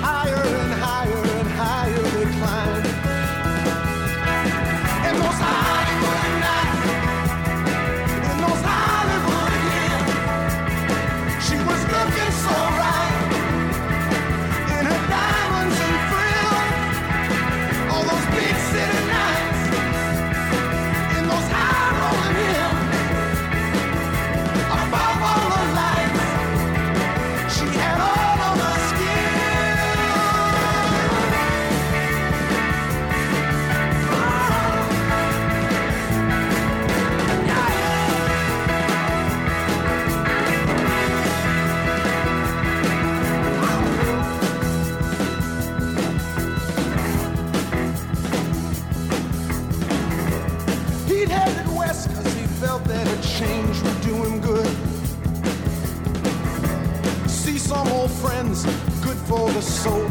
Higher 0.00 0.42
and 0.62 0.72
higher 0.80 1.39
Some 57.80 57.92
old 57.94 58.10
friends, 58.10 58.64
good 59.00 59.16
for 59.26 59.50
the 59.52 59.62
soul. 59.62 60.06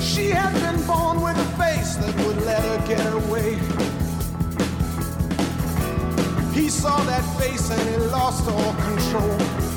She 0.00 0.30
had 0.30 0.54
been 0.64 0.80
born 0.86 1.20
with 1.20 1.36
a 1.36 1.44
face 1.58 1.96
that 1.96 2.14
would 2.24 2.40
let 2.46 2.62
her 2.62 2.78
get 2.88 3.00
her 3.00 3.18
way. 3.30 3.56
He 6.58 6.70
saw 6.70 6.96
that 7.04 7.22
face 7.38 7.70
and 7.70 7.82
he 7.90 7.96
lost 8.06 8.48
all 8.48 8.72
control. 8.76 9.67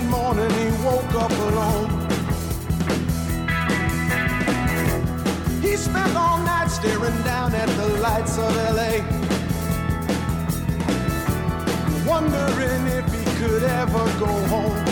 That 0.00 0.10
morning 0.10 0.50
he 0.50 0.68
woke 0.84 1.14
up 1.14 1.30
alone. 1.48 1.88
He 5.62 5.74
spent 5.76 6.14
all 6.14 6.38
night 6.38 6.68
staring 6.68 7.22
down 7.22 7.54
at 7.54 7.68
the 7.80 7.88
lights 8.06 8.36
of 8.36 8.54
LA. 8.76 8.92
Wondering 12.06 12.82
if 12.98 13.06
he 13.14 13.24
could 13.40 13.62
ever 13.62 14.04
go 14.20 14.32
home. 14.52 14.85